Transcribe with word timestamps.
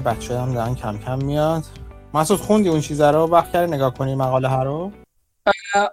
که 0.00 0.06
بچه 0.06 0.38
هم 0.38 0.54
دارن 0.54 0.74
کم 0.74 0.98
کم 0.98 1.18
میاد. 1.18 1.64
مسعود 2.14 2.40
خوندی 2.40 2.68
اون 2.68 2.80
چیزا 2.80 3.10
رو؟ 3.10 3.18
وقت 3.18 3.52
کردی 3.52 3.72
نگاه 3.72 3.94
کنی 3.94 4.14
مقاله 4.14 4.48
ها 4.48 4.62
رو؟ 4.62 4.92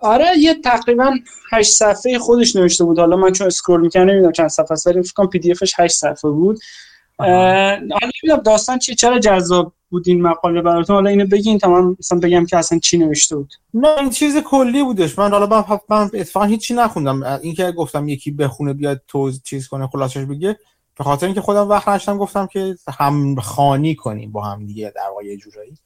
آره 0.02 0.26
یه 0.38 0.54
تقریبا 0.54 1.16
8 1.52 1.72
صفحه 1.72 2.20
خودش 2.20 2.56
نوشته 2.56 2.84
بود. 2.84 3.00
حالا 3.00 3.16
من 3.18 3.32
چون 3.32 3.48
اسکرول 3.48 3.82
می‌کنم 3.82 4.04
نمی‌دونم 4.04 4.32
چند 4.32 4.48
صفحه 4.48 4.72
است 4.72 4.88
ولی 4.88 5.02
فکر 5.04 5.14
کنم 5.14 5.28
پی 5.28 5.40
دی 5.40 5.52
افش 5.52 5.74
8 5.78 5.96
صفحه 5.96 6.32
بود 6.32 6.60
حالا 7.18 7.78
نمی‌دونم 7.80 8.44
داستان 8.46 8.80
چی 8.80 8.96
چرا 8.96 9.20
جذاب 9.20 9.74
بود 9.90 10.04
این 10.08 10.22
مقاله 10.22 10.62
براتون؟ 10.62 10.96
حالا 10.96 11.10
اینو 11.10 11.26
بگین 11.26 11.58
تا 11.58 11.70
من 11.70 11.96
مثلا 12.00 12.20
بگم 12.20 12.46
که 12.46 12.58
اصلا 12.58 12.80
چی 12.80 12.98
نوشته 12.98 13.36
بود. 13.36 13.54
نه 13.74 13.88
این 14.00 14.10
چیز 14.10 14.38
کلی 14.38 14.84
بودش. 14.84 15.20
من 15.20 15.32
حالا 15.32 15.46
من, 15.46 15.80
من 15.90 16.10
اتفاقا 16.14 16.46
هیچی 16.46 16.74
نخوندم. 16.74 17.24
اینکه 17.24 17.72
گفتم 17.72 18.08
یکی 18.08 18.32
بخونه 18.32 18.74
بیاد 18.74 19.02
تو 19.08 19.32
چیز 19.32 19.68
کنه 19.68 19.88
خلاصش 19.88 20.18
بگه. 20.18 20.58
به 20.98 21.04
خاطر 21.04 21.26
اینکه 21.26 21.42
خودم 21.42 21.70
وقت 21.70 21.88
نشتم 21.88 22.18
گفتم 22.18 22.48
که 22.48 22.76
هم 23.00 23.36
خانی 23.36 23.96
کنیم 23.96 24.32
با 24.32 24.44
هم 24.44 24.66
دیگه 24.66 24.94
در 24.96 25.10
واقع 25.10 25.36
جورایی. 25.36 25.78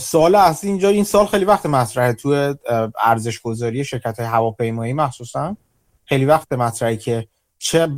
سوال 0.00 0.34
اصلی 0.34 0.70
اینجا 0.70 0.88
این 0.88 1.04
سال 1.04 1.26
خیلی 1.26 1.44
وقت 1.44 1.66
مطرحه. 1.66 2.12
تو 2.12 2.54
ارزش 3.00 3.40
گذاری 3.40 3.84
شرکت 3.84 4.18
های 4.18 4.28
هواپیمایی 4.28 4.92
مخصوصا 4.92 5.56
خیلی 6.04 6.24
وقت 6.24 6.52
مطرحه 6.52 6.96
که 6.96 7.28
چه 7.58 7.88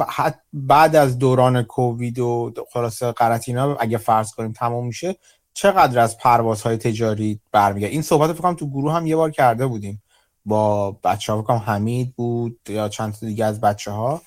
بعد 0.53 0.97
از 0.97 1.19
دوران 1.19 1.63
کووید 1.63 2.19
و 2.19 2.53
خلاص 2.73 3.03
قرنطینه 3.03 3.77
اگه 3.81 3.99
فرض 3.99 4.35
کنیم 4.35 4.53
تمام 4.53 4.87
میشه 4.87 5.17
چقدر 5.55 5.99
از 5.99 6.19
پروازهای 6.19 6.77
تجاری 6.77 7.41
برمیگرد 7.53 7.91
این 7.91 8.03
صحبت 8.03 8.33
فکر 8.33 8.53
تو 8.53 8.71
گروه 8.71 8.93
هم 8.93 9.07
یه 9.07 9.17
بار 9.17 9.31
کرده 9.31 9.67
بودیم. 9.67 10.03
با 10.45 10.91
بچه 10.91 11.33
ها 11.33 11.59
حمید 11.59 12.17
بود 12.17 12.61
یا 12.69 12.89
چند 12.89 13.13
تا 13.13 13.27
دیگه 13.27 13.45
از 13.45 13.61
بچه 13.61 13.91
ها 13.91 14.23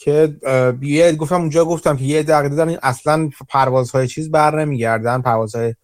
که 0.00 0.36
یه 0.82 1.12
گفتم 1.12 1.40
اونجا 1.40 1.64
گفتم 1.64 1.96
که 1.96 2.04
یه 2.04 2.22
دقیقه 2.22 2.54
دارن 2.54 2.78
اصلا 2.82 3.30
پروازهای 3.48 4.08
چیز 4.08 4.30
بر 4.30 4.60
نمیگردن 4.64 5.22
پروازهای 5.22 5.74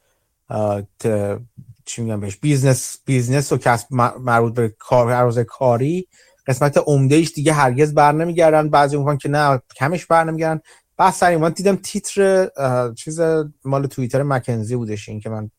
چی 1.85 2.03
میگم 2.03 2.21
بهش 2.21 2.37
business 2.37 2.99
business 3.05 3.53
و 3.53 3.57
کسب 3.57 3.87
مربوط 4.21 4.55
به 4.55 4.75
کار 4.79 5.45
کاری 5.45 6.09
قسمت 6.47 6.79
عمده 6.87 7.21
دیگه 7.21 7.53
هرگز 7.53 7.95
بر 7.95 8.13
نمیگردن 8.13 8.69
بعضی 8.69 8.97
میگن 8.97 9.17
که 9.17 9.29
نه 9.29 9.63
کمش 9.77 10.07
بر 10.07 10.25
نمیگردن. 10.25 10.61
بعد 10.97 11.13
سری 11.13 11.37
من 11.37 11.51
دیدم 11.51 11.77
تیتر 11.77 12.49
چیز 12.95 13.21
مال 13.65 13.87
توییتر 13.87 14.23
مک‌کنزی 14.23 14.77
بودش 14.77 15.09
این 15.09 15.21
که 15.21 15.31
من 15.31 15.51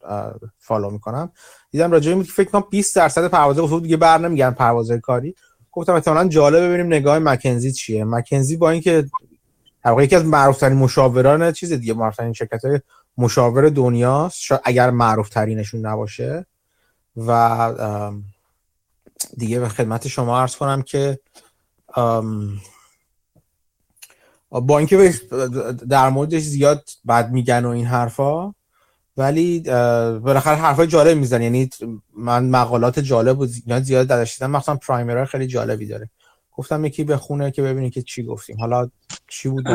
follow 0.60 0.90
می‌کنم. 0.90 1.32
دیدم 1.72 1.92
راجع 1.92 2.14
به 2.14 2.24
فکر 2.24 2.50
کنم 2.50 2.64
20 2.70 2.96
درصد 2.96 3.28
پروازه 3.28 3.62
گفت 3.62 3.84
دیگه 3.84 3.98
بر 3.98 4.18
نمیگردن 4.18 4.56
پروازهای 4.56 5.00
کاری. 5.00 5.36
گفتم 5.78 5.94
احتمالاً 5.94 6.28
جالب 6.28 6.64
ببینیم 6.64 6.86
نگاه 6.86 7.20
مکنزی 7.20 7.72
چیه. 7.72 8.03
مکنزی 8.03 8.58
با 8.58 8.70
اینکه 8.70 9.06
در 9.83 10.03
یکی 10.03 10.16
از 10.16 10.25
معروف 10.25 10.58
ترین 10.58 10.78
مشاوران 10.78 11.52
چیز 11.52 11.73
دیگه 11.73 11.94
معروف 11.94 12.16
ترین 12.16 12.33
شرکت 12.33 12.66
های 12.66 12.80
مشاور 13.17 13.70
دنیاست. 13.70 14.39
شاید 14.39 14.61
اگر 14.64 14.89
معروف 14.89 15.30
ترینشون 15.30 15.86
نباشه. 15.86 16.45
و 17.17 17.73
دیگه 19.38 19.59
به 19.59 19.70
خدمت 19.70 20.08
شما 20.08 20.42
عرض 20.42 20.55
کنم 20.55 20.81
که 20.81 21.20
با 24.49 24.77
اینکه 24.77 25.14
در 25.89 26.10
موردش 26.10 26.42
زیاد 26.42 26.89
بد 27.08 27.32
میگن 27.32 27.66
و 27.66 27.70
این 27.70 27.86
حرفا 27.86 28.54
ولی 29.17 29.60
بالاخره 30.20 30.55
حرفای 30.55 30.88
جالب 30.88 31.17
میزن 31.17 31.42
یعنی 31.42 31.70
من 32.17 32.50
مقالات 32.50 33.00
جالب 33.00 33.39
و 33.39 33.45
زیاد 33.82 34.08
درش 34.08 34.38
دیدم 34.38 34.52
مثلا 34.52 34.76
primer 34.76 35.26
خیلی 35.26 35.48
جالبی 35.48 35.86
داره. 35.86 36.10
گفتم 36.55 36.86
یکی 36.86 37.04
بخونه 37.04 37.52
که 37.52 37.61
ببینید 37.61 37.94
که 37.94 38.02
چی 38.02 38.23
گفتیم. 38.23 38.58
حالا 38.60 38.89
چی 39.28 39.50
بود 39.50 39.67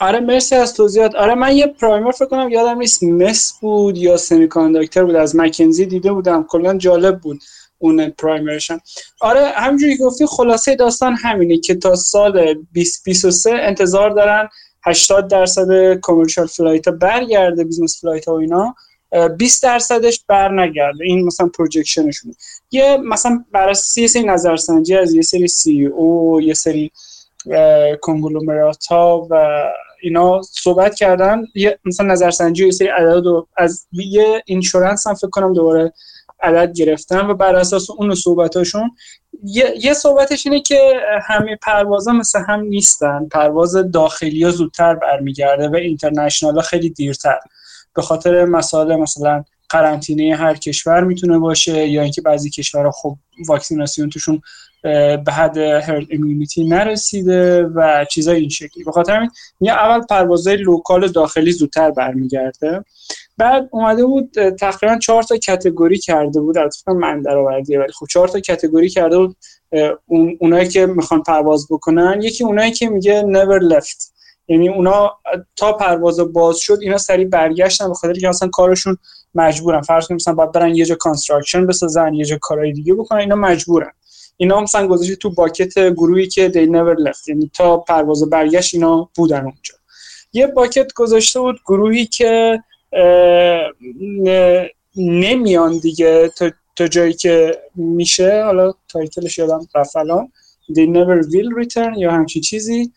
آره 0.00 0.20
مرسی 0.20 0.54
از 0.54 0.74
توضیحات. 0.74 1.14
آره 1.14 1.34
من 1.34 1.56
یه 1.56 1.66
primer 1.66 2.10
فکر 2.10 2.26
کنم 2.26 2.48
یادم 2.48 2.78
نیست 2.78 3.02
مس 3.02 3.52
بود 3.60 3.96
یا 3.98 4.16
semiconductor 4.16 5.04
بود. 5.04 5.14
از 5.14 5.36
مک‌کنزی 5.36 5.86
دیده 5.86 6.12
بودم. 6.12 6.44
کلا 6.48 6.78
جالب 6.78 7.20
بود 7.20 7.40
اون 7.82 8.10
primerشن 8.10 8.78
آره 9.20 9.52
همینجوری 9.56 9.96
گفتی 9.96 10.26
خلاصه 10.26 10.76
داستان 10.76 11.16
همینه 11.16 11.58
که 11.58 11.74
تا 11.74 11.94
سال 11.94 12.32
2023 12.32 13.50
انتظار 13.52 14.10
دارن 14.10 14.48
80 14.86 15.28
درصد 15.28 15.94
commercial 15.94 16.46
flight 16.46 16.88
برگرده 16.88 17.64
business 17.64 18.00
flight 18.00 18.28
ها 18.28 18.34
و 18.34 18.38
اینا. 18.38 18.74
20 19.38 19.62
درصدش 19.62 20.24
بر 20.28 20.62
نگرده 20.62 21.04
این 21.04 21.24
مثلا 21.24 21.48
پروجکشنشونه 21.48 22.34
یه 22.70 22.96
مثلا 22.96 23.44
بر 23.52 23.68
اساس 23.68 23.98
یه 23.98 24.06
سری 24.06 24.22
نظرسنجی 24.22 24.96
از 24.96 25.14
یه 25.14 25.22
سری 25.22 25.48
سی 25.48 25.86
او 25.86 26.40
یه 26.40 26.54
سری 26.54 26.92
کنگلومرات 28.00 28.86
ها 28.86 29.26
و 29.30 29.64
اینا 30.02 30.42
صحبت 30.42 30.94
کردن. 30.94 31.44
یه 31.54 31.78
مثلا 31.84 32.06
نظرسنجی 32.06 32.62
و 32.62 32.66
یه 32.66 32.72
سری 32.72 32.88
عدد 32.88 33.24
از 33.56 33.86
یه 33.92 34.42
اینشورنس 34.46 35.06
هم 35.06 35.14
فکر 35.14 35.30
کنم 35.30 35.52
دوباره 35.52 35.92
عدد 36.42 36.72
گرفتن 36.72 37.26
و 37.26 37.34
بر 37.34 37.56
اساس 37.56 37.90
اون 37.90 38.14
صحبتاشون 38.14 38.90
یه, 39.44 39.74
یه 39.80 39.94
صحبتش 39.94 40.46
اینه 40.46 40.60
که 40.60 41.00
همه 41.22 41.56
پروازا 41.56 42.12
مثل 42.12 42.40
هم 42.48 42.60
نیستن. 42.60 43.28
پرواز 43.28 43.76
داخلی 43.92 44.44
ها 44.44 44.50
زودتر 44.50 44.94
برمیگرده 44.94 45.68
و 45.68 45.74
اینترنشنال 45.74 46.54
ها 46.54 46.62
خیلی 46.62 46.90
دیرتر. 46.90 47.38
به 47.94 48.02
خاطر 48.02 48.44
مسائل 48.44 48.96
مثلا 48.96 49.44
قرنطینه 49.68 50.36
هر 50.36 50.54
کشور 50.54 51.04
می‌تونه 51.04 51.38
باشه 51.38 51.88
یا 51.88 52.02
اینکه 52.02 52.22
بعضی 52.22 52.50
کشورها 52.50 52.90
خب 52.90 53.16
واکسیناسیون 53.48 54.10
توشون 54.10 54.42
به 55.24 55.32
حد 55.32 55.58
هرد 55.58 56.06
امیونیتی 56.10 56.64
نرسیده 56.64 57.62
و 57.64 58.04
چیزای 58.10 58.40
این 58.40 58.48
شکلی. 58.48 58.84
به 58.84 58.92
خاطر 58.92 59.12
همین 59.12 59.30
اول 59.70 60.06
پروازهای 60.06 60.56
لوکال 60.56 61.08
داخلی 61.08 61.52
زودتر 61.52 61.90
برمیگرده. 61.90 62.84
بعد 63.36 63.68
اومده 63.72 64.04
بود 64.04 64.50
تقریبا 64.50 64.98
چهار 64.98 65.22
تا 65.22 65.36
کتگوری 65.36 65.98
کرده 65.98 66.40
بود. 66.40 66.58
البته 66.58 66.92
من 66.92 67.22
درآوردیه 67.22 67.80
ولی 67.80 67.92
خب 67.92 68.06
چهار 68.10 68.28
تا 68.28 68.40
کتگوری 68.40 68.88
کرده 68.88 69.18
بود 69.18 69.36
اون 70.06 70.36
اونایی 70.40 70.68
که 70.68 70.86
می‌خوان 70.86 71.22
پرواز 71.22 71.66
بکنن. 71.70 72.20
یکی 72.22 72.44
اونایی 72.44 72.72
که 72.72 72.88
میگه 72.88 73.22
never 73.22 73.74
left. 73.74 74.12
یعنی 74.48 74.68
اونا 74.68 75.12
تا 75.56 75.72
پرواز 75.72 76.20
باز 76.20 76.56
شد 76.56 76.78
اینا 76.82 76.98
سریع 76.98 77.26
برگشتن 77.28 77.88
به 77.88 77.94
خاطر 77.94 78.12
که 78.12 78.28
اصلا 78.28 78.48
کارشون 78.48 78.96
مجبورن. 79.34 79.80
فرض 79.80 80.06
کنیم 80.06 80.16
مثلا 80.16 80.34
باید 80.34 80.52
برن 80.52 80.74
یه 80.74 80.84
جا 80.84 80.94
construction 80.94 81.66
بسازن 81.66 82.14
یه 82.14 82.24
جا 82.24 82.38
کارهای 82.40 82.72
دیگه 82.72 82.94
بکنن 82.94 83.20
اینا 83.20 83.34
مجبورن. 83.34 83.92
اینا 84.36 84.60
مثلا 84.60 84.86
گذاشته 84.86 85.16
تو 85.16 85.30
bucket 85.30 85.78
گروهی 85.78 86.26
که 86.26 86.48
they 86.48 86.68
never 86.68 87.10
left. 87.10 87.28
یعنی 87.28 87.50
تا 87.54 87.76
پرواز 87.76 88.30
برگشت 88.30 88.74
اینا 88.74 89.08
بودن 89.14 89.40
اونجا. 89.40 89.74
یه 90.32 90.46
bucket 90.46 90.92
گذاشته 90.92 91.40
بود 91.40 91.60
گروهی 91.66 92.06
که 92.06 92.62
نمیان 94.96 95.78
دیگه. 95.78 96.30
تا, 96.76 96.88
جایی 96.88 97.12
که 97.12 97.58
میشه 97.74 98.44
حالا 98.44 98.72
titleش 98.88 99.38
یادم 99.38 99.66
رفت 99.74 99.96
الان. 99.96 100.32
They 100.72 100.86
never 100.96 101.22
will 101.22 101.64
return 101.64 101.98
یا 101.98 102.12
همچی 102.12 102.40
چیزی. 102.40 102.92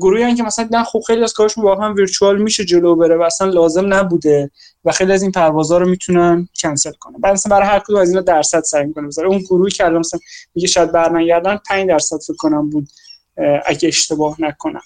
گروهی 0.00 0.34
که 0.34 0.42
مثلا 0.42 0.68
نه 0.72 0.84
خب 0.84 1.00
خیلی 1.06 1.22
از 1.22 1.32
کارشون 1.32 1.64
واقعا 1.64 1.94
virtual 1.94 2.42
میشه 2.42 2.64
جلو 2.64 2.96
بره 2.96 3.16
و 3.16 3.22
اصلا 3.22 3.46
لازم 3.46 3.94
نبوده 3.94 4.50
و 4.84 4.92
خیلی 4.92 5.12
از 5.12 5.22
این 5.22 5.32
پروازها 5.32 5.78
رو 5.78 5.88
می‌تونن 5.88 6.48
کنسل 6.62 6.92
کنن. 6.92 7.20
بعد 7.20 7.32
مثلا 7.32 7.56
برای 7.56 7.68
هر 7.68 7.78
کدوم 7.78 7.96
از 7.96 8.08
اینا 8.08 8.20
درصد 8.20 8.62
سعی 8.62 8.84
می‌کنه 8.86 9.06
بذاره. 9.06 9.28
اون 9.28 9.38
گروهی 9.38 9.70
که 9.70 9.84
الان 9.84 9.98
مثلا 9.98 10.20
میگه 10.54 10.68
شاید 10.68 10.92
برنگردن 10.92 11.58
5 11.68 11.88
درصد 11.88 12.16
فکر 12.26 12.36
کنم 12.36 12.70
بود 12.70 12.88
اگه 13.66 13.88
اشتباه 13.88 14.36
نکنم. 14.38 14.82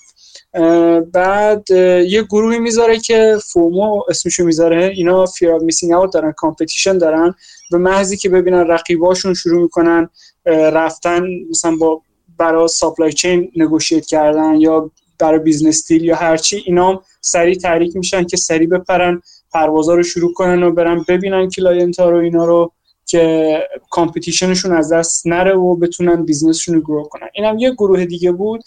بعد 1.13 1.71
یه 2.09 2.23
گروهی 2.23 2.59
می‌ذاره 2.59 2.99
که 2.99 3.37
FOMO 3.53 4.03
اسمشو 4.09 4.45
می‌ذاره. 4.45 4.93
اینا 4.97 5.27
fear 5.27 5.59
missing 5.59 5.93
out 5.93 6.13
دارن 6.13 6.33
competition 6.33 6.99
دارن. 6.99 7.35
به 7.71 7.79
محضی 7.79 8.17
که 8.17 8.29
ببینن 8.29 8.67
رقیباشون 8.67 9.35
شروع 9.35 9.63
می‌کنن 9.63 10.09
رفتن 10.47 11.23
مثلا 11.51 11.77
با 11.77 12.03
برای 12.39 12.69
supply 12.69 13.13
chain 13.13 13.53
negotiate 13.57 14.07
کردن 14.07 14.55
یا 14.55 14.91
برای 15.19 15.39
business 15.39 15.87
deal 15.87 16.05
یا 16.05 16.17
هرچی 16.17 16.63
اینا 16.67 17.03
سریع 17.21 17.55
تحریک 17.55 17.97
میشن 17.97 18.25
که 18.25 18.37
سریع 18.37 18.69
بپرن 18.69 19.23
پروازا 19.53 19.95
رو 19.95 20.03
شروع 20.03 20.33
کنن 20.33 20.63
و 20.63 20.71
برن 20.71 21.05
ببینن 21.09 21.49
client 21.49 22.01
ها 22.01 22.11
رو 22.11 22.19
اینا 22.19 22.45
رو 22.45 22.73
که 23.07 23.59
competitionشون 23.91 24.73
از 24.73 24.93
دست 24.93 25.27
نره 25.27 25.55
و 25.55 25.77
بتونن 25.77 26.25
businessشون 26.25 26.75
رو 26.75 26.81
grow 26.81 27.03
کنن. 27.03 27.29
اینم 27.35 27.59
یه 27.59 27.71
گروه 27.71 28.05
دیگه 28.05 28.33
بود. 28.33 28.63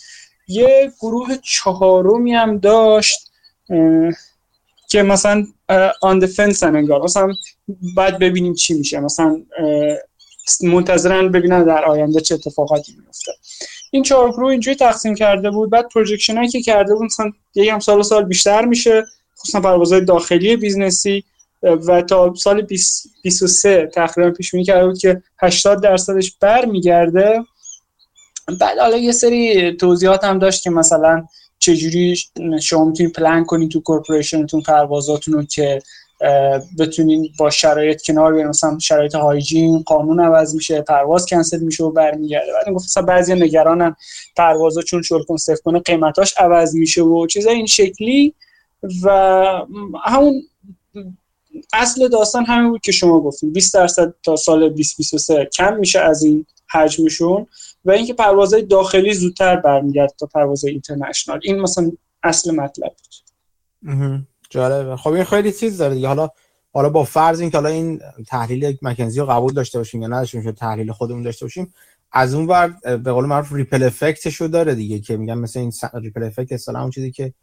یه 0.47 0.91
گروه 1.01 1.37
چهارمی 1.43 2.33
هم 2.33 2.57
داشت 2.57 3.31
که 4.89 5.03
مثلا 5.03 5.45
on 6.01 6.19
the 6.19 6.36
fence 6.36 6.63
انگار 6.63 7.01
مثلا 7.01 7.33
بعد 7.95 8.19
ببینیم 8.19 8.53
چی 8.53 8.73
میشه 8.73 8.99
مثلا 8.99 9.41
منتظرن 10.63 11.31
ببینن 11.31 11.63
در 11.63 11.85
آینده 11.85 12.21
چه 12.21 12.35
اتفاقاتی 12.35 12.95
میفته 12.97 13.31
این 13.91 14.03
چهار 14.03 14.31
گروه 14.31 14.51
اینجوری 14.51 14.77
تقسیم 14.77 15.15
کرده 15.15 15.51
بود 15.51 15.69
بعد 15.69 15.89
projection 15.89 16.47
که 16.47 16.61
کرده 16.61 16.95
بود 16.95 17.05
مثلا 17.05 17.31
یه 17.55 17.73
هم 17.73 17.79
سال 17.79 18.01
سال 18.03 18.23
بیشتر 18.23 18.65
میشه 18.65 19.05
خصوصا 19.39 19.61
پروازهای 19.61 20.01
داخلی 20.01 20.55
businessی 20.55 21.23
و 21.63 22.01
تا 22.01 22.33
سال 22.35 22.61
2023 22.61 23.89
تقریبا 23.93 24.31
پیش 24.31 24.51
بینی 24.51 24.63
کرده 24.63 24.87
بود 24.87 24.97
که 24.97 25.23
80 25.41 25.83
درصدش 25.83 26.37
برمیگرده. 26.41 27.43
بعد 28.59 28.79
حالا 28.79 28.97
یه 28.97 29.11
سری 29.11 29.71
توضیحات 29.71 30.23
هم 30.23 30.39
داشت 30.39 30.63
که 30.63 30.69
مثلا 30.69 31.27
چجوری 31.59 32.15
شما 32.61 32.85
می‌تونید 32.85 33.13
پلان 33.13 33.45
کنید 33.45 33.71
تو 33.71 33.81
کورپوریشنتون 33.81 34.61
پروازاتون 34.61 35.33
رو 35.33 35.43
که 35.43 35.81
بتونین 36.79 37.29
با 37.39 37.49
شرایط 37.49 38.01
کنار 38.01 38.33
بیارین. 38.33 38.49
مثلا 38.49 38.79
شرایط 38.79 39.15
هایجین 39.15 39.83
قانون 39.83 40.19
عوض 40.19 40.55
میشه 40.55 40.81
پرواز 40.81 41.25
کنسل 41.25 41.59
میشه 41.59 41.83
و 41.83 41.91
برمیگرده. 41.91 42.51
بعد 42.53 42.73
گفت 42.73 42.85
مثلا 42.85 43.03
بعضی 43.03 43.33
نگرانن 43.33 43.95
پروازا 44.35 44.81
چون 44.81 45.01
شل 45.01 45.23
کنسف 45.23 45.61
کنه 45.61 45.79
قیمتاش 45.79 46.33
عوض 46.37 46.75
میشه 46.75 47.01
و 47.01 47.27
چیزای 47.27 47.55
این 47.55 47.65
شکلی. 47.65 48.33
و 49.03 49.09
همون 50.05 50.41
اصل 51.73 52.07
داستان 52.07 52.45
همین 52.45 52.69
بود 52.69 52.81
که 52.81 52.91
شما 52.91 53.19
گفتیم 53.19 53.53
20 53.53 53.73
درصد 53.73 54.13
تا 54.23 54.35
سال 54.35 54.69
2023 54.69 55.45
کم 55.45 55.77
میشه 55.77 55.99
از 55.99 56.23
این 56.23 56.45
حجمشون. 56.71 57.47
و 57.85 57.91
اینکه 57.91 58.13
پروازهای 58.13 58.61
داخلی 58.61 59.13
زودتر 59.13 59.55
برمیگرد 59.55 60.13
تا 60.19 60.25
پروازهای 60.25 60.71
international. 60.71 61.39
این 61.43 61.59
مثلا 61.59 61.91
اصل 62.23 62.55
مطلب 62.55 62.95
بود. 62.97 64.27
جالبه. 64.49 64.95
خب 64.95 65.09
این 65.09 65.23
خیلی 65.23 65.51
چیز 65.51 65.77
داره 65.77 65.95
دیگه. 65.95 66.07
حالا 66.07 66.29
حالا 66.73 66.89
با 66.89 67.03
فرض 67.03 67.39
اینکه 67.39 67.57
حالا 67.57 67.69
این 67.69 68.01
تحلیل 68.27 68.77
مک‌کنزی 68.81 69.19
رو 69.19 69.25
قبول 69.25 69.53
داشته 69.53 69.77
باشیم 69.77 70.01
یا 70.01 70.07
نداشته 70.07 70.37
باشیم 70.37 70.51
تحلیل 70.51 70.91
خودمون 70.91 71.23
داشته 71.23 71.45
باشیم 71.45 71.73
از 72.11 72.33
اون 72.33 72.47
ور 72.47 72.67
به 72.97 73.11
قول 73.11 73.25
معروف 73.25 73.53
ripple 73.53 73.83
effectش 73.83 74.35
رو 74.35 74.47
داره 74.47 74.75
دیگه 74.75 74.99
که 74.99 75.17
میگن 75.17 75.33
مثل 75.33 75.59
این 75.59 75.71
ripple 75.93 76.23
effect 76.23 76.51
اصلا 76.51 76.81
اون 76.81 76.89
چیزی 76.89 77.11
که 77.11 77.33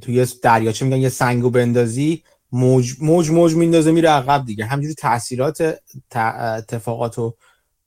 توی 0.00 0.26
دریاچه 0.42 0.84
میگن 0.84 0.96
یه 0.96 1.08
سنگو 1.08 1.50
بندازی 1.50 2.22
موج 2.52 2.94
موج 3.00 3.30
موج 3.30 3.54
میندازه 3.54 3.92
میره 3.92 4.08
عقب 4.08 4.46
دیگه. 4.46 4.64
همجوری 4.64 4.94
تاثیرات 4.94 5.78
اتفاقات 6.56 7.18
و 7.18 7.34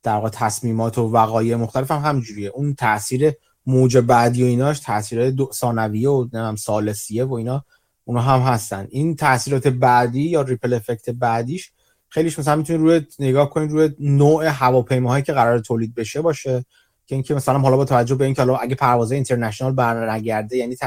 در 0.04 0.16
واقع 0.16 0.30
تصمیمات 0.30 0.98
و 0.98 1.02
وقایع 1.02 1.56
مختلف 1.56 1.92
هم 1.92 2.00
همجوریه 2.00 2.50
اون 2.50 2.76
تاثیر 2.76 3.34
موج 3.66 3.98
بعدی 3.98 4.44
و 4.44 4.46
ایناش 4.46 4.80
تاثیرات 4.80 5.54
ثانویه 5.54 6.10
و 6.10 6.22
نمی‌دونم 6.22 6.56
سالسیه 6.56 7.24
و 7.24 7.34
اینا 7.34 7.66
اونا 8.06 8.22
هم 8.22 8.40
هستن. 8.40 8.88
این 8.90 9.16
تاثیرات 9.16 9.68
بعدی 9.68 10.22
یا 10.22 10.42
ریپل 10.42 10.74
افکت 10.74 11.10
بعدیش 11.10 11.72
خیلیش 12.10 12.40
مثلا 12.40 12.56
می‌تونید 12.56 12.82
روی 12.82 13.02
نگاه 13.20 13.50
کنید 13.50 13.72
روی 13.72 13.90
نوع 14.00 14.46
هواپیماهایی 14.46 15.24
که 15.24 15.34
قرار 15.34 15.60
تولید 15.60 15.96
بشه 15.96 16.22
باشه. 16.22 16.66
که 17.06 17.16
اینکه 17.16 17.36
مثلا 17.36 17.60
حالا 17.60 17.78
با 17.78 17.86
توجه 17.86 18.16
به 18.16 18.26
اینکه 18.26 18.42
حالا 18.42 18.56
اگه 18.56 18.76
پروازهای 18.76 19.16
اینترنشنال 19.16 19.74
برنگرده 19.74 20.58
یعنی 20.58 20.78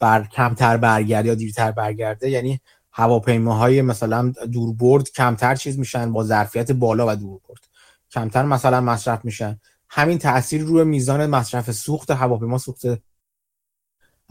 بر 0.00 0.24
کمتر 0.32 0.76
برگرده 0.76 1.28
یا 1.28 1.34
دیرتر 1.34 1.70
برگرده 1.70 2.30
یعنی 2.30 2.60
هواپیماهای 2.92 3.82
مثلا 3.82 4.32
دوربرد 4.52 5.10
کمتر 5.10 5.54
چیز 5.54 5.78
میشن 5.78 6.12
با 6.12 6.24
ظرفیت 6.24 6.72
بالا 6.72 7.06
و 7.08 7.16
دوربرد. 7.16 7.69
کمتر 8.10 8.42
مثلا 8.42 8.80
مصرف 8.80 9.24
میشن. 9.24 9.60
همین 9.88 10.18
تاثیر 10.18 10.62
روی 10.62 10.84
میزان 10.84 11.26
مصرف 11.26 11.70
سوخت 11.70 12.10
هواپیما 12.10 12.58
سوخت 12.58 12.82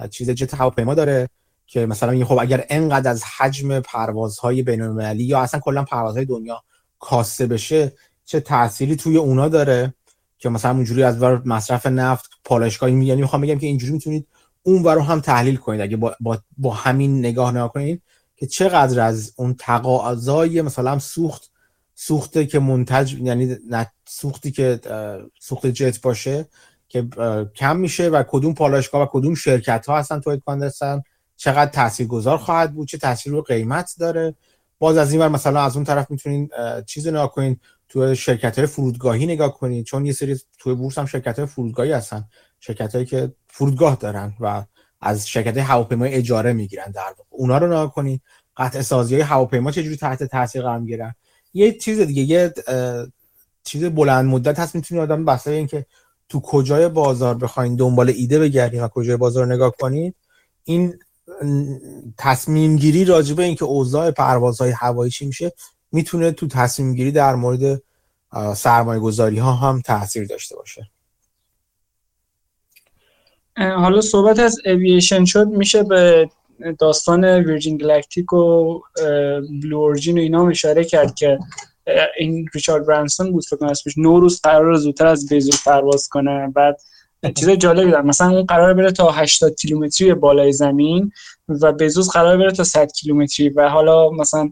چیز 0.10 0.30
جت 0.30 0.54
هواپیما 0.54 0.94
داره 0.94 1.30
که 1.68 1.86
مثلا 1.86 2.12
میگه 2.12 2.26
خب 2.26 2.40
اگر 2.40 2.66
انقدر 2.70 3.12
از 3.12 3.24
حجم 3.24 3.80
پروازهای 3.80 4.64
بین 4.64 4.82
المللی 4.82 5.24
یا 5.24 5.42
اصلا 5.42 5.60
کلا 5.60 5.84
پروازهای 5.84 6.26
دنیا 6.26 6.64
کاسته 7.00 7.48
بشه 7.48 7.92
چه 8.26 8.40
تأثیری 8.40 8.96
توی 8.96 9.18
اونا 9.18 9.50
داره 9.50 9.94
که 10.38 10.50
مثلا 10.50 10.72
اونجوری 10.72 11.04
از 11.04 11.22
ور 11.22 11.42
مصرف 11.46 11.86
نفت 11.86 12.30
پالایشگاهی 12.44 13.06
یعنی 13.06 13.22
می‌خوام 13.22 13.42
بگم 13.42 13.60
که 13.60 13.68
اینجوری 13.68 13.94
می‌تونید 13.94 14.28
اون 14.64 14.84
رو 14.84 15.02
هم 15.02 15.20
تحلیل 15.20 15.56
کنید. 15.56 15.82
اگه 15.82 15.98
با, 15.98 16.16
با, 16.20 16.38
با 16.58 16.74
همین 16.74 17.20
نگاه 17.20 17.52
نگاه 17.52 17.74
کنید 17.74 18.02
که 18.36 18.48
چقدر 18.48 19.02
از 19.02 19.34
اون 19.36 19.56
تقاضای 19.60 20.62
مثلا 20.62 21.00
سوخت 21.00 21.49
سوخته 22.02 22.46
که 22.46 22.60
منتج 22.60 23.14
یعنی 23.14 23.58
سوختی 24.08 24.52
که 24.52 24.80
سوخت 25.40 25.68
جت 25.68 26.02
باشه 26.02 26.48
که 26.88 27.08
کم 27.56 27.78
میشه 27.78 28.10
و 28.10 28.24
کدوم 28.28 28.54
پالایشگاه 28.54 29.02
و 29.02 29.08
کدوم 29.12 29.36
شرکت 29.36 29.86
ها 29.86 29.98
هستن 29.98 30.20
تولید 30.20 30.44
کننده 30.46 30.66
هستن 30.66 31.02
چقدر 31.38 31.72
تاثیرگذار 31.72 32.38
خواهد 32.38 32.74
بود؟ 32.74 32.88
چه 32.88 32.98
تاثیر 32.98 33.34
رو 33.34 33.42
قیمت 33.42 33.96
داره؟ 34.00 34.36
باز 34.80 34.98
از 34.98 35.12
این 35.12 35.22
ور 35.22 35.28
مثلا 35.28 35.62
از 35.62 35.76
اون 35.76 35.86
طرف 35.86 36.12
می‌تونین 36.12 36.50
چیز 36.86 37.08
نگاه 37.08 37.32
کنین. 37.32 37.60
تو 37.90 38.16
شرکت 38.16 38.58
های 38.58 38.68
فرودگاهی 38.68 39.26
نگاه 39.26 39.58
کنین. 39.58 39.84
چون 39.84 40.06
یه 40.06 40.14
سری 40.14 40.40
توی 40.58 40.74
بورس 40.74 40.98
هم 40.98 41.06
شرکت 41.06 41.40
های 41.40 41.48
فرودگاهی 41.48 41.92
هستن. 41.92 42.26
شرکت 42.60 42.96
هایی 42.96 43.06
که 43.06 43.34
فرودگاه 43.48 43.96
دارن 43.96 44.34
و 44.40 44.64
از 45.02 45.28
شرکت 45.28 45.58
هواپیما 45.58 46.06
اجاره 46.06 46.54
می‌گیرن 46.54 46.92
در 46.92 47.14
اونا 47.30 47.58
رو 47.58 47.68
نگاه 47.68 47.94
کنین. 47.94 48.20
قطع 48.58 48.82
سازی 48.82 49.16
های 49.16 49.24
هواپیما 49.24 49.72
چجوری 49.72 49.96
تحت 49.96 50.24
تاثیر 50.24 50.62
قرار 50.62 50.80
می‌گیرن؟ 50.80 51.16
یه 51.54 51.72
چیز 51.72 52.00
دیگه 52.00 52.22
یه 52.24 52.54
چیز 53.64 53.84
بلند 53.84 54.26
مدت 54.26 54.60
هست 54.60 54.76
می‌تونی 54.76 55.02
آدم 55.02 55.26
بسته 55.26 55.52
اینکه 55.52 55.86
تو 56.30 56.42
کجای 56.42 56.90
بازار 56.90 57.36
بخواین 57.36 57.76
دنبال 57.76 58.10
ایده 58.10 58.40
بگردین 58.40 58.84
و 58.84 58.88
کجای 58.88 59.18
بازار 59.18 59.54
نگاه 59.54 59.74
کنید 59.80 60.16
این 60.64 61.00
تصمیم 62.18 62.76
گیری 62.76 63.06
راجبه 63.06 63.44
اینکه 63.44 63.66
اوضاع 63.66 64.12
پروازهای 64.12 64.72
هوایی 64.72 65.12
چی 65.12 65.26
میشه 65.26 65.52
می‌تونه 65.92 66.32
تو 66.32 66.48
تصمیم 66.48 66.96
گیری 66.96 67.12
در 67.12 67.36
مورد 67.36 67.82
سرمایه 68.56 69.00
گذاری 69.00 69.38
ها 69.38 69.54
هم 69.54 69.82
تاثیر 69.82 70.28
داشته 70.28 70.56
باشه. 70.56 70.90
حالا 73.58 74.02
صحبت 74.02 74.40
از 74.40 74.58
اوییشن 74.66 75.26
شد 75.26 75.48
میشه 75.48 75.84
به 75.84 76.30
داستان 76.80 77.26
ویرجین 77.26 77.78
گلکتیک 77.78 78.34
و 78.34 78.80
بلو 79.62 79.78
اورجین 79.78 80.18
و 80.18 80.22
اینا 80.22 80.50
اشاره 80.50 80.84
کرد 80.84 81.16
که 81.16 81.40
این 82.18 82.48
ریچارد 82.54 82.86
برانسون 82.88 83.32
بود 83.32 83.46
فکر 83.46 83.66
اسمش 83.66 83.98
نوروز 83.98 84.42
قرار 84.42 84.76
زودتر 84.76 85.08
از 85.08 85.30
بیزوس 85.30 85.68
پرواز 85.68 86.08
کنه. 86.08 86.48
بعد 86.56 86.82
چیز 87.36 87.50
جالبی 87.50 87.92
دارم 87.92 88.06
مثلا 88.06 88.30
اون 88.30 88.44
قرار 88.44 88.74
بره 88.74 88.92
تا 88.92 89.12
80 89.12 89.56
کیلومتری 89.56 90.14
بالای 90.14 90.52
زمین 90.52 91.12
و 91.48 91.72
بیزوس 91.72 92.10
قرار 92.10 92.38
بره 92.38 92.52
تا 92.52 92.64
100 92.64 92.92
کیلومتری 92.92 93.50
و 93.50 93.70
حالا 93.70 94.10
مثلا 94.10 94.52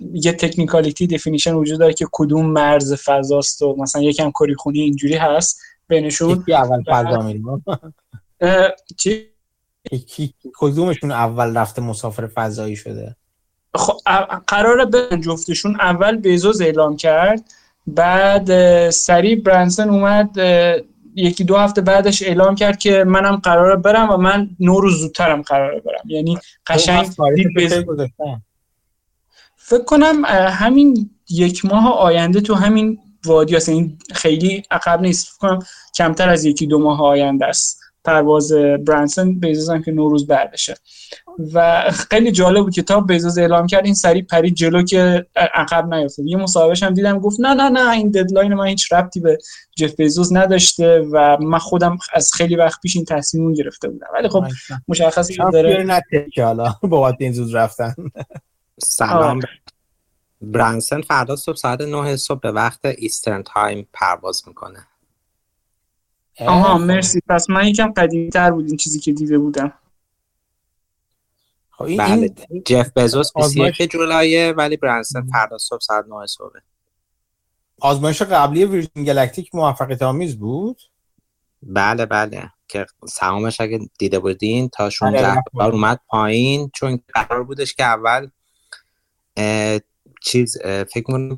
یه 0.00 0.32
تکنیکالیتی 0.32 1.06
دفینیشن 1.06 1.54
وجود 1.54 1.78
داره 1.78 1.92
که 1.92 2.06
کدوم 2.12 2.46
مرز 2.46 2.94
فضاست 2.94 3.62
و 3.62 3.76
مثلا 3.78 4.02
یکم 4.02 4.30
کاری 4.30 4.54
خونی 4.54 4.80
اینجوری 4.80 5.14
هست. 5.14 5.60
بینشون 5.88 6.44
اول 6.48 6.82
فضا 6.86 7.20
میریم 7.22 7.64
چی 10.06 10.34
کدومشون 10.58 11.12
اول 11.12 11.56
رفته 11.56 11.82
مسافر 11.82 12.26
فضایی 12.26 12.76
شده؟ 12.76 13.16
خب 13.74 13.94
قرار 14.46 14.84
به 14.84 15.08
جفتشون. 15.24 15.80
اول 15.80 16.16
بیزوز 16.16 16.60
اعلام 16.60 16.96
کرد 16.96 17.44
بعد 17.86 18.90
سریع 18.90 19.40
برانسون 19.40 19.90
اومد 19.90 20.36
یکی 21.14 21.44
دو 21.44 21.56
هفته 21.56 21.80
بعدش 21.80 22.22
اعلام 22.22 22.54
کرد 22.54 22.78
که 22.78 23.04
منم 23.04 23.36
قراره 23.36 23.76
برم 23.76 24.10
و 24.10 24.16
من 24.16 24.50
نو 24.60 24.80
روز 24.80 25.00
زودترم 25.00 25.42
قراره 25.42 25.80
برم. 25.80 26.02
یعنی 26.04 26.38
قشنگ 26.66 27.06
فکر 29.56 29.84
کنم 29.84 30.24
همین 30.50 31.10
یک 31.30 31.64
ماه 31.64 31.98
آینده 31.98 32.40
تو 32.40 32.54
همین 32.54 32.98
وادی 33.24 33.56
هست. 33.56 33.68
این 33.68 33.98
خیلی 34.14 34.62
عقب 34.70 35.00
نیست. 35.00 35.28
فکر 35.28 35.38
کنم 35.38 35.58
کمتر 35.96 36.28
از 36.28 36.44
یکی 36.44 36.66
دو 36.66 36.78
ماه 36.78 37.02
آینده 37.02 37.46
است. 37.46 37.80
پرواز 38.06 38.52
برانسون 38.86 39.40
بیزوز 39.40 39.84
که 39.84 39.92
نوروز 39.92 40.26
بردشه 40.26 40.74
و 41.52 41.90
خیلی 42.10 42.32
جالب 42.32 42.64
بود 42.64 42.74
که 42.74 42.82
تا 42.82 43.00
بیزوز 43.00 43.38
اعلام 43.38 43.66
کرد 43.66 43.84
این 43.84 43.94
سری 43.94 44.22
پرید 44.22 44.54
جلو 44.54 44.82
که 44.82 45.26
عقب 45.36 45.94
نیفتاد 45.94 46.26
یه 46.26 46.36
مصاحبهش 46.36 46.82
هم 46.82 46.94
دیدم 46.94 47.18
گفت 47.18 47.40
نه 47.40 47.54
نه 47.54 47.68
نه 47.68 47.90
این 47.90 48.10
ددلاین 48.10 48.54
من 48.54 48.66
هیچ 48.66 48.92
ربطی 48.92 49.20
به 49.20 49.38
جف 49.76 49.94
بیزوز 49.94 50.32
نداشته 50.32 51.00
و 51.12 51.36
من 51.40 51.58
خودم 51.58 51.98
از 52.12 52.30
خیلی 52.34 52.56
وقت 52.56 52.80
پیش 52.80 52.96
این 52.96 53.04
تصمیم 53.04 53.52
گرفته 53.52 53.88
بودم. 53.88 54.06
ولی 54.14 54.28
خب 54.28 54.44
مشخصه 54.88 55.34
داره 55.52 56.02
حالا 56.36 56.74
بابت 56.82 57.16
این 57.18 57.32
زود 57.32 57.56
رفتن. 57.56 57.94
سلام. 58.78 59.40
برانسن 60.40 61.00
فردا 61.00 61.36
صبح 61.36 61.56
ساعت 61.56 61.80
9 61.80 62.16
صبح 62.16 62.40
به 62.40 62.52
وقت 62.52 62.84
Eastern 62.84 63.42
Time 63.42 63.88
پرواز 63.92 64.42
می‌کنه. 64.46 64.86
آها 66.40 66.78
مرسی. 66.78 67.20
پس 67.28 67.50
من 67.50 67.68
یکم 67.68 67.92
قدیمی 67.92 68.30
تر 68.30 68.50
بود 68.50 68.66
این 68.66 68.76
چیزی 68.76 69.00
که 69.00 69.12
دیده 69.12 69.38
بودم. 69.38 69.72
خب 71.70 71.84
این 71.84 71.98
بله. 71.98 72.34
جف 72.66 72.90
بزوس 72.96 73.32
21 73.36 73.90
Julyه 73.90 74.52
ولی 74.52 74.76
برانسن 74.76 75.26
فردا 75.32 75.58
صبح 75.58 75.80
ساعت 75.80 76.04
9 76.08 76.26
صبح 76.26 76.58
آزمایش 77.80 78.22
قبلی 78.22 78.64
Virgin 78.64 79.04
Galactic 79.04 79.54
موفقیت 79.54 80.02
آمیز 80.02 80.38
بود؟ 80.38 80.82
بله 81.62 82.06
بله. 82.06 82.52
که 82.68 82.86
سهامش 83.08 83.60
اگه 83.60 83.80
دیده 83.98 84.18
بودین 84.18 84.68
تا 84.68 84.90
16 84.90 85.22
بله، 85.22 85.42
بار 85.52 85.72
اومد 85.72 86.00
پایین. 86.06 86.70
چون 86.74 87.00
قرار 87.14 87.44
بودش 87.44 87.74
که 87.74 87.84
اول 87.84 88.28
چیز 90.22 90.58
فکر 90.62 91.02
کنم 91.02 91.36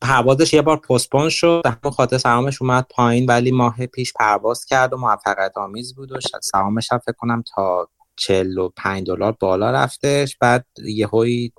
پروازش 0.00 0.54
یه 0.54 0.62
بار 0.62 0.76
پستپون 0.76 1.28
شد. 1.28 1.60
به 1.64 1.70
همون 1.70 1.94
خاطر 1.94 2.18
سهامش 2.18 2.62
اومد 2.62 2.86
پایین 2.90 3.26
ولی 3.26 3.50
ماه 3.50 3.86
پیش 3.86 4.12
پرواز 4.12 4.64
کرد 4.64 4.92
و 4.92 4.96
موفقیت 4.96 5.52
آمیز 5.56 5.94
بود 5.94 6.12
و 6.12 6.18
سهامش 6.42 6.92
هم 6.92 6.98
فکر 6.98 7.12
کنم 7.12 7.42
تا 7.54 7.88
45 8.16 9.06
دلار 9.06 9.32
بالا 9.40 9.70
رفتش. 9.70 10.36
بعد 10.36 10.66
یهویی 10.84 11.52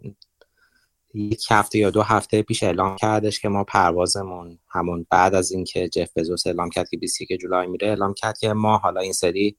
یک 1.13 1.45
هفته 1.49 1.79
یا 1.79 1.89
دو 1.89 2.01
هفته 2.01 2.41
پیش 2.41 2.63
اعلام 2.63 2.95
کردش 2.95 3.39
که 3.39 3.49
ما 3.49 3.63
پروازمون 3.63 4.59
همون 4.67 5.05
بعد 5.09 5.35
از 5.35 5.51
اینکه 5.51 5.89
جف 5.89 6.09
بزوس 6.17 6.47
اعلام 6.47 6.69
کرد 6.69 6.89
که 6.89 6.97
21 6.97 7.39
جولای 7.39 7.67
میره 7.67 7.87
اعلام 7.87 8.13
کرد 8.13 8.37
که 8.37 8.53
ما 8.53 8.77
حالا 8.77 9.01
این 9.01 9.13
سری 9.13 9.57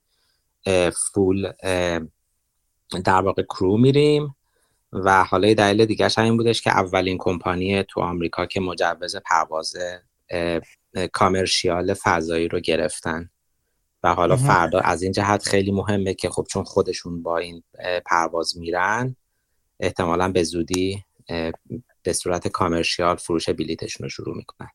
فول 1.12 1.52
در 3.04 3.20
واقع 3.20 3.42
کرو 3.42 3.76
میریم. 3.76 4.34
و 4.92 5.24
حالا 5.24 5.54
دلیل 5.54 5.84
دیگه 5.86 6.18
این 6.18 6.36
بودش 6.36 6.62
که 6.62 6.70
اولین 6.70 7.18
کمپانی 7.18 7.82
تو 7.82 8.00
آمریکا 8.00 8.46
که 8.46 8.60
مجوز 8.60 9.16
پرواز 9.16 9.76
کامرشیال 11.12 11.94
فضایی 11.94 12.48
رو 12.48 12.60
گرفتن. 12.60 13.30
و 14.02 14.14
حالا 14.14 14.36
فردا 14.36 14.80
از 14.80 15.02
این 15.02 15.12
جهت 15.12 15.42
خیلی 15.42 15.72
مهمه 15.72 16.14
که 16.14 16.30
خب 16.30 16.46
چون 16.50 16.64
خودشون 16.64 17.22
با 17.22 17.38
این 17.38 17.62
پرواز 18.06 18.58
میرن 18.58 19.16
احتمالا 19.80 20.32
به 20.32 20.42
زودی 20.42 21.04
به 22.02 22.12
صورت 22.12 22.48
کامرشیال 22.48 23.16
فروش 23.16 23.48
بلیتشون 23.48 24.04
رو 24.04 24.08
شروع 24.08 24.36
می‌کنن. 24.36 24.70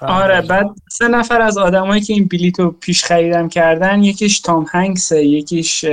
آره 0.00 0.40
بعد 0.40 0.66
سه 0.90 1.08
نفر 1.08 1.40
از 1.40 1.58
آدمایی 1.58 2.02
که 2.02 2.12
این 2.12 2.28
بلیت 2.28 2.60
رو 2.60 2.70
پیش 2.70 3.04
خریدم 3.04 3.48
کردن 3.48 4.02
یکیش 4.02 4.40
تام 4.40 4.66
هنگس 4.70 5.12
یکیش 5.12 5.84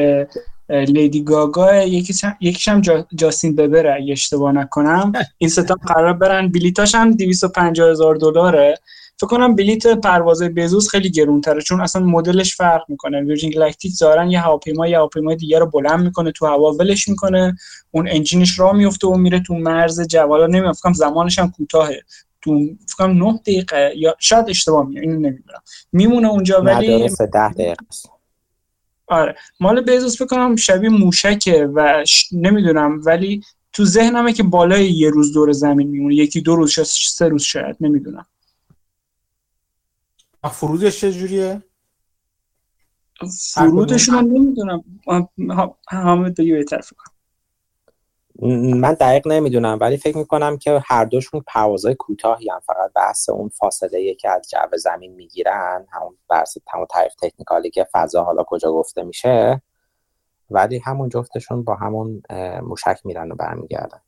لیدی 0.69 1.23
گاگا 1.23 1.83
یکیش 1.83 2.23
هم, 2.23 2.37
هم 2.67 3.05
جاستین 3.15 3.55
ببره 3.55 3.93
اگه 3.93 4.11
اشتباه 4.11 4.51
نکنم. 4.51 5.11
این 5.37 5.49
ستا 5.49 5.75
قرار 5.75 6.13
برن. 6.13 6.47
بلیتاش 6.47 6.95
هم 6.95 7.11
250 7.11 7.89
هزار 7.89 8.15
دلاره 8.15 8.75
فکر 9.17 9.27
کنم 9.27 9.55
بلیت 9.55 9.87
پرواز 9.87 10.43
بزوس 10.43 10.89
خیلی 10.89 11.11
گرونتره 11.11 11.61
چون 11.61 11.81
اصلا 11.81 12.05
مدلش 12.05 12.55
فرق 12.55 12.81
می‌کنه. 12.87 13.21
ویرجین 13.21 13.49
گلکتیک 13.49 13.93
ظاهرا 13.93 14.25
یه 14.25 14.39
هواپیما 14.39 14.87
یه 14.87 14.97
هواپیمای 14.97 15.35
دیگه 15.35 15.59
رو 15.59 15.65
بلند 15.65 15.99
می‌کنه 15.99 16.31
تو 16.31 16.45
هوا 16.45 16.71
ولش 16.73 17.07
می‌کنه. 17.07 17.57
اون 17.91 18.07
انجینش 18.07 18.59
راه 18.59 18.75
میفته 18.75 19.07
و 19.07 19.15
میره 19.15 19.39
تو 19.39 19.53
مرز 19.53 20.07
جوالا 20.07 20.47
نمی‌دونم 20.47 20.93
زمانش 20.93 21.39
هم 21.39 21.51
کوتاهه. 21.51 22.01
تو 22.41 22.69
فکر 22.87 23.07
9 23.07 23.33
دقیقه 23.33 23.93
یا 23.95 24.15
شاید 24.19 24.49
اشتباه 24.49 24.87
میگم 24.87 25.01
اینو 25.01 25.13
نمی‌دونم. 25.13 25.61
میمونه 25.91 26.27
اونجا 26.27 26.61
ولی 26.61 27.09
10 27.33 27.53
دقیقه 27.53 27.75
آره. 29.09 29.35
مال 29.59 29.81
بیزوس 29.81 30.17
فکر 30.17 30.25
کنم 30.25 30.55
شبیه 30.55 30.89
موشکه 30.89 31.71
و 31.75 32.05
ش... 32.05 32.29
نمی‌دونم 32.31 33.01
ولی 33.05 33.43
تو 33.73 33.85
ذهنمه 33.85 34.33
که 34.33 34.43
بالای 34.43 34.91
یه 34.91 35.09
روز 35.09 35.33
دور 35.33 35.51
زمین 35.51 35.87
میمونه. 35.87 36.15
یکی 36.15 36.41
دو 36.41 36.55
روز 36.55 36.79
سه 36.89 37.27
روز 37.27 37.41
شاید 37.41 37.75
نمی‌دونم. 37.79 38.25
فرودش 40.51 41.01
چجوریه 41.01 41.63
فرودشون 43.53 44.15
من 44.15 44.23
نمی‌دونم. 44.23 44.83
همه 45.89 46.29
دیگه 46.29 46.53
بهتر 46.53 46.81
فکر 46.81 47.18
من 48.41 48.93
دقیق 48.93 49.27
نمی‌دونم 49.27 49.77
ولی 49.81 49.97
فکر 49.97 50.17
می‌کنم 50.17 50.57
که 50.57 50.81
هر 50.85 51.05
دوشون 51.05 51.43
پروازهای 51.47 51.95
کوتاهی 51.95 52.49
هم 52.49 52.59
فقط 52.59 52.93
بحث 52.95 53.29
اون 53.29 53.49
فاصله 53.49 54.15
که 54.15 54.29
از 54.29 54.49
جو 54.49 54.77
زمین 54.77 55.13
می‌گیرن 55.13 55.87
همون 55.91 56.17
بحث 56.29 56.57
همون 56.73 56.87
تعریف 56.89 57.15
تکنیکالی 57.15 57.69
که 57.69 57.87
فضا 57.91 58.23
حالا 58.23 58.43
کجا 58.43 58.71
گفته 58.71 59.03
میشه 59.03 59.61
ولی 60.49 60.79
همون 60.79 61.09
جفتشون 61.09 61.63
با 61.63 61.75
همون 61.75 62.21
موشک 62.63 62.99
میرن 63.03 63.31
و 63.31 63.35
برمیگردن. 63.35 64.01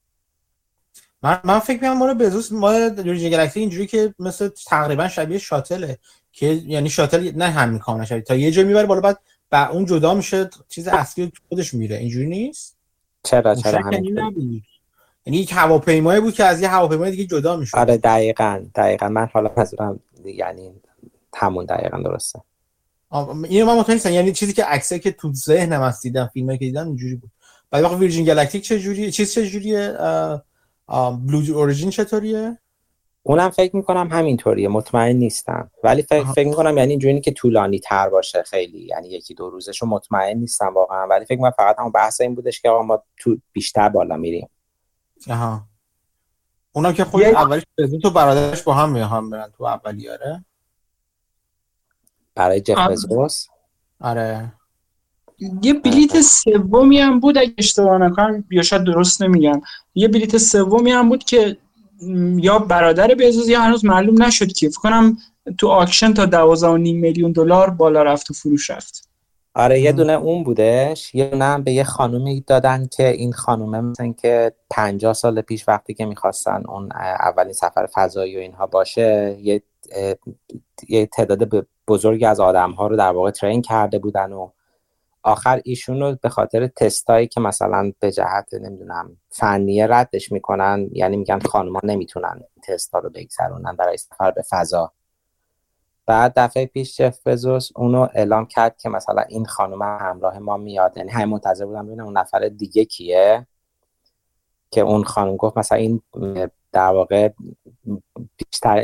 من 1.24 1.40
من 1.44 1.60
فکر 1.60 1.74
می‌کنم 1.74 1.98
مال 1.98 2.14
بزوس 2.14 2.52
مال 2.52 2.90
گلکسی 3.04 3.60
اینجوری 3.60 3.88
که 3.88 4.16
مثل 4.20 4.50
تقریبا 4.68 5.08
شبیه 5.08 5.38
شاتله 5.38 5.98
که 6.32 6.46
یعنی 6.46 6.90
شاتل 6.90 7.32
نه 7.36 7.46
همین 7.46 7.80
کاملا 7.80 8.06
شبیه 8.06 8.22
تا 8.22 8.36
یه 8.36 8.52
جایی 8.52 8.68
می‌بره 8.68 8.86
بالا 8.86 9.02
بعد 9.02 9.20
با 9.52 9.68
اون 9.68 9.86
جدا 9.86 10.14
میشه 10.14 10.50
چیز 10.70 10.88
اصلی 10.88 11.32
خودش 11.50 11.74
میره. 11.74 11.96
اینجوری 11.96 12.28
نیست؟ 12.28 12.81
چرا 13.24 13.56
چرا 13.56 13.80
همین 13.80 14.62
یعنی 15.26 15.38
یک 15.38 15.52
هواپیمایی 15.54 16.22
بود 16.22 16.34
که 16.34 16.44
از 16.44 16.62
یه 16.62 16.68
هواپیمای 16.68 17.12
دیگه 17.12 17.26
جدا 17.26 17.56
می‌شد. 17.56 17.78
آره 17.78 17.98
دقیقاً 17.98 18.66
دقیقاً. 18.76 19.10
من 19.10 19.30
حالا 19.34 19.52
منظورم 19.58 20.00
یعنی 20.26 20.72
همون 21.36 21.66
دقیقاً 21.66 21.98
درسته. 21.98 22.42
اینو 23.44 23.66
من 23.66 23.78
مطمئن 23.78 23.94
نیستم. 23.94 24.12
یعنی 24.12 24.32
چیزی 24.32 24.54
که 24.54 24.66
عکسه 24.66 25.00
که 25.00 25.12
تو 25.12 25.34
ذهنم 25.34 25.82
هست 25.82 26.04
دیدم 26.04 26.30
فیلمی 26.34 26.58
که 26.58 26.66
دیدم 26.66 26.88
اینجوری 26.88 27.16
بود. 27.16 27.32
بعد 27.72 27.84
وقت 27.84 27.94
ویرجین 27.94 28.26
گالاکتیک 28.26 28.64
چه 28.64 28.80
جوریه 28.80 29.12
چیز 29.12 29.34
چه 29.34 29.48
جوریه 29.48 29.98
بلو 30.88 31.56
اوريجین 31.56 31.90
چطوریه؟ 31.90 32.58
اونم 33.24 33.50
فکر 33.50 33.76
می‌کنم 33.76 34.08
همینطوریه 34.12 34.68
مطمئن 34.68 35.16
نیستم. 35.16 35.72
ولی 35.84 36.02
فکر, 36.02 36.24
فکر 36.24 36.48
می‌کنم 36.48 36.78
یعنی 36.78 36.90
اینجوری 36.90 37.22
که 37.22 37.32
طولانی 37.32 37.80
تر 37.80 38.10
باشه 38.10 38.44
خیلی. 38.44 38.80
یعنی 38.80 39.10
یکی 39.10 39.34
دو 39.34 39.50
روزشو 39.50 39.86
مطمئن 39.86 40.38
نیستم 40.38 40.74
واقعا. 40.74 41.08
ولی 41.08 41.26
فکر 41.26 41.36
می‌کنم 41.36 41.52
فقط 41.52 41.80
همون 41.80 41.92
بحث 41.92 42.22
این 42.22 42.36
بودش 42.36 42.62
که 42.62 42.70
آقا 42.70 42.84
ما 42.84 43.04
تو 43.18 43.38
بیشتر 43.52 43.90
بالا 43.90 44.18
میریم. 44.18 44.50
آها. 45.30 45.62
اونم 46.72 46.94
که 46.94 47.04
خود 47.04 47.24
اولش 47.24 47.64
تو 48.04 48.10
برادرش 48.10 48.62
با 48.64 48.74
هم 48.74 48.92
میان 48.92 49.30
برن 49.30 49.52
تو 49.58 49.64
اولیاره 49.64 50.46
برای 52.36 52.62
جف 52.62 52.78
بزوس 52.78 53.48
آره. 54.02 54.54
یه 55.62 55.74
بلیت 55.74 56.22
سومی 56.22 57.00
هم 57.00 57.20
بود 57.20 57.38
اگه 57.38 57.54
اشتباه 57.58 57.98
نکنم 57.98 58.44
یا 58.52 58.62
شاید 58.62 58.84
درست 58.84 59.22
نمیگم. 59.22 59.62
یه 59.96 60.08
بلیت 60.08 60.38
سومی 60.38 60.92
هم 60.92 61.10
بود 61.10 61.24
که 61.24 61.58
یا 62.36 62.60
برادر 62.60 63.08
بیزوس 63.08 63.50
یا 63.50 63.62
هنوز 63.62 63.86
معلوم 63.86 64.24
نشد 64.24 64.52
که. 64.52 64.70
فکر 64.70 64.80
کنم 64.80 65.18
تو 65.58 65.68
آکشن 65.68 66.14
تا 66.14 66.56
12.5 66.56 66.64
میلیون 66.78 67.32
دلار 67.32 67.70
بالا 67.70 68.04
رفت 68.04 68.32
و 68.32 68.34
فروش 68.34 68.70
رفت. 68.70 69.10
آره 69.56 69.82
یه 69.82 69.92
دونه 69.92 70.14
اون 70.14 70.44
بودش. 70.44 71.16
یه 71.16 71.30
دونه 71.30 71.46
هم 71.46 71.64
به 71.64 71.72
یه 71.72 71.84
خانومی 71.84 72.44
دادن 72.48 72.88
که 72.88 73.08
این 73.08 73.34
خانومه 73.34 73.82
مثلا 73.82 74.14
که 74.22 74.54
50 74.70 75.14
سال 75.14 75.42
پیش 75.42 75.68
وقتی 75.68 75.94
که 75.94 76.06
می‌خواستن 76.06 76.64
اون 76.68 76.92
اولین 77.20 77.54
سفر 77.54 77.88
فضایی 77.94 78.38
و 78.38 78.40
اینها 78.40 78.68
باشه 78.68 79.38
یه 79.42 79.62
یه 80.90 81.06
تعداد 81.06 81.68
بزرگی 81.88 82.26
از 82.26 82.40
آدم 82.40 82.72
ها 82.72 82.88
رو 82.88 82.96
در 82.96 83.12
واقع 83.12 83.32
ترین 83.32 83.62
کرده 83.62 84.00
بودن 84.00 84.32
و 84.32 84.50
آخر 85.24 85.62
ایشون 85.66 86.00
رو 86.00 86.18
به 86.22 86.30
خاطر 86.30 86.68
تستایی 86.68 87.28
که 87.28 87.40
مثلا 87.40 87.92
به 88.00 88.12
جهت 88.12 88.54
نمی‌دونم 88.54 89.18
فنیه 89.30 89.88
ردش 89.88 90.32
می‌کنن 90.32 90.90
یعنی 90.92 91.18
میگن 91.18 91.40
خانوما 91.40 91.80
نمی‌تونن 91.84 92.44
تستا 92.64 93.00
رو 93.00 93.10
بگذرونن 93.10 93.76
برای 93.76 93.98
سفر 93.98 94.32
به 94.32 94.42
فضا. 94.50 94.92
بعد 96.06 96.34
دفعه 96.36 96.66
پیش 96.66 96.98
جف 96.98 97.28
بزوس 97.28 97.70
اونو 97.76 98.08
اعلام 98.14 98.46
کرد 98.46 98.78
که 98.78 98.90
مثلا 98.90 99.22
این 99.22 99.46
خانوم 99.46 99.82
همراه 99.82 100.40
ما 100.40 100.58
میاد. 100.58 100.98
یعنی 100.98 101.10
همین 101.10 101.28
منتظر 101.28 101.66
بودم 101.66 101.88
ببینم 101.88 102.06
اون 102.06 102.18
نفر 102.18 102.40
دیگه 102.50 102.86
کیه. 102.86 103.48
که 104.72 104.82
اون 104.82 105.04
خانم 105.04 105.38
گفت 105.38 105.58
مثلا 105.58 105.78
این 105.78 106.02
در 106.72 106.90
واقع 106.90 107.30
بیشتر 108.38 108.78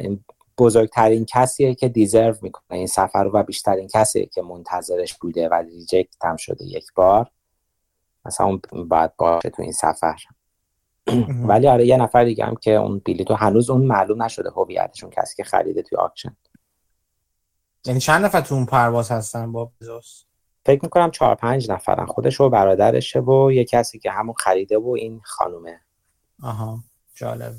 بزرگترین 0.58 1.26
کسیه 1.26 1.76
که 1.76 1.90
deserve 1.90 2.36
می‌کنه. 2.42 2.78
این 2.78 2.88
سفر 2.88 3.30
و 3.34 3.44
بیشترین 3.44 3.88
کسیه 3.94 4.26
که 4.26 4.42
منتظرش 4.42 5.14
بوده 5.14 5.50
و 5.50 5.54
reject 5.54 6.26
هم 6.26 6.36
شده 6.36 6.66
یک 6.66 6.86
بار. 6.96 7.32
مثلا 8.26 8.48
اون 8.48 8.88
باید 8.88 9.16
باشه 9.16 9.50
تو 9.50 9.62
این 9.62 9.72
سفر. 9.72 10.16
ولی 11.30 11.68
آره 11.68 11.88
یه 11.88 11.98
نفر 11.98 12.24
دیگه 12.24 12.46
هم 12.46 12.56
که 12.56 12.72
اون 12.72 13.02
بلیتو 13.06 13.34
هنوز 13.34 13.70
اون 13.70 13.86
معلوم 13.86 14.24
نشده 14.24 14.50
هویتشون 14.50 15.10
کسی 15.10 15.36
که 15.36 15.44
خریده 15.44 15.82
توی 15.82 15.98
auction. 15.98 16.38
یعنی 17.86 18.00
چند 18.00 18.26
نفر 18.26 18.42
تو 18.42 18.56
اون 18.56 18.66
پرواز 18.66 19.12
هستن 19.12 19.52
با 19.52 19.72
بزوس 19.82 20.24
فکر 20.66 20.80
می‌کنم 20.84 21.12
چهار 21.12 21.36
پنج 21.36 21.72
نفرن. 21.72 22.06
خودش 22.06 22.42
و 22.42 22.50
برادرشه 22.50 23.20
و 23.20 23.52
یه 23.52 23.66
کسی 23.66 24.00
که 24.00 24.12
همون 24.12 24.36
خریده 24.38 24.78
و 24.78 24.90
این 24.90 25.22
خانومه. 25.24 25.82
آها 26.44 26.80
جالب 27.16 27.54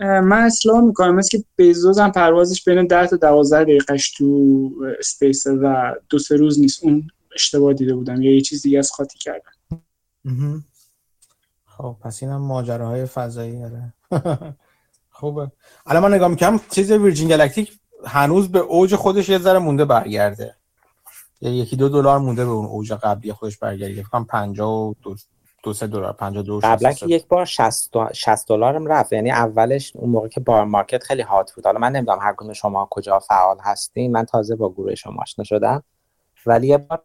من 0.00 0.42
اصلا 0.42 0.80
می‌کنم. 0.80 1.14
مثل 1.14 1.38
که 1.38 1.44
بزوس 1.56 1.98
هم 1.98 2.12
پروازش 2.12 2.64
بین 2.64 2.86
10 2.86 3.06
تا 3.06 3.16
12 3.16 3.64
دقیقش 3.64 4.10
تو 4.10 4.70
space 4.98 5.46
و 5.46 5.94
دو 6.08 6.18
سه 6.18 6.36
روز 6.36 6.60
نیست. 6.60 6.84
اون 6.84 7.10
اشتباه 7.34 7.72
دیده 7.72 7.94
بودم. 7.94 8.22
یا 8.22 8.34
یه 8.34 8.40
چیز 8.40 8.62
دیگه 8.62 8.78
از 8.78 8.92
قاطی 8.92 9.18
کردم. 9.18 9.82
خب 11.64 11.96
پس 12.00 12.22
این 12.22 12.32
هم 12.32 12.40
ماجراهای 12.40 13.06
فضایی 13.06 13.64
آره 13.64 13.94
خوبه. 15.10 15.50
الان 15.86 16.02
من 16.02 16.14
نگاه 16.14 16.28
می‌کنم 16.28 16.60
چیز 16.70 16.92
Virgin 16.92 17.28
Galactic 17.28 17.72
هنوز 18.06 18.48
به 18.48 18.58
اوج 18.58 18.94
خودش 18.94 19.28
یه 19.28 19.38
ذره 19.38 19.58
مونده 19.58 19.84
برگرده. 19.84 20.54
یکی 21.40 21.76
دو 21.76 21.88
دلار 21.88 22.18
مونده 22.18 22.44
به 22.44 22.50
اون 22.50 22.66
اوج 22.66 22.92
قبلی 22.92 23.32
خودش 23.32 23.58
برگرده. 23.58 23.94
فکر 23.94 24.08
کنم 24.08 24.24
52 24.24 24.94
دو 25.62 25.72
سه 25.72 25.86
دلار 25.86 26.12
52 26.12 26.60
قبلا 26.62 26.92
که 26.92 27.06
یک 27.06 27.26
بار 27.28 27.44
60 27.44 28.12
60 28.12 28.48
دلارم 28.48 28.86
رفت. 28.86 29.12
یعنی 29.12 29.30
اولش 29.30 29.96
اون 29.96 30.10
موقع 30.10 30.28
که 30.28 30.40
بار 30.40 30.64
مارکت 30.64 31.02
خیلی 31.02 31.22
هات 31.22 31.52
بود. 31.52 31.66
حالا 31.66 31.78
من 31.78 31.92
نمی‌دونم 31.92 32.18
هر 32.22 32.34
کدوم 32.36 32.52
شما 32.52 32.88
کجا 32.90 33.18
فعال 33.18 33.56
هستین. 33.62 34.12
من 34.12 34.24
تازه 34.24 34.56
با 34.56 34.72
گروه 34.72 34.94
شما 34.94 35.22
آشنا 35.22 35.44
شدم. 35.44 35.82
ولی 36.46 36.66
یه 36.66 36.78
بار 36.78 37.02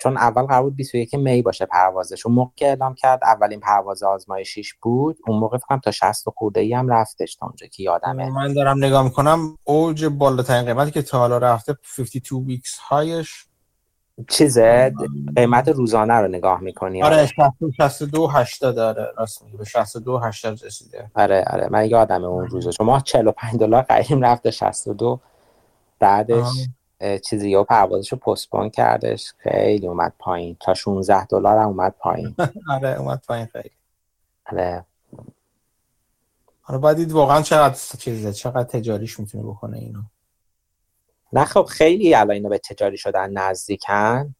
چون 0.00 0.16
اول 0.16 0.42
قرار 0.42 0.62
بود 0.62 0.76
21 0.76 1.14
می 1.14 1.42
باشه 1.42 1.66
پروازش. 1.66 2.26
اون 2.26 2.34
موقع 2.34 2.50
که 2.56 2.66
اعلام 2.66 2.94
کرد 2.94 3.20
اولین 3.24 3.60
پرواز 3.60 4.02
آزمایشیش 4.02 4.74
بود. 4.74 5.18
اون 5.26 5.38
موقع 5.38 5.58
فکر 5.58 5.78
تا 5.78 5.90
60 5.90 6.28
خورده 6.36 6.60
ای 6.60 6.74
هم 6.74 6.88
رفتش 6.88 7.36
تا 7.36 7.46
اونجا 7.46 7.66
که 7.66 7.82
یادمه. 7.82 8.30
من 8.30 8.54
دارم 8.54 8.84
نگاه 8.84 9.04
می‌کنم. 9.04 9.58
اوج 9.64 10.04
بالاترین 10.04 10.64
قیمتی 10.64 10.90
که 10.90 11.02
تا 11.02 11.18
حالا 11.18 11.38
رفته 11.38 11.72
52 11.72 12.44
ویکس 12.46 12.78
هایش 12.78 13.46
چیزه 14.28 14.94
قیمت 15.36 15.68
روزانه 15.68 16.14
رو 16.14 16.28
نگاه 16.28 16.60
می‌کنی 16.60 17.02
آره. 17.02 17.30
62 17.76 18.26
80 18.26 18.74
داره 18.74 19.12
راست 19.16 19.44
میگی 19.44 19.56
به 19.56 19.64
62 19.64 20.18
80 20.18 20.64
رسیده. 20.64 21.10
آره 21.14 21.44
آره 21.50 21.68
من 21.70 21.88
یادم 21.88 22.24
اون 22.24 22.46
روزا. 22.48 22.70
شما 22.70 23.00
45 23.00 23.56
دلار 23.60 23.82
قیم 23.82 24.20
رفته 24.24 24.50
62 24.50 25.20
بعدش 25.98 26.46
چیزی 27.24 27.50
یا 27.50 27.64
پروازش 27.64 28.12
رو 28.12 28.18
پستپون 28.18 28.70
کردش 28.70 29.32
خیلی 29.38 29.86
اومد 29.86 30.12
پایین. 30.18 30.56
تا 30.60 30.74
16 30.74 31.26
دلار 31.26 31.58
هم 31.58 31.68
اومد 31.68 31.94
پایین. 31.98 32.34
آره 32.74 32.88
اومد 32.88 33.22
پایین 33.28 33.46
خیلی. 33.46 33.70
آره. 34.46 34.84
آره 36.64 36.78
باید 36.78 36.96
دید 36.96 37.12
واقعا 37.12 37.42
چقدر 37.42 37.74
چیزه 37.98 38.32
چقدر 38.32 38.62
تجاریش 38.62 39.20
می‌تونه 39.20 39.44
بکنه 39.44 39.78
اینو. 39.78 40.02
نه 41.32 41.44
خب 41.44 41.62
خیلی 41.62 42.14
الان 42.14 42.30
اینو 42.30 42.48
به 42.48 42.58
تجاری 42.58 42.96
شدن 42.96 43.30
نزدیکن. 43.30 44.34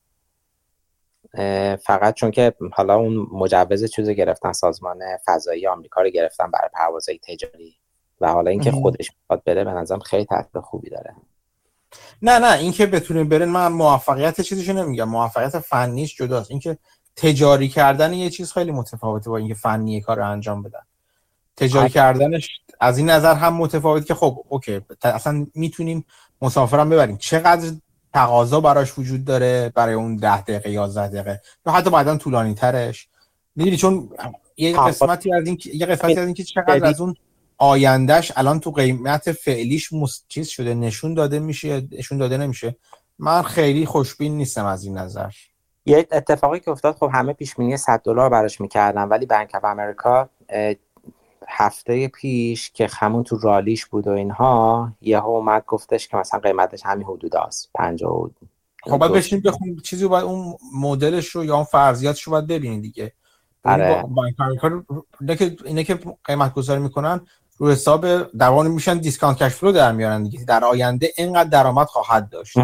فقط 1.76 2.14
چون 2.14 2.30
که 2.30 2.54
حالا 2.72 2.94
اون 2.94 3.28
مجوز 3.32 3.84
چیز 3.84 4.08
گرفتن 4.10 4.52
سازمان 4.52 4.98
فضایی 5.24 5.66
آمریکا 5.66 6.02
رو 6.02 6.10
گرفتن 6.10 6.50
برای 6.50 6.70
پروازهای 6.72 7.18
تجاری. 7.18 7.76
و 8.20 8.32
حالا 8.32 8.50
اینکه 8.50 8.70
خودش 8.70 9.10
می‌خواد 9.20 9.44
بره 9.44 9.64
به 9.64 9.70
نظرم 9.70 10.00
خیلی 10.00 10.24
تاثیر 10.24 10.60
خوبی 10.60 10.90
داره. 10.90 11.14
نه 12.22 12.38
نه 12.38 12.58
اینکه 12.58 12.86
بتونه 12.86 13.24
برن 13.24 13.48
من 13.48 13.72
موفقیت 13.72 14.40
چیزشو 14.40 14.72
نمیگم. 14.72 15.08
موفقیت 15.08 15.58
فنیش 15.58 16.16
جداست. 16.16 16.50
اینکه 16.50 16.78
تجاری 17.16 17.68
کردن 17.68 18.12
یه 18.12 18.30
چیز 18.30 18.52
خیلی 18.52 18.70
متفاوته 18.70 19.30
با 19.30 19.36
اینکه 19.36 19.54
فنی 19.54 20.00
کار 20.00 20.16
رو 20.16 20.30
انجام 20.30 20.62
بدن. 20.62 20.82
تجاری 21.56 21.88
کردنش 21.88 22.60
از 22.80 22.98
این 22.98 23.10
نظر 23.10 23.34
هم 23.34 23.54
متفاوت 23.54 24.06
که 24.06 24.14
خب 24.14 24.44
اوکی 24.48 24.80
اصلا 25.02 25.46
می‌تونیم 25.54 26.04
مسافرم 26.42 26.90
ببریم. 26.90 27.16
چقدر 27.16 27.70
تقاضا 28.14 28.60
براش 28.60 28.98
وجود 28.98 29.24
داره 29.24 29.72
برای 29.74 29.94
اون 29.94 30.16
ده 30.16 30.40
دقیقه 30.40 30.70
11 30.70 31.08
دقیقه؟ 31.08 31.40
یا 31.66 31.72
حتی 31.72 31.90
بعدا 31.90 32.16
طولانی 32.16 32.54
ترش 32.54 33.08
می‌دونی 33.56 33.76
چون 33.76 34.10
یه 34.56 34.80
قسمتی 34.80 35.34
از 35.34 35.46
این 35.46 35.58
یه 35.74 35.86
قسمتی 35.86 36.20
از 36.20 36.26
این 36.26 36.34
که 36.34 36.44
چقدر 36.44 36.84
از 36.84 37.00
اون 37.00 37.14
آیندهش 37.58 38.32
الان 38.36 38.60
تو 38.60 38.70
قیمت 38.70 39.32
فعلیش 39.32 39.90
چیز 40.28 40.48
شده 40.48 40.74
نشون 40.74 41.14
داده 41.14 41.38
میشه 41.38 41.88
نشون 41.92 42.18
داده 42.18 42.36
نمیشه. 42.36 42.76
من 43.18 43.42
خیلی 43.42 43.86
خوشبین 43.86 44.36
نیستم 44.36 44.64
از 44.64 44.84
این 44.84 44.98
نظر. 44.98 45.30
یه 45.86 46.06
اتفاقی 46.12 46.60
که 46.60 46.70
افتاد 46.70 46.94
خب 46.94 47.10
همه 47.14 47.32
پیش 47.32 47.54
بینی 47.54 47.76
100 47.76 48.00
دلار 48.04 48.28
براش 48.30 48.60
می‌کردن 48.60 49.04
ولی 49.04 49.26
بانک 49.26 49.50
اف 49.54 49.64
امریکا 49.64 50.28
هفته 51.52 52.08
پیش 52.08 52.70
که 52.70 52.88
همون 52.92 53.24
تو 53.24 53.38
rallyش 53.38 53.86
بود 53.86 54.06
و 54.06 54.10
اینها 54.10 54.92
یهو 55.00 55.28
اومد 55.28 55.64
گفتش 55.66 56.08
که 56.08 56.16
مثلا 56.16 56.40
قیمتش 56.40 56.80
همین 56.84 57.06
حدود 57.06 57.36
است 57.36 57.70
50 57.74 58.30
خب 58.82 58.96
باید 58.96 59.12
بشین 59.12 59.40
بخون 59.40 59.76
چیزی 59.76 60.08
باید 60.08 60.24
اون 60.24 60.54
مدلش 60.74 61.26
رو 61.26 61.44
یا 61.44 61.54
اون 61.54 61.64
فرضیاتش 61.64 62.22
رو 62.22 62.30
باید 62.30 62.46
ببینید 62.46 62.82
دیگه. 62.82 63.12
آره. 63.64 64.04
اینه 65.20 65.36
که 65.36 65.56
اینه 65.64 65.84
که 65.84 65.98
قیمت 66.24 66.54
گذاری 66.54 66.80
می‌کنن 66.80 67.20
رو 67.58 67.70
حساب 67.70 68.22
در 68.32 68.50
میشن 68.50 68.98
discount 68.98 69.42
cash 69.42 69.54
flow 69.54 69.72
در 69.72 69.92
میارن 69.92 70.22
دیگه. 70.22 70.44
در 70.44 70.64
آینده 70.64 71.12
اینقدر 71.16 71.48
درآمد 71.48 71.86
خواهد 71.86 72.28
داشت. 72.28 72.58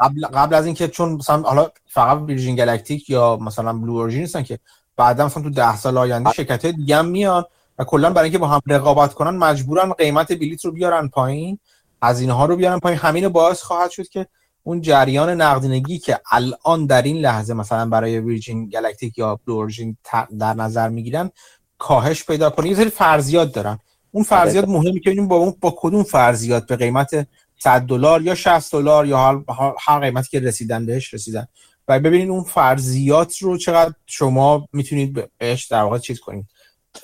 قبل 0.00 0.26
قبل 0.26 0.54
از 0.54 0.66
اینکه 0.66 0.88
چون 0.88 1.12
مثلا 1.12 1.42
حالا 1.42 1.70
فقط 1.86 2.18
Virgin 2.26 2.56
Galactic 2.56 3.10
یا 3.10 3.36
مثلا 3.36 3.72
Blue 3.72 3.92
Origin 3.92 4.20
نیستن 4.20 4.42
که 4.42 4.58
بعدا 4.96 5.26
مثلا 5.26 5.42
تو 5.42 5.50
ده 5.50 5.76
سال 5.76 5.98
آینده 5.98 6.32
شرکت 6.32 6.64
های 6.64 6.72
دیگه 6.72 6.96
هم 6.96 7.06
میان 7.06 7.44
و 7.78 7.84
کلا 7.84 8.10
برای 8.10 8.24
اینکه 8.24 8.38
با 8.38 8.48
هم 8.48 8.60
رقابت 8.66 9.14
کنن 9.14 9.36
مجبورن 9.36 9.92
قیمت 9.92 10.32
بلیت 10.32 10.64
رو 10.64 10.72
بیارن 10.72 11.08
پایین 11.08 11.58
هزینه 12.02 12.32
ها 12.32 12.44
رو 12.44 12.56
بیارن 12.56 12.78
پایین. 12.78 12.98
همین 12.98 13.28
باعث 13.28 13.62
خواهد 13.62 13.90
شد 13.90 14.08
که 14.08 14.26
اون 14.62 14.80
جریان 14.80 15.40
نقدینگی 15.40 15.98
که 15.98 16.20
الان 16.32 16.86
در 16.86 17.02
این 17.02 17.16
لحظه 17.16 17.54
مثلا 17.54 17.86
برای 17.86 18.20
ویرجین 18.20 18.68
گالاکتیک 18.68 19.18
یا 19.18 19.40
بلورژین 19.46 19.96
در 20.38 20.54
نظر 20.54 20.88
می‌گیرن 20.88 21.30
کاهش 21.78 22.24
پیدا 22.24 22.50
کنه 22.50 22.68
یه 22.68 22.74
سری 22.74 22.90
فرضیات 22.90 23.52
دارن. 23.52 23.78
اون 24.10 24.24
فرضیات 24.24 24.68
مهمی 24.68 25.00
که 25.00 25.10
ببینیم 25.10 25.28
با 25.28 25.36
اون 25.36 25.54
با 25.60 25.74
کدوم 25.78 26.02
فرضیات؟ 26.02 26.66
به 26.66 26.76
قیمت 26.76 27.28
100 27.58 27.80
دلار 27.80 28.22
یا 28.22 28.34
60 28.34 28.72
دلار 28.72 29.06
یا 29.06 29.44
هر 29.86 30.00
قیمتی 30.00 30.28
که 30.30 30.40
رسیدن 30.40 30.86
بهش 30.86 31.14
رسیدن. 31.14 31.46
و 31.88 32.00
ببینید 32.00 32.28
اون 32.28 32.42
فرضیات 32.42 33.38
رو 33.38 33.58
چقدر 33.58 33.92
شما 34.06 34.68
می‌تونید 34.72 35.30
بهش 35.38 35.66
در 35.66 35.82
واقع 35.82 35.98
چیز 35.98 36.20
کنید. 36.20 36.46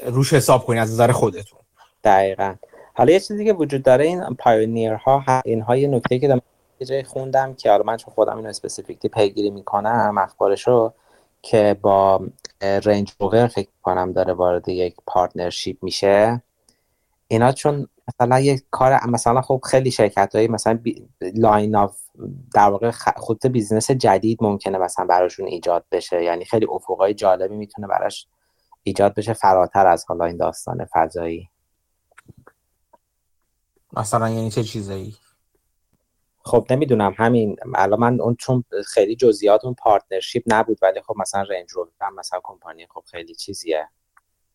روش 0.06 0.32
حساب 0.32 0.64
کنید 0.64 0.82
از 0.82 0.92
نظر 0.92 1.12
خودتون. 1.12 1.58
دقیقا. 2.04 2.54
حالا 2.94 3.12
یه 3.12 3.20
چیزی 3.20 3.44
که 3.44 3.52
وجود 3.52 3.82
داره 3.82 4.04
این 4.04 4.34
pioneer 4.38 5.13
ها 5.13 5.24
اینها 5.44 5.76
یه 5.76 5.88
نکته 5.88 6.18
که 6.18 6.40
جای 6.84 7.02
خوندم 7.02 7.54
که 7.54 7.70
حالا 7.70 7.82
من 7.82 7.96
چون 7.96 8.14
خودم 8.14 8.36
اینو 8.36 8.48
specifically 8.48 9.08
پیگیری 9.08 9.50
می‌کنم 9.50 10.14
اخبارشو 10.18 10.92
که 11.42 11.76
با 11.82 12.26
Range 12.60 13.12
Rover 13.20 13.46
فکر 13.46 13.68
کنم 13.82 14.12
داره 14.12 14.32
وارد 14.32 14.68
یک 14.68 14.96
partnership 15.06 15.76
میشه. 15.82 16.42
اینا 17.28 17.52
چون 17.52 17.88
مثلا 18.08 18.40
یک 18.40 18.62
کار 18.70 19.06
مثلا 19.06 19.40
خب 19.40 19.60
خیلی 19.64 19.90
شرکت 19.90 20.34
هایی 20.34 20.48
مثلا 20.48 20.78
line 21.20 21.76
of 21.76 21.96
در 22.54 22.68
واقع 22.68 22.90
خود 23.16 23.46
business 23.46 23.90
جدید 23.90 24.38
ممکنه 24.40 24.78
مثلا 24.78 25.06
براشون 25.06 25.46
ایجاد 25.46 25.84
بشه. 25.92 26.24
یعنی 26.24 26.44
خیلی 26.44 26.66
افقای 26.70 27.14
جالبی 27.14 27.56
می‌تونه 27.56 27.86
براش 27.86 28.26
ایجاد 28.82 29.14
بشه 29.14 29.32
فراتر 29.32 29.86
از 29.86 30.04
حالا 30.08 30.24
این 30.24 30.36
داستان 30.36 30.84
فضایی. 30.92 31.50
مثلا 33.92 34.28
یعنی 34.28 34.50
چه 34.50 34.62
چیزایی؟ 34.62 35.16
خب 36.42 36.66
نمی‌دونم 36.70 37.14
همین 37.16 37.56
الان 37.74 38.00
من 38.00 38.20
اون 38.20 38.34
چون 38.34 38.64
خیلی 38.86 39.16
جزئیات 39.16 39.64
اون 39.64 39.74
partnership 39.74 40.42
نبود 40.46 40.78
ولی 40.82 41.00
خب 41.00 41.14
مثلا 41.18 41.42
Range 41.42 41.70
Rover 41.70 41.88
هم 42.00 42.14
مثلا 42.14 42.40
کمپانی 42.42 42.86
خب 42.86 43.04
خیلی 43.10 43.34
چیزیه. 43.34 43.88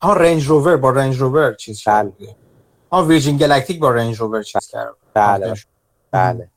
ها 0.01 0.13
Range 0.13 0.45
Rover 0.47 0.77
با 0.77 0.89
Range 0.89 1.17
Rover 1.17 1.53
چیز 1.53 1.83
بله. 1.83 2.35
ها 2.91 3.05
ویرجین 3.05 3.37
گالاکتیک 3.37 3.79
با 3.79 3.91
رنج 3.91 4.19
روور 4.19 4.43
چیز 4.43 4.67
کرد 4.67 4.95
بله. 5.13 5.53
بله. 6.11 6.49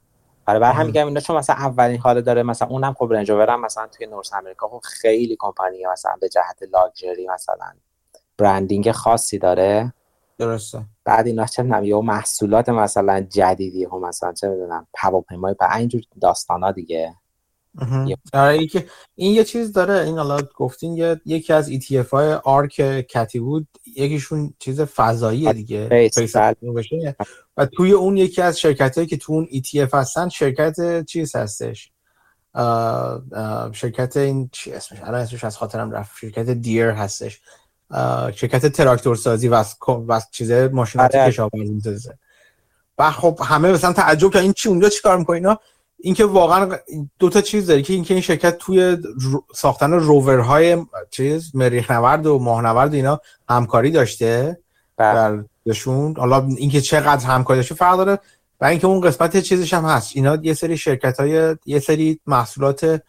آره 0.48 0.58
برای 0.58 0.74
همین 0.74 0.86
میگم 0.86 1.06
اینا 1.06 1.20
چون 1.20 1.36
مثلا 1.36 1.56
اولین 1.56 1.98
حاله 1.98 2.20
داره 2.20 2.42
مثلا 2.42 2.68
اونم 2.68 2.94
خب 2.94 3.08
رنج 3.12 3.30
هم 3.30 3.60
مثلا 3.60 3.86
توی 3.86 4.06
نورس 4.06 4.32
امریکا 4.32 4.68
خب 4.68 4.80
خیلی 4.84 5.36
کمپانی 5.40 5.86
مثلا 5.86 6.16
به 6.20 6.28
جهت 6.28 6.62
لاکچری 6.72 7.28
مثلا 7.28 7.72
برندینگ 8.38 8.92
خاصی 8.92 9.38
داره. 9.38 9.92
درسته. 10.38 10.80
بعد 11.04 11.26
اینا 11.26 11.46
چه 11.46 11.62
می‌دونم 11.62 12.00
محصولات 12.00 12.68
مثلا 12.68 13.20
جدیدی 13.20 13.84
هم 13.84 14.00
مثلا 14.00 14.32
چه 14.32 14.48
می‌دونم 14.48 14.86
هواپیمای 14.98 15.54
په 15.54 15.76
اینجور 15.76 16.02
داستانا 16.20 16.72
دیگه. 16.72 17.14
آره 18.32 18.66
که 18.66 18.86
این 19.14 19.32
یه 19.32 19.44
چیز 19.44 19.72
داره 19.72 19.94
این 20.04 20.18
حالا 20.18 20.42
گفتین 20.56 20.96
یه 20.96 21.20
یکی 21.24 21.52
از 21.52 21.70
ETF 21.70 22.10
های 22.10 22.32
آرک 22.32 23.06
کتی 23.10 23.40
بود 23.40 23.68
یکیشون 23.96 24.54
چیز 24.58 24.80
فضایی 24.80 25.52
دیگه 25.52 25.88
و 27.56 27.66
توی 27.66 27.92
اون 27.92 28.16
یکی 28.16 28.42
از 28.42 28.60
شرکت 28.60 28.94
هایی 28.94 29.06
که 29.06 29.16
تو 29.16 29.32
اون 29.32 29.46
ETF 29.46 29.94
هستن 29.94 30.28
شرکت 30.28 31.04
چیز 31.06 31.36
هستش. 31.36 31.90
آه 32.54 33.22
آه 33.36 33.72
شرکت 33.72 34.16
این 34.16 34.48
چی 34.52 34.72
اسمش؟ 34.72 34.98
الان 35.02 35.20
اسمش 35.20 35.44
از 35.44 35.56
خاطرم 35.56 35.90
رفت. 35.90 36.18
شرکت 36.20 36.50
دیر 36.50 36.86
هستش. 36.86 37.40
شرکت 38.34 38.66
تراکتور 38.66 39.16
سازی 39.16 39.48
و 39.48 39.64
و 40.08 40.20
چیز 40.30 40.50
ماشینات 40.50 41.14
آره. 41.14 41.30
کشاورزی. 41.30 42.10
و 42.98 43.10
خب 43.10 43.40
همه 43.44 43.72
مثلا 43.72 43.92
تعجب 43.92 44.30
که 44.30 44.38
این 44.38 44.52
چی 44.52 44.68
اونجا 44.68 44.88
چیکار 44.88 45.18
می‌کنه 45.18 45.36
اینا؟ 45.36 45.58
اینکه 46.00 46.24
واقعا 46.24 46.76
دو 47.18 47.28
تا 47.28 47.40
چیز 47.40 47.66
داره 47.66 47.82
که 47.82 47.92
اینکه 47.92 48.14
این 48.14 48.20
شرکت 48.20 48.58
توی 48.58 48.96
ساختن 49.54 49.92
روورهای 49.92 50.76
چیز 51.10 51.56
مریخ 51.56 51.90
نورد 51.90 52.26
و 52.26 52.38
ماهنورد 52.38 52.94
اینا 52.94 53.20
همکاری 53.48 53.90
داشته 53.90 54.58
بله. 54.96 55.44
درشون 55.66 56.14
حالا 56.16 56.48
اینکه 56.56 56.80
چقدر 56.80 57.26
همکاری 57.26 57.58
داشته 57.58 57.74
فرق 57.74 57.96
داره 57.96 58.18
و 58.60 58.64
اینکه 58.64 58.86
اون 58.86 59.00
قسمت 59.00 59.36
چیزش 59.36 59.74
هم 59.74 59.84
هست. 59.84 60.12
اینا 60.14 60.38
یه 60.42 60.54
سری 60.54 60.76
شرکت 60.76 61.20
های 61.20 61.56
یه 61.66 61.78
سری 61.78 62.20
محصولات 62.26 63.02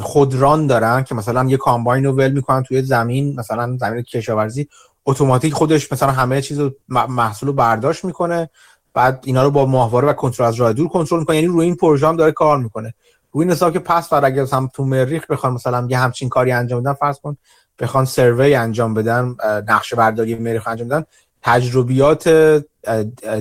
خودران 0.00 0.66
دارن 0.66 1.04
که 1.04 1.14
مثلا 1.14 1.44
یه 1.44 1.56
کامباین 1.56 2.04
رو 2.04 2.12
ول 2.12 2.30
می‌کنن 2.30 2.62
توی 2.62 2.82
زمین 2.82 3.36
مثلا 3.40 3.76
زمین 3.80 4.02
کشاورزی 4.02 4.68
اتوماتیک 5.06 5.54
خودش 5.54 5.92
مثلا 5.92 6.10
همه 6.10 6.42
چیز 6.42 6.60
محصول 6.88 7.46
رو 7.46 7.52
برداشت 7.52 8.04
می‌کنه. 8.04 8.50
بعد 8.94 9.22
اینا 9.26 9.42
رو 9.42 9.50
با 9.50 9.66
ماهواره 9.66 10.08
و 10.08 10.12
کنترل 10.12 10.46
از 10.46 10.54
راه 10.54 10.72
دور 10.72 10.88
کنترل 10.88 11.18
می‌کنه. 11.18 11.36
یعنی 11.36 11.48
روی 11.48 11.64
این 11.66 11.76
پروژه 11.76 12.08
هم 12.08 12.16
داره 12.16 12.32
کار 12.32 12.58
می‌کنه. 12.58 12.94
روی 13.32 13.44
این 13.44 13.52
حساب 13.52 13.72
که 13.72 13.78
پس 13.78 14.08
فردا 14.08 14.26
اگر 14.26 14.46
هم 14.52 14.70
تو 14.74 14.84
مریخ 14.84 15.30
بخوان 15.30 15.52
مثلا 15.52 15.86
یه 15.90 15.98
همچین 15.98 16.28
کاری 16.28 16.52
انجام 16.52 16.82
بدن 16.82 16.92
فرض 16.92 17.20
کن 17.20 17.36
بخوان 17.78 18.04
survey 18.04 18.54
انجام 18.54 18.94
بدن 18.94 19.36
نقشه 19.68 19.96
برداری 19.96 20.34
مریخ 20.34 20.68
انجام 20.68 20.88
بدن 20.88 21.04
تجربیات 21.42 22.28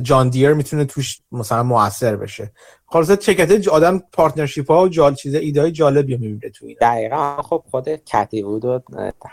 John 0.03 0.29
Deere 0.29 0.53
می‌تونه 0.53 0.85
توش 0.85 1.19
مثلا 1.31 1.63
موثر 1.63 2.15
بشه. 2.15 2.51
خلاصه 2.91 3.17
شرکت 3.21 3.67
آدم 3.67 4.03
partnership 4.13 4.71
ها 4.71 4.83
و 4.83 4.87
جال 4.87 5.15
چیز 5.15 5.35
ایده 5.35 5.61
های 5.61 5.71
جالبی 5.71 6.17
می‌بینه 6.17 6.49
تو 6.49 6.65
این 6.65 6.77
دقیقا 6.81 7.41
خب 7.41 7.63
خود 7.71 7.89
Cathie 7.89 8.43
Wood 8.43 8.65
و 8.65 8.81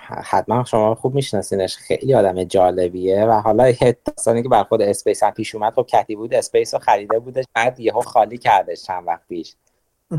حتما 0.06 0.64
شما 0.64 0.94
خوب 0.94 1.14
میشناسینش. 1.14 1.76
خیلی 1.76 2.14
آدم 2.14 2.44
جالبیه 2.44 3.24
و 3.24 3.32
حالا 3.32 3.68
یه 3.70 3.96
داستانی 4.04 4.42
که 4.42 4.48
بر 4.48 4.62
خود 4.62 4.82
Space 4.82 5.22
هم 5.22 5.30
پیش 5.30 5.54
اومد 5.54 5.72
خب 5.72 5.86
Cathie 5.88 6.16
Wood 6.16 6.34
Space 6.34 6.74
رو 6.74 6.80
خریده 6.80 7.18
بودش 7.18 7.44
بعد 7.54 7.80
یهو 7.80 8.00
خالی 8.00 8.38
کردش 8.38 8.82
چند 8.82 9.06
وقت 9.06 9.28
پیش. 9.28 9.54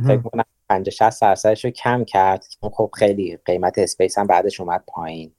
فکر 0.08 0.17
کنم 0.17 0.43
50 0.69 0.91
60 0.91 1.21
درصدش 1.21 1.65
رو 1.65 1.71
کم 1.71 2.04
کرد 2.04 2.45
خب 2.62 2.89
خیلی 2.93 3.38
قیمت 3.45 3.78
Space 3.78 4.17
هم 4.17 4.28
بعدش 4.28 4.60
اومد 4.60 4.84
پایین. 4.88 5.32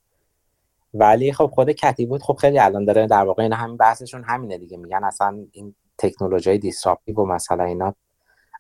ولی 0.95 1.33
خب 1.33 1.47
خود 1.47 1.71
Cathie 1.71 2.07
Wood 2.07 2.23
خب 2.23 2.35
خیلی 2.35 2.59
الان 2.59 2.85
داره 2.85 3.07
در 3.07 3.25
واقع 3.25 3.43
این 3.43 3.53
همین 3.53 3.77
بحثشون 3.77 4.25
همینه 4.25 4.59
دیگه. 4.59 4.77
میگن 4.77 5.05
اصلا 5.05 5.39
این 5.53 5.75
تکنولوژی 5.99 6.59
disruptive 6.59 7.15
و 7.17 7.27
مثلا 7.27 7.65
اینا. 7.65 7.95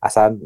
اصلا 0.02 0.38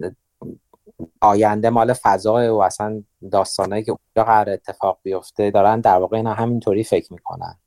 آینده 1.20 1.70
مال 1.70 1.92
فضا 1.92 2.56
و 2.56 2.62
اصلا 2.62 3.02
داستانایی 3.30 3.84
که 3.84 3.90
اونجا 3.92 4.32
قرار 4.32 4.50
اتفاق 4.50 4.98
بیفته 5.02 5.50
دارن 5.50 5.80
در 5.80 5.96
واقع 5.96 6.16
اینا 6.16 6.34
همینطوری 6.34 6.84
فکر 6.84 7.12
می‌کنن. 7.12 7.58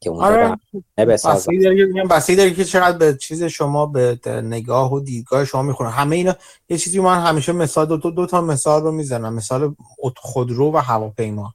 که 0.00 0.10
اونجا 0.10 0.26
آره. 0.26 1.06
بسیاری 1.06 2.36
داره 2.36 2.50
که 2.50 2.64
چقدر 2.64 2.98
به 2.98 3.14
چیز 3.14 3.42
شما 3.42 3.86
به 3.86 4.18
نگاه 4.26 4.92
و 4.92 5.00
دیدگاه 5.00 5.44
شما 5.44 5.62
می‌خونه 5.62 5.90
همه 5.90 6.16
اینا 6.16 6.34
یه 6.68 6.78
چیزی 6.78 7.00
من 7.00 7.20
همیشه 7.20 7.52
مثال 7.52 7.86
دو, 7.86 7.96
دو, 7.96 8.10
دو 8.10 8.26
تا 8.26 8.40
مثال 8.40 8.82
رو 8.82 8.92
می‌زنم. 8.92 9.34
مثال 9.34 9.76
خودرو 10.16 10.72
و 10.72 10.76
هواپیما. 10.76 11.54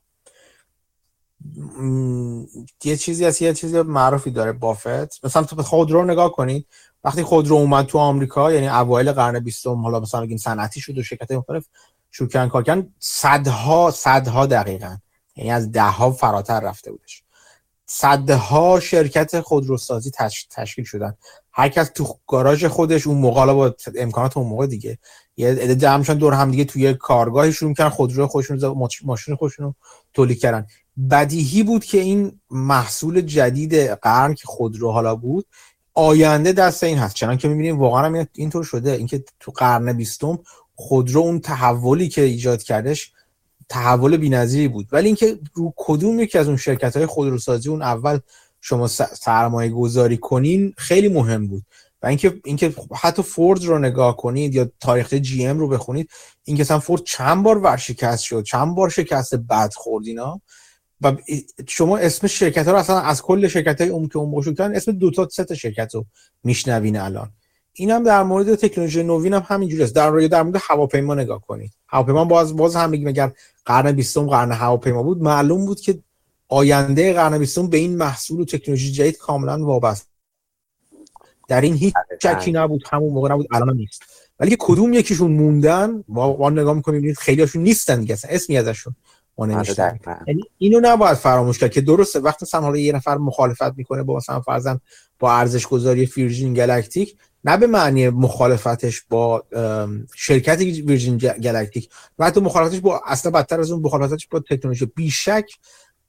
یه 2.84 2.98
چیزی 2.98 3.26
هست 3.26 3.42
یه 3.42 3.54
چیزی 3.54 3.82
معروفی 3.82 4.32
داره 4.32 4.52
بافت. 4.52 5.26
مثلا 5.26 5.44
تو 5.44 5.64
خودرو 5.64 6.06
نگاه 6.06 6.32
کنید 6.32 6.68
وقتی 7.04 7.24
خودرو 7.24 7.56
اومد 7.56 7.86
تو 7.86 7.98
آمریکا 7.98 8.52
یعنی 8.52 8.68
اوایل 8.68 9.12
قرن 9.12 9.40
20 9.40 9.68
حالا 9.68 10.00
مثلا 10.00 10.22
بگیم 10.22 10.38
صنعتی 10.38 10.82
شد 10.82 10.98
و 10.98 11.04
شرکت 11.04 11.32
مختلف 11.32 11.66
شروع 12.12 12.30
کردن 12.30 12.50
کار 12.50 12.64
کردن 12.64 12.94
صدها 13.00 13.92
صدها 13.92 14.46
دقیقا 14.46 14.98
یعنی 15.36 15.52
از 15.52 15.72
ده 15.72 15.84
ها 15.84 16.12
فراتر 16.12 16.60
رفته 16.60 16.92
بودش. 16.92 17.24
صدها 17.86 18.80
شرکت 18.80 19.42
خودروسازی 19.42 20.12
تشکیل 20.50 20.86
شدن. 20.86 21.14
هر 21.52 21.70
کس 21.70 21.90
تو 21.90 22.20
گاراژ 22.28 22.66
خودش 22.66 23.08
اون 23.08 23.18
موقع 23.18 23.54
با 23.54 23.76
امکانات 23.98 24.38
اون 24.38 24.48
موقع 24.48 24.68
دیگه 24.68 24.98
یه 25.38 25.50
عده 25.50 25.76
جمعشون 25.76 26.18
دور 26.18 26.34
هم 26.34 26.52
دیگه 26.52 26.66
توی 26.66 26.94
کارگاهی 26.94 27.54
شروع 27.54 27.74
کردن 27.74 27.90
خودرو 27.90 28.28
خودشون 28.28 28.60
ماشین 29.04 29.36
خودشون 29.36 29.76
تولید 30.14 30.40
کردن. 30.40 30.68
بدیهی 31.12 31.64
بود 31.64 31.86
که 31.86 32.00
این 32.00 32.40
محصول 32.50 33.22
جدید 33.22 33.76
قرن 33.76 34.34
که 34.34 34.44
خودرو 34.46 34.92
حالا 34.92 35.16
بود 35.16 35.46
آینده 35.94 36.52
دست 36.54 36.84
این 36.84 36.98
هست. 36.98 37.16
چنان 37.16 37.38
که 37.38 37.48
می‌بینیم 37.48 37.80
واقعا 37.80 38.06
هم 38.06 38.28
اینطور 38.34 38.64
شده. 38.64 38.92
اینکه 38.92 39.24
تو 39.40 39.52
قرن 39.52 39.94
بیستم 39.94 40.40
خودرو 40.76 41.22
اون 41.22 41.40
تحولی 41.40 42.10
که 42.10 42.22
ایجاد 42.22 42.64
کردش 42.64 43.12
تحول 43.70 44.18
بی‌نظیری 44.18 44.68
بود. 44.68 44.88
ولی 44.92 45.06
اینکه 45.08 45.40
رو 45.54 45.74
کدوم 45.78 46.20
یکی 46.20 46.38
از 46.38 46.48
اون 46.48 46.58
شرکت 46.58 46.98
های 46.98 47.06
خودروسازی 47.06 47.70
اون 47.70 47.82
اول 47.82 48.20
شما 48.62 48.88
سرمایه 48.88 49.70
گذاری 49.70 50.18
کنین 50.18 50.74
خیلی 50.78 51.08
مهم 51.08 51.48
بود. 51.48 51.64
و 52.02 52.08
اینکه 52.08 52.42
اینکه 52.46 52.74
حتی 52.96 53.24
فورد 53.24 53.64
رو 53.64 53.80
نگاه 53.80 54.18
کنید 54.18 54.56
یا 54.56 54.70
تاریخ 54.80 55.14
جی 55.14 55.46
ام 55.46 55.60
رو 55.60 55.68
بخونید 55.68 56.10
اینکه 56.44 56.64
مثلا 56.64 56.80
فورد 56.80 57.04
چند 57.04 57.44
بار 57.44 57.58
ورشکست 57.58 58.24
شد 58.24 58.44
چند 58.44 58.76
بار 58.76 58.90
شکست 58.90 59.36
بد 59.36 59.74
خورد 59.74 60.08
اینا. 60.08 60.42
و 61.06 61.18
شما 61.68 61.98
اسم 61.98 62.28
شرکت 62.28 62.66
ها 62.66 62.72
رو 62.72 62.78
اصلا 62.78 63.00
از 63.00 63.22
کل 63.22 63.48
شرکت 63.48 63.82
های 63.82 63.90
اون 63.90 64.08
که 64.08 64.18
اون 64.18 64.44
کردن 64.44 64.76
اسم 64.76 64.92
دو 64.92 65.12
تا 65.12 65.28
سه 65.32 65.44
تا 65.44 65.56
شرکت 65.56 65.96
رو 65.96 66.06
میشنوین 66.44 66.98
الان. 66.98 67.30
این 67.74 67.92
هم 67.92 68.04
در 68.04 68.24
مورد 68.24 68.56
تکنولوژی 68.56 69.04
نوین 69.04 69.34
هم 69.34 69.46
همینجوری 69.48 69.84
است. 69.84 69.96
در 69.96 70.12
در 70.12 70.44
مورد 70.44 70.62
هواپیما 70.62 71.16
نگاه 71.16 71.42
کنید. 71.42 71.72
هواپیما 71.88 72.26
باز 72.26 72.56
باز 72.56 72.76
هم 72.76 72.90
میگم 72.90 73.08
اگر 73.08 73.32
قرن 73.66 73.92
20 73.92 74.18
قرن 74.18 74.52
هواپیما 74.52 75.04
بود 75.04 75.22
معلوم 75.22 75.66
بود 75.66 75.80
که 75.80 76.00
آینده 76.48 77.14
قرن 77.14 77.38
20 77.38 77.60
به 77.60 77.78
این 77.78 77.98
محصول 77.98 78.40
و 78.40 78.46
تکنولوژی 78.46 78.92
جدید 78.92 79.18
کاملا 79.18 79.66
وابسته. 79.66 80.10
در 81.48 81.62
این 81.62 81.74
هیچ 81.74 81.94
شکی 82.24 82.52
نبود 82.52 82.84
همون 82.92 83.14
موقع 83.14 83.30
نبود 83.30 83.48
الان 83.52 83.78
نیست. 83.78 84.04
ولی 84.40 84.50
که 84.50 84.58
کدوم 84.60 84.94
یکیشون 84.94 85.32
موندن 85.32 86.04
ما 86.08 86.50
نگاه 86.50 86.74
می‌کنیم 86.74 87.14
خیلی 87.14 87.42
هاشون 87.42 87.64
نیستن 87.64 88.00
دیگه 88.00 88.18
اسمی 88.30 88.58
ازشون. 88.58 88.96
ما 89.38 89.58
آره، 89.58 90.00
یعنی 90.28 90.44
اینو 90.58 90.80
نباید 90.84 91.14
فراموش 91.14 91.60
کرد 91.60 91.72
که 91.72 91.82
درسته 91.82 92.20
وقتی 92.20 92.46
مثلا 92.46 92.62
حالا 92.62 92.78
یه 92.78 92.94
نفر 92.94 93.18
مخالفت 93.18 93.78
می‌کنه 93.78 94.04
با 94.04 94.18
مثلا 94.18 94.42
فرضاً 94.42 94.80
با 95.20 95.34
ارزش 95.34 95.68
گذاری 95.68 96.06
ویرجین 96.06 96.54
گلکتیک 96.54 97.16
نه 97.44 97.58
به 97.58 97.68
معنی 97.68 98.10
مخالفتش 98.10 99.02
با 99.10 99.44
شرکت 100.16 100.60
ویرجین 100.60 101.18
گلکتیک 101.18 101.90
و 102.20 102.26
حتی 102.26 102.40
مخالفتش 102.40 102.80
با 102.80 103.02
اصلا 103.06 103.32
بدتر 103.32 103.60
از 103.60 103.72
اون 103.72 103.82
مخالفتش 103.82 104.28
با 104.28 104.40
تکنولوژی. 104.40 104.86
بیشک 104.86 105.46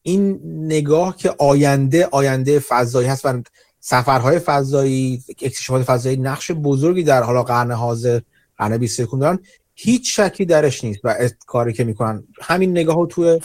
این 0.03 0.41
نگاه 0.45 1.17
که 1.17 1.35
آینده 1.39 2.07
آینده 2.07 2.59
فضایی 2.59 3.09
هست 3.09 3.27
و 3.27 3.43
سفرهای 3.81 4.39
فضایی 4.39 5.23
اکتشافات 5.43 5.83
فضایی 5.83 6.17
نقش 6.17 6.51
بزرگی 6.51 7.03
در 7.03 7.23
حالا 7.23 7.43
قرن 7.43 7.73
حاضر 7.73 8.21
قرن 8.59 8.79
21 8.79 9.11
دارن 9.21 9.39
هیچ 9.79 10.21
شکی 10.21 10.45
درش 10.45 10.85
نیست 10.85 11.01
و 11.05 11.29
کاری 11.47 11.73
که 11.73 11.85
می‌کنن. 11.85 12.25
همین 12.41 12.71
نگاه 12.71 12.97
رو 12.97 13.07
توی 13.07 13.41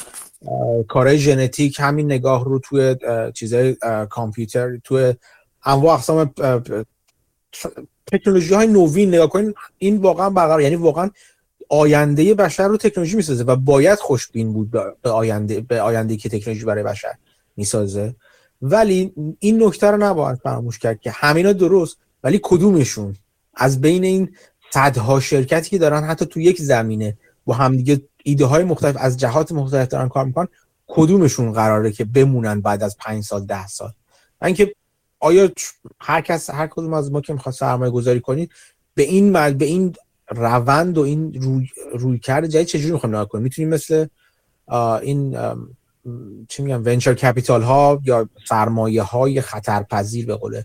کارهای 0.87 1.17
ژنتیک 1.17 1.79
همین 1.79 2.05
نگاه 2.05 2.45
رو 2.45 2.59
توی 2.59 2.95
چیزهای 3.33 3.75
کامپیوتر 4.09 4.77
توی 4.83 5.13
انواع 5.63 5.93
اقسام 5.93 6.33
تکنولوژی 8.11 8.53
های 8.53 8.67
نوین 8.67 9.09
نگاه 9.09 9.29
کنین 9.29 9.53
این 9.77 9.97
واقعا 9.97 10.29
برقرار 10.29 10.61
یعنی 10.61 10.75
واقعا 10.75 11.09
آینده 11.69 12.33
بشر 12.33 12.67
رو 12.67 12.77
تکنولوژی 12.77 13.15
می‌سازه 13.15 13.43
و 13.43 13.55
باید 13.55 13.99
خوشبین 13.99 14.53
بود 14.53 14.71
به 15.01 15.09
آینده 15.09 15.61
به 15.61 15.81
آینده 15.81 16.17
که 16.17 16.29
تکنولوژی 16.29 16.65
برای 16.65 16.83
بشر 16.83 17.13
می‌سازه. 17.57 18.15
ولی 18.61 19.13
این 19.39 19.63
نکته 19.63 19.87
رو 19.87 19.97
نباید 19.97 20.39
فراموش 20.43 20.79
کرد 20.79 21.01
که 21.01 21.11
همینا 21.11 21.53
درست 21.53 21.97
ولی 22.23 22.39
کدومشون؟ 22.43 23.15
از 23.53 23.81
بین 23.81 24.03
این 24.03 24.35
صدها 24.73 25.19
شرکتی 25.19 25.69
که 25.69 25.77
دارن 25.77 26.03
حتی 26.03 26.25
تو 26.25 26.39
یک 26.39 26.61
زمینه 26.61 27.17
با 27.45 27.53
همدیگه 27.53 28.01
ایده 28.23 28.45
های 28.45 28.63
مختلف 28.63 28.95
از 28.99 29.17
جهات 29.17 29.51
مختلف 29.51 29.87
دارن 29.87 30.09
کار 30.09 30.25
می‌کنن 30.25 30.47
کدومشون 30.87 31.51
قراره 31.51 31.91
که 31.91 32.05
بمونن 32.05 32.61
بعد 32.61 32.83
از 32.83 32.97
پنج 32.97 33.23
سال 33.23 33.45
ده 33.45 33.67
سال؟ 33.67 33.91
اینکه 34.41 34.75
آیا 35.19 35.49
هر 35.99 36.21
کس 36.21 36.49
هر 36.49 36.67
کدوم 36.67 36.93
از 36.93 37.11
ما 37.11 37.21
که 37.21 37.33
می‌خواد 37.33 37.55
سرمایه 37.55 37.91
گذاری 37.91 38.19
کنید 38.19 38.51
به 38.95 39.03
این 39.03 39.33
به 39.53 39.65
این 39.65 39.95
روند 40.29 40.97
و 40.97 41.01
این 41.01 41.33
روی, 41.33 41.67
روی 41.93 42.19
کرده 42.19 42.47
جدید 42.47 42.67
چجوری 42.67 42.91
می‌خوایم 42.91 43.15
نگاه 43.15 43.27
کنیم 43.27 43.43
می‌تونیم 43.43 43.69
مثل 43.69 44.05
این 45.01 45.37
چی 46.49 46.63
میگم 46.63 46.85
ونچر 46.85 47.13
کپیتال 47.13 47.61
ها 47.61 48.01
یا 48.03 48.29
سرمایه 48.47 49.01
های 49.01 49.41
خطرپذیر 49.41 50.25
به 50.25 50.35
قول 50.35 50.61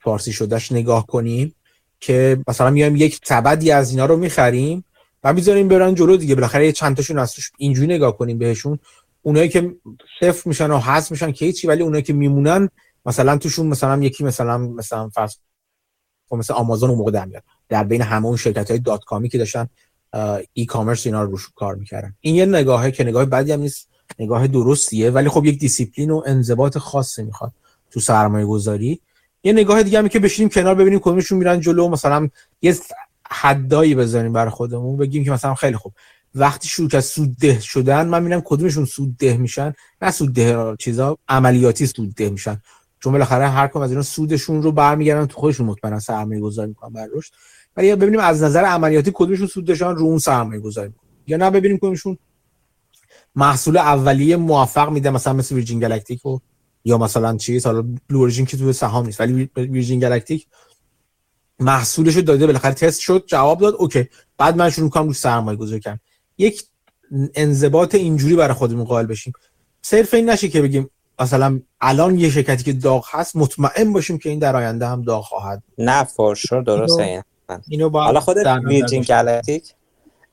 فارسی 0.00 0.32
شدهش 0.32 0.72
نگاه 0.72 1.06
کنیم 1.06 1.54
که 2.00 2.42
مثلا 2.48 2.70
میایم 2.70 2.96
یک 2.96 3.20
سبدی 3.24 3.70
از 3.70 3.90
اینا 3.90 4.06
رو 4.06 4.16
می‌خریم 4.16 4.84
و 5.24 5.32
می‌ذاریم 5.32 5.68
برن 5.68 5.94
جلو 5.94 6.16
دیگه. 6.16 6.34
بالاخره 6.34 6.66
یه 6.66 6.72
چند 6.72 6.96
تاشون 6.96 7.18
از 7.18 7.34
اینجوری 7.58 7.86
نگاه 7.86 8.18
کنیم 8.18 8.38
بهشون. 8.38 8.78
اونایی 9.22 9.48
که 9.48 9.74
صفر 10.20 10.48
میشن 10.48 10.70
و 10.70 10.78
حذف 10.78 11.10
میشن 11.10 11.32
که 11.32 11.44
هیچی 11.44 11.66
ولی 11.66 11.82
اونایی 11.82 12.02
که 12.02 12.12
میمونن 12.12 12.68
مثلا 13.06 13.38
توشون 13.38 13.66
مثلا 13.66 14.02
یکی 14.02 14.24
مثلا 14.24 14.58
مثلا 14.58 15.08
فرض 15.08 15.34
مثلا 16.32 16.56
آمازون 16.56 16.90
اون 16.90 16.98
موقع 16.98 17.10
در 17.10 17.24
میاد. 17.24 17.42
در 17.68 17.84
بین 17.84 18.02
همه 18.02 18.26
اون 18.26 18.36
شرکت 18.36 18.70
های 18.70 18.80
dot-com 18.80 19.04
ی 19.04 19.28
که 19.28 19.38
داشتن 19.38 19.68
e-commerce 20.52 21.06
اینا 21.06 21.22
رو 21.22 21.30
روش 21.30 21.48
کار 21.56 21.74
می‌کردن. 21.74 22.14
این 22.20 22.34
یه 22.34 22.46
نگاهه 22.46 22.90
که 22.90 23.04
نگاه 23.04 23.24
بدی 23.24 23.52
هم 23.52 23.60
نیست 23.60 23.88
نگاه 24.18 24.46
درستیه 24.46 25.10
ولی 25.10 25.28
خب 25.28 25.44
یک 25.44 25.58
دیسیپلین 25.58 26.10
و 26.10 26.22
انضباط 26.26 26.78
خاصی 26.78 27.22
می‌خواد 27.22 27.52
تو 27.90 28.00
سرمایه 28.00 28.46
گذاری 28.46 29.00
یه 29.48 29.52
نگاه 29.52 29.82
دیگه 29.82 29.98
همی 29.98 30.08
که 30.08 30.18
بشینیم 30.18 30.48
کنار 30.48 30.74
ببینیم 30.74 30.98
کدومشون 30.98 31.38
میرن 31.38 31.60
جلو. 31.60 31.88
مثلا 31.88 32.28
یه 32.62 32.76
حدایی 33.30 33.94
بزنیم 33.94 34.32
برای 34.32 34.50
خودمون 34.50 34.96
بگیم 34.96 35.24
که 35.24 35.30
مثلا 35.30 35.54
خیلی 35.54 35.76
خوب. 35.76 35.92
وقتی 36.34 36.68
شروع 36.68 36.88
کرد 36.88 37.00
سودده 37.00 37.60
شدن 37.60 38.08
من 38.08 38.22
می‌بینم 38.22 38.42
کدومشون 38.44 38.84
سودده 38.84 39.36
میشن. 39.36 39.72
نه 40.02 40.10
سودده 40.10 40.76
چیزا 40.78 41.18
عملیاتی 41.28 41.86
سودده 41.86 42.30
میشن. 42.30 42.62
چون 43.00 43.12
بالاخره 43.12 43.48
هر 43.48 43.68
کم 43.68 43.80
از 43.80 43.90
اینا 43.90 44.02
سودشون 44.02 44.62
رو 44.62 44.72
برمیگردن 44.72 45.26
تو 45.26 45.40
خودشون 45.40 45.66
مطمئنا 45.66 46.00
سرمایه 46.00 46.40
گذاری 46.40 46.68
می‌کنن 46.68 46.92
بر 46.92 47.08
رشد 47.14 47.32
ولی 47.76 47.96
ببینیم 47.96 48.20
از 48.20 48.42
نظر 48.42 48.64
عملیاتی 48.64 49.10
کدومشون 49.14 49.46
سودشان 49.46 49.96
رو 49.96 50.04
اون 50.04 50.18
سرمایه 50.18 50.60
گذاری 50.60 50.88
می‌کنن. 50.88 51.08
یا 51.26 51.36
نه 51.36 51.50
ببینیم 51.50 51.78
کدومشون 51.78 52.18
محصول 53.34 53.76
اولیه 53.76 54.36
موفق 54.36 54.90
میده 54.90 55.10
مثلا 55.10 55.32
مثل 55.32 55.54
ویرجین 55.54 55.80
گالاکتیک 55.80 56.26
و 56.26 56.38
یا 56.84 56.98
مثلا 56.98 57.36
چیز 57.36 57.66
حالا 57.66 57.84
بلو 58.08 58.30
که 58.30 58.56
تو 58.56 58.72
سهام 58.72 59.06
نیست 59.06 59.20
ولی 59.20 59.50
ویرجین 59.56 60.00
گالاکتیک 60.00 60.46
محصولش 61.60 62.16
رو 62.16 62.22
داده 62.22 62.46
بالاخره 62.46 62.74
تست 62.74 63.00
شد 63.00 63.24
جواب 63.26 63.60
داد 63.60 63.74
اوکی. 63.78 64.08
بعد 64.38 64.56
من 64.56 64.70
شروع 64.70 64.90
کنم 64.90 65.06
رو 65.06 65.12
سرمایه 65.12 65.58
گذاری 65.58 65.80
کردم. 65.80 66.00
یک 66.38 66.62
انضباط 67.34 67.94
اینجوری 67.94 68.36
برای 68.36 68.54
خودمون 68.54 68.84
قائل 68.84 69.06
بشیم. 69.06 69.32
صرف 69.82 70.14
این 70.14 70.30
نشه 70.30 70.48
که 70.48 70.62
بگیم 70.62 70.90
مثلا 71.20 71.60
الان 71.80 72.18
یه 72.18 72.30
شرکتی 72.30 72.64
که 72.64 72.72
داغ 72.72 73.06
هست 73.10 73.36
مطمئن 73.36 73.92
باشیم 73.92 74.18
که 74.18 74.30
این 74.30 74.38
در 74.38 74.56
آینده 74.56 74.86
هم 74.86 75.02
داغ 75.02 75.24
خواهد 75.24 75.62
نه 75.78 76.04
فورشور 76.04 76.62
درسته. 76.62 77.02
این 77.02 77.22
اینو 77.68 77.90
حالا 77.90 78.20
خود 78.20 78.36
ویرجین 78.64 79.02
گالاکتیک 79.02 79.74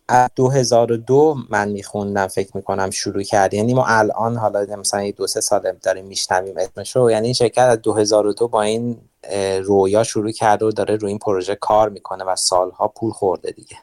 از 0.07 0.29
2002 0.35 1.35
من 1.49 1.69
میخوندم 1.69 2.27
فکر 2.27 2.57
می‌کنم 2.57 2.89
شروع 2.89 3.23
کرد. 3.23 3.53
یعنی 3.53 3.73
ما 3.73 3.85
الان 3.85 4.37
حالا 4.37 4.75
مثلا 4.75 5.11
دو 5.11 5.27
سه 5.27 5.41
سال 5.41 5.71
داریم 5.83 6.05
میشنویم 6.05 6.57
اسمش 6.57 6.95
رو 6.95 7.11
یعنی 7.11 7.27
این 7.27 7.33
شرکت 7.33 7.61
از 7.61 7.81
2002 7.81 8.47
با 8.47 8.61
این 8.61 8.97
رویا 9.63 10.03
شروع 10.03 10.31
کرده 10.31 10.65
و 10.65 10.71
داره 10.71 10.95
روی 10.95 11.09
این 11.09 11.19
پروژه 11.19 11.55
کار 11.55 11.89
می‌کنه 11.89 12.23
و 12.23 12.35
سالها 12.35 12.87
پول 12.87 13.11
خورده 13.11 13.51
دیگه. 13.51 13.77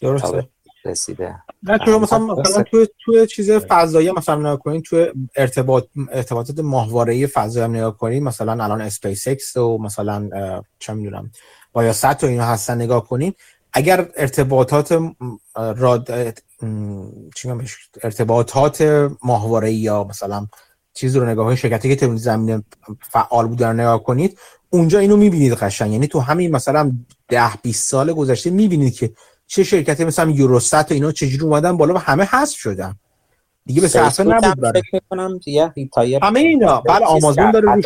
درسته. 0.00 0.48
رسیده. 0.84 1.34
نه 1.62 1.78
تو 1.78 1.98
مثلا 1.98 2.18
مثلا 2.18 2.62
تو 2.62 2.86
تو 3.04 3.26
چیز 3.26 3.50
فضایی 3.50 4.10
مثلا 4.12 4.36
نگاه 4.36 4.58
کنین 4.58 4.82
تو 4.82 5.06
ارتباط 5.36 5.84
ارتباطات 6.12 6.60
ماهواره 6.60 7.26
فضایی 7.26 7.64
هم 7.64 7.76
نگاه 7.76 7.96
کنین 7.96 8.24
مثلا 8.24 8.64
الان 8.64 8.80
اسپیس 8.80 9.28
اکس 9.28 9.56
و 9.56 9.78
مثلا 9.78 10.30
چه 10.78 10.92
می‌دونم 10.92 11.30
Viasat 11.72 12.24
و 12.24 12.26
اینا 12.26 12.44
هستن 12.44 12.74
نگاه 12.74 13.08
کنین 13.08 13.34
اگر 13.72 14.08
ارتباطات 14.16 14.98
راد 15.54 16.34
چی 17.34 17.48
ارتباطات 18.02 18.82
ماهواره 19.22 19.72
یا 19.72 20.04
مثلا 20.04 20.46
چیز 20.94 21.16
رو 21.16 21.26
نگاه 21.26 21.56
شرکتی 21.56 21.96
که 21.96 22.16
زمین 22.16 22.64
فعال 23.02 23.46
بودن 23.46 23.80
نگاه 23.80 24.02
کنید 24.02 24.38
اونجا 24.70 24.98
اینو 24.98 25.16
می‌بینید 25.16 25.52
قشنگ. 25.52 25.92
یعنی 25.92 26.06
تو 26.06 26.20
همین 26.20 26.50
مثلا 26.50 26.92
10 27.28 27.50
20 27.62 27.90
سال 27.90 28.12
گذشته 28.12 28.50
می‌بینید 28.50 28.94
که 28.94 29.12
چه 29.46 29.64
شرکتی 29.64 30.04
مثلا 30.04 30.30
یوروست 30.30 30.74
و 30.74 30.84
اینا 30.90 31.12
چجوری 31.12 31.44
اومدن 31.44 31.76
بالا 31.76 31.94
و 31.94 31.98
همه 31.98 32.24
حذف 32.24 32.56
شدن. 32.56 32.94
دیگه 33.66 33.80
به 33.80 33.88
صرفه 33.88 34.24
نبود 34.24 34.78
فکر 34.80 35.00
کنم 35.10 35.40
همه 36.22 36.40
اینا. 36.40 36.80
بله 36.80 37.06
آمازون 37.06 37.50
داره 37.50 37.74
روش 37.74 37.84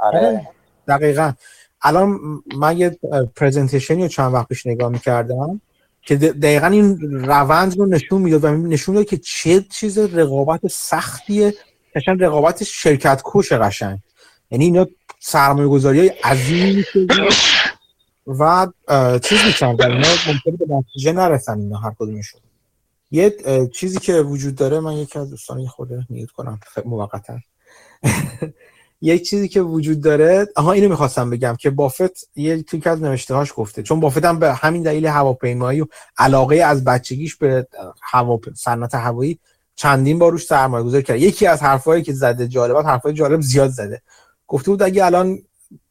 آره. 0.00 0.48
دقیقا. 0.88 1.32
الان 1.82 2.20
من 2.56 2.78
یه 2.78 2.98
پرزنتیشنی 3.36 4.02
رو 4.02 4.08
چند 4.08 4.34
وقت 4.34 4.48
پیش 4.48 4.66
نگاه 4.66 4.88
می‌کردم 4.88 5.60
که 6.02 6.16
دقیقا 6.16 6.66
این 6.66 6.98
روند 7.24 7.78
رو 7.78 7.86
نشون 7.86 8.22
می‌داد 8.22 8.44
و 8.44 8.56
نشون 8.56 8.94
می‌داد 8.94 9.10
که 9.10 9.16
چه 9.16 9.60
چیز 9.70 9.98
رقابت 9.98 10.66
سختیه 10.66 11.54
قشنگ 11.94 12.22
رقابت 12.22 12.64
شرکت 12.64 13.22
کش 13.24 13.52
قشنگ. 13.52 13.98
یعنی 14.50 14.64
اینا 14.64 14.86
سرمایه 15.20 15.68
گذاری 15.68 15.98
های 15.98 16.08
عظیمی 16.08 16.84
و 18.26 18.66
چیز 19.22 19.38
می‌کردن 19.46 19.90
اینا 19.90 20.08
ممکنه 20.26 20.56
به 20.66 20.74
نتیجه 20.74 21.12
نرسن 21.12 21.58
اینا 21.60 21.78
هر 21.78 21.92
کدومشون. 21.98 22.40
یه 23.10 23.36
چیزی 23.74 23.98
که 23.98 24.14
وجود 24.14 24.54
داره 24.54 24.80
من 24.80 24.92
یکی 24.92 25.18
از 25.18 25.30
دوستان 25.30 25.66
خود 25.66 25.88
میوت 26.08 26.30
کنم 26.30 26.60
موقتا 26.84 27.38
یک 29.00 29.28
چیزی 29.28 29.48
که 29.48 29.60
وجود 29.60 30.00
داره 30.00 30.46
آها 30.56 30.72
اینو 30.72 30.88
می‌خواستم 30.88 31.30
بگم 31.30 31.56
که 31.58 31.70
بافت 31.70 32.28
یه 32.36 32.62
توی 32.62 32.82
از 32.84 33.02
نوشته 33.02 33.34
هاش 33.34 33.52
گفته. 33.56 33.82
چون 33.82 34.00
بافت 34.00 34.24
هم 34.24 34.38
به 34.38 34.54
همین 34.54 34.82
دلیل 34.82 35.06
هواپیمایی 35.06 35.80
و 35.80 35.86
علاقه 36.18 36.56
از 36.56 36.84
بچگیش 36.84 37.36
به 37.36 37.66
هوا 38.02 38.40
صنعت 38.54 38.94
هوایی 38.94 39.38
چندین 39.76 40.18
بار 40.18 40.32
روش 40.32 40.46
سرمایه 40.46 40.84
گذاری 40.84 41.02
کرد. 41.02 41.20
یکی 41.20 41.46
از 41.46 41.62
حرفایی 41.62 42.02
که 42.02 42.12
زده 42.12 42.48
جالبات 42.48 42.86
حرفای 42.86 43.12
جالب 43.12 43.40
زیاد 43.40 43.70
زده. 43.70 44.02
گفته 44.46 44.70
بود 44.70 44.82
اگه 44.82 45.04
الان 45.04 45.38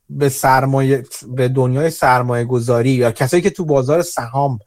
به 0.10 0.30
سرمایه 0.30 1.06
به 1.28 1.48
دنیای 1.48 1.90
سرمایه 1.90 2.46
گذاری 2.46 2.90
یا 2.90 3.12
کسایی 3.12 3.44
که 3.44 3.50
تو 3.50 3.66
بازار 3.66 4.02
سهام 4.02 4.60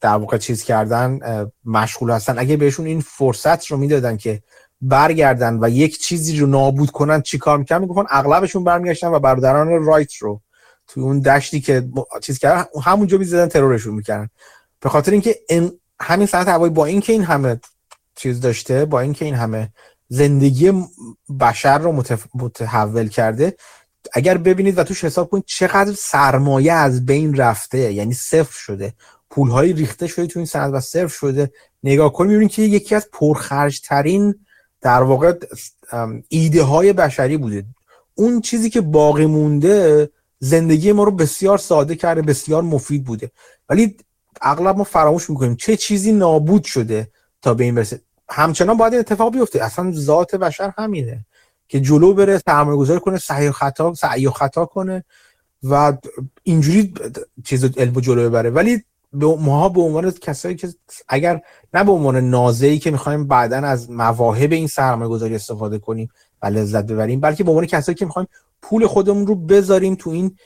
در 0.00 0.14
واقع 0.16 0.38
چیز 0.38 0.62
کردن 0.62 1.20
مشغول 1.64 2.10
هستن 2.10 2.38
اگه 2.38 2.56
بهشون 2.56 2.86
این 2.86 3.00
فرصت 3.00 3.66
رو 3.66 3.76
می‌دادن 3.76 4.16
که 4.16 4.42
برگردن 4.80 5.58
و 5.64 5.68
یک 5.68 5.98
چیزی 5.98 6.38
رو 6.38 6.46
نابود 6.46 6.90
کنن 6.90 7.22
چیکار 7.22 7.58
می‌کنن؟ 7.58 7.80
می‌گفتن 7.80 8.06
اغلبشون 8.10 8.64
برمیگشتن 8.64 9.08
و 9.08 9.18
برادران 9.18 9.84
رایت 9.84 10.14
رو 10.14 10.40
توی 10.86 11.02
اون 11.02 11.20
دشتی 11.20 11.60
که 11.60 11.88
چیز 12.22 12.38
کردن 12.38 12.64
همونجا 12.82 13.18
می‌زدن 13.18 13.48
ترورشون 13.48 13.94
می‌کردن. 13.94 14.28
به 14.80 14.88
خاطر 14.88 15.12
اینکه 15.12 15.38
همین 16.00 16.26
ساعت 16.26 16.48
هوایی 16.48 16.72
با 16.72 16.86
اینکه 16.86 17.12
این 17.12 17.24
همه 17.24 17.60
چیز 18.16 18.40
داشته 18.40 18.84
با 18.84 19.00
اینکه 19.00 19.24
این 19.24 19.34
همه 19.34 19.68
زندگی 20.08 20.72
بشر 21.40 21.78
رو 21.78 22.02
متحول 22.34 23.08
کرده 23.08 23.56
اگر 24.12 24.38
ببینید 24.38 24.78
و 24.78 24.84
توش 24.84 25.04
حساب 25.04 25.30
کنید 25.30 25.44
چقدر 25.46 25.92
سرمایه 25.98 26.72
از 26.72 27.06
بین 27.06 27.36
رفته 27.36 27.92
یعنی 27.92 28.14
صفر 28.14 28.58
شده. 28.58 28.94
پولهایی 29.30 29.72
ریخته 29.72 30.06
شده 30.06 30.26
تو 30.26 30.38
این 30.38 30.46
سند 30.46 30.74
و 30.74 30.80
صفر 30.80 31.08
شده. 31.08 31.52
نگاه 31.82 32.12
کنید 32.12 32.30
می‌بینید 32.30 32.52
که 32.52 32.62
یکی 32.62 32.94
از 32.94 33.08
پرخرج 33.12 33.80
ترین 33.80 34.34
در 34.80 35.02
واقع 35.02 35.34
ایده 36.28 36.62
های 36.62 36.92
بشری 36.92 37.36
بوده. 37.36 37.64
اون 38.14 38.40
چیزی 38.40 38.70
که 38.70 38.80
باقی 38.80 39.26
مونده 39.26 40.10
زندگی 40.38 40.92
ما 40.92 41.04
رو 41.04 41.10
بسیار 41.10 41.58
ساده 41.58 41.96
کرده 41.96 42.22
بسیار 42.22 42.62
مفید 42.62 43.04
بوده. 43.04 43.30
ولی 43.68 43.96
اغلب 44.42 44.76
ما 44.76 44.84
فراموش 44.84 45.30
می‌کنیم 45.30 45.56
چه 45.56 45.76
چیزی 45.76 46.12
نابود 46.12 46.64
شده 46.64 47.08
تا 47.42 47.54
به 47.54 47.64
این 47.64 47.74
برسه. 47.74 48.00
همچنان 48.30 48.76
باید 48.76 48.94
اتفاق 48.94 49.32
بیفته. 49.32 49.64
اصلا 49.64 49.92
ذات 49.92 50.34
بشر 50.34 50.72
همینه 50.78 51.26
که 51.68 51.80
جلو 51.80 52.14
بره 52.14 52.38
سرمایه 52.46 52.76
گذاری 52.76 53.00
کنه 53.00 53.18
سعی 53.18 53.48
و 53.48 53.52
خطا 53.52 53.94
سعی 53.94 54.26
و 54.26 54.30
خطا 54.30 54.66
کنه 54.66 55.04
و 55.62 55.92
اینجوری 56.42 56.94
چیز 57.44 57.64
علم 57.64 58.00
جلو 58.00 58.28
ببره. 58.28 58.50
ولی 58.50 58.84
ماها 59.12 59.68
به 59.68 59.80
عنوان 59.80 60.10
کسایی 60.10 60.54
که 60.54 60.68
اگر 61.08 61.40
نه 61.74 61.84
به 61.84 61.92
عنوان 61.92 62.16
نازعی 62.16 62.78
که 62.78 62.90
می‌خوایم 62.90 63.26
بعدا 63.28 63.56
از 63.56 63.90
مواهب 63.90 64.52
این 64.52 64.66
سرمایه 64.66 65.10
گذاری 65.10 65.34
استفاده 65.34 65.78
کنیم 65.78 66.08
و 66.42 66.46
لذت 66.46 66.86
ببریم 66.86 67.20
بلکه 67.20 67.44
به 67.44 67.50
عنوان 67.50 67.66
کسایی 67.66 67.96
که 67.96 68.04
می‌خوایم 68.04 68.28
پول 68.62 68.86
خودمون 68.86 69.26
رو 69.26 69.34
بذاریم 69.34 69.94
تو 69.94 70.10
این 70.10 70.36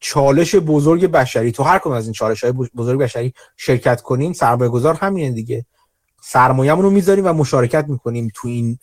چالش 0.00 0.54
بزرگ 0.54 1.06
بشری. 1.06 1.52
تو 1.52 1.62
هر 1.62 1.78
کدوم 1.78 1.92
از 1.92 2.04
این 2.04 2.12
چالش 2.12 2.44
های 2.44 2.52
بزرگ 2.52 3.00
بشری 3.00 3.34
شرکت 3.56 4.00
کنیم 4.00 4.32
سرمایه 4.32 4.70
گذار 4.70 4.94
همینه 4.94 5.30
دیگه. 5.30 5.66
سرمایه‌مون 6.22 6.84
رو 6.84 6.90
می‌ذاریم 6.90 7.26
و 7.26 7.32
مشارکت 7.32 7.88
می‌کنیم 7.88 8.30
تو 8.34 8.48
این 8.48 8.78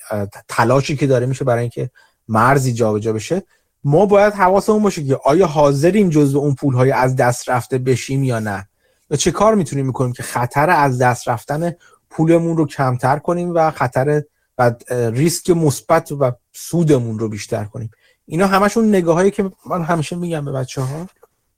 تلاشی 0.47 0.95
که 0.95 1.07
داره 1.07 1.25
میشه 1.25 1.45
برای 1.45 1.61
اینکه 1.61 1.89
مرزی 2.27 2.73
جابجا 2.73 3.13
بشه. 3.13 3.43
ما 3.83 4.05
باید 4.05 4.33
حواسمون 4.33 4.83
باشه 4.83 5.03
که 5.03 5.19
آیا 5.25 5.47
حاضریم 5.47 6.09
جزو 6.09 6.39
اون 6.39 6.55
پول 6.55 6.73
های 6.73 6.91
از 6.91 7.15
دست 7.15 7.49
رفته 7.49 7.77
بشیم 7.77 8.23
یا 8.23 8.39
نه. 8.39 8.69
یا 9.09 9.17
چه 9.17 9.31
کار 9.31 9.55
می‌تونیم 9.55 9.85
می‌کنیم 9.85 10.13
که 10.13 10.23
خطر 10.23 10.69
از 10.69 11.01
دست 11.01 11.27
رفتن 11.27 11.75
پولمون 12.09 12.57
رو 12.57 12.65
کمتر 12.65 13.19
کنیم 13.19 13.51
و 13.55 13.71
خطر 13.71 14.23
و 14.57 14.73
ریسک 14.91 15.49
مثبت 15.49 16.11
و 16.11 16.31
سودمون 16.53 17.19
رو 17.19 17.29
بیشتر 17.29 17.63
کنیم. 17.63 17.89
اینا 18.25 18.47
همشون 18.47 18.89
نگاه 18.89 19.15
هایی 19.15 19.31
که 19.31 19.51
من 19.65 19.83
همیشه 19.83 20.15
میگم 20.15 20.45
به 20.45 20.51
بچه 20.51 20.81
ها 20.81 21.07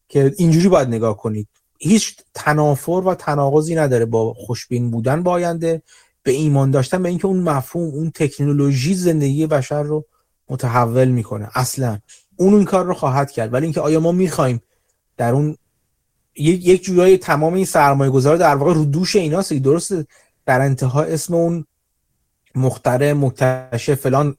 که 0.08 0.34
اینجوری 0.38 0.70
باید 0.70 0.88
نگاه 0.88 1.18
کنید. 1.18 1.48
هیچ 1.80 2.16
تنافر 2.34 2.92
و 2.92 3.16
تناقضی 3.16 3.76
نداره 3.76 4.06
با 4.06 4.34
خوشبین 4.34 4.92
بودن 4.92 5.24
با 5.24 5.32
آینده 5.32 5.82
به 6.24 6.32
ایمان 6.32 6.72
داشتن 6.72 7.04
به 7.04 7.10
اینکه 7.10 7.26
اون 7.26 7.40
مفهوم 7.40 7.84
اون 7.84 8.12
تکنولوژی 8.16 8.94
زندگی 8.94 9.48
بشر 9.48 9.84
رو 9.84 10.06
متحول 10.52 11.08
می‌کنه. 11.08 11.50
اصلا. 11.56 12.00
اون 12.36 12.54
این 12.54 12.66
کار 12.66 12.86
رو 12.86 12.94
خواهد 12.94 13.32
کرد. 13.32 13.54
ولی 13.54 13.66
اینکه 13.66 13.82
آیا 13.82 14.00
ما 14.00 14.12
می‌خوایم 14.12 14.62
در 15.18 15.34
اون 15.34 15.58
یک 16.36 16.68
یک 16.68 16.84
جورایی 16.84 17.18
تمام 17.18 17.54
این 17.54 17.66
سرمایه 17.66 18.12
گذار 18.12 18.38
در 18.38 18.56
واقع 18.56 18.74
رو 18.74 18.86
دوش 18.86 19.16
ایناست؟ 19.16 19.54
درست 19.54 19.94
در 20.46 20.62
انتها 20.62 21.04
اسم 21.04 21.34
اون 21.34 21.66
مختره 22.56 23.14
مکتشف 23.14 23.94
فلان 23.94 24.36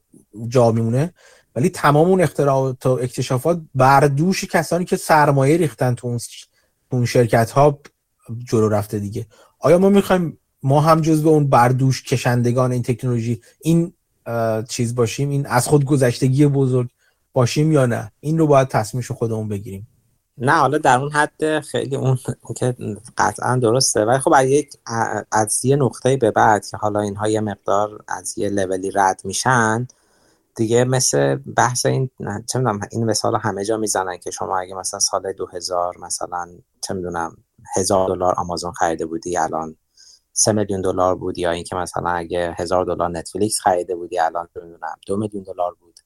جا 0.47 0.71
میمونه. 0.71 1.13
ولی 1.55 1.69
تمام 1.69 2.09
اون 2.09 2.21
اختراعات 2.21 2.85
و 2.85 2.89
اکتشافات 2.89 3.61
بر 3.75 3.99
دوش 3.99 4.45
کسانی 4.45 4.85
که 4.85 4.95
سرمایه 4.95 5.57
ریختن 5.57 5.95
تو 5.95 6.17
اون 6.91 7.05
شرکت 7.05 7.51
ها 7.51 7.79
جلو 8.43 8.69
رفته 8.69 8.99
دیگه. 8.99 9.27
آیا 9.59 9.77
ما 9.77 9.89
می‌خوایم 9.89 10.37
ما 10.63 10.81
هم 10.81 11.01
جز 11.01 11.25
اون 11.25 11.49
بردوش 11.49 12.03
کشندگان 12.03 12.71
این 12.71 12.83
تکنولوژی 12.83 13.41
این 13.61 13.93
چیز 14.69 14.95
باشیم 14.95 15.29
این 15.29 15.45
از 15.45 15.67
خود 15.67 15.85
گذشتگی 15.85 16.47
بزرگ 16.47 16.89
باشیم 17.33 17.71
یا 17.71 17.85
نه؟ 17.85 18.11
این 18.19 18.37
رو 18.37 18.47
باید 18.47 18.67
تصمیمش 18.67 19.11
خودمون 19.11 19.47
بگیریم. 19.47 19.87
نه 20.37 20.51
حالا 20.51 20.77
در 20.77 20.99
اون 20.99 21.11
حد 21.11 21.59
خیلی 21.59 21.95
اون 21.95 22.17
که 22.57 22.75
قطعا 23.17 23.55
درسته. 23.55 24.05
ولی 24.05 24.19
خب 24.19 24.33
یک 24.43 24.73
از 25.31 25.65
یه 25.65 25.75
نقطه 25.75 26.17
به 26.17 26.31
بعد 26.31 26.65
که 26.65 26.77
حالا 26.77 26.99
اینها 26.99 27.27
یه 27.27 27.41
مقدار 27.41 28.03
از 28.07 28.37
یه 28.37 28.49
لولی 28.49 28.91
رد 28.91 29.21
میشن 29.23 29.87
دیگه 30.55 30.83
مثل 30.83 31.35
بحث 31.35 31.85
این 31.85 32.09
چه 32.19 32.59
می‌دونم 32.59 32.79
این 32.91 33.03
مثال 33.03 33.35
همه 33.35 33.65
جا 33.65 33.77
می‌زنن 33.77 34.17
که 34.17 34.31
شما 34.31 34.59
اگه 34.59 34.75
مثلا 34.75 34.99
سال 34.99 35.33
2000 35.33 35.97
مثلا 35.97 36.47
چه 36.81 36.93
می‌دونم 36.93 37.37
هزار 37.75 38.07
دلار 38.07 38.33
آمازون 38.37 38.71
خریده 38.71 39.05
بودی 39.05 39.37
الان 39.37 39.75
سه 40.33 40.51
میلیون 40.51 40.81
دلار 40.81 41.15
بود 41.15 41.37
یا 41.37 41.51
اینکه 41.51 41.75
مثلا 41.75 42.09
اگه 42.09 42.55
هزار 42.59 42.85
دلار 42.85 43.09
نتفلیکس 43.09 43.59
خریده 43.59 43.95
بودی 43.95 44.19
الان 44.19 44.47
می‌دونم 44.55 44.95
دو 45.07 45.17
میلیون 45.17 45.43
دلار 45.43 45.73
بود. 45.79 45.99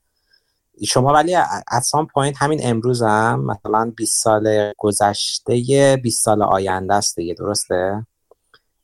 شما 0.87 1.13
ولی 1.13 1.37
some 1.83 2.07
point 2.07 2.35
همین 2.37 2.59
امروز 2.63 3.01
هم 3.01 3.45
مثلا 3.45 3.93
20 3.97 4.23
سال 4.23 4.73
گذشته 4.77 5.97
20 6.03 6.23
سال 6.23 6.41
آینده 6.41 6.93
است 6.93 7.15
دیگه 7.15 7.33
درسته؟ 7.33 8.05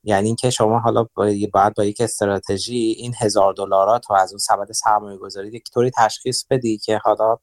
یعنی 0.03 0.27
اینکه 0.27 0.49
شما 0.49 0.79
حالا 0.79 1.05
باید 1.13 1.73
با 1.75 1.85
یک 1.85 2.01
استراتژی 2.01 2.95
این 2.97 3.13
هزار 3.19 3.53
دلارات 3.53 4.05
رو 4.09 4.15
از 4.15 4.31
اون 4.31 4.39
سبد 4.39 4.71
سرمایه 4.71 5.17
گذاری 5.17 5.47
یک 5.47 5.71
طوری 5.73 5.91
تشخیص 5.97 6.45
بدی 6.49 6.77
که 6.77 6.99
حالا 7.03 7.37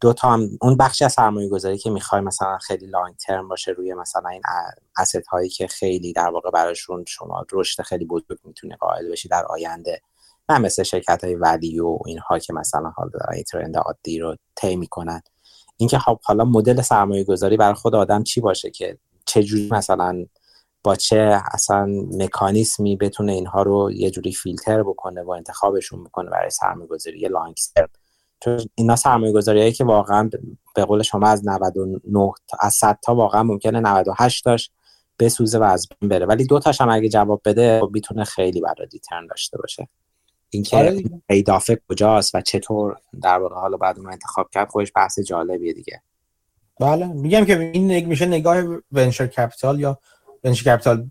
دو 0.00 0.12
تا 0.12 0.30
هم 0.30 0.48
اون 0.60 0.76
بخشی 0.76 1.04
از 1.04 1.12
سرمایه 1.12 1.48
گذاری 1.48 1.78
که 1.78 1.90
می‌خوای 1.90 2.20
مثلا 2.20 2.58
خیلی 2.58 2.86
long 2.86 3.16
term 3.16 3.48
باشه 3.48 3.72
روی 3.72 3.94
مثلا 3.94 4.28
این 4.28 4.42
asset 4.96 5.26
هایی 5.26 5.48
که 5.48 5.66
خیلی 5.66 6.12
در 6.12 6.28
واقع 6.28 6.50
براشون 6.50 7.04
شما 7.08 7.44
رشد 7.52 7.82
خیلی 7.82 8.04
بزرگ 8.04 8.38
می‌تونه 8.44 8.76
قائل 8.76 9.12
بشی 9.12 9.28
در 9.28 9.44
آینده. 9.44 10.00
نه 10.48 10.58
مثل 10.58 10.82
شرکت 10.82 11.24
های 11.24 11.34
ولی 11.34 11.80
و 11.80 11.98
اینها 12.06 12.38
که 12.38 12.52
مثلا 12.52 12.90
حالا 12.96 13.18
این 13.32 13.42
ترند 13.42 13.76
عادی 13.76 14.18
رو 14.18 14.36
طی 14.56 14.76
می‌کنن. 14.76 15.22
اینکه 15.76 15.98
خب 15.98 16.20
حالا 16.24 16.44
مدل 16.44 16.82
سرمایه 16.82 17.24
گذاری 17.24 17.56
برای 17.56 17.74
خود 17.74 17.94
آدم 17.94 18.22
چی 18.22 18.40
باشه 18.40 18.70
که 18.70 18.98
چجوری 19.26 19.68
مثلا 19.72 20.26
با 20.82 20.96
چه 20.96 21.40
اصلا 21.52 21.86
مکانیسمی 22.12 22.96
بتونه 22.96 23.32
اینها 23.32 23.62
رو 23.62 23.92
یه 23.92 24.10
جوری 24.10 24.32
فیلتر 24.32 24.82
بکنه 24.82 25.22
و 25.22 25.30
انتخابشون 25.30 26.04
بکنه 26.04 26.30
برای 26.30 26.50
سرمایه 26.50 26.88
گذاری 26.88 27.20
لانگ 27.20 27.56
چون 28.40 28.60
اینا 28.74 28.96
سرمایه 28.96 29.32
گذاری 29.32 29.72
که 29.72 29.84
واقعا 29.84 30.30
به 30.74 30.84
قول 30.84 31.02
شما 31.02 31.28
از 31.28 31.48
99 31.48 32.32
از 32.60 32.74
100 32.74 32.98
تا 33.02 33.14
واقعا 33.14 33.42
ممکنه 33.42 33.80
98 33.80 34.44
تاش 34.44 34.70
بسوزه 35.18 35.58
و 35.58 35.62
از 35.62 35.88
بین 36.00 36.08
بره. 36.08 36.26
ولی 36.26 36.46
دو 36.46 36.58
تاش 36.58 36.80
هم 36.80 36.88
اگه 36.88 37.08
جواب 37.08 37.40
بده 37.44 37.80
خب 37.80 37.90
می‌تونه 37.92 38.24
خیلی 38.24 38.60
برای 38.60 38.86
دیترن 38.90 39.26
داشته 39.26 39.58
باشه. 39.58 39.88
اینکه 40.50 40.76
آره 40.76 41.02
ایدافه 41.30 41.80
کجاست 41.88 42.34
و 42.34 42.40
چطور 42.40 42.96
در 43.22 43.38
واقع 43.38 43.54
حالا 43.54 43.76
بعد 43.76 43.98
اون 43.98 44.12
انتخاب 44.12 44.50
کرد 44.50 44.68
خودش 44.68 44.92
بحث 44.94 45.18
جالبیه 45.18 45.72
دیگه. 45.72 46.02
بله. 46.80 47.06
میگم 47.06 47.44
که 47.44 47.58
این 47.58 48.06
میشه 48.06 48.26
نگاه 48.26 48.62
venture 48.92 49.26
capital 49.26 49.80
یا 49.80 49.98
venture 50.44 50.76
capital 50.76 51.10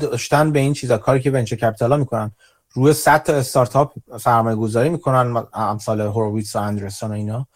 داشتن 0.00 0.52
به 0.52 0.58
این 0.58 0.72
چیزا. 0.72 0.98
کاری 0.98 1.20
که 1.20 1.30
venture 1.30 1.56
capital 1.56 1.92
ها 1.92 1.98
می‌کنن. 1.98 2.30
روی 2.72 2.92
100 2.92 3.22
تا 3.22 3.34
استارتاپ 3.34 3.92
سرمایه 4.20 4.56
گذاری 4.56 4.88
می‌کنن 4.88 5.44
امثال 5.52 6.00
Horowitz 6.00 6.56
و 6.56 6.58
Andreessen 6.58 7.10
و 7.10 7.14
اینا. 7.14 7.46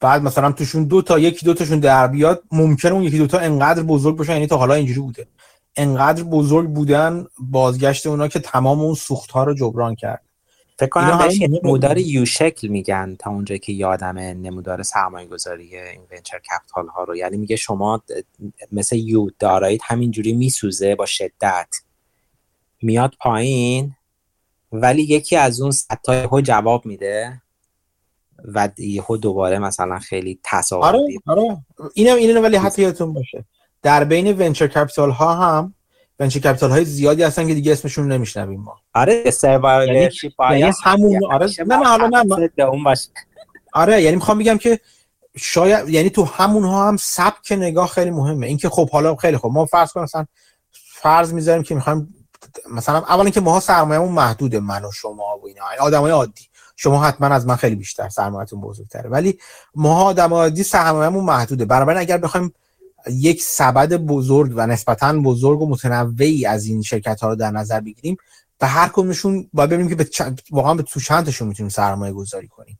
بعد 0.00 0.22
مثلا 0.22 0.52
توشون 0.52 0.84
دو 0.84 1.02
تا 1.02 1.18
یکی 1.18 1.46
دو 1.46 1.54
تاشون 1.54 1.80
در 1.80 2.06
بیاد 2.06 2.42
ممکنه 2.52 2.92
اون 2.92 3.02
یکی 3.02 3.18
دو 3.18 3.26
تا 3.26 3.38
انقدر 3.38 3.82
بزرگ 3.82 4.16
باشن 4.16 4.32
یعنی 4.32 4.46
تا 4.46 4.56
حالا 4.56 4.74
اینجوری 4.74 5.00
بوده. 5.00 5.26
انقدر 5.76 6.22
بزرگ 6.22 6.68
بودن 6.68 7.26
بازگشت 7.38 8.06
اونا 8.06 8.28
که 8.28 8.38
تمام 8.38 8.80
اون 8.80 8.94
سوخت 8.94 9.30
ها 9.30 9.44
رو 9.44 9.54
جبران 9.54 9.94
کرد. 9.94 10.22
فکر 10.78 10.88
کنم 10.88 11.18
بهش 11.18 11.42
نمودار 11.42 11.98
یو 11.98 12.24
شکل 12.24 12.68
میگن 12.68 13.16
تا 13.18 13.30
اونجا 13.30 13.56
که 13.56 13.72
یادم 13.72 14.18
نمودار 14.18 14.82
سرمایه 14.82 15.26
گذاری 15.26 15.76
این 15.76 16.00
ونچر 16.10 16.38
کپیتال 16.38 16.86
ها 16.88 17.04
رو. 17.04 17.16
یعنی 17.16 17.36
میگه 17.36 17.56
شما 17.56 18.02
مثل 18.72 18.96
یو 18.96 19.30
دارایید 19.38 19.80
همینجوری 19.84 20.32
میسوزه 20.32 20.94
با 20.94 21.06
شدت. 21.06 21.74
میاد 22.82 23.14
پایین 23.20 23.94
ولی 24.72 25.02
یکی 25.02 25.36
از 25.36 25.60
اون 25.60 25.70
ستای 25.70 26.42
جواب 26.42 26.86
میده 26.86 27.42
و 28.44 28.68
یهو 28.78 29.16
دوباره 29.16 29.58
مثلا 29.58 29.98
خیلی 29.98 30.40
تصاعدی 30.44 31.18
آره 31.26 31.42
آره. 31.42 31.56
اینم 31.94 32.16
اینو 32.16 32.40
ولی 32.40 32.56
حتی 32.56 32.82
یادتون 32.82 33.12
باشه. 33.12 33.44
در 33.82 34.04
بین 34.04 34.42
venture 34.42 34.66
capital 34.66 35.10
ها 35.10 35.34
هم 35.34 35.74
venture 36.18 36.40
capital 36.40 36.70
های 36.70 36.84
زیادی 36.84 37.22
هستن 37.22 37.46
که 37.46 37.54
دیگه 37.54 37.72
اسمشون 37.72 38.12
نمیشنویم 38.12 38.60
ما. 38.60 38.76
آره 38.94 39.24
یعنی, 39.86 40.08
یعنی 40.50 40.72
همون 40.84 41.20
آره 41.32 41.48
نه 41.66 41.76
نه 41.76 41.86
حالا 41.86 42.24
نه 42.58 42.64
اون 42.64 42.84
باشه. 42.84 43.08
آره 43.72 44.02
یعنی 44.02 44.16
می‌خوام 44.16 44.38
بگم 44.38 44.58
که 44.58 44.80
شاید 45.36 45.88
یعنی 45.88 46.10
تو 46.10 46.24
همون 46.24 46.64
ها 46.64 46.88
هم 46.88 46.96
سبک 46.96 47.52
نگاه 47.52 47.88
خیلی 47.88 48.10
مهمه. 48.10 48.46
اینکه 48.46 48.68
خب 48.68 48.90
حالا 48.90 49.16
خیلی 49.16 49.36
خب 49.36 49.50
ما 49.52 49.66
فرض 49.66 49.92
کنیم 49.92 50.04
مثلا 50.04 50.26
فرض 50.72 51.32
می‌ذاریم 51.32 51.62
که 51.62 51.74
می‌خوایم 51.74 52.14
مثلا 52.70 52.98
اولا 52.98 53.30
که 53.30 53.40
ماها 53.40 53.60
سرمایه‌مون 53.60 54.12
محدوده 54.12 54.60
من 54.60 54.84
و 54.84 54.90
شما 54.92 55.38
و 55.42 55.46
اینا. 55.46 55.64
آدمای 55.80 56.12
عادی. 56.12 56.48
شما 56.76 57.04
حتما 57.04 57.26
از 57.26 57.46
من 57.46 57.56
خیلی 57.56 57.76
بیشتر 57.76 58.08
سرمایه‌تون 58.08 58.60
بزرگتره. 58.60 59.10
ولی 59.10 59.38
ماها 59.74 60.04
آدم 60.04 60.34
عادی 60.34 60.62
سرمایه‌مون 60.62 61.24
محدوده. 61.24 61.64
بنابراین 61.64 62.00
اگر 62.00 62.18
بخوایم 62.18 62.52
یک 63.10 63.42
سبد 63.42 63.92
بزرگ 63.92 64.52
و 64.56 64.66
نسبتا 64.66 65.12
بزرگ 65.12 65.60
و 65.60 65.68
متنوعی 65.68 66.46
از 66.46 66.66
این 66.66 66.82
شرکت 66.82 67.20
ها 67.20 67.28
رو 67.28 67.36
در 67.36 67.50
نظر 67.50 67.80
بگیریم 67.80 68.16
به 68.58 68.66
هر 68.66 68.88
کدومشون 68.88 69.50
باید 69.52 69.70
ببینیم 69.70 69.88
که 69.88 69.94
به 69.94 70.08
واقعا 70.50 70.74
به 70.74 70.82
تو 70.82 71.00
چند 71.00 71.24
تاشون 71.24 71.48
می‌تونیم 71.48 71.70
سرمایه 71.70 72.12
گذاری 72.12 72.48
کنیم. 72.48 72.78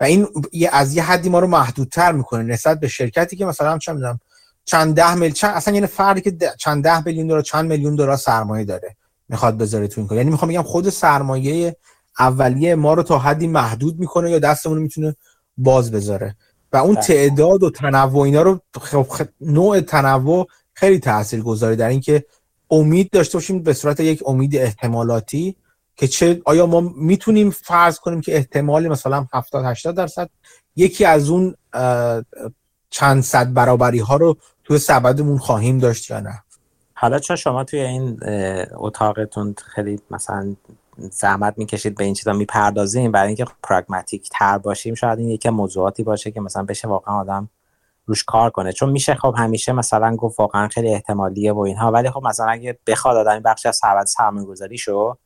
و 0.00 0.04
این 0.04 0.28
از 0.72 0.94
یه 0.94 1.02
حدی 1.02 1.28
ما 1.28 1.38
رو 1.38 1.46
محدودتر 1.46 2.12
می‌کنه 2.12 2.42
نسبت 2.42 2.80
به 2.80 2.88
شرکتی 2.88 3.36
که 3.36 3.46
مثلا 3.46 3.78
چه 3.78 3.92
می‌دونم 3.92 4.20
چند 4.64 4.94
ده 4.94 5.14
میلیون 5.14 5.32
چند 5.32 5.54
اصلا 5.54 5.74
یعنی 5.74 5.86
فردی 5.86 6.20
که 6.20 6.36
چند 6.58 6.84
ده 6.84 7.04
میلیون 7.06 7.26
دلار 7.26 7.42
چند 7.42 7.70
میلیون 7.70 7.96
دلار 7.96 8.16
سرمایه 8.16 8.64
داره 8.64 8.96
می‌خواد 9.28 9.58
بذاره 9.58 9.88
تو 9.88 10.00
این 10.00 10.08
کار 10.08 10.18
یعنی 10.18 10.30
می‌خوام 10.30 10.50
بگم 10.50 10.62
خود 10.62 10.88
سرمایه 10.88 11.76
اولیه 12.18 12.74
ما 12.74 12.94
رو 12.94 13.02
تا 13.02 13.18
حدی 13.18 13.46
محدود 13.46 13.98
می‌کنه 13.98 14.30
یا 14.30 14.38
دستمون 14.38 14.78
می‌تونه 14.78 15.16
باز 15.56 15.90
بذاره 15.90 16.36
و 16.72 16.76
اون 16.76 16.94
بله. 16.94 17.04
تعداد 17.04 17.62
و 17.62 17.70
تنوع 17.70 18.18
اینا 18.18 18.42
رو 18.42 18.60
خب 18.80 19.06
نوع 19.40 19.80
تنوع 19.80 20.46
خیلی 20.72 20.98
تاثیر 20.98 21.42
گذاره 21.42 21.76
در 21.76 21.88
اینکه 21.88 22.24
امید 22.70 23.10
داشته 23.10 23.38
باشیم 23.38 23.62
به 23.62 23.72
صورت 23.72 24.00
یک 24.00 24.22
امید 24.26 24.56
احتمالاتی 24.56 25.56
که 25.96 26.08
چه 26.08 26.42
آیا 26.44 26.66
ما 26.66 26.80
می‌تونیم 26.96 27.50
فرض 27.50 27.98
کنیم 27.98 28.20
که 28.20 28.36
احتمال 28.36 28.88
مثلا 28.88 29.26
70 29.32 29.64
80 29.64 29.96
درصد 29.96 30.30
یکی 30.76 31.04
از 31.04 31.30
اون 31.30 31.54
چند 32.90 33.22
صد 33.22 33.52
برابری 33.52 33.98
ها 33.98 34.16
رو 34.16 34.36
توی 34.64 34.78
سبدمون 34.78 35.38
خواهیم 35.38 35.78
داشت 35.78 36.10
یا 36.10 36.20
نه؟ 36.20 36.42
حالا 36.94 37.18
چون 37.18 37.36
شما 37.36 37.64
توی 37.64 37.80
این 37.80 38.20
اتاقتون 38.74 39.54
خیلی 39.66 40.00
مثلا 40.10 40.56
زحمت 40.98 41.54
می‌کشید 41.58 41.94
به 41.94 42.04
این 42.04 42.14
چیزا 42.14 42.32
می‌پردازیم 42.32 43.12
برای 43.12 43.26
اینکه 43.26 43.46
pragmatic 43.62 44.28
تر 44.32 44.58
باشیم 44.58 44.94
شاید 44.94 45.18
این 45.18 45.28
یکی 45.28 45.50
موضوعاتی 45.50 46.02
باشه 46.02 46.30
که 46.30 46.40
مثلا 46.40 46.62
بشه 46.62 46.88
واقعا 46.88 47.20
آدم 47.20 47.50
روش 48.06 48.24
کار 48.24 48.50
کنه. 48.50 48.72
چون 48.72 48.90
میشه 48.90 49.14
خب 49.14 49.34
همیشه 49.38 49.72
مثلا 49.72 50.16
گفت 50.16 50.40
واقعا 50.40 50.68
خیلی 50.68 50.94
احتمالیه 50.94 51.52
و 51.52 51.58
اینها 51.58 51.90
ولی 51.90 52.10
خب 52.10 52.22
مثلا 52.22 52.46
اگه 52.46 52.78
بخواد 52.86 53.16
آدم 53.16 53.40
بخشی 53.40 53.68
از 53.68 53.76
سرمایه 53.76 54.04
سرمایه 54.04 54.46
گذاری 54.46 54.78
شو 54.78 55.16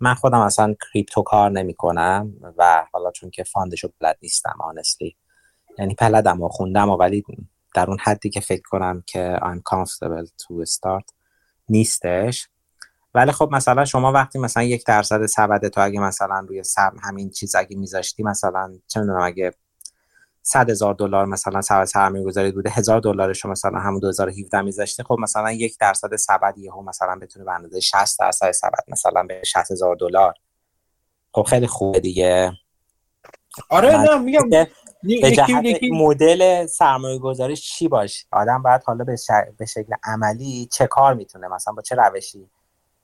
من 0.00 0.14
خودم 0.14 0.38
اصلا 0.38 0.74
crypto 0.92 1.22
کار 1.22 1.50
نمی‌کنم 1.50 2.32
و 2.58 2.86
حالا 2.92 3.10
چون 3.10 3.30
که 3.30 3.44
fund 3.44 3.69
شو 3.69 3.88
بلد 4.00 4.18
نیستم 4.22 4.56
honestly 4.60 5.16
یعنی 5.78 5.94
بلدم 5.94 6.42
و 6.42 6.48
خوندم 6.48 6.90
و 6.90 6.96
ولی 6.96 7.24
در 7.74 7.86
اون 7.86 7.98
حدی 8.00 8.30
که 8.30 8.40
فکر 8.40 8.62
کنم 8.62 9.02
که 9.06 9.38
I'm 9.42 9.74
comfortable 9.74 10.26
to 10.26 10.72
start 10.72 11.12
نیستش. 11.68 12.48
ولی 13.14 13.32
خب 13.32 13.48
مثلا 13.52 13.84
شما 13.84 14.12
وقتی 14.12 14.38
مثلا 14.38 14.62
یک 14.62 14.86
درصد 14.86 15.26
سبد 15.26 15.68
تو 15.68 15.80
اگه 15.80 16.00
مثلا 16.00 16.46
روی 16.48 16.62
سب 16.62 16.92
همین 17.02 17.30
چیز 17.30 17.54
اگه 17.54 17.76
میذاشتی 17.76 18.22
مثلا 18.22 18.78
چه 18.86 19.00
می‌دونم 19.00 19.22
اگه 19.22 19.54
صد 20.42 20.70
هزار 20.70 20.94
دلار 20.94 21.26
مثلا 21.26 21.60
سبد 21.60 21.84
سرمایه 21.84 22.24
گذاری 22.24 22.52
بوده 22.52 22.70
هزار 22.70 23.00
دلارش 23.00 23.46
مثلا 23.46 23.78
همون 23.78 24.00
2017 24.00 24.62
میذاشتی 24.62 25.02
خب 25.02 25.16
مثلا 25.20 25.52
یک 25.52 25.78
درصد 25.78 26.16
سبد 26.16 26.58
یهو 26.58 26.82
مثلا 26.82 27.18
بتونه 27.22 27.44
به 27.44 27.52
اندازه 27.52 27.80
60 27.80 28.18
درصد 28.18 28.50
سبد 28.50 28.84
مثلا 28.88 29.22
به 29.22 29.42
60 29.44 29.70
هزار 29.70 29.96
دلار. 29.96 30.34
خب 31.32 31.42
خیلی 31.42 31.66
خوبه 31.66 32.00
دیگه. 32.00 32.52
آره 33.68 33.96
نه 33.96 34.18
میگم. 34.18 34.66
به 35.22 35.30
جهت 35.30 35.82
مدل 35.92 36.66
سرمایه 36.66 37.18
گذاری 37.18 37.56
چی 37.56 37.88
باش 37.88 38.26
آدم 38.32 38.62
باید 38.62 38.82
حالا 38.84 39.04
به, 39.58 39.66
شکل 39.66 39.94
عملی 40.04 40.68
چه 40.72 40.86
کار 40.86 41.14
می‌تونه؟ 41.14 41.48
مثلا 41.48 41.74
با 41.74 41.82
چه 41.82 41.96
روشی 41.96 42.50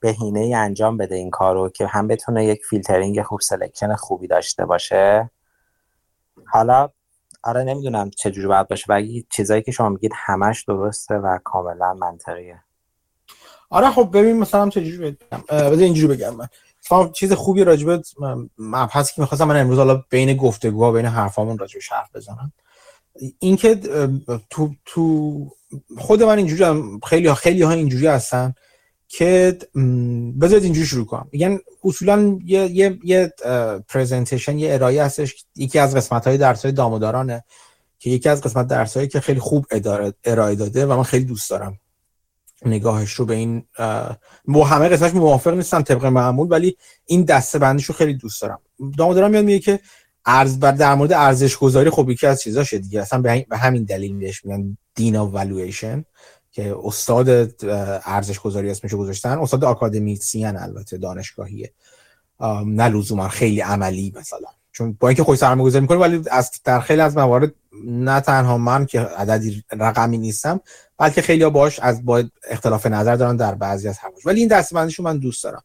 بهینه 0.01 0.41
ای 0.41 0.55
انجام 0.55 0.97
بده 0.97 1.15
این 1.15 1.31
کارو 1.31 1.69
که 1.69 1.87
هم 1.87 2.09
بتونه 2.09 2.45
یک 2.45 2.65
فیلترینگ 2.65 3.23
خوب 3.23 3.41
selection 3.41 3.95
خوبی 3.95 4.27
داشته 4.27 4.67
باشه؟ 4.67 5.31
حالا 6.47 6.89
آره 7.43 7.65
نمی‌دونم 7.65 8.11
چجوری 8.11 8.49
باید 8.49 8.69
باشه 8.69 8.85
و 8.89 9.03
چیزایی 9.31 9.63
که 9.63 9.73
شما 9.73 9.89
میگید 9.89 10.13
همش 10.15 10.65
درسته 10.65 11.15
و 11.15 11.39
کاملا 11.45 11.95
منطقیه. 11.95 12.61
آره 13.71 13.91
خب 13.91 14.11
ببین 14.13 14.39
مثلا 14.39 14.69
چجوری 14.69 14.99
بگم؟ 15.11 15.43
بذار 15.51 15.85
اینجوری 15.85 16.17
بگم 16.17 16.35
من. 16.37 16.49
چیز 17.13 17.33
خوبی 17.33 17.65
راجبه 17.65 18.03
مبحثی 18.59 19.15
که 19.15 19.21
می‌خواستم 19.21 19.49
من 19.49 19.61
امروز 19.61 19.79
حالا 19.79 20.05
بین 20.11 20.37
گفتگوها 20.37 20.93
بین 20.93 21.07
حرفامون 21.07 21.59
راجبش 21.59 21.93
حرف 21.93 22.17
بزنم. 22.17 22.53
اینکه 23.39 23.81
تو 24.51 24.71
تو 24.85 25.35
خود 25.99 26.23
من 26.23 26.39
اینجوری 26.39 26.83
خیلی 27.07 27.27
ها 27.27 27.35
خیلی 27.35 27.63
ها 27.63 27.71
اینجوری 27.71 28.07
هستن 28.07 28.55
که 29.09 29.59
بذارید 30.41 30.65
اینجوری 30.65 30.87
شروع 30.87 31.07
کنم. 31.07 31.29
میگن 31.33 31.59
اصولا 31.85 32.39
یه 32.45 32.71
یه 32.71 32.99
یه 33.05 33.33
پرزنتیشن 33.89 34.59
یه 34.59 34.75
ارائه 34.75 35.05
هستش. 35.05 35.45
یکی 35.57 35.79
از 35.79 35.97
قسمت 35.97 36.27
های 36.27 36.39
درس 36.39 36.67
دامودارانه 36.67 37.45
که 37.99 38.11
یکی 38.11 38.29
از 38.29 38.41
قسمت 38.41 38.67
درس 38.67 38.97
هایی 38.97 39.09
که 39.09 39.21
خیلی 39.21 39.41
خوب 39.41 39.67
ارائه 40.25 40.55
داده 40.55 40.87
و 40.87 40.97
من 40.97 41.03
خیلی 41.03 41.25
دوست 41.25 41.51
دارم 41.51 41.79
نگاهش 42.65 43.13
رو 43.13 43.25
به 43.25 43.35
این 43.35 43.63
با 44.45 44.65
همه 44.65 44.89
قسمتش 44.89 45.15
موافق 45.15 45.55
نیستم 45.55 45.83
طبق 45.83 46.05
معمول 46.05 46.49
ولی 46.51 46.77
این 47.05 47.25
دسته 47.25 47.59
بندیش 47.59 47.85
رو 47.85 47.95
خیلی 47.95 48.15
دوست 48.15 48.43
دارم. 48.43 48.61
داموداران 48.99 49.31
میاد 49.31 49.45
میگه 49.45 49.59
که 49.59 49.81
ارز 50.27 50.59
بر 50.59 50.73
در 50.73 50.95
مورد 50.95 51.13
ارزش 51.13 51.57
گذاری 51.57 51.91
خب 51.91 52.11
یکی 52.11 52.27
از 52.27 52.41
چیزاشه 52.41 52.79
دیگه 52.79 53.01
اصلا 53.01 53.23
به 53.49 53.59
همین 53.59 53.85
دلیل 53.85 54.19
بهش 54.19 54.45
میگن 54.45 54.77
دین 54.95 55.17
اف 55.17 55.33
والویشن 55.33 56.05
که 56.53 56.77
استاد 56.85 57.29
ارزش 58.05 58.39
گذاری 58.39 58.71
اسمشو 58.71 58.99
گذاشتن. 58.99 59.39
استاد 59.39 59.65
آکادمیسیان 59.65 60.57
البته 60.57 60.99
دانشگاهیه. 60.99 61.73
نه 62.67 62.89
لزوما 62.89 63.29
خیلی 63.29 63.61
عملی 63.61 64.13
مثلا. 64.17 64.49
چون 64.73 64.97
با 65.01 65.09
اینکه 65.09 65.25
خوش 65.25 65.39
سرمایه 65.39 65.67
گذاری 65.67 65.83
می‌کنه 65.83 65.99
ولی 65.99 66.23
از 66.31 66.51
در 66.65 66.81
خیلی 66.81 67.01
از 67.01 67.17
موارد 67.17 67.55
نه 67.85 68.21
تنها 68.21 68.59
من 68.59 68.87
که 68.87 69.01
عددی 69.01 69.65
رقمی 69.71 70.19
نیستم 70.19 70.61
بلکه 71.01 71.23
خیلی 71.23 71.49
باش 71.49 71.81
از 71.81 72.05
با 72.05 72.25
اختلاف 72.51 72.87
نظر 72.87 73.17
دارن 73.17 73.37
در 73.37 73.55
بعضی 73.55 73.89
از 73.89 73.99
حواش 73.99 74.27
ولی 74.27 74.41
این 74.41 74.49
دستبندیشو 74.49 75.03
من 75.03 75.19
دوست 75.19 75.45
دارم. 75.45 75.63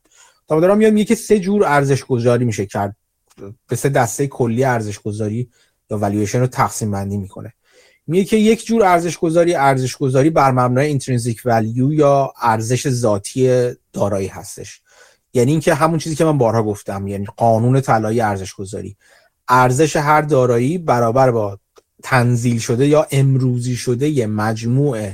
دارم 0.48 0.78
میاد 0.78 0.94
میگه 0.94 1.06
که 1.06 1.16
سه 1.16 1.40
جور 1.40 1.66
ارزش 1.66 2.04
گذاری 2.04 2.46
میشه 2.46 2.66
کرد. 2.66 2.96
به 3.68 3.76
سه 3.76 3.90
دسته 3.90 4.28
کلی 4.28 4.64
ارزش 4.64 5.00
گذاری 5.00 5.50
یا 5.90 5.98
والویشن 5.98 6.40
رو 6.40 6.48
تقسیم 6.48 6.92
بندی 6.92 7.18
می‌کنه. 7.18 7.54
میگه 8.08 8.26
که 8.26 8.38
یک 8.38 8.66
جور 8.66 8.84
ارزش 8.84 9.18
گذاری 9.18 9.56
ارزش 9.56 9.98
گذاری 9.98 10.30
بر 10.30 10.52
مبنای 10.52 10.88
اینترینزیک 10.88 11.42
ولیو 11.46 11.94
یا 11.94 12.34
ارزش 12.42 12.90
ذاتی 12.90 13.72
دارایی 13.94 14.28
هستش. 14.28 14.82
یعنی 15.34 15.52
اینکه 15.52 15.74
همون 15.74 16.00
چیزی 16.00 16.16
که 16.16 16.26
من 16.26 16.38
بارها 16.38 16.64
گفتم 16.64 17.08
یعنی 17.08 17.26
قانون 17.38 17.82
طلایی 17.82 18.22
ارزش 18.22 18.54
گذاری 18.54 18.98
ارزش 19.48 19.96
هر 19.96 20.22
دارایی 20.22 20.78
برابر 20.78 21.32
با 21.32 21.60
تنزیل 22.08 22.60
شده 22.60 22.88
یا 22.88 23.08
امروزی 23.12 23.76
شده 23.76 24.10
یه 24.10 24.28
مجموع 24.28 25.12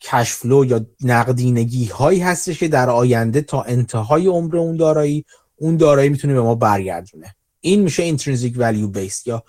کشفلو 0.00 0.64
یا 0.64 0.86
نقدینگی 1.00 1.84
هایی 1.84 2.20
هستش 2.20 2.58
که 2.58 2.68
در 2.68 2.90
آینده 2.90 3.40
تا 3.40 3.62
انتهای 3.62 4.26
عمر 4.26 4.56
اون 4.56 4.76
دارایی 4.76 5.24
اون 5.56 5.76
دارایی 5.76 6.08
می‌تونه 6.08 6.34
به 6.34 6.40
ما 6.40 6.54
برگردونه. 6.54 7.34
این 7.60 7.82
میشه 7.82 8.16
intrinsic 8.16 8.54
value 8.54 8.96
based 8.96 9.26
یا 9.26 9.44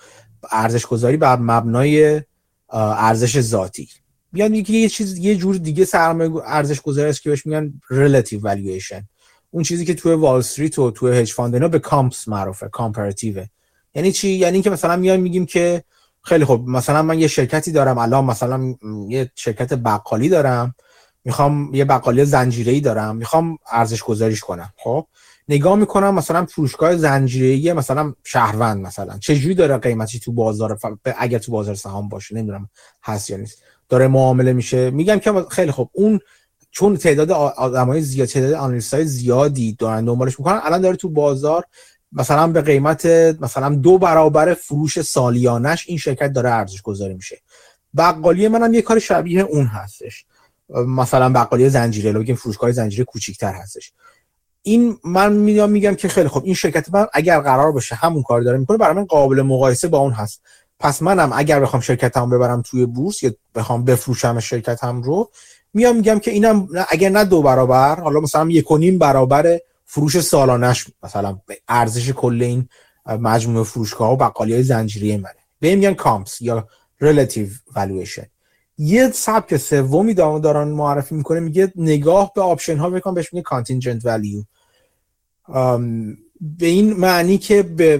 ارزش 0.52 0.86
گذاری 0.86 1.18
بر 1.18 1.40
مبنای 1.40 2.22
ارزش 2.70 3.42
ذاتی. 3.42 3.90
میاد 4.32 4.52
میگه 4.52 4.72
یه 4.72 4.90
چیز 4.90 5.18
یه 5.18 5.36
جور 5.36 5.56
دیگه 5.56 5.86
سرمایه 5.86 6.32
ارزش 6.46 6.82
گذاری 6.82 7.10
است 7.10 7.22
که 7.22 7.30
بهش 7.30 7.46
میگن 7.46 7.74
relative 7.92 8.42
valuation. 8.42 9.04
اون 9.52 9.64
چیزی 9.64 9.86
که 9.86 9.94
توی 9.94 10.14
وال 10.14 10.40
استریت 10.40 10.80
و 10.80 10.92
توی 10.92 11.18
hedge 11.18 11.34
fund 11.34 11.72
به 11.72 11.80
comps 11.80 12.28
معروفه 12.28 12.68
comparative 12.68 13.46
یعنی 13.96 14.12
چی؟ 14.12 14.30
یعنی 14.30 14.54
اینکه 14.54 14.70
مثلا 14.70 14.96
میایم 14.96 15.22
میگیم 15.22 15.46
که 15.46 15.84
خیلی 16.24 16.46
خب 16.46 16.64
مثلا 16.68 17.02
من 17.02 17.20
یه 17.20 17.28
شرکتی 17.28 17.72
دارم. 17.72 17.98
الان 17.98 18.26
مثلا 18.26 18.76
یه 19.10 19.32
شرکت 19.36 19.74
بقالی 19.74 20.30
دارم. 20.30 20.76
می‌خوام 21.26 21.74
یه 21.74 21.86
بقالی 21.86 22.26
زنجیره‌ای 22.26 22.80
دارم. 22.80 23.16
می‌خوام 23.16 23.58
ارزش 23.72 24.04
گذاریش 24.04 24.40
کنم. 24.40 24.74
خب؟ 24.78 25.06
نگاه 25.48 25.76
می‌کنم 25.76 26.16
مثلا 26.16 26.46
فروشگاه 26.46 26.98
زنجیره‌ای 26.98 27.74
مثلا 27.74 28.14
شهروند 28.24 28.86
مثلا. 28.86 29.18
چجوری 29.18 29.56
داره 29.56 29.78
قیمتی 29.78 30.20
تو 30.20 30.32
بازار 30.32 30.80
اگر 31.18 31.40
تو 31.40 31.52
بازار 31.52 31.76
سهام 31.76 32.10
باشه؟ 32.10 32.36
نمی‌دونم 32.36 32.70
هست 33.04 33.30
یا 33.30 33.38
نیست. 33.38 33.64
داره 33.90 34.08
معامله 34.08 34.54
میشه. 34.54 34.90
میگم 34.90 35.20
که 35.20 35.46
خیلی 35.50 35.72
خب 35.72 35.90
اون 35.94 36.20
چون 36.72 36.98
تعداد 36.98 37.32
آدمای 37.32 38.02
زیاد 38.02 38.28
تعداد 38.28 38.54
آنالیست 38.54 39.04
زیادی 39.04 39.76
دارن 39.80 40.06
دنبالش 40.06 40.40
می‌کنن 40.40 40.62
الان 40.64 40.82
داره 40.82 40.96
تو 40.96 41.10
بازار 41.10 41.64
مثلا 42.12 42.48
به 42.48 42.62
قیمت 42.62 43.06
مثلا 43.42 43.76
دو 43.76 43.98
برابر 43.98 44.54
فروش 44.54 45.02
سالیانش 45.02 45.86
این 45.88 45.98
شرکت 45.98 46.34
داره 46.34 46.50
ارزش 46.50 46.82
گذاری 46.82 47.14
میشه. 47.14 47.42
بقالی 47.98 48.48
منم 48.48 48.74
یه 48.74 48.82
کار 48.82 49.00
شبیه 49.00 49.42
اون 49.42 49.66
هستش. 49.66 50.26
مثلا 50.70 51.30
بقالی 51.30 51.70
زنجیره 51.70 52.12
بگیم 52.14 52.36
فروشگاه 52.36 52.72
زنجیره 52.72 53.04
کوچیک‌تر 53.04 53.54
هستش. 53.54 53.94
این 54.62 54.98
من 55.04 55.34
میام 55.34 55.70
میگم 55.70 55.96
که 55.96 56.08
خیلی 56.08 56.30
خب 56.30 56.42
این 56.46 56.54
شرکت 56.54 56.94
من 56.94 57.08
اگر 57.14 57.40
قرار 57.40 57.72
باشه 57.72 57.96
همون 57.96 58.24
کار 58.24 58.42
داره 58.42 58.58
می‌کنه 58.58 58.78
برای 58.78 58.96
من 58.96 59.06
قابل 59.06 59.42
مقایسه 59.42 59.88
با 59.88 59.98
اون 59.98 60.12
هست. 60.12 60.42
پس 60.80 61.02
منم 61.02 61.32
اگر 61.36 61.60
بخوام 61.60 61.82
شرکتم 61.82 62.30
ببرم 62.30 62.62
توی 62.62 62.86
بورس 62.86 63.24
یا 63.24 63.32
بخوام 63.56 63.86
بفروشم 63.86 64.40
شرکتم 64.40 65.02
رو 65.02 65.30
میام 65.74 65.96
میگم 65.96 66.20
که 66.20 66.32
اینم 66.32 66.68
اگر 66.90 67.10
نه 67.10 67.26
دو 67.26 67.42
برابر 67.42 68.00
حالا 68.00 68.20
مثلا 68.20 68.50
یک 68.50 68.72
و 68.72 68.78
نیم 68.78 68.98
برابر 68.98 69.60
فروش 69.94 70.20
سالانش 70.20 70.86
مثلا 71.04 71.40
ارزش 71.68 72.10
کل 72.10 72.42
این 72.42 72.70
مجموعه 73.06 73.64
فروشگاه 73.64 74.12
و 74.12 74.16
بقالی 74.16 74.54
های 74.54 74.64
زنجیری 74.64 75.18
منه. 75.18 75.36
به 75.60 75.76
میگن 75.76 75.94
comps 75.94 76.42
یا 76.42 76.68
relative 77.02 77.48
valuation 77.76 78.26
یه 78.78 79.12
سبک 79.12 79.58
سومی 79.58 80.14
دارن 80.14 80.68
معرفی 80.68 81.16
می‌کنه 81.16 81.40
میگه 81.40 81.74
نگاه 81.76 82.32
به 82.36 82.42
option 82.42 82.78
ها 82.78 82.90
بکن 82.90 83.14
بهش 83.14 83.34
میگه 83.34 83.44
contingent 83.44 84.06
value 84.06 84.44
به 86.42 86.66
این 86.66 86.94
معنی 86.94 87.38
که 87.38 87.64
به, 87.64 87.98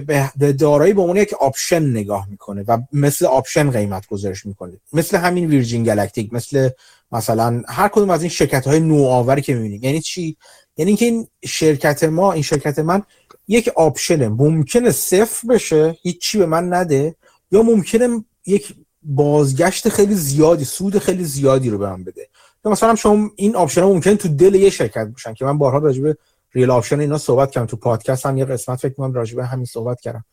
دارایی 0.58 0.92
به 0.92 1.00
عنوان 1.00 1.16
یک 1.16 1.34
option 1.34 1.82
نگاه 1.82 2.28
می‌کنه 2.30 2.64
و 2.68 2.78
مثل 2.92 3.26
option 3.26 3.70
قیمت 3.70 4.06
گذارش 4.06 4.46
می‌کنه. 4.46 4.72
مثل 4.92 5.16
همین 5.16 5.46
ویرجین 5.46 5.84
گلکتیک 5.84 6.32
مثل 6.32 6.70
مثلا 7.12 7.62
هر 7.68 7.88
کدوم 7.88 8.10
از 8.10 8.22
این 8.22 8.30
شرکت 8.30 8.66
های 8.66 8.80
نوآوری 8.80 9.42
که 9.42 9.54
می‌بینیم 9.54 9.84
یعنی 9.84 10.00
چی؟ 10.00 10.36
یعنی 10.76 10.90
اینکه 10.90 11.04
این 11.04 11.26
شرکت 11.44 12.04
ما 12.04 12.32
این 12.32 12.42
شرکت 12.42 12.78
من 12.78 13.02
یک 13.48 13.68
option 13.68 14.13
ه. 14.13 14.28
ممکنه 14.28 14.90
صفر 14.90 15.48
بشه 15.48 15.96
هیچی 16.02 16.38
به 16.38 16.46
من 16.46 16.74
نده 16.74 17.16
یا 17.50 17.62
ممکنه 17.62 18.24
یک 18.46 18.74
بازگشت 19.02 19.88
خیلی 19.88 20.14
زیادی 20.14 20.64
سود 20.64 20.98
خیلی 20.98 21.24
زیادی 21.24 21.70
رو 21.70 21.78
به 21.78 21.90
من 21.90 22.04
بده. 22.04 22.28
یا 22.64 22.70
مثلا 22.70 22.94
شما 22.94 23.30
این 23.36 23.56
option 23.56 23.82
ممکنه 23.82 24.14
تو 24.14 24.28
دل 24.28 24.54
یه 24.54 24.70
شرکت 24.70 25.06
باشن 25.06 25.34
که 25.34 25.44
من 25.44 25.58
بارها 25.58 25.78
راجع 25.78 26.02
به 26.02 26.16
real 26.54 26.70
option 26.70 27.00
اینا 27.00 27.18
صحبت 27.18 27.50
کردم. 27.50 27.66
تو 27.66 27.76
پادکست 27.76 28.26
هم 28.26 28.38
یه 28.38 28.44
قسمت 28.44 28.78
فکر 28.78 28.94
کنم 28.94 29.12
راجع 29.12 29.36
به 29.36 29.46
همین 29.46 29.66
صحبت 29.66 30.00
کردم. 30.00 30.24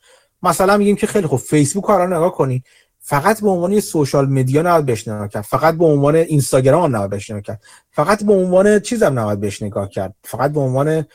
مثلا 0.44 0.78
میگیم 0.78 0.96
که 0.96 1.08
خیلی 1.08 1.28
خوب 1.28 1.40
فیسبوک 1.40 1.86
رو 1.86 2.08
نگاه 2.08 2.36
کنی 2.36 2.64
فقط 3.10 3.41
به 3.41 3.49
عنوان 3.49 3.80
social 3.80 4.30
media 4.30 4.62
نباید 4.62 4.86
بهش 4.86 5.07
نگاه 5.07 5.28
کرد. 5.28 5.43
فقط 5.43 5.78
به 5.78 5.86
عنوان 5.86 6.16
اینستاگرام 6.16 6.95
نباید 6.95 7.10
بهش 7.10 7.30
نگاه 7.30 7.41
کرد. 7.41 7.64
فقط 7.91 8.24
به 8.24 8.34
عنوان 8.34 8.80
چیزم 8.80 9.20
نباید 9.20 9.39
بهش 9.39 9.64
نگاه 9.64 9.89
کرد. 9.89 10.16
فقط 10.24 10.51
به 10.51 10.60
عنوان 10.60 11.05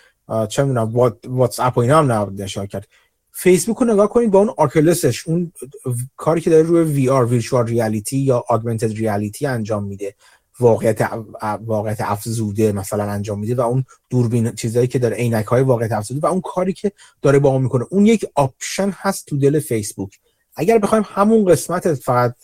چه 0.49 0.63
می‌دونم 0.63 0.93
واتس 1.27 1.61
اپ 1.61 1.79
و 1.79 1.81
اینا 1.81 1.99
هم 1.99 2.13
نباید 2.13 2.43
نگاه 2.43 2.67
کرد. 2.67 2.89
فیسبوک 3.33 3.77
رو 3.77 3.93
نگاه 3.93 4.09
کنید 4.09 4.31
با 4.31 4.39
اون 4.39 4.51
Oculus 4.57 5.11
ش 5.11 5.29
اون 5.29 5.53
کاری 6.17 6.41
که 6.41 6.51
داره 6.51 6.63
روی 6.63 6.83
VR 6.83 7.25
virtual 7.25 7.67
reality 7.67 8.19
یا 8.19 8.45
augmented 8.49 8.93
reality 8.93 9.47
انجام 9.47 9.85
میده. 9.85 10.15
واقعیت 10.61 11.11
واقعیت 11.67 12.01
افزوده 12.01 12.73
مثلا 12.73 13.05
انجام 13.05 13.39
میده 13.39 13.55
و 13.55 13.61
اون 13.61 13.85
دوربین 14.11 14.53
چیزایی 14.55 14.87
که 14.87 14.99
داره 14.99 15.17
عینک 15.17 15.47
های 15.47 15.63
واقعیت 15.63 15.93
افزوده 15.93 16.21
و 16.21 16.31
اون 16.31 16.41
کاری 16.41 16.73
که 16.73 16.93
داره 17.23 17.39
با 17.39 17.49
اون 17.49 17.63
می‌کنه. 17.63 17.85
اون 17.91 18.07
یک 18.07 18.27
option 18.35 18.91
هست 18.95 19.27
تو 19.27 19.37
دل 19.37 19.61
فیسبوک. 19.61 20.19
اگر 20.57 20.79
بخوایم 20.79 21.05
همون 21.07 21.45
قسمت 21.45 21.95
فقط 21.95 22.35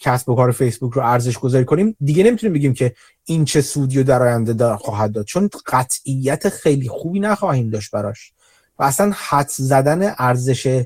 کسب 0.00 0.28
و 0.28 0.36
کار 0.36 0.52
فیسبوک 0.52 0.92
رو 0.92 1.02
ارزش 1.02 1.38
گذاری 1.38 1.64
کنیم 1.64 1.96
دیگه 2.00 2.24
نمی‌تونیم 2.24 2.54
بگیم 2.54 2.74
که 2.74 2.94
این 3.24 3.44
چه 3.44 3.60
سودی 3.60 4.04
در 4.04 4.22
آینده 4.22 4.76
خواهد 4.76 5.12
داد 5.12 5.24
چون 5.24 5.50
قطعیت 5.66 6.48
خیلی 6.48 6.88
خوبی 6.88 7.20
نخواهیم 7.20 7.70
داشت 7.70 7.90
براش. 7.90 8.32
و 8.78 8.82
اصلا 8.82 9.12
حدس 9.14 9.48
زدن 9.48 10.14
ارزش 10.18 10.84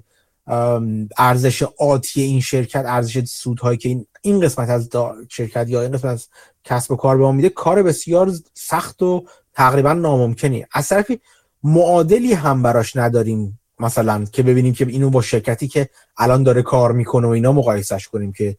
ارزش 1.18 1.62
آتی 1.78 2.22
این 2.22 2.40
شرکت 2.40 2.84
ارزش 2.86 3.24
سودهایی 3.24 3.78
که 3.78 3.88
این 3.88 4.06
این 4.22 4.40
قسمت 4.40 4.68
از 4.68 4.88
شرکت 5.28 5.68
یا 5.68 5.82
این 5.82 5.92
قسمت 5.92 6.12
از 6.12 6.28
کسب 6.64 6.92
و 6.92 6.96
کار 6.96 7.16
به 7.16 7.22
ما 7.22 7.32
میده 7.32 7.48
کار 7.48 7.82
بسیار 7.82 8.32
سخت 8.54 9.02
و 9.02 9.24
تقریبا 9.54 9.92
ناممکنی 9.92 10.66
از 10.72 10.88
طرفی 10.88 11.20
معادلی 11.62 12.32
هم 12.32 12.62
براش 12.62 12.96
نداریم 12.96 13.59
مثلا 13.80 14.24
که 14.32 14.42
ببینیم 14.42 14.72
که 14.72 14.86
اینو 14.86 15.10
با 15.10 15.22
شرکتی 15.22 15.68
که 15.68 15.88
الان 16.16 16.42
داره 16.42 16.62
کار 16.62 16.92
می‌کنه 16.92 17.26
و 17.26 17.30
اینا 17.30 17.52
مقایسش 17.52 18.08
کنیم 18.08 18.32
که 18.32 18.56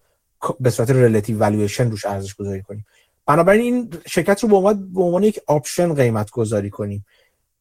به 0.59 0.69
صورت 0.69 0.89
relative 0.89 1.39
valuation 1.39 1.91
روش 1.91 2.05
ارزش 2.05 2.35
گذاری 2.35 2.61
کنیم. 2.61 2.85
بنابراین 3.25 3.61
این 3.61 3.93
شرکت 4.07 4.43
رو 4.43 4.49
به 4.49 4.55
عنوان 4.55 4.93
به 4.93 5.01
عنوان 5.01 5.23
یک 5.23 5.39
option 5.47 5.93
قیمت 5.93 6.31
گذاری 6.31 6.69
کنیم. 6.69 7.05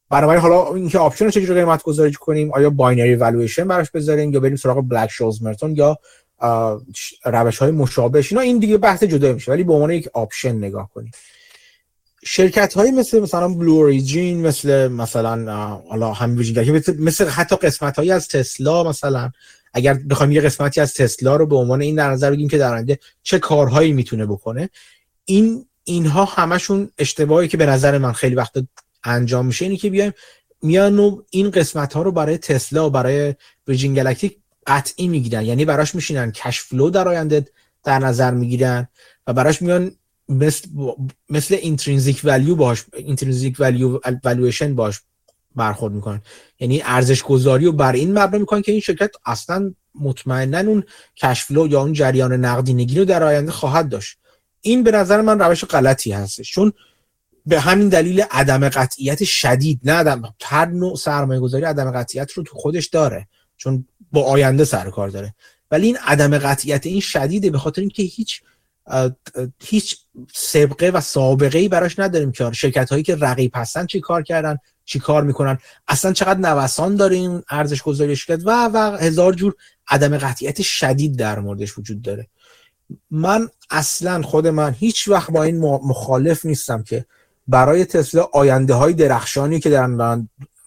بنابراین 0.09 0.41
حالا 0.41 0.75
اینکه 0.75 0.99
option 0.99 1.25
رو 1.25 1.31
چجوری 1.31 1.53
قیمت 1.53 1.83
گذاری 1.83 2.13
کنیم؟ 2.13 2.53
آیا 2.53 2.69
binary 2.69 3.15
valuation 3.15 3.67
براش 3.67 3.91
بذاریم 3.91 4.33
یا 4.33 4.39
بریم 4.39 4.55
سراغ 4.55 4.81
Black-Scholes-Merton 4.81 5.75
یا 5.75 5.97
روش 7.25 7.57
های 7.57 7.71
مشابهش؟ 7.71 8.31
اینا 8.31 8.41
این 8.41 8.59
دیگه 8.59 8.77
بحث 8.77 9.03
جدا 9.03 9.33
میشه 9.33 9.51
ولی 9.51 9.63
به 9.63 9.73
عنوان 9.73 9.91
یک 9.91 10.09
option 10.13 10.55
نگاه 10.55 10.89
کنیم. 10.93 11.11
شرکت 12.25 12.73
های 12.73 12.91
مثل 12.91 13.19
مثلا 13.19 13.47
بلو 13.47 13.71
اوریجین 13.71 14.47
مثل 14.47 14.87
مثلا 14.87 15.55
حالا 15.89 16.13
همین 16.13 16.71
مثل, 16.71 16.99
مثل 16.99 17.27
حتی 17.27 17.55
قسمت 17.55 17.95
هایی 17.95 18.11
از 18.11 18.27
تسلا 18.27 18.83
مثلا. 18.83 19.31
اگر 19.73 19.93
بخوایم 19.93 20.31
یه 20.31 20.41
قسمتی 20.41 20.81
از 20.81 20.93
تسلا 20.93 21.35
رو 21.35 21.45
به 21.45 21.55
عنوان 21.55 21.81
این 21.81 21.95
در 21.95 22.09
نظر 22.09 22.31
بگیم 22.31 22.49
که 22.49 22.57
در 22.57 22.73
آینده 22.73 22.99
چه 23.23 23.39
کارهایی 23.39 23.93
می‌تونه 23.93 24.25
بکنه 24.25 24.69
این 25.25 25.65
اینها 25.83 26.25
همشون 26.25 26.89
اشتباهی 26.97 27.47
که 27.47 27.57
به 27.57 27.65
نظر 27.65 27.97
من 27.97 28.11
خیلی 28.11 28.35
وقت 28.35 28.53
انجام 29.03 29.45
میشه 29.45 29.65
اینی 29.65 29.77
که 29.77 29.89
بیایم 29.89 30.13
میان 30.61 30.99
و 30.99 31.21
این 31.29 31.51
قسمت 31.51 31.93
ها 31.93 32.01
رو 32.01 32.11
برای 32.11 32.37
تسلا 32.37 32.87
و 32.87 32.89
برای 32.89 33.35
ویرجین 33.67 33.93
گلکتیک 33.93 34.37
قطعی 34.67 35.07
می‌گیرن. 35.07 35.45
یعنی 35.45 35.65
براش 35.65 35.95
میشینن 35.95 36.31
cash 36.31 36.61
flow 36.61 36.89
در 36.89 37.07
آینده 37.07 37.45
در 37.83 37.99
نظر 37.99 38.31
می‌گیرن 38.31 38.87
و 39.27 39.33
براش 39.33 39.61
میان 39.61 39.91
مثل 40.29 40.69
مثل 41.29 41.55
intrinsic 41.55 42.21
value 42.23 42.55
باش 42.55 42.85
intrinsic 42.93 43.55
value 43.59 43.99
valuation 44.23 44.75
باش 44.75 44.99
برخورد 45.55 45.93
می‌کنن. 45.93 46.21
یعنی 46.59 46.81
ارزش 46.85 47.23
گذاری 47.23 47.65
رو 47.65 47.71
بر 47.71 47.93
این 47.93 48.19
مبنا 48.19 48.39
می‌کنن 48.39 48.61
که 48.61 48.71
این 48.71 48.81
شرکت 48.81 49.11
اصلا 49.25 49.73
مطمئنا 49.95 50.59
اون 50.59 50.83
cash 51.17 51.42
flow 51.42 51.67
یا 51.67 51.81
اون 51.81 51.93
جریان 51.93 52.33
نقدینگی 52.33 52.99
رو 52.99 53.05
در 53.05 53.23
آینده 53.23 53.51
خواهد 53.51 53.89
داشت. 53.89 54.17
این 54.61 54.83
به 54.83 54.91
نظر 54.91 55.21
من 55.21 55.39
روش 55.39 55.65
غلطی 55.65 56.11
هستش. 56.11 56.51
چون 56.51 56.73
به 57.45 57.59
همین 57.59 57.89
دلیل 57.89 58.21
عدم 58.31 58.69
قطعیت 58.69 59.23
شدید 59.23 59.79
نه 59.83 59.93
عدم 59.93 60.33
هر 60.43 60.65
نوع 60.65 60.95
سرمایه 60.95 61.39
گذاری 61.39 61.65
عدم 61.65 61.91
قطعیت 61.91 62.31
رو 62.31 62.43
تو 62.43 62.55
خودش 62.55 62.87
داره. 62.87 63.27
چون 63.57 63.85
با 64.11 64.23
آینده 64.23 64.65
سر 64.65 64.89
کار 64.89 65.09
داره. 65.09 65.35
ولی 65.71 65.87
این 65.87 65.97
عدم 65.97 66.37
قطعیت 66.37 66.85
این 66.85 66.99
شدیده 66.99 67.49
به 67.49 67.57
خاطر 67.57 67.81
اینکه 67.81 68.03
هیچ 68.03 68.41
هیچ 69.59 69.97
سابقه 70.33 70.89
و 70.89 71.01
سابقه 71.01 71.59
ای 71.59 71.67
براش 71.67 71.99
نداریم 71.99 72.31
که 72.31 72.51
شرکت 72.51 72.89
هایی 72.89 73.03
که 73.03 73.15
رقیب 73.15 73.51
هستن 73.55 73.85
چی 73.85 73.99
کار 73.99 74.23
کردن 74.23 74.57
چی 74.85 74.99
کار 74.99 75.23
می‌کنن. 75.23 75.57
اصلا 75.87 76.13
چقدر 76.13 76.39
نوسان 76.39 76.95
داره 76.95 77.15
این 77.15 77.43
ارزش 77.49 77.81
گذاری 77.81 78.15
شرکت 78.15 78.41
و 78.45 78.69
و 78.73 78.97
هزار 78.97 79.33
جور 79.33 79.53
عدم 79.87 80.17
قطعیت 80.17 80.61
شدید 80.61 81.15
در 81.15 81.39
موردش 81.39 81.77
وجود 81.77 82.01
داره. 82.01 82.27
من 83.11 83.49
اصلا 83.69 84.21
خود 84.21 84.47
من 84.47 84.73
هیچ 84.73 85.07
وقت 85.07 85.31
با 85.31 85.43
این 85.43 85.59
مخالف 85.59 86.45
نیستم 86.45 86.83
که 86.83 87.05
برای 87.47 87.85
تسلا 87.85 88.27
آینده 88.33 88.73
های 88.73 88.93
درخشانی 88.93 89.59
که 89.59 89.69
در 89.69 89.87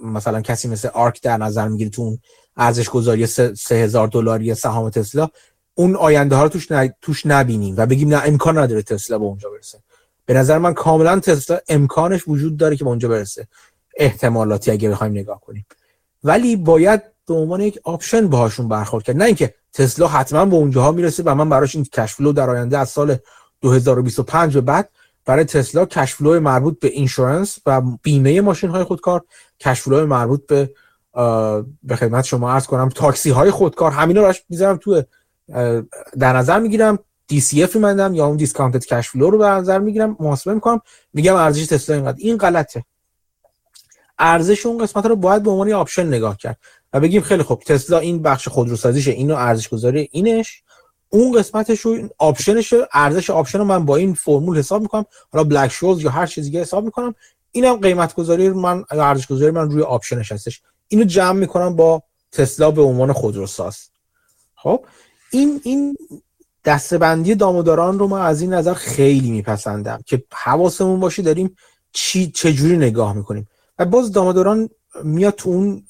مثلا 0.01 0.41
کسی 0.41 0.69
مثل 0.69 0.89
آرک 0.89 1.23
در 1.23 1.37
نظر 1.37 1.69
می‌گیره 1.69 1.91
تو 1.91 2.03
اون 2.03 2.19
ارزش 2.57 2.89
گذاری 2.89 3.27
سه 3.27 3.55
هزار 3.71 4.09
دلاری 4.09 4.55
سهام 4.55 4.91
تسلا 4.91 5.29
اون 5.75 5.97
آینده 5.97 6.37
ها 6.37 6.43
رو 6.43 6.49
توش, 6.49 6.69
توش 7.03 7.27
نبینیم 7.27 7.75
و 7.79 7.87
بگیم 7.87 8.09
نه 8.09 8.23
امکان 8.25 8.59
نداره 8.59 8.83
تسلا 8.83 9.19
به 9.19 9.25
اونجا 9.25 9.51
برسه. 9.51 9.79
به 10.27 10.35
نظر 10.35 10.59
من 10.59 10.75
کاملا 10.75 11.21
تسلا 11.21 11.59
امکانش 11.69 12.29
وجود 12.29 12.57
داره 12.57 12.77
که 12.77 12.85
به 12.85 12.91
اونجا 12.91 13.09
برسه. 13.09 13.49
احتمالاتی 13.97 14.71
اگه 14.71 14.91
بخوایم 14.91 15.13
نگاه 15.13 15.41
کنیم. 15.41 15.67
ولی 16.25 16.57
باید 16.57 17.03
به 17.27 17.35
عنوان 17.35 17.61
یک 17.61 17.79
option 17.83 18.29
باهاشون 18.29 18.69
برخورد 18.69 19.05
کرد. 19.05 19.17
نه 19.17 19.25
اینکه 19.25 19.55
تسلا 19.73 20.09
حتما 20.09 20.45
به 20.45 20.57
اونجاها 20.57 20.93
می‌رسه 20.93 21.23
و 21.27 21.35
من 21.35 21.49
براش 21.49 21.75
این 21.75 21.85
cash 21.85 22.09
flow 22.09 22.33
در 22.33 22.51
آینده 22.51 22.79
از 22.79 22.89
سال 22.89 23.17
2025 23.61 24.55
به 24.55 24.61
بعد 24.61 24.89
برای 25.25 25.45
تسلا 25.45 25.87
cash 25.87 26.14
flow 26.14 26.41
مربوط 26.41 26.81
به 26.81 26.89
insurance 26.89 27.59
و 27.67 27.83
بیمه 28.03 28.41
ماشین 28.41 28.71
های 28.71 28.85
خودکار 28.85 29.25
cash 29.61 29.84
flow 29.84 30.07
مربوط 30.07 30.47
به 30.47 30.71
به 31.83 31.97
خدمت 31.97 32.25
شما 32.25 32.53
عرض 32.53 32.67
کنم 32.67 32.89
تاکسی 32.89 33.31
های 33.31 33.51
خودکار. 33.51 33.91
همینا 33.91 34.27
رو 34.27 34.35
می‌ذارم 34.49 34.77
تو 34.77 35.03
در 36.19 36.33
نظر 36.33 36.61
می‌گیرم 36.61 36.99
DCF 37.33 37.75
می‌بندم 37.75 38.15
یا 38.15 38.27
اون 38.27 38.37
discounted 38.37 38.85
cash 38.85 39.09
flow 39.09 39.31
رو 39.31 39.39
به 39.39 39.47
نظر 39.47 39.79
می‌گیرم 39.79 40.17
محاسبه 40.21 40.55
می‌کنم. 40.55 40.81
میگم 41.13 41.35
ارزش 41.35 41.67
تسلا 41.67 41.97
اینقدر. 41.97 42.19
این 42.19 42.37
غلطه. 42.37 42.85
ارزش 44.19 44.67
اون 44.67 44.79
قسمت 44.79 45.07
رو 45.07 45.17
باید 45.17 45.43
به 45.43 45.51
عنوان 45.51 45.73
option 45.73 46.07
نگاه 46.07 46.37
کرد 46.37 46.59
و 46.93 47.01
بگیم 47.01 47.23
خیلی 47.23 47.43
خوب 47.43 47.63
تسلا 47.63 47.99
این 47.99 48.23
بخش 48.23 48.49
خودروسازیشه 48.49 49.11
اینو 49.11 49.35
ارزش 49.35 49.69
گذاری 49.69 50.09
اینش. 50.13 50.63
اون 51.09 51.39
قسمتش 51.39 51.81
رو 51.81 52.09
option 52.19 52.61
ش 52.61 52.75
ارزش 52.93 53.31
option 53.31 53.59
رو 53.59 53.65
من 53.65 53.85
با 53.85 53.97
این 53.97 54.15
فرمول 54.15 54.59
حساب 54.59 54.83
می‌کنم. 54.83 55.05
حالا 55.33 55.45
Black-Scholes 55.45 56.03
یا 56.03 56.11
هر 56.11 56.27
چیزی 56.27 56.59
حساب 56.59 56.85
می‌کنم. 56.85 57.15
اینم 57.51 57.77
قیمت 57.77 58.15
گذاری 58.15 58.49
من 58.49 58.85
ارزش 58.91 59.27
گذاری 59.27 59.51
من 59.51 59.71
روی 59.71 59.83
option 59.83 60.20
ش 60.20 60.33
هستش. 60.33 60.63
اینو 60.89 61.05
جمع 61.05 61.39
می‌کنم 61.39 61.77
با 61.77 62.03
تسلا 62.33 62.71
به 62.71 62.83
عنوان 62.83 63.13
خودروساز. 63.13 63.89
خب؟ 64.55 64.85
این 65.35 65.61
این 65.65 65.97
دسته‌بندی 66.65 67.35
داموداران 67.35 67.99
رو 67.99 68.09
من 68.09 68.21
از 68.21 68.41
این 68.41 68.55
نظر 68.55 68.75
خیلی 68.75 69.31
میپسندم 69.31 70.01
که 70.07 70.25
حواسمون 70.33 71.01
باشه 71.01 71.23
داریم 71.23 71.57
چی 71.93 72.31
چجوری 72.31 72.77
نگاه 72.77 73.13
می‌کنیم. 73.13 73.49
و 73.79 73.85
باز 73.85 74.13
داموداران 74.13 74.69
میاد 75.05 75.35
تو 75.35 75.51
اون 75.51 75.83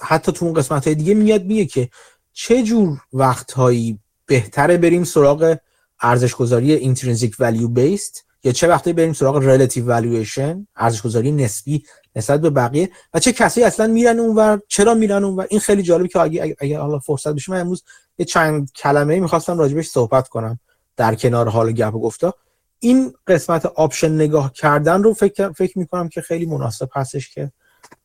حتی 0.00 0.32
تو 0.32 0.44
اون 0.44 0.54
قسمت 0.54 0.84
های 0.86 0.94
دیگه 0.94 1.14
میاد 1.14 1.44
میگه 1.44 1.66
که 1.66 1.88
چه 2.32 2.62
جور 2.62 3.00
وقتهایی 3.12 3.98
بهتره 4.26 4.76
بریم 4.76 5.04
سراغ 5.04 5.56
ارزش 6.02 6.34
گذاری 6.34 6.72
intrinsic 6.72 7.36
value 7.38 7.68
based 7.68 8.24
یا 8.44 8.52
چه 8.52 8.68
وقتی 8.68 8.92
بریم 8.92 9.12
سراغ 9.12 9.36
relative 9.36 9.86
valuation 9.86 10.66
ارزش 10.76 11.02
گذاری 11.02 11.32
نسبی 11.32 11.82
نسبت 12.16 12.40
به 12.40 12.50
بقیه 12.50 12.90
و 13.14 13.18
چه 13.18 13.32
کسی 13.32 13.62
اصلا 13.62 13.86
میرن 13.86 14.20
اونور 14.20 14.60
چرا 14.68 14.94
میرن 14.94 15.24
اونور 15.24 15.46
این 15.50 15.60
خیلی 15.60 15.82
جالبه 15.82 16.08
که 16.08 16.20
اگه 16.20 16.56
اگه 16.58 16.78
حالا 16.78 16.98
فرصت 16.98 17.34
بشه 17.34 17.52
من 17.52 17.60
امروز 17.60 17.82
یه 18.18 18.26
چند 18.26 18.72
کلمه 18.72 19.20
می‌خواستم 19.20 19.58
راجبش 19.58 19.88
صحبت 19.88 20.28
کنم 20.28 20.60
در 20.96 21.14
کنار 21.14 21.48
حال 21.48 21.72
گپ 21.72 21.94
و 21.94 22.00
گفتا. 22.00 22.34
این 22.80 23.14
قسمت 23.26 23.66
option 23.66 24.12
نگاه 24.12 24.52
کردن 24.52 25.02
رو 25.02 25.14
فکر 25.14 25.52
فکر 25.52 25.78
می‌کنم 25.78 26.08
که 26.08 26.20
خیلی 26.20 26.46
مناسب 26.46 26.88
هستش 26.94 27.34
که 27.34 27.52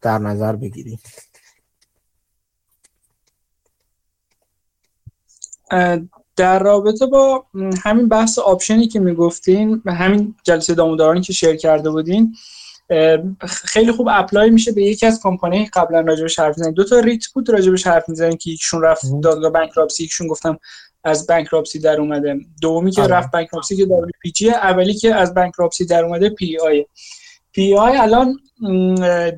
در 0.01 0.17
نظر 0.17 0.55
بگیریم. 0.55 0.99
در 6.35 6.59
رابطه 6.59 7.05
با 7.05 7.45
همین 7.83 8.07
بحث 8.07 8.39
option 8.39 8.80
ی 8.80 8.87
که 8.87 8.99
می‌گفتین 8.99 9.81
و 9.85 9.93
همین 9.93 10.35
جلسه 10.43 10.73
دامودارانی 10.73 11.21
که 11.21 11.33
share 11.33 11.55
کرده 11.55 11.89
بودین 11.89 12.35
خیلی 13.47 13.91
خوب 13.91 14.07
apply 14.11 14.49
میشه 14.49 14.71
به 14.71 14.83
یکی 14.83 15.05
از 15.05 15.19
کمپانی 15.23 15.69
قبلا 15.73 15.99
راجبش 15.99 16.39
حرف 16.39 16.57
می‌زنیم. 16.57 16.73
دو 16.73 16.83
تا 16.83 16.99
REIT 16.99 17.25
بود 17.33 17.49
راجبش 17.49 17.87
حرف 17.87 18.09
می‌زنیم 18.09 18.37
که 18.37 18.51
یکشون 18.51 18.81
رفت 18.81 19.05
دادگاه 19.23 19.51
bankruptcy 19.51 20.03
یکشون 20.03 20.27
گفتم 20.27 20.59
از 21.03 21.27
bankruptcy 21.27 21.79
در 21.79 22.01
اومده. 22.01 22.35
دومی 22.61 22.91
که 22.91 23.01
آره. 23.01 23.15
رفت 23.15 23.31
bankruptcy 23.31 23.75
که 23.75 23.85
WPG 23.85 24.49
اولی 24.49 24.93
که 24.93 25.15
از 25.15 25.33
bankruptcy 25.33 25.85
در 25.85 26.05
اومده 26.05 26.29
PEI 26.29 26.85
پی 27.51 27.75
آی 27.75 27.97
الان 27.97 28.39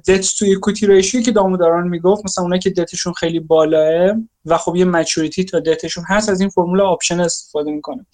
debt 0.07 0.28
to 0.38 0.45
equity 0.57 0.88
ratio 0.88 1.21
که 1.21 1.31
داموداران 1.31 1.87
می‌گفت 1.87 2.25
مثلا 2.25 2.43
اونایی 2.43 2.61
که 2.61 2.69
دتشون 2.69 3.13
خیلی 3.13 3.39
بالاه 3.39 4.15
و 4.45 4.57
خب 4.57 4.75
یه 4.75 4.85
maturity 4.86 5.45
تا 5.45 5.59
debt 5.59 5.82
شون 5.82 6.03
هست 6.07 6.29
از 6.29 6.41
این 6.41 6.49
فرمول 6.49 6.81
option 6.82 7.19
استفاده 7.19 7.71
می‌کنه. 7.71 8.05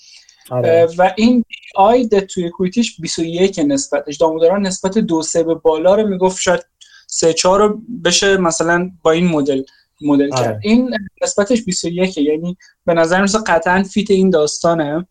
آره. 0.49 0.87
و 0.97 1.13
این 1.17 1.45
آی 1.75 2.07
debt 2.07 2.25
to 2.25 2.41
equity 2.45 2.87
ش 2.87 3.01
21 3.01 3.59
نسبتش 3.59 4.17
داموداران 4.17 4.61
نسبت 4.67 4.97
دو 4.97 5.21
سه 5.21 5.43
به 5.43 5.55
بالا 5.55 5.95
رو 5.95 6.07
می‌گفت 6.07 6.41
شاید 6.41 6.65
سه 7.07 7.33
چهار 7.33 7.59
رو 7.59 7.81
بشه 8.05 8.37
مثلا 8.37 8.91
با 9.03 9.11
این 9.11 9.27
مدل 9.27 9.63
مدل 10.01 10.33
آره. 10.33 10.43
کرد 10.43 10.59
این 10.63 10.95
نسبتش 11.23 11.63
21 11.63 12.17
یعنی 12.17 12.57
به 12.85 12.93
نظر 12.93 13.21
میرسه 13.21 13.39
قطعا 13.47 13.83
fit 13.83 14.11
این 14.11 14.29
داستانه 14.29 15.07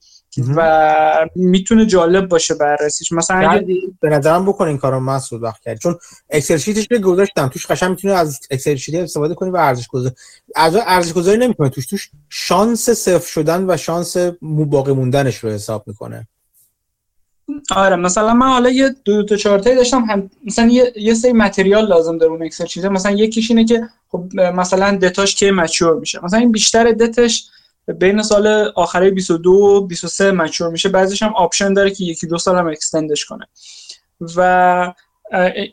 و 0.56 1.28
می‌تونه 1.34 1.86
جالب 1.86 2.28
باشه 2.28 2.54
بررسیش. 2.54 3.12
مثلا 3.12 3.50
اگه 3.50 3.66
به 4.00 4.08
نظرم 4.08 4.46
بکن 4.46 4.66
این 4.66 4.78
کارو 4.78 5.00
مسعود 5.00 5.42
وقت 5.42 5.62
کرد 5.62 5.78
چون 5.78 5.98
Excel 6.30 6.56
sheet 6.56 6.79
ش 6.79 6.88
که 6.88 6.98
گذاشتم 6.98 7.48
توش 7.48 7.66
قشنگ 7.66 7.90
می‌تونه 7.90 8.14
از 8.14 8.40
Excel 8.50 8.74
sheet 8.74 8.94
استفاده 8.94 9.34
کنی 9.34 9.50
و 9.50 9.56
ارزش 9.56 9.86
گذاری 9.88 10.14
از 10.56 10.76
ارزش 10.86 11.12
گذاری 11.12 11.38
نمی‌کنه 11.38 11.68
توش 11.68 11.86
توش 11.86 12.10
شانس 12.28 12.90
صفر 12.90 13.26
شدن 13.26 13.70
و 13.70 13.76
شانس 13.76 14.16
باقی 14.42 14.92
موندنش 14.92 15.38
رو 15.38 15.50
حساب 15.50 15.84
می‌کنه. 15.86 16.28
آره 17.70 17.96
مثلا 17.96 18.34
من 18.34 18.46
حالا 18.46 18.70
یه 18.70 18.94
دو 19.04 19.24
تا 19.24 19.36
چارتایی 19.36 19.76
داشتم. 19.76 20.00
هم 20.00 20.30
مثلا 20.44 20.66
یه, 20.66 20.92
یه 20.96 21.14
سری 21.14 21.32
material 21.32 21.88
لازم 21.88 22.18
داره 22.18 22.32
اون 22.32 22.42
Excel 22.42 22.66
sheet 22.66 22.84
مثلا 22.84 23.12
یکیش 23.12 23.50
اینه 23.50 23.64
که 23.64 23.88
خب 24.08 24.24
مثلا 24.34 24.96
دتاش 24.96 25.34
که 25.34 25.52
mature 25.52 26.00
میشه. 26.00 26.24
مثلا 26.24 26.38
این 26.38 26.52
بیشتر 26.52 26.92
دتش 26.92 27.48
بین 27.98 28.22
سال 28.22 28.46
آخره 28.74 29.10
22 29.10 29.50
و 29.50 29.80
23 29.80 30.32
mature 30.32 30.70
میشه. 30.70 30.88
بعضیش 30.88 31.22
هم 31.22 31.34
option 31.36 31.72
داره 31.72 31.90
که 31.90 32.04
یکی 32.04 32.26
دو 32.26 32.38
سال 32.38 32.58
هم 32.58 32.68
extend 32.68 33.10
ش 33.10 33.24
کنه. 33.24 33.46
و 34.36 34.94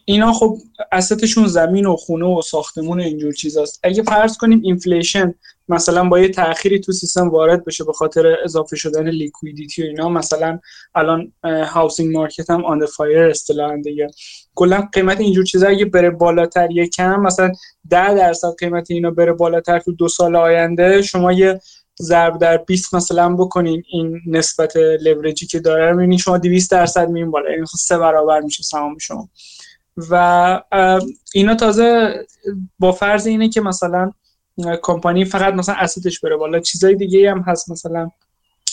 اینا 0.05 0.33
خب 0.33 0.57
asset 0.91 1.22
شون 1.22 1.47
زمین 1.47 1.85
و 1.85 1.95
خونه 1.95 2.25
و 2.25 2.41
ساختمون 2.41 2.99
و 2.99 3.03
اینجور 3.03 3.33
چیزاست. 3.33 3.79
اگه 3.83 4.03
فرض 4.03 4.37
کنیم 4.37 4.61
inflation 4.63 5.33
مثلا 5.69 6.09
با 6.09 6.19
یه 6.19 6.29
تأخیری 6.29 6.79
تو 6.79 6.91
سیستم 6.91 7.29
وارد 7.29 7.65
بشه 7.65 7.83
به 7.83 7.93
خاطر 7.93 8.35
اضافه 8.43 8.75
شدن 8.75 9.09
liquidity 9.09 9.83
و 9.83 9.85
اینا 9.85 10.09
مثلا 10.09 10.59
الان 10.95 11.33
housing 11.43 12.15
market 12.15 12.49
هم 12.49 12.65
on 12.65 12.85
fire 12.85 13.19
اصطلاحا 13.19 13.81
دیگه. 13.83 14.07
کلا 14.55 14.87
قیمت 14.93 15.19
اینجور 15.19 15.45
چیزا 15.45 15.67
اگه 15.67 15.85
بره 15.85 16.09
بالاتر 16.09 16.71
یکم 16.71 17.19
مثلا 17.21 17.51
10 17.89 18.13
درصد 18.13 18.55
قیمت 18.59 18.91
اینا 18.91 19.11
بره 19.11 19.33
بالاتر 19.33 19.79
تو 19.79 19.91
دو 19.91 20.07
سال 20.07 20.35
آینده 20.35 21.01
شما 21.01 21.31
یه 21.31 21.59
ضرب 22.01 22.37
در 22.37 22.57
20 22.57 22.95
مثلا 22.95 23.35
بکنین 23.35 23.83
این 23.87 24.21
نسبت 24.27 24.77
لورجی 24.77 25.45
که 25.45 25.59
داره 25.59 25.91
می‌بینین 25.91 26.17
شما 26.17 26.37
200 26.37 26.71
درصد 26.71 27.09
میین 27.09 27.31
بالا 27.31 27.51
یعنی 27.51 27.65
سه 27.65 27.97
برابر 27.97 28.39
میشه 28.39 28.63
سهام 28.63 28.97
شما. 28.97 29.29
و 30.09 30.61
اینا 31.33 31.55
تازه 31.55 32.13
با 32.79 32.91
فرض 32.91 33.27
اینه 33.27 33.49
که 33.49 33.61
مثلا 33.61 34.11
کمپانی 34.81 35.25
فقط 35.25 35.53
مثلا 35.53 35.75
asset 35.75 36.07
ش 36.07 36.19
بره 36.19 36.35
بالا. 36.35 36.59
چیزای 36.59 36.95
دیگه 36.95 37.31
هم 37.31 37.39
هست 37.39 37.71
مثلا 37.71 38.11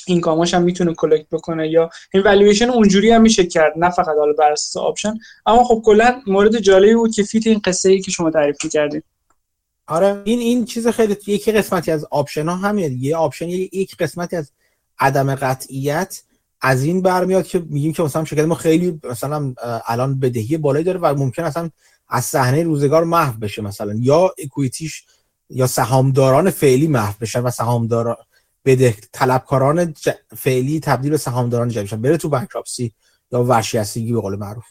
این 0.06 0.20
کاماش 0.20 0.54
هم 0.54 0.62
می‌تونه 0.62 0.94
collect 0.94 1.28
بکنه 1.32 1.68
یا 1.68 1.90
این 2.14 2.22
والویشن 2.22 2.70
اونجوری 2.70 3.10
هم 3.10 3.22
میشه 3.22 3.46
کرد 3.46 3.72
نه 3.76 3.90
فقط 3.90 4.16
حالا 4.18 4.32
بر 4.32 4.52
اساس 4.52 4.76
option 4.76 5.14
اما 5.46 5.64
خب 5.64 5.82
کلا 5.84 6.22
مورد 6.26 6.58
جالبی 6.58 6.94
بود 6.94 7.14
که 7.14 7.22
fit 7.22 7.46
این 7.46 7.60
قصه 7.64 7.88
ای 7.90 8.00
که 8.00 8.10
شما 8.10 8.30
تعریف 8.30 8.56
کردید 8.72 9.04
آره. 9.86 10.22
این 10.24 10.38
این 10.38 10.64
چیز 10.64 10.88
خیلی 10.88 11.16
یکی 11.26 11.52
قسمتی 11.52 11.90
از 11.90 12.06
option 12.10 12.48
ها 12.48 12.56
همینه 12.56 12.94
یه 12.94 13.16
option 13.16 13.48
یک 13.48 13.96
قسمتی 13.96 14.36
از 14.36 14.52
عدم 14.98 15.34
قطعیت 15.34 16.22
از 16.60 16.82
این 16.82 17.02
برمیاد 17.02 17.46
که 17.46 17.58
میگیم 17.58 17.92
که 17.92 18.02
مثلا 18.02 18.24
شرکت 18.24 18.44
ما 18.44 18.54
خیلی 18.54 19.00
مثلا 19.04 19.54
الان 19.86 20.20
بدهی 20.20 20.56
بالایی 20.56 20.84
داره 20.84 20.98
و 20.98 21.14
ممکن 21.18 21.44
اصلا 21.44 21.70
از 22.08 22.24
صحنه 22.24 22.62
روزگار 22.62 23.04
محو 23.04 23.38
بشه 23.38 23.62
مثلا. 23.62 23.94
یا 23.98 24.34
equity 24.38 24.88
ش 24.88 25.04
یا 25.50 25.66
سهامداران 25.66 26.50
فعلی 26.50 26.86
محو 26.86 27.14
بشن 27.20 27.40
و 27.40 27.50
سهامدار 27.50 28.16
بده 28.64 28.96
طلبکاران 29.12 29.94
فعلی 30.36 30.80
تبدیل 30.80 31.10
به 31.10 31.16
سهامداران 31.16 31.68
جدید 31.68 31.84
بشن. 31.84 32.02
بره 32.02 32.16
تو 32.16 32.28
bankruptcy 32.28 32.92
یا 33.32 33.44
ورشکستگی 33.44 34.12
به 34.12 34.20
قول 34.20 34.36
معروف. 34.36 34.64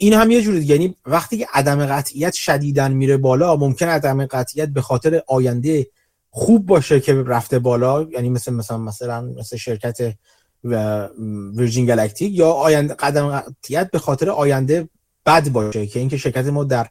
این 0.00 0.12
هم 0.12 0.30
یه 0.30 0.42
جوری 0.42 0.64
یعنی 0.64 0.94
وقتی 1.06 1.38
که 1.38 1.46
عدم 1.54 1.86
قطعیت 1.86 2.34
شدیدن 2.34 2.92
میره 2.92 3.16
بالا 3.16 3.56
ممکن 3.56 3.86
عدم 3.88 4.26
قطعیت 4.26 4.68
به 4.68 4.80
خاطر 4.80 5.22
آینده 5.26 5.86
خوب 6.30 6.66
باشه 6.66 7.00
که 7.00 7.14
رفته 7.14 7.58
بالا. 7.58 8.02
یعنی 8.02 8.30
مثل 8.30 8.52
مثلا 8.52 8.78
مثلا 8.78 9.22
مثل 9.22 9.56
شرکت 9.56 10.14
ویرجین 10.64 11.86
گلکتیک 11.86 12.38
یا 12.38 12.50
آینده 12.50 12.94
قدم 12.94 13.42
به 13.92 13.98
خاطر 13.98 14.30
آینده 14.30 14.88
بد 15.26 15.48
باشه 15.48 15.86
که 15.86 16.00
اینکه 16.00 16.16
شرکت 16.16 16.46
ما 16.46 16.64
در 16.64 16.86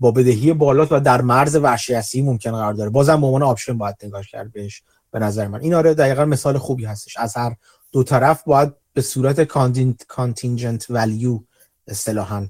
با 0.00 0.10
بدهی 0.10 0.52
بالا 0.52 0.86
و 0.90 1.00
در 1.00 1.20
مرز 1.20 1.56
ورشکستگی 1.56 2.22
ممکن 2.22 2.52
قرار 2.52 2.72
داره. 2.72 2.90
بازم 2.90 3.20
به 3.20 3.26
عنوان 3.26 3.42
option 3.42 3.78
باید 3.78 3.96
نگاه 4.02 4.22
کرد 4.22 4.52
بهش 4.52 4.82
به 5.10 5.18
نظر 5.18 5.48
من. 5.48 5.60
این 5.60 5.74
آره 5.74 5.94
دقیقا 5.94 6.24
مثال 6.24 6.58
خوبی 6.58 6.84
هستش. 6.84 7.16
از 7.16 7.36
هر 7.36 7.56
دو 7.92 8.02
طرف 8.02 8.44
باید 8.44 8.72
به 8.92 9.00
صورت 9.00 9.40
کانتینجنت 10.08 10.86
ولیو 10.90 11.40
اصطلاحا 11.90 12.46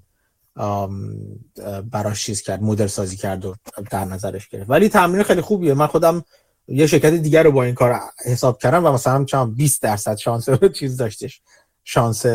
براش 1.91 2.24
چیز 2.24 2.43
کرد 2.43 2.62
مدل 2.62 2.86
سازی 2.86 3.16
کرد 3.16 3.45
و 3.45 3.55
در 3.91 4.05
نظرش 4.05 4.49
گرفت. 4.49 4.70
ولی 4.70 4.88
تمرین 4.88 5.22
خیلی 5.22 5.41
خوبیه. 5.41 5.74
من 5.74 5.86
خودم 5.86 6.24
یه 6.68 6.86
شرکت 6.86 7.12
دیگر 7.12 7.43
رو 7.43 7.53
با 7.53 7.62
این 7.62 7.74
کار 7.74 8.01
حساب 8.24 8.59
کردم 8.59 8.86
و 8.86 8.93
مثلا 8.93 9.24
چند 9.24 9.57
20 9.57 9.82
درصد 9.82 10.16
شانس 10.16 10.49
چیز 10.78 10.97
داشتش. 10.97 11.43
شانس 11.84 12.26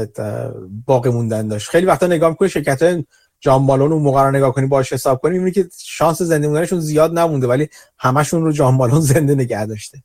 باقی 0.85 1.09
موندن 1.09 1.47
داشت. 1.47 1.69
خیلی 1.69 1.85
وقتا 1.85 2.07
نگاه 2.07 2.29
می‌کنی 2.29 2.49
شرکت 2.49 2.81
های 2.81 3.05
جان 3.39 3.61
مالون 3.61 3.91
اون 3.91 4.01
موقع 4.01 4.23
رو 4.23 4.31
نگاه 4.31 4.53
کنی 4.53 4.67
باش 4.67 4.93
حساب 4.93 5.21
کنی 5.21 5.37
می‌بینی 5.37 5.51
که 5.51 5.69
شانس 5.77 6.21
زنده 6.21 6.47
موندنشون 6.47 6.79
زیاد 6.79 7.19
نمونده 7.19 7.47
ولی 7.47 7.69
همشون 7.97 8.41
رو 8.43 8.51
جان 8.51 8.73
مالون 8.73 9.01
زنده 9.11 9.35
نگه 9.35 9.65
داشته. 9.65 10.03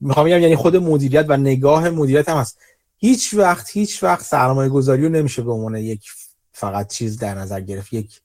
می‌خوام 0.00 0.26
بگم 0.26 0.38
یعنی 0.38 0.56
خود 0.56 0.76
مدیریت 0.76 1.24
و 1.28 1.36
نگاه 1.36 1.90
مدیریت 1.90 2.28
هم 2.28 2.36
هست. 2.36 2.58
هیچ 2.96 3.34
وقت 3.34 3.70
هیچ 3.70 4.02
وقت 4.02 4.24
سرمایه 4.24 4.68
گذاری 4.68 5.02
رو 5.02 5.08
نمیشه 5.08 5.42
به 5.42 5.52
عنوان 5.52 5.76
یک 5.76 6.10
فقط 6.58 6.92
چیز 6.92 7.18
در 7.18 7.34
نظر 7.34 7.60
گرفت 7.60 7.92
یک 7.92 8.20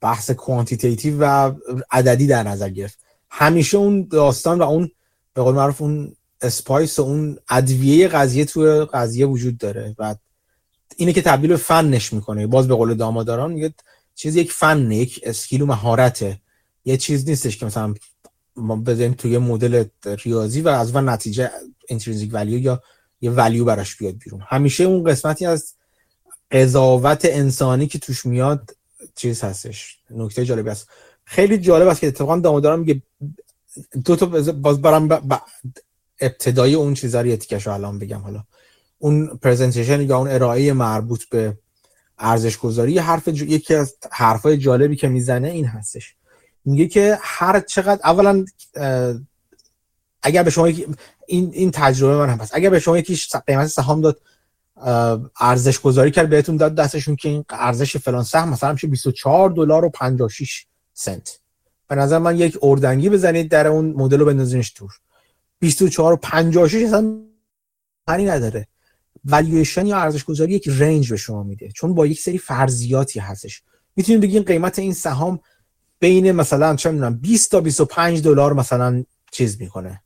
بحث 0.00 0.30
quantitative 0.30 1.18
و 1.20 1.52
عددی 1.90 2.26
در 2.26 2.42
نظر 2.42 2.68
گرفت. 2.68 2.98
همیشه 3.30 3.76
اون 3.76 4.08
داستان 4.10 4.58
و 4.58 4.62
اون 4.62 4.90
به 5.34 5.42
قول 5.42 5.54
معروف 5.54 5.82
اون 5.82 6.16
spice 6.42 6.98
و 6.98 7.02
اون 7.02 7.38
ادویه 7.48 8.08
قضیه 8.08 8.44
تو 8.44 8.86
قضیه 8.92 9.26
وجود 9.26 9.58
داره 9.58 9.94
و 9.98 10.14
اینه 10.96 11.12
که 11.12 11.22
تبدیل 11.22 11.50
به 11.50 11.56
فنش 11.56 12.12
می‌کنه. 12.12 12.46
باز 12.46 12.68
به 12.68 12.74
قول 12.74 12.94
داموداران 12.94 13.52
میگه 13.52 13.74
چیز 14.14 14.36
یک 14.36 14.52
فن 14.52 14.90
یک 14.90 15.20
skill 15.22 15.62
و 15.62 15.66
مهارته. 15.66 16.40
یه 16.84 16.96
چیز 16.96 17.28
نیستش 17.28 17.56
که 17.58 17.66
مثلا 17.66 17.94
ما 18.56 18.76
بذاریم 18.76 19.12
توی 19.12 19.38
مدل 19.38 19.84
ریاضی 20.24 20.60
و 20.60 20.68
از 20.68 20.96
اون 20.96 21.08
نتیجه 21.08 21.50
انترینزیک 21.88 22.30
ولیو 22.32 22.58
یا 22.58 22.82
یه 23.20 23.30
ولیو 23.30 23.64
براش 23.64 23.96
بیاد 23.96 24.14
بیرون. 24.14 24.40
همیشه 24.48 24.84
اون 24.84 25.04
قسمتی 25.04 25.46
از 25.46 25.74
قضاوت 26.50 27.24
انسانی 27.24 27.86
که 27.86 27.98
توش 27.98 28.26
میاد 28.26 28.76
چیز 29.16 29.40
هستش. 29.40 29.98
نکته 30.10 30.44
جالبی 30.44 30.70
است. 30.70 30.88
خیلی 31.24 31.58
جالب 31.58 31.88
است 31.88 32.00
که 32.00 32.06
اتفاقا 32.06 32.38
داماداران 32.38 32.80
میگه 32.80 33.02
دو 34.04 34.16
تا 34.16 34.26
باز 34.52 34.82
برام 34.82 35.08
ب... 35.08 35.38
ابتدای 36.20 36.74
اون 36.74 36.94
چیزا 36.94 37.20
رو 37.20 37.36
تیکش 37.36 37.66
الان 37.66 37.98
بگم 37.98 38.18
حالا. 38.18 38.44
اون 38.98 39.38
پرزنتیشن 39.42 40.00
یا 40.00 40.18
اون 40.18 40.28
ارائه 40.28 40.72
مربوط 40.72 41.24
به 41.30 41.58
ارزش 42.18 42.58
گذاری 42.58 42.98
حرف 42.98 43.28
یکی 43.28 43.74
از 43.74 43.94
حرفای 44.10 44.58
جالبی 44.58 44.96
که 44.96 45.08
می‌زنه 45.08 45.48
این 45.48 45.66
هستش. 45.66 46.14
میگه 46.64 46.86
که 46.86 47.18
هر 47.22 47.60
چقدر 47.60 48.00
اولا 48.04 48.44
اگر 50.22 50.42
به 50.42 50.50
شما 50.50 50.66
این 50.66 50.96
این 51.52 51.70
تجربه 51.70 52.16
من 52.16 52.28
هم 52.28 52.38
هست. 52.38 52.54
اگر 52.54 52.70
به 52.70 52.80
شما 52.80 52.98
یکی 52.98 53.18
قیمت 53.46 53.66
سهام 53.66 54.00
داد 54.00 54.20
ارزش 55.40 55.80
گذاری 55.80 56.10
کرد 56.10 56.30
بهتون 56.30 56.56
داد 56.56 56.74
دستشون 56.74 57.16
که 57.16 57.28
این 57.28 57.44
ارزش 57.50 57.96
فلان 57.96 58.22
سهم 58.22 58.48
مثلا 58.48 58.72
میشه 58.72 58.86
24 58.86 59.50
دلار 59.50 59.84
و 59.84 59.90
56 59.90 60.66
سنت. 60.94 61.40
به 61.88 61.94
نظر 61.94 62.18
من 62.18 62.38
یک 62.38 62.58
اردنگی 62.62 63.08
بزنید 63.08 63.50
در 63.50 63.66
اون 63.66 63.84
مدل 63.84 64.18
رو 64.18 64.26
بندازینش 64.26 64.70
تور 64.70 64.90
24 65.58 66.12
و 66.12 66.16
56 66.16 66.82
اصلا 66.82 67.18
معنی 68.08 68.24
نداره. 68.24 68.66
والویشن 69.24 69.86
یا 69.86 69.96
ارزش 69.96 70.24
گذاری 70.24 70.52
یک 70.52 70.68
رنج 70.68 71.10
به 71.10 71.16
شما 71.16 71.42
میده. 71.42 71.68
چون 71.68 71.94
با 71.94 72.06
یک 72.06 72.20
سری 72.20 72.38
فرضیاتی 72.38 73.20
هستش. 73.20 73.62
می‌تونید 73.96 74.20
بگین 74.20 74.42
قیمت 74.42 74.78
این 74.78 74.94
سهام 74.94 75.40
بین 75.98 76.32
مثلا 76.32 76.76
چه 76.76 76.90
می‌دونم 76.90 77.14
20 77.14 77.50
تا 77.50 77.60
25 77.60 78.22
دلار 78.22 78.52
مثلا 78.52 79.04
چیز 79.32 79.60
می‌کنه. 79.60 80.02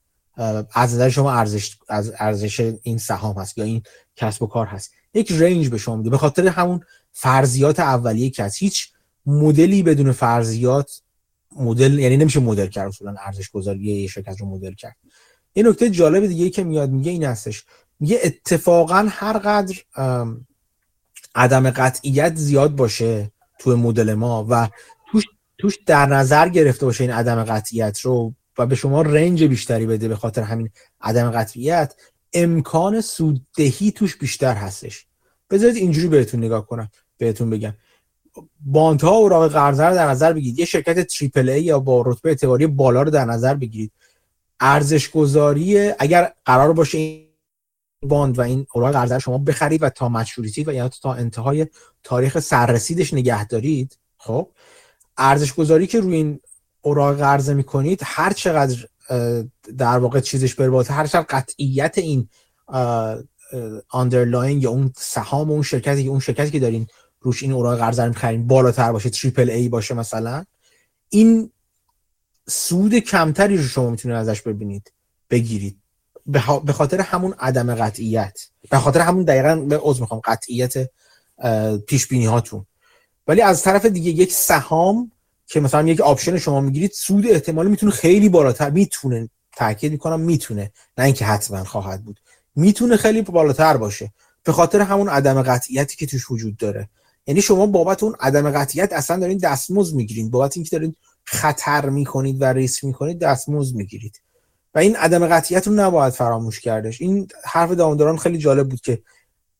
از 0.72 0.94
نظر 0.94 1.08
شما 1.08 1.32
ارزش 1.32 1.76
از 1.88 2.12
ارزش 2.18 2.74
این 2.82 2.98
سهام 2.98 3.38
هست 3.38 3.58
یا 3.58 3.64
این 3.64 3.82
کسب 4.16 4.42
و 4.42 4.46
کار 4.46 4.66
هست؟ 4.66 4.90
یک 5.14 5.32
رنج 5.32 5.68
به 5.68 5.78
شما 5.78 5.96
میده. 5.96 6.10
به 6.10 6.18
خاطر 6.18 6.48
همون 6.48 6.80
فرضیات 7.12 7.80
اولیه 7.80 8.30
که 8.30 8.44
هست. 8.44 8.58
هیچ 8.58 8.88
مدلی 9.26 9.82
بدون 9.82 10.12
فرضیات 10.12 11.00
مدل 11.56 11.98
یعنی 11.98 12.16
نمیشه 12.16 12.40
مدل 12.40 12.66
کرد 12.66 12.88
اصولا 12.88 13.14
ارزش 13.18 13.50
گذاری 13.50 13.78
یه 13.78 14.08
شرکت 14.08 14.40
رو 14.40 14.46
مدل 14.46 14.74
کرد. 14.74 14.96
یه 15.54 15.62
نکته 15.62 15.90
جالب 15.90 16.26
دیگه 16.26 16.50
که 16.50 16.64
میاد 16.64 16.90
میگه 16.90 17.10
این 17.10 17.24
هستش. 17.24 17.64
میگه 18.00 18.20
اتفاقا 18.24 19.06
هر 19.08 19.38
قدر 19.38 19.76
عدم 21.34 21.70
قطعیت 21.70 22.36
زیاد 22.36 22.76
باشه 22.76 23.32
توی 23.58 23.74
مدل 23.74 24.14
ما 24.14 24.46
و 24.48 24.68
توش 25.12 25.24
توش 25.58 25.78
در 25.86 26.06
نظر 26.06 26.48
گرفته 26.48 26.86
باشه 26.86 27.04
این 27.04 27.12
عدم 27.12 27.44
قطعیت 27.44 28.00
رو 28.00 28.34
و 28.58 28.66
به 28.66 28.74
شما 28.74 29.02
رنج 29.02 29.44
بیشتری 29.44 29.86
بده 29.86 30.08
به 30.08 30.16
خاطر 30.16 30.42
همین 30.42 30.70
عدم 31.00 31.30
قطعیت 31.30 31.94
امکان 32.32 33.00
سوددهی 33.00 33.90
توش 33.90 34.16
بیشتر 34.16 34.54
هستش. 34.54 35.06
بذارید 35.50 35.76
اینجوری 35.76 36.08
بهتون 36.08 36.44
نگاه 36.44 36.66
کنم 36.66 36.88
بهتون 37.18 37.50
بگم. 37.50 37.74
بانت 38.60 39.04
ها 39.04 39.12
و 39.12 39.14
اوراق 39.14 39.52
قرضه 39.52 39.84
رو 39.84 39.94
در 39.94 40.10
نظر 40.10 40.32
بگیرید. 40.32 40.58
یه 40.58 40.64
شرکت 40.64 41.06
تریپل 41.06 41.48
ای 41.48 41.62
یا 41.62 41.78
با 41.78 42.02
رتبه 42.06 42.28
اعتباری 42.28 42.66
بالا 42.66 43.02
رو 43.02 43.10
در 43.10 43.24
نظر 43.24 43.54
بگیرید. 43.54 43.92
ارزش 44.60 45.10
گذاری 45.10 45.78
اگر 45.98 46.32
قرار 46.44 46.72
باشه 46.72 46.98
این 46.98 47.28
bond 48.02 48.38
و 48.38 48.42
این 48.42 48.66
اوراق 48.74 48.92
قرضه 48.92 49.18
شما 49.18 49.38
بخرید 49.38 49.82
و 49.82 49.88
تا 49.88 50.08
maturity 50.08 50.64
و 50.64 50.72
یا 50.72 50.88
تا 50.88 51.14
انتهای 51.14 51.66
تاریخ 52.02 52.38
سررسیدش 52.38 53.14
نگه 53.14 53.46
دارید 53.46 53.98
خب؟ 54.16 54.48
ارزش 55.18 55.54
گذاری 55.54 55.86
که 55.86 56.00
روی 56.00 56.16
این 56.16 56.40
اوراق 56.84 57.16
قرضه 57.16 57.54
می‌کنید 57.54 58.00
هر 58.04 58.32
چقدر 58.32 58.76
در 59.78 59.98
واقع 59.98 60.20
چیزش 60.20 60.54
بر 60.54 60.84
هر 60.92 61.06
چقدر 61.06 61.26
قطعیت 61.28 61.98
این 61.98 62.28
underlying 63.88 64.62
یا 64.62 64.70
اون 64.70 64.92
سهام 64.96 65.50
اون 65.50 65.62
شرکتی 65.62 66.08
اون 66.08 66.20
شرکتی 66.20 66.50
که 66.50 66.60
دارین 66.60 66.86
روش 67.20 67.42
این 67.42 67.52
اوراق 67.52 67.78
قرضه 67.78 68.08
می‌خرین 68.08 68.46
بالاتر 68.46 68.92
باشه 68.92 69.10
triple 69.10 69.50
A 69.50 69.68
باشه 69.68 69.94
مثلا 69.94 70.44
این 71.08 71.50
سود 72.48 72.94
کمتری 72.94 73.56
رو 73.56 73.62
شما 73.62 73.90
می‌تونید 73.90 74.16
ازش 74.16 74.42
ببینید 74.42 74.92
بگیرید. 75.30 75.78
به 76.64 76.72
خاطر 76.72 77.00
همون 77.00 77.34
عدم 77.38 77.74
قطعیت. 77.74 78.40
به 78.70 78.78
خاطر 78.78 79.00
همون 79.00 79.24
دقیقا 79.24 79.56
به 79.56 79.78
عضو 79.78 80.00
می‌خوام 80.00 80.20
قطعیت 80.24 80.90
پیش 81.86 82.06
بینی 82.06 82.26
هاتون 82.26 82.66
ولی 83.26 83.40
از 83.40 83.62
طرف 83.62 83.86
دیگه 83.86 84.10
یک 84.10 84.32
سهام 84.32 85.12
که 85.46 85.60
مثلا 85.60 85.88
یک 85.88 86.00
آپشن 86.00 86.38
شما 86.38 86.60
می‌گیرید 86.60 86.92
سود 86.92 87.26
احتمالی 87.26 87.70
می‌تونه 87.70 87.92
خیلی 87.92 88.28
بالاتر 88.28 88.70
می‌تونه 88.70 89.28
تاکید 89.56 89.92
می‌کنم 89.92 90.20
می‌تونه 90.20 90.72
نه 90.98 91.04
اینکه 91.04 91.24
حتما 91.24 91.64
خواهد 91.64 92.04
بود 92.04 92.20
می‌تونه 92.56 92.96
خیلی 92.96 93.22
بالاتر 93.22 93.76
باشه 93.76 94.12
به 94.44 94.52
خاطر 94.52 94.80
همون 94.80 95.08
عدم 95.08 95.42
قطعیتی 95.42 95.96
که 95.96 96.06
توش 96.06 96.30
وجود 96.30 96.56
داره. 96.56 96.88
یعنی 97.26 97.42
شما 97.42 97.66
بابت 97.66 98.02
اون 98.02 98.16
عدم 98.20 98.50
قطعیت 98.50 98.92
اصلا 98.92 99.16
دارین 99.20 99.38
دستمزد 99.38 99.94
می‌گیرید 99.94 100.30
بابت 100.30 100.56
اینکه 100.56 100.70
دارین 100.70 100.94
خطر 101.24 101.88
می‌کنید 101.88 102.42
و 102.42 102.44
ریسک 102.44 102.84
می‌کنید 102.84 103.18
دستمزد 103.18 103.74
می‌گیرید. 103.76 104.20
و 104.74 104.78
این 104.78 104.96
عدم 104.96 105.26
قطعیت 105.26 105.68
رو 105.68 105.74
نباید 105.74 106.12
فراموش 106.12 106.60
کردش. 106.60 107.00
این 107.00 107.28
حرف 107.44 107.70
داموداران 107.70 108.16
خیلی 108.16 108.38
جالب 108.38 108.68
بود 108.68 108.80
که 108.80 109.02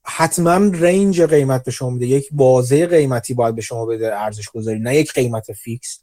حتما 0.04 0.54
range 0.54 1.22
قیمت 1.22 1.64
به 1.64 1.70
شما 1.70 1.90
میده. 1.90 2.06
یک 2.06 2.28
بازه 2.32 2.86
قیمتی 2.86 3.34
باید 3.34 3.54
به 3.54 3.62
شما 3.62 3.86
بده 3.86 4.20
ارزش 4.20 4.48
گذاری 4.50 4.78
نه 4.78 4.96
یک 4.96 5.12
قیمت 5.12 5.52
fix. 5.52 5.98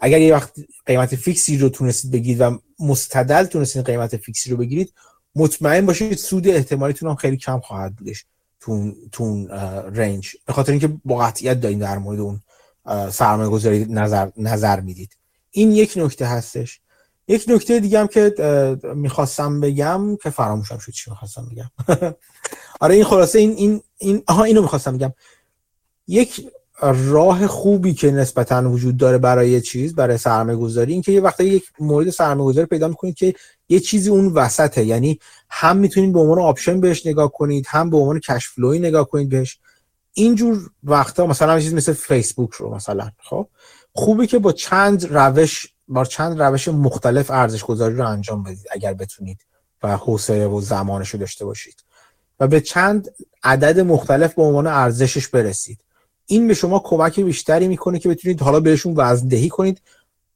اگر 0.00 0.20
یه 0.20 0.34
وقت 0.34 0.52
قیمت 0.86 1.16
fix 1.16 1.48
ی 1.48 1.58
رو 1.58 1.68
تونستید 1.68 2.10
بگیرید 2.10 2.40
و 2.40 2.58
مستدل 2.78 3.44
تونستید 3.44 3.86
قیمت 3.86 4.16
fix 4.16 4.42
ی 4.42 4.50
رو 4.50 4.56
بگیرید 4.56 4.92
مطمئن 5.34 5.86
باشید 5.86 6.18
سود 6.18 6.48
احتمالیتون 6.48 7.08
هم 7.08 7.14
خیلی 7.14 7.36
کم 7.36 7.60
خواهد 7.60 7.96
بودش 7.96 8.24
تون 8.60 8.96
تون 9.12 9.48
رنج. 9.94 10.36
به 10.46 10.52
خاطر 10.52 10.72
اینکه 10.72 10.88
با 11.04 11.16
قطعیت 11.16 11.60
دارین 11.60 11.78
در 11.78 11.98
مورد 11.98 12.20
اون 12.20 12.40
سرمایه 13.10 13.50
گذاری 13.50 13.84
نظر, 13.84 14.30
نظر 14.36 14.80
می‌دید. 14.80 15.16
این 15.50 15.70
یک 15.70 15.92
نکته 15.96 16.26
هستش. 16.26 16.80
یک 17.28 17.44
نکته 17.48 17.80
دیگه 17.80 18.00
هم 18.00 18.06
که 18.06 18.34
می‌خواستم 18.94 19.60
بگم 19.60 20.16
که 20.16 20.30
فراموشم 20.30 20.78
شد 20.78 20.92
چی 20.92 21.10
می‌خواستم 21.10 21.48
بگم. 21.52 21.70
آره 22.80 22.94
این 22.94 23.04
خلاصه 23.04 23.38
این 23.38 23.52
این 23.56 23.82
این 23.98 24.22
آها 24.26 24.44
اینو 24.44 24.62
می‌خواستم 24.62 24.96
بگم. 24.96 25.12
یک 26.08 26.46
راه 26.82 27.46
خوبی 27.46 27.94
که 27.94 28.10
نسبتا 28.10 28.70
وجود 28.70 28.96
داره 28.96 29.18
برای 29.18 29.60
چیز 29.60 29.94
برای 29.94 30.18
سرمایه 30.18 30.58
گذاری 30.58 30.92
این 30.92 31.02
که 31.02 31.12
یه 31.12 31.20
وقتی 31.20 31.44
یک 31.44 31.64
مورد 31.80 32.10
سرمایه 32.10 32.48
گذاری 32.48 32.66
پیدا 32.66 32.88
می‌کنید 32.88 33.14
که 33.14 33.34
یه 33.68 33.80
چیزی 33.80 34.10
اون 34.10 34.26
وسطه. 34.26 34.84
یعنی 34.84 35.18
هم 35.50 35.76
می‌تونید 35.76 36.12
به 36.12 36.20
عنوان 36.20 36.38
option 36.38 36.80
بهش 36.80 37.06
نگاه 37.06 37.32
کنید 37.32 37.66
هم 37.68 37.90
به 37.90 37.96
عنوان 37.96 38.20
cash 38.20 38.48
flow 38.48 38.72
ی 38.72 38.78
نگاه 38.78 39.08
کنید 39.08 39.28
بهش. 39.28 39.58
اینجور 40.12 40.70
وقتا 40.84 41.26
مثلا 41.26 41.60
چیز 41.60 41.74
مثل 41.74 41.92
فیسبوک 41.92 42.52
رو 42.52 42.74
مثلا 42.74 43.10
خب؟ 43.18 43.48
خوبه 43.92 44.26
که 44.26 44.38
با 44.38 44.52
چند 44.52 45.06
روش 45.10 45.73
با 45.88 46.04
چند 46.04 46.42
روش 46.42 46.68
مختلف 46.68 47.30
ارزش 47.30 47.64
گذاری 47.64 47.94
رو 47.94 48.08
انجام 48.08 48.42
بدید 48.42 48.66
اگر 48.70 48.94
بتونید 48.94 49.38
و 49.82 49.96
حوصله 49.96 50.46
و 50.46 50.60
زمانش 50.60 51.08
رو 51.08 51.20
داشته 51.20 51.44
باشید. 51.44 51.84
و 52.40 52.46
به 52.46 52.60
چند 52.60 53.08
عدد 53.42 53.80
مختلف 53.80 54.34
به 54.34 54.42
عنوان 54.42 54.66
ارزشش 54.66 55.28
برسید. 55.28 55.80
این 56.26 56.48
به 56.48 56.54
شما 56.54 56.78
کمک 56.78 57.20
بیشتری 57.20 57.68
می‌کنه 57.68 57.98
که 57.98 58.08
بتونید 58.08 58.42
حالا 58.42 58.60
بهشون 58.60 58.94
وزندهی 58.96 59.48
کنید 59.48 59.82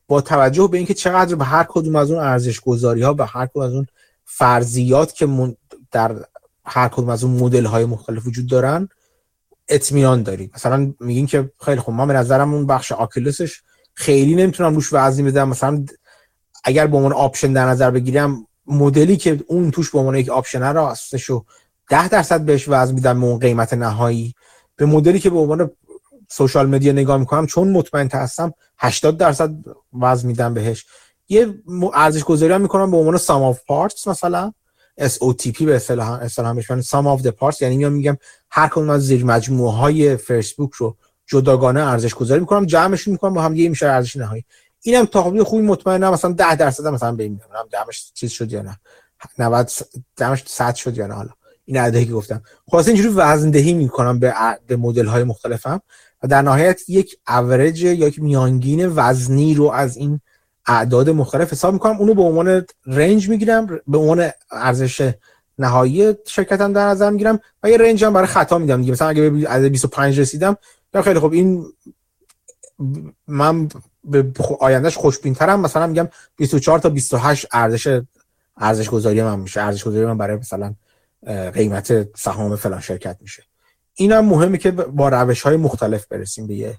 با 0.09 0.20
توجه 0.20 0.68
به 0.68 0.76
اینکه 0.76 0.94
چقدر 0.94 1.34
به 1.34 1.44
هر 1.44 1.66
کدوم 1.68 1.96
از 1.96 2.11
اون 2.11 2.20
ارزش 2.20 2.61
گذاری 2.61 3.03
ها 3.03 3.12
به 3.12 3.26
هر 3.26 3.46
کدوم 3.46 3.62
از 3.62 3.72
اون 3.72 3.86
فرضیات 4.24 5.14
که 5.14 5.57
در 5.90 6.24
هر 6.64 6.88
کدوم 6.88 7.09
از 7.09 7.24
اون 7.24 7.36
مدل 7.36 7.64
های 7.64 7.84
مختلف 7.84 8.26
وجود 8.26 8.46
دارن 8.46 8.88
اطمینان 9.68 10.22
دارید. 10.22 10.51
مثلا 10.55 10.94
میگین 11.01 11.26
که 11.26 11.53
خیلی 11.61 11.80
خوب 11.80 11.94
ما 11.94 12.07
به 12.07 12.12
نظرم 12.12 12.55
اون 12.55 12.66
بخش 12.66 12.92
Oculus 12.92 13.45
ش 13.45 13.62
خیلی 13.99 14.34
نمی‌تونم 14.34 14.74
روش 14.74 14.88
وزنی 14.92 15.30
بدم. 15.30 15.49
مثلا 15.49 15.84
اگر 16.64 16.86
به 16.86 16.96
عنوان 16.96 17.12
option 17.12 17.53
در 17.53 17.66
نظر 17.66 17.90
بگیرم 17.90 18.46
مدلی 18.66 19.16
که 19.16 19.40
اون 19.46 19.70
توش 19.70 19.90
به 19.90 19.99
عنوان 19.99 20.14
یک 20.14 20.28
option 20.28 20.72
هستش 20.72 21.30
و 21.30 21.44
10 21.90 22.09
درصد 22.09 22.40
بهش 22.40 22.68
وزن 22.68 22.94
میدم 22.94 23.24
اون 23.24 23.38
قیمت 23.38 23.74
نهایی. 23.74 24.34
به 24.76 24.86
مدلی 24.86 25.18
که 25.18 25.30
به 25.30 25.38
عنوان 25.38 25.70
social 26.28 26.68
media 26.68 26.92
نگاه 26.92 27.16
می‌کنم 27.16 27.46
چون 27.46 27.68
مطمئن 27.68 28.09
هستم 28.12 28.55
80 28.78 29.16
درصد 29.16 29.51
وزن 29.92 30.28
میدم 30.28 30.55
بهش. 30.55 30.86
یه 31.28 31.55
ارزش 31.94 32.24
گذاری 32.24 32.53
هم 32.53 32.61
می‌کنم 32.61 32.90
به 32.90 32.96
عنوان 32.96 33.16
sum 33.16 33.42
of 33.42 33.61
parts 33.66 34.09
مثلا 34.09 34.53
SOTP 35.01 35.62
به 35.62 35.76
اصطلاح 35.76 36.11
اصطلاح 36.11 36.53
میشن 36.53 36.80
sum 36.80 37.07
of 37.07 37.22
the 37.22 37.30
parts. 37.30 37.62
یعنی 37.62 37.88
میگم 37.88 38.18
هر 38.51 38.68
کدوم 38.68 38.90
از 38.90 39.07
زیر 39.07 39.24
مجموعه 39.24 39.72
های 39.72 40.16
فیسبوک 40.16 40.72
رو 40.72 40.96
جداگانه 41.29 41.81
ارزش 41.81 42.14
گذاری 42.14 42.41
می‌کنم 42.41 42.66
جمعش 42.66 43.09
می‌کنم 43.09 43.35
با 43.35 43.43
هم 43.43 43.57
یه 43.57 43.68
میشه 43.68 43.87
ارزش 43.87 44.16
نهایی. 44.16 44.45
اینم 44.83 45.05
تا 45.05 45.22
خوبی 45.45 45.62
مطمئنم 45.62 46.12
مثلا 46.12 46.33
10 46.33 46.57
درصد 46.57 46.87
مثلا 46.87 47.12
ببینم 47.12 47.39
دمش 47.72 48.12
چیز 48.14 48.31
شد 48.31 48.53
یا 48.53 48.62
نه. 48.62 48.79
90 49.39 49.70
دمش 50.16 50.45
100 50.47 50.74
شد 50.74 50.97
یا 50.97 51.07
نه 51.07 51.14
حالا. 51.14 51.31
این 51.64 51.76
عددی 51.76 52.07
که 52.07 52.12
گفتم. 52.12 52.43
خلاص 52.70 52.89
اینجوری 52.89 53.09
وزن 53.09 53.51
دهی 53.51 53.72
می‌کنم 53.72 54.18
به 54.18 54.35
به 54.66 54.76
مدل 54.76 55.07
های 55.07 55.24
مختلفم 55.24 55.81
و 56.22 56.29
در 56.29 56.43
نهایت 56.43 56.81
یک 56.89 57.16
اوریج 57.29 57.83
یا 57.83 57.93
یک 57.93 58.22
میانگین 58.22 58.93
وزنی 58.97 59.55
رو 59.55 59.70
از 59.70 59.97
این 59.97 60.20
اعداد 60.66 61.11
مختلف 61.11 61.53
حساب 61.53 61.72
می‌کنم. 61.72 61.97
اونو 61.97 62.14
به 62.14 62.22
عنوان 62.22 62.66
رنج 62.87 63.29
می‌گیرم 63.29 63.66
به 63.87 63.99
عنوان 63.99 64.31
ارزش 64.51 65.12
نهایی 65.59 66.14
شرکتم 66.26 66.72
در 66.72 66.89
نظر 66.89 67.11
می‌گیرم 67.11 67.41
و 67.62 67.70
یه 67.70 67.76
رنج 67.76 68.05
هم 68.05 68.12
برای 68.12 68.26
خطا 68.26 68.59
میدم 68.59 68.81
دیگه. 68.81 68.93
مثلا 68.93 69.09
اگه 69.09 69.31
به 69.31 69.49
عدد 69.49 69.64
25 69.64 70.20
رسیدم 70.20 70.57
یا 70.95 71.03
خیلی 71.03 71.20
خب 71.20 71.32
این 71.32 71.72
من 73.26 73.68
به 74.05 74.32
آیندهش 74.61 74.97
خوشبینترم. 74.97 75.61
مثلا 75.61 75.86
میگم 75.86 76.09
24 76.36 76.78
تا 76.78 76.89
28 76.89 77.47
ارزش 77.53 78.03
ارزش 78.57 78.91
گذاری 78.91 79.22
من 79.22 79.41
میشه. 79.41 79.61
ارزش 79.61 79.84
گذاری 79.84 80.07
من 80.07 80.18
برای 80.18 80.36
مثلا 80.36 80.74
قیمت 81.55 82.18
سهام 82.18 82.57
فلان 82.57 82.80
شرکت 82.80 83.18
میشه. 83.20 83.45
اینم 83.95 84.24
مهمه 84.24 84.59
که 84.59 84.70
با 84.70 85.09
روش 85.09 85.43
های 85.43 85.57
مختلف 85.57 86.07
برسیم 86.07 86.47
به 86.47 86.55
یه 86.55 86.78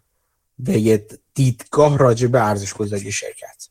به 0.60 0.80
یه 0.80 1.08
دیدگاه 1.34 1.98
راجع 1.98 2.28
به 2.28 2.46
ارزش 2.48 2.74
گذاری 2.74 3.12
شرکت. 3.12 3.69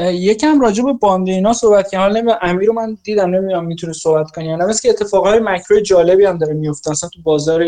یکم 0.00 0.60
راجع 0.60 0.84
به 0.84 0.92
bond 0.92 1.32
اینا 1.32 1.52
صحبت 1.52 1.90
کنیم 1.90 2.02
حالا 2.02 2.38
امیر 2.42 2.66
رو 2.68 2.72
من 2.74 2.98
دیدم 3.02 3.30
نمی‌دونم 3.30 3.64
می‌تونه 3.64 3.92
صحبت 3.92 4.30
کنی 4.30 4.44
یا 4.44 4.56
نه. 4.56 4.74
که 4.82 4.90
اتفاقای 4.90 5.38
مکرو 5.42 5.80
جالبی 5.80 6.24
هم 6.24 6.38
داره 6.38 6.54
میفته 6.54 6.90
اصلا 6.90 7.08
تو 7.08 7.22
بازار 7.22 7.64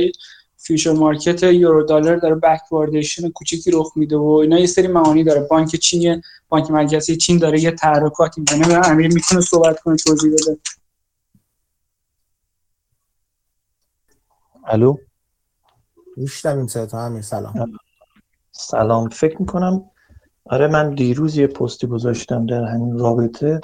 future 0.57 0.93
market 0.93 1.43
Eurodollar 1.43 2.17
داره 2.17 2.35
backwardation 2.35 3.31
کوچیکی 3.31 3.71
رخ 3.71 3.93
میده 3.97 4.17
و 4.17 4.29
اینا 4.29 4.59
یه 4.59 4.67
سری 4.67 4.89
معانی 4.89 5.25
داره. 5.25 5.41
بانک 5.51 5.77
چین 5.77 6.23
بانک 6.49 6.71
مرکزی 6.71 7.17
چین 7.17 7.39
داره 7.39 7.61
یه 7.61 7.71
تحرکاتی 7.71 8.41
می‌کنه 8.41 8.89
امیر 8.89 9.15
می‌تونه 9.15 9.41
صحبت 9.41 9.81
کنه 9.81 9.97
توضیح 9.97 10.33
بده. 10.33 10.59
الو؟ 14.67 14.97
میشنویم 16.17 16.67
صدا 16.67 16.99
امیر 16.99 17.23
سلام. 17.23 17.73
سلام. 18.53 19.09
فکر 19.09 19.37
می‌کنم 19.41 19.91
آره 20.45 20.67
من 20.67 20.95
دیروز 20.95 21.37
یه 21.37 21.47
پستی 21.47 21.87
گذاشتم 21.87 22.47
در 22.47 22.65
همین 22.65 22.99
رابطه. 22.99 23.61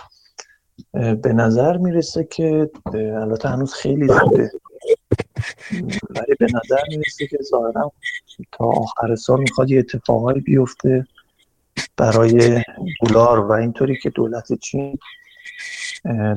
به 0.93 1.33
نظر 1.33 1.77
می‌رسه 1.77 2.25
که 2.25 2.71
البته 2.95 3.49
هنوز 3.49 3.75
خیلی 3.75 4.09
زوده. 4.09 4.51
ولی 6.11 6.35
به 6.39 6.47
نظر 6.47 6.83
می‌رسه 6.89 7.27
که 7.27 7.39
ظاهرا 7.43 7.93
تا 8.53 8.65
آخر 8.65 9.17
سال 9.17 9.41
می‌خواد 9.41 9.71
یه 9.71 9.79
اتفاقایی 9.79 10.41
بیفته 10.41 11.07
برای 11.97 12.65
دلار 13.03 13.41
و 13.41 13.53
اینطوری 13.53 13.99
که 14.03 14.11
دولت 14.11 14.53
چین 14.53 14.99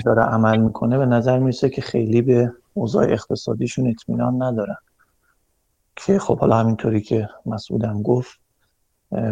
داره 0.06 0.22
عمل 0.22 0.58
می‌کنه. 0.58 0.98
به 0.98 1.06
نظر 1.06 1.40
می‌رسه 1.40 1.70
که 1.70 1.82
خیلی 1.82 2.22
به 2.22 2.54
اوضاع 2.74 3.04
اقتصادیشون 3.04 3.88
اطمینان 3.88 4.44
ندارن. 4.44 4.78
که 5.96 6.20
خب 6.20 6.40
حالا 6.40 6.58
همینطوری 6.58 7.02
که 7.02 7.30
مسعودم 7.46 8.02
گفت 8.02 8.40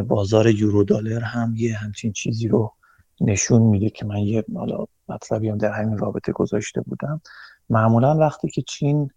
بازار 0.07 0.47
یورو 0.47 0.83
دلار 0.83 1.21
هم 1.21 1.53
یه 1.57 1.77
همچین 1.77 2.11
چیزی 2.11 2.47
رو 2.47 2.73
نشون 3.21 3.61
میده 3.61 3.89
که 3.89 4.05
من 4.05 4.19
یه 4.19 4.43
حالا 4.55 4.85
مطلبی 5.09 5.49
هم 5.49 5.57
در 5.57 5.71
همین 5.71 5.97
رابطه 5.97 6.31
گذاشته 6.31 6.81
بودم. 6.81 7.21
معمولا 7.69 8.15
وقتی 8.15 8.49
که 8.49 8.61
چین 8.61 9.09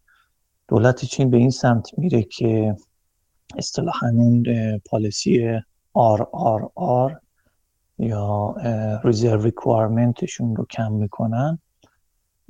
دولت 0.68 1.04
چین 1.04 1.30
به 1.30 1.36
این 1.36 1.50
سمت 1.50 1.98
میره 1.98 2.22
که 2.22 2.76
اصطلاحا 3.56 4.08
اون 4.08 4.44
پالیسی 4.78 5.58
RRR 5.98 7.12
یا 7.98 8.54
ریزرو 9.04 9.42
ریکوایرمنتشون 9.42 10.56
رو 10.56 10.66
کم 10.66 10.92
می‌کنن 10.92 11.58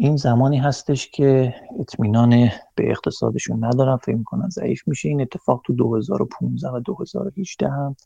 این 0.02 0.16
زمانی 0.16 0.58
هستش 0.58 1.10
که 1.10 1.54
اطمینان 1.80 2.30
به 2.74 2.90
اقتصادشون 2.90 3.64
ندارن 3.64 3.96
فکر 3.96 4.16
می‌کنن 4.16 4.48
ضعیف 4.48 4.88
میشه. 4.88 5.08
این 5.08 5.20
اتفاق 5.20 5.62
تو 5.64 5.72
2015 5.72 6.68
و 6.68 6.80
2018 6.80 7.68
هم 7.68 7.96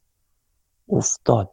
افتاد 0.88 1.50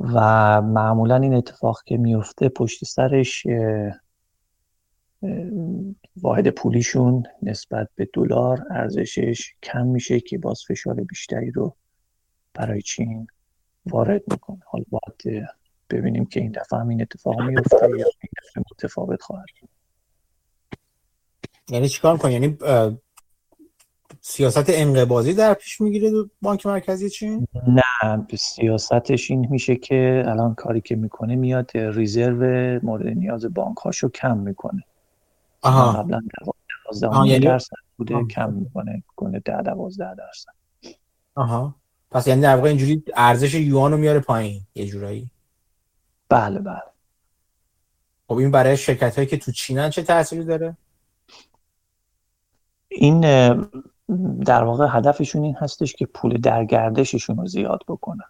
و 0.00 0.20
معمولا 0.62 1.16
این 1.16 1.34
اتفاق 1.34 1.82
که 1.82 1.96
میفته 1.96 2.48
پشت 2.48 2.84
سرش 2.84 3.46
واحد 6.16 6.50
پولیشون 6.50 7.22
نسبت 7.42 7.88
به 7.94 8.08
دلار 8.12 8.66
ارزشش 8.70 9.54
کم 9.62 9.86
میشه 9.86 10.20
که 10.20 10.38
باز 10.38 10.62
فشار 10.68 10.94
بیشتری 10.94 11.50
رو 11.50 11.76
برای 12.54 12.82
چین 12.82 13.26
وارد 13.86 14.22
می‌کنه. 14.30 14.60
حالا 14.66 14.84
باید 14.90 15.46
ببینیم 15.90 16.26
که 16.26 16.40
این 16.40 16.52
دفعه 16.52 16.78
هم 16.78 16.88
این 16.88 17.02
اتفاق 17.02 17.40
میفته 17.42 17.76
یا 17.76 17.96
این 17.96 18.30
دفعه 18.42 18.64
متفاوت 18.72 19.22
خواهد 19.22 19.46
یعنی 21.70 21.88
چیکار 21.88 22.16
کنه 22.16 22.32
یعنی 22.32 22.58
سیاست 24.20 24.64
انقباضی 24.68 25.34
در 25.34 25.54
پیش 25.54 25.80
می‌گیره 25.80 26.12
بانک 26.42 26.66
مرکزی 26.66 27.10
چین؟ 27.10 27.48
نه 27.68 28.26
سیاستش 28.38 29.30
این 29.30 29.46
میشه 29.50 29.76
که 29.76 30.24
الان 30.26 30.54
کاری 30.54 30.80
که 30.80 30.96
می‌کنه 30.96 31.36
میاد 31.36 31.70
ریزرو 31.74 32.80
مورد 32.82 33.06
نیاز 33.06 33.44
بانک 33.44 33.76
هاشو 33.76 34.08
کم 34.08 34.38
می‌کنه. 34.38 34.84
آها. 35.62 35.92
قبلا 35.92 36.22
12 36.92 37.26
یعنی... 37.26 37.44
درصد 37.44 37.76
بوده 37.96 38.14
آه. 38.14 38.26
کم 38.26 38.52
می‌کنه 38.52 39.02
کنه 39.16 39.40
10 39.40 39.62
12 39.62 40.14
درصد. 40.14 40.52
آها. 41.34 41.74
پس 42.10 42.26
یعنی 42.26 42.40
در 42.40 42.56
واقع 42.56 42.68
اینجوری 42.68 43.02
ارزش 43.16 43.54
یوان 43.54 43.92
رو 43.92 43.98
میاره 43.98 44.20
پایین 44.20 44.62
یه 44.74 44.86
جورایی؟ 44.86 45.30
بله 46.28 46.58
بله. 46.58 46.82
خب 48.28 48.34
این 48.34 48.50
برای 48.50 48.76
شرکت 48.76 49.16
هایی 49.16 49.28
که 49.28 49.36
تو 49.36 49.52
چینن 49.52 49.90
چه 49.90 50.02
تأثیری 50.02 50.44
داره؟ 50.44 50.76
این 52.96 53.20
در 54.34 54.64
واقع 54.64 54.86
هدفشون 54.90 55.42
این 55.42 55.54
هستش 55.54 55.94
که 55.94 56.06
پول 56.06 56.36
درگردششون 56.36 57.36
رو 57.36 57.46
زیاد 57.46 57.80
بکنن. 57.88 58.24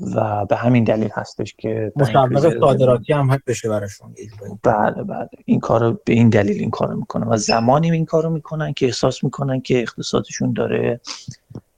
و 0.00 0.46
به 0.46 0.56
همین 0.56 0.84
دلیل 0.84 1.10
هستش 1.14 1.54
که 1.54 1.92
مشابه 1.96 2.40
صادراتی 2.60 3.12
هم 3.12 3.38
بشه 3.46 3.68
براشون 3.68 4.14
بله 4.62 5.02
بله. 5.02 5.28
این 5.44 5.60
کارو 5.60 6.00
به 6.04 6.12
این 6.12 6.28
دلیل 6.28 6.60
این 6.60 6.70
کارو 6.70 6.96
می‌کنن 6.96 7.26
و 7.28 7.36
زمانی 7.36 7.90
این 7.90 8.04
کارو 8.04 8.30
می‌کنن 8.30 8.72
که 8.72 8.86
احساس 8.86 9.24
می‌کنن 9.24 9.60
که 9.60 9.80
اقتصادشون 9.80 10.52
داره 10.52 11.00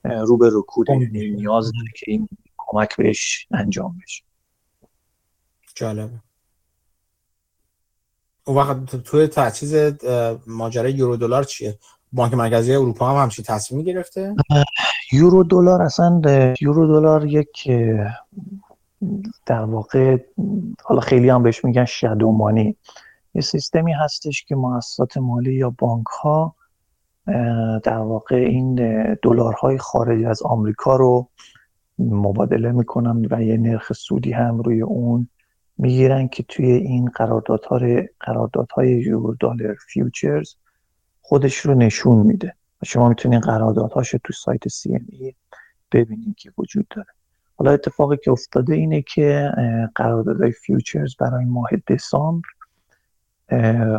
رو 0.05 0.37
به 0.37 0.51
رکود 0.53 0.91
نیاز 0.91 1.73
داره 1.73 1.89
که 1.97 2.05
این 2.07 2.29
کمک 2.59 2.97
بهش 2.97 3.47
انجام 3.51 3.99
بشه. 4.03 4.23
جالبه. 5.75 6.28
اون 8.49 8.57
وقت 8.57 8.97
توی 8.97 9.27
تجهیز 9.27 9.75
ماجرای 10.47 10.93
یورو 10.93 11.17
دلار 11.17 11.45
چیه؟ 11.45 11.79
بانک 12.13 12.35
مرکزی 12.35 12.75
اروپا 12.75 13.11
هم 13.11 13.23
همچین 13.23 13.45
تصمیم 13.49 13.83
گرفته؟ 13.83 14.35
یورو 15.13 15.45
دلار 15.45 15.83
اصلا 15.83 16.21
یورو 16.61 16.87
دلار 16.87 17.27
یک 17.27 17.71
در 19.47 19.61
واقع 19.61 20.17
حالا 20.85 21.01
خیلی 21.01 21.29
هم 21.29 21.43
بهش 21.43 21.65
میگن 21.65 21.85
شدومانی 21.85 22.77
یه 23.35 23.43
سیستمی 23.43 23.93
هستش 23.93 24.45
که 24.45 24.57
مؤسسات 24.57 25.17
مالی 25.17 25.55
یا 25.55 25.75
بانک 25.79 26.07
ها 26.07 26.55
در 27.85 27.99
واقع 27.99 28.37
این 28.37 28.75
دلارهای 29.23 29.79
خارج 29.79 30.25
از 30.25 30.43
آمریکا 30.43 30.97
رو 30.97 31.29
مبادله 31.99 32.73
می‌کنن 32.73 33.27
و 33.31 33.43
یه 33.43 33.57
نرخ 33.57 33.93
سودی 33.93 34.33
هم 34.33 34.59
روی 34.59 34.83
اون 34.83 35.29
می‌گیرن 35.79 36.29
که 36.29 36.43
توی 36.43 36.73
این 36.73 37.09
قراردادهای 37.09 38.09
قراردادهای 38.21 38.91
یورو 38.91 39.37
دلار 39.41 39.77
فیوچرز 39.89 40.55
خودش 41.21 41.57
رو 41.57 41.75
نشون 41.75 42.27
میده. 42.27 42.55
و 42.83 42.85
شما 42.85 43.09
می‌تونید 43.09 43.43
قراردادهاش 43.43 44.15
تو 44.25 44.33
سایت 44.33 44.69
سی 44.69 44.95
ام 44.95 45.07
ای 45.09 45.35
ببینید 45.93 46.37
که 46.37 46.53
وجود 46.59 46.87
داره. 46.91 47.09
حالا 47.57 47.71
اتفاقی 47.71 48.17
که 48.25 48.31
افتاده 48.31 48.75
اینه 48.75 49.03
که 49.03 49.53
قراردادهای 49.95 50.53
فیوچرز 50.53 51.17
برای 51.17 51.45
ماه 51.45 51.71
دسامبر 51.89 52.49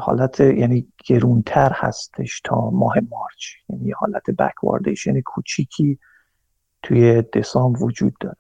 حالت 0.02 0.40
یعنی 0.40 0.88
گرونتر 1.06 1.72
هستش 1.76 2.42
تا 2.44 2.70
ماه 2.70 2.96
مارچ. 3.12 3.46
یعنی 3.70 3.92
حالت 3.92 4.30
بکواردیشن 4.30 5.22
کوچیکی 5.22 6.00
توی 6.84 7.22
دسامبر 7.22 7.84
وجود 7.84 8.14
داره. 8.20 8.38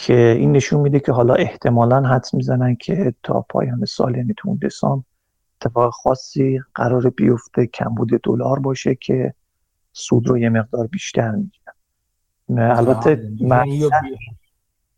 که 0.00 0.36
این 0.38 0.52
نشون 0.52 0.80
میده 0.80 1.00
که 1.00 1.12
حالا 1.12 1.34
احتمالا 1.34 2.00
حدس 2.00 2.34
می‌زنن 2.34 2.76
که 2.76 3.14
تا 3.22 3.46
پایان 3.48 3.84
سال 3.84 4.16
یعنی 4.16 4.34
تو 4.36 4.48
اون 4.48 4.58
دسامبر 4.62 5.04
اتفاق 5.60 5.92
خاصی 5.92 6.60
قرار 6.74 7.10
بیفته 7.10 7.66
کمبود 7.66 8.08
دلار 8.22 8.58
باشه 8.58 8.94
که 8.94 9.34
سود 9.92 10.28
رو 10.28 10.38
یه 10.38 10.48
مقدار 10.48 10.86
بیشتر 10.86 11.30
می‌گیرن. 11.30 12.70
البته 12.70 13.30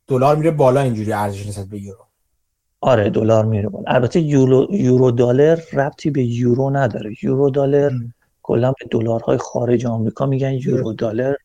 دلار 0.07 0.37
میره 0.37 0.51
بالا 0.51 0.81
اینجوری 0.81 1.13
ارزش 1.13 1.47
نسبت 1.47 1.67
به 1.67 1.79
یورو. 1.79 2.07
آره 2.81 3.11
دلار 3.11 3.45
میره 3.45 3.69
بالا. 3.69 3.85
البته 3.87 4.21
یورو 4.21 4.67
یورو 4.71 5.11
دلار 5.11 5.63
ربطی 5.73 6.11
به 6.11 6.25
یورو 6.25 6.71
نداره. 6.71 7.15
یورو 7.23 7.51
دلار 7.51 7.93
کلا 8.43 8.73
به 8.73 8.87
دلارهای 8.91 9.39
خارج 9.39 9.87
آمریکا 9.87 10.27
میگن 10.27 10.53
یورو 10.53 10.93
دلار 10.93 11.37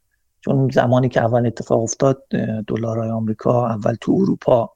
چون 0.46 0.70
زمانی 0.70 1.10
که 1.10 1.22
اول 1.22 1.46
اتفاق 1.46 1.82
افتاد 1.82 2.24
دلارهای 2.68 3.10
آمریکا 3.10 3.70
اول 3.70 3.96
تو 4.02 4.18
اروپا 4.22 4.74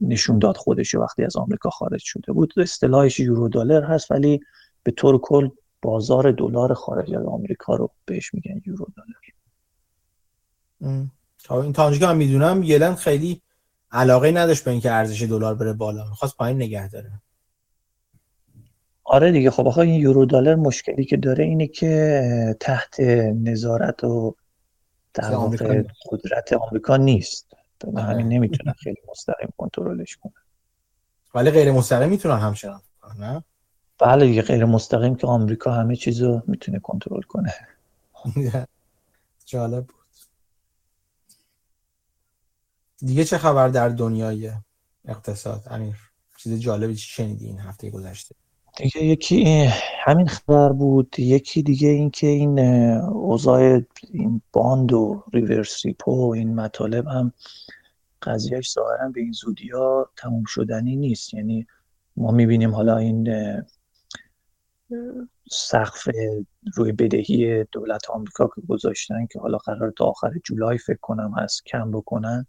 نشون 0.00 0.38
داد 0.38 0.56
خودش 0.56 0.94
وقتی 0.94 1.24
از 1.24 1.36
آمریکا 1.36 1.70
خارج 1.70 2.00
شده 2.04 2.32
بود. 2.32 2.52
اصطلاحش 2.56 3.20
یورو 3.20 3.48
دلار 3.48 3.82
هست 3.82 4.10
ولی 4.10 4.40
به 4.82 4.90
طور 4.90 5.18
کل 5.18 5.48
بازار 5.82 6.32
دلار 6.32 6.74
خارج 6.74 7.14
از 7.14 7.26
آمریکا 7.26 7.76
رو 7.76 7.90
بهش 8.04 8.34
میگن 8.34 8.60
یورو 8.66 8.86
دلار. 8.96 9.16
تا 11.44 11.62
این 11.62 11.72
تا 11.72 11.92
که 11.92 12.06
من 12.06 12.16
می‌دونم 12.16 12.62
یلن 12.62 12.94
خیلی 12.94 13.42
علاقه 13.90 14.30
نداشت 14.30 14.64
به 14.64 14.70
اینکه 14.70 14.92
ارزش 14.92 15.22
دلار 15.22 15.54
بره 15.54 15.72
بالا. 15.72 16.08
می‌خواست 16.08 16.36
پایین 16.36 16.56
نگه 16.56 16.88
داره. 16.88 17.12
آره 19.08 19.32
دیگه 19.32 19.50
خب 19.50 19.68
آخه 19.68 19.78
این 19.78 19.94
یورو 19.94 20.26
دلار 20.26 20.54
مشکلی 20.54 21.04
که 21.04 21.16
داره 21.16 21.44
اینه 21.44 21.66
که 21.66 22.56
تحت 22.60 23.00
نظارت 23.00 24.04
و 24.04 24.34
در 25.14 25.34
واقع 25.34 25.82
قدرت 26.10 26.52
آمریکا 26.52 26.96
نیست. 26.96 27.46
همین 27.84 27.98
آره. 27.98 28.22
نمی‌تونن 28.22 28.72
خیلی 28.72 28.96
مستقیم 29.10 29.52
کنترلش 29.56 30.16
کنن. 30.16 30.32
ولی 31.34 31.50
غیر 31.50 31.72
مستقیم 31.72 32.08
می‌تونن 32.08 32.38
همچنان 32.38 32.80
نه؟ 33.18 33.44
بله 33.98 34.26
دیگه 34.26 34.42
غیر 34.42 34.64
مستقیم 34.64 35.14
که 35.14 35.26
آمریکا 35.26 35.72
همه 35.72 35.96
چیزو 35.96 36.42
می‌تونه 36.46 36.78
کنترل 36.78 37.22
کنه. 37.22 37.54
جالب 39.46 39.86
بود. 39.86 39.96
دیگه 42.98 43.24
چه 43.24 43.38
خبر 43.38 43.68
در 43.68 43.88
دنیای 43.88 44.52
اقتصاد؟ 45.04 45.62
امیر 45.70 45.96
چیز 46.36 46.60
جالبی 46.60 46.94
چی 46.94 47.08
شنیدی 47.08 47.46
این 47.46 47.58
هفته 47.58 47.90
گذشته؟ 47.90 48.34
دیگه 48.76 49.04
یکی 49.04 49.68
همین 50.04 50.26
خبر 50.26 50.72
بود 50.72 51.14
یکی 51.18 51.62
دیگه 51.62 51.88
این 51.88 52.10
که 52.10 52.26
این 52.26 52.58
اوضاع 52.98 53.80
این 54.10 54.42
باند 54.52 54.92
و 54.92 55.24
ریورس 55.32 55.86
ریپو 55.86 56.26
و 56.26 56.30
این 56.34 56.54
مطالب 56.54 57.06
هم 57.06 57.32
قضیهش 58.22 58.72
ظاهرا 58.72 59.08
به 59.08 59.20
این 59.20 59.32
زودی 59.32 59.68
ها 59.68 60.10
تموم 60.16 60.44
شدنی 60.46 60.96
نیست. 60.96 61.34
یعنی 61.34 61.66
ما 62.16 62.30
می‌بینیم 62.30 62.74
حالا 62.74 62.96
این 62.96 63.28
سقف 65.50 66.08
روی 66.74 66.92
بدهی 66.92 67.64
دولت 67.72 68.10
آمریکا 68.10 68.50
که 68.54 68.60
گذاشتن 68.68 69.26
که 69.26 69.40
حالا 69.40 69.58
قرار 69.58 69.92
تا 69.98 70.04
آخر 70.04 70.32
جولای 70.44 70.78
فکر 70.78 70.98
کنم 71.00 71.34
هست 71.36 71.66
کم 71.66 71.90
بکنن 71.90 72.46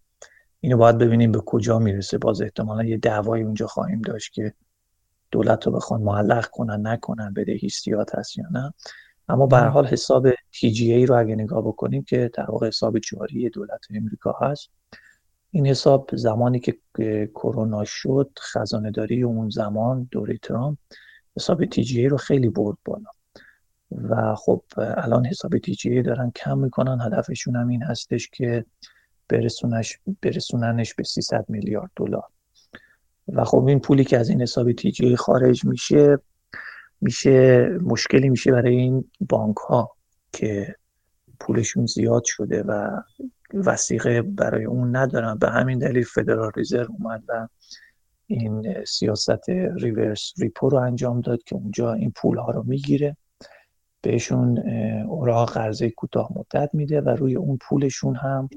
اینو 0.59 0.77
باید 0.77 0.97
ببینیم 0.97 1.31
به 1.31 1.39
کجا 1.39 1.79
می‌رسه. 1.79 2.17
باز 2.17 2.41
احتمالا 2.41 2.83
یه 2.83 2.97
دعوایی 2.97 3.43
اونجا 3.43 3.67
خواهیم 3.67 4.01
داشت 4.01 4.33
که 4.33 4.53
دولت 5.31 5.67
رو 5.67 5.71
بخوان 5.71 6.01
معلق 6.01 6.47
کنن 6.47 6.87
نکنن 6.87 7.33
بدهی 7.33 7.69
سیات 7.69 8.15
هست 8.15 8.37
یا 8.37 8.45
نه. 8.51 8.73
اما 9.29 9.47
به 9.47 9.57
حال 9.57 9.87
حساب 9.87 10.31
TGA 10.31 11.07
رو 11.07 11.15
اگه 11.15 11.35
نگاه 11.35 11.67
بکنیم 11.67 12.03
که 12.03 12.31
در 12.33 12.51
واقع 12.51 12.67
حساب 12.67 12.99
جاری 12.99 13.49
دولت 13.49 13.79
امریکا 13.89 14.35
هست. 14.41 14.69
این 15.51 15.67
حساب 15.67 16.09
زمانی 16.13 16.59
که 16.59 16.77
کرونا 17.35 17.83
شد 17.85 18.31
خزانه 18.39 18.91
داری 18.91 19.23
اون 19.23 19.49
زمان 19.49 20.07
دوره 20.11 20.37
ترامپ 20.37 20.77
حساب 21.35 21.65
TGA 21.65 22.05
رو 22.09 22.17
خیلی 22.17 22.49
برد 22.49 22.77
بالا. 22.85 23.09
و 23.91 24.35
خب 24.35 24.63
الان 24.77 25.25
حساب 25.25 25.57
TGA 25.57 26.05
دارن 26.05 26.31
کم 26.31 26.57
می‌کنن. 26.57 27.01
هدفشون 27.01 27.55
هم 27.55 27.67
این 27.67 27.83
هستش 27.83 28.29
که 28.29 28.65
برسونش 29.29 29.99
برسوننش 30.21 30.93
به 30.93 31.03
300 31.03 31.45
میلیارد 31.49 31.91
دلار. 31.95 32.27
و 33.27 33.43
خب 33.43 33.65
این 33.65 33.79
پولی 33.79 34.03
که 34.03 34.17
از 34.17 34.29
این 34.29 34.41
حساب 34.41 34.71
تیجی 34.71 35.15
خارج 35.15 35.65
میشه 35.65 36.17
میشه 37.01 37.67
مشکلی 37.81 38.29
میشه 38.29 38.51
برای 38.51 38.75
این 38.75 39.11
بانک 39.29 39.57
ها 39.57 39.91
که 40.33 40.75
پولشون 41.39 41.85
زیاد 41.85 42.23
شده 42.25 42.63
و 42.63 43.01
وثیقه 43.53 44.21
برای 44.21 44.65
اون 44.65 44.95
ندارن. 44.95 45.37
به 45.37 45.49
همین 45.49 45.79
دلیل 45.79 46.03
Federal 46.03 46.51
Reserve 46.55 46.95
اومد 46.99 47.23
و 47.27 47.47
این 48.27 48.85
سیاست 48.85 49.49
reverse 49.49 50.33
repo 50.37 50.69
رو 50.69 50.77
انجام 50.77 51.21
داد 51.21 51.43
که 51.43 51.55
اونجا 51.55 51.93
این 51.93 52.11
پول 52.15 52.37
ها 52.37 52.51
رو 52.51 52.63
می‌گیره. 52.63 53.17
بهشون 54.01 54.69
اوراق 55.07 55.51
قرضه 55.53 55.89
کوتاه 55.89 56.31
مدت 56.35 56.69
میده 56.73 57.01
و 57.01 57.09
روی 57.09 57.35
اون 57.35 57.57
پولشون 57.61 58.15
هم 58.15 58.49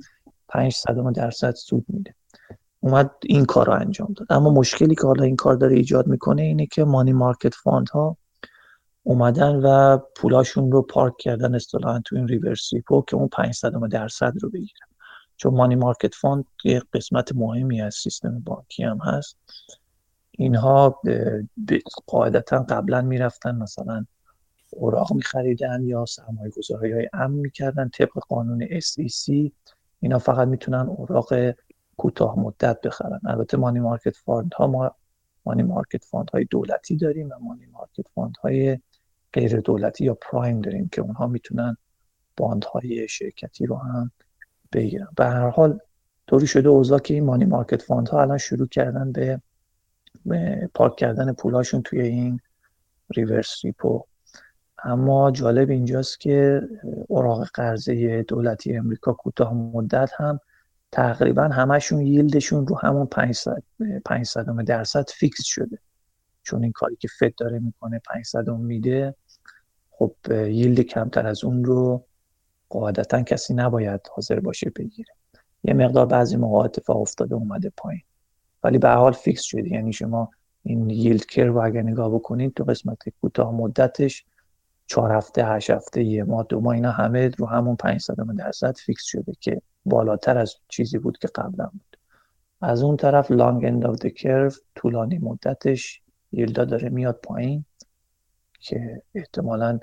5 0.48 0.72
صدم 0.72 1.12
درصد 1.12 1.54
سود 1.54 1.84
میده. 1.88 2.14
اومد 2.80 3.10
این 3.22 3.44
کار 3.44 3.66
رو 3.66 3.72
انجام 3.72 4.12
داد. 4.16 4.26
اما 4.30 4.50
مشکلی 4.50 4.94
که 4.94 5.06
حالا 5.06 5.24
این 5.24 5.36
کار 5.36 5.54
داره 5.54 5.76
ایجاد 5.76 6.06
می‌کنه 6.06 6.42
اینه 6.42 6.66
که 6.66 6.84
money 6.84 7.12
market 7.12 7.54
fund 7.54 7.88
ها 7.88 8.16
اومدن 9.02 9.56
و 9.56 9.98
پولاشون 10.16 10.72
رو 10.72 10.82
پارک 10.82 11.16
کردن 11.18 11.54
اصطلاحا 11.54 12.00
تو 12.04 12.16
این 12.16 12.28
reverse 12.28 12.72
repo 12.72 13.02
که 13.02 13.16
اون 13.16 13.28
5 13.28 13.54
صدم 13.54 13.88
درصد 13.88 14.32
رو 14.40 14.50
بگیرن. 14.50 14.88
چون 15.36 15.54
money 15.54 15.74
market 15.74 16.14
fund 16.14 16.44
یه 16.64 16.82
قسمت 16.92 17.32
مهمی 17.32 17.82
از 17.82 17.94
سیستم 17.94 18.40
بانکی 18.40 18.82
هم 18.82 18.98
هست. 18.98 19.36
اینها 20.30 21.00
قاعدتا 22.06 22.62
قبلا 22.68 23.02
می‌رفتن 23.02 23.54
مثلا 23.54 24.04
اوراق 24.70 25.12
میخریدن 25.12 25.82
یا 25.82 26.04
سرمایه 26.04 26.50
گذاری 26.50 26.92
های 26.92 27.08
امن 27.12 27.34
می‌کردن 27.34 27.88
طبق 27.88 28.18
قانون 28.28 28.66
SEC 28.66 29.50
اینا 30.00 30.18
فقط 30.18 30.48
می‌تونن 30.48 30.86
اوراق 30.88 31.32
کوتاه 32.00 32.38
مدت 32.38 32.80
بخرن. 32.80 33.20
البته 33.24 33.56
money 33.56 33.80
market 33.80 34.16
fund 34.16 34.54
ها 34.54 34.66
ما 34.66 34.94
money 35.46 35.62
market 35.62 36.04
fund 36.04 36.30
های 36.30 36.44
دولتی 36.44 36.96
داریم 36.96 37.28
و 37.28 37.38
money 37.40 37.66
market 37.66 38.08
fund 38.14 38.34
های 38.42 38.78
غیر 39.32 39.60
دولتی 39.60 40.04
یا 40.04 40.14
prime 40.14 40.60
داریم 40.60 40.88
که 40.88 41.00
اونها 41.00 41.26
می‌تونن 41.26 41.76
bond 42.36 42.64
های 42.64 43.08
شرکتی 43.08 43.66
رو 43.66 43.76
هم 43.76 44.10
بگیرن. 44.72 45.08
به 45.16 45.24
هر 45.24 45.48
حال 45.48 45.78
طوری 46.26 46.46
شده 46.46 46.68
اوضاع 46.68 46.98
که 46.98 47.14
این 47.14 47.24
money 47.24 47.44
market 47.44 47.82
fund 47.82 48.08
ها 48.08 48.22
الان 48.22 48.38
شروع 48.38 48.68
کردن 48.68 49.12
به 49.12 50.70
پارک 50.74 50.96
کردن 50.96 51.32
پولاشون 51.32 51.82
توی 51.82 52.00
این 52.00 52.40
reverse 53.16 53.64
repo. 53.64 54.04
اما 54.84 55.30
جالب 55.30 55.70
اینجاست 55.70 56.20
که 56.20 56.62
اوراق 57.08 57.48
قرضه 57.54 58.22
دولتی 58.22 58.76
امریکا 58.76 59.12
کوتاه 59.12 59.54
مدت 59.54 60.10
هم 60.16 60.40
تقریبا 60.92 61.42
همشون 61.42 62.00
yield 62.00 62.37
شون 62.37 62.66
رو 62.66 62.78
همون 62.78 63.06
5 63.06 63.62
صدم 64.04 64.30
5 64.30 64.38
صدم 64.38 64.64
درصد 64.64 65.10
fix 65.10 65.44
شده. 65.44 65.78
چون 66.42 66.62
این 66.62 66.72
کاری 66.72 66.96
که 66.96 67.08
Fed 67.18 67.34
داره 67.34 67.58
می‌کنه 67.58 68.00
500 68.06 68.50
میده 68.50 69.14
خب 69.90 70.14
yield 70.30 70.80
کمتر 70.80 71.26
از 71.26 71.44
اون 71.44 71.64
رو 71.64 72.06
قاعدتا 72.68 73.22
کسی 73.22 73.54
نباید 73.54 74.00
حاضر 74.14 74.40
باشه 74.40 74.70
بگیره. 74.76 75.14
یه 75.64 75.74
مقدار 75.74 76.06
بعضی 76.06 76.36
موقع 76.36 76.58
اتفاق 76.64 77.00
افتاده 77.00 77.34
اومده 77.34 77.72
پایین. 77.76 78.02
ولی 78.64 78.78
به 78.78 78.88
حال 78.88 79.12
fix 79.12 79.42
شده. 79.42 79.68
یعنی 79.68 79.92
شما 79.92 80.30
این 80.62 80.90
yield 80.90 81.24
curve 81.24 81.58
اگر 81.58 81.82
نگاه 81.82 82.14
بکنید 82.14 82.54
تو 82.54 82.64
قسمت 82.64 82.98
کوتاه 83.20 83.54
مدتش 83.54 84.24
چهار 84.90 85.12
هفته 85.12 85.46
هشت 85.46 85.70
هفته 85.70 86.04
یه 86.04 86.24
ماه 86.24 86.46
دو 86.48 86.60
ماه 86.60 86.74
اینا 86.74 86.90
همه 86.90 87.28
رو 87.28 87.46
همون 87.46 87.76
5 87.76 87.86
صدم 87.86 88.14
درصد 88.38 88.76
fix 88.76 89.04
شده 89.04 89.32
که 89.40 89.62
بالاتر 89.84 90.38
از 90.38 90.54
چیزی 90.68 90.98
بود 90.98 91.18
که 91.18 91.28
قبلا 91.28 91.64
بود. 91.64 91.96
از 92.60 92.82
اون 92.82 92.96
طرف 92.96 93.30
long 93.30 93.64
end 93.64 93.86
of 93.86 94.06
curve 94.06 94.50
طولانی 94.74 95.18
مدتش 95.18 96.02
yield 96.32 96.59
ها 96.59 96.64
داره 96.64 96.88
میاد 96.88 97.20
پایین 97.22 97.64
که 98.60 99.02
احتمالا 99.14 99.80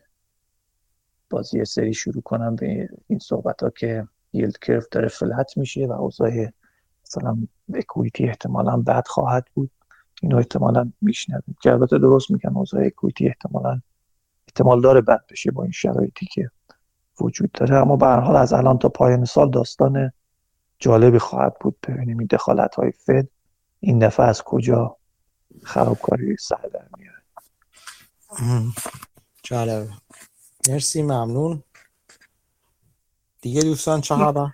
باز 1.29 1.47
یه 1.47 1.65
سری 1.65 1.93
شروع 1.93 2.21
کنن 2.21 2.55
به 2.55 2.89
این 3.07 3.19
صحبت 3.19 3.63
ها 3.63 3.69
که 3.69 4.07
yield 4.33 4.57
curve 4.57 4.85
داره 4.91 5.07
flat 5.07 5.57
میشه 5.57 5.85
و 5.85 5.91
اوضاع 5.91 6.47
مثلا 7.05 7.37
equity 7.73 8.23
احتمالا 8.23 8.77
بد 8.77 9.07
خواهد 9.07 9.45
بود. 9.53 9.71
اینو 10.21 10.37
احتمالا 10.37 10.91
میشنویم. 11.01 11.55
که 11.61 11.71
البته 11.71 11.97
درست 11.97 12.31
میگن 12.31 12.57
اوضاع 12.57 12.85
equity 12.85 13.27
احتمالا 13.27 13.81
احتمال 14.57 14.81
داره 14.81 15.01
بد 15.01 15.23
بشه 15.29 15.51
با 15.51 15.63
این 15.63 15.71
شرایطی 15.71 16.25
که 16.25 16.51
وجود 17.21 17.51
داره. 17.51 17.75
اما 17.75 17.95
به 17.95 18.07
حال 18.07 18.35
از 18.35 18.53
الان 18.53 18.77
تا 18.77 18.89
پایان 18.89 19.25
سال 19.25 19.51
داستان 19.51 20.11
جالبی 20.79 21.19
خواهد 21.19 21.59
بود. 21.59 21.77
ببینیم 21.87 22.19
این 22.19 22.27
دخالت 22.31 22.75
های 22.75 22.91
فد 22.91 23.27
این 23.79 23.99
دفعه 23.99 24.25
از 24.25 24.41
کجا 24.41 24.97
خرابکاری 25.63 26.35
سر 26.39 26.69
در 26.73 26.87
میاره. 26.97 27.23
جالب 29.43 29.89
مرسی 30.69 31.01
ممنون. 31.01 31.63
دیگه 33.41 33.61
دوستان 33.61 34.01
چه 34.01 34.15
خبر؟ 34.15 34.49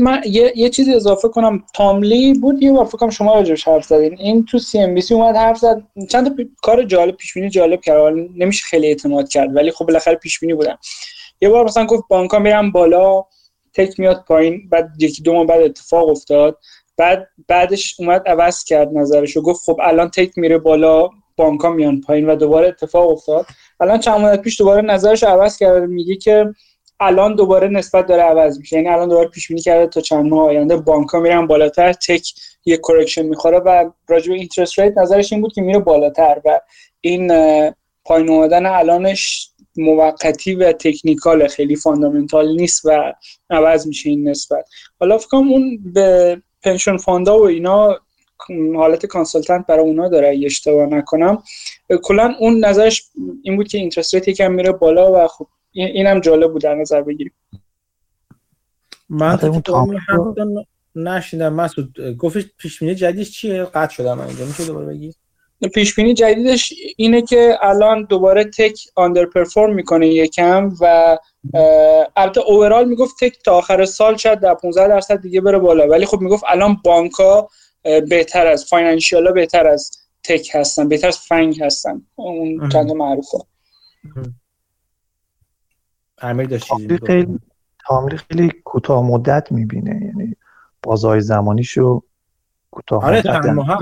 من 0.00 0.22
یه, 0.26 0.52
یه 0.56 0.68
چیزی 0.68 0.94
اضافه 0.94 1.28
کنم. 1.28 1.64
تاملی 1.74 2.34
بود 2.34 2.62
یه 2.62 2.72
بار 2.72 2.84
فکرم 2.84 3.10
شما 3.10 3.34
راجعش 3.34 3.68
حرف 3.68 3.84
زدین. 3.84 4.18
این 4.18 4.44
تو 4.44 4.58
سی 4.58 4.78
ام 4.78 4.94
بی 4.94 5.00
سی 5.00 5.14
اومد 5.14 5.36
حرف 5.36 5.58
زد. 5.58 5.82
چند 6.10 6.28
تا 6.36 6.44
کار 6.62 6.82
جالب 6.82 7.16
پیش 7.16 7.34
بینی 7.34 7.48
جالب 7.48 7.80
کرد. 7.80 8.14
نمیشه 8.36 8.64
خیلی 8.64 8.86
اعتماد 8.86 9.28
کرد 9.28 9.56
ولی 9.56 9.70
خب 9.70 9.86
بالاخره 9.86 10.14
پیش 10.14 10.40
بینی 10.40 10.54
بودن. 10.54 10.76
یه 11.40 11.48
بار 11.48 11.64
مثلا 11.64 11.86
گفت 11.86 12.04
بانکا 12.08 12.38
میرن 12.38 12.70
بالا 12.70 13.24
tech 13.74 14.00
میاد 14.00 14.24
پایین 14.28 14.68
بعد 14.68 14.90
یکی 14.98 15.22
دو 15.22 15.32
ماه 15.32 15.46
بعد 15.46 15.62
اتفاق 15.62 16.08
افتاد. 16.08 16.58
بعد 16.96 17.28
بعدش 17.48 17.96
اومد 18.00 18.28
عوض 18.28 18.64
کرد 18.64 18.88
نظرش 18.92 19.36
و 19.36 19.42
گفت 19.42 19.64
خب 19.64 19.80
الان 19.82 20.08
tech 20.10 20.38
میره 20.38 20.58
بالا 20.58 21.08
بانکا 21.36 21.70
میان 21.70 22.00
پایین 22.00 22.30
و 22.30 22.36
دوباره 22.36 22.68
اتفاق 22.68 23.10
افتاد. 23.10 23.46
الان 23.80 23.98
چند 23.98 24.20
مدت 24.20 24.42
پیش 24.42 24.58
دوباره 24.58 24.82
نظرش 24.82 25.22
عوض 25.22 25.56
کرد. 25.58 25.82
میگه 25.82 26.16
که 26.16 26.54
الان 27.00 27.34
دوباره 27.34 27.68
نسبت 27.68 28.06
داره 28.06 28.22
عوض 28.22 28.58
میشه. 28.58 28.76
یعنی 28.76 28.88
الان 28.88 29.08
دوباره 29.08 29.28
پیش 29.28 29.48
بینی 29.48 29.60
کرده 29.60 29.86
تا 29.86 30.00
چند 30.00 30.26
ماه 30.26 30.48
آینده 30.48 30.76
بانکا 30.76 31.20
میرن 31.20 31.46
بالاتر 31.46 31.92
tech 31.92 32.34
یه 32.64 32.76
correction 32.76 33.22
می‌خوره 33.22 33.58
و 33.58 33.90
راجع 34.08 34.28
به 34.28 34.34
interest 34.34 34.78
rate 34.78 34.98
نظرش 34.98 35.32
این 35.32 35.42
بود 35.42 35.52
که 35.52 35.60
میره 35.60 35.78
بالاتر 35.78 36.40
و 36.44 36.60
این 37.00 37.32
پایین 38.04 38.30
اومدن 38.30 38.66
الانش 38.66 39.50
موقتی 39.76 40.54
و 40.54 40.72
technical 40.72 41.48
خیلی 41.48 41.76
fundamental 41.76 42.56
نیست 42.56 42.80
و 42.84 43.12
عوض 43.50 43.86
میشه 43.86 44.10
این 44.10 44.28
نسبت. 44.28 44.68
حالا 45.00 45.18
فکر 45.18 45.36
اون 45.36 45.78
به 45.92 46.42
pension 46.62 46.96
fund 46.96 47.30
ا 47.30 47.38
و 47.38 47.46
اینا 47.46 47.98
حالت 48.76 49.06
consultant 49.06 49.66
برای 49.66 49.84
اونا 49.84 50.08
داره 50.08 50.40
اشتباه 50.44 50.86
نکنم. 50.86 51.42
کلا 52.02 52.34
اون 52.40 52.64
نظرش 52.64 53.02
این 53.42 53.56
بود 53.56 53.68
که 53.68 53.78
interest 53.78 54.14
rate 54.14 54.28
یکم 54.28 54.52
میره 54.52 54.72
بالا 54.72 55.12
و 55.12 55.26
خب 55.28 55.46
اینم 55.84 56.20
جالب 56.20 56.52
بود 56.52 56.62
در 56.62 56.74
نظر 56.74 57.02
بگیریم. 57.02 57.32
من 59.08 59.38
اون 59.68 60.64
نشنیدم. 60.94 61.54
مسعود 61.54 62.16
گفتش 62.18 62.44
پیش 62.58 62.78
بینی 62.78 62.94
جدیدش 62.94 63.30
چیه؟ 63.30 63.64
قطع 63.64 63.94
شدم 63.94 64.20
اینجا. 64.20 64.44
میشه 64.44 64.64
دوباره 64.66 64.86
بگی؟ 64.86 65.14
پیش 65.74 65.94
بینی 65.94 66.14
جدیدش 66.14 66.72
اینه 66.96 67.22
که 67.22 67.58
الان 67.60 68.04
دوباره 68.04 68.44
تک 68.44 68.80
آندر 68.94 69.24
پرفورم 69.24 69.74
می‌کنه 69.74 70.08
یکم 70.08 70.72
و 70.80 71.18
البته 72.16 72.40
اوورال 72.40 72.88
می‌گفت 72.88 73.14
تک 73.20 73.42
تا 73.44 73.52
آخر 73.52 73.84
سال 73.84 74.16
شاید 74.16 74.40
در 74.40 74.54
15 74.54 74.88
درصد 74.88 75.20
دیگه 75.20 75.40
بره 75.40 75.58
بالا. 75.58 75.88
ولی 75.88 76.06
خب 76.06 76.20
می‌گفت 76.20 76.44
الان 76.48 76.76
بانکا 76.84 77.48
بهتر 77.82 78.46
از 78.46 78.64
فاینانشیالا 78.64 79.32
بهتر 79.32 79.66
از 79.66 79.90
تک 80.24 80.50
هستن 80.54 80.88
بهتر 80.88 81.08
از 81.08 81.18
فنگ 81.18 81.62
هستن. 81.62 82.02
اون 82.14 82.68
چند 82.68 82.92
معروفه. 82.92 83.38
امیر 86.22 86.46
داشت 86.46 86.72
خیلی 87.06 87.40
تامری 87.86 88.16
خیلی 88.16 88.52
کوتاه 88.64 89.04
مدت 89.04 89.52
می‌بینه. 89.52 90.06
یعنی 90.06 90.36
بازهای 90.82 91.20
زمانیشو 91.20 92.02
کوتاه 92.70 93.04
آره 93.04 93.50
مدت 93.52 93.78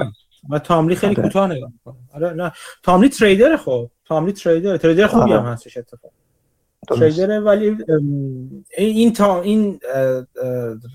و 0.50 0.58
تاملی 0.58 0.94
خیلی 0.94 1.14
آره. 1.14 1.22
کوتاه 1.22 1.50
نگاه 1.50 1.72
آره 2.12 2.32
نه. 2.32 2.52
تاملی 2.82 3.08
تریدر 3.08 3.56
خب. 3.56 3.90
تاملی 4.04 4.32
تریدر 4.32 4.76
تریدر 4.76 5.06
خوبی 5.06 5.32
آره. 5.32 5.42
هم 5.42 5.52
هستش 5.52 5.76
اتفاق 5.76 6.12
تریدر 6.88 7.40
ولی 7.40 7.76
این 8.78 9.12
تا 9.12 9.42
این 9.42 9.80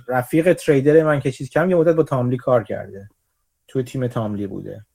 رفیق 0.07 0.53
تریدر 0.53 1.03
من 1.03 1.19
که 1.19 1.31
چیز 1.31 1.49
کم 1.49 1.69
یه 1.69 1.75
مدت 1.75 1.95
با 1.95 2.03
تاملی 2.03 2.37
کار 2.37 2.63
کرده. 2.63 3.09
تو 3.67 3.83
تیم 3.83 4.07
تاملی 4.07 4.47
بوده. 4.47 4.85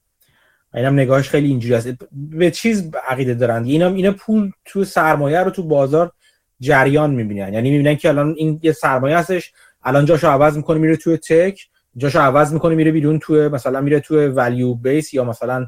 اینم 0.73 0.93
نگاهش 0.93 1.29
خیلی 1.29 1.47
اینجوری 1.47 1.75
است. 1.75 1.89
به 2.11 2.51
چیز 2.51 2.91
عقیده 3.07 3.33
دارن 3.33 3.63
اینا 3.63 3.87
اینا 3.87 4.11
پول 4.11 4.51
تو 4.65 4.83
سرمایه 4.83 5.39
رو 5.39 5.51
تو 5.51 5.63
بازار 5.63 6.11
جریان 6.59 7.11
می‌بینن. 7.11 7.53
یعنی 7.53 7.71
می‌بینن 7.71 7.95
که 7.95 8.09
الان 8.09 8.35
این 8.37 8.59
یه 8.63 8.71
سرمایه 8.71 9.17
هستش. 9.17 9.53
الان 9.83 10.05
جاشو 10.05 10.27
عوض 10.27 10.57
می‌کنه 10.57 10.77
میره 10.79 10.95
توی 10.95 11.17
تک. 11.17 11.67
جاشو 11.97 12.19
عوض 12.19 12.53
می‌کنه 12.53 12.75
میره 12.75 12.91
بیرون 12.91 13.19
توی 13.19 13.47
مثلا 13.47 13.81
میره 13.81 13.99
توی 13.99 14.27
ولیو 14.27 14.73
بیس 14.73 15.13
یا 15.13 15.23
مثلا 15.23 15.67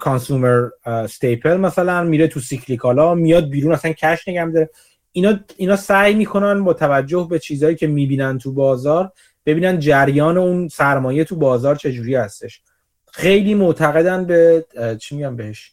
کانسومر 0.00 0.68
استیپل 0.84 1.56
مثلا 1.56 2.04
میره 2.04 2.28
تو 2.28 2.40
سیکلیکالا 2.40 3.14
میاد 3.14 3.48
بیرون 3.48 3.72
اصلا 3.72 3.92
کش 3.92 4.28
نگم 4.28 4.52
داره 4.52 4.70
اینا 5.12 5.38
اینا 5.56 5.76
سعی 5.76 6.14
می‌کنن 6.14 6.64
با 6.64 6.72
توجه 6.72 7.26
به 7.30 7.38
چیزهایی 7.38 7.76
که 7.76 7.86
می‌بینن 7.86 8.38
تو 8.38 8.52
بازار 8.52 9.12
ببینن 9.46 9.78
جریان 9.78 10.38
اون 10.38 10.68
سرمایه 10.68 11.24
تو 11.24 11.36
بازار 11.36 11.76
چجوری 11.76 12.14
هستش. 12.14 12.60
خیلی 13.12 13.54
معتقدن 13.54 14.24
به 14.24 14.66
چی 15.00 15.16
میگم 15.16 15.36
بهش؟ 15.36 15.72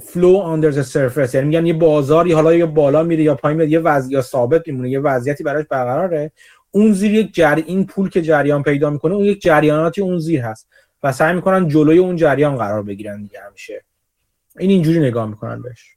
flow 0.00 0.36
under 0.36 0.82
surface. 0.82 1.34
یعنی 1.34 1.46
میگن 1.46 1.66
یه 1.66 1.72
بازاری 1.72 2.32
حالا 2.32 2.54
یا 2.54 2.66
بالا 2.66 3.02
میره 3.02 3.22
یا 3.22 3.34
پایین 3.34 3.58
میره 3.58 3.70
یه 3.70 3.78
وضع 3.78 4.12
یا 4.12 4.22
ثابت 4.22 4.68
میمونه 4.68 4.90
یه 4.90 5.00
وضعیتی 5.00 5.44
براش 5.44 5.64
برقراره. 5.70 6.32
اون 6.70 6.92
زیر 6.92 7.14
یک 7.14 7.34
جر... 7.34 7.62
این 7.66 7.86
پول 7.86 8.10
که 8.10 8.22
جریان 8.22 8.62
پیدا 8.62 8.90
می‌کنه 8.90 9.14
اون 9.14 9.24
یک 9.24 9.42
جریاناتی 9.42 10.00
اون 10.00 10.18
زیر 10.18 10.40
هست 10.40 10.68
و 11.02 11.12
سعی 11.12 11.34
می‌کنن 11.34 11.68
جلوی 11.68 11.98
اون 11.98 12.16
جریان 12.16 12.56
قرار 12.56 12.82
بگیرن 12.82 13.22
دیگه 13.22 13.40
همیشه. 13.46 13.84
این 14.58 14.70
اینجوری 14.70 15.00
نگاه 15.00 15.26
می‌کنن 15.26 15.62
بهش. 15.62 15.96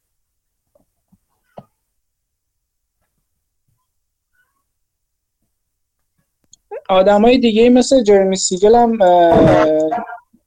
آدمای 6.89 7.37
دیگه 7.37 7.69
مثل 7.69 8.03
جرمی 8.03 8.35
سیگل 8.35 8.75
هم 8.75 8.97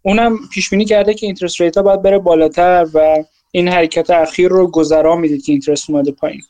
اونم 0.08 0.38
پیش 0.52 0.70
بینی 0.70 0.84
کرده 0.84 1.14
که 1.14 1.26
interest 1.26 1.60
rate 1.60 1.76
ها 1.76 1.82
باید 1.82 2.02
بره 2.02 2.18
بالاتر 2.18 2.86
و 2.94 3.24
این 3.50 3.68
حرکت 3.68 4.10
اخیر 4.10 4.48
رو 4.48 4.70
گذرا 4.70 5.16
میده 5.16 5.38
که 5.38 5.52
interest 5.52 5.90
اومده 5.90 6.12
پایین. 6.12 6.42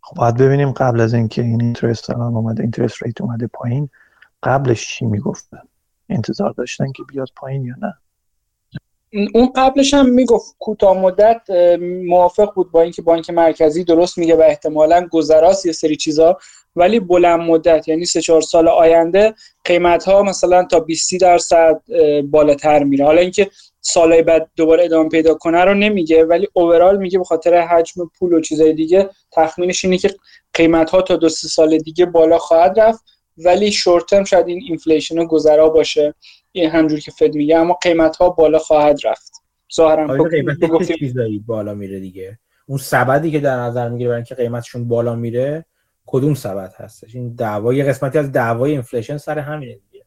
خب 0.00 0.16
باید 0.16 0.36
ببینیم 0.36 0.72
قبل 0.72 1.00
از 1.00 1.14
اینکه 1.14 1.42
این 1.42 1.62
interest 1.62 2.10
الان 2.10 2.34
اومده 2.36 2.62
interest 2.62 3.02
rate 3.02 3.20
اومده 3.20 3.46
پایین 3.46 3.88
قبلش 4.42 4.88
چی 4.88 5.04
می‌گفتن 5.04 5.62
انتظار 6.08 6.50
داشتن 6.50 6.92
که 6.92 7.02
بیاد 7.02 7.28
پایین 7.36 7.64
یا 7.64 7.74
نه؟ 7.82 7.94
اون 9.34 9.52
قبلش 9.56 9.94
هم 9.94 10.10
می‌گفت 10.10 10.56
کوتاه 10.58 10.98
مدت 10.98 11.50
موافق 12.08 12.54
بود 12.54 12.70
با 12.70 12.82
اینکه 12.82 13.02
بانک 13.02 13.30
مرکزی 13.30 13.84
درست 13.84 14.18
میگه 14.18 14.36
و 14.36 14.40
احتمالا 14.40 15.08
گذراست 15.10 15.66
یه 15.66 15.72
سری 15.72 15.96
چیزا. 15.96 16.38
ولی 16.76 17.00
بلند 17.00 17.40
مدت 17.40 17.88
یعنی 17.88 18.04
سه 18.04 18.20
چهار 18.20 18.40
سال 18.40 18.68
آینده 18.68 19.34
قیمت 19.64 20.04
ها 20.04 20.22
مثلا 20.22 20.64
تا 20.64 20.80
20 20.80 21.20
درصد 21.20 21.82
بالاتر 22.24 22.84
میره. 22.84 23.04
حالا 23.04 23.20
اینکه 23.20 23.50
سالهای 23.80 24.22
بعد 24.22 24.50
دوباره 24.56 24.84
ادامه 24.84 25.08
پیدا 25.08 25.34
کنه 25.34 25.64
رو 25.64 25.74
نمیگه 25.74 26.24
ولی 26.24 26.48
overall 26.52 26.98
میگه 26.98 27.18
به 27.18 27.24
خاطر 27.24 27.54
حجم 27.54 28.10
پول 28.18 28.32
و 28.32 28.40
چیزای 28.40 28.72
دیگه 28.72 29.10
تخمینش 29.32 29.84
اینه 29.84 29.98
که 29.98 30.14
قیمت 30.54 30.90
ها 30.90 31.02
تا 31.02 31.16
دو 31.16 31.28
سه 31.28 31.48
سال 31.48 31.78
دیگه 31.78 32.06
بالا 32.06 32.38
خواهد 32.38 32.80
رفت. 32.80 33.04
ولی 33.44 33.72
short 33.72 34.06
term 34.06 34.24
شاید 34.24 34.48
این 34.48 34.62
inflation 34.62 35.24
گذرا 35.24 35.68
باشه. 35.68 36.14
این 36.52 36.70
همونجور 36.70 37.00
که 37.00 37.10
Fed 37.10 37.34
میگه 37.34 37.56
اما 37.56 37.78
قیمت 37.82 38.16
ها 38.16 38.28
بالا 38.28 38.58
خواهد 38.58 38.98
رفت. 39.04 39.32
ظاهرا 39.76 40.18
خب 40.18 40.30
قیمت 40.30 40.92
چیزایی 40.98 41.38
بالا 41.38 41.74
میره 41.74 42.00
دیگه؟ 42.00 42.38
اون 42.66 42.78
سبدی 42.78 43.30
که 43.30 43.40
در 43.40 43.56
نظر 43.56 43.88
می‌گیره 43.88 44.08
برای 44.08 44.18
اینکه 44.18 44.34
قیمتشون 44.34 44.88
بالا 44.88 45.14
میره 45.14 45.64
کدوم 46.06 46.34
سبد 46.34 46.74
هستش؟ 46.76 47.14
این 47.14 47.34
دعوای 47.34 47.82
قسمتی 47.82 48.18
از 48.18 48.32
دعوای 48.32 48.72
inflation 48.72 49.16
سر 49.16 49.38
همینه 49.38 49.74
دیگه. 49.74 50.04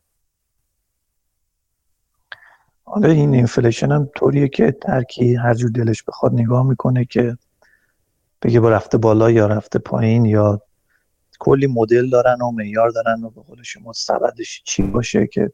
حالا 2.83 3.09
این 3.09 3.33
inflation 3.33 3.91
هم 3.91 4.09
طوریه 4.15 4.47
که 4.47 4.71
هر 4.71 4.97
کی 4.97 5.35
هر 5.35 5.53
جور 5.53 5.71
دلش 5.71 6.03
بخواد 6.03 6.33
نگاه 6.33 6.63
می‌کنه 6.67 7.05
که 7.05 7.37
بگه 8.41 8.59
با 8.59 8.69
رفته 8.69 8.97
بالا 8.97 9.31
یا 9.31 9.47
رفته 9.47 9.79
پایین 9.79 10.25
یا 10.25 10.61
کلی 11.39 11.67
مدل 11.67 12.09
دارن 12.09 12.41
و 12.41 12.51
معیار 12.51 12.89
دارن 12.89 13.23
و 13.23 13.29
به 13.29 13.41
قول 13.41 13.63
شما 13.63 13.93
سبدش 13.93 14.63
چی 14.65 14.83
باشه 14.83 15.27
که 15.27 15.51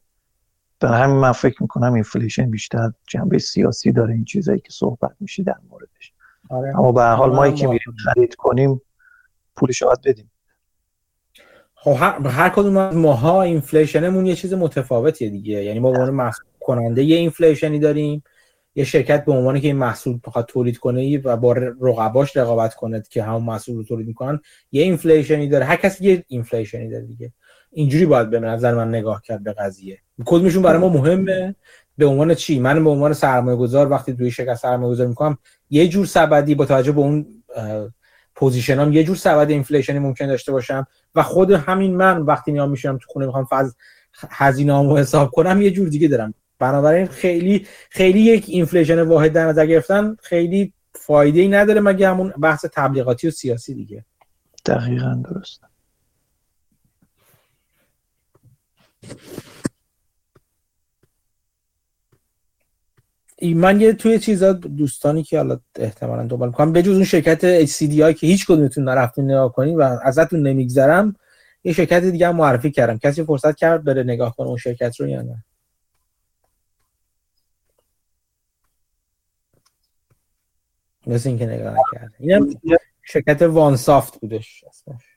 برای 0.80 1.02
همین 1.02 1.18
من 1.18 1.32
فکر 1.32 1.62
می‌کنم 1.62 1.94
inflation 1.93 2.51
بیشتر 2.52 2.92
جنبه 3.08 3.39
سیاسی 3.39 3.92
داره 3.92 4.14
این 4.14 4.26
چیزایی 4.26 4.60
که 4.60 4.70
صحبت 4.72 5.16
میشه 5.20 5.44
در 5.44 5.58
موردش. 5.70 6.14
آره. 6.50 6.80
اما 6.80 6.92
به 6.92 7.04
حال 7.04 7.32
ما 7.32 7.52
که 7.52 7.68
میریم 7.68 7.96
خرید 8.04 8.36
کنیم 8.36 8.82
پولش 9.62 9.84
باید 9.84 10.01
بدیم. 10.05 10.32
خب 11.76 11.95
هر, 11.99 12.28
هر 12.28 12.49
کدوم 12.49 12.78
از 12.78 12.95
ماها 12.95 13.41
inflation 13.41 14.05
مون 14.05 14.26
یه 14.26 14.36
چیز 14.36 14.53
متفاوتیه 14.53 15.30
دیگه. 15.30 15.64
یعنی 15.64 15.80
ما 15.80 15.91
به 15.91 15.99
عنوان 15.99 16.32
کننده 16.59 17.03
یه 17.03 17.18
inflation 17.18 17.73
ی 17.73 17.80
داریم. 17.80 18.24
یه 18.76 18.84
شرکت 18.84 19.26
به 19.26 19.32
عنوانی 19.32 19.62
که 19.62 19.68
این 19.68 19.78
محصول 19.78 20.20
بخواد 20.24 20.45
تولید 20.45 20.78
کنه 20.78 21.22
و 21.24 21.38
با 21.38 21.53
رقباش 21.82 22.38
رقابت 22.38 22.74
کنه 22.74 23.03
که 23.09 23.24
همون 23.24 23.43
محصول 23.43 23.76
رو 23.76 23.84
تولید 23.84 24.07
می‌کنن 24.07 24.39
یه 24.72 24.84
inflation 24.84 25.41
ی 25.41 25.47
داره. 25.47 25.66
هر 25.66 25.76
کسی 25.76 26.05
یه 26.05 26.24
inflation 26.28 26.83
ی 26.83 26.89
داره 26.89 27.05
دیگه. 27.05 27.34
اینجوری 27.72 28.05
باید 28.05 28.30
به 28.30 28.39
نظر 28.39 28.74
من 28.74 28.89
نگاه 28.89 29.22
کرد 29.22 29.43
به 29.43 29.53
قضیه. 29.53 29.97
کدومشون 30.26 30.62
برای 30.62 30.80
ما 30.80 30.89
مهمه؟ 30.89 31.55
به 31.97 32.05
عنوان 32.05 32.34
چی؟ 32.34 32.59
من 32.59 32.84
به 32.84 32.89
عنوان 32.89 33.14
سرمایه 33.14 33.57
گذار 33.57 33.91
وقتی 33.91 34.14
توی 34.14 34.32
شرکت 34.32 34.55
سرمایه 34.55 34.91
گذار 34.91 35.07
می‌کنم 35.07 35.38
یه 35.70 35.88
جور 35.88 36.05
سبدی 36.05 36.55
با 36.55 36.66
توجه 36.66 36.91
به 36.91 37.01
اون 37.01 37.26
position 38.41 38.83
ام. 38.83 38.93
یه 38.94 39.04
جور 39.04 39.16
سبد 39.16 39.50
inflation 39.49 39.95
ی 39.95 39.99
ممکن 40.00 40.28
داشته 40.28 40.52
باشم 40.52 40.88
و 41.16 41.24
خود 41.24 41.52
همین 41.52 41.96
من 41.96 42.22
وقتی 42.22 42.52
میام 42.52 42.70
میشم 42.70 42.98
تو 42.98 43.08
خونه 43.08 43.26
می‌خوام 43.26 43.46
فاز 43.46 43.76
هزینه‌امو 44.30 44.98
حساب 44.98 45.32
کنم 45.32 45.62
یه 45.62 45.72
جور 45.72 45.89
دیگه 45.89 46.08
دارم. 46.08 46.34
بنابراین 46.60 47.08
خیلی 47.08 47.68
خیلی 47.89 48.20
یک 48.20 48.46
inflation 48.47 49.01
واحد 49.02 49.34
در 49.34 49.46
نظر 49.46 49.66
گرفتن 49.66 50.16
خیلی 50.22 50.74
فایده 50.96 51.39
ای 51.39 51.48
نداره 51.48 51.82
مگه 51.82 52.10
همون 52.10 52.30
بحث 52.30 52.66
تبلیغاتی 52.74 53.28
و 53.28 53.32
سیاسی 53.32 53.74
دیگه. 53.74 54.06
دقیقا 54.66 55.24
درست. 55.30 55.62
من 63.42 63.82
یه 63.82 63.94
توی 63.94 64.20
چیزا 64.20 64.54
دوستانی 64.54 65.24
که 65.24 65.38
حالا 65.38 65.60
احتمالا 65.76 66.24
دنبال 66.28 66.50
می‌کنم 66.50 66.74
بجز 66.74 66.96
اون 66.96 67.04
شرکت 67.04 67.66
HCDI 67.66 68.14
که 68.20 68.28
هیچ 68.28 68.46
کدومتون 68.46 68.84
نرفتین 68.84 69.26
نگاه 69.26 69.54
کنین 69.54 69.78
و 69.78 69.98
ازتون 70.04 70.48
نمیگذرم 70.48 71.16
یه 71.64 71.74
شرکت 71.74 72.04
دیگه 72.04 72.28
هم 72.28 72.36
معرفی 72.36 72.72
کردم. 72.72 72.98
کسی 72.98 73.24
فرصت 73.24 73.56
کرد 73.56 73.84
بره 73.84 74.04
نگاه 74.04 74.36
کنه 74.36 74.48
اون 74.48 74.58
شرکت 74.58 75.00
رو 75.00 75.08
یا 75.08 75.22
نه؟ 75.22 75.44
مثل 81.08 81.30
اینکه 81.30 81.46
نگاه 81.46 81.74
نکرد 81.74 82.12
اینم 82.20 82.48
شرکت 83.04 83.42
وان 83.42 83.76
سافت 83.76 84.20
بودش 84.20 84.64
اسمش. 84.68 85.11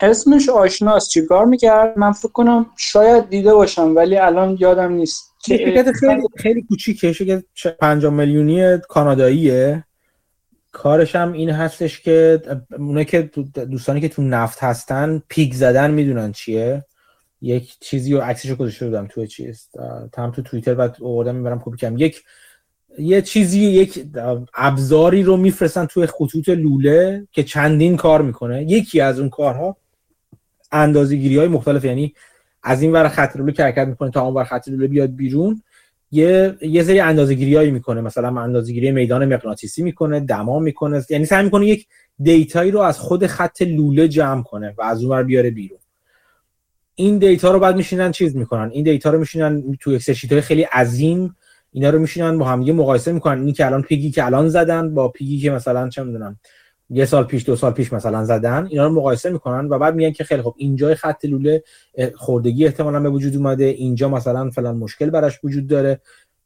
اسمش 0.00 0.48
آشناست. 0.48 1.10
چیکار 1.10 1.44
می‌کرد؟ 1.44 1.98
من 1.98 2.12
فکر 2.12 2.32
کنم 2.32 2.66
شاید 2.76 3.28
دیده 3.28 3.54
باشم 3.54 3.96
ولی 3.96 4.16
الان 4.16 4.56
یادم 4.60 4.92
نیست. 4.92 5.34
شرکت 5.46 5.92
خیلی 5.92 6.22
خیلی 6.36 6.62
کوچیکه. 6.62 7.12
شرکت 7.12 7.44
5 7.80 8.04
میلیونی 8.04 8.78
کاناداییه. 8.78 9.84
کارش 10.72 11.16
هم 11.16 11.32
این 11.32 11.50
هستش 11.50 12.00
که 12.00 12.42
اونه 12.78 13.04
که 13.04 13.30
دوستانی 13.70 14.00
که 14.00 14.08
تو 14.08 14.22
نفت 14.22 14.64
هستن 14.64 15.22
پیک 15.28 15.54
زدن 15.54 15.90
می‌دونن 15.90 16.32
چیه. 16.32 16.84
یک 17.42 17.76
چیزی 17.80 18.12
رو 18.12 18.20
عکسش 18.20 18.50
رو 18.50 18.56
گذاشته 18.56 18.86
بودم 18.86 19.06
تو 19.06 19.26
چیز. 19.26 19.68
هم 20.16 20.30
تو 20.30 20.42
توییتر 20.42 20.74
و 20.74 20.88
آوردم 21.02 21.34
می‌برم 21.34 21.62
کپی 21.64 21.76
کردم. 21.76 21.98
یک 21.98 22.22
یه 22.98 23.22
چیزی 23.22 23.60
یک 23.60 24.06
ابزاری 24.54 25.22
رو 25.22 25.36
میفرستن 25.36 25.86
توی 25.86 26.06
خطوط 26.06 26.48
لوله 26.48 27.28
که 27.32 27.42
چندین 27.42 27.96
کار 27.96 28.22
می‌کنه. 28.22 28.62
یکی 28.62 29.00
از 29.00 29.20
اون 29.20 29.28
کارها 29.28 29.76
اندازه‌گیری 30.74 31.38
های 31.38 31.48
مختلف 31.48 31.84
یعنی 31.84 32.14
از 32.62 32.82
این 32.82 32.92
ور 32.92 33.08
خط 33.08 33.36
لوله 33.36 33.54
حرکت 33.58 33.88
می‌کنه 33.88 34.10
تا 34.10 34.22
اون 34.22 34.34
ور 34.34 34.44
خط 34.44 34.68
لوله 34.68 34.86
بیاد 34.86 35.16
بیرون 35.16 35.62
یه 36.10 36.56
یه 36.62 36.82
سری 36.82 37.00
اندازه‌گیریایی 37.00 37.70
می‌کنه. 37.70 38.00
مثلا 38.00 38.40
اندازه‌گیری 38.40 38.92
میدان 38.92 39.34
مغناطیسی 39.34 39.82
می‌کنه 39.82 40.20
دما 40.20 40.58
می‌کنه 40.58 41.04
یعنی 41.10 41.24
سعی 41.24 41.44
می‌کنه 41.44 41.66
یک 41.66 41.86
data 42.22 42.54
یی 42.54 42.70
رو 42.70 42.80
از 42.80 42.98
خود 42.98 43.26
خط 43.26 43.62
لوله 43.62 44.08
جمع 44.08 44.42
کنه 44.42 44.74
و 44.78 44.82
از 44.82 45.04
اون 45.04 45.22
بیاره 45.22 45.50
بیرون. 45.50 45.78
این 46.94 47.18
data 47.18 47.50
رو 47.52 47.58
بعد 47.58 47.76
میشینن 47.76 48.12
چیز 48.12 48.36
می‌کنن؟ 48.36 48.70
این 48.70 48.84
data 48.84 49.10
رو 49.10 49.18
میشینن 49.18 49.76
تو 49.80 49.90
Excel 49.90 50.28
های 50.30 50.40
خیلی 50.40 50.62
عظیم. 50.62 51.36
اینا 51.72 51.90
رو 51.90 51.98
میشینن 51.98 52.38
با 52.38 52.44
هم 52.44 52.60
مقایسه 52.60 53.12
می‌کنن. 53.12 53.38
اینی 53.38 53.52
که 53.52 53.66
الان 53.66 53.82
pig 53.82 54.03
ی 54.03 54.10
که 54.10 54.24
الان 54.24 54.48
زدن 54.48 54.94
با 54.94 55.08
pig 55.08 55.32
ی 55.32 55.40
که 55.40 55.50
مثلا 55.50 55.88
چه 55.88 56.02
می‌دونم 56.02 56.38
یه 56.90 57.04
سال 57.04 57.24
پیش 57.24 57.46
دو 57.46 57.56
سال 57.56 57.72
پیش 57.72 57.92
مثلا 57.92 58.24
زدن 58.24 58.66
اینا 58.66 58.86
رو 58.86 58.92
مقایسه 58.92 59.30
می‌کنن 59.30 59.68
و 59.68 59.78
بعد 59.78 59.94
میگن 59.94 60.12
که 60.12 60.24
خیلی 60.24 60.42
خوب 60.42 60.54
اینجا 60.56 60.94
خط 60.94 61.24
لوله 61.24 61.62
خوردگی 62.14 62.66
احتمالا 62.66 63.00
به 63.00 63.10
وجود 63.10 63.36
اومده 63.36 63.64
اینجا 63.64 64.08
مثلا 64.08 64.50
فلان 64.50 64.76
مشکل 64.76 65.10
براش 65.10 65.44
وجود 65.44 65.66
داره. 65.66 66.00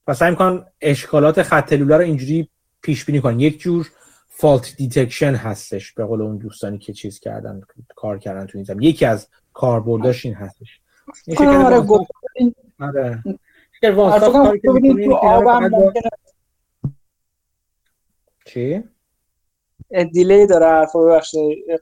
و 0.07 0.15
سعی 0.15 0.31
می‌کنن 0.31 0.65
اشکالات 0.81 1.43
خط 1.43 1.73
لوله 1.73 1.97
رو 1.97 2.03
اینجوری 2.03 2.49
پیش 2.83 3.05
بینی 3.05 3.21
کنن. 3.21 3.41
یک 3.41 3.61
جور 3.61 3.91
fault 4.29 4.77
detection 4.77 5.35
هستش 5.35 5.93
به 5.93 6.05
قول 6.05 6.23
اون 6.23 6.37
دوستانی 6.37 6.79
که 6.79 6.93
چیز 6.93 7.21
کردن 7.21 7.61
کار 7.97 8.19
کردن 8.19 8.47
تو 8.47 8.59
این 8.59 8.65
زمینه. 8.65 8.83
یکی 8.83 9.05
از 9.05 9.29
کاربرداش 9.53 10.25
این 10.27 10.35
هستش. 10.35 10.81
این 11.27 11.39
آره. 12.81 13.23
آره 13.99 15.71
چی؟ 18.45 18.85
delay 20.13 20.47
داره 20.47 20.67
حرفا 20.67 21.05
ببخش 21.05 21.35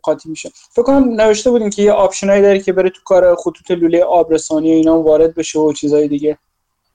قاطی 0.03 0.29
میشه. 0.29 0.51
فکر 0.73 0.83
کنم 0.83 1.21
نوشته 1.21 1.51
بودیم 1.51 1.71
که 1.71 1.83
یه 1.83 1.93
option 1.93 2.30
ایی 2.30 2.43
داره 2.43 2.61
که 2.61 2.73
بره 2.73 2.91
تو 2.91 3.01
کار 3.05 3.35
خطوط 3.35 3.71
لوله 3.71 4.05
آبرسانی 4.05 4.71
و 4.71 4.75
اینا 4.75 5.01
وارد 5.01 5.35
بشه 5.35 5.59
و 5.59 5.73
چیزای 5.73 6.09
دیگه. 6.09 6.39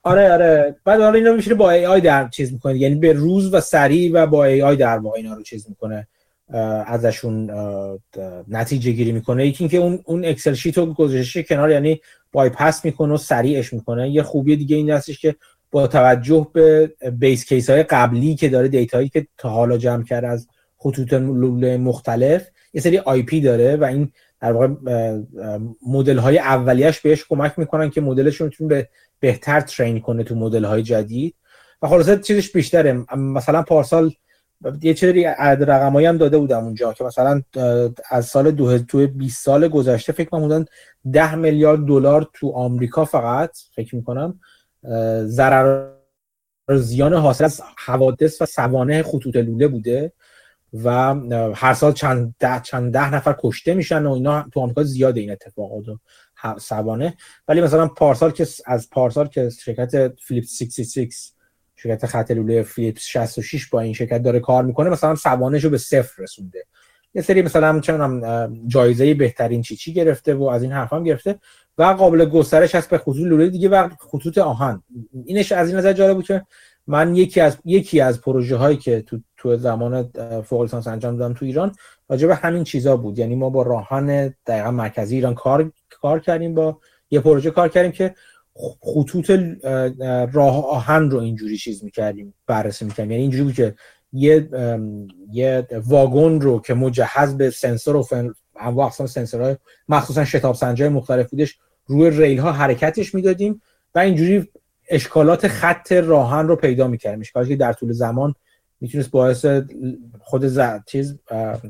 آره 0.03 0.33
آره. 0.33 0.75
بعد 0.85 1.01
حالا 1.01 1.13
اینا 1.13 1.33
میشه 1.33 1.53
با 1.53 1.71
AI 1.71 2.01
در 2.01 2.29
چیز 2.29 2.53
می‌کنه. 2.53 2.77
یعنی 2.77 2.95
به 2.95 3.13
روز 3.13 3.53
و 3.53 3.59
سریع 3.59 4.11
و 4.13 4.27
با 4.27 4.45
AI 4.45 4.75
در 4.75 4.97
واقع 4.97 5.17
اینا 5.17 5.33
رو 5.33 5.43
چیز 5.43 5.69
می‌کنه 5.69 6.07
ازشون 6.85 7.51
نتیجه 8.47 8.91
گیری 8.91 9.11
می‌کنه. 9.11 9.47
یکی 9.47 9.63
اینکه 9.63 9.77
اون 9.77 9.99
اون 10.05 10.25
Excel 10.25 10.53
sheet 10.53 10.77
رو 10.77 10.93
گذاشته 10.93 11.43
کنار 11.43 11.71
یعنی 11.71 12.01
بایپاس 12.31 12.85
می‌کنه 12.85 13.13
و 13.13 13.17
سریعش 13.17 13.73
می‌کنه. 13.73 14.09
یه 14.09 14.23
خوبی 14.23 14.55
دیگه 14.55 14.75
این 14.75 14.89
هستش 14.89 15.19
که 15.19 15.35
با 15.71 15.87
توجه 15.87 16.47
به 16.53 16.93
base 17.19 17.45
case 17.45 17.69
های 17.69 17.83
قبلی 17.83 18.35
که 18.35 18.49
داره 18.49 18.67
data 18.67 18.95
یی 18.95 19.09
که 19.09 19.27
تا 19.37 19.49
حالا 19.49 19.77
جمع 19.77 20.03
کرده 20.03 20.27
از 20.27 20.47
خطوط 20.83 21.13
مختلف. 21.13 22.47
یه 22.73 22.81
سری 22.81 22.97
IP 22.97 23.41
داره 23.41 23.75
و 23.75 23.83
این 23.83 24.11
در 24.39 24.51
واقع 24.51 24.67
مدل 25.87 26.17
های 26.17 26.39
اولیش 26.39 26.99
بهش 26.99 27.25
کمک 27.29 27.59
می‌کنن 27.59 27.89
که 27.89 28.01
مدلش 28.01 28.35
رو 28.35 28.49
به 28.59 28.89
بهتر 29.19 29.61
train 29.61 29.99
کنه 29.99 30.23
تو 30.23 30.35
مدل 30.35 30.65
های 30.65 30.83
جدید. 30.83 31.35
و 31.81 31.87
خلاصه 31.87 32.17
چیزش 32.17 32.51
بیشتره. 32.51 33.05
مثلا 33.15 33.61
پارسال 33.61 34.11
یه 34.81 34.93
چیزی 34.93 35.23
عدد 35.23 35.71
رقمایی 35.71 36.07
هم 36.07 36.17
داده 36.17 36.37
بودم 36.37 36.63
اونجا 36.63 36.93
که 36.93 37.03
مثلا 37.03 37.41
از 38.09 38.25
سال 38.25 38.51
دو 38.51 38.77
20 39.07 39.45
سال 39.45 39.67
گذشته 39.67 40.13
فکر 40.13 40.29
کنم 40.29 40.65
10 41.13 41.35
میلیارد 41.35 41.85
دلار 41.85 42.29
تو 42.33 42.51
آمریکا 42.51 43.05
فقط 43.05 43.51
فکر 43.75 43.95
می‌کنم 43.95 44.39
ضرر 45.25 45.87
زیان 46.69 47.13
حاصل 47.13 47.45
از 47.45 47.61
حوادث 47.77 48.41
و 48.41 48.45
سوانه 48.45 49.03
خطوط 49.03 49.35
لوله 49.35 49.67
بوده. 49.67 50.11
و 50.73 51.15
هر 51.55 51.73
سال 51.73 51.93
چند 51.93 52.35
ده, 52.39 52.59
چند 52.59 52.93
ده 52.93 53.13
نفر 53.13 53.35
کشته 53.39 53.73
میشن 53.73 54.05
و 54.05 54.11
اینا 54.11 54.45
تو 54.53 54.59
آمریکا 54.59 54.83
زیاده 54.83 55.19
این 55.19 55.31
اتفاقات 55.31 55.87
و 55.87 55.99
سوانه. 56.59 57.17
ولی 57.47 57.61
مثلا 57.61 57.87
پارسال 57.87 58.31
که 58.31 58.47
از 58.65 58.89
پارسال 58.89 59.27
که 59.27 59.49
شرکت 59.49 60.13
فیلیپس 60.27 60.57
66 60.57 61.31
شرکت 61.75 62.05
خط 62.05 62.31
لوله 62.31 62.63
فیلیپس 62.63 63.01
66 63.01 63.67
با 63.69 63.79
این 63.79 63.93
شرکت 63.93 64.21
داره 64.23 64.39
کار 64.39 64.63
می‌کنه 64.63 64.89
مثلا 64.89 65.15
سوانش 65.15 65.63
رو 65.63 65.69
به 65.69 65.77
صفر 65.77 66.23
رسونده. 66.23 66.65
یه 67.13 67.21
سری 67.21 67.41
مثلا 67.41 67.79
چون 67.79 68.23
جایزه 68.67 69.13
بهترین 69.13 69.61
چی 69.61 69.75
چی 69.75 69.93
گرفته 69.93 70.33
و 70.33 70.43
از 70.43 70.63
این 70.63 70.71
حرف 70.71 70.93
هم 70.93 71.03
گرفته 71.03 71.39
و 71.77 71.83
قابل 71.83 72.25
گسترش 72.25 72.75
هست 72.75 72.89
به 72.89 72.97
خطوط 72.97 73.17
لوله 73.17 73.49
دیگه 73.49 73.69
و 73.69 73.89
خطوط 73.99 74.37
آهن. 74.37 74.83
اینش 75.25 75.51
از 75.51 75.67
این 75.67 75.77
نظر 75.77 75.93
جالب 75.93 76.15
بود 76.15 76.25
که 76.25 76.45
من 76.87 77.15
یکی 77.15 77.41
از 77.41 77.57
یکی 77.65 78.01
از 78.01 78.21
پروژه 78.21 78.55
هایی 78.55 78.77
که 78.77 79.01
تو 79.01 79.19
تو 79.37 79.57
زمان 79.57 80.11
فوق 80.41 80.61
لیسانس 80.61 80.87
انجام 80.87 81.17
دادم 81.17 81.33
تو 81.33 81.45
ایران 81.45 81.71
راجع 82.09 82.27
به 82.27 82.35
همین 82.35 82.63
چیزا 82.63 82.97
بود. 82.97 83.19
یعنی 83.19 83.35
ما 83.35 83.49
با 83.49 83.61
راهن 83.61 84.33
دقیقا 84.47 84.71
مرکزی 84.71 85.15
ایران 85.15 85.35
کار 85.35 85.71
کار 85.89 86.19
کردیم 86.19 86.53
با 86.53 86.77
یه 87.11 87.19
پروژه 87.19 87.51
کار 87.51 87.69
کردیم 87.69 87.91
که 87.91 88.15
خطوط 88.79 89.31
راه 90.33 90.65
آهن 90.65 91.09
رو 91.09 91.19
اینجوری 91.19 91.57
چیز 91.57 91.83
می‌کردیم 91.83 92.33
بررسی 92.47 92.85
می‌کردیم. 92.85 93.11
یعنی 93.11 93.21
اینجوری 93.21 93.43
بود 93.43 93.53
که 93.53 93.75
یه 94.13 94.49
یه 95.31 95.67
واگن 95.85 96.41
رو 96.41 96.59
که 96.59 96.73
مجهز 96.73 97.37
به 97.37 97.49
سنسور 97.49 97.95
و 97.95 98.05
انواع 98.59 98.85
اقسام 98.85 99.07
سنسورهای 99.07 99.55
مخصوصا 99.89 100.25
شتاب 100.25 100.55
سنجای 100.55 100.89
مختلف 100.89 101.29
بودش 101.29 101.57
روی 101.85 102.09
ریل 102.09 102.39
ها 102.39 102.51
حرکتش 102.51 103.15
می‌دادیم 103.15 103.61
و 103.95 103.99
اینجوری 103.99 104.49
اشکالات 104.91 105.47
خط 105.47 105.91
راه‌آهن 105.91 106.47
رو 106.47 106.55
پیدا 106.55 106.87
می‌کردیم. 106.87 107.19
اشکالاتی 107.19 107.51
که 107.51 107.55
در 107.55 107.73
طول 107.73 107.91
زمان 107.91 108.35
می‌تونست 108.81 109.11
باعث 109.11 109.45
خود 110.19 110.51
چیز 110.85 111.19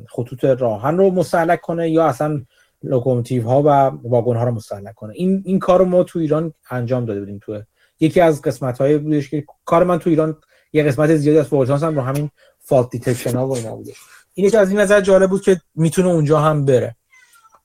خطوط 0.09 0.43
راه‌آهن 0.43 0.97
رو 0.97 1.11
مستهلک 1.11 1.61
کنه 1.61 1.89
یا 1.89 2.05
اصلا 2.05 2.41
لوکوموتیو 2.83 3.43
ها 3.43 3.61
و 3.61 3.67
واگن 4.09 4.35
ها 4.35 4.43
رو 4.43 4.51
مستهلک 4.51 4.95
کنه. 4.95 5.13
این 5.15 5.43
این 5.45 5.59
کار 5.59 5.79
رو 5.79 5.85
ما 5.85 6.03
تو 6.03 6.19
ایران 6.19 6.53
انجام 6.69 7.05
داده 7.05 7.19
بودیم. 7.19 7.39
تو 7.45 7.61
یکی 7.99 8.21
از 8.21 8.41
قسمت 8.41 8.77
های 8.77 8.97
بودش 8.97 9.29
که 9.29 9.45
کار 9.65 9.83
من 9.83 9.99
تو 9.99 10.09
ایران 10.09 10.37
یه 10.73 10.83
قسمت 10.83 11.15
زیادی 11.15 11.39
از 11.39 11.47
فورتانس 11.47 11.83
هم 11.83 11.95
رو 11.95 12.01
همین 12.01 12.29
فالت 12.59 12.89
دیتکشن 12.89 13.35
ها 13.35 13.47
و 13.47 13.55
اینا 13.55 13.75
بودش. 13.75 13.95
این 14.33 14.47
یکی 14.47 14.57
از 14.57 14.69
این 14.69 14.79
نظر 14.79 15.01
جالب 15.01 15.29
بود 15.29 15.41
که 15.41 15.61
می‌تونه 15.75 16.07
اونجا 16.07 16.39
هم 16.39 16.65
بره. 16.65 16.95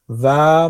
و 0.08 0.68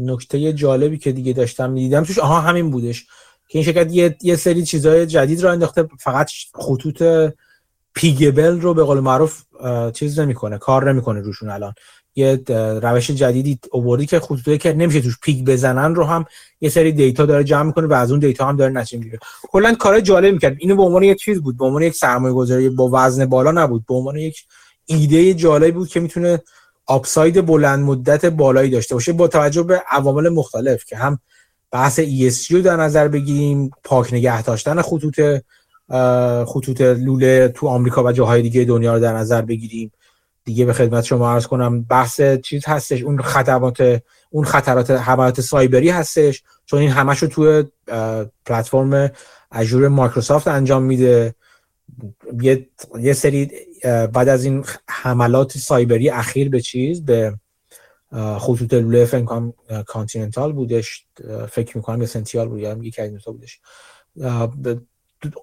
نکته 0.00 0.52
جالبی 0.52 0.98
که 0.98 1.12
دیگه 1.12 1.32
داشتم 1.32 1.70
می‌دیدم 1.70 2.04
توش 2.04 2.18
آها 2.18 2.40
همین 2.40 2.70
بودش. 2.70 3.06
که 3.50 3.58
این 3.58 3.64
شرکت 3.64 3.92
یه, 3.92 4.16
یه 4.22 4.36
سری 4.36 4.64
چیزای 4.64 5.06
جدید 5.06 5.40
را 5.40 5.52
انداخته 5.52 5.88
فقط 5.98 6.30
خطوط 6.54 7.02
پیگبل 7.94 8.60
رو 8.60 8.74
به 8.74 8.84
قول 8.84 9.00
معروف 9.00 9.42
چیز 9.92 10.18
نمی‌کنه 10.18 10.58
کار 10.58 10.92
نمی‌کنه 10.92 11.20
روشون 11.20 11.50
الان. 11.50 11.74
یه 12.14 12.42
روش 12.82 13.10
جدیدی 13.10 13.58
اووردی 13.72 14.06
که 14.06 14.20
خطوطی 14.20 14.58
که 14.58 14.72
نمیشه 14.72 15.00
توش 15.00 15.18
پیک 15.22 15.44
بزنن 15.44 15.94
رو 15.94 16.04
هم 16.04 16.24
یه 16.60 16.68
سری 16.68 16.92
دیتا 16.92 17.26
داره 17.26 17.44
جمع 17.44 17.62
می‌کنه 17.62 17.86
و 17.86 17.92
از 17.92 18.10
اون 18.10 18.20
دیتا 18.20 18.46
هم 18.46 18.56
داره 18.56 18.72
نتیجه 18.72 18.98
می‌گیره. 18.98 19.18
کلا 19.42 19.74
کار 19.74 20.00
جالب 20.00 20.32
می‌کرد. 20.32 20.56
اینو 20.58 20.76
به 20.76 20.82
عنوان 20.82 21.02
یک 21.02 21.18
چیز 21.18 21.40
بود 21.40 21.56
به 21.58 21.64
عنوان 21.64 21.82
یک 21.82 21.94
سرمایه 21.94 22.34
گذاری 22.34 22.68
با 22.68 22.90
وزن 22.92 23.26
بالا 23.26 23.50
نبود 23.50 23.86
به 23.86 23.94
عنوان 23.94 24.16
یک 24.16 24.44
ایده 24.86 25.34
جالبی 25.34 25.70
بود 25.70 25.88
که 25.88 26.00
می‌تونه 26.00 26.42
آپساید 26.86 27.46
بلند 27.46 27.84
مدت 27.84 28.26
بالایی 28.26 28.70
داشته 28.70 28.94
باشه 28.94 29.12
با 29.12 29.28
توجه 29.28 29.62
به 29.62 29.82
عوامل 29.90 30.28
مختلف 30.28 30.84
که 30.84 30.96
هم 30.96 31.18
بحث 31.72 32.00
ESG 32.00 32.50
رو 32.50 32.60
در 32.60 32.76
نظر 32.76 33.08
بگیریم 33.08 33.70
پاک 33.84 34.14
نگه 34.14 34.42
داشتن 34.42 34.82
خطوط 34.82 35.20
خطوط 36.46 36.80
لوله 36.80 37.48
تو 37.48 37.68
آمریکا 37.68 38.04
و 38.04 38.12
جاهای 38.12 38.42
دیگه 38.42 38.64
دنیا 38.64 38.94
رو 38.94 39.00
در 39.00 39.12
نظر 39.12 39.42
بگیریم. 39.42 39.92
دیگه 40.44 40.64
به 40.64 40.72
خدمت 40.72 41.04
شما 41.04 41.32
عرض 41.32 41.46
کنم 41.46 41.82
بحث 41.82 42.20
چیز 42.44 42.66
هستش 42.66 43.02
اون 43.02 43.22
خطرات 43.22 44.02
اون 44.30 44.44
خطرات 44.44 44.90
حملات 44.90 45.40
سایبری 45.40 45.90
هستش 45.90 46.42
چون 46.66 46.80
این 46.80 46.90
همش 46.90 47.18
رو 47.18 47.28
توی 47.28 47.64
پلتفرم 48.46 49.10
Azure 49.52 49.88
مایکروسافت 49.88 50.48
انجام 50.48 50.82
میده. 50.82 51.34
یه, 52.40 52.68
یه 53.00 53.12
سری 53.12 53.50
بعد 53.84 54.28
از 54.28 54.44
این 54.44 54.64
حملات 54.88 55.58
سایبری 55.58 56.10
اخیر 56.10 56.48
به 56.48 56.60
چیز 56.60 57.04
به 57.04 57.34
خطوط 58.12 58.74
لوله 58.74 59.04
فکر 59.04 59.52
Continental 59.86 60.52
بودش 60.52 61.06
فکر 61.50 61.76
می‌کنم 61.76 62.06
سنتیال 62.06 62.48
بود 62.48 62.60
یا 62.60 62.78
یکی 62.82 63.02
از 63.02 63.24
بودش. 63.24 63.60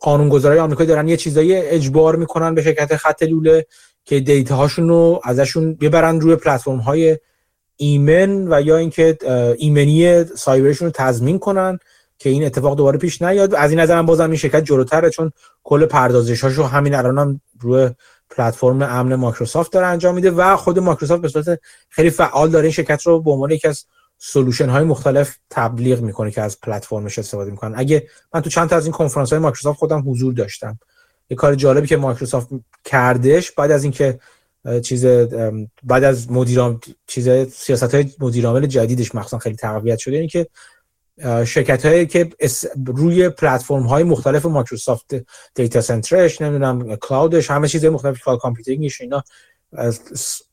قانونگذارای 0.01 0.59
آمریکایی 0.59 0.89
دارن 0.89 1.07
یه 1.07 1.17
چیزایی 1.17 1.55
اجبار 1.55 2.15
می‌کنن 2.15 2.55
به 2.55 2.61
شرکت 2.61 2.95
خط 2.95 3.23
لوله 3.23 3.65
که 4.05 4.19
data 4.19 4.55
هاشون 4.55 4.89
رو 4.89 5.21
ازشون 5.23 5.75
ببرن 5.75 6.19
روی 6.19 6.35
پلتفرم 6.35 6.77
های 6.77 7.17
ایمن 7.77 8.53
و 8.53 8.61
یا 8.61 8.77
اینکه 8.77 9.17
ایمنی 9.57 10.23
سایبرشون 10.23 10.85
رو 10.85 10.91
تضمین 10.95 11.39
کنن 11.39 11.79
که 12.19 12.29
این 12.29 12.45
اتفاق 12.45 12.77
دوباره 12.77 12.97
پیش 12.97 13.21
نیاد. 13.21 13.55
از 13.55 13.71
این 13.71 13.79
نظرم 13.79 14.05
بازم 14.05 14.29
این 14.29 14.35
شرکت 14.35 14.63
جلوتره 14.63 15.09
چون 15.09 15.31
کل 15.63 15.85
پردازش 15.85 16.43
هاشو 16.43 16.63
همین 16.63 16.95
الان 16.95 17.17
هم 17.17 17.41
روی 17.59 17.89
پلتفرم 18.29 18.81
امن 18.81 19.15
مایکروسافت 19.15 19.71
داره 19.71 19.87
انجام 19.87 20.15
میده 20.15 20.31
و 20.31 20.55
خود 20.55 20.79
مایکروسافت 20.79 21.21
به 21.21 21.27
صورت 21.27 21.59
خیلی 21.89 22.09
فعال 22.09 22.49
داره 22.49 22.63
این 22.63 22.71
شرکت 22.71 23.01
رو 23.01 23.21
به 23.21 23.31
عنوان 23.31 23.51
یکی 23.51 23.67
از 23.67 23.85
solution 24.17 24.69
های 24.69 24.83
مختلف 24.83 25.37
تبلیغ 25.49 26.01
می‌کنه 26.01 26.31
که 26.31 26.41
از 26.41 26.61
پلتفرمش 26.61 27.19
استفاده 27.19 27.51
می‌کنن. 27.51 27.79
اگه 27.79 28.07
من 28.33 28.41
تو 28.41 28.49
چند 28.49 28.69
تا 28.69 28.75
از 28.75 28.85
این 28.85 28.93
کنفرانس 28.93 29.29
های 29.29 29.39
مایکروسافت 29.39 29.79
خودم 29.79 30.03
حضور 30.11 30.33
داشتم 30.33 30.79
یه 31.29 31.37
کار 31.37 31.55
جالبی 31.55 31.87
که 31.87 31.97
مایکروسافت 31.97 32.47
کردش 32.83 33.51
بعد 33.51 33.71
از 33.71 33.83
اینکه 33.83 34.19
چیز 34.83 35.05
بعد 35.83 36.03
از 36.03 36.31
مدیران 36.31 36.79
چیز 37.07 37.29
سیاست 37.53 37.95
های 37.95 38.11
مدیرعامل 38.19 38.65
جدیدش 38.65 39.15
مخصوصا 39.15 39.37
خیلی 39.37 39.55
تقویت 39.55 39.97
شده 39.97 40.15
اینه 40.15 40.27
که 40.27 40.47
شرکت 41.45 41.85
هایی 41.85 42.05
که 42.05 42.29
روی 42.85 43.29
پلتفرم 43.29 43.83
های 43.83 44.03
مختلف 44.03 44.45
مایکروسافت 44.45 45.15
data 45.55 45.81
center 45.81 46.26
ش 46.26 46.41
نمی‌دونم 46.41 46.95
cloud 46.95 47.35
ش 47.35 47.51
همه 47.51 47.67
چیز 47.67 47.85
مختلف 47.85 48.23
cloud 48.23 48.41
computing 48.41 48.90
ش 48.90 49.01
اینا 49.01 49.23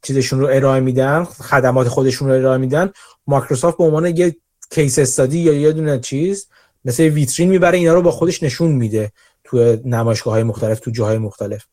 چیزشون 0.03 0.41
رو 0.41 0.47
ارائه 0.47 0.81
میدن 0.81 1.25
خدمات 1.25 1.89
خودشون 1.89 2.29
رو 2.29 2.35
ارائه 2.35 2.59
میدن. 2.59 2.93
مایکروسافت 3.27 3.79
به 3.79 3.85
عنوان 3.85 4.17
یه 4.17 4.37
case 4.71 4.99
study 4.99 5.39
یا 5.39 5.53
یه 5.53 5.73
دونه 5.73 5.99
چیز 5.99 6.49
مثل 6.85 7.03
ویترین 7.03 7.49
می‌بره 7.49 7.79
اینا 7.79 7.95
رو 7.95 8.03
با 8.03 8.11
خودش 8.11 8.43
نشون 8.43 8.73
میده 8.73 9.13
تو 9.45 9.77
نمایشگاه 9.85 10.35
های 10.35 10.43
مختلف 10.43 10.81
تو 10.81 10.91
جاهای 10.91 11.19
مختلف. 11.19 11.65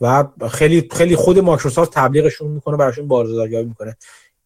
و 0.00 0.24
خیلی 0.50 0.88
خیلی 0.92 1.16
خود 1.16 1.38
مایکروسافت 1.38 1.92
تبلیغشون 1.92 2.50
می‌کنه 2.50 2.76
براشون 2.76 3.08
بازاریابی 3.08 3.68
می‌کنه. 3.68 3.96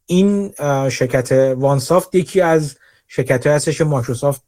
این 0.06 0.52
شرکت 0.88 1.54
OneSoft 1.58 2.14
یکی 2.14 2.40
از 2.40 2.76
شرکت 3.12 3.46
هستش 3.46 3.78
که 3.78 3.84
مایکروسافت 3.84 4.42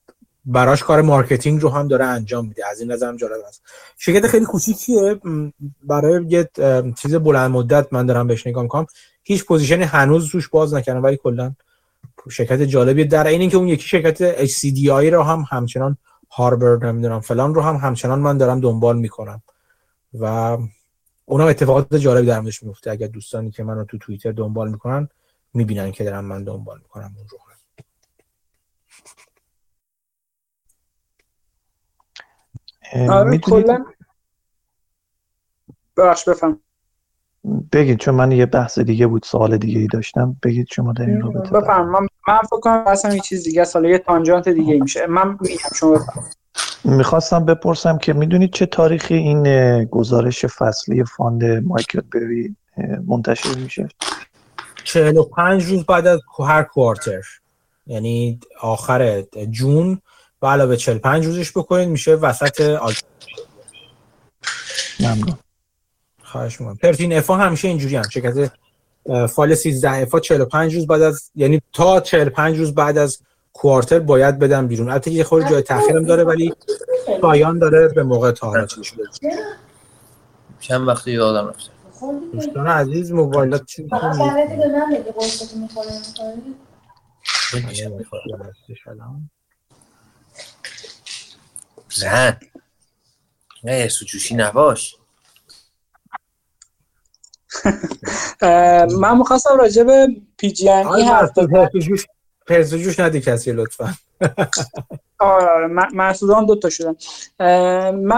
براش 0.44 0.82
کار 0.82 1.02
marketing 1.02 1.62
رو 1.62 1.68
هم 1.68 1.88
داره 1.88 2.04
انجام 2.04 2.46
میده. 2.46 2.66
از 2.66 2.80
این 2.80 2.92
نظرم 2.92 3.16
جالب 3.16 3.40
است. 3.48 3.62
شرکت 3.98 4.26
خیلی 4.26 4.44
کوچیکیه 4.44 5.20
برای 5.82 6.24
یه 6.28 6.48
چیز 6.98 7.14
بلند 7.14 7.50
مدت 7.50 7.92
من 7.92 8.06
دارم 8.06 8.26
بهش 8.26 8.46
نگاه 8.46 8.62
می‌کنم. 8.62 8.86
هیچ 9.22 9.44
position 9.44 9.80
ی 9.80 9.84
هنوز 9.84 10.34
روش 10.34 10.48
باز 10.48 10.74
نکردم 10.74 11.02
ولی 11.02 11.16
کلا 11.16 11.54
شرکت 12.30 12.62
جالبیه. 12.62 13.04
در 13.04 13.26
این 13.26 13.50
که 13.50 13.56
اون 13.56 13.68
یکی 13.68 13.88
شرکت 13.88 14.46
HCDI 14.46 15.12
رو 15.12 15.22
هم 15.22 15.44
همچنان 15.50 15.96
هاربرد 16.30 16.84
نمی‌دونم 16.84 17.20
فلان 17.20 17.54
رو 17.54 17.62
هم 17.62 17.76
همچنان 17.76 18.18
من 18.18 18.38
دارم 18.38 18.60
دنبال 18.60 18.98
می‌کنم. 18.98 19.42
و 20.20 20.58
اونم 21.24 21.46
اتفاقات 21.46 21.94
جالبی 21.94 22.26
در 22.26 22.40
میفته 22.40 22.90
اگر 22.90 23.06
دوستانی 23.06 23.50
که 23.50 23.64
منو 23.64 23.84
تو 23.84 23.98
توییتر 23.98 24.32
دنبال 24.32 24.70
می‌کنن 24.70 25.08
می‌بینن 25.54 25.92
که 25.92 26.04
دارم 26.04 26.24
من 26.24 26.44
دنبال 26.44 26.78
می‌کنم 26.78 27.14
اون 27.16 27.26
رو. 27.30 27.51
آره 33.10 33.38
کلا. 33.38 33.84
بخش 35.96 36.28
بفهم. 36.28 36.60
بگید 37.72 37.98
چون 37.98 38.14
من 38.14 38.32
یه 38.32 38.46
بحث 38.46 38.78
دیگه 38.78 39.06
بود 39.06 39.22
سوال 39.24 39.56
دیگه 39.56 39.80
ای 39.80 39.86
داشتم. 39.86 40.36
بگید 40.42 40.66
شما 40.70 40.92
در 40.92 41.06
این 41.06 41.20
رابطه 41.20 41.50
بفهم 41.50 41.88
من, 41.88 42.06
من 42.28 42.38
فکر 42.38 42.60
کنم 42.60 42.84
اصلا 42.86 43.14
یه 43.14 43.20
چیز 43.20 43.44
دیگه 43.44 43.64
سال 43.64 43.84
یه 43.84 43.98
tangent 43.98 44.48
دیگه 44.48 44.72
ای 44.72 44.80
میشه. 44.80 45.06
من 45.06 45.38
میگم 45.40 45.56
شما 45.74 45.90
بفهم. 45.92 46.24
می‌خواستم 46.84 47.44
بپرسم 47.44 47.98
که 47.98 48.12
می‌دونید 48.12 48.52
چه 48.52 48.66
تاریخی 48.66 49.14
این 49.14 49.84
گزارش 49.84 50.46
فصلی 50.46 51.04
fund 51.04 51.44
مایکل 51.44 52.00
بری 52.00 52.56
منتشر 53.06 53.54
میشه؟ 53.54 53.88
45 54.84 55.64
روز 55.64 55.86
بعد 55.86 56.06
از 56.06 56.20
هر 56.38 56.62
quarter. 56.62 57.22
یعنی 57.86 58.40
آخر 58.60 59.22
June 59.50 60.00
به 60.42 60.46
علاوه 60.46 60.76
45 60.76 61.26
روزش 61.26 61.52
بکنید 61.52 61.88
میشه 61.88 62.14
وسط 62.14 62.60
August 62.60 63.04
ممنون. 65.00 65.38
خواهش 66.22 66.60
می‌کنم. 66.60 66.76
پرتین 66.76 67.12
افا 67.12 67.36
همیشه 67.36 67.68
اینجوری 67.68 67.96
هم. 67.96 68.08
شرکت 68.08 68.52
فایل 69.26 69.54
13 69.54 69.90
افا 69.90 70.20
45 70.20 70.74
روز 70.74 70.86
بعد 70.86 71.02
از 71.02 71.30
یعنی 71.34 71.60
تا 71.72 72.00
45 72.00 72.58
روز 72.58 72.74
بعد 72.74 72.98
از 72.98 73.18
کوارتر 73.52 73.98
باید 73.98 74.38
بدن 74.38 74.66
بیرون. 74.66 74.90
البته 74.90 75.10
یه 75.10 75.24
خورده 75.24 75.50
جای 75.50 75.62
تاخیرم 75.62 76.04
داره 76.04 76.24
ولی 76.24 76.54
پایان 77.22 77.58
داره 77.58 77.88
به 77.88 78.02
موقع 78.02 78.32
طهارتش 78.32 78.92
بده 78.92 79.08
چند 80.60 80.88
وقتی 80.88 81.10
یادم 81.12 81.48
رفته؟ 81.48 81.70
دوستان 82.32 82.66
عزیز 82.66 83.12
موبایلات 83.12 83.64
چی 83.64 83.88
زن 91.94 92.40
نه 93.64 93.88
سوچوشی 93.88 94.34
نباش. 94.34 94.96
من 99.02 99.12
مخواستم 99.12 99.56
راجع 99.58 99.82
به 99.82 100.08
پی 100.38 100.52
جی 100.52 100.68
ای 100.68 101.02
حرف 101.02 101.38
جوش 102.48 103.00
ندی 103.00 103.20
کسی 103.20 103.52
لطفا. 103.52 103.94
آره 105.18 105.66
محسودان 105.92 106.46
دو 106.46 106.56
تا 106.56 106.70
شدن. 106.70 106.94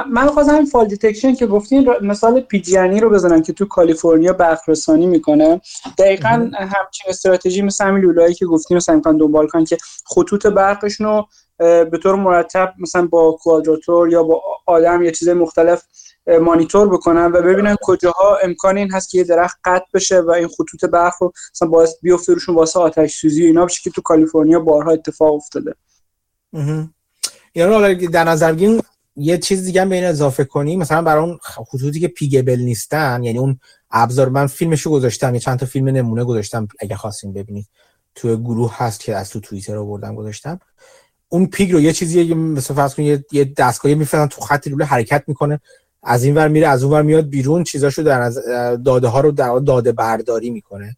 من 0.08 0.26
خواستم 0.26 0.54
این 0.54 0.66
فال 0.66 0.86
دیتکشن 0.86 1.34
که 1.34 1.46
گفتین 1.46 1.90
مثال 2.02 2.40
پی 2.40 2.60
جی 2.60 3.00
رو 3.00 3.10
بزنم 3.10 3.42
که 3.42 3.52
تو 3.52 3.66
کالیفرنیا 3.66 4.32
برق 4.32 4.60
رسانی 4.68 5.06
می‌کنه. 5.06 5.60
دقیقا 5.98 6.50
همچین 6.54 7.08
استراتژی 7.08 7.62
مثل 7.62 7.84
همین 7.84 8.02
لولایی 8.02 8.34
که 8.34 8.46
گفتین 8.46 8.74
رو 8.74 8.80
سعی 8.80 9.00
دنبال 9.00 9.46
کنن 9.46 9.64
که 9.64 9.76
خطوط 10.06 10.46
برقشون 10.46 11.06
رو 11.06 11.28
به 11.58 11.98
طور 12.02 12.14
مرتب 12.14 12.74
مثلا 12.78 13.06
با 13.06 13.32
کوادراتور 13.32 14.08
یا 14.08 14.22
با 14.22 14.42
آدم 14.66 15.02
یا 15.02 15.10
چیز 15.10 15.28
مختلف 15.28 15.82
مانیتور 16.40 16.88
بکنن 16.88 17.24
و 17.24 17.42
ببینن 17.42 17.76
کجاها 17.82 18.38
امکان 18.42 18.76
این 18.76 18.92
هست 18.92 19.10
که 19.10 19.18
یه 19.18 19.24
درخت 19.24 19.58
قطع 19.64 19.86
بشه 19.94 20.20
و 20.20 20.30
این 20.30 20.48
خطوط 20.48 20.84
برق 20.84 21.12
رو 21.20 21.32
مثلا 21.54 21.68
باعث 21.68 21.94
بیفته 22.02 22.32
روشون 22.32 22.54
واسه 22.54 22.80
آتش 22.80 23.14
سوزی 23.14 23.46
اینا 23.46 23.64
بشه 23.64 23.80
که 23.82 23.90
تو 23.90 24.02
کالیفرنیا 24.02 24.60
بارها 24.60 24.90
اتفاق 24.90 25.34
افتاده. 25.34 25.74
یعنی 27.54 28.06
در 28.06 28.24
نظر 28.24 28.52
بگیریم 28.52 28.80
یه 29.16 29.38
چیز 29.38 29.64
دیگه 29.64 29.82
هم 29.82 29.88
به 29.88 29.94
این 29.94 30.04
اضافه 30.04 30.44
کنیم 30.44 30.78
مثلا 30.78 31.02
برای 31.02 31.24
اون 31.24 31.38
خطوطی 31.42 32.00
که 32.00 32.08
پیگبل 32.08 32.60
نیستن 32.60 33.22
یعنی 33.22 33.38
اون 33.38 33.58
ابزار 33.90 34.28
من 34.28 34.46
فیلمشو 34.46 34.90
گذاشتم 34.90 35.34
یه 35.34 35.40
چند 35.40 35.58
تا 35.58 35.66
فیلم 35.66 35.88
نمونه 35.88 36.24
گذاشتم 36.24 36.68
اگه 36.78 36.96
خواستین 36.96 37.32
ببینید. 37.32 37.66
توی 38.14 38.36
گروه 38.36 38.76
هست 38.76 39.00
که 39.00 39.16
از 39.16 39.30
تو 39.30 39.40
توییتر 39.40 39.76
آوردم 39.76 40.14
گذاشتم. 40.14 40.60
اون 41.34 41.46
پیگ 41.46 41.72
رو 41.72 41.80
یه 41.80 41.92
چیزی 41.92 42.34
مثلا 42.34 42.76
فرض 42.76 42.94
کنید 42.94 43.26
یه 43.32 43.44
دستگاهی 43.56 43.94
میفرستن 43.94 44.26
تو 44.26 44.40
خط 44.40 44.68
لوله 44.68 44.84
حرکت 44.84 45.24
می‌کنه 45.26 45.60
از 46.02 46.24
این 46.24 46.34
ور 46.34 46.48
میره 46.48 46.68
از 46.68 46.82
اون 46.82 46.92
ور 46.92 47.02
میاد 47.02 47.28
بیرون 47.28 47.64
چیزاشو 47.64 48.02
در 48.02 48.20
از 48.20 48.38
داده 48.84 49.08
ها 49.08 49.20
رو 49.20 49.30
در 49.30 49.58
داده 49.58 49.92
برداری 49.92 50.50
می‌کنه 50.50 50.96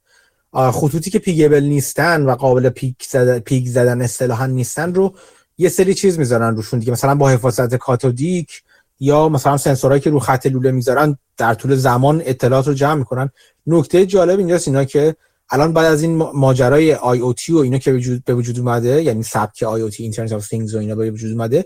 خطوطی 0.53 1.11
که 1.11 1.19
پیگبل 1.19 1.65
نیستن 1.65 2.23
و 2.23 2.35
قابل 2.35 2.69
پیک, 2.69 2.97
زدن، 3.09 3.39
پیک 3.39 3.69
زدن 3.69 4.03
اصطلاحا 4.03 4.47
نیستن 4.47 4.95
رو 4.95 5.15
یه 5.59 5.69
سری 5.69 5.95
چیز 5.95 6.19
می‌ذارن 6.19 6.57
روشون 6.57 6.79
دیگه. 6.79 6.93
مثلا 6.93 7.15
با 7.15 7.29
حفاظت 7.29 7.75
کاتودیک 7.75 8.63
یا 9.01 9.29
مثلا 9.29 9.57
سنسورهایی 9.57 10.01
که 10.01 10.11
رو 10.11 10.19
خط 10.19 10.47
لوله 10.47 10.71
می‌ذارن 10.71 11.19
در 11.37 11.55
طول 11.55 11.75
زمان 11.75 12.23
اطلاعات 12.25 12.67
رو 12.67 12.75
جمع 12.75 12.95
می‌کنن. 12.95 13.31
نکته 13.67 14.07
جالب 14.07 14.39
اینجاست 14.39 14.69
اینا 14.69 14.85
که 14.85 15.17
الان 15.51 15.73
بعد 15.73 15.87
از 15.87 16.03
این 16.03 16.17
ماجرای 16.17 16.95
IoT 16.95 17.53
و 17.53 17.59
اینا 17.59 17.79
که 17.79 18.21
به 18.25 18.35
وجود 18.35 18.59
اومده 18.59 19.03
یعنی 19.03 19.23
سبک 19.23 19.63
IoT 19.63 20.03
Internet 20.03 20.33
of 20.33 20.55
Things 20.55 20.75
و 20.75 20.79
اینا 20.79 20.95
به 20.95 21.11
وجود 21.11 21.33
اومده 21.33 21.65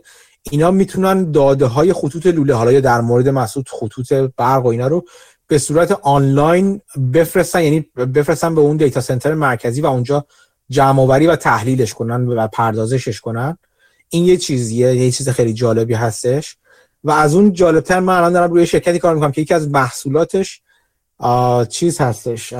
اینا 0.50 0.70
می‌تونن 0.70 1.30
داده 1.30 1.66
های 1.66 1.92
خطوط 1.92 2.26
لوله 2.26 2.54
حالا 2.54 2.72
یا 2.72 2.80
در 2.80 3.00
مورد 3.00 3.28
مسعود 3.28 3.68
خطوط 3.68 4.12
برق 4.12 4.64
و 4.64 4.68
اینا 4.68 4.86
رو 4.86 5.04
به 5.46 5.58
صورت 5.58 5.92
آنلاین 6.02 6.80
بفرستن 7.12 7.62
یعنی 7.62 7.80
بفرستن 8.14 8.54
به 8.54 8.60
اون 8.60 8.76
data 8.76 9.00
center 9.00 9.34
مرکزی 9.34 9.80
و 9.80 9.86
اونجا 9.86 10.26
جمع 10.70 11.02
و 11.02 11.36
تحلیلش 11.36 11.94
کنن 11.94 12.26
و 12.26 12.48
پردازشش 12.48 13.20
کنن. 13.20 13.58
این 14.08 14.24
یه 14.24 14.36
چیزیه 14.36 14.96
یه 14.96 15.10
چیز 15.10 15.28
خیلی 15.28 15.52
جالبی 15.52 15.94
هستش. 15.94 16.56
و 17.04 17.10
از 17.10 17.34
اون 17.34 17.52
جالبتر 17.52 18.00
من 18.00 18.16
الان 18.16 18.32
دارم 18.32 18.50
روی 18.50 18.66
شرکتی 18.66 18.98
کار 18.98 19.14
می‌کنم 19.14 19.32
که 19.32 19.40
یکی 19.40 19.54
از 19.54 19.68
محصولاتش 19.68 20.62
چیز 21.68 22.00
هستش 22.00 22.54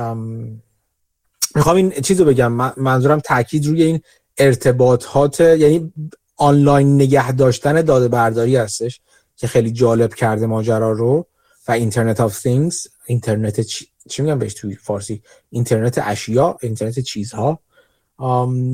می‌خوام 1.55 1.75
این 1.75 1.91
چیز 1.91 2.19
رو 2.19 2.25
بگم 2.25 2.51
منظورم 2.77 3.19
تاکید 3.19 3.65
روی 3.65 3.83
این 3.83 4.01
ارتباطات 4.37 5.39
یعنی 5.39 5.93
آنلاین 6.37 6.95
نگه 6.95 7.31
داشتن 7.31 7.81
داده 7.81 8.07
برداری 8.07 8.55
هستش 8.55 9.01
که 9.35 9.47
خیلی 9.47 9.71
جالب 9.71 10.13
کرده 10.13 10.45
ماجرا 10.45 10.91
رو. 10.91 11.27
و 11.67 11.71
اینترنت 11.71 12.19
آف 12.19 12.47
things 12.47 12.75
اینترنت 13.05 13.61
چی, 13.61 13.87
چی 14.09 14.21
میگم 14.21 14.39
بهش 14.39 14.53
توی 14.53 14.75
فارسی؟ 14.75 15.21
اینترنت 15.49 15.99
اشیا 16.03 16.57
اینترنت 16.61 16.99
چیزها. 16.99 17.59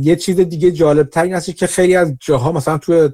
یه 0.02 0.16
چیز 0.16 0.40
دیگه 0.40 0.72
جالب 0.72 1.10
تر 1.10 1.24
این 1.24 1.34
هستش 1.34 1.56
که 1.56 1.68
خیلی 1.68 1.96
از 1.96 2.14
جاها 2.20 2.52
مثلا 2.52 2.78
توی 2.78 3.10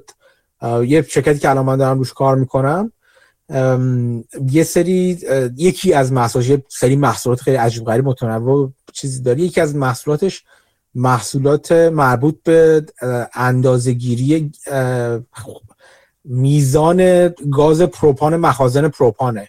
یه 0.86 1.02
شرکتی 1.02 1.38
که 1.38 1.50
الان 1.50 1.64
من 1.64 1.76
دارم 1.76 1.98
روش 1.98 2.12
کار 2.12 2.36
می‌کنم 2.36 2.92
یه 4.50 4.64
سری 4.64 5.18
یکی 5.56 5.92
از 5.92 6.12
محصولات 6.12 6.62
سری 6.68 6.96
محصولات 6.96 7.40
خیلی 7.40 7.56
عجیب 7.56 7.84
غریب 7.84 8.04
متنوع 8.04 8.72
چیزی 8.92 9.22
داره. 9.22 9.40
یکی 9.40 9.60
از 9.60 9.76
محصولاتش 9.76 10.44
محصولات 10.94 11.72
مربوط 11.72 12.36
به 12.42 12.86
اندازهگیری 13.34 14.52
میزان 16.24 17.28
گاز 17.28 17.82
پروپان 17.82 18.36
مخازن 18.36 18.88
پروپانه. 18.88 19.48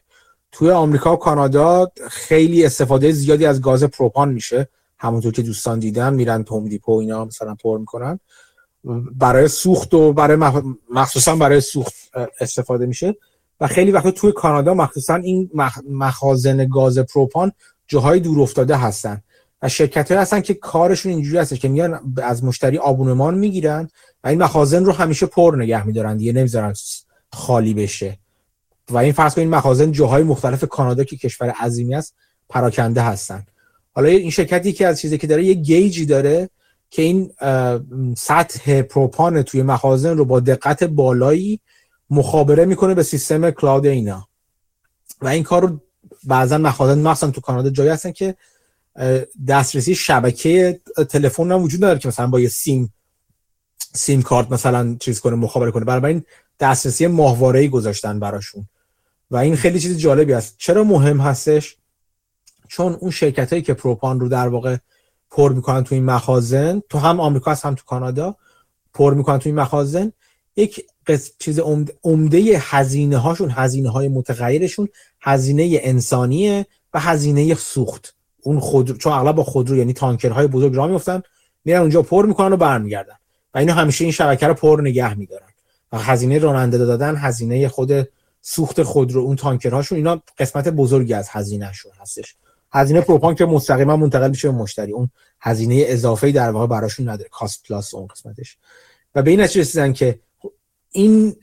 توی 0.52 0.72
آمریکا 0.72 1.14
و 1.14 1.16
کانادا 1.16 1.92
خیلی 2.10 2.66
استفاده 2.66 3.12
زیادی 3.12 3.46
از 3.46 3.62
گاز 3.62 3.84
پروپان 3.84 4.32
میشه. 4.32 4.68
همونطور 5.00 5.32
که 5.32 5.42
دوستان 5.42 5.80
دیدن 5.80 6.14
میرن 6.14 6.44
توم 6.44 6.68
دیپو 6.68 6.92
اینا 6.92 7.26
مثلا 7.26 7.56
پر 7.56 7.78
می‌کنن. 7.78 8.20
برای 9.12 9.48
سوخت 9.48 9.94
و 9.94 10.14
برای 10.14 10.38
مخصوصا 10.90 11.36
برای 11.36 11.62
سوخت 11.62 11.94
استفاده 12.40 12.86
میشه. 12.86 13.16
و 13.60 13.68
خیلی 13.68 13.92
وقتا 13.92 14.12
توی 14.12 14.32
کانادا 14.32 14.74
مخصوصا 14.74 15.16
این 15.16 15.50
مخازن 15.90 16.68
گاز 16.68 17.00
پروپان 17.00 17.52
جاهای 17.88 18.20
دور 18.20 18.42
افتاده 18.42 18.76
هستن. 18.76 19.22
و 19.62 19.70
شرکت 19.70 20.12
های 20.12 20.22
هستن 20.22 20.42
که 20.42 20.54
کارشون 20.54 21.12
اینجوری 21.12 21.38
هستش 21.38 21.60
که 21.60 21.68
میان 21.68 22.00
از 22.24 22.44
مشتری 22.44 22.78
آبونمان 22.78 23.38
می‌گیرن 23.38 23.90
و 24.24 24.28
این 24.28 24.44
مخازن 24.44 24.86
رو 24.86 24.92
همیشه 24.92 25.26
پر 25.26 25.56
نگه 25.60 25.88
میدارن 25.88 26.18
دیگه 26.18 26.34
نمی‌ذارن 26.34 26.74
خالی 27.32 27.74
بشه. 27.74 28.18
و 28.90 28.98
این 28.98 29.14
فرض 29.14 29.36
کنید 29.36 29.48
مخازن 29.48 29.92
جاهای 29.92 30.24
مختلف 30.24 30.64
کانادا 30.64 31.04
که 31.04 31.18
کشور 31.18 31.50
عظیمی 31.50 31.96
است 31.96 32.16
پراکنده 32.50 33.02
هستن. 33.02 33.44
حالا 33.96 34.08
این 34.08 34.30
شرکتی 34.30 34.74
که 34.74 34.88
از 34.88 35.00
چیزی 35.00 35.18
که 35.18 35.28
داره 35.28 35.46
یه 35.46 35.54
گیجی 35.54 36.06
داره 36.06 36.50
که 36.90 37.02
این 37.02 37.32
سطح 38.18 38.82
پروپان 38.82 39.42
توی 39.42 39.62
مخازن 39.62 40.18
رو 40.18 40.26
با 40.26 40.40
دقت 40.40 40.84
بالایی 40.84 41.60
مخابره 42.10 42.66
می‌کنه 42.66 42.94
به 42.94 43.04
سیستم 43.04 43.52
کلاود 43.52 43.86
اینا. 43.86 44.28
و 45.22 45.28
این 45.28 45.44
کار 45.44 45.62
رو 45.62 45.80
بعضا 46.24 46.58
مخازن 46.58 47.00
مثلا 47.00 47.32
تو 47.32 47.42
کانادا 47.42 47.70
جایی 47.70 47.90
هستن 47.90 48.12
که 48.12 48.36
دسترسی 49.48 49.96
شبکه 49.96 50.80
تلفن 51.10 51.52
هم 51.52 51.62
وجود 51.62 51.84
نداره 51.84 52.00
که 52.00 52.08
مثلا 52.08 52.28
با 52.28 52.40
یه 52.40 52.50
سیم 52.50 52.94
سیم 53.94 54.22
کارت 54.22 54.52
مثلا 54.52 54.98
چیز 55.00 55.20
کنه 55.20 55.36
مخابره 55.36 55.72
کنه. 55.72 55.86
برای 55.86 56.14
این 56.14 56.24
دسترسی 56.60 57.08
ماهواره 57.08 57.68
گذاشتن 57.68 58.20
براشون. 58.20 58.68
و 59.32 59.38
این 59.38 59.56
خیلی 59.56 59.80
چیز 59.80 59.98
جالبی 59.98 60.34
است. 60.34 60.56
چرا 60.58 60.84
مهم 60.84 61.20
هستش؟ 61.20 61.78
چون 62.68 62.94
اون 62.94 63.12
شرکت 63.12 63.50
هایی 63.50 63.62
که 63.62 63.74
پروپان 63.74 64.20
رو 64.20 64.30
در 64.30 64.48
واقع 64.48 64.78
پر 65.32 65.54
می‌کنن 65.54 65.84
تو 65.84 65.96
این 65.96 66.06
مخازن 66.06 66.82
تو 66.90 66.98
هم 66.98 67.20
آمریکا 67.20 67.52
هست 67.52 67.66
هم 67.66 67.76
تو 67.76 67.84
کانادا 67.86 68.36
پر 68.94 69.14
می‌کنن 69.14 69.40
تو 69.40 69.50
این 69.50 69.60
مخازن 69.60 70.12
یک 70.56 70.88
چیز 71.40 71.60
عمده 72.04 72.58
هزینه 72.60 73.18
هاشون 73.18 73.52
هزینه 73.52 73.90
های 73.90 74.08
متغیرشون 74.08 74.90
هزینه 75.22 75.80
انسانیه 75.84 76.66
و 76.94 77.00
هزینه 77.00 77.56
سوخت. 77.56 78.16
اون 78.42 78.60
خود 78.60 78.98
چون 78.98 79.14
اغلب 79.14 79.36
با 79.36 79.44
خودرو 79.44 79.78
یعنی 79.78 79.94
تانکرهای 79.94 80.48
بزرگ 80.48 80.76
راه 80.76 80.88
میفتن 80.88 81.22
میرن 81.66 81.82
اونجا 81.82 82.02
پر 82.02 82.26
می‌کنن 82.26 82.54
و 82.54 82.58
برمیگردن. 82.58 83.16
و 83.54 83.58
اینا 83.58 83.74
همیشه 83.74 84.04
این 84.04 84.12
شبکه 84.12 84.48
رو 84.48 84.54
پر 84.54 84.82
نگه 84.82 85.14
میدارن. 85.14 85.48
و 85.92 85.98
هزینه 85.98 86.40
راننده 86.40 86.78
دادن 86.78 87.16
هزینه 87.16 87.68
خود 87.68 88.10
سوخت 88.42 88.84
خودرو 88.84 89.22
اون 89.22 89.36
تانکرهاشون 89.36 89.98
اینا 89.98 90.22
قسمت 90.38 90.68
بزرگی 90.68 91.14
از 91.14 91.30
هزینهشون 91.32 91.92
هستش. 92.02 92.36
هزینه 92.72 93.02
پروپان 93.02 93.36
که 93.36 93.46
مستقیما 93.46 93.98
منتقل 93.98 94.30
میشه 94.30 94.52
به 94.52 94.58
مشتری. 94.58 94.92
اون 94.92 95.10
هزینه 95.42 95.84
اضافه 95.88 96.32
در 96.32 96.50
واقع 96.50 96.68
براشون 96.68 97.10
نداره. 97.10 97.30
کاست 97.30 97.64
پلاس 97.68 97.94
اون 97.94 98.08
قسمتش. 98.08 98.58
و 99.16 99.22
به 99.22 99.32
این 99.32 99.42
نتیجه 99.42 99.62
رسیدن 99.62 99.94
که 99.94 100.20
این 100.96 101.36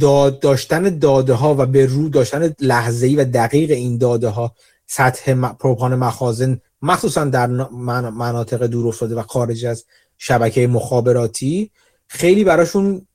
داد 0.00 0.40
داشتن 0.40 0.98
داده 0.98 1.34
ها 1.34 1.54
و 1.58 1.66
به 1.66 1.86
رو 1.86 2.08
داشتن 2.08 2.54
لحظه 2.60 3.06
ای 3.06 3.16
و 3.16 3.24
دقیق 3.24 3.70
این 3.70 3.98
داده 3.98 4.28
ها 4.28 4.54
سطح 4.86 5.34
پروپان 5.52 5.94
مخازن 5.94 6.60
مخصوصا 6.82 7.24
در 7.24 7.46
مناطق 7.46 8.66
دور 8.66 8.88
افتاده 8.88 9.14
و 9.14 9.22
خارج 9.22 9.66
از 9.66 9.84
شبکه 10.18 10.66
مخابراتی 10.66 11.70
خیلی 12.06 12.44
براشون 12.44 13.06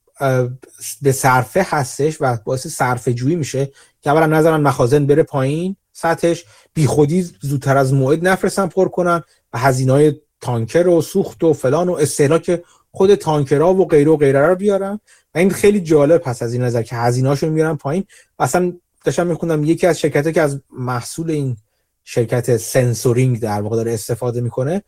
به 1.01 1.11
صرفه 1.11 1.67
هستش 1.69 2.17
و 2.21 2.37
باعث 2.45 2.67
صرفه 2.67 3.13
جویی 3.13 3.35
میشه 3.35 3.71
که 4.01 4.09
اولا 4.09 4.25
نظرن 4.25 4.61
مخازن 4.61 5.05
بره 5.05 5.23
پایین 5.23 5.75
سطحش 5.91 6.45
بیخودی 6.73 7.21
زودتر 7.41 7.77
از 7.77 7.93
موعد 7.93 8.27
نفرستن 8.27 8.67
پر 8.67 8.87
کنن 8.87 9.23
و 9.53 9.59
هزینه 9.59 9.91
های 9.91 10.13
تانکر 10.41 10.87
و 10.87 11.01
سوخت 11.01 11.43
و 11.43 11.53
فلان 11.53 11.89
و 11.89 11.93
استهلاک 11.93 12.61
خود 12.95 13.15
تانکرها 13.15 13.73
و 13.73 13.87
غیره 13.87 14.11
و 14.11 14.17
غیره 14.17 14.47
رو 14.47 14.55
بیارن 14.55 14.99
و 15.35 15.37
این 15.37 15.49
خیلی 15.49 15.79
جالب 15.79 16.17
پس 16.17 16.43
از 16.43 16.53
این 16.53 16.61
نظر 16.61 16.83
که 16.83 16.95
هزینه 16.95 17.29
هاشون 17.29 17.49
میارن 17.49 17.75
پایین. 17.75 18.03
اصلا 18.39 18.73
داشتم 19.05 19.27
میخوندم 19.27 19.63
یکی 19.63 19.87
از 19.87 19.99
شرکت 19.99 20.33
که 20.33 20.41
از 20.41 20.61
محصول 20.71 21.31
این 21.31 21.57
شرکت 22.03 22.57
سنسورینگ 22.57 23.39
در 23.39 23.61
واقع 23.61 23.75
داره 23.75 23.93
استفاده 23.93 24.41
می‌کنه 24.41 24.83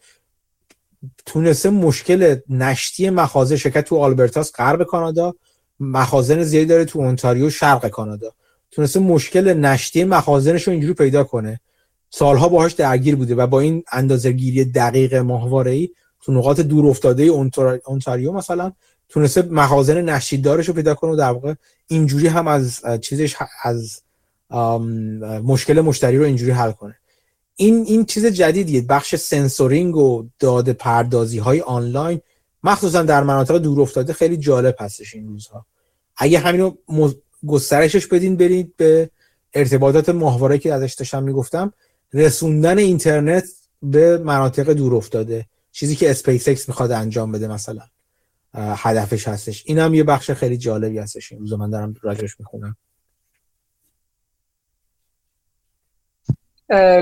تونسته 1.26 1.70
مشکل 1.70 2.36
نشتی 2.50 3.10
مخازن 3.10 3.56
شرکت 3.56 3.86
تو 3.86 3.98
آلبرتاس 3.98 4.52
غرب 4.58 4.84
کانادا 4.84 5.34
مخازن 5.80 6.44
زیادی 6.44 6.66
داره 6.66 6.86
تو 6.86 7.00
اونتاریو 7.00 7.50
شرق 7.50 7.88
کانادا. 7.88 8.32
تونسته 8.72 9.00
مشکل 9.00 9.54
نشتی 9.54 10.04
مخازنش 10.04 10.64
رو 10.64 10.72
اینجوری 10.72 10.94
پیدا 10.94 11.24
کنه. 11.24 11.60
سالها 12.10 12.50
باهاش 12.50 12.74
درگیر 12.74 13.16
بوده 13.16 13.36
و 13.36 13.48
با 13.48 13.60
این 13.60 13.84
اندازه 13.92 14.32
گیری 14.32 14.66
دقیق 14.66 15.16
ماهواره 15.16 15.72
ای 15.72 15.90
تو 16.22 16.32
نقاط 16.32 16.60
دور 16.60 16.88
افتاده 16.88 17.24
اونتاریو 17.86 18.32
مثلا 18.32 18.72
تونسته 19.10 19.42
مخازن 19.42 20.02
نشیدارش 20.02 20.68
رو 20.68 20.74
پیدا 20.74 20.96
کنه 20.96 21.12
و 21.12 21.16
در 21.16 21.32
واقع 21.32 21.54
اینجوری 21.88 22.28
هم 22.28 22.48
از 22.48 22.82
چیزش 23.02 23.36
از 23.64 24.02
مشکل 25.44 25.82
مشتری 25.82 26.18
رو 26.18 26.26
اینجوری 26.26 26.52
حل 26.52 26.72
کنه. 26.72 26.96
این 27.56 27.86
این 27.88 28.06
چیز 28.06 28.26
جدیدیه. 28.26 28.82
بخش 28.82 29.16
sensoring 29.16 29.96
و 29.96 30.28
داده 30.40 30.74
پردازی 30.74 31.38
های 31.40 31.62
آنلاین 31.62 32.22
مخصوصا 32.64 33.04
در 33.04 33.24
مناطق 33.24 33.58
دور 33.58 33.82
افتاده 33.82 34.14
خیلی 34.14 34.38
جالب 34.38 34.76
هستش 34.80 35.16
این 35.16 35.28
روزها. 35.28 35.66
اگه 36.18 36.40
همینو 36.40 36.72
گسترشش 37.48 38.08
بدین 38.08 38.36
برید 38.36 38.74
به 38.78 39.10
ارتباطات 39.54 40.10
ماهواره 40.10 40.58
که 40.58 40.74
ازش 40.74 40.94
داشتم 40.94 41.24
می‌گفتم 41.24 41.74
رسوندن 42.14 42.78
اینترنت 42.78 43.46
به 43.84 44.18
مناطق 44.18 44.74
دور 44.74 44.96
افتاده. 44.96 45.46
چیزی 45.78 45.96
که 45.96 46.12
اسپیس 46.12 46.48
اکس 46.48 46.70
می‌خواد 46.70 46.92
انجام 46.92 47.32
بده 47.32 47.48
مثلا. 47.48 47.82
هدفش 48.54 49.28
هستش. 49.28 49.64
این 49.66 49.80
هم 49.80 49.94
یه 49.94 50.04
بخش 50.04 50.32
خیلی 50.32 50.58
جالبی 50.58 51.00
هستش. 51.00 51.32
این 51.32 51.42
روز 51.42 51.54
من 51.54 51.70
دارم 51.70 51.94
راجعش 52.02 52.40
می‌خونم. 52.40 52.76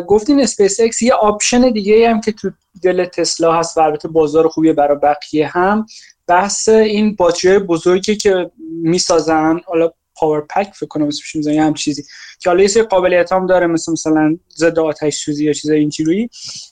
گفتین 0.08 0.42
اسپیس 0.42 0.80
اکس 0.80 1.02
یه 1.02 1.14
option 1.14 1.72
دیگه 1.72 2.10
هم 2.10 2.22
که 2.22 2.32
تو 2.32 2.52
دل 2.82 3.06
تسلا 3.06 3.60
هست 3.60 3.78
و 3.78 3.82
البته 3.82 4.08
بازار 4.08 4.48
خوبیه 4.48 4.74
برای 4.74 4.98
بقیه 4.98 5.48
هم. 5.48 5.86
بحث 6.28 6.70
این 6.70 7.16
باتری 7.16 7.60
بزرگی 7.60 8.16
که 8.16 8.52
می‌سازن 8.82 9.60
حالا 9.66 9.92
Powerpack 10.16 10.72
فکر 10.76 10.88
کنم 10.88 11.08
اسمش 11.08 11.36
می‌ذارن 11.36 11.60
هم 11.60 11.74
چیزی. 11.74 12.04
که 12.40 12.50
حالا 12.50 12.62
یه 12.62 12.68
سری 12.68 12.84
قابلیت 12.84 13.32
هم 13.32 13.46
داره 13.46 13.68
مثل 13.68 13.92
مثلا 13.92 14.38
ضد 14.58 14.80
آتش 14.80 15.16
سوزی 15.16 15.46
یا 15.46 15.54
چیزای 15.54 15.80
اینجوری 15.80 16.30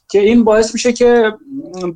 که 0.07 0.20
این 0.20 0.44
باعث 0.44 0.74
میشه 0.74 0.94
که 0.94 1.32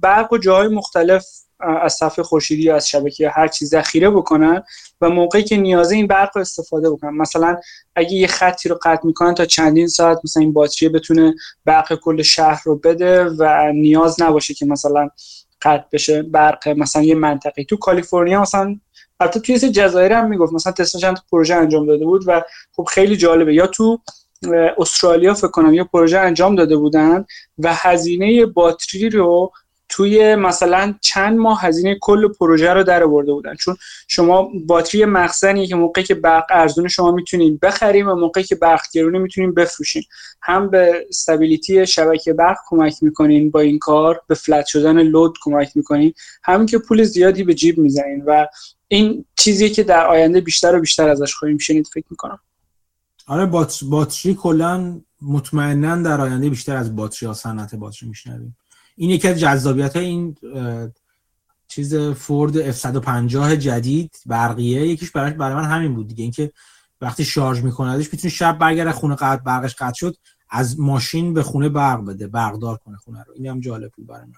برق 0.01 0.33
و 0.33 0.37
جاهای 0.37 0.67
مختلف 0.67 1.25
از 1.59 1.93
صفحه 1.93 2.23
خورشیدی 2.23 2.63
یا 2.63 2.75
از 2.75 2.89
شبکه 2.89 3.29
هر 3.29 3.47
چیز 3.47 3.69
ذخیره 3.69 4.09
بکنن 4.09 4.63
و 5.01 5.09
موقعی 5.09 5.43
که 5.43 5.57
نیازه 5.57 5.95
این 5.95 6.07
برق 6.07 6.29
رو 6.35 6.41
استفاده 6.41 6.89
بکنن. 6.89 7.17
مثلا 7.17 7.57
اگه 7.95 8.13
یه 8.13 8.27
خطی 8.27 8.69
رو 8.69 8.79
قطع 8.83 9.07
می‌کنن 9.07 9.33
تا 9.33 9.45
چندین 9.45 9.87
ساعت 9.87 10.19
مثلا 10.23 10.43
این 10.43 10.53
باتری 10.53 10.89
بتونه 10.89 11.35
برق 11.65 11.95
کل 11.95 12.21
شهر 12.21 12.61
رو 12.65 12.75
بده 12.75 13.23
و 13.23 13.71
نیاز 13.75 14.21
نباشه 14.21 14.53
که 14.53 14.65
مثلا 14.65 15.09
قطع 15.61 15.85
بشه 15.93 16.23
برق 16.23 16.69
مثلا 16.69 17.03
یه 17.03 17.15
منطقه 17.15 17.63
تو 17.63 17.77
کالیفرنیا 17.77 18.41
مثلا 18.41 18.79
البته 19.19 19.39
توی 19.39 19.55
یه 19.55 19.59
جزایر 19.59 20.13
هم 20.13 20.29
می‌گفت. 20.29 20.53
مثلا 20.53 20.73
تسلا 20.73 21.01
چند 21.01 21.17
پروژه 21.31 21.55
انجام 21.55 21.85
داده 21.85 22.05
بود 22.05 22.23
و 22.27 22.41
خب 22.75 22.83
خیلی 22.83 23.17
جالبه. 23.17 23.53
یا 23.53 23.67
تو 23.67 23.99
استرالیا 24.77 25.33
فکر 25.33 25.47
کنم 25.47 25.73
یه 25.73 25.83
پروژه 25.83 26.19
انجام 26.19 26.55
داده 26.55 26.77
بودن 26.77 27.25
و 27.57 27.73
هزینه 27.73 28.45
باتری 28.45 29.09
رو 29.09 29.51
توی 29.89 30.35
مثلا 30.35 30.93
چند 31.01 31.37
ماه 31.37 31.61
هزینه 31.61 31.97
کل 32.01 32.27
پروژه 32.27 32.73
رو 32.73 32.83
در 32.83 33.03
آورده 33.03 33.33
بودن. 33.33 33.55
چون 33.55 33.75
شما 34.07 34.49
باتری 34.65 35.05
مخزنی 35.05 35.67
که 35.67 35.75
موقعی 35.75 36.03
که 36.03 36.15
برق 36.15 36.45
ارزون 36.49 36.87
شما 36.87 37.11
می‌تونید 37.11 37.59
بخریم 37.59 38.07
و 38.09 38.15
موقعی 38.15 38.43
که 38.43 38.55
برق 38.55 38.81
گرونه 38.93 39.19
می‌تونید 39.19 39.55
بفروشین. 39.55 40.03
هم 40.41 40.69
به 40.69 41.05
استابیلیتی 41.09 41.87
شبکه 41.87 42.33
برق 42.33 42.57
کمک 42.69 42.95
می‌کنین 43.01 43.51
با 43.51 43.59
این 43.59 43.79
کار 43.79 44.21
به 44.27 44.35
فلت 44.35 44.65
شدن 44.65 45.01
لود 45.01 45.37
کمک 45.41 45.71
می‌کنین. 45.75 46.13
همین 46.43 46.67
که 46.67 46.77
پول 46.77 47.03
زیادی 47.03 47.43
به 47.43 47.53
جیب 47.53 47.77
می‌زنین 47.77 48.23
و 48.25 48.47
این 48.87 49.25
چیزی 49.35 49.69
که 49.69 49.83
در 49.83 50.05
آینده 50.05 50.41
بیشتر 50.41 50.75
و 50.75 50.79
بیشتر 50.79 51.09
ازش 51.09 51.33
خواهیم 51.33 51.57
شنید 51.57 51.87
فکر 51.93 52.05
می‌کنم. 52.09 52.39
آره 53.27 53.45
باتری 53.89 54.35
کلا 54.35 55.01
مطمئنا 55.21 55.95
در 55.95 56.21
آینده 56.21 56.49
بیشتر 56.49 56.75
از 56.75 56.95
باتری 56.95 57.27
ها 57.27 57.33
صنعت 57.33 57.75
باتری 57.75 58.09
میشنویم. 58.09 58.57
این 58.99 59.09
یکی 59.09 59.27
از 59.27 59.39
جذابیت 59.39 59.95
های 59.95 60.05
این 60.05 60.37
چیز 61.67 61.95
فورد 61.95 62.71
F150 62.71 63.51
جدید 63.55 64.15
برقیه 64.25 64.87
یکیش 64.87 65.11
برای 65.11 65.33
برای 65.33 65.55
من 65.55 65.63
همین 65.63 65.95
بود 65.95 66.07
دیگه. 66.07 66.23
اینکه 66.23 66.51
وقتی 67.01 67.25
شارژ 67.25 67.63
می‌کنه 67.63 67.97
می‌تونه 67.97 68.29
شب 68.29 68.57
برگرده 68.57 68.91
خونه 68.91 69.15
قطع 69.15 69.43
برقش 69.43 69.75
قطع 69.75 69.95
شد 69.95 70.15
از 70.49 70.79
ماشین 70.79 71.33
به 71.33 71.43
خونه 71.43 71.69
برق 71.69 72.05
بده 72.05 72.27
برقدار 72.27 72.77
کنه 72.77 72.97
خونه 72.97 73.23
رو. 73.23 73.33
این 73.33 73.45
هم 73.45 73.59
جالب 73.59 73.91
بود 73.91 74.07
برای 74.07 74.25
من. 74.25 74.33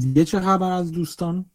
دیگه 0.00 0.24
چه 0.24 0.40
خبر 0.40 0.72
از 0.72 0.92
دوستان؟ 0.92 1.50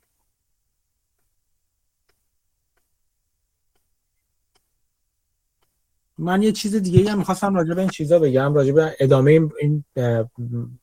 من 6.19 6.43
یه 6.43 6.51
چیز 6.51 6.75
دیگه 6.75 7.11
هم 7.11 7.17
می‌خواستم 7.17 7.55
راجع 7.55 7.73
به 7.73 7.81
این 7.81 7.89
چیزا 7.89 8.19
بگم 8.19 8.53
راجع 8.53 8.71
به 8.71 8.95
ادامه 8.99 9.41
این 9.59 9.83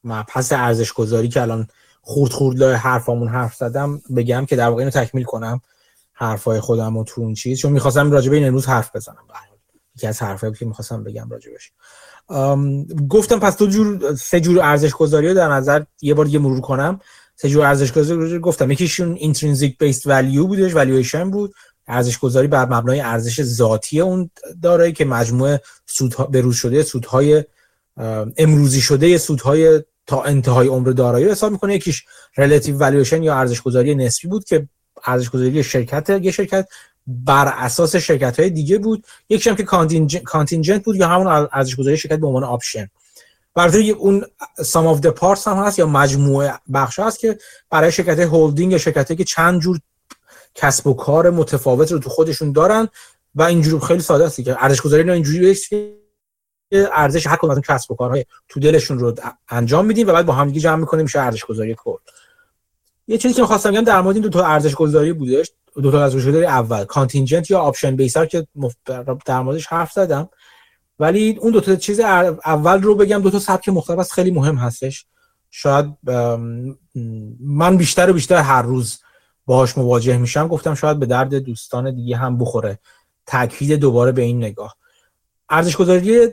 مبحث 0.04 0.52
ارزش 0.52 0.92
گذاری 0.92 1.28
که 1.28 1.42
الان 1.42 1.66
خورد 2.00 2.32
خورد 2.32 2.58
لای 2.58 2.74
حرفامون 2.74 3.28
حرف 3.28 3.54
زدم 3.54 4.02
بگم 4.16 4.46
که 4.46 4.56
در 4.56 4.68
واقع 4.68 4.78
اینو 4.78 4.90
تکمیل 4.90 5.24
کنم 5.24 5.60
حرفای 6.12 6.60
خودم 6.60 6.96
و 6.96 7.04
تو 7.04 7.20
اون 7.20 7.34
چیز. 7.34 7.58
چون 7.58 7.72
می‌خواستم 7.72 8.10
راجع 8.10 8.30
به 8.30 8.36
این 8.36 8.46
امروز 8.46 8.66
حرف 8.66 8.96
بزنم 8.96 9.16
یکی 9.96 10.06
از 10.06 10.22
حرفایی 10.22 10.54
که 10.54 10.66
می‌خواستم 10.66 11.04
بگم 11.04 11.28
راجع 11.30 11.50
بهش. 11.50 11.72
گفتم 13.08 13.38
پس 13.38 13.56
دو 13.56 13.66
جور 13.66 14.14
سه 14.14 14.40
جور 14.40 14.60
ارزش 14.60 14.92
گذاری 14.92 15.28
رو 15.28 15.34
در 15.34 15.48
نظر 15.48 15.82
یه 16.02 16.14
بار 16.14 16.28
یه 16.28 16.38
مرور 16.38 16.60
کنم. 16.60 17.00
سه 17.36 17.48
جور 17.48 17.64
ارزش 17.64 17.92
گذاری 17.92 18.38
گفتم. 18.38 18.70
یکیشون 18.70 19.16
intrinsic 19.16 19.72
based 19.84 20.02
value 20.02 20.46
بودش 20.46 20.72
valuation 20.72 21.30
بود. 21.32 21.54
ارزش 21.88 22.18
گذاری 22.18 22.46
بر 22.46 22.64
مبنای 22.64 23.00
ارزش 23.00 23.42
ذاتی 23.42 24.00
اون 24.00 24.30
دارایی 24.62 24.92
که 24.92 25.04
مجموعه 25.04 25.60
سودها 25.86 26.24
بروز 26.24 26.56
شده 26.56 26.82
سودهای 26.82 27.44
امروزی 28.36 28.80
شده 28.80 29.18
سودهای 29.18 29.82
تا 30.06 30.22
انتهای 30.22 30.68
عمر 30.68 30.90
دارایی 30.90 31.24
رو 31.24 31.30
حساب 31.30 31.52
می‌کنه. 31.52 31.74
یکیش 31.74 32.04
relative 32.36 32.78
valuation 32.78 33.22
یا 33.22 33.34
ارزش 33.34 33.62
گذاری 33.62 33.94
نسبی 33.94 34.28
بود 34.28 34.44
که 34.44 34.68
ارزش 35.04 35.30
گذاری 35.30 35.64
شرکت 35.64 36.10
یه 36.10 36.30
شرکت 36.30 36.68
بر 37.06 37.52
اساس 37.56 37.96
شرکت 37.96 38.40
های 38.40 38.50
دیگه 38.50 38.78
بود. 38.78 39.04
یکیش 39.28 39.46
هم 39.46 39.56
که 39.56 39.62
contingent 40.24 40.84
بود 40.84 40.96
یا 40.96 41.08
همون 41.08 41.48
ارزش 41.52 41.76
گذاری 41.76 41.96
شرکت 41.96 42.18
به 42.18 42.26
عنوان 42.26 42.44
option 42.44 42.88
برای 43.54 43.90
اون 43.90 44.24
sum 44.64 44.86
of 44.86 45.00
the 45.00 45.10
parts 45.10 45.46
هم 45.46 45.56
هست 45.56 45.78
یا 45.78 45.86
مجموعه 45.86 46.52
بخش 46.72 46.98
هست 46.98 47.18
که 47.18 47.38
برای 47.70 47.92
شرکت 47.92 48.18
هولدینگ 48.18 48.72
یا 48.72 48.78
شرکتی 48.78 49.16
که 49.16 49.24
چند 49.24 49.60
جور 49.60 49.80
کسب 50.56 50.86
و 50.86 50.94
کار 50.94 51.30
متفاوت 51.30 51.92
رو 51.92 51.98
تو 51.98 52.10
خودشون 52.10 52.52
دارن 52.52 52.88
و 53.34 53.42
اینجوری 53.42 53.86
خیلی 53.86 54.00
ساده 54.00 54.24
است 54.24 54.40
که 54.40 54.64
ارزش 54.64 54.80
گذاری 54.80 55.10
اینجوری 55.10 55.56
ارزش 56.72 57.26
هر 57.26 57.36
کدوم 57.36 57.50
از 57.50 57.60
کسب 57.60 57.90
و 57.90 57.94
کارهای 57.94 58.24
تو 58.48 58.60
دلشون 58.60 58.98
رو 58.98 59.14
انجام 59.48 59.86
میدیم 59.86 60.08
و 60.08 60.12
بعد 60.12 60.26
با 60.26 60.32
هم 60.32 60.46
دیگه 60.46 60.60
جمع 60.60 60.76
می‌کنیم 60.76 61.02
میشه 61.02 61.20
ارزش 61.20 61.44
گذاری 61.44 61.74
کل 61.78 61.98
یه 63.08 63.18
چیزی 63.18 63.34
که 63.34 63.44
خواستم 63.44 63.70
بگم 63.70 63.84
در 63.84 64.00
مورد 64.00 64.16
این 64.16 64.22
دو 64.22 64.28
تا 64.28 64.46
ارزش 64.46 64.74
گذاری 64.74 65.12
بودش 65.12 65.50
دو 65.82 65.90
تا 65.90 66.02
ارزش 66.02 66.26
گذاری 66.26 66.46
اول 66.46 66.84
contingent 66.84 67.50
یا 67.50 67.58
option 67.58 67.96
based 67.96 68.26
که 68.26 68.46
در 69.26 69.40
موردش 69.40 69.66
حرف 69.66 69.92
زدم. 69.92 70.28
ولی 70.98 71.38
اون 71.40 71.52
دو 71.52 71.60
تا 71.60 71.76
چیز 71.76 72.00
اول 72.00 72.82
رو 72.82 72.94
بگم 72.94 73.22
دو 73.22 73.30
تا 73.30 73.38
سبک 73.38 73.68
مختلف 73.68 74.12
خیلی 74.12 74.30
مهم 74.30 74.56
هستش. 74.56 75.06
شاید 75.50 75.86
من 77.40 77.76
بیشتر 77.76 78.10
و 78.10 78.12
بیشتر 78.12 78.36
هر 78.36 78.62
روز 78.62 78.98
باهاش 79.46 79.78
مواجه 79.78 80.16
میشم. 80.16 80.48
گفتم 80.48 80.74
شاید 80.74 80.98
به 80.98 81.06
درد 81.06 81.34
دوستان 81.34 81.94
دیگه 81.94 82.16
هم 82.16 82.38
بخوره. 82.38 82.78
تاکید 83.26 83.72
دوباره 83.72 84.12
به 84.12 84.22
این 84.22 84.38
نگاه. 84.38 84.76
ارزش 85.48 85.76
گذاری 85.76 86.28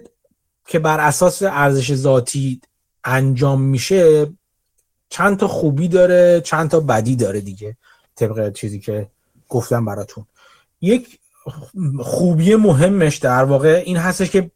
که 0.68 0.80
بر 0.80 1.00
اساس 1.00 1.44
ارزش 1.44 1.96
ذاتی 1.96 2.62
انجام 3.04 3.62
میشه 3.62 4.28
چند 5.10 5.38
تا 5.38 5.48
خوبی 5.48 5.88
داره 5.88 6.42
چند 6.42 6.70
تا 6.70 6.80
بدی 6.80 7.16
داره 7.16 7.42
دیگه. 7.42 7.78
طبق 8.16 8.54
چیزی 8.54 8.80
که 8.80 9.08
گفتم 9.50 9.86
براتون. 9.86 10.26
یک 10.82 11.20
خوبی 12.00 12.56
مهمش 12.56 13.18
در 13.18 13.44
واقع 13.44 13.84
این 13.86 13.98
هستش 13.98 14.30
که 14.30 14.52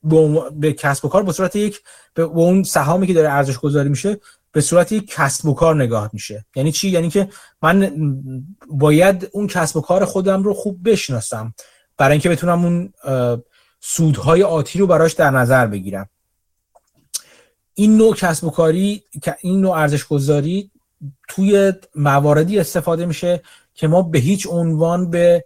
به 0.51 0.73
کسب 0.73 1.05
و 1.05 1.09
کار 1.09 1.23
به 1.23 1.31
صورت 1.31 1.55
یک 1.55 1.81
به 2.13 2.23
اون 2.23 2.63
سهامی 2.63 3.07
که 3.07 3.13
داره 3.13 3.29
ارزش 3.29 3.57
گذاری 3.57 3.89
میشه 3.89 4.19
به 4.57 4.61
صورت 4.61 4.91
یک 4.91 5.07
کسب 5.07 5.45
و 5.45 5.53
کار 5.53 5.75
نگاه 5.75 6.09
میشه. 6.13 6.45
یعنی 6.55 6.71
چی؟ 6.71 6.89
یعنی 6.89 7.09
که 7.09 7.29
من 7.61 7.91
باید 8.69 9.29
اون 9.31 9.47
کسب 9.47 9.77
و 9.77 9.81
کار 9.81 10.05
خودم 10.05 10.43
رو 10.43 10.53
خوب 10.53 10.89
بشناسم 10.89 11.53
برای 11.97 12.11
اینکه 12.11 12.29
بتونم 12.29 12.65
اون 12.65 12.93
سودهای 13.81 14.43
آتی 14.43 14.79
رو 14.79 14.87
براش 14.87 15.13
در 15.13 15.31
نظر 15.31 15.67
بگیرم. 15.67 16.09
این 17.73 17.97
نوع 17.97 18.15
کسب 18.15 18.43
و 18.43 18.49
کاری 18.49 19.03
این 19.41 19.61
نوع 19.61 19.77
ارزش 19.77 20.05
گذاری 20.05 20.71
توی 21.27 21.73
مواردی 21.95 22.59
استفاده 22.59 23.05
میشه 23.05 23.41
که 23.73 23.87
ما 23.87 24.01
به 24.01 24.19
هیچ 24.19 24.47
عنوان 24.49 25.09
به 25.09 25.45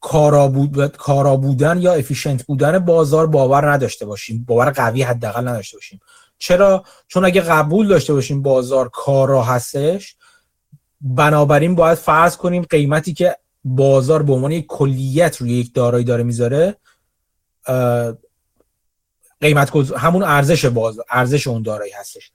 کارا, 0.00 0.48
بود، 0.48 0.96
بودن 1.40 1.82
یا 1.82 1.92
efficient 1.92 2.42
بودن 2.42 2.78
بازار 2.78 3.26
باور 3.26 3.72
نداشته 3.72 4.06
باشیم. 4.06 4.44
باور 4.44 4.70
قوی 4.70 5.02
حداقل 5.02 5.48
نداشته 5.48 5.76
باشیم. 5.76 6.00
چرا؟ 6.42 6.84
چون 7.08 7.24
اگه 7.24 7.40
قبول 7.40 7.88
داشته 7.88 8.12
باشیم 8.14 8.42
بازار 8.42 8.88
کارا 8.88 9.42
هستش 9.42 10.16
بنابراین 11.00 11.74
باید 11.74 11.98
فرض 11.98 12.36
کنیم 12.36 12.62
قیمتی 12.62 13.14
که 13.14 13.36
بازار 13.64 14.22
به 14.22 14.32
عنوان 14.32 14.52
یک 14.52 14.66
کلیت 14.66 15.36
روی 15.36 15.52
یک 15.52 15.74
دارایی 15.74 16.04
داره 16.04 16.22
می‌ذاره 16.22 16.76
قیمت 19.40 19.76
همون 19.96 20.22
ارزش 20.22 20.64
بازار 20.64 21.04
ارزش 21.10 21.46
اون 21.46 21.62
دارایی 21.62 21.92
هستش. 21.92 22.30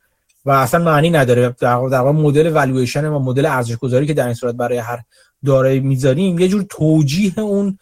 و 0.46 0.52
اصلا 0.52 0.84
معنی 0.84 1.10
نداره. 1.10 1.56
در 1.60 1.74
واقع 1.74 2.12
مدل 2.12 2.54
والویشن 2.54 3.06
و 3.06 3.20
مدل 3.20 3.46
ارزش 3.46 3.76
گذاری 3.76 4.08
که 4.08 4.14
در 4.14 4.26
این 4.26 4.34
صورت 4.34 4.56
برای 4.56 4.78
هر 4.78 5.00
دارایی 5.46 5.80
می‌ذاریم 5.80 6.40
یه 6.40 6.48
جور 6.48 6.66
توجیه 6.70 7.40
اون 7.40 7.80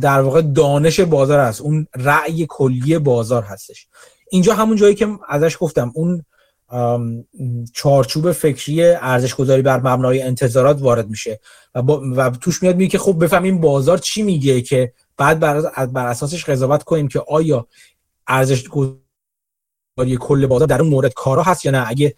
در 0.00 0.20
واقع 0.20 0.42
دانش 0.42 1.00
بازار 1.00 1.40
هست. 1.40 1.60
اون 1.60 1.86
رأی 1.96 2.46
کلی 2.48 2.98
بازار 2.98 3.42
هستش. 3.42 3.86
اینجا 4.30 4.54
همون 4.54 4.76
جایی 4.76 4.94
که 4.94 5.08
ازش 5.28 5.56
گفتم 5.60 5.92
اون 5.94 6.24
چارچوب 7.72 8.32
فکری 8.32 8.84
ارزش 8.84 9.34
گذاری 9.34 9.62
بر 9.62 9.80
مبنای 9.80 10.22
انتظارات 10.22 10.82
وارد 10.82 11.08
میشه 11.08 11.40
و, 11.74 11.80
و 11.92 12.30
توش 12.30 12.62
میاد 12.62 12.76
میگه 12.76 12.90
که 12.90 12.98
خب 12.98 13.24
بفهمیم 13.24 13.60
بازار 13.60 13.98
چی 13.98 14.22
میگه 14.22 14.62
که 14.62 14.92
بعد 15.16 15.40
بر, 15.40 15.86
بر 15.86 16.06
اساسش 16.06 16.44
قضاوت 16.44 16.82
کنیم 16.82 17.08
که 17.08 17.24
آیا 17.28 17.66
ارزش 18.26 18.68
گذاری 18.68 20.16
کل 20.20 20.46
بازار 20.46 20.68
در 20.68 20.80
اون 20.80 20.90
مورد 20.90 21.14
کارا 21.14 21.42
هست 21.42 21.64
یا 21.64 21.70
نه. 21.70 21.84
اگه 21.88 22.14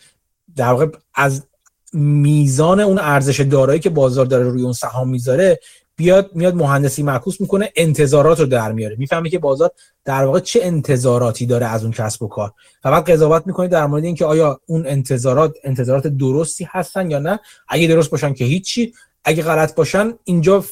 در 0.56 0.72
واقع 0.72 0.86
از 1.14 1.46
میزان 1.92 2.80
اون 2.80 2.98
ارزش 2.98 3.40
دارایی 3.40 3.80
که 3.80 3.90
بازار 3.90 4.26
داره 4.26 4.44
روی 4.44 4.62
اون 4.62 4.72
سهام 4.72 5.08
می‌ذاره 5.08 5.60
بیاد 6.00 6.30
میاد 6.34 6.54
مهندسی 6.54 7.02
معکوس 7.02 7.40
می‌کنه 7.40 7.72
انتظارات 7.76 8.40
رو 8.40 8.46
در 8.46 8.72
میاره. 8.72 8.96
می‌فهمه 8.98 9.30
که 9.30 9.38
بازار 9.38 9.70
در 10.04 10.24
واقع 10.24 10.40
چه 10.40 10.60
انتظاراتی 10.62 11.46
داره 11.46 11.66
از 11.66 11.82
اون 11.82 11.92
کسب 11.92 12.22
و 12.22 12.28
کار. 12.28 12.52
بعد 12.84 13.10
قضاوت 13.10 13.46
می‌کنه 13.46 13.68
در 13.68 13.86
مورد 13.86 14.04
اینکه 14.04 14.24
آیا 14.24 14.60
اون 14.66 14.86
انتظارات 14.86 15.54
انتظارات 15.64 16.06
درستی 16.06 16.66
هستن 16.70 17.10
یا 17.10 17.18
نه. 17.18 17.40
اگه 17.68 17.86
درست 17.86 18.10
باشن 18.10 18.34
که 18.34 18.44
هیچی. 18.44 18.92
اگه 19.24 19.42
غلط 19.42 19.74
باشن 19.74 20.12
اینجا 20.24 20.64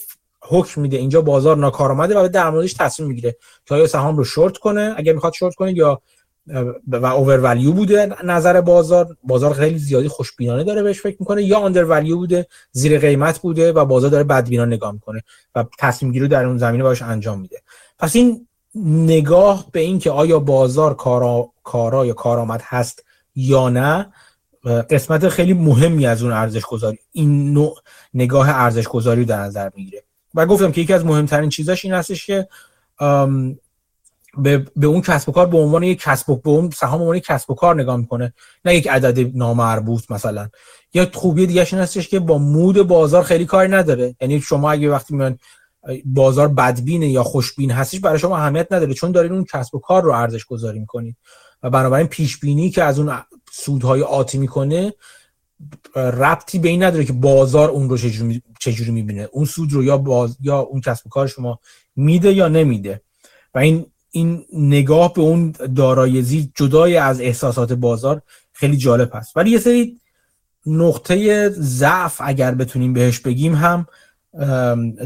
حکم 0.42 0.80
میده. 0.80 0.96
اینجا 0.96 1.20
بازار 1.20 1.56
ناکارآمده 1.56 2.18
و 2.18 2.28
در 2.28 2.50
موردش 2.50 2.72
تصمیم 2.72 3.08
می‌گیره 3.08 3.36
که 3.66 3.74
آیا 3.74 3.86
سهام 3.86 4.16
رو 4.16 4.24
شورت 4.24 4.56
کنه. 4.56 4.94
اگر 4.96 5.12
می‌خواد 5.12 5.32
شورت 5.32 5.54
کنه 5.54 5.72
یا 5.72 6.00
و 6.88 7.06
اوور 7.06 7.40
ولیو 7.40 7.72
بوده 7.72 8.16
نظر 8.24 8.60
بازار. 8.60 9.16
بازار 9.22 9.52
خیلی 9.54 9.78
زیادی 9.78 10.08
خوشبینانه 10.08 10.64
داره 10.64 10.82
بهش 10.82 11.00
فکر 11.00 11.16
می‌کنه. 11.20 11.42
یا 11.42 11.58
آندر 11.58 11.84
ولیو 11.84 12.16
بوده 12.16 12.46
زیر 12.72 12.98
قیمت 12.98 13.38
بوده 13.38 13.72
و 13.72 13.84
بازار 13.84 14.10
داره 14.10 14.24
بدبینانه 14.24 14.76
نگاه 14.76 14.92
می‌کنه 14.92 15.22
و 15.54 15.64
تصمیم 15.78 16.12
گیری 16.12 16.28
در 16.28 16.44
اون 16.44 16.58
زمینه 16.58 16.84
باش 16.84 17.02
انجام 17.02 17.40
میده. 17.40 17.62
پس 17.98 18.16
این 18.16 18.46
نگاه 18.74 19.66
به 19.72 19.80
این 19.80 19.98
که 19.98 20.10
آیا 20.10 20.38
بازار 20.38 20.94
کارا, 20.94 21.50
کارا 21.62 22.06
یا 22.06 22.12
کارآمد 22.12 22.62
هست 22.64 23.04
یا 23.34 23.68
نه 23.68 24.12
قسمت 24.90 25.28
خیلی 25.28 25.52
مهمی 25.52 26.06
از 26.06 26.22
اون 26.22 26.32
ارزش 26.32 26.62
گذاری 26.62 26.98
این 27.12 27.52
نوع 27.52 27.76
نگاه 28.14 28.48
ارزش 28.48 28.88
گذاری 28.88 29.24
در 29.24 29.40
نظر 29.40 29.70
می‌گیره. 29.76 30.02
و 30.34 30.46
گفتم 30.46 30.72
که 30.72 30.80
یکی 30.80 30.92
از 30.92 31.04
مهمترین 31.04 31.48
چیزاش 31.48 31.84
این 31.84 31.94
هستش 31.94 32.26
که 32.26 32.48
به, 34.38 34.66
به 34.76 34.86
اون 34.86 35.00
کسب 35.00 35.28
و 35.28 35.32
کار 35.32 35.46
به 35.46 35.58
عنوان 35.58 35.82
یک 35.82 36.00
کسب 36.00 36.30
و 36.30 36.36
به 36.36 36.50
اون 36.50 36.70
سهام 36.70 37.00
عنوان 37.00 37.16
یک 37.16 37.24
کسب 37.24 37.50
و 37.50 37.54
کار 37.54 37.80
نگاه 37.80 37.96
می‌کنه. 37.96 38.34
نه 38.64 38.74
یک 38.74 38.88
عدد 38.88 39.36
نامربوط 39.36 40.10
مثلا. 40.10 40.48
یا 40.94 41.10
خوبی 41.14 41.46
دیگه 41.46 41.66
این 41.72 41.80
هستش 41.80 42.08
که 42.08 42.20
با 42.20 42.38
مود 42.38 42.82
بازار 42.82 43.22
خیلی 43.22 43.46
کاری 43.46 43.68
نداره. 43.68 44.16
یعنی 44.20 44.40
شما 44.40 44.70
اگه 44.70 44.90
وقتی 44.90 45.14
میان 45.14 45.38
بازار 46.04 46.48
بدبینه 46.48 47.08
یا 47.08 47.22
خوشبین 47.22 47.70
هستش 47.70 48.00
برای 48.00 48.18
شما 48.18 48.36
اهمیت 48.36 48.66
نداره. 48.70 48.94
چون 48.94 49.12
دارین 49.12 49.32
اون 49.32 49.44
کسب 49.44 49.74
و 49.74 49.78
کار 49.78 50.02
رو 50.02 50.12
ارزش 50.12 50.44
گذاری 50.44 50.78
می‌کنید 50.78 51.16
و 51.62 51.70
بنابراین 51.70 52.06
پیش 52.06 52.38
بینی 52.38 52.70
که 52.70 52.82
از 52.84 52.98
اون 52.98 53.18
سودهای 53.52 54.02
آتی 54.02 54.38
می‌کنه 54.38 54.92
ربطی 55.96 56.58
به 56.58 56.68
این 56.68 56.82
نداره 56.82 57.04
که 57.04 57.12
بازار 57.12 57.70
اون 57.70 57.88
رو 57.88 57.96
چجوری 57.96 58.42
چجوری 58.60 58.90
می‌بینه. 58.90 59.28
اون 59.32 59.44
سود 59.44 59.72
رو 59.72 59.84
یا 59.84 59.98
باز 59.98 60.36
یا 60.40 60.58
اون 60.58 60.80
کسب 60.80 61.06
و 61.06 61.10
کار 61.10 61.26
شما 61.26 61.60
میده 61.96 62.32
یا 62.32 62.48
نمیده. 62.48 63.00
و 63.54 63.58
این 63.58 63.86
این 64.10 64.44
نگاه 64.52 65.12
به 65.12 65.20
اون 65.20 65.54
دارایزی 65.76 66.52
جدای 66.54 66.96
از 66.96 67.20
احساسات 67.20 67.72
بازار 67.72 68.22
خیلی 68.52 68.76
جالب 68.76 69.10
هست. 69.14 69.36
ولی 69.36 69.50
یه 69.50 69.58
سری 69.58 70.00
نقطه 70.66 71.48
ضعف 71.48 72.20
اگر 72.24 72.54
بتونیم 72.54 72.92
بهش 72.92 73.18
بگیم 73.18 73.54
هم 73.54 73.86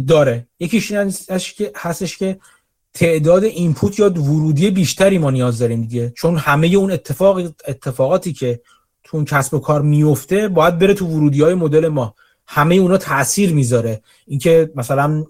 داره. 0.06 0.46
یکیش 0.60 0.92
این 0.92 1.12
هستش 1.76 2.18
که 2.18 2.38
تعداد 2.94 3.44
اینپوت 3.44 3.98
یا 3.98 4.10
ورودی 4.10 4.70
بیشتری 4.70 5.18
ما 5.18 5.30
نیاز 5.30 5.58
داریم 5.58 5.82
دیگه. 5.82 6.12
چون 6.16 6.36
همه 6.36 6.66
اون 6.66 6.90
اتفاق 6.90 7.38
اتفاقاتی 7.68 8.32
که 8.32 8.60
تو 9.04 9.16
اون 9.16 9.26
کسب 9.26 9.54
و 9.54 9.58
کار 9.58 9.82
میفته 9.82 10.48
باید 10.48 10.78
بره 10.78 10.94
تو 10.94 11.06
ورودی 11.06 11.42
های 11.42 11.54
مدل 11.54 11.88
ما. 11.88 12.14
همه 12.46 12.74
اونا 12.74 12.96
تاثیر 12.96 13.52
می‌ذاره. 13.52 14.02
اینکه 14.26 14.72
مثلا 14.74 15.24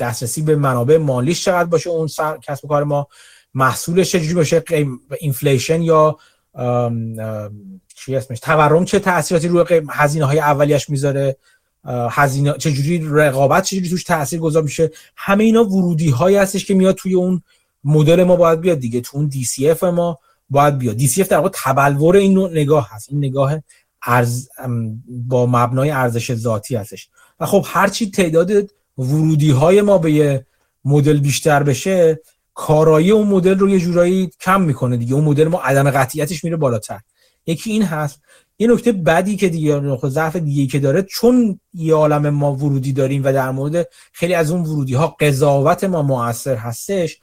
دسترسی 0.00 0.42
به 0.42 0.56
منابع 0.56 0.96
مالیش 0.96 1.44
چقدر 1.44 1.68
باشه 1.68 1.90
اون 1.90 2.08
کسب 2.42 2.64
و 2.64 2.68
کار 2.68 2.84
ما 2.84 3.08
محصولش 3.54 4.12
چجوری 4.12 4.34
باشه 4.34 4.62
inflation 5.20 5.82
یا 5.82 6.18
چی 7.96 8.16
اسمش؟ 8.16 8.40
تورم 8.40 8.84
چه 8.84 8.98
تاثیراتی 8.98 9.48
روی 9.48 9.64
هزینه 9.90 10.24
های 10.24 10.38
اولیش 10.38 10.90
می‌ذاره؟ 10.90 11.36
هزینه 12.10 12.52
چجوری 12.52 13.08
رقابت 13.10 13.64
چجوری 13.64 13.88
توش 13.88 14.04
تاثیر 14.04 14.40
گذار 14.40 14.62
میشه؟ 14.62 14.90
همه 15.16 15.44
اینا 15.44 15.64
ورودی 15.64 16.10
هایی 16.10 16.36
هستش 16.36 16.64
که 16.64 16.74
میاد 16.74 16.94
توی 16.94 17.14
اون 17.14 17.42
مدل 17.84 18.24
ما 18.24 18.36
باید 18.36 18.60
بیاد 18.60 18.78
دیگه. 18.78 19.00
تو 19.00 19.16
اون 19.16 19.30
DCF 19.30 19.82
ما 19.82 20.18
باید 20.50 20.78
بیاد. 20.78 20.98
DCF 20.98 21.28
در 21.28 21.36
واقع 21.36 21.50
تبلور 21.52 22.16
این 22.16 22.34
نوع 22.34 22.50
نگاه 22.50 22.88
هست. 22.90 23.08
این 23.10 23.18
نگاه 23.18 23.62
ارز 24.02 24.48
با 25.08 25.46
مبنای 25.46 25.90
ارزش 25.90 26.34
ذاتی 26.34 26.76
هستش. 26.76 27.08
و 27.40 27.46
خب 27.46 27.64
هرچی 27.68 28.10
تعداد 28.10 28.50
ورودی 28.98 29.50
های 29.50 29.82
ما 29.82 29.98
به 29.98 30.12
یه 30.12 30.46
مدل 30.84 31.18
بیشتر 31.18 31.62
بشه 31.62 32.20
کارایی 32.54 33.10
اون 33.10 33.28
مدل 33.28 33.58
رو 33.58 33.68
یه 33.68 33.78
جورایی 33.78 34.30
کم 34.40 34.60
می‌کنه 34.62 34.96
دیگه. 34.96 35.14
اون 35.14 35.24
مدل 35.24 35.48
ما 35.48 35.60
عدم 35.60 35.90
قطعیتش 35.90 36.44
میره 36.44 36.56
بالاتر. 36.56 37.00
یکی 37.46 37.70
این 37.70 37.82
هست. 37.82 38.20
یه 38.58 38.72
نکته 38.72 38.92
بدی 38.92 39.36
که 39.36 39.48
دیگه 39.48 39.98
ضعف 40.08 40.36
دیگه 40.36 40.66
که 40.66 40.78
داره 40.78 41.02
چون 41.02 41.60
یه 41.74 41.94
عالم 41.94 42.30
ما 42.30 42.52
ورودی 42.52 42.92
داریم 42.92 43.24
و 43.24 43.32
در 43.32 43.50
مورد 43.50 43.88
خیلی 44.12 44.34
از 44.34 44.50
اون 44.50 44.62
ورودی 44.62 44.94
ها 44.94 45.16
قضاوت 45.20 45.84
ما 45.84 46.02
موثر 46.02 46.56
هستش 46.56 47.18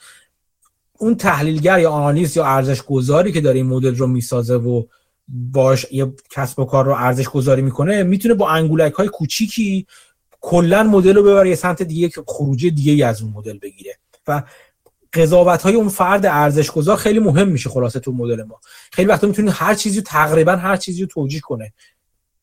اون 0.98 1.16
تحلیلگر 1.16 1.80
یا 1.80 1.92
آنالیست 1.92 2.38
یا 2.38 2.46
ارزش 2.46 2.82
گذاری 2.82 3.32
که 3.32 3.42
داره 3.42 3.58
این 3.58 3.66
مدل 3.66 3.96
رو 3.96 4.08
می‌سازه 4.08 4.56
و 4.56 4.84
باش 5.28 5.86
یه 5.92 6.14
کسب 6.32 6.60
و 6.60 6.66
کار 6.66 6.86
رو 6.86 6.94
ارزش 6.94 7.30
گذاری 7.30 7.62
می‌کنه 7.62 8.04
می‌تونه 8.04 8.34
با 8.34 8.50
انگولک 8.50 8.94
های 8.94 9.08
کوچیکی 9.08 9.88
کلا 10.48 10.84
مدل 10.84 11.16
رو 11.16 11.24
ببره 11.24 11.50
یه 11.50 11.56
سمت 11.56 11.82
دیگه 11.82 12.10
که 12.10 12.24
خروجی 12.28 12.72
دیگه 12.72 13.06
از 13.06 13.22
اون 13.22 13.34
مدل 13.36 13.58
بگیره. 13.58 13.98
و 14.28 14.44
قضاوت 15.14 15.62
های 15.62 15.76
اون 15.76 15.90
فرد 15.90 16.26
ارزش 16.26 16.72
گذار 16.72 16.98
خیلی 16.98 17.20
مهم 17.20 17.48
میشه 17.48 17.70
خلاصه 17.70 18.00
تو 18.00 18.12
مدل 18.12 18.44
ما. 18.44 18.60
خیلی 18.92 19.08
وقتا 19.08 19.28
می‌تونید 19.28 19.54
هر 19.56 19.74
چیزی 19.74 20.02
تقریبا 20.02 20.56
هر 20.56 20.78
چیزی 20.78 21.02
رو 21.02 21.08
توجیه 21.08 21.40
کنه 21.40 21.74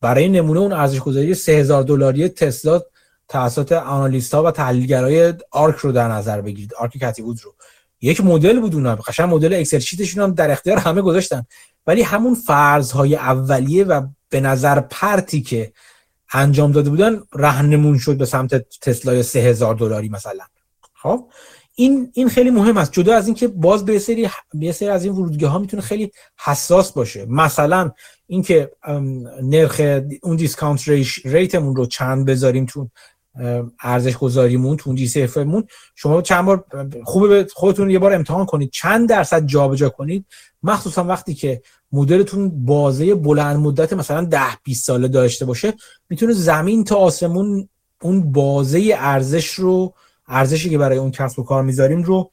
برای 0.01 0.29
نمونه 0.29 0.59
اون 0.59 0.73
ارزش 0.73 0.99
گذاری 0.99 1.33
3000 1.33 1.83
دلاری 1.83 2.29
تسلا 2.29 2.81
توسط 3.27 3.71
analyst 3.71 4.33
ها 4.33 4.43
و 4.43 4.51
تحلیلگرای 4.51 5.33
ARK 5.51 5.75
رو 5.75 5.91
در 5.91 6.07
نظر 6.07 6.41
بگیرید 6.41 6.73
ARK 6.73 6.97
Cathie 6.97 7.22
Wood 7.22 7.39
رو. 7.43 7.55
یک 8.01 8.21
مدل 8.21 8.59
بود 8.59 8.75
اونها 8.75 8.95
قشنگ 8.95 9.33
مدل 9.33 9.53
Excel 9.53 9.79
sheet 9.79 10.03
شون 10.03 10.23
هم 10.23 10.33
در 10.33 10.51
اختیار 10.51 10.77
همه 10.77 11.01
گذاشتن. 11.01 11.45
ولی 11.87 12.01
همون 12.01 12.35
فرض 12.35 12.91
های 12.91 13.15
اولیه 13.15 13.83
و 13.83 14.07
به 14.29 14.39
نظر 14.39 14.79
پرتی 14.79 15.41
که 15.41 15.73
انجام 16.33 16.71
داده 16.71 16.89
بودن 16.89 17.21
رهنمون 17.33 17.97
شد 17.97 18.17
به 18.17 18.25
سمت 18.25 18.79
تسلا 18.79 19.23
3000 19.23 19.75
دلاری 19.75 20.09
مثلا. 20.09 20.43
خب؟ 20.93 21.29
این 21.75 22.11
این 22.13 22.29
خیلی 22.29 22.49
مهم 22.49 22.77
است. 22.77 22.91
جدا 22.91 23.15
از 23.15 23.27
اینکه 23.27 23.47
باز 23.47 23.85
یه 23.85 23.99
سری 23.99 24.29
یه 24.53 24.71
سری 24.71 24.89
از 24.89 25.05
این 25.05 25.13
ورودی 25.13 25.51
ها 25.51 25.59
می‌تونه 25.59 25.81
خیلی 25.81 26.11
حساس 26.45 26.91
باشه. 26.91 27.25
مثلا 27.25 27.91
اینکه 28.27 28.71
نرخ 29.43 30.01
اون 30.23 30.35
discount 30.35 30.87
rate 31.25 31.54
مون 31.54 31.75
رو 31.75 31.85
چند 31.85 32.25
بذاریم 32.25 32.65
تو 32.65 32.89
ارزش 33.81 34.17
گذاریمون 34.17 34.77
تو 34.77 34.89
اون 34.89 35.67
شما 35.95 36.21
چند 36.21 36.45
بار 36.45 36.65
خوبه 37.03 37.47
خودتون 37.53 37.89
یه 37.89 37.99
بار 37.99 38.13
امتحان 38.13 38.45
کنید. 38.45 38.71
چند 38.71 39.09
درصد 39.09 39.45
جابجا 39.45 39.89
کنید. 39.89 40.25
مخصوصا 40.63 41.03
وقتی 41.03 41.33
که 41.33 41.61
مدلتون 41.91 42.65
بازه 42.65 43.15
بلند 43.15 43.55
مدت 43.55 43.93
مثلا 43.93 44.25
10 44.25 44.39
20 44.63 44.85
ساله 44.85 45.07
داشته 45.07 45.45
باشه 45.45 45.73
می‌تونه 46.09 46.33
زمین 46.33 46.83
تا 46.83 46.95
آسمون 46.95 47.69
اون 48.01 48.31
بازه 48.31 48.95
ارزش 48.97 49.47
رو 49.47 49.93
ارزشی 50.27 50.69
که 50.69 50.77
برای 50.77 50.97
اون 50.97 51.11
کسب 51.11 51.39
و 51.39 51.43
کار 51.43 51.63
می‌ذاریم 51.63 52.03
رو 52.03 52.31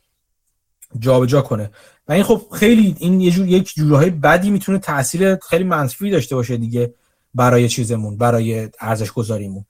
جابجا 0.99 1.41
کنه. 1.41 1.71
و 2.09 2.13
این 2.13 2.23
خب 2.23 2.43
خیلی 2.53 2.97
این 2.99 3.21
یه 3.21 3.31
جور 3.31 3.49
یک 3.49 3.73
جورهای 3.77 4.11
بدی 4.11 4.51
می‌تونه 4.51 4.79
تاثیر 4.79 5.37
خیلی 5.37 5.65
منفی 5.65 6.11
داشته 6.11 6.35
باشه 6.35 6.57
دیگه 6.57 6.95
برای 7.35 7.69
چیزمون 7.69 8.17
برای 8.17 8.69
ارزش 8.81 9.13
گذاریمون 9.13 9.65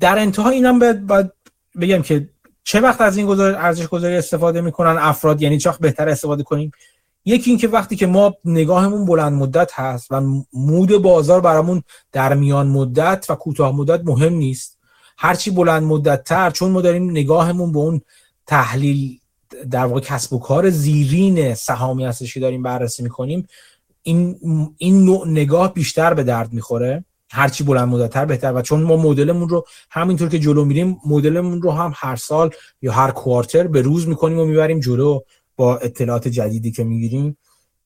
در 0.00 0.18
انتها 0.18 0.50
اینم 0.50 0.78
باید, 0.78 1.32
بگم 1.80 2.02
که 2.02 2.28
چه 2.64 2.80
وقت 2.80 3.00
از 3.00 3.16
این 3.16 3.26
گذار 3.26 3.54
ارزش 3.54 3.86
گذاری 3.86 4.16
استفاده 4.16 4.60
می‌کنن 4.60 4.98
افراد؟ 4.98 5.42
یعنی 5.42 5.58
چه 5.58 5.74
بهتر 5.80 6.08
استفاده 6.08 6.42
کنیم؟ 6.42 6.70
یکی 7.24 7.50
اینکه 7.50 7.68
وقتی 7.68 7.96
که 7.96 8.06
ما 8.06 8.34
نگاهمون 8.44 9.04
بلند 9.04 9.32
مدت 9.32 9.72
هست 9.74 10.06
و 10.10 10.20
مود 10.52 11.02
بازار 11.02 11.40
برامون 11.40 11.82
در 12.12 12.34
میان 12.34 12.66
مدت 12.66 13.26
و 13.28 13.34
کوتاه 13.34 13.76
مدت 13.76 14.00
مهم 14.04 14.32
نیست. 14.32 14.78
هرچی 15.18 15.50
بلند 15.50 15.82
مدت 15.82 16.24
تر 16.24 16.50
چون 16.50 16.70
ما 16.70 16.80
داریم 16.80 17.10
نگاهمون 17.10 17.72
به 17.72 17.78
اون 17.78 18.00
تحلیل 18.46 19.20
در 19.70 19.86
واقع 19.86 20.00
کسب 20.00 20.32
و 20.32 20.38
کار 20.38 20.70
زیرین 20.70 21.54
سهامی 21.54 22.04
هستش 22.04 22.34
که 22.34 22.40
داریم 22.40 22.62
بررسی 22.62 23.02
می‌کنیم 23.02 23.48
این 24.02 24.38
این 24.78 25.04
نوع 25.04 25.28
نگاه 25.28 25.74
بیشتر 25.74 26.14
به 26.14 26.22
درد 26.22 26.52
می‌خوره. 26.52 27.04
هرچی 27.30 27.64
بلند 27.64 27.88
مدت 27.88 28.10
تر 28.10 28.24
بهتر. 28.24 28.52
و 28.52 28.62
چون 28.62 28.82
ما 28.82 28.96
مدلمون 28.96 29.48
رو 29.48 29.66
همینطور 29.90 30.28
که 30.28 30.38
جلو 30.38 30.64
میریم 30.64 31.00
مدلمون 31.06 31.62
رو 31.62 31.70
هم 31.70 31.92
هر 31.96 32.16
سال 32.16 32.50
یا 32.82 32.92
هر 32.92 33.10
کوارتر 33.10 33.66
به 33.66 33.82
روز 33.82 34.08
می‌کنیم 34.08 34.38
و 34.38 34.44
می‌بریم 34.44 34.80
جلو 34.80 35.20
با 35.56 35.76
اطلاعات 35.76 36.28
جدیدی 36.28 36.72
که 36.72 36.84
می‌گیریم. 36.84 37.36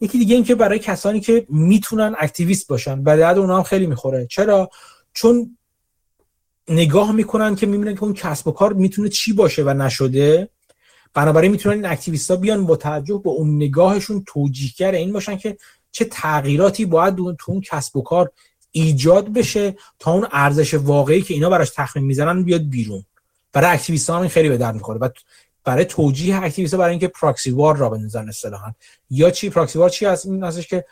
یکی 0.01 0.19
دیگه 0.19 0.35
این 0.35 0.45
که 0.45 0.55
برای 0.55 0.79
کسانی 0.79 1.21
که 1.21 1.47
می‌تونن 1.49 2.15
اکتیویست 2.19 2.69
باشن 2.69 3.05
به 3.05 3.17
درد 3.17 3.39
اونها 3.39 3.57
هم 3.57 3.63
خیلی 3.63 3.87
می‌خوره. 3.87 4.27
چرا؟ 4.27 4.71
چون 5.13 5.57
نگاه 6.69 7.13
می‌کنن 7.13 7.55
که 7.55 7.67
می‌بینن 7.67 7.95
که 7.95 8.05
اون 8.05 8.15
کسب 8.15 8.49
و 8.49 8.53
کار 8.53 8.73
می‌تونه 8.73 9.09
چی 9.09 9.33
باشه 9.33 9.63
و 9.63 9.71
نشده. 9.71 10.49
بنابراین 11.15 11.51
می‌تونن 11.51 11.75
این 11.75 11.87
اکتیویست 11.87 12.31
ها 12.31 12.37
بیان 12.37 12.67
با 12.67 12.77
توجه 12.77 13.21
به 13.25 13.31
اون 13.31 13.57
نگاهشون 13.57 14.25
توجیهگر 14.27 14.93
این 14.93 15.13
باشن 15.13 15.37
که 15.37 15.57
چه 15.93 16.05
تغییراتی 16.05 16.85
باید 16.85 17.17
تو 17.17 17.53
اون 17.53 17.61
کسب 17.61 17.97
و 17.97 18.03
کار 18.03 18.33
ایجاد 18.77 19.33
بشه 19.33 19.77
تا 19.99 20.13
اون 20.13 20.27
ارزش 20.33 20.75
واقعی 20.75 21.23
که 21.23 21.35
اینا 21.35 21.51
براش 21.51 21.71
تخمین 21.71 22.05
می‌زنن 22.05 22.43
بیاد 22.43 22.69
بیرون. 22.69 23.05
برای 23.53 23.71
activist 23.71 24.11
هم 24.11 24.17
این 24.21 24.29
خیلی 24.29 24.49
به 24.49 24.57
درد 24.57 24.75
می‌خوره. 24.75 24.99
و 24.99 25.09
برای 25.65 25.85
توجیه 25.85 26.43
activist 26.43 26.75
برای 26.75 26.91
اینکه 26.91 27.09
proxy 27.09 27.51
war 27.51 27.77
راه 27.77 27.89
بندازن 27.89 28.29
اصطلاحا. 28.29 28.73
یا 29.11 29.31
چی؟ 29.31 29.51
proxy 29.51 29.79
war 29.79 29.91
چی 29.91 30.07
هست؟ 30.07 30.27
این 30.27 30.45
هستش 30.45 30.67
که 30.67 30.85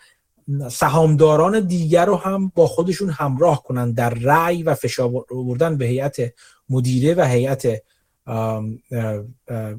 سهامداران 0.70 1.60
دیگر 1.60 2.04
رو 2.04 2.16
هم 2.16 2.52
با 2.54 2.66
خودشون 2.66 3.10
همراه 3.10 3.62
کنن 3.62 3.92
در 3.92 4.10
رأی 4.10 4.62
و 4.62 4.74
فشار 4.74 5.10
آوردن 5.30 5.76
به 5.76 5.84
هیئت 5.86 6.16
مدیره 6.68 7.14
و 7.14 7.22
هیئت 7.22 7.82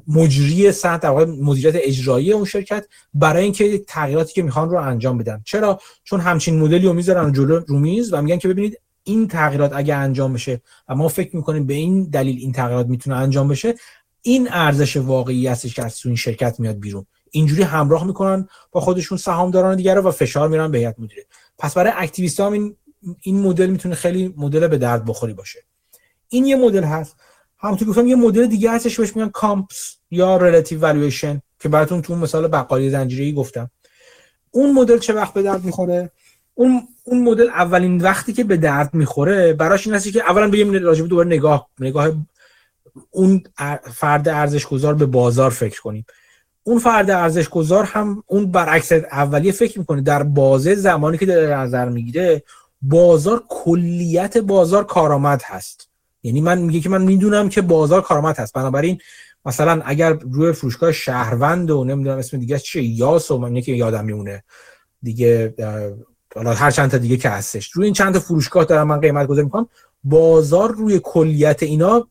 management 0.08 1.00
در 1.00 1.08
واقع 1.08 1.24
مدیریت 1.24 1.74
اجرایی 1.76 2.32
اون 2.32 2.44
شرکت 2.44 2.86
برای 3.14 3.44
اینکه 3.44 3.78
تغییراتی 3.78 4.32
که 4.34 4.42
می‌خوان 4.42 4.70
رو 4.70 4.78
انجام 4.78 5.18
بدن. 5.18 5.42
چرا؟ 5.44 5.80
چون 6.04 6.20
همچین 6.20 6.60
مدلی 6.60 6.86
رو 6.86 6.92
می‌ذارن 6.92 7.32
جلو 7.32 7.58
رو 7.58 7.78
میز 7.78 8.12
و 8.12 8.22
میگن 8.22 8.38
که 8.38 8.48
ببینید 8.48 8.80
این 9.04 9.28
تغییرات 9.28 9.72
اگه 9.74 9.94
انجام 9.94 10.32
بشه 10.32 10.62
و 10.88 10.94
ما 10.94 11.08
فکر 11.08 11.36
می‌کنیم 11.36 11.66
به 11.66 11.74
این 11.74 12.04
دلیل 12.04 12.38
این 12.38 12.52
تغییرات 12.52 12.86
می‌تونه 12.86 13.16
انجام 13.16 13.48
بشه 13.48 13.74
این 14.22 14.48
ارزش 14.50 14.96
واقعی 14.96 15.46
هستش 15.46 15.74
که 15.74 15.84
از 15.84 16.00
این 16.04 16.16
شرکت 16.16 16.60
میاد 16.60 16.78
بیرون. 16.78 17.06
اینجوری 17.30 17.62
همراه 17.62 18.06
می‌کنن 18.06 18.48
با 18.72 18.80
خودشون 18.80 19.18
سهامداران 19.18 19.76
دیگر 19.76 19.94
رو 19.94 20.02
و 20.02 20.10
فشار 20.10 20.48
میرن 20.48 20.70
به 20.70 20.78
هیئت 20.78 20.94
مدیره. 20.98 21.26
پس 21.58 21.74
برای 21.74 21.92
activist 21.96 22.40
هم 22.40 22.52
این 22.52 22.76
این 23.20 23.40
مدل 23.40 23.66
می‌تونه 23.66 23.94
خیلی 23.94 24.34
مدل 24.36 24.66
به 24.66 24.78
درد 24.78 25.04
بخوری 25.04 25.34
باشه. 25.34 25.58
این 26.28 26.46
یه 26.46 26.56
مدل 26.56 26.84
هست. 26.84 27.16
همونطور 27.64 27.88
گفتم 27.88 28.06
یه 28.06 28.16
مدل 28.16 28.46
دیگه 28.46 28.70
هستش 28.70 29.00
بهش 29.00 29.16
میگن 29.16 29.28
comps 29.28 29.96
یا 30.10 30.36
relative 30.36 30.80
valuation 30.80 31.40
که 31.58 31.68
براتون 31.68 32.02
تو 32.02 32.16
مثال 32.16 32.48
بقالی 32.48 32.90
زنجیره‌ای 32.90 33.32
گفتم. 33.32 33.70
اون 34.50 34.72
مدل 34.72 34.98
چه 34.98 35.12
وقت 35.12 35.34
به 35.34 35.42
درد 35.42 35.64
می‌خوره؟ 35.64 36.10
اون 36.54 36.88
اون 37.04 37.22
مدل 37.22 37.48
اولین 37.48 38.00
وقتی 38.00 38.32
که 38.32 38.44
به 38.44 38.56
درد 38.56 38.94
می‌خوره 38.94 39.52
براش 39.52 39.86
این 39.86 39.96
هستی 39.96 40.12
که 40.12 40.30
اولا 40.30 40.50
بگیم 40.50 40.72
راجع 40.72 41.06
دوباره 41.06 41.28
نگاه 41.28 41.68
نگاه 41.80 42.12
اون 43.10 43.42
فرد 43.92 44.28
ارزش 44.28 44.66
گذار 44.66 44.94
به 44.94 45.06
بازار 45.06 45.50
فکر 45.50 45.80
کنیم. 45.80 46.06
اون 46.62 46.78
فرد 46.78 47.10
ارزش 47.10 47.48
گذار 47.48 47.84
هم 47.84 48.22
اون 48.26 48.50
برعکس 48.50 48.92
اولیه 48.92 49.52
فکر 49.52 49.78
می‌کنه. 49.78 50.02
در 50.02 50.22
بازه 50.22 50.74
زمانی 50.74 51.18
که 51.18 51.26
در 51.26 51.56
نظر 51.56 51.88
می‌گیره 51.88 52.42
بازار 52.82 53.44
کلیت 53.48 54.38
بازار 54.38 54.84
کارآمد 54.84 55.42
هست. 55.44 55.93
یعنی 56.24 56.40
من 56.40 56.58
میگه 56.58 56.80
که 56.80 56.88
من 56.88 57.02
می‌دونم 57.02 57.48
که 57.48 57.62
بازار 57.62 58.00
کارآمد 58.00 58.38
هست. 58.38 58.52
بنابراین 58.52 58.98
مثلا 59.44 59.82
اگر 59.84 60.12
روی 60.12 60.52
فروشگاه 60.52 60.92
شهروند 60.92 61.70
و 61.70 61.84
نمی‌دونم 61.84 62.18
اسم 62.18 62.38
دیگه 62.38 62.58
چیه 62.58 62.82
یاس 62.82 63.30
و 63.30 63.38
من 63.38 63.60
که 63.60 63.72
یادم 63.72 64.04
میمونه. 64.04 64.44
دیگه 65.02 65.54
حالا 66.34 66.54
هر 66.54 66.70
چند 66.70 66.90
تا 66.90 66.98
دیگه 66.98 67.16
که 67.16 67.28
هستش. 67.28 67.70
روی 67.72 67.84
این 67.84 67.94
چند 67.94 68.14
تا 68.14 68.20
فروشگاه 68.20 68.64
دارم 68.64 68.86
من 68.86 69.00
قیمت 69.00 69.26
گذاری 69.26 69.44
می‌کنم. 69.44 69.68
بازار 70.04 70.72
روی 70.72 71.00
کلیت 71.02 71.62
اینا 71.62 72.08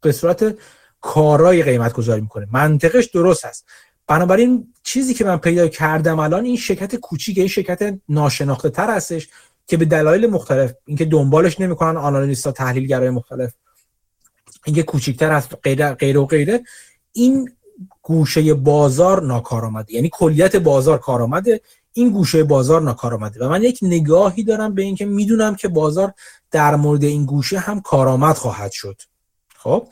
به 0.00 0.12
صورت 0.12 0.54
کارای 1.00 1.62
قیمت 1.62 1.92
گذاری 1.92 2.20
می‌کنه. 2.20 2.46
منطقش 2.52 3.04
درست 3.04 3.44
هست. 3.44 3.66
بنابراین 4.06 4.74
چیزی 4.82 5.14
که 5.14 5.24
من 5.24 5.36
پیدا 5.36 5.68
کردم 5.68 6.18
الان 6.18 6.44
این 6.44 6.56
شرکت 6.56 6.96
کوچیک 6.96 7.38
این 7.38 7.48
شرکت 7.48 7.98
ناشناخته 8.08 8.70
تر 8.70 8.90
هستش. 8.90 9.28
که 9.72 9.76
به 9.76 9.84
دلایل 9.84 10.26
مختلف 10.26 10.72
اینکه 10.86 11.04
دنبالش 11.04 11.60
نمی‌کنن 11.60 11.96
آنالیست‌ها 11.96 12.52
تحلیلگرای 12.52 13.10
مختلف. 13.10 13.52
اینکه 14.66 14.82
کوچیکتر 14.82 15.32
از 15.32 15.48
غیر 15.62 15.92
غیر 15.92 16.18
و 16.18 16.26
غیره 16.26 16.60
این 17.12 17.50
گوشه 18.02 18.54
بازار 18.54 19.22
ناکارآمده. 19.22 19.94
یعنی 19.94 20.10
کلیت 20.12 20.56
بازار 20.56 20.98
کارآمده. 20.98 21.60
این 21.92 22.10
گوشه 22.10 22.44
بازار 22.44 22.82
ناکارآمده. 22.82 23.46
و 23.46 23.48
من 23.48 23.62
یک 23.62 23.78
نگاهی 23.82 24.42
دارم 24.42 24.74
به 24.74 24.82
اینکه 24.82 25.04
می‌دونم 25.04 25.54
که 25.54 25.68
بازار 25.68 26.12
در 26.50 26.76
مورد 26.76 27.04
این 27.04 27.26
گوشه 27.26 27.58
هم 27.58 27.80
کارآمد 27.80 28.36
خواهد 28.36 28.72
شد. 28.72 29.02
خب؟ 29.56 29.88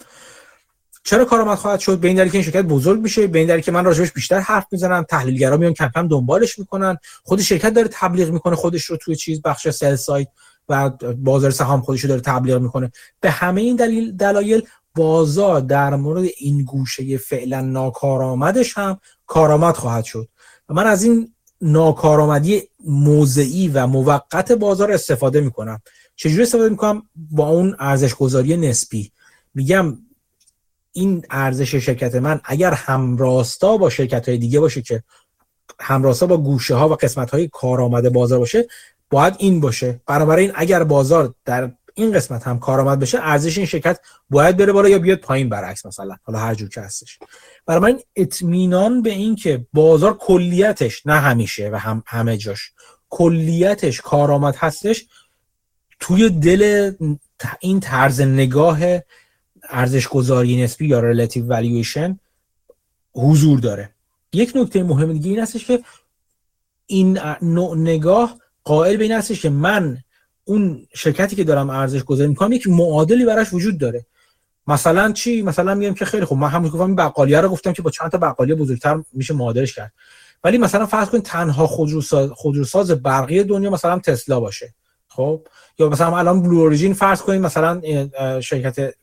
چرا 1.05 1.25
کارآمد 1.25 1.59
خواهد 1.59 1.81
شد؟ 1.81 1.99
به 1.99 2.09
این 2.09 2.17
دلیل 2.17 2.29
که 2.29 2.39
این 2.39 2.45
شرکت 2.45 2.63
بزرگ 2.63 3.01
میشه. 3.01 3.27
به 3.27 3.39
این 3.39 3.49
دلیل 3.49 3.61
که 3.61 3.73
من 3.73 3.85
راجبش 3.85 4.13
بیشتر 4.13 4.39
حرف 4.39 4.67
می‌زنم. 4.73 5.03
تحلیلگرا 5.03 5.57
میان 5.57 5.75
کم 5.75 5.91
کم 5.95 6.09
دنبالش 6.09 6.59
می‌کنن. 6.59 6.99
خود 7.23 7.41
شرکت 7.41 7.75
داره 7.75 7.89
تبلیغ 7.93 8.31
می‌کنه 8.31 8.57
خودش 8.57 8.85
رو 8.85 8.97
توی 8.97 9.17
چیز 9.17 9.43
بخش 9.43 9.69
سل 9.69 9.97
سایت 9.97 10.29
و 10.69 10.91
بازار 11.17 11.51
سهام 11.51 11.81
خودش 11.81 12.01
رو 12.01 12.09
داره 12.09 12.21
تبلیغ 12.21 12.61
می‌کنه. 12.61 12.93
به 13.21 13.31
همه 13.31 13.61
این 13.61 13.77
دلیل 13.77 14.17
دلایل 14.17 14.63
بازار 14.95 15.61
در 15.61 15.95
مورد 15.95 16.25
این 16.39 16.65
گوشه 16.65 17.17
فعلا 17.17 17.61
ناکارآمدش 17.61 18.79
هم 18.79 19.01
کارآمد 19.27 19.75
خواهد 19.75 20.05
شد. 20.05 20.29
من 20.69 20.87
از 20.87 21.03
این 21.03 21.35
ناکارآمدی 21.61 22.63
موضعی 22.87 23.69
و 23.69 23.87
موقت 23.87 24.53
بازار 24.53 24.93
استفاده 24.93 25.41
می‌کنم. 25.41 25.81
چجوری 26.17 26.43
استفاده 26.43 26.69
می‌کنم؟ 26.69 27.03
با 27.17 27.49
اون 27.49 27.77
ارزش 27.79 28.15
گذاری 28.15 28.57
نسبی. 28.57 29.13
میگم 29.55 29.99
این 30.93 31.25
ارزش 31.31 31.75
شرکت 31.75 32.15
من 32.15 32.41
اگر 32.45 32.73
همراستا 32.73 33.77
با 33.77 33.91
شرکت 33.91 34.29
های 34.29 34.39
دیگه 34.39 34.61
باشه 34.61 34.83
که 34.83 35.03
همراستا 35.81 36.27
با 36.27 36.37
گوشه 36.37 36.75
ها 36.75 36.89
و 36.89 36.95
قسمت 36.95 37.31
های 37.31 37.49
کارآمد 37.49 38.13
بازار 38.13 38.39
باشه 38.39 38.67
باید 39.11 39.35
این 39.39 39.61
باشه. 39.61 40.01
بنابراین 40.07 40.53
اگر 40.55 40.85
بازار 40.85 41.35
در 41.45 41.71
این 41.95 42.13
قسمت 42.13 42.47
هم 42.47 42.59
کارآمد 42.59 42.99
بشه 42.99 43.19
ارزش 43.23 43.59
این 43.59 43.67
شرکت 43.67 44.01
باید 44.31 44.57
بره 44.57 44.73
بالا 44.73 44.89
یا 44.89 44.99
بیاد 44.99 45.19
پایین 45.19 45.49
برعکس 45.49 45.87
مثلا. 45.87 46.17
حالا 46.23 46.39
هر 46.39 46.55
جور 46.55 46.69
که 46.69 46.81
هستش. 46.81 47.19
من 47.69 47.99
اطمینان 48.17 49.03
به 49.03 49.11
این 49.11 49.37
که 49.37 49.67
بازار 49.73 50.17
کلیتش 50.17 51.07
نه 51.07 51.21
همیشه 51.21 51.71
و 51.73 51.77
هم 51.77 52.03
همه 52.07 52.37
جاش 52.37 52.73
کلیتش 53.09 54.01
کارآمد 54.01 54.57
هستش 54.57 55.07
توی 56.01 56.31
دل 56.31 56.93
این 57.61 57.81
طرز 57.81 58.21
نگاه 58.21 58.79
ارزش 59.71 60.09
گذاری 60.09 60.63
نسبی 60.63 60.89
یا 60.89 61.01
relative 61.01 61.47
valuation 61.47 62.19
حضور 63.15 63.61
داره. 63.61 63.91
یک 64.33 64.53
نکته 64.55 64.83
مهم 64.83 65.13
دیگه 65.13 65.31
این 65.31 65.41
هستش 65.41 65.65
که 65.65 65.83
این 66.87 67.19
نوع 67.43 67.77
نگاه 67.77 68.39
قائل 68.65 68.97
به 68.97 69.03
این 69.03 69.13
هستش 69.13 69.43
که 69.43 69.51
من 69.51 69.99
اون 70.45 70.87
شرکتی 70.95 71.37
که 71.37 71.45
دارم 71.45 71.71
ارزش 71.71 72.05
گذاری 72.05 72.29
می‌کنم 72.29 72.53
یک 72.53 72.69
معادلی 72.69 73.25
براش 73.25 73.53
وجود 73.53 73.79
داره. 73.79 74.07
مثلا 74.67 75.13
چی؟ 75.13 75.43
مثلا 75.43 75.75
میگم 75.75 75.95
که 75.95 76.05
خیلی 76.05 76.25
خوب 76.25 76.39
من 76.39 76.49
همون 76.49 76.71
گفتم 76.71 76.95
بقالیه 76.95 77.41
رو 77.41 77.49
گفتم 77.49 77.73
که 77.73 77.83
با 77.83 77.91
چند 77.91 78.11
تا 78.11 78.19
بقالیه 78.19 78.55
بزرگتر 78.55 79.03
میشه 79.13 79.35
معادلش 79.35 79.75
کرد. 79.75 79.93
ولی 80.45 80.59
مثلا 80.59 80.87
فرض 80.87 81.09
کنید 81.09 81.23
تنها 81.23 81.67
خودروساز 81.67 82.31
خودروساز 82.31 82.91
برقی 82.91 83.45
دنیا 83.45 83.71
مثلا 83.71 83.99
تسلا 83.99 84.41
باشه. 84.41 84.75
خب؟ 85.09 85.47
یا 85.81 85.89
مثلا 85.89 86.19
الان 86.19 86.43
بلو 86.43 86.59
اوریجین 86.59 86.93
فرض 86.93 87.23
کنید 87.23 87.41
مثلا 87.41 87.81
شرکت 88.41 88.95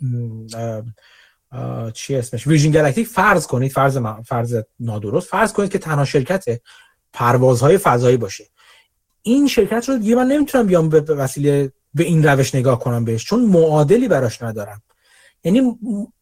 چی 1.93 2.15
اسمش؟ 2.15 2.47
ویژن 2.47 2.71
گالاکتیک 2.71 3.07
فرض 3.07 3.47
کنید 3.47 3.71
فرض 3.71 3.97
فرض 4.25 4.61
نادرست 4.79 5.27
فرض 5.27 5.53
کنید 5.53 5.71
که 5.71 5.77
تنها 5.77 6.05
شرکت 6.05 6.45
پروازهای 7.13 7.77
فضایی 7.77 8.17
باشه. 8.17 8.43
این 9.21 9.47
شرکت 9.47 9.89
رو 9.89 9.97
دیگه 9.97 10.15
من 10.15 10.27
نمی‌تونم 10.27 10.67
بیام 10.67 10.89
به 10.89 11.01
وسیله 11.01 11.71
به 11.93 12.03
این 12.03 12.25
روش 12.25 12.55
نگاه 12.55 12.79
کنم 12.79 13.05
بهش 13.05 13.25
چون 13.25 13.45
معادلی 13.45 14.07
براش 14.07 14.41
ندارم. 14.41 14.81
یعنی 15.43 15.77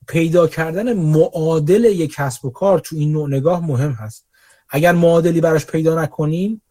پیدا 0.07 0.47
کردن 0.47 0.93
معادل 0.93 1.83
یک 1.83 2.13
کسب 2.13 2.45
و 2.45 2.49
کار 2.49 2.79
تو 2.79 2.95
این 2.95 3.11
نوع 3.11 3.29
نگاه 3.29 3.65
مهم 3.67 3.91
هست. 3.91 4.25
اگر 4.69 4.91
معادلی 4.91 5.41
براش 5.41 5.65
پیدا 5.65 6.03
نکنیم 6.03 6.61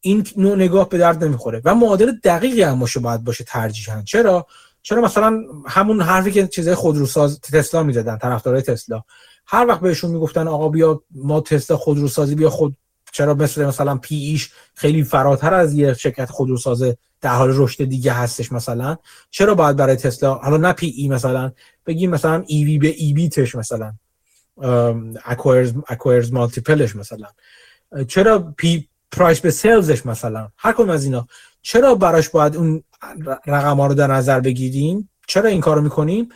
این 0.00 0.26
نوع 0.36 0.56
نگاه 0.56 0.88
به 0.88 0.98
درد 0.98 1.24
نمی‌خوره. 1.24 1.62
و 1.64 1.74
معادل 1.74 2.12
دقیقی 2.12 2.62
هم 2.62 2.78
باشه 2.78 3.00
باید 3.00 3.24
باشه 3.24 3.44
ترجیحاً. 3.44 4.02
چرا؟ 4.02 4.46
چرا 4.82 5.00
مثلا 5.00 5.42
همون 5.66 6.00
حرفی 6.00 6.32
که 6.32 6.46
چیزای 6.46 6.74
خودروساز 6.74 7.40
تسلا 7.40 7.82
می‌زدن 7.82 8.18
طرفدارای 8.18 8.62
تسلا. 8.62 9.02
هر 9.46 9.66
وقت 9.66 9.80
بهشون 9.80 10.10
می‌گفتن 10.10 10.48
آقا 10.48 10.68
بیا 10.68 11.02
ما 11.14 11.40
تسلا 11.40 11.76
خودروسازی 11.76 12.34
بیا 12.34 12.50
خود 12.50 12.76
چرا 13.12 13.34
مثل 13.34 13.64
مثلا 13.64 13.96
P/E 13.96 14.14
ش 14.14 14.50
خیلی 14.74 15.04
فراتر 15.04 15.54
از 15.54 15.74
یه 15.74 15.94
شرکت 15.94 16.30
خودروساز 16.30 16.82
در 17.20 17.34
حال 17.34 17.52
رشد 17.54 17.84
دیگه 17.84 18.12
هستش 18.12 18.52
مثلا؟ 18.52 18.96
چرا 19.30 19.54
باید 19.54 19.76
برای 19.76 19.96
تسلا؟ 19.96 20.34
حالا 20.34 20.56
نه 20.56 20.72
P/E 20.72 21.08
مثلا 21.08 21.52
بگیم 21.86 22.10
مثلا 22.10 22.44
EV 22.46 22.78
به 22.78 22.88
EBIT 22.88 23.28
ش 23.28 23.54
مثلا. 23.54 23.92
acquirer's 25.24 25.72
acquirer's 25.88 26.32
multiple 26.32 26.83
ش 26.83 26.96
مثلا. 26.96 27.26
چرا 28.08 28.54
پی 28.56 28.88
price 29.12 29.40
به 29.40 29.50
sales 29.50 29.90
ش 29.90 30.06
مثلا. 30.06 30.48
هر 30.56 30.72
کدوم 30.72 30.90
از 30.90 31.04
اینا. 31.04 31.26
چرا 31.62 31.94
براش 31.94 32.28
باید 32.28 32.56
اون 32.56 32.84
رقم 33.46 33.76
ها 33.76 33.86
رو 33.86 33.94
در 33.94 34.06
نظر 34.06 34.40
بگیریم؟ 34.40 35.10
چرا 35.28 35.48
این 35.48 35.60
کارو 35.60 35.82
می‌کنیم؟ 35.82 36.28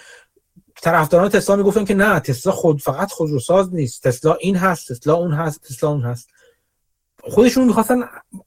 طرفداران 0.83 1.29
تسلا 1.29 1.57
می‌گفتن 1.57 1.85
که 1.85 1.95
نه 1.95 2.21
تسلا 2.21 2.53
خود 2.53 2.81
فقط 2.81 3.13
خودروساز 3.13 3.75
نیست. 3.75 4.03
تسلا 4.03 4.35
این 4.35 4.57
هست 4.57 4.93
تسلا 4.93 5.15
اون 5.15 5.33
هست 5.33 5.63
تسلا 5.63 5.91
اون 5.91 6.03
هست. 6.03 6.29
خودشون 7.23 7.65
می‌خواستن 7.65 7.97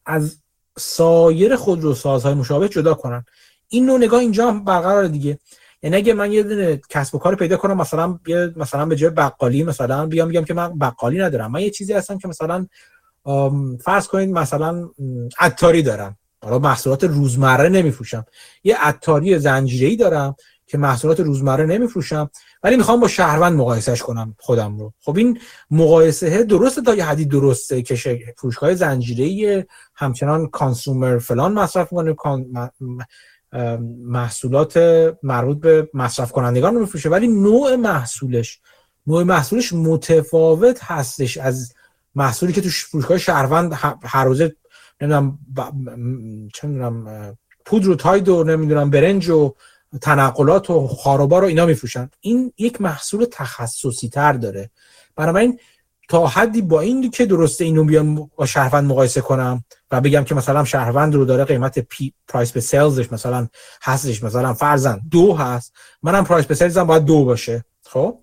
از 0.06 0.38
سایر 0.78 1.56
خودروسازهای 1.56 2.34
مشابه 2.34 2.70
جدا 2.70 2.94
کنن. 2.94 3.26
این 3.68 3.86
نوع 3.86 3.98
نگاه 3.98 4.20
اینجا 4.20 4.48
هم 4.48 4.64
برقرار 4.64 5.08
دیگه. 5.08 5.40
یعنی 5.84 5.96
اگه 5.96 6.14
من 6.14 6.32
یه 6.32 6.44
دونه 6.44 6.82
کسب 6.90 7.16
و 7.16 7.20
کار 7.20 7.36
پیدا 7.36 7.58
کنم 7.58 7.78
مثلا 7.78 8.20
مثلا 8.56 8.86
به 8.86 8.96
جای 8.96 9.10
بقالی 9.10 9.64
مثلا 9.64 10.06
بیام 10.06 10.28
میگم 10.28 10.46
که 10.46 10.54
من 10.54 10.80
بقالی 10.80 11.20
ندارم. 11.20 11.52
من 11.52 11.62
یه 11.62 11.70
چیزی 11.70 11.94
هستم 11.94 12.18
که 12.18 12.28
مثلا 12.28 12.68
فرض 13.84 14.08
کنید 14.08 14.30
مثلا 14.30 14.90
عطاری 15.40 15.82
دارم. 15.82 16.18
حالا 16.44 16.60
محصولات 16.60 17.04
روزمره 17.04 17.70
نمیفروشم. 17.70 18.26
یه 18.64 18.78
عطاری 18.78 19.40
زنجیره‌ای 19.40 19.96
دارم 19.96 20.36
که 20.68 20.78
محصولات 20.78 21.20
روزمره 21.20 21.66
نمیفروشم 21.66 22.30
ولی 22.64 22.76
می‌خوام 22.76 23.00
با 23.00 23.08
شهروند 23.08 23.58
مقایسهش 23.58 24.02
کنم 24.02 24.36
خودم 24.40 24.80
رو. 24.80 24.94
خب 25.00 25.18
این 25.18 25.40
مقایسه 25.72 26.44
درسته 26.44 26.82
تا 26.82 26.96
یه 26.96 27.06
حدی 27.06 27.26
درسته 27.26 27.82
که 27.82 28.20
فروشگاه 28.38 28.76
زنجیره 28.76 29.68
همچنان 29.96 30.48
کانسومر 30.48 31.18
فلان 31.18 31.54
مصرف 31.54 31.94
می‌کنه 31.94 32.72
محصولات 34.06 34.78
مربوط 35.24 35.60
به 35.60 35.90
مصرف 35.94 36.32
کنندگان 36.32 36.74
رو 36.74 36.80
میفروشه 36.80 37.10
ولی 37.10 37.28
نوع 37.28 37.76
محصولش 37.76 38.60
نوع 39.08 39.24
محصولش 39.24 39.74
متفاوت 39.74 40.84
هستش 40.84 41.38
از 41.38 41.74
محصولی 42.16 42.54
که 42.54 42.62
تو 42.62 42.70
فروشگاه 42.70 43.18
شهروند 43.18 43.80
هر 44.04 44.26
روزه 44.26 44.56
نمی‌دونم 45.02 45.40
چه 46.54 46.68
می‌دونم 46.68 47.38
پودر 47.66 47.90
و 47.90 47.96
تاید 47.96 48.30
و 48.30 48.44
نمی‌دونم 48.44 48.90
برنج 48.90 49.30
و 49.30 49.54
تنقلات 50.02 50.70
و 50.70 50.88
خاروبا 50.88 51.40
رو 51.40 51.48
اینا 51.48 51.66
میفروشن. 51.66 52.10
این 52.22 52.54
یک 52.58 52.82
محصول 52.82 53.26
تخصصی 53.32 54.10
تر 54.10 54.34
داره. 54.34 54.70
بنابراین 55.16 55.60
تا 56.10 56.28
حدی 56.28 56.62
با 56.62 56.82
این 56.82 57.12
که 57.12 57.26
درسته 57.26 57.66
اینو 57.66 57.84
بیام 57.84 58.30
با 58.36 58.46
شهروند 58.46 58.90
مقایسه 58.92 59.22
کنم 59.22 59.64
و 59.92 60.02
بگم 60.02 60.24
که 60.24 60.36
مثلا 60.36 60.64
شهروند 60.64 61.16
رو 61.16 61.26
داره 61.26 61.46
قیمت 61.46 61.80
پی 61.80 62.14
پرایس 62.28 62.52
به 62.52 62.62
سیلزش 62.62 63.12
مثلا 63.12 63.48
هستش 63.82 64.24
مثلا 64.24 64.54
فرزن 64.54 65.02
دو 65.12 65.34
هست 65.36 65.74
منم 66.04 66.24
پرایس 66.24 66.46
به 66.46 66.56
سیلزم 66.56 66.84
باید 66.84 67.06
دو 67.06 67.26
باشه. 67.26 67.66
خب؟ 67.84 68.20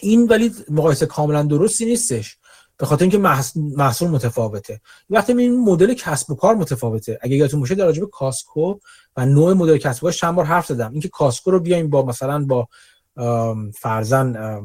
این 0.00 0.26
ولی 0.26 0.54
مقایسه 0.70 1.06
کاملا 1.06 1.42
درستی 1.42 1.84
نیستش. 1.84 2.38
به 2.78 2.86
خاطر 2.86 3.02
اینکه 3.02 3.18
محصول 3.56 4.08
متفاوته. 4.08 4.80
وقتی 5.10 5.32
این 5.32 5.60
مدل 5.60 5.94
کسب 5.94 6.30
و 6.30 6.34
کار 6.34 6.54
متفاوته 6.54 7.18
اگه 7.22 7.36
یادتون 7.36 7.60
باشه 7.60 7.74
در 7.74 7.84
راجع 7.84 8.04
کاسکو 8.04 8.78
و 9.16 9.26
نوع 9.26 9.52
مدل 9.52 9.76
کسب 9.76 10.04
و 10.04 10.06
کار 10.06 10.12
چند 10.12 10.34
بار 10.34 10.44
حرف 10.44 10.66
زدم. 10.66 10.92
اینکه 10.92 11.08
کاسکو 11.08 11.50
رو 11.50 11.60
بیایم 11.60 11.90
با 11.90 12.04
مثلا 12.04 12.44
با 12.44 12.68
فرزن 13.74 14.60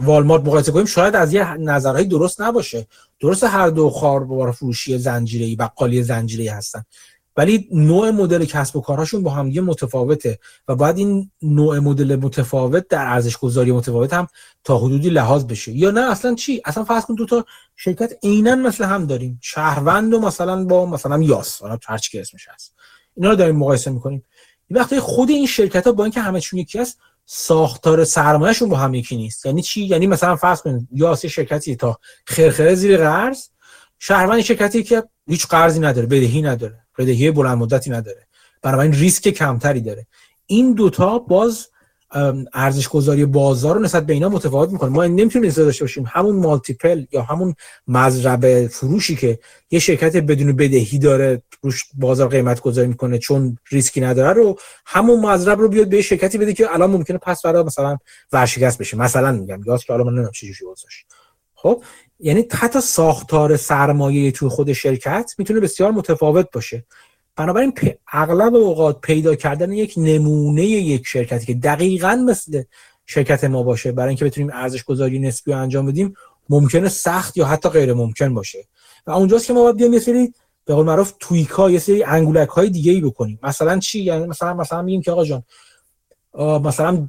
والمارت 0.00 0.42
مقایسه 0.42 0.72
کنیم 0.72 0.84
شاید 0.84 1.16
از 1.16 1.32
یه 1.32 1.54
نظرهایی 1.54 2.06
درست 2.06 2.40
نباشه. 2.40 2.86
درست 3.20 3.44
هر 3.44 3.68
دو 3.68 3.90
خار 3.90 4.52
فروشی 4.52 4.98
زنجیره‌ای 4.98 5.56
بقالی 5.56 6.02
زنجیره‌ای 6.02 6.48
هستن. 6.48 6.84
ولی 7.36 7.68
نوع 7.72 8.10
مدل 8.10 8.44
کسب 8.44 8.76
و 8.76 8.80
کارهاشون 8.80 9.22
با 9.22 9.30
هم 9.30 9.46
متفاوته 9.46 10.38
و 10.68 10.74
باید 10.74 10.98
این 10.98 11.30
نوع 11.42 11.78
مدل 11.78 12.16
متفاوت 12.16 12.88
در 12.88 13.06
ارزش 13.06 13.36
گذاری 13.36 13.72
متفاوت 13.72 14.12
هم 14.12 14.26
تا 14.64 14.78
حدودی 14.78 15.10
لحاظ 15.10 15.44
بشه. 15.44 15.72
یا 15.72 15.90
نه 15.90 16.10
اصلا 16.10 16.34
چی؟ 16.34 16.62
اصلا 16.64 16.84
فرض 16.84 17.04
کن 17.04 17.14
دو 17.14 17.26
تا 17.26 17.44
شرکت 17.76 18.12
عینا 18.22 18.54
مثل 18.54 18.84
هم 18.84 19.06
داریم. 19.06 19.38
شهروند 19.42 20.14
و 20.14 20.20
مثلا 20.20 20.64
با 20.64 20.86
مثلا 20.86 21.22
یاس 21.22 21.62
حالا 21.62 21.78
هر 21.86 21.98
چی 21.98 22.10
که 22.10 22.20
اسمش 22.20 22.48
هست. 22.48 22.74
اینا 23.16 23.30
رو 23.30 23.36
داریم 23.36 23.56
مقایسه 23.56 23.90
می‌کنیم. 23.90 24.24
وقتی 24.70 25.00
خود 25.00 25.30
این 25.30 25.46
شرکت 25.46 25.86
ها 25.86 25.92
با 25.92 26.04
اینکه 26.04 26.20
همه 26.20 26.40
چون 26.40 26.58
یکی 26.58 26.78
هست 26.78 26.98
ساختار 27.26 28.04
سرمایهشون 28.04 28.68
با 28.68 28.76
هم 28.76 28.94
یکی 28.94 29.16
نیست. 29.16 29.46
یعنی 29.46 29.62
چی؟ 29.62 29.84
یعنی 29.84 30.06
مثلا 30.06 30.36
فرض 30.36 30.62
کن 30.62 30.88
یاس 30.92 31.26
شرکتی 31.26 31.76
تا 31.76 31.98
خرخره 32.26 32.74
زیر 32.74 32.96
قرض 32.96 33.48
شهروند 33.98 34.40
شرکتی 34.40 34.82
که 34.82 35.02
هیچ 35.28 35.46
قرضی 35.46 35.80
نداره 35.80 36.06
بدهی 36.06 36.42
نداره 36.42 36.78
بدهی 36.98 37.30
بلند 37.30 37.58
مدتی 37.58 37.90
نداره. 37.90 38.26
بنابراین 38.62 38.92
ریسک 38.92 39.28
کمتری 39.28 39.80
داره. 39.80 40.06
این 40.46 40.72
دوتا 40.72 41.18
باز 41.18 41.68
ارزش 42.52 42.88
گذاری 42.88 43.24
بازار 43.24 43.74
رو 43.74 43.82
نسبت 43.82 44.06
به 44.06 44.12
اینا 44.12 44.28
متفاوت 44.28 44.70
می‌کنه. 44.70 44.90
ما 44.90 45.06
نمی‌تونیم 45.06 45.50
داشته 45.50 45.84
باشیم. 45.84 46.04
همون 46.08 46.36
مالتیپل 46.36 47.04
یا 47.12 47.22
همون 47.22 47.54
مزرعه 47.88 48.68
فروشی 48.68 49.16
که 49.16 49.38
یه 49.70 49.78
شرکت 49.78 50.16
بدون 50.16 50.56
بدهی 50.56 50.98
داره 50.98 51.42
روش 51.62 51.84
بازار 51.94 52.28
قیمت 52.28 52.60
گذاری 52.60 52.88
می‌کنه 52.88 53.18
چون 53.18 53.58
ریسکی 53.70 54.00
نداره 54.00 54.32
رو 54.32 54.58
همون 54.86 55.20
مزرعه 55.20 55.56
رو 55.56 55.68
بیاد 55.68 55.88
به 55.88 56.02
شرکتی 56.02 56.38
بده 56.38 56.54
که 56.54 56.74
الان 56.74 56.90
ممکنه 56.90 57.18
پس 57.18 57.42
فردا 57.42 57.62
مثلا 57.62 57.98
ورشکست 58.32 58.78
بشه. 58.78 58.96
مثلا 58.96 59.32
میگم 59.32 59.60
یا 59.66 59.78
که 59.78 59.92
الان 59.92 60.06
من 60.06 60.12
نمی‌دونم 60.12 60.32
چه 60.32 60.46
خب؟ 61.54 61.82
یعنی 62.18 62.44
حتی 62.52 62.80
ساختار 62.80 63.56
سرمایه 63.56 64.30
تو 64.30 64.48
خود 64.48 64.72
شرکت 64.72 65.32
می‌تونه 65.38 65.60
بسیار 65.60 65.90
متفاوت 65.90 66.50
باشه. 66.52 66.84
بنابراین 67.36 67.72
اغلب 68.12 68.54
اوقات 68.54 69.00
پیدا 69.00 69.34
کردن 69.34 69.72
یک 69.72 69.94
نمونه 69.96 70.64
یک 70.64 71.06
شرکتی 71.06 71.46
که 71.46 71.54
دقیقا 71.54 72.24
مثل 72.28 72.62
شرکت 73.06 73.44
ما 73.44 73.62
باشه 73.62 73.92
برای 73.92 74.08
اینکه 74.08 74.24
بتونیم 74.24 74.50
ارزش 74.54 74.84
گذاری 74.84 75.18
نسبی 75.18 75.52
انجام 75.52 75.86
بدیم 75.86 76.14
ممکنه 76.48 76.88
سخت 76.88 77.36
یا 77.36 77.46
حتی 77.46 77.68
غیر 77.68 77.92
ممکن 77.92 78.34
باشه. 78.34 78.64
و 79.06 79.10
اونجاست 79.10 79.46
که 79.46 79.52
ما 79.52 79.62
باید 79.62 79.76
بیام 79.76 79.92
یه 79.92 79.98
سری 79.98 80.34
به 80.64 80.74
قول 80.74 80.86
معروف 80.86 81.12
تویک 81.20 81.48
ها 81.48 81.70
یه 81.70 81.78
سری 81.78 82.04
انگولک 82.04 82.48
های 82.48 82.70
دیگه 82.70 82.92
ای 82.92 83.00
بکنیم. 83.00 83.38
مثلا 83.42 83.78
چی؟ 83.78 84.02
یعنی 84.02 84.26
مثلا 84.26 84.54
مثلا 84.54 84.82
میگیم 84.82 85.02
که 85.02 85.12
آقا 85.12 85.24
جان 85.24 85.42
مثلا 86.38 87.08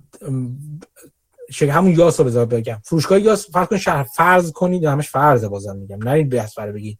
شکل 1.52 1.69
همون 1.69 1.91
یاس 1.91 2.19
رو 2.19 2.26
بذار 2.26 2.45
بگم. 2.45 2.78
فروشگاه 2.84 3.19
یاس 3.19 3.52
فرض 3.52 3.68
کن 3.68 3.78
شهر 3.78 4.03
فرض 4.03 4.52
کنید 4.52 4.84
همش 4.84 5.10
فرضه 5.10 5.48
بازم 5.48 5.76
میگم. 5.76 6.03
نرید 6.03 6.30
به 6.30 6.41
اسفر 6.41 6.72
بگید 6.72 6.99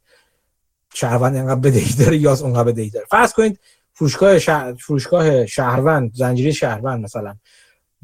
شهروند 0.94 1.36
اینقدر 1.36 1.60
بدهی 1.60 1.94
داره 1.94 2.18
یاس 2.18 2.42
اونقدر 2.42 2.64
بدهی 2.64 2.90
داره. 2.90 3.06
فرض 3.10 3.34
کنید 3.34 3.60
فروشگاه 3.94 4.40
شهر... 4.40 4.74
فروشگاه 4.74 5.46
شهروند 5.46 6.12
زنجیره 6.14 6.52
شهروند 6.52 7.04
مثلا 7.04 7.36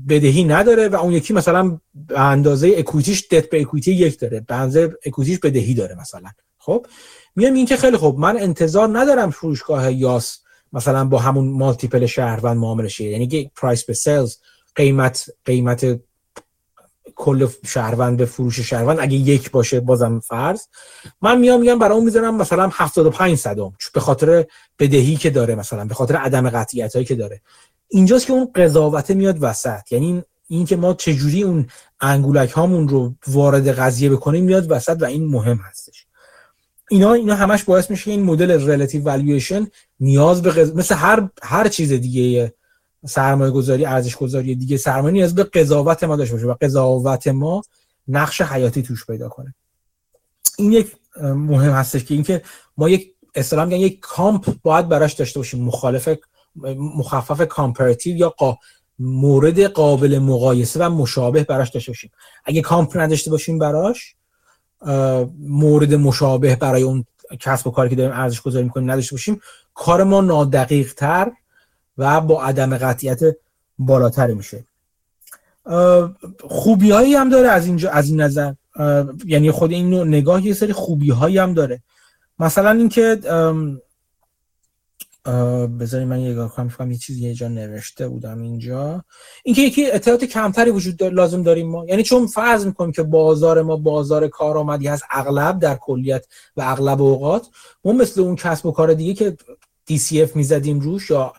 بدهی 0.10 0.44
نداره 0.44 0.88
و 0.88 0.96
اون 0.96 1.14
یکی 1.14 1.34
مثلا 1.34 1.80
اندازه 2.16 2.74
اکویتیش 2.78 3.28
دت 3.32 3.50
به 3.50 3.62
اکویتی 3.62 3.92
یک 3.92 4.20
داره 4.20 4.46
اندازه 4.50 4.94
اکویتیش 5.06 5.40
بدهی 5.40 5.74
داره 5.74 5.96
مثلا. 5.96 6.30
خب؟ 6.58 6.88
میام 7.36 7.54
این 7.54 7.66
که 7.66 7.78
خیلی 7.78 7.98
خوب 7.98 8.20
من 8.20 8.38
انتظار 8.38 9.00
ندارم 9.00 9.32
فروشگاه 9.32 9.94
یاس 9.94 10.40
مثلا 10.74 11.06
با 11.06 11.20
همون 11.20 11.50
مالتیپل 11.50 12.06
شهروند 12.06 12.58
معامله 12.58 12.88
شه 12.88 13.04
یعنی 13.04 13.52
پرایس 13.56 13.86
به 13.86 13.94
سلز 13.94 14.38
قیمت 14.76 15.30
قیمت 15.46 16.00
کل 17.16 17.48
شهروند 17.66 18.18
به 18.18 18.26
فروش 18.26 18.60
شهروند 18.60 19.00
اگه 19.00 19.16
یک 19.16 19.52
باشه 19.52 19.80
بازم 19.80 20.20
فرض. 20.20 20.62
من 21.22 21.40
میام 21.40 21.60
میگم 21.60 21.82
اون 21.82 22.04
می‌ذارم 22.04 22.36
مثلا 22.36 22.70
75 22.74 23.38
صدم 23.38 23.74
به 23.94 24.00
خاطر 24.00 24.46
بدهی 24.80 25.16
که 25.16 25.30
داره 25.30 25.56
مثلا 25.56 25.86
به 25.86 25.94
خاطر 25.94 26.16
عدم 26.16 26.50
قطعیت 26.50 27.06
که 27.08 27.16
داره. 27.16 27.42
اینجاست 27.88 28.26
که 28.26 28.34
اون 28.34 28.52
قضاوت 28.56 29.12
میاد 29.12 29.38
وسط. 29.42 29.92
یعنی 29.92 30.24
این 30.48 30.66
که 30.66 30.76
ما 30.76 30.94
چجوری 30.94 31.44
اون 31.44 31.68
انگولک 32.02 32.52
هامون 32.52 32.88
رو 32.88 33.16
وارد 33.28 33.80
قضیه 33.80 34.10
بکنیم 34.10 34.44
میاد 34.44 34.72
وسط 34.72 34.98
و 35.02 35.06
این 35.06 35.26
مهم 35.26 35.58
هستش. 35.58 36.06
اینا 36.90 37.14
اینا 37.14 37.36
همش 37.36 37.64
باعث 37.64 37.92
میشه 37.92 38.12
این 38.12 38.24
مدل 38.24 38.70
relative 38.70 39.04
valuation 39.04 39.68
نیاز 40.00 40.42
به 40.42 40.52
قض... 40.52 40.76
مثل 40.76 40.96
هر 40.96 41.30
هر 41.44 41.68
چیز 41.68 41.92
دیگه 41.94 42.54
سرمایه 43.06 43.52
گذاری 43.52 43.86
ارزش 43.86 44.16
گذاری 44.16 44.56
دیگه 44.56 44.78
سرمایه 44.78 45.14
نیاز 45.14 45.36
به 45.36 45.44
قضاوت 45.44 46.04
ما 46.04 46.16
داشته 46.16 46.36
باشه 46.36 46.48
و 46.48 46.56
قضاوت 46.62 47.28
ما 47.28 47.62
نقش 48.08 48.42
حیاتی 48.42 48.84
توش 48.84 49.06
پیدا 49.06 49.30
کنه. 49.30 49.56
این 50.58 50.72
یک 50.72 50.96
مهم 51.22 51.72
هستش 51.72 52.04
که 52.04 52.14
اینکه 52.14 52.42
ما 52.78 52.90
یک 52.90 53.14
اصطلاح 53.36 53.66
میگن 53.66 53.78
یک 53.78 54.00
comp 54.00 54.56
باید 54.64 54.90
براش 54.90 55.14
داشته 55.14 55.40
باشیم. 55.40 55.64
مخالف 55.64 56.10
مخفف 56.76 57.48
comparative 57.48 58.18
یا 58.18 58.30
قا 58.30 58.58
مورد 59.00 59.64
قابل 59.64 60.20
مقایسه 60.20 60.80
و 60.86 60.90
مشابه 60.90 61.44
براش 61.44 61.70
داشته 61.70 61.92
باشیم. 61.92 62.12
اگه 62.46 62.62
comp 62.62 62.98
نداشته 62.98 63.32
باشیم 63.32 63.60
براش 63.60 64.16
مورد 65.40 65.94
مشابه 65.94 66.56
برای 66.56 66.84
اون 66.84 67.06
کسب 67.40 67.68
و 67.68 67.72
کاری 67.72 67.90
که 67.90 67.96
داریم 67.96 68.12
ارزش 68.12 68.42
گذاری 68.42 68.64
می‌کنیم 68.64 68.92
نداشته 68.92 69.16
باشیم. 69.16 69.42
کار 69.74 70.04
ما 70.04 70.22
نادقیق 70.22 70.94
تر 70.94 71.32
و 71.98 72.22
با 72.22 72.44
عدم 72.44 72.78
قطعیت 72.78 73.20
بالاتر 73.78 74.34
میشه. 74.34 74.66
خوبی 76.50 76.92
هایی 76.92 77.16
هم 77.16 77.30
داره 77.30 77.50
از 77.50 77.66
اینجا 77.66 77.92
از 77.92 78.10
این 78.10 78.22
نظر. 78.22 78.54
یعنی 79.26 79.52
خود 79.52 79.72
این 79.72 79.90
نوع 79.90 80.08
نگاه 80.08 80.46
یه 80.46 80.54
سری 80.54 80.74
خوبی 80.74 81.10
هایی 81.12 81.38
هم 81.38 81.54
داره. 81.54 81.82
مثلا 82.40 82.72
اینکه 82.72 83.20
بذاری 85.80 86.06
من 86.06 86.20
یه 86.20 86.36
کنم 86.36 86.70
فکرم 86.70 86.92
یه 86.92 86.98
چیزی 86.98 87.22
یه 87.22 87.34
جا 87.34 87.48
نوشته 87.48 88.08
بودم 88.08 88.42
اینجا. 88.42 89.04
اینکه 89.44 89.62
یکی 89.62 89.92
اطلاعات 89.92 90.24
کمتری 90.24 90.72
وجود 90.72 90.98
دار 90.98 91.12
لازم 91.12 91.44
داریم 91.44 91.70
ما. 91.70 91.86
یعنی 91.86 92.04
چون 92.04 92.28
فرض 92.28 92.66
می‌کنیم 92.66 92.92
که 92.92 93.04
بازار 93.04 93.62
ما 93.62 93.76
بازار 93.76 94.28
کارآمدی 94.28 94.88
هست 94.88 95.04
اغلب 95.12 95.60
در 95.60 95.76
کلیت 95.76 96.26
و 96.58 96.62
اغلب 96.62 97.02
اوقات 97.02 97.48
ما 97.86 97.92
مثل 97.92 98.22
اون 98.22 98.36
کسب 98.36 98.66
و 98.66 98.72
کار 98.72 98.94
دیگه 98.94 99.14
که 99.14 99.38
DCF 99.92 100.36
می‌زدیم 100.36 100.80
روش 100.80 101.10
یا 101.10 101.34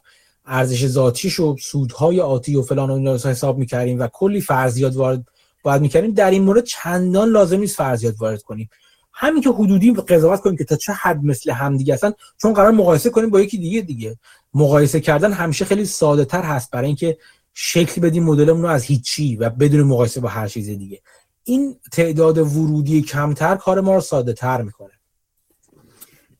ارزش 0.47 0.87
ذاتیش 0.87 1.41
و 1.41 1.57
سودهای 1.61 2.21
آتی 2.21 2.57
و 2.57 2.63
فلان 2.63 2.91
و 2.91 2.95
اینا 2.95 3.15
حساب 3.15 3.59
می‌کردیم 3.59 4.01
و 4.01 4.07
کلی 4.07 4.41
فرضیات 4.41 4.97
وارد 4.97 5.25
باید 5.63 5.83
می‌کردیم. 5.83 6.11
در 6.11 6.31
این 6.31 6.43
مورد 6.43 6.65
چندان 6.65 7.29
لازم 7.29 7.59
نیست 7.59 7.77
فرضیات 7.77 8.15
وارد 8.19 8.43
کنیم. 8.43 8.71
همین 9.13 9.43
که 9.43 9.51
حدودی 9.51 9.93
قضاوت 9.93 10.41
کنیم 10.41 10.57
که 10.57 10.65
تا 10.65 10.77
چه 10.77 10.93
حد 10.93 11.25
مثل 11.25 11.51
هم 11.51 11.77
دیگه 11.77 11.95
هستن 11.95 12.13
چون 12.43 12.53
قرار 12.53 12.71
مقایسه 12.71 13.11
کنیم 13.11 13.31
با 13.31 13.41
یکی 13.41 13.59
دیگه 13.59 13.81
دیگه. 13.81 14.19
مقایسه 14.55 15.01
کردن 15.01 15.33
همیشه 15.33 15.65
خیلی 15.65 15.85
ساده 15.85 16.25
تر 16.25 16.43
هست 16.43 16.71
برای 16.71 16.87
اینکه 16.87 17.19
شکل 17.55 18.01
بدیم 18.01 18.25
مدلمون 18.25 18.63
رو 18.63 18.69
از 18.69 18.85
هیچی 18.85 19.37
و 19.37 19.51
بدون 19.51 19.83
مقایسه 19.83 20.21
با 20.21 20.29
هر 20.29 20.49
چیز 20.49 20.67
دیگه. 20.67 21.01
این 21.45 21.77
تعداد 21.93 22.39
ورودی 22.39 23.03
کمتر 23.03 23.57
کار 23.57 23.81
ما 23.81 23.95
رو 23.95 24.01
ساده 24.01 24.33
تر 24.33 24.63
می‌کنه. 24.63 24.93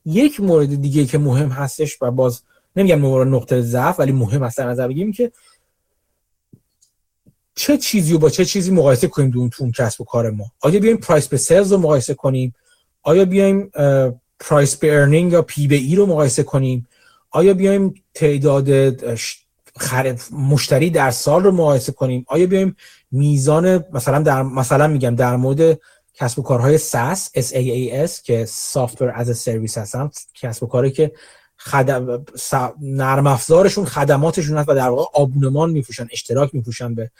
یک 0.05 0.39
مورد 0.39 0.81
دیگه 0.81 1.05
که 1.05 1.17
مهم 1.17 1.49
هستش 1.49 1.97
و 2.01 2.11
باز 2.11 2.41
نمیگم 2.75 3.35
نقطه 3.35 3.61
ضعف 3.61 3.99
ولی 3.99 4.11
مهم 4.11 4.43
است 4.43 4.57
در 4.57 4.69
نظر 4.69 4.87
بگیریم 4.87 5.11
که 5.11 5.31
چه 7.55 7.77
چیزی 7.77 8.13
رو 8.13 8.19
با 8.19 8.29
چه 8.29 8.45
چیزی 8.45 8.71
مقایسه 8.71 9.07
کنیم 9.07 9.29
دون 9.29 9.49
تو 9.49 9.71
کسب 9.71 10.01
و 10.01 10.03
کار 10.03 10.29
ما؟ 10.29 10.45
آیا 10.61 10.79
بیایم 10.79 10.97
price 10.97 11.27
به 11.27 11.37
sales 11.37 11.71
رو 11.71 11.77
مقایسه 11.77 12.13
کنیم؟ 12.13 12.55
آیا 13.03 13.25
بیایم 13.25 13.71
price 14.39 14.75
به 14.75 14.99
earning 14.99 15.31
یا 15.31 15.41
P 15.41 15.67
به 15.67 15.75
E 15.75 15.95
رو 15.95 16.05
مقایسه 16.05 16.43
کنیم؟ 16.43 16.87
آیا 17.31 17.53
بیایم 17.53 17.93
تعداد 18.13 18.69
مشتری 20.31 20.89
در 20.89 21.11
سال 21.11 21.43
رو 21.43 21.51
مقایسه 21.51 21.91
کنیم؟ 21.91 22.25
آیا 22.27 22.47
بیایم 22.47 22.75
میزان 23.11 23.85
مثلا 23.93 24.19
در 24.19 24.43
مثلا 24.43 24.87
میگم 24.87 25.15
در 25.15 25.35
مورد 25.35 25.79
کسب 26.13 26.39
و 26.39 26.41
کارهای 26.41 26.79
SaaS 26.79 27.19
SaaS 27.39 28.21
که 28.23 28.45
Software 28.73 29.17
as 29.17 29.27
a 29.27 29.35
Service 29.45 29.77
هستن 29.77 30.09
کسب 30.33 30.63
و 30.63 30.67
کاری 30.67 30.91
که 30.91 31.11
خدم 31.57 32.25
نرم 32.81 33.27
افزارشون 33.27 33.85
خدماتشون 33.85 34.57
هست 34.57 34.69
و 34.69 34.75
در 34.75 34.89
واقع 34.89 35.03
آبونمان 35.13 35.69
میفروشن 35.69 36.07
اشتراک 36.11 36.55
میفروشن 36.55 36.95
به 36.95 37.11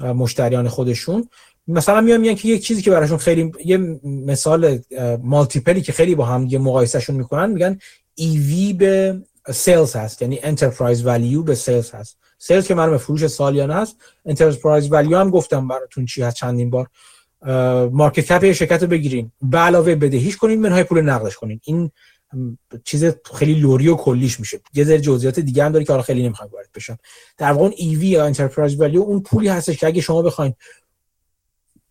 مشتریان 0.00 0.68
خودشون. 0.68 1.28
مثلا 1.68 2.00
میان 2.00 2.20
میگن 2.20 2.34
که 2.34 2.48
یک 2.48 2.62
چیزی 2.62 2.82
که 2.82 2.90
براشون 2.90 3.18
خیلی 3.18 3.52
یه 3.64 3.76
مثال 4.04 4.78
مالتیپلی 5.22 5.82
که 5.82 5.92
خیلی 5.92 6.14
با 6.14 6.24
هم 6.24 6.46
یه 6.46 6.58
مقایسهشون 6.58 7.16
می‌کنن 7.16 7.50
میگن 7.50 7.78
EV 8.20 8.74
به 8.74 9.22
sales 9.52 9.96
هست 9.96 10.22
یعنی 10.22 10.40
enterprise 10.42 11.06
value 11.06 11.42
به 11.42 11.54
sales 11.54 11.90
هست. 11.90 12.18
sales 12.38 12.66
که 12.66 12.74
مرمه 12.74 12.96
فروش 12.96 13.26
سالیانه 13.26 13.74
هست 13.74 13.96
enterprise 14.26 14.92
value 14.92 15.18
هم 15.18 15.30
گفتم 15.30 15.68
براتون 15.68 16.06
چی 16.06 16.22
هست 16.22 16.36
چندین 16.36 16.70
بار. 16.70 16.86
market 17.92 18.24
cap 18.24 18.52
شرکت 18.52 18.82
رو 18.82 18.88
بگیرین. 18.88 19.32
به 19.42 19.58
علاوه 19.58 19.94
بدهیش 19.94 20.36
کنین 20.36 20.60
منهای 20.60 20.84
پول 20.84 21.00
نقدش 21.00 21.36
کنین. 21.36 21.60
این 21.64 21.90
چیز 22.84 23.04
خیلی 23.34 23.54
لوری 23.54 23.88
و 23.88 23.94
کلیش 23.94 24.40
میشه. 24.40 24.60
یه 24.74 24.84
ذره 24.84 25.00
جزئیات 25.00 25.40
دیگه 25.40 25.64
هم 25.64 25.72
داره 25.72 25.84
که 25.84 25.92
حالا 25.92 26.02
خیلی 26.02 26.22
نمی‌خوام 26.22 26.50
وارد 26.52 26.68
بشم. 26.74 26.98
در 27.38 27.52
واقع 27.52 27.62
اون 27.62 27.72
EV 27.72 28.02
یا 28.02 28.24
enterprise 28.24 28.80
value 28.80 29.00
اون 29.00 29.20
پولی 29.20 29.48
هستش 29.48 29.76
که 29.76 29.86
اگه 29.86 30.00
شما 30.00 30.22
بخواید 30.22 30.56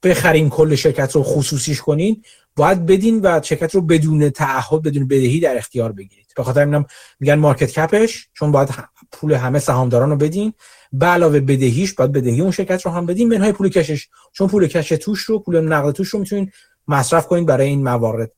بخرین 0.03 0.49
کل 0.49 0.75
شرکت 0.75 1.11
رو 1.11 1.23
خصوصیش 1.23 1.81
کنین 1.81 2.23
باید 2.55 2.85
بدین 2.85 3.19
و 3.23 3.41
شرکت 3.43 3.75
رو 3.75 3.81
بدون 3.81 4.29
تعهد 4.29 4.81
بدون 4.81 5.07
بدهی 5.07 5.39
در 5.39 5.57
اختیار 5.57 5.91
بگیرید. 5.91 6.27
به 6.35 6.43
خاطر 6.43 6.59
اینم 6.59 6.85
میگن 7.19 7.35
market 7.35 7.71
cap 7.71 8.05
ش 8.05 8.27
چون 8.33 8.51
باید 8.51 8.69
پول 9.11 9.33
همه 9.33 9.59
سهامداران 9.59 10.09
رو 10.09 10.15
بدین. 10.15 10.53
به 10.93 11.05
علاوه 11.05 11.39
بدهیش 11.39 11.93
باید 11.93 12.11
بدهی 12.11 12.41
اون 12.41 12.51
شرکت 12.51 12.85
رو 12.85 12.91
هم 12.91 13.05
بدین. 13.05 13.27
منهای 13.29 13.51
پول 13.51 13.69
cash 13.69 13.95
ش 13.95 14.07
چون 14.33 14.47
پول 14.47 14.67
cash 14.67 14.89
توش 14.89 15.21
رو 15.21 15.39
پول 15.39 15.61
نقد 15.61 15.91
توش 15.91 16.09
رو 16.09 16.19
می‌تونین 16.19 16.51
مصرف 16.87 17.27
کنین 17.27 17.45
برای 17.45 17.67
این 17.67 17.83
موارد. 17.83 18.31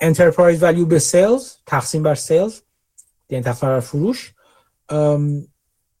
enterprise 0.00 0.62
value 0.62 0.86
به 0.86 0.98
sales 0.98 1.56
تقسیم 1.66 2.02
بر 2.02 2.14
sales 2.14 2.60
یعنی 3.30 3.44
تقسیم 3.44 3.68
بر 3.68 3.80
فروش 3.80 4.34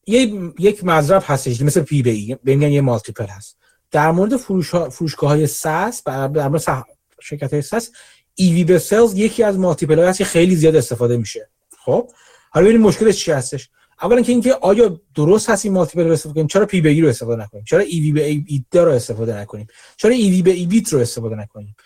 یه 0.06 0.32
یک 0.58 0.84
مضرب 0.84 1.22
هستش 1.26 1.60
مثل 1.60 1.80
P/E 1.80 2.36
میگن 2.44 2.72
یه 2.72 2.80
multiple 2.80 3.26
هست. 3.26 3.56
در 3.90 4.10
مورد 4.10 4.36
فروش 4.36 4.74
فروشگاه 4.74 5.30
های 5.30 5.46
SaaS 5.46 6.04
در 6.04 6.48
مورد 6.48 6.84
شرکت 7.20 7.52
های 7.52 7.62
SaaS 7.62 7.90
EV 8.38 8.64
به 8.64 8.78
sales 8.78 9.14
یکی 9.14 9.42
از 9.42 9.58
multiple 9.58 9.98
هست 9.98 10.18
که 10.18 10.24
خیلی 10.24 10.56
زیاد 10.56 10.76
استفاده 10.76 11.16
میشه. 11.16 11.48
خب؟ 11.84 12.10
حالا 12.50 12.66
ببینید 12.66 12.86
مشکلش 12.86 13.16
چی 13.16 13.32
هستش. 13.32 13.70
اولا 14.02 14.22
که 14.22 14.32
اینکه 14.32 14.54
آیا 14.54 15.00
درست 15.14 15.50
هست 15.50 15.64
این 15.64 15.74
multiple 15.74 16.04
رو 16.06 16.12
استفاده 16.12 16.34
کنیم؟ 16.34 16.46
چرا 16.46 16.66
P/E 16.66 17.00
رو 17.00 17.08
استفاده 17.08 17.42
نکنیم؟ 17.42 17.64
چرا 17.64 17.80
EV 17.80 18.12
به 18.12 18.24
E 18.24 18.64
رو 18.72 18.90
استفاده 18.90 19.40
نکنیم؟ 19.40 19.66
چرا 19.96 20.10
EV 20.10 20.42
به 20.42 20.50
EBIT 20.50 20.92
رو 20.92 21.00
استفاده 21.00 21.36
نکنیم؟ 21.36 21.76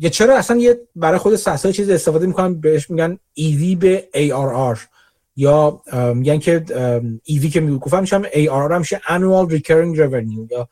یا 0.00 0.08
چرا 0.08 0.36
اصلا 0.36 0.56
یه 0.56 0.80
برای 0.96 1.18
خود 1.18 1.36
SaaS 1.36 1.66
چیز 1.66 1.90
استفاده 1.90 2.26
می‌کنن 2.26 2.60
بهش 2.60 2.90
میگن 2.90 3.18
EV 3.36 3.76
به 3.76 4.08
ARR 4.34 4.78
یا 5.36 5.82
میگن 6.14 6.38
که 6.38 6.64
EV 7.28 7.48
که 7.48 7.60
می‌گفتم 7.60 8.22
ARR 8.32 8.78
میشه 8.78 9.00
annual 9.08 9.52
recurring 9.52 9.98
revenue 9.98 10.50
یا 10.50 10.68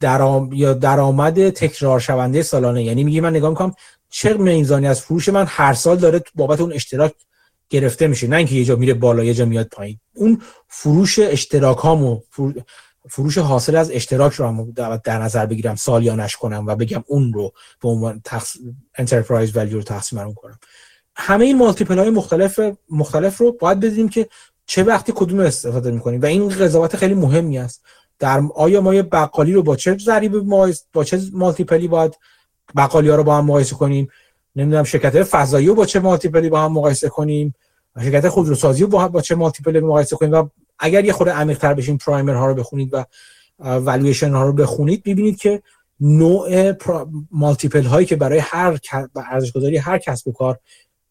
درام 0.00 0.52
یا 0.52 0.74
درآمد 0.74 1.50
تکرار 1.50 2.00
شونده 2.00 2.42
سالانه. 2.42 2.84
یعنی 2.84 3.04
میگه 3.04 3.20
من 3.20 3.30
نگاه 3.30 3.50
می‌کنم 3.50 3.74
چه 4.10 4.34
میزانی 4.34 4.86
از 4.86 5.00
فروش 5.00 5.28
من 5.28 5.44
هر 5.48 5.74
سال 5.74 5.96
داره 5.96 6.22
بابت 6.34 6.60
اون 6.60 6.72
اشتراک 6.72 7.14
گرفته 7.70 8.06
میشه. 8.06 8.26
نه 8.26 8.36
اینکه 8.36 8.54
یه 8.54 8.64
جا 8.64 8.76
میره 8.76 8.94
بالا 8.94 9.24
یه 9.24 9.34
جا 9.34 9.44
میاد 9.44 9.66
پایین. 9.66 9.98
اون 10.14 10.42
فروش 10.68 11.18
اشتراک 11.18 11.78
هامو 11.78 12.20
فروش 13.10 13.38
حاصل 13.38 13.76
از 13.76 13.90
اشتراک 13.90 14.32
رو 14.32 14.72
در 15.04 15.22
نظر 15.22 15.46
بگیرم 15.46 15.76
سالیانش 15.76 16.36
کنم 16.36 16.66
و 16.66 16.76
بگم 16.76 17.04
اون 17.06 17.32
رو 17.32 17.52
به 17.82 17.88
عنوان 17.88 18.20
تخص... 18.24 18.56
enterprise 18.98 19.56
value 19.56 19.76
رو 19.76 19.82
تقسیم 19.82 20.34
کنم. 20.34 20.58
همه 21.16 21.44
این 21.44 21.58
multiple 21.58 21.98
های 21.98 22.10
مختلف 22.10 22.60
مختلف 22.90 23.38
رو 23.38 23.52
باید 23.52 23.80
بدیم 23.80 24.08
که 24.08 24.28
چه 24.66 24.82
وقتی 24.82 25.12
کدوم 25.16 25.40
استفاده 25.40 25.90
می‌کنیم 25.90 26.20
و 26.20 26.26
این 26.26 26.48
قضاوت 26.48 26.96
خیلی 26.96 27.14
مهمی 27.14 27.58
است. 27.58 27.84
در 28.18 28.42
آیا 28.54 28.80
ما 28.80 28.94
یه 28.94 29.02
بقالی 29.02 29.52
رو 29.52 29.62
با 29.62 29.76
چه 29.76 29.96
ضریب 29.98 30.32
با 30.92 31.04
چه 31.04 31.20
multiple 31.32 31.82
ی 31.82 31.88
باید 31.88 32.18
بقالی 32.76 33.08
ها 33.08 33.16
رو 33.16 33.24
با 33.24 33.36
هم 33.36 33.44
مقایسه 33.44 33.76
کنیم؟ 33.76 34.08
نمی‌دونم 34.56 34.84
شرکت 34.84 35.22
فضایی 35.22 35.66
رو 35.66 35.74
با 35.74 35.86
چه 35.86 36.00
multiple 36.00 36.43
ی 36.43 36.48
با 36.48 36.60
هم 36.60 36.72
مقایسه 36.72 37.08
کنیم؟ 37.08 37.54
شرکت 38.00 38.28
خودروسازی 38.28 38.82
رو 38.82 38.88
با, 38.88 39.08
با 39.08 39.20
چه 39.20 39.34
multiple 39.34 39.75
ی 39.75 39.80
مقایسه 39.80 40.16
کنیم؟ 40.16 40.32
و 40.32 40.48
اگر 40.78 41.04
یه 41.04 41.12
خورده 41.12 41.32
عمیق 41.32 41.58
تر 41.58 41.74
بشین 41.74 41.98
primer 41.98 42.34
ها 42.34 42.46
رو 42.46 42.54
بخونید 42.54 42.94
و 42.94 43.04
والویشن 43.58 44.30
ها 44.30 44.44
رو 44.44 44.52
بخونید 44.52 45.02
ببینید 45.02 45.36
که 45.36 45.62
نوع 46.00 46.72
مالتیپل 47.30 47.84
هایی 47.84 48.06
که 48.06 48.16
برای 48.16 48.38
هر 48.38 48.78
ارزش 49.30 49.52
گذاری 49.52 49.76
هر 49.76 49.98
کسب 49.98 50.28
و 50.28 50.32
کار 50.32 50.58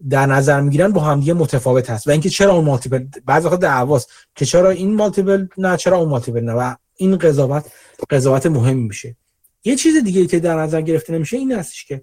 در 0.10 0.26
نظر 0.26 0.61
می‌گیرن 0.61 0.91
با 0.91 1.02
هم 1.02 1.19
دیگه 1.19 1.34
متفاوت 1.34 1.89
هست 1.89 2.07
و 2.07 2.11
اینکه 2.11 2.30
چرا 2.30 2.53
اون 2.53 2.65
مالتیپل 2.65 3.06
بعضی 3.26 3.48
وقت 3.48 3.60
دعواست 3.60 4.11
که 4.35 4.45
چرا 4.45 4.69
این 4.69 4.95
مالتیپل 4.95 5.48
نه 5.57 5.77
چرا 5.77 5.98
اون 5.98 6.10
مالتیپل 6.10 6.39
نه 6.39 6.53
و 6.53 6.76
این 6.95 7.18
قضاوت 7.18 7.65
قضاوت 8.10 8.45
مهمی 8.45 8.84
میشه. 8.84 9.15
یه 9.64 9.76
چیز 9.76 10.03
دیگه 10.03 10.27
که 10.27 10.39
در 10.39 10.60
نظر 10.60 10.81
گرفته 10.81 11.14
نمیشه 11.14 11.38
این 11.38 11.52
هستش 11.52 11.85
که 11.85 12.02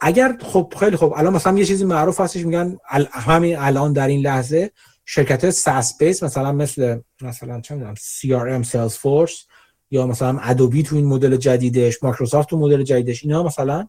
اگر 0.00 0.38
خب 0.42 0.74
خیلی 0.80 0.96
خب 0.96 1.14
الان 1.16 1.32
مثلا 1.32 1.58
یه 1.58 1.64
چیزی 1.64 1.84
معروف 1.84 2.20
هستش 2.20 2.44
میگن 2.44 2.76
همین 3.12 3.58
الان 3.58 3.92
در 3.92 4.08
این 4.08 4.20
لحظه 4.20 4.70
شرکت 5.08 5.50
ساس 5.50 5.98
بیس 5.98 6.22
مثلا 6.22 6.52
مثل 6.52 7.00
مثلا 7.22 7.60
چه 7.60 7.74
می‌دونم 7.74 7.94
CRM 7.94 8.66
Salesforce 8.66 9.46
یا 9.90 10.06
مثلا 10.06 10.38
ادوبی 10.42 10.82
تو 10.82 10.96
این 10.96 11.06
مدل 11.06 11.36
جدیدش 11.36 12.02
مایکروسافت 12.02 12.48
تو 12.48 12.58
مدل 12.58 12.82
جدیدش 12.82 13.24
اینا 13.24 13.42
مثلا 13.42 13.88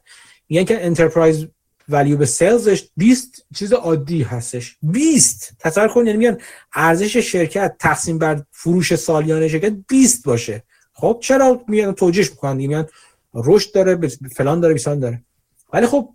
میگن 0.50 0.64
که 0.64 0.86
enterprise 0.86 1.48
value 1.90 2.18
به 2.18 2.26
sales 2.26 2.72
ش 2.72 2.90
20 2.98 3.46
چیز 3.56 3.74
عادی 3.74 4.24
هستش. 4.24 4.78
20 4.82 5.52
تصور 5.60 5.88
کن 5.88 6.06
یعنی 6.06 6.18
میگن 6.18 6.38
ارزش 6.74 7.18
شرکت 7.18 7.76
تقسیم 7.80 8.18
بر 8.18 8.44
فروش 8.52 8.96
سالیانه 8.96 9.48
شرکت 9.48 9.74
20 9.88 10.26
باشه. 10.26 10.64
خب 10.94 11.20
چرا 11.22 11.64
میگن 11.68 11.92
توجیهش 11.92 12.30
می‌کنن؟ 12.30 12.56
میگن 12.56 12.86
رشد 13.34 13.74
داره 13.74 14.08
فلان 14.08 14.60
داره 14.60 14.74
بیسان 14.74 15.00
داره. 15.00 15.24
ولی 15.74 15.88
خب 15.88 16.14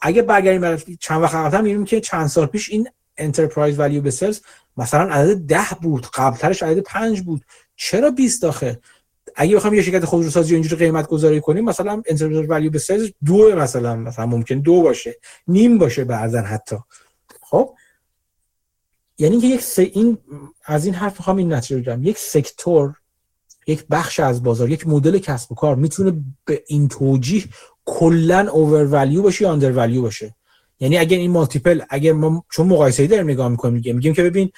اگه 0.00 0.22
برگردیم 0.22 0.96
چند 1.00 1.22
وقت 1.22 1.34
قبلتر 1.34 1.60
می‌بینیم 1.60 1.84
که 1.84 2.00
چند 2.00 2.26
سال 2.26 2.46
پیش 2.46 2.70
این 2.70 2.88
enterprise 3.22 3.78
value 3.78 4.02
به 4.02 4.10
sales 4.10 4.40
مثلا 4.76 5.14
عدد 5.14 5.46
10 5.46 5.58
بود 5.82 6.06
قبلترش 6.14 6.62
عدد 6.62 6.80
5 6.80 7.22
بود. 7.22 7.44
چرا 7.76 8.10
20 8.10 8.42
داخل؟ 8.42 8.74
اگه 9.36 9.56
بخوام 9.56 9.74
یه 9.74 9.82
شرکت 9.82 10.04
خودروسازی 10.04 10.54
اینجوری 10.54 10.84
قیمت 10.84 11.06
گذاری 11.06 11.40
کنیم 11.40 11.64
مثلا 11.64 12.02
انترپرایز 12.06 12.50
ولیو 12.50 12.70
به 12.70 12.78
سلز 12.78 13.10
دو 13.24 13.56
مثلا 13.56 13.96
مثلا 13.96 14.26
ممکن 14.26 14.58
دو 14.58 14.82
باشه 14.82 15.16
نیم 15.48 15.78
باشه 15.78 16.04
بعضا 16.04 16.40
حتی. 16.40 16.76
خب؟ 17.42 17.74
یعنی 19.18 19.40
که 19.40 19.46
یک 19.46 19.64
این 19.78 20.18
از 20.64 20.84
این 20.84 20.94
حرف 20.94 21.20
می‌خوام 21.20 21.36
این 21.36 21.52
نتیجه 21.52 21.76
بگیرم 21.76 22.04
یک 22.04 22.18
سکتور 22.18 22.94
یک 23.66 23.86
بخش 23.90 24.20
از 24.20 24.42
بازار 24.42 24.70
یک 24.70 24.86
مدل 24.86 25.18
کسب 25.18 25.52
و 25.52 25.54
کار 25.54 25.76
می‌تونه 25.76 26.22
به 26.44 26.64
این 26.66 26.88
توجیه 26.88 27.44
کلا 27.84 28.50
اوور 28.50 28.84
ولیو 28.84 29.22
باشه 29.22 29.42
یا 29.42 29.52
اندر 29.52 29.72
ولیو 29.72 30.02
باشه؟ 30.02 30.34
یعنی 30.82 30.98
اگر 30.98 31.18
این 31.18 31.30
multiple 31.30 31.80
اگر 31.90 32.12
ما 32.12 32.44
چون 32.50 32.66
مقایسه 32.66 33.06
داریم 33.06 33.30
نگاه 33.30 33.48
می‌کنیم 33.48 33.74
میگیم 33.74 33.96
میگیم 33.96 34.12
که 34.14 34.22
ببین 34.22 34.52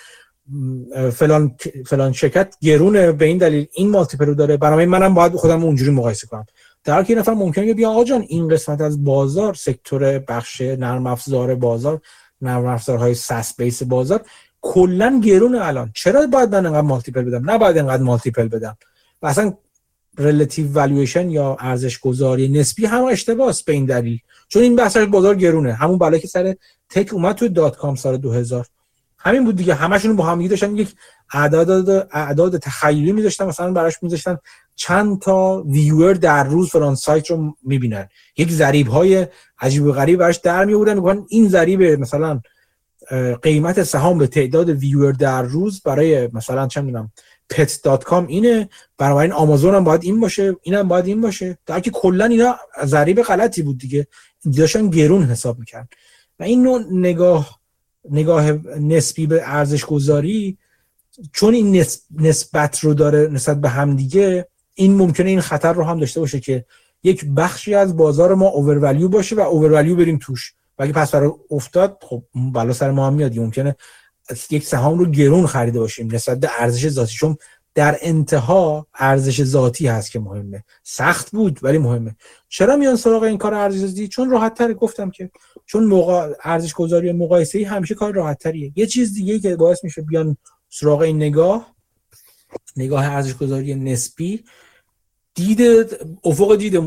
فلان 1.13 1.57
فلان 1.87 2.13
شرکت 2.13 2.57
گرونه 2.61 3.13
به 3.13 3.25
این 3.25 3.39
دلیل 3.39 3.67
این 3.73 3.91
multiple 3.91 4.27
رو 4.27 4.35
داره. 4.35 4.57
برای 4.57 4.87
منم 4.87 5.15
باید 5.15 5.33
خودم 5.33 5.65
اونجوری 5.65 5.91
مقایسه 5.91 6.27
کنم. 6.27 6.47
در 6.85 6.95
حالی 6.95 7.07
که 7.07 7.15
نفر 7.15 7.35
ممکنه 7.35 7.75
بیا 7.75 7.91
آقا 7.91 8.05
جان 8.05 8.25
این 8.29 8.49
قسمت 8.49 8.81
از 8.81 9.05
بازار 9.05 9.55
sector 9.55 10.19
بخش 10.19 10.61
نرم 10.61 11.07
افزار 11.07 11.55
بازار 11.55 12.01
نرم 12.41 12.67
افزارهای 12.67 13.15
SaaS 13.15 13.57
base 13.57 13.83
بازار 13.83 14.23
کلا 14.61 15.21
گرونه 15.25 15.67
الان. 15.67 15.91
چرا 15.95 16.27
باید 16.27 16.55
من 16.55 16.67
انقدر 16.67 16.81
multiple 16.81 17.23
بدم؟ 17.23 17.51
نه 17.51 17.59
باید 17.59 17.79
انقدر 17.79 18.03
multiple 18.03 18.49
بدم. 18.49 18.77
و 19.23 19.27
اصلا 19.27 19.55
relative 20.19 20.73
valuation 20.73 21.31
یا 21.31 21.57
ارزش 21.61 21.99
گذاری 21.99 22.49
نسبی 22.49 22.87
هم 22.87 23.05
اشتباهه 23.05 23.55
به 23.67 23.73
این 23.73 23.85
دلیل. 23.85 24.19
چون 24.49 24.63
این 24.63 24.77
بحث 24.77 24.97
بازار 24.97 25.35
گرونه. 25.35 25.73
همون 25.73 25.99
بالا 25.99 26.19
که 26.19 26.29
سر 26.29 26.55
tech 26.91 27.15
اومد 27.15 27.35
تو 27.35 27.49
dot 27.49 27.77
com 27.77 27.95
سال 27.95 28.17
2000 28.17 28.67
همین 29.19 29.45
بود 29.45 29.57
دیگه. 29.57 29.75
همشون 29.75 30.17
با 30.17 30.25
هم 30.25 30.47
داشتن. 30.47 30.77
یک 30.77 30.95
اعداد 31.33 32.09
اعداد 32.13 32.59
تخیلی 32.59 33.13
میذاشتن. 33.13 33.47
مثلا 33.47 33.73
براش 33.73 34.03
میذاشتن 34.03 34.39
چند 34.77 35.21
تا 35.21 35.63
viewer 35.67 36.15
در 36.15 36.45
روز 36.45 36.71
فلان 36.71 36.95
سایت 36.95 37.31
رو 37.31 37.57
می‌بینن. 37.63 38.09
یک 38.37 38.51
ضریب 38.51 38.89
های 38.89 39.27
عجیب 39.61 39.85
و 39.85 39.93
غریب 39.93 40.19
براش 40.19 40.37
در 40.37 40.65
میارن 40.65 40.95
میگن 40.95 41.27
این 41.29 41.49
ضریب 41.49 41.83
مثلا 41.83 42.41
قیمت 43.43 43.83
سهام 43.83 44.19
به 44.19 44.27
تعداد 44.27 44.69
viewer 44.69 45.13
در 45.13 45.43
روز 45.43 45.83
برای 45.83 46.29
مثلا 46.33 46.67
چه 46.67 46.81
می‌دونم 46.81 47.13
pet.com 47.53 48.25
اینه. 48.29 48.69
بنابراین 48.99 49.33
آمازون 49.33 49.75
هم 49.75 49.85
باید 49.85 50.05
این 50.05 50.21
باشه 50.21 50.57
اینم 50.63 50.89
باید 50.89 51.07
این 51.07 51.21
باشه. 51.21 51.59
در 51.67 51.81
که 51.81 51.91
کلا 51.91 52.25
اینا 52.25 52.57
ضریب 52.85 53.23
غلطی 53.23 53.63
بود 53.63 53.79
دیگه. 53.79 54.07
داشتن 54.59 54.91
گرون 54.91 55.23
حساب 55.23 55.59
می‌کرد 55.59 55.89
و 56.41 56.43
این 56.43 56.63
نوع 56.63 56.83
نگاه 56.91 57.61
نگاه 58.11 58.53
نسبی 58.81 59.27
به 59.27 59.43
ارزش 59.45 59.85
گذاری 59.85 60.59
چون 61.33 61.55
این 61.55 61.85
نسبت 62.21 62.79
رو 62.79 62.95
داره 62.95 63.29
نسبت 63.33 63.61
به 63.61 63.69
هم 63.69 63.97
دیگه 63.97 64.49
این 64.75 64.97
ممکنه 64.97 65.31
این 65.31 65.41
خطر 65.41 65.73
رو 65.73 65.85
هم 65.85 66.01
داشته 66.01 66.21
باشه 66.21 66.41
که 66.41 66.65
یک 67.03 67.25
بخشی 67.37 67.75
از 67.75 67.97
بازار 67.97 68.35
ما 68.35 68.47
اوورولیو 68.47 69.09
باشه 69.09 69.37
و 69.37 69.41
اوورولیو 69.41 69.97
بریم 69.97 70.19
توش. 70.23 70.55
و 70.79 70.83
اگه 70.83 70.93
پس 70.93 71.11
برای 71.11 71.31
افتاد 71.51 71.99
خب 72.03 72.23
بلا 72.35 72.73
سر 72.73 72.91
ما 72.91 73.07
هم 73.07 73.15
میاد 73.15 73.39
ممکنه 73.39 73.77
یک 74.51 74.67
سهام 74.67 74.99
رو 74.99 75.07
گرون 75.07 75.47
خریده 75.47 75.79
باشیم 75.79 76.15
نسبت 76.15 76.41
به 76.41 76.51
ارزش 76.59 76.89
ذاتی 76.89 77.15
چون 77.15 77.37
در 77.75 77.99
انتها 78.01 78.87
ارزش 78.95 79.45
ذاتی 79.45 79.87
هست 79.87 80.11
که 80.11 80.21
مهمه. 80.21 80.65
سخت 80.83 81.31
بود 81.31 81.59
ولی 81.63 81.79
مهمه. 81.79 82.17
چرا 82.49 82.77
میان 82.77 82.97
سراغ 82.97 83.23
این 83.23 83.39
کار 83.39 83.55
ارزش 83.55 83.79
ذاتی 83.79 84.09
چون 84.09 84.31
راحت 84.31 84.55
تر 84.55 84.73
گفتم 84.73 85.11
که. 85.11 85.31
چون 85.67 85.85
موقع 85.85 86.33
ارزش 86.45 86.75
گذاری 86.75 87.13
مقایسه 87.13 87.59
ای 87.59 87.65
همیشه 87.65 87.95
کار 87.95 88.15
راحت 88.15 88.39
تریه 88.39 88.73
یه 88.77 88.87
چیز 88.87 89.15
دیگه 89.15 89.39
که 89.39 89.57
باعث 89.57 89.85
میشه 89.85 90.03
بیان 90.03 90.37
سراغ 90.69 91.01
این 91.01 91.17
نگاه 91.17 91.75
نگاه 92.77 93.05
ارزش 93.05 93.35
گذاری 93.35 93.75
نسبی 93.75 94.45
دید 95.35 95.61
افق 96.25 96.57
دید 96.57 96.81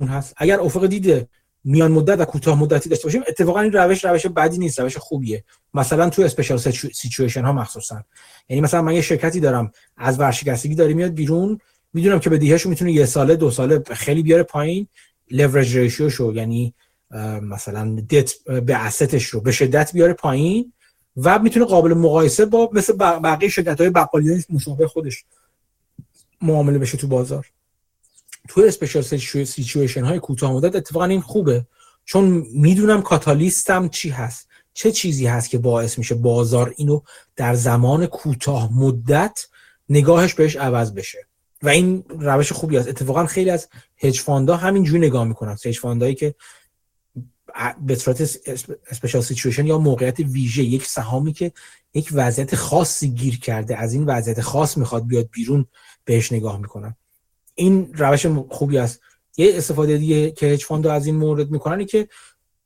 هست. 0.00 0.34
اگر 0.36 0.60
افق 0.60 0.86
دید 0.86 1.28
میان 1.70 1.92
مدت 1.92 2.20
و 2.20 2.24
کوتاه 2.24 2.60
مدتی 2.60 2.88
داشته 2.88 3.04
باشیم 3.04 3.22
اتفاقا 3.28 3.60
این 3.60 3.72
روش 3.72 4.04
روش 4.04 4.26
بدی 4.26 4.58
نیست 4.58 4.80
روش 4.80 4.96
خوبیه. 4.96 5.44
مثلا 5.74 6.10
تو 6.10 6.22
اسپیشال 6.22 6.58
سیچویشن 6.94 7.44
ها 7.44 7.52
مخصوصا. 7.52 8.04
یعنی 8.48 8.60
مثلا 8.60 8.82
من 8.82 8.94
یه 8.94 9.00
شرکتی 9.00 9.40
دارم 9.40 9.72
از 9.96 10.20
ورشکستگی 10.20 10.74
داره 10.74 10.94
میاد 10.94 11.10
بیرون 11.10 11.58
می‌دونم 11.92 12.18
که 12.18 12.30
بدیهش 12.30 12.66
می‌تونه 12.66 12.92
یه 12.92 13.06
ساله 13.06 13.36
دو 13.36 13.50
ساله 13.50 13.82
خیلی 13.90 14.22
بیاره 14.22 14.42
پایین 14.42 14.88
لورج 15.30 15.76
ریشیو 15.76 16.10
شو 16.10 16.32
یعنی 16.34 16.74
مثلا 17.42 18.00
دت 18.10 18.32
به 18.44 18.74
اسستش 18.74 19.26
رو 19.26 19.40
به 19.40 19.52
شدت 19.52 19.92
بیاره 19.92 20.12
پایین 20.12 20.72
و 21.16 21.38
می‌تونه 21.38 21.66
قابل 21.66 21.94
مقایسه 21.94 22.46
با 22.46 22.70
مثل 22.72 22.96
بقیه 22.96 23.48
شرکت 23.48 23.80
های 23.80 23.90
بقالی 23.90 24.44
مشابه 24.50 24.88
خودش 24.88 25.24
معامله 26.42 26.78
بشه 26.78 26.98
تو 26.98 27.06
بازار. 27.08 27.46
تو 28.48 28.60
اسپیشال 28.60 29.02
سیچویشن 29.44 30.04
های 30.04 30.18
کوتاه 30.18 30.52
مدت 30.52 30.76
اتفاقا 30.76 31.04
این 31.04 31.20
خوبه. 31.20 31.66
چون 32.04 32.46
می‌دونم 32.52 33.02
کاتالیستم 33.02 33.88
چی 33.88 34.08
هست. 34.10 34.48
چه 34.74 34.92
چیزی 34.92 35.26
هست 35.26 35.50
که 35.50 35.58
باعث 35.58 35.98
میشه 35.98 36.14
بازار 36.14 36.74
اینو 36.76 37.00
در 37.36 37.54
زمان 37.54 38.06
کوتاه 38.06 38.72
مدت 38.72 39.46
نگاهش 39.88 40.34
بهش 40.34 40.56
عوض 40.56 40.92
بشه. 40.92 41.18
و 41.62 41.68
این 41.68 42.04
روش 42.08 42.52
خوبی 42.52 42.76
است. 42.76 42.88
اتفاقا 42.88 43.26
خیلی 43.26 43.50
از 43.50 43.68
hedge 43.96 44.20
fund 44.20 44.49
ا 44.49 44.56
همینجوری 44.56 45.06
نگاه 45.06 45.24
می‌کنن. 45.24 45.56
hedge 45.64 45.78
fund 45.78 46.02
ایی 46.02 46.14
که 46.14 46.34
به 47.80 47.94
صورت 47.94 48.20
special 48.90 49.22
situation 49.22 49.66
یا 49.66 49.78
موقعیت 49.78 50.20
ویژه 50.20 50.62
یک 50.62 50.86
سهامی 50.86 51.32
که 51.32 51.52
یک 51.94 52.08
وضعیت 52.12 52.54
خاصی 52.54 53.08
گیر 53.08 53.40
کرده 53.40 53.76
از 53.76 53.92
این 53.92 54.04
وضعیت 54.06 54.40
خاص 54.40 54.76
می‌خواد 54.76 55.06
بیاد 55.06 55.28
بیرون 55.32 55.66
بهش 56.04 56.32
نگاه 56.32 56.58
می‌کنن. 56.58 56.96
این 57.58 57.90
روش 57.94 58.26
خوبی 58.48 58.78
است. 58.78 59.00
یه 59.36 59.52
استفاده 59.56 59.98
دیگه 59.98 60.30
که 60.30 60.46
hedge 60.46 60.64
fund 60.64 60.86
از 60.86 61.06
این 61.06 61.16
مورد 61.16 61.50
می‌کنن 61.50 61.86
که 61.86 62.08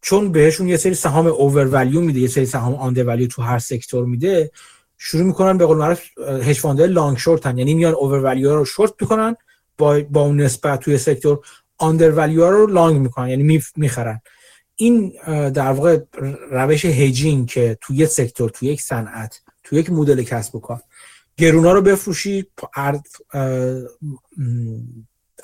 چون 0.02 0.32
بهشون 0.32 0.68
یه 0.68 0.76
سری 0.76 0.94
سهام 0.94 1.26
over 1.26 1.84
میده 1.84 2.20
یه 2.20 2.28
سری 2.28 2.46
سهام 2.46 2.74
undervalue 2.74 3.26
تو 3.26 3.42
هر 3.42 3.58
sector 3.58 4.04
میده 4.04 4.50
شروع 4.98 5.22
می‌کنن 5.22 5.58
به 5.58 5.66
قول 5.66 5.76
معروف 5.76 6.00
hedge 6.18 6.58
fund 6.58 6.80
long 6.80 7.18
short 7.18 7.52
ان 7.52 7.58
یعنی 7.58 7.74
میان 7.74 7.94
اوور 7.94 8.24
ولیو 8.24 8.54
رو 8.56 8.64
شورت 8.64 8.92
می‌کنن 9.00 9.36
با 9.78 10.00
با 10.10 10.20
اون 10.22 10.40
نسبت 10.40 10.80
توی 10.80 10.98
sector 10.98 11.40
undervalue 11.78 12.50
رو 12.50 12.66
long 12.66 13.00
می‌کنن 13.00 13.28
یعنی 13.28 13.62
می‌خرن. 13.76 14.20
این 14.76 15.12
در 15.50 15.72
واقع 15.72 15.98
روش 16.50 16.84
hedging 16.84 17.48
که 17.48 17.78
توی 17.80 17.96
یک 17.96 18.08
sector 18.08 18.50
توی 18.50 18.68
یک 18.68 18.82
صنعت 18.82 19.40
توی 19.62 19.78
یک 19.78 19.90
مدل 19.90 20.22
کسب 20.22 20.56
و 20.56 20.60
کار 20.60 20.80
گرونا 21.36 21.72
رو 21.72 21.82
بفروشی 21.82 22.46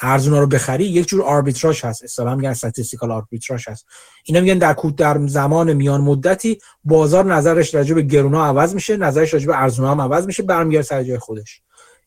ارزونا 0.01 0.41
رو 0.41 0.47
بخری 0.47 0.85
یک 0.85 1.07
جور 1.07 1.23
arbitrage 1.23 1.85
هست. 1.85 2.05
اصطلاحا 2.05 2.37
میگن 2.37 2.49
statistical 2.49 3.11
arbitrage 3.11 3.69
هست. 3.69 3.87
اینا 4.25 4.41
میگن 4.41 4.59
در 4.59 4.77
در 4.97 5.27
زمان 5.27 5.73
میان 5.73 6.01
مدتی 6.01 6.59
بازار 6.85 7.35
نظرش 7.35 7.75
راجع 7.75 7.95
به 7.95 8.03
گرونا 8.03 8.47
عوض 8.47 8.75
میشه 8.75 8.97
نظرش 8.97 9.35
راجع 9.35 9.47
به 9.47 9.63
ارزونا 9.63 9.91
هم 9.91 10.01
عوض 10.01 10.27
میشه 10.27 10.43
برمیگرده 10.43 10.83
سر 10.83 11.03
جای 11.03 11.19
خودش. 11.19 11.63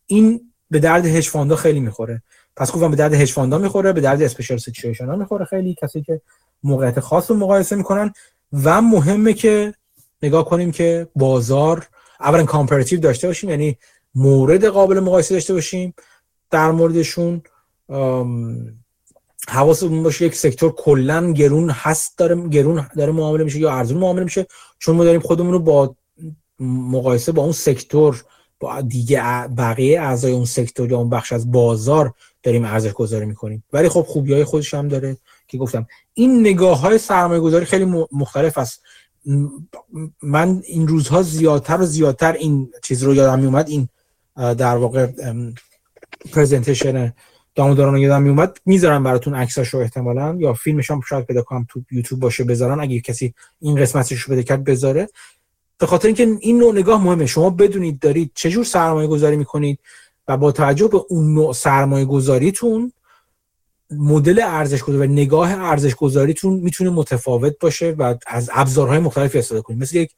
این 0.06 0.52
به 0.70 0.80
درد 0.80 1.06
hedge 1.06 1.30
fund 1.30 1.51
ا 1.51 1.56
خیلی 1.56 1.80
می‌خوره. 1.80 2.24
پس 2.56 2.72
گفتم 2.72 2.92
به 2.92 2.98
درد 2.98 3.14
hedge 3.14 3.32
fund 3.32 3.53
ا 3.53 3.58
می‌خوره 3.58 3.94
به 3.94 4.02
درد 4.02 4.22
special 4.22 4.58
situation 4.58 5.06
ها 5.06 5.16
می‌خوره 5.16 5.46
خیلی 5.46 5.76
کسی 5.82 6.02
که 6.02 6.22
موقعیت 6.64 7.00
خاص 7.00 7.32
رو 7.32 7.38
مقایسه 7.38 7.76
می‌کنن. 7.76 8.14
و 8.54 8.82
مهمه 8.82 9.34
که 9.34 9.74
نگاه 10.24 10.46
کنیم 10.46 10.72
که 10.72 11.08
بازار 11.16 11.88
اولا 12.22 12.44
comparative 12.44 13.00
داشته 13.00 13.28
باشیم 13.28 13.50
یعنی 13.50 13.78
مورد 14.16 14.66
قابل 14.66 15.00
مقایسه 15.00 15.36
داشته 15.36 15.54
باشیم. 15.54 15.94
در 16.52 16.72
موردشون 16.72 17.42
حواسمون 19.48 20.04
باشه 20.04 20.26
یک 20.26 20.36
سکتور 20.36 20.72
کلا 20.72 21.32
گرون 21.32 21.70
هست 21.70 22.18
داره 22.18 22.48
گرون 22.50 22.88
داره 22.98 23.12
معامله 23.12 23.44
میشه 23.44 23.60
یا 23.60 23.72
ارزون 23.72 23.98
معامله 23.98 24.24
میشه. 24.24 24.48
چون 24.80 24.96
ما 24.96 25.04
داریم 25.04 25.22
خودمون 25.22 25.52
رو 25.52 25.60
با 25.60 25.96
مقایسه 26.60 27.32
با 27.32 27.44
اون 27.44 27.52
سکتور 27.52 28.24
با 28.60 28.82
دیگه 28.82 29.48
بقیه 29.48 30.02
اعضای 30.02 30.32
اون 30.32 30.46
سکتور 30.46 30.92
یا 30.92 30.98
اون 30.98 31.10
بخش 31.10 31.34
از 31.34 31.52
بازار 31.52 32.14
داریم 32.44 32.66
ارزش 32.66 32.92
گذاری 32.92 33.26
می‌کنیم. 33.26 33.64
ولی 33.74 33.90
خب 33.90 34.02
خوبی 34.02 34.34
های 34.34 34.44
خودش 34.44 34.74
هم 34.74 34.88
داره 34.88 35.18
که 35.48 35.58
گفتم. 35.58 35.88
این 36.14 36.40
نگاه 36.40 36.80
های 36.80 36.98
سرمایه 36.98 37.40
گذاری 37.40 37.66
خیلی 37.66 37.86
مختلف 38.12 38.58
است. 38.58 38.82
من 40.22 40.62
این 40.66 40.88
روزها 40.88 41.22
زیادتر 41.22 41.82
و 41.82 41.86
زیادتر 41.86 42.34
این 42.34 42.72
چیز 42.84 43.04
رو 43.04 43.16
یادم 43.16 43.40
میومد 43.40 43.70
این 43.70 43.88
در 44.36 44.78
واقع 44.78 45.08
پرزنتیشن 46.34 47.14
داموداران 47.56 47.98
یادم 47.98 48.22
میومد 48.22 48.58
می‌ذارم 48.66 49.04
براتون 49.04 49.36
عکسش 49.36 49.68
رو 49.68 49.80
احتمالا 49.80 50.36
یا 50.40 50.54
فیلمش 50.54 50.92
هم 50.92 51.02
شاید 51.02 51.26
پیدا 51.26 51.42
کنم 51.42 51.66
تو 51.70 51.82
یوتیوب 51.92 52.22
باشه 52.22 52.44
بذارن. 52.44 52.80
اگه 52.80 53.02
کسی 53.02 53.34
این 53.62 53.76
قسمتش 53.76 54.22
رو 54.22 54.34
بده 54.34 54.44
کرد 54.44 54.64
بذاره. 54.64 55.10
به 55.78 55.86
خاطر 55.86 56.08
اینکه 56.08 56.38
این 56.40 56.58
نوع 56.58 56.74
نگاه 56.74 57.04
مهمه. 57.04 57.26
شما 57.26 57.50
بدونید 57.50 58.00
دارید 58.00 58.32
چجور 58.36 58.64
سرمایه 58.64 59.08
گذاری 59.08 59.38
می‌کنید 59.38 59.80
و 60.28 60.38
با 60.38 60.52
توجه 60.52 60.88
به 60.88 61.02
اون 61.10 61.34
نوع 61.34 61.54
سرمایه 61.54 62.06
گذاریتون 62.06 62.94
مدل 63.92 64.42
ارزش 64.44 64.84
گذاری 64.84 65.08
و 65.08 65.12
نگاه 65.12 65.52
ارزش 65.52 65.96
گذاریتون 65.96 66.54
می‌تونه 66.54 66.90
متفاوت 66.90 67.60
باشه 67.60 67.92
و 67.92 68.16
از 68.28 68.50
ابزارهای 68.54 69.00
مختلفی 69.00 69.40
استفاده 69.40 69.62
کنید. 69.62 69.82
مثل 69.82 69.98
یک 69.98 70.12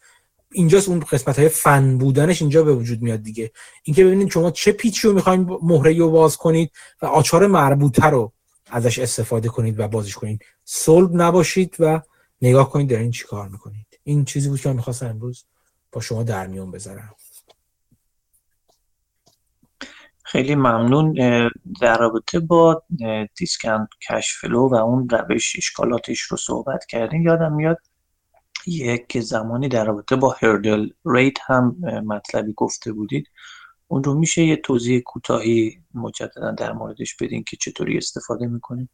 اینجاست 0.52 0.90
اون 0.90 1.00
قسمت 1.00 1.40
های 1.40 1.50
فن 1.50 1.98
بودنش 1.98 2.42
اینجا 2.42 2.64
به 2.64 2.74
وجود 2.74 3.02
میاد 3.02 3.24
دیگه. 3.24 3.52
اینکه 3.84 4.06
ببینید 4.06 4.32
شما 4.32 4.52
چه 4.52 4.72
پیچی 4.72 5.08
رو 5.08 5.14
می‌خواین 5.14 5.58
مهره 5.62 5.98
رو 5.98 6.12
باز 6.12 6.38
کنید 6.38 6.72
و 7.02 7.06
آچار 7.06 7.48
مربوطه 7.48 8.06
رو 8.06 8.32
ازش 8.72 9.00
استفاده 9.00 9.50
کنید 9.50 9.80
و 9.80 9.88
بازش 9.88 10.16
کنید. 10.16 10.42
صلب 10.66 11.10
نباشید 11.14 11.76
و 11.80 12.02
نگاه 12.42 12.70
کنید 12.70 12.90
دارین 12.90 13.12
چی 13.12 13.24
کار 13.24 13.50
می‌کنید. 13.50 13.86
این 14.04 14.26
چیزی 14.26 14.50
بود 14.50 14.62
که 14.62 14.70
من 14.70 14.76
می‌خواستم 14.76 15.08
امروز 15.08 15.46
با 15.92 16.02
شما 16.02 16.24
در 16.24 16.48
میون 16.48 16.72
بذارم. 16.72 17.16
خیلی 20.34 20.56
ممنون 20.56 21.14
در 21.82 21.98
رابطه 21.98 22.40
با 22.40 22.84
دیسکانت 23.36 23.90
کشفلو 24.10 24.70
و 24.70 24.76
اون 24.76 25.10
روش 25.10 25.56
اشکالاتش 25.58 26.20
رو 26.22 26.38
صحبت 26.38 26.86
کردیم 26.86 27.22
یادم 27.22 27.54
میاد 27.54 27.78
یک 28.68 29.20
زمانی 29.20 29.68
در 29.68 29.86
رابطه 29.86 30.16
با 30.16 30.36
hurdle 30.42 30.90
rate 31.06 31.38
هم 31.46 31.76
مطلبی 32.06 32.54
گفته 32.54 32.92
بودید. 32.92 33.28
اون 33.88 34.04
رو 34.04 34.14
میشه 34.14 34.44
یه 34.44 34.56
توضیح 34.56 35.00
کوتاهی 35.00 35.82
مجددا 35.94 36.52
در 36.52 36.72
موردش 36.72 37.16
بدین 37.16 37.44
که 37.44 37.58
چطوری 37.58 37.98
استفاده 37.98 38.48
می‌کنیم 38.48 38.90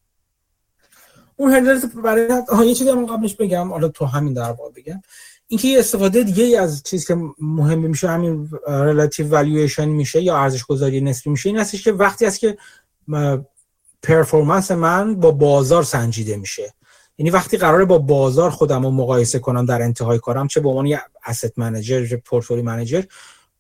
اون 1.36 1.52
hurdle 1.52 1.80
برای 2.04 2.68
یه 2.68 2.74
چیزی 2.74 2.92
قبلش 2.92 3.36
بگم 3.36 3.72
حالا 3.72 3.88
تو 3.88 4.06
همین 4.06 4.34
در 4.34 4.54
بگم. 4.54 5.02
اینکه 5.52 5.68
یه 5.68 5.80
استفاده 5.80 6.24
دیگه 6.24 6.44
ای 6.44 6.56
از 6.56 6.84
چیزی 6.84 7.06
که 7.06 7.18
مهم 7.40 7.80
میشه 7.80 8.10
همین 8.10 8.50
relative 8.68 9.30
valuation 9.30 9.86
میشه 9.86 10.22
یا 10.22 10.38
ارزش 10.38 10.64
گذاری 10.64 11.02
نسبی 11.02 11.30
میشه 11.30 11.50
این 11.50 11.60
هستش 11.60 11.84
که 11.84 11.92
وقتی 11.92 12.26
است 12.26 12.40
که 12.40 12.58
performance 14.04 14.72
من 14.72 15.16
با 15.16 15.32
بازار 15.32 15.84
سنجیده 15.84 16.38
میشه. 16.38 16.74
یعنی 17.18 17.30
وقتی 17.30 17.58
قراره 17.58 17.86
با 17.86 17.98
بازار 17.98 18.50
خودم 18.50 18.84
رو 18.84 18.92
مقایسه 18.92 19.40
کنم 19.40 19.66
در 19.66 19.82
انتهای 19.82 20.20
کارم 20.20 20.48
چه 20.48 20.60
به 20.60 20.70
عنوان 20.70 20.86
یه 20.86 21.02
asset 21.26 21.52
منیجر 21.58 22.18
پورتفولیو 22.26 22.66
منیجر 22.66 23.04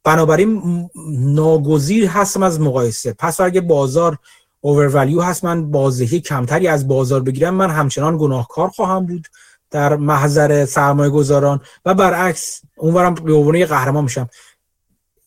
بنابراین 0.03 0.89
ناگزیر 1.17 2.07
هستم 2.07 2.43
از 2.43 2.61
مقایسه. 2.61 3.13
پس 3.13 3.39
اگه 3.39 3.61
بازار 3.61 4.17
اوورولیو 4.61 5.21
هست 5.21 5.43
من 5.43 5.71
بازدهی 5.71 6.19
کمتری 6.19 6.67
از 6.67 6.87
بازار 6.87 7.21
بگیرم 7.21 7.53
من 7.53 7.69
همچنان 7.69 8.17
گناهکار 8.17 8.69
خواهم 8.69 9.05
بود. 9.05 9.27
در 9.71 9.95
محضر 9.95 10.65
سرمایه 10.65 11.09
گذاران 11.09 11.61
و 11.85 11.93
برعکس 11.93 12.61
اونورم 12.77 13.13
به 13.13 13.33
عنوان 13.33 13.55
یه 13.55 13.65
قهرمان 13.65 14.03
میشم. 14.03 14.29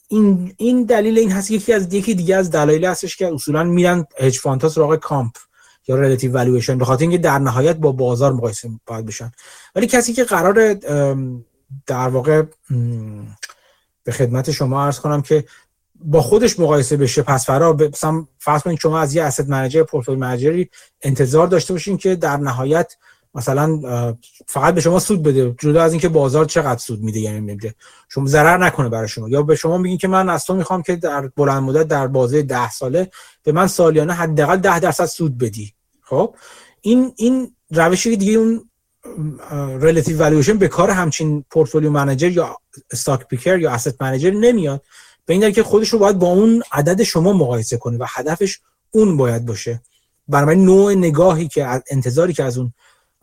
این 0.08 0.54
این 0.56 0.84
دلیل 0.84 1.18
این 1.18 1.32
هست 1.32 1.50
یکی 1.50 1.72
از 1.72 1.94
یکی 1.94 2.14
دیگه 2.14 2.36
از 2.36 2.50
دلایل 2.50 2.84
هستش 2.84 3.16
که 3.16 3.34
اصولا 3.34 3.64
میرن 3.64 4.06
هج 4.18 4.38
فاندها 4.38 4.68
سراغ 4.68 4.96
کامپ 4.96 5.32
یا 5.88 5.96
relative 5.96 6.32
valuation 6.32 6.78
به 6.78 6.84
خاطر 6.84 7.02
اینکه 7.02 7.18
در 7.18 7.38
نهایت 7.38 7.76
با 7.76 7.92
بازار 7.92 8.32
مقایسه 8.32 8.70
باید 8.86 9.06
بشن. 9.06 9.32
ولی 9.74 9.86
کسی 9.86 10.12
که 10.12 10.24
قرار 10.24 10.74
در 11.86 12.08
واقع 12.08 12.42
به 14.04 14.12
خدمت 14.12 14.50
شما 14.50 14.84
عرض 14.84 15.00
کنم 15.00 15.22
که 15.22 15.44
با 16.04 16.22
خودش 16.22 16.60
مقایسه 16.60 16.96
بشه 16.96 17.22
پس 17.22 17.46
فرا 17.46 17.72
مثلا 17.72 18.26
فرض 18.38 18.62
کنید 18.62 18.78
شما 18.78 19.00
از 19.00 19.14
یه 19.14 19.22
asset 19.22 19.48
manager 19.48 19.82
portfolio 19.82 20.20
manager 20.20 20.64
ی 20.64 20.70
انتظار 21.02 21.46
داشته 21.46 21.72
باشین 21.72 21.96
که 21.96 22.16
در 22.16 22.36
نهایت 22.36 22.96
مثلا 23.34 23.80
فقط 24.46 24.74
به 24.74 24.80
شما 24.80 24.98
سود 24.98 25.22
بده 25.22 25.54
جدا 25.58 25.82
از 25.82 25.92
اینکه 25.92 26.08
بازار 26.08 26.44
چقدر 26.44 26.78
سود 26.78 27.00
میده 27.00 27.20
یعنی 27.20 27.40
میده 27.40 27.74
شما 28.08 28.26
ضرر 28.26 28.56
نکنه 28.56 28.88
برای 28.88 29.08
شما. 29.08 29.28
یا 29.28 29.42
به 29.42 29.54
شما 29.56 29.78
میگین 29.78 29.98
که 29.98 30.08
من 30.08 30.28
از 30.28 30.44
تو 30.44 30.54
می‌خوام 30.54 30.82
که 30.82 30.96
در 30.96 31.26
بلند 31.36 31.62
مدت 31.62 31.88
در 31.88 32.06
بازه 32.06 32.42
ده 32.42 32.70
ساله 32.70 33.10
به 33.42 33.52
من 33.52 33.66
سالیانه 33.66 34.12
حداقل 34.12 34.56
ده 34.56 34.80
درصد 34.80 35.04
سود 35.04 35.38
بدی. 35.38 35.74
خب؟ 36.02 36.34
این 36.80 37.12
این 37.16 37.54
روشی 37.70 38.16
دیگه 38.16 38.32
اون 38.32 38.70
relative 39.80 40.18
valuation 40.18 40.58
به 40.58 40.68
کار 40.68 40.90
همچین 40.90 41.44
portfolio 41.50 41.90
manager 41.90 42.30
یا 42.30 42.56
stock 42.90 43.26
picker 43.26 43.58
یا 43.58 43.70
asset 43.70 44.02
manager 44.02 44.30
نمیاد. 44.30 44.82
به 45.26 45.34
این 45.34 45.52
که 45.52 45.62
خودش 45.62 45.88
رو 45.88 45.98
باید 45.98 46.18
با 46.18 46.26
اون 46.26 46.62
عدد 46.72 47.02
شما 47.02 47.32
مقایسه 47.32 47.76
کنه 47.76 47.98
و 47.98 48.06
هدفش 48.08 48.60
اون 48.90 49.16
باید 49.16 49.46
باشه. 49.46 49.82
بنابراین 50.28 50.64
نوع 50.64 50.94
نگاهی 50.94 51.48
که 51.48 51.82
انتظاری 51.90 52.32
که 52.32 52.44
از 52.44 52.58
اون 52.58 52.72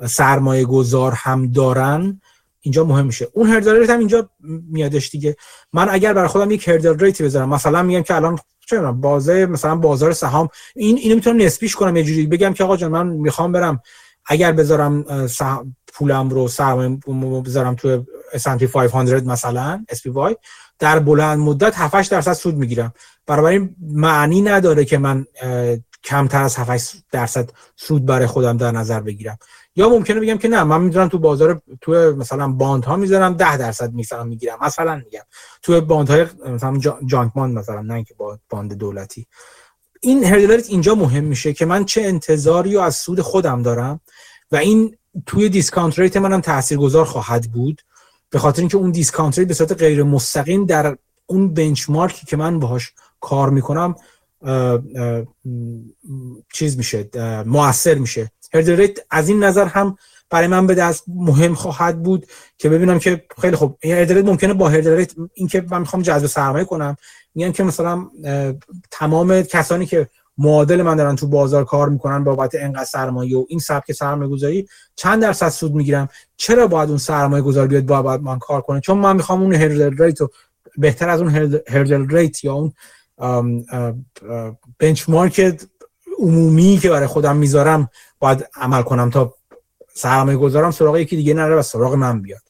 سرمایه 0.08 0.66
گذار 0.66 1.12
هم 1.12 1.52
دارن 1.52 2.22
اینجا 2.62 2.84
مهم 2.84 3.06
میشه. 3.06 3.28
اون 3.34 3.50
hurdle 3.50 3.80
rate 3.80 3.90
هم 3.90 4.00
اینجا 4.00 4.30
میادش 4.70 5.10
دیگه. 5.10 5.36
من 5.74 5.90
اگر 5.90 6.14
برای 6.14 6.28
خودم 6.28 6.52
یک 6.52 6.68
هردل 6.68 7.00
ریتی 7.00 7.24
بذارم 7.24 7.50
مثلا 7.50 7.84
میگم 7.84 8.02
که 8.02 8.16
الان 8.16 8.40
چه 8.66 8.80
بازه 8.82 9.46
مثلا 9.46 9.76
بازار 9.76 10.14
سهام 10.14 10.50
این 10.76 10.98
اینو 10.98 11.16
می‌تونم 11.16 11.42
نسبیش 11.42 11.76
کنم 11.76 11.96
یه 11.96 12.04
جوری. 12.04 12.28
بگم 12.28 12.54
که 12.54 12.64
آقا 12.64 12.78
جان 12.78 12.92
من 12.92 13.08
می‌خوام 13.08 13.52
برم 13.52 13.82
اگر 14.26 14.52
بذارم 14.52 15.06
پولم 15.94 16.30
رو 16.30 16.48
سرمایه 16.48 17.00
بذارم 17.46 17.76
تو 17.76 18.06
S&P 18.34 18.64
500 18.64 19.26
مثلا 19.26 19.86
SPY 19.92 20.36
در 20.80 21.00
بلند 21.00 21.40
مدت 21.40 21.74
7 21.78 22.12
درصد 22.12 22.34
سود 22.34 22.56
می‌گیرم. 22.56 22.94
برای 23.28 23.70
معنی 23.82 24.42
نداره 24.42 24.86
که 24.86 24.98
من 24.98 25.26
کمتر 26.04 26.44
از 26.44 26.56
7 26.56 27.04
درصد 27.12 27.50
سود 27.76 28.06
برای 28.06 28.28
خودم 28.28 28.58
در 28.58 28.72
نظر 28.72 29.00
بگیرم. 29.00 29.38
یا 29.76 29.90
ممکنه 29.90 30.20
بگم 30.20 30.38
که 30.38 30.48
نه 30.48 30.64
من 30.64 30.82
می‌دونم 30.82 31.08
تو 31.08 31.20
بازار 31.20 31.62
تو 31.82 31.92
مثلا 32.18 32.48
bond 32.48 32.86
ها 32.86 32.96
می‌ذارم 32.96 33.34
10 33.34 33.58
درصد 33.58 33.94
مثلا 33.94 34.24
می‌گیرم. 34.24 34.58
مثلا 34.62 34.96
میگم. 35.06 35.24
تو 35.62 35.82
bond 35.82 36.10
های 36.10 36.26
مثلا 36.46 36.78
junk 37.06 37.34
bond 37.34 37.58
مثلا 37.58 37.82
نه 37.82 38.04
که 38.04 38.14
با 38.14 38.40
bond 38.50 38.74
دولتی. 38.74 39.28
این 40.02 40.24
hurdle 40.24 40.51
rate 40.51 40.70
اینجا 40.70 40.96
مهم 40.96 41.24
میشه 41.24 41.54
که 41.54 41.66
من 41.66 41.86
چه 41.86 42.02
انتظاری 42.02 42.78
از 42.78 42.96
سود 42.96 43.22
خودم 43.22 43.62
دارم 43.64 44.00
و 44.52 44.56
این 44.56 44.98
توی 45.26 45.50
discount 45.50 46.00
rate 46.00 46.18
منم 46.18 46.42
تاثیرگذار 46.42 47.06
خواهد 47.06 47.52
بود 47.52 47.82
به 48.30 48.40
خاطر 48.40 48.60
اینکه 48.60 48.78
اون 48.78 48.92
discount 48.92 49.40
rate 49.40 49.48
به 49.48 49.54
صورت 49.54 49.72
غیر 49.72 50.04
مستقیم 50.04 50.66
در 50.66 50.98
اون 51.26 51.54
benchmark 51.54 52.19
ی 52.19 52.26
که 52.26 52.38
من 52.38 52.60
باهاش 52.60 52.94
کار 53.20 53.50
می‌کنم 53.50 53.96
چیز 56.54 56.78
میشه 56.78 57.10
موثر 57.46 57.96
میشه. 57.96 58.32
rate 58.54 59.00
از 59.12 59.30
این 59.30 59.44
نظر 59.44 59.66
هم 59.66 59.98
برای 60.30 60.48
من 60.48 60.68
به 60.68 60.76
دست 60.76 61.04
مهم 61.08 61.56
خواهد 61.56 62.04
بود 62.04 62.26
که 62.58 62.70
ببینم 62.70 63.00
که 63.00 63.24
خیلی 63.42 63.56
خوب 63.56 63.78
hurdle 63.84 64.16
rate 64.16 64.26
ممکنه 64.26 64.54
با 64.54 64.70
hurdle 64.70 64.96
rate 64.96 65.14
اینکه 65.34 65.66
من 65.72 65.80
می‌خوام 65.80 66.02
جذب 66.02 66.28
سرمایه 66.28 66.66
کنم 66.66 66.98
میگن 67.36 67.52
که 67.52 67.64
مثلا 67.64 68.08
تمام 68.92 69.42
کسانی 69.42 69.86
که 69.86 70.10
معادل 70.38 70.82
من 70.82 70.96
دارن 70.96 71.16
تو 71.16 71.28
بازار 71.28 71.66
کار 71.66 71.90
می‌کنن 71.90 72.24
بابت 72.24 72.56
انقدر 72.56 72.84
سرمایه 72.84 73.38
و 73.38 73.46
این 73.50 73.60
سبک 73.60 73.92
سرمایه 73.92 74.30
گذاری 74.30 74.68
چند 74.96 75.22
درصد 75.22 75.50
سود 75.50 75.76
می‌گیرم؟ 75.76 76.10
چرا 76.38 76.68
باید 76.68 76.90
اون 76.90 76.98
سرمایه 76.98 77.44
گذار 77.44 77.68
بیاد 77.68 77.86
با 77.86 78.22
من 78.22 78.40
کار 78.40 78.62
کنه؟ 78.62 78.80
چون 78.80 78.98
من 78.98 79.16
می‌خوام 79.16 79.42
اون 79.42 79.54
hurdle 79.54 80.04
rate 80.04 80.22
رو 80.22 80.32
بهتر 80.78 81.10
از 81.10 81.22
اون 81.22 81.30
hurdle 81.68 82.08
rate 82.10 82.44
یا 82.44 82.54
اون 82.54 82.74
benchmark 84.80 85.60
عمومی 86.22 86.78
که 86.78 86.90
برای 86.90 87.08
خودم 87.08 87.38
می‌ذارم 87.38 87.90
باید 88.20 88.48
عمل 88.56 88.82
کنم 88.82 89.10
تا 89.10 89.36
سرمایه 89.94 90.38
گذارم 90.38 90.72
سراغ 90.72 90.98
یکی 90.98 91.16
دیگه 91.16 91.34
نره 91.34 91.56
و 91.56 91.62
سراغ 91.62 91.94
من 91.94 92.22
بیاد. 92.22 92.42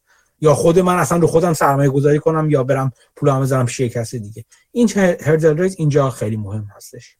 یا 0.42 0.54
خود 0.54 0.80
من 0.80 0.96
اصلا 0.96 1.18
رو 1.18 1.28
خودم 1.28 1.54
سرمایه 1.54 1.90
گذاری 1.90 2.20
کنم 2.20 2.50
یا 2.50 2.64
برم 2.64 2.92
پولم 3.16 3.42
بذارم 3.42 3.66
پیش 3.66 3.82
کسی 3.82 4.20
دیگه. 4.20 4.46
این 4.72 4.90
hurdle 4.96 5.58
rate 5.58 5.74
اینجا 5.78 6.10
خیلی 6.10 6.38
مهم 6.38 6.68
هستش. 6.76 7.18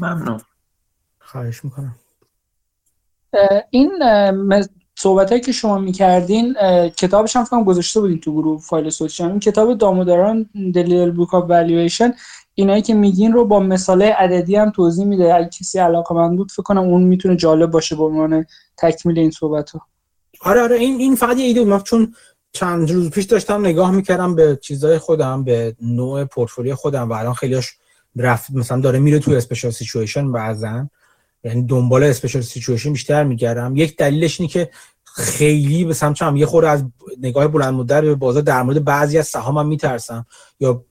ممنون. 0.00 0.40
خواهش 1.18 1.64
می‌کنم. 1.64 1.96
این 3.70 3.90
صحبت 4.98 5.42
که 5.42 5.52
شما 5.52 5.78
می‌کردین 5.78 6.54
کتابش 6.88 7.36
هم 7.36 7.44
فکرم 7.44 7.64
گذاشته 7.64 8.00
بودین 8.00 8.20
تو 8.20 8.32
گروه 8.32 8.60
فایل 8.60 8.90
صوتی 8.90 9.22
این 9.22 9.40
کتاب 9.40 9.78
داموداران 9.78 10.50
The 10.74 10.86
Little 10.86 11.10
Book 11.10 11.34
of 11.34 11.50
Valuation 11.50 12.14
اینایی 12.58 12.82
که 12.82 12.94
میگین 12.94 13.32
رو 13.32 13.44
با 13.44 13.60
مثال 13.60 14.02
عددی 14.02 14.56
هم 14.56 14.70
توضیح 14.70 15.04
میده. 15.04 15.34
اگه 15.34 15.48
کسی 15.48 15.78
علاقه‌مند 15.78 16.36
بود 16.36 16.52
فکر 16.52 16.62
کنم 16.62 16.82
اون 16.82 17.02
می‌تونه 17.02 17.36
جالب 17.36 17.70
باشه 17.70 17.96
به 17.96 18.04
عنوان 18.04 18.46
تکمیل 18.76 19.18
این 19.18 19.30
صحبت 19.30 19.70
ها 19.70 19.80
آره 20.40 20.62
آره 20.62 20.76
این 20.76 21.00
این 21.00 21.16
فقط 21.16 21.36
یه 21.36 21.44
ایده 21.44 21.64
بود. 21.64 21.82
چون 21.82 22.14
چند 22.52 22.90
روز 22.90 23.10
پیش 23.10 23.24
داشتم 23.24 23.60
نگاه 23.60 23.90
می‌کردم 23.90 24.34
به 24.34 24.58
چیزای 24.62 24.98
خودم 24.98 25.44
به 25.44 25.76
نوع 25.82 26.24
پورتفولیو 26.24 26.74
خودم 26.74 27.08
و 27.08 27.12
الان 27.12 27.34
خیلیش 27.34 27.70
رفت 28.16 28.50
مثلا 28.50 28.80
داره 28.80 28.98
میره 28.98 29.18
تو 29.18 29.30
special 29.30 29.70
situation 29.70 30.32
بعضن 30.32 30.90
یعنی 31.44 31.62
دنبال 31.62 32.04
special 32.04 32.42
situation 32.42 32.92
بیشتر 32.92 33.24
میگردم. 33.24 33.76
یک 33.76 33.96
دلیلش 33.96 34.40
اینه 34.40 34.52
که 34.52 34.70
خیلی 35.04 35.84
به 35.84 35.94
سمت 35.94 36.22
یه 36.36 36.46
خورده 36.46 36.68
از 36.68 36.84
نگاه 37.20 37.48
بلند 37.48 37.74
مدت 37.74 38.00
به 38.00 38.14
بازار 38.14 38.42
در 38.42 38.62
مورد 38.62 38.84
بعضی 38.84 39.18
از 39.18 39.26
سهامم 39.26 39.68
میترسم. 39.68 40.26
یا 40.60 40.84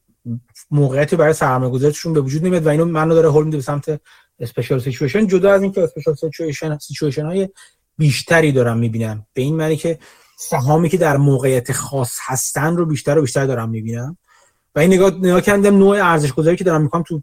موقعیتی 0.71 1.15
برای 1.15 1.33
سرمایه 1.33 1.93
به 2.13 2.21
وجود 2.21 2.45
نمیاد 2.45 2.65
و 2.65 2.69
اینو 2.69 2.85
منو 2.85 3.13
داره 3.13 3.31
هول 3.31 3.45
میده 3.45 3.57
به 3.57 3.63
سمت 3.63 4.01
special 4.39 4.79
situation 4.79 5.27
جدا 5.27 5.53
از 5.53 5.61
اینکه 5.61 5.83
special 5.83 6.15
situation 6.15 6.77
situation 6.77 7.25
های 7.25 7.49
بیشتری 7.97 8.51
دارم 8.51 8.77
می‌بینم. 8.77 9.25
به 9.33 9.41
این 9.41 9.55
معنی 9.55 9.75
که 9.75 9.99
سهامی 10.39 10.89
که 10.89 10.97
در 10.97 11.17
موقعیت 11.17 11.71
خاص 11.71 12.17
هستن 12.25 12.77
رو 12.77 12.85
بیشتر 12.85 13.17
و 13.17 13.21
بیشتر 13.21 13.45
دارم 13.45 13.69
می‌بینم. 13.69 14.17
و 14.75 14.79
این 14.79 14.93
نگاه 14.93 15.11
نگاه 15.11 15.41
کردم 15.41 15.77
نوع 15.77 16.05
ارزش 16.05 16.33
گذاری 16.33 16.57
که 16.57 16.63
دارم 16.63 16.81
می‌کنم 16.81 17.03
تو 17.03 17.21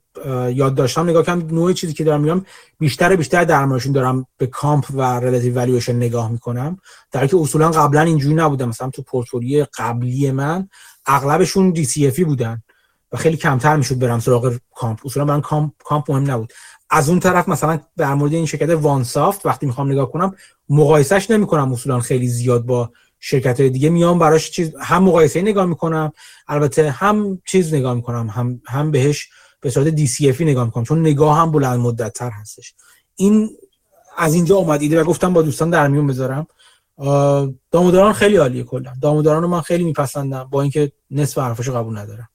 یاد 0.50 0.74
داشتم. 0.74 1.08
نگاه 1.08 1.22
کردم 1.22 1.54
نوع 1.54 1.72
چیزی 1.72 1.92
که 1.92 2.04
دارم 2.04 2.20
میگم 2.20 2.44
بیشتر 2.78 3.16
بیشتر 3.16 3.44
در 3.44 3.64
موردشون 3.64 3.92
دارم 3.92 4.26
به 4.38 4.46
comp 4.46 4.84
و 4.94 5.20
relative 5.20 5.54
valuation 5.54 5.96
نگاه 5.96 6.32
می‌کنم. 6.32 6.78
در 7.12 7.26
که 7.26 7.36
اصولا 7.36 7.70
قبلا 7.70 8.00
اینجوری 8.00 8.34
نبودم. 8.34 8.68
مثلا 8.68 8.90
تو 8.90 9.02
پورتفولیو 9.02 9.66
قبلی 9.78 10.30
من 10.30 10.68
اغلبشون 11.06 11.70
DCF 11.70 12.24
بودن. 12.24 12.62
و 13.14 13.16
خیلی 13.16 13.36
کمتر 13.36 13.76
می‌شد 13.76 13.98
برم 13.98 14.20
سراغ 14.20 14.56
comp. 14.74 15.06
اصولا 15.06 15.24
من 15.24 15.40
comp 15.40 15.72
comp 15.84 16.10
مهم 16.10 16.30
نبود. 16.30 16.52
از 16.90 17.08
اون 17.08 17.20
طرف 17.20 17.48
مثلا 17.48 17.80
در 17.96 18.14
مورد 18.14 18.32
این 18.32 18.46
شرکت 18.46 18.68
OneSoft 18.68 19.46
وقتی 19.46 19.66
می‌خوام 19.66 19.92
نگاه 19.92 20.12
کنم 20.12 20.34
مقایسهش 20.68 21.30
نمی‌کنم 21.30 21.72
اصولا 21.72 22.00
خیلی 22.00 22.28
زیاد 22.28 22.66
با 22.66 22.90
شرکت 23.20 23.60
های 23.60 23.70
دیگه. 23.70 23.88
میام 23.88 24.18
براش 24.18 24.50
چیز 24.50 24.72
هم 24.80 25.02
مقایسه 25.02 25.42
نگاه 25.42 25.66
می‌کنم 25.66 26.12
البته 26.48 26.90
هم 26.90 27.42
چیز 27.46 27.74
نگاه 27.74 27.94
می‌کنم 27.94 28.26
هم 28.30 28.60
هم 28.66 28.90
بهش 28.90 29.28
به 29.60 29.70
صورت 29.70 29.86
DCF 29.86 30.30
ی 30.30 30.44
نگاه 30.44 30.64
می‌کنم 30.64 30.84
چون 30.84 31.00
نگاه 31.00 31.38
هم 31.38 31.50
بلند 31.50 31.80
مدت 31.80 32.12
تر 32.12 32.30
هستش. 32.30 32.74
این 33.16 33.50
از 34.18 34.34
اینجا 34.34 34.56
اومد 34.56 34.82
ایده 34.82 35.00
و 35.00 35.04
گفتم 35.04 35.32
با 35.32 35.42
دوستان 35.42 35.70
در 35.70 35.88
میون 35.88 36.06
بذارم. 36.06 36.46
داموداران 37.70 38.12
خیلی 38.12 38.36
عالیه 38.36 38.62
کلا. 38.62 38.92
داموداران 39.02 39.42
رو 39.42 39.48
من 39.48 39.60
خیلی 39.60 39.84
میپسندم 39.84 40.44
با 40.44 40.62
اینکه 40.62 40.92
نصف 41.10 41.38
حرفاشو 41.38 41.76
قبول 41.76 41.98
ندارم. 41.98 42.28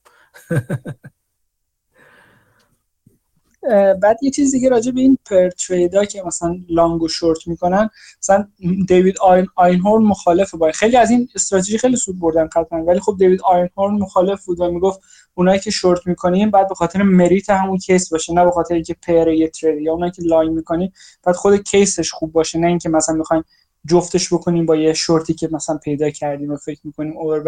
بعد 4.01 4.17
یه 4.21 4.31
چیز 4.31 4.51
دیگه 4.51 4.69
راجع 4.69 4.91
به 4.91 5.01
این 5.01 5.17
pair 5.25 5.49
trade 5.49 5.96
ا 5.96 6.05
که 6.05 6.23
مثلا 6.25 6.59
long 6.69 7.03
و 7.03 7.07
شورت 7.07 7.47
می‌کنن 7.47 7.89
مثلا 8.21 8.47
دیوید 8.87 9.17
آین 9.17 9.47
آینهورن 9.55 10.03
مخالف 10.03 10.55
با 10.55 10.71
خیلی 10.71 10.97
از 10.97 11.11
این 11.11 11.29
استراتژی 11.35 11.77
خیلی 11.77 11.95
سود 11.95 12.19
بردن 12.19 12.47
قطعا 12.47 12.83
ولی 12.83 12.99
خب 12.99 13.15
دیوید 13.19 13.41
آینهورن 13.41 13.93
مخالف 13.93 14.45
بود 14.45 14.59
و 14.59 14.71
می‌گفت 14.71 14.99
اونایی 15.33 15.59
که 15.59 15.71
شورت 15.71 16.07
می‌کنیم 16.07 16.51
بعد 16.51 16.67
به 16.67 16.75
خاطر 16.75 17.03
merit 17.03 17.49
همون 17.49 17.77
case 17.77 18.09
باشه 18.09 18.33
نه 18.33 18.45
به 18.45 18.51
خاطر 18.51 18.73
اینکه 18.73 18.95
pair 19.07 19.27
یه 19.27 19.47
trade 19.47 19.81
یا 19.81 19.93
اونایی 19.93 20.11
که 20.11 20.21
long 20.21 20.53
می‌کنیم 20.53 20.91
بعد 21.23 21.35
خود 21.35 21.63
case 21.63 21.95
ش 21.95 22.11
خوب 22.11 22.31
باشه 22.31 22.59
نه 22.59 22.67
اینکه 22.67 22.89
مثلا 22.89 23.15
می‌خوایم 23.15 23.43
جفتش 23.85 24.33
بکنیم 24.33 24.65
با 24.65 24.75
یه 24.75 24.93
شورتی 24.93 25.33
که 25.33 25.49
مثلا 25.51 25.77
پیدا 25.77 26.09
کردیم 26.09 26.51
و 26.51 26.57
فکر 26.57 26.79
می‌کنیم 26.83 27.17
over 27.17 27.39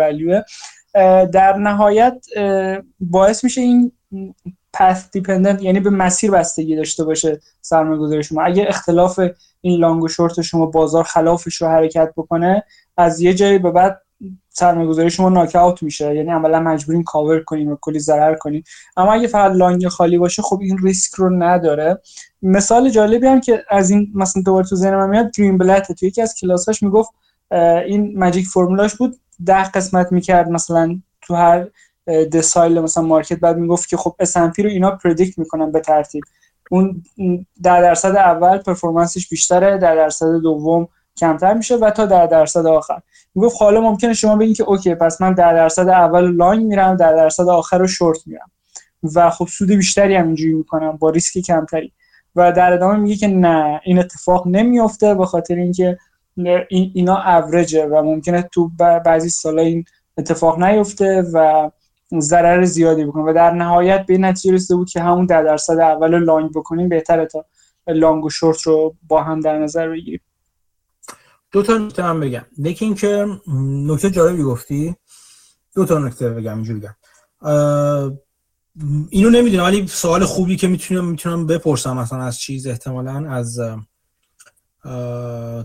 در 1.31 1.57
نهایت 1.57 2.26
باعث 2.99 3.43
میشه 3.43 3.61
این 3.61 3.91
path 4.73 5.11
dependent 5.11 5.61
یعنی 5.61 5.80
به 5.80 5.89
مسیر 5.89 6.31
بستگی 6.31 6.76
داشته 6.76 7.03
باشه 7.03 7.39
سرمایه 7.61 7.99
گذاری 7.99 8.23
شما. 8.23 8.41
اگه 8.41 8.65
اختلاف 8.68 9.19
این 9.61 9.80
long 9.80 10.03
و 10.03 10.07
شورت 10.07 10.41
شما 10.41 10.65
بازار 10.65 11.03
خلافش 11.03 11.55
رو 11.55 11.68
حرکت 11.68 12.13
بکنه 12.18 12.63
از 12.97 13.22
یه 13.22 13.34
جایی 13.34 13.57
به 13.57 13.72
بعد 13.72 14.01
سرمایه‌گذاری 14.49 15.09
شما 15.09 15.30
knock 15.30 15.55
out 15.55 15.84
میشه. 15.84 16.15
یعنی 16.15 16.30
عملا 16.30 16.59
مجبورین 16.59 17.03
کاور 17.03 17.39
کنیم 17.39 17.72
و 17.72 17.77
کلی 17.81 17.99
ضرر 17.99 18.35
کنیم 18.35 18.63
اما 18.97 19.13
اگه 19.13 19.27
فقط 19.27 19.51
long 19.51 19.88
خالی 19.88 20.18
باشه 20.18 20.41
خب 20.41 20.59
این 20.61 20.77
ریسک 20.84 21.13
رو 21.13 21.43
نداره. 21.43 22.01
مثال 22.41 22.89
جالبی 22.89 23.27
هم 23.27 23.41
که 23.41 23.63
از 23.69 23.89
این 23.89 24.11
مثلا 24.15 24.43
دوباره 24.43 24.68
تو 24.68 24.76
ذهنم 24.76 25.09
میاد 25.09 25.31
گرینبلت 25.38 25.91
تو 25.91 26.05
یکی 26.05 26.22
از 26.22 26.35
کلاساش 26.35 26.84
می‌گفت 26.84 27.09
این 27.85 28.19
magic 28.19 28.45
formula 28.45 28.84
ش 28.84 28.95
بود 28.95 29.15
ده 29.45 29.63
قسمت 29.63 30.11
می‌کرد 30.11 30.49
مثلا 30.49 30.99
تو 31.22 31.35
هر 31.35 31.68
decile 32.34 32.80
مثلا 32.80 33.03
market. 33.03 33.39
بعد 33.39 33.57
می‌گفت 33.57 33.89
که 33.89 33.97
خب 33.97 34.15
S&P 34.23 34.59
رو 34.59 34.69
اینا 34.69 34.91
predict 34.91 35.39
می‌کنن 35.39 35.72
به 35.72 35.80
ترتیب. 35.80 36.23
اون 36.72 37.03
در 37.63 37.81
درصد 37.81 38.15
اول 38.15 38.57
performance 38.57 39.18
ش 39.18 39.30
بیشتره 39.30 39.77
در 39.77 39.95
درصد 39.95 40.39
دوم 40.39 40.88
کمتر 41.18 41.53
میشه 41.53 41.76
و 41.76 41.89
تا 41.89 42.05
در 42.05 42.26
درصد 42.26 42.65
آخر. 42.65 43.01
می‌گفت 43.35 43.55
حالا 43.59 43.81
ممکنه 43.81 44.13
شما 44.13 44.35
بگین 44.35 44.53
که 44.53 44.63
okay 44.63 44.95
پس 44.95 45.22
من 45.22 45.34
در 45.34 45.53
درصد 45.53 45.89
اول 45.89 46.31
long 46.31 46.65
میرم 46.65 46.95
در 46.95 47.15
درصد 47.15 47.47
آخر 47.47 47.77
رو 47.77 47.88
شورت 47.88 48.27
میرم. 48.27 48.51
و 49.15 49.30
خب 49.30 49.47
سود 49.47 49.72
بیشتری 49.72 50.15
هم 50.15 50.27
اینجوری 50.27 50.53
می‌کنم 50.53 50.91
با 50.97 51.09
ریسک 51.09 51.38
کمتری. 51.39 51.91
و 52.35 52.51
در 52.51 52.73
ادامه 52.73 52.97
میگه 52.97 53.15
که 53.15 53.27
نه 53.27 53.81
این 53.84 53.99
اتفاق 53.99 54.47
نمیافته 54.47 55.15
به 55.15 55.26
خاطر 55.26 55.55
اینکه 55.55 55.97
اینا 56.69 57.22
اوریجه 57.38 57.85
و 57.85 58.01
ممکنه 58.01 58.49
تو 58.53 58.72
بعضی 59.05 59.30
سالا 59.30 59.61
این 59.61 59.85
اتفاق 60.18 60.63
نیفته 60.63 61.23
و 61.34 61.69
ضرر 62.19 62.65
زیادی 62.65 63.05
بکنه. 63.05 63.23
و 63.23 63.34
در 63.34 63.51
نهایت 63.51 64.05
به 64.05 64.18
نتیجه 64.18 64.55
رسیده 64.55 64.76
بود 64.76 64.89
که 64.89 65.01
همون 65.01 65.26
در 65.26 65.43
درصد 65.43 65.80
اول 65.80 66.23
لانگ 66.23 66.51
بکنیم 66.51 66.89
بهتره 66.89 67.26
تا 67.26 67.45
لانگ 67.88 68.26
و 68.26 68.30
شورت 68.30 68.61
رو 68.61 68.95
با 69.07 69.23
هم 69.23 69.39
در 69.39 69.59
نظر 69.59 69.89
بگیریم. 69.89 70.22
دو 71.51 71.63
تا 71.63 71.77
نکته 71.77 72.03
من 72.03 72.19
بگم. 72.19 72.45
یکی 72.57 72.85
اینکه 72.85 73.27
نکته 73.88 74.09
جالبی 74.09 74.43
گفتی. 74.43 74.95
دو 75.76 75.85
تا 75.85 75.99
نکته 75.99 76.30
بگم 76.30 76.55
اینجوری 76.55 76.80
بگم. 76.80 76.95
اینو 79.09 79.30
نمی‌دونم 79.30 79.63
ولی 79.63 79.88
سوال 79.88 80.26
خوبی 80.26 80.55
که 80.55 80.68
می‌تونم 80.68 81.05
می‌تونم 81.05 81.47
بپرسم 81.47 81.97
مثلا 81.97 82.23
از 82.23 82.39
چیز 82.39 82.68
احتمالا 82.68 83.30
از 83.30 83.59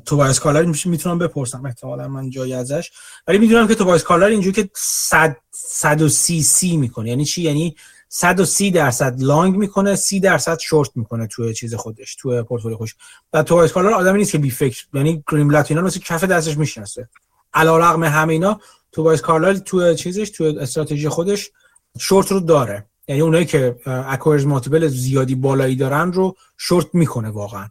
توبایس 0.04 0.40
کارلایل 0.40 0.62
می‌تونم 0.84 1.18
بپرسم 1.18 1.66
احتمالا 1.66 2.08
من 2.08 2.30
جایی 2.30 2.54
ازش. 2.54 2.90
ولی 3.26 3.38
می‌دونم 3.38 3.68
که 3.68 3.74
توبایس 3.74 4.02
کارلایل 4.02 4.26
اینجوری 4.26 4.62
که 4.62 4.70
100 4.74 5.36
130 5.52 6.42
سی 6.42 6.76
می‌کنه. 6.76 7.08
یعنی 7.08 7.24
چی؟ 7.24 7.42
یعنی 7.42 7.76
130 8.08 8.70
درصد 8.70 9.22
long 9.22 9.56
می‌کنه 9.56 9.96
30 9.96 10.20
درصد 10.20 10.58
شورت 10.58 10.90
می‌کنه 10.94 11.26
توی 11.26 11.54
چیز 11.54 11.74
خودش 11.74 12.14
توی 12.14 12.42
پورتفولیو 12.42 12.76
خودش. 12.76 12.94
و 13.32 13.42
توبایس 13.42 13.72
کارلایل 13.72 13.90
آدمی 13.90 14.18
نیست 14.18 14.32
که 14.32 14.38
بی 14.38 14.50
فکر 14.50 14.86
یعنی 14.94 15.24
گرینبلات 15.30 15.70
اینا 15.70 15.82
مثل 15.82 16.00
کف 16.00 16.24
دستش 16.24 16.56
می‌شناسه. 16.56 17.08
علیرغم 17.54 18.04
همه 18.04 18.32
اینا 18.32 18.60
توبایس 18.92 19.20
کارلایل 19.20 19.54
توی 19.54 19.96
چیزش 19.96 20.30
توی 20.30 20.58
استراتژی 20.58 21.08
خودش 21.08 21.50
شورت 21.98 22.32
رو 22.32 22.40
داره. 22.40 22.86
یعنی 23.08 23.20
اونایی 23.20 23.44
که 23.44 23.76
acquirer's 23.86 24.46
multiple 24.46 24.88
زیادی 24.88 25.34
بالایی 25.34 25.76
دارن 25.76 26.12
رو 26.12 26.36
شورت 26.56 26.86
می‌کنه 26.92 27.28
واقعا. 27.30 27.68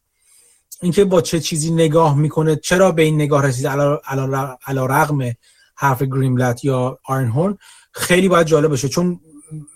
اینکه 0.81 1.05
با 1.05 1.21
چه 1.21 1.39
چیزی 1.39 1.71
نگاه 1.71 2.17
می‌کنه 2.17 2.55
چرا 2.55 2.91
به 2.91 3.01
این 3.01 3.15
نگاه 3.15 3.45
رسید؟ 3.45 3.67
علا 3.67 4.85
رغم 4.85 5.31
حرف 5.75 6.03
گرینبلت 6.03 6.65
آینهورن 6.65 7.57
خیلی 7.91 8.27
باید 8.27 8.47
جالب 8.47 8.69
باشه. 8.69 8.89
چون 8.89 9.19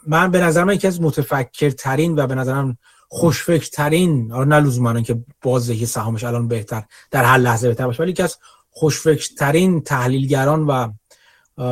من 0.08 0.32
به 0.32 0.42
نظر 0.42 0.64
من 0.64 0.74
یکی 0.74 0.88
از 0.88 1.02
متفکرترین 1.02 2.20
و 2.20 2.28
به 2.28 2.36
نظرم 2.36 2.78
خوشفکرترین 3.08 4.32
آره 4.32 4.48
نه 4.48 5.04
که 5.04 5.24
بازدهی 5.42 5.86
سهامش 5.86 6.24
الان 6.24 6.48
بهتر 6.48 6.84
در 7.12 7.24
هر 7.24 7.38
لحظه 7.38 7.68
بهتر 7.68 7.86
باشه 7.86 8.04
ولی 8.04 8.12
یکی 8.12 8.24
از 8.24 8.38
خوشفکرترین 8.70 9.82
تحلیلگران 9.82 10.68
و 10.68 10.92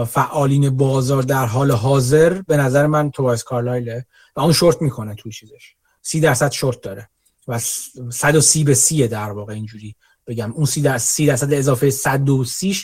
فعالین 0.06 0.78
بازار 0.78 1.24
در 1.24 1.46
حال 1.46 1.72
حاضر 1.72 2.42
به 2.42 2.58
نظر 2.58 2.88
من 2.88 3.12
توایس 3.12 3.44
کارلایله 3.44 4.06
و 4.36 4.40
اون 4.40 4.54
شورت 4.54 4.82
می‌کنه 4.82 5.16
توی 5.16 5.32
چیزش. 5.32 5.76
سی 6.02 6.20
درصد 6.20 6.52
شورت 6.52 6.82
داره. 6.82 7.10
و 7.48 7.60
130 7.60 8.64
به 8.64 8.74
30 8.74 9.08
در 9.08 9.32
واقع 9.32 9.54
اینجوری 9.54 9.96
بگم. 10.28 10.52
اون 10.52 10.66
30 10.66 10.82
درصد 10.82 11.06
30 11.06 11.26
درصد 11.26 11.54
اضافه 11.54 11.90
130 11.90 12.78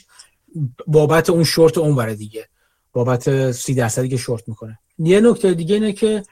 بابت 0.87 1.29
اون 1.29 1.43
شورت 1.43 1.77
اون 1.77 1.95
بره 1.95 2.15
دیگه. 2.15 2.47
بابت 2.93 3.51
30 3.51 3.73
درصدی 3.73 4.09
که 4.09 4.17
شورت 4.17 4.43
می‌کنه. 4.47 4.79
یه 4.97 5.21
نکته 5.21 5.53
دیگه 5.53 5.75
اینه 5.75 5.93
که 5.93 6.23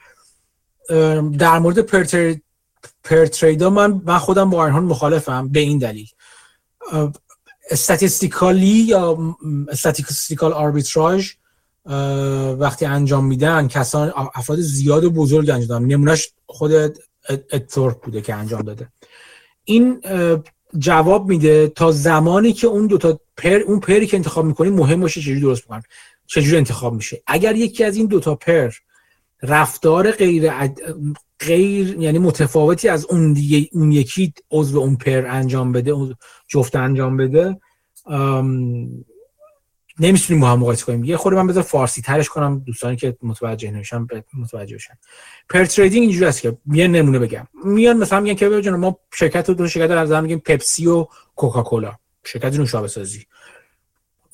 در 1.38 1.58
مورد 1.58 1.78
pair 1.78 2.34
pair 3.04 3.30
trade 3.30 3.63
ا 3.63 3.70
من 3.70 4.02
من 4.04 4.18
خودم 4.18 4.50
با 4.50 4.58
آینهورن 4.58 4.84
مخالفم 4.84 5.48
به 5.48 5.60
این 5.60 5.78
دلیل. 5.78 6.08
statistically 7.70 8.66
یا 8.66 9.36
statistical 9.68 10.52
arbitrage 10.52 11.32
وقتی 12.58 12.84
انجام 12.84 13.24
میدن 13.24 13.68
کسان 13.68 14.12
افراد 14.34 14.60
زیاد 14.60 15.04
و 15.04 15.10
بزرگ 15.10 15.50
انجام 15.50 15.68
دادن 15.68 15.84
نمونهش 15.84 16.32
خود 16.46 16.98
ادتورپ 17.28 18.00
بوده 18.02 18.20
که 18.20 18.34
انجام 18.34 18.62
داده. 18.62 18.88
این 19.64 20.00
جواب 20.78 21.28
میده 21.28 21.68
تا 21.68 21.92
زمانی 21.92 22.52
که 22.52 22.66
اون 22.66 22.86
دوتا 22.86 23.20
pair 23.36 23.56
اون 23.56 23.80
pair 23.80 24.01
ی 24.01 24.06
که 24.06 24.16
انتخاب 24.16 24.44
می‌کنی 24.44 24.70
مهم 24.70 25.00
باشه 25.00 25.20
چجوری 25.20 25.40
درست 25.40 25.64
بکنن 25.64 25.82
چجوری 26.26 26.56
انتخاب 26.56 26.94
میشه. 26.94 27.22
اگر 27.26 27.56
یکی 27.56 27.84
از 27.84 27.96
این 27.96 28.06
دوتا 28.06 28.34
پر 28.34 28.70
رفتار 29.42 30.10
غیر 30.10 30.52
غیر 31.40 31.96
یعنی 31.98 32.18
متفاوتی 32.18 32.88
از 32.88 33.04
اون 33.04 33.32
دیگه 33.32 33.68
اون 33.72 33.92
یکی 33.92 34.32
عضو 34.50 34.78
اون 34.78 34.96
پر 34.96 35.26
انجام 35.26 35.72
بده 35.72 36.16
جفت 36.48 36.76
انجام 36.76 37.16
بده 37.16 37.60
نمی‌تونیم 40.02 40.40
با 40.40 40.48
هم 40.48 40.58
مقایسه 40.58 40.84
کنیم. 40.84 41.04
یه 41.04 41.16
خورده 41.16 41.38
من 41.38 41.46
بذار 41.46 41.62
فارسی 41.62 42.02
ترش 42.02 42.28
کنم 42.28 42.58
دوستانی 42.58 42.96
که 42.96 43.16
متوجه 43.22 43.70
نمیشن 43.70 44.06
متوجه 44.34 44.76
بشن. 44.76 44.94
پر 45.48 45.64
تریدینگ 45.64 46.02
اینجوری 46.02 46.24
است 46.26 46.40
که 46.40 46.58
یه 46.72 46.88
نمونه 46.88 47.18
بگم. 47.18 47.48
میان 47.64 47.96
مثلا 47.96 48.20
میگن 48.20 48.34
که 48.34 48.48
ببین 48.48 48.70
ما 48.70 48.98
شرکت 49.14 49.50
دو 49.50 49.68
شرکت 49.68 49.90
رو 49.90 49.98
از 49.98 50.12
میگیم 50.12 50.38
پپسی 50.38 50.86
و 50.86 51.06
کوکاکولا 51.36 51.92
شرکت 52.24 52.58
نوشابه 52.58 52.88
سازی. 52.88 53.26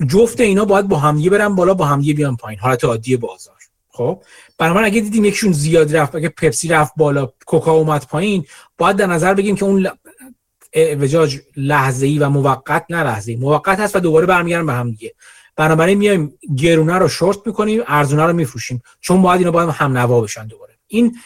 جفت 0.09 0.41
اینا 0.41 0.65
باید 0.65 0.89
با 0.89 0.99
همدیگه 0.99 1.31
برن 1.31 1.55
بالا 1.55 1.75
با 1.75 1.85
همدیگه 1.85 2.15
بیان 2.15 2.37
پایین. 2.37 2.61
حالت 2.61 2.85
عادی 2.85 3.17
بازار. 3.17 3.55
خب؟ 3.89 4.23
من 4.61 4.85
اگه 4.85 5.01
دیدیم 5.01 5.25
یکشون 5.25 5.53
زیاد 5.53 5.97
رفت 5.97 6.15
اگه 6.15 6.29
پپسی 6.29 6.69
رفت 6.69 6.93
بالا 6.97 7.33
کوکا 7.47 7.73
اومد 7.73 8.07
پایین 8.07 8.45
باید 8.79 8.97
در 8.97 9.07
نظر 9.07 9.35
بگیم 9.35 9.57
که 9.57 9.65
اون 9.65 9.89
لحظه 11.57 12.07
ای 12.07 12.19
و 12.19 12.29
موقت 12.29 12.85
نه 12.91 13.03
لحظه 13.03 13.37
موقت 13.37 13.81
هست 13.81 13.97
و 13.97 14.01
دوباره 14.01 14.27
برمیگردن 14.27 14.67
به 14.67 14.73
هم 14.73 14.91
دیگه. 14.91 15.15
بنابراین 15.59 15.99
میایم 15.99 16.35
گرونه 16.57 16.95
رو 16.95 17.09
شورت 17.09 17.39
می‌کنیم 17.47 17.83
ارزونه 17.87 18.27
رو 18.27 18.33
میفروشیم. 18.33 18.83
چون 19.01 19.23
باید 19.23 19.39
اینا 19.39 19.51
باید 19.51 19.69
هم 19.69 19.99
نوا 19.99 20.21
بشن 20.21 20.47
دوباره. 20.47 20.75
این 20.87 21.17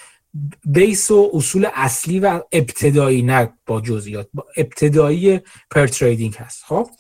بیس 0.65 1.11
و 1.11 1.31
اصول 1.35 1.69
اصلی 1.75 2.21
و 2.21 2.41
ابتدایی 2.53 3.23
نه 3.23 3.53
با 3.67 3.81
جزئیات 3.81 4.29
با 4.35 4.47
ابتدایی 4.57 5.41
پر 5.71 5.87
تریدینگ 5.87 6.35
هست. 6.35 6.65
خب؟ 6.65 6.91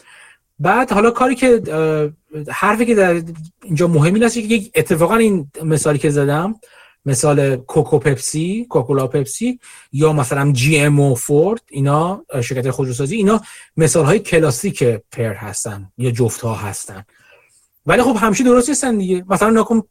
بعد 0.58 0.92
حالا 0.92 1.10
کاری 1.10 1.34
که 1.34 1.62
حرفی 2.48 2.86
که 2.86 2.94
در 2.94 3.22
اینجا 3.62 3.88
مهمی 3.88 4.24
است 4.24 4.34
که 4.34 4.40
یک 4.40 4.70
اتفاقا 4.74 5.16
این 5.16 5.50
مثالی 5.62 5.98
که 5.98 6.10
زدم 6.10 6.54
مثال 7.04 7.56
کوکو 7.56 7.98
پپسی 7.98 8.66
کوکولا 8.70 9.06
پپسی 9.06 9.60
یا 9.92 10.12
مثلا 10.12 10.52
GM 10.52 11.00
و 11.00 11.14
فورد 11.14 11.60
اینا 11.70 12.24
شرکت 12.42 12.70
خودروسازی 12.70 13.16
اینا 13.16 13.40
مثال 13.76 14.04
های 14.04 14.18
کلاسیک 14.18 14.84
pair 14.84 15.34
هستن 15.34 15.92
یا 15.98 16.10
جفت 16.10 16.40
ها 16.40 16.54
هستن. 16.54 17.04
ولی 17.86 18.02
خب 18.02 18.16
همیشه 18.20 18.44
درست 18.44 18.68
نیستن 18.68 18.98
دیگه. 18.98 19.24
مثلا 19.28 19.60
نکن 19.60 19.82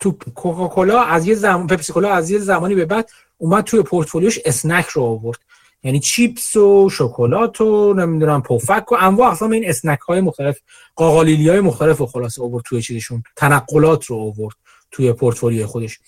تو 0.00 0.18
کوکاکولا 0.34 1.02
از 1.02 1.26
یه 1.26 1.34
زمان 1.34 1.66
پپسی 1.66 1.92
کولا 1.92 2.10
از 2.10 2.30
یه 2.30 2.38
زمانی 2.38 2.74
به 2.74 2.84
بعد 2.84 3.10
اومد 3.38 3.64
توی 3.64 3.82
portfolio 3.82 4.28
ش 4.28 4.38
snack 4.44 4.86
رو 4.86 5.02
آورد. 5.02 5.38
یعنی 5.82 6.00
چیپس 6.00 6.56
و 6.56 6.90
شکلات 6.92 7.60
و 7.60 7.94
نمی‌دونم 7.94 8.42
پفک 8.42 8.92
و 8.92 8.96
انواع 9.00 9.28
اقسام 9.28 9.50
این 9.50 9.68
snack 9.68 9.98
های 9.98 10.20
مختلف 10.20 10.58
قاقالیلی 10.96 11.48
های 11.48 11.60
مختلف 11.60 12.00
و 12.00 12.06
خلاصه 12.06 12.42
آورد 12.42 12.64
توی 12.64 12.82
چیزشون. 12.82 13.22
تنقلات 13.36 14.04
رو 14.04 14.16
آورد 14.16 14.56
توی 14.90 15.12
پورتفولیوی 15.12 15.66
خودش. 15.66 16.00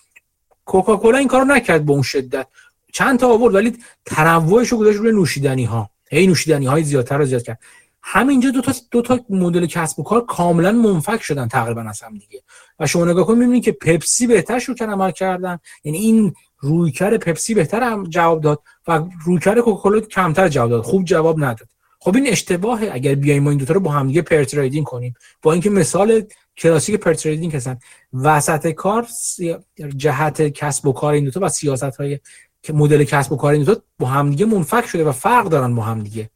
کوکاکولا 0.64 1.18
این 1.18 1.28
کارو 1.28 1.44
نکرد 1.44 1.86
به 1.86 1.92
اون 1.92 2.02
شدت. 2.02 2.46
چند 2.92 3.18
تا 3.18 3.28
آورد 3.28 3.54
ولی 3.54 3.78
تنوعش 4.04 4.68
رو 4.68 4.78
گذاشت 4.78 4.98
روی 4.98 5.12
نوشیدنی 5.12 5.64
ها 5.64 5.90
هی 6.10 6.26
نوشیدنی 6.26 6.66
های 6.66 6.84
زیادتر 6.84 7.18
رو 7.18 7.24
زیاد 7.24 7.42
کرد. 7.42 7.58
همینجا 8.08 8.50
دو 8.50 8.60
تا 8.60 8.72
دو 8.90 9.02
تا 9.02 9.20
مدل 9.30 9.66
کسب 9.66 10.00
و 10.00 10.02
کار 10.02 10.24
کاملا 10.24 10.72
منفک 10.72 11.22
شدن 11.22 11.48
تقریبا 11.48 11.80
از 11.80 12.02
هم 12.02 12.18
دیگه. 12.18 12.42
و 12.80 12.86
شما 12.86 13.04
نگاه 13.04 13.26
کنید 13.26 13.38
می‌بینید 13.38 13.64
که 13.64 13.72
پپسی 13.72 14.26
بهتر 14.26 14.58
شروع 14.58 14.76
کردن 14.76 14.92
عمل 14.92 15.10
کردن. 15.10 15.58
یعنی 15.84 15.98
این 15.98 16.34
رویکر 16.58 17.16
پپسی 17.16 17.54
بهتر 17.54 17.82
هم 17.82 18.04
جواب 18.04 18.40
داد 18.40 18.62
و 18.88 19.02
رویکر 19.24 19.60
کوکاکولا 19.60 20.00
کمتر 20.00 20.48
جواب 20.48 20.70
داد. 20.70 20.82
خوب 20.82 21.04
جواب 21.04 21.44
نداد. 21.44 21.68
خب 21.98 22.16
این 22.16 22.28
اشتباهه. 22.28 22.88
اگر 22.92 23.14
بیایم 23.14 23.42
ما 23.42 23.50
این 23.50 23.58
دو 23.58 23.64
تا 23.64 23.74
رو 23.74 23.80
با 23.80 23.90
هم 23.90 24.06
دیگه 24.06 24.22
pair 24.22 24.44
کنیم. 24.84 25.14
با 25.42 25.52
اینکه 25.52 25.70
مثال 25.70 26.22
کلاسیک 26.58 26.96
pair 26.96 27.14
trading 27.14 27.56
هستن. 27.56 27.78
وسط 28.12 28.70
کار 28.70 29.06
جهت 29.96 30.42
کسب 30.42 30.86
و 30.86 30.92
کار 30.92 31.12
این 31.14 31.24
دو 31.24 31.30
تا 31.30 31.40
و 31.42 31.48
سیاست 31.48 31.96
های 31.96 32.18
مدل 32.68 33.04
کسب 33.04 33.32
و 33.32 33.36
کار 33.36 33.52
این 33.52 33.62
دو 33.62 33.74
تا 33.74 33.80
با 33.98 34.06
هم 34.06 34.30
دیگه 34.30 34.46
منفک 34.46 34.86
شده 34.86 35.04
و 35.04 35.12
فرق 35.12 35.48
دارن 35.48 35.74
با 35.74 35.82
هم 35.82 36.02
دیگه 36.02 36.30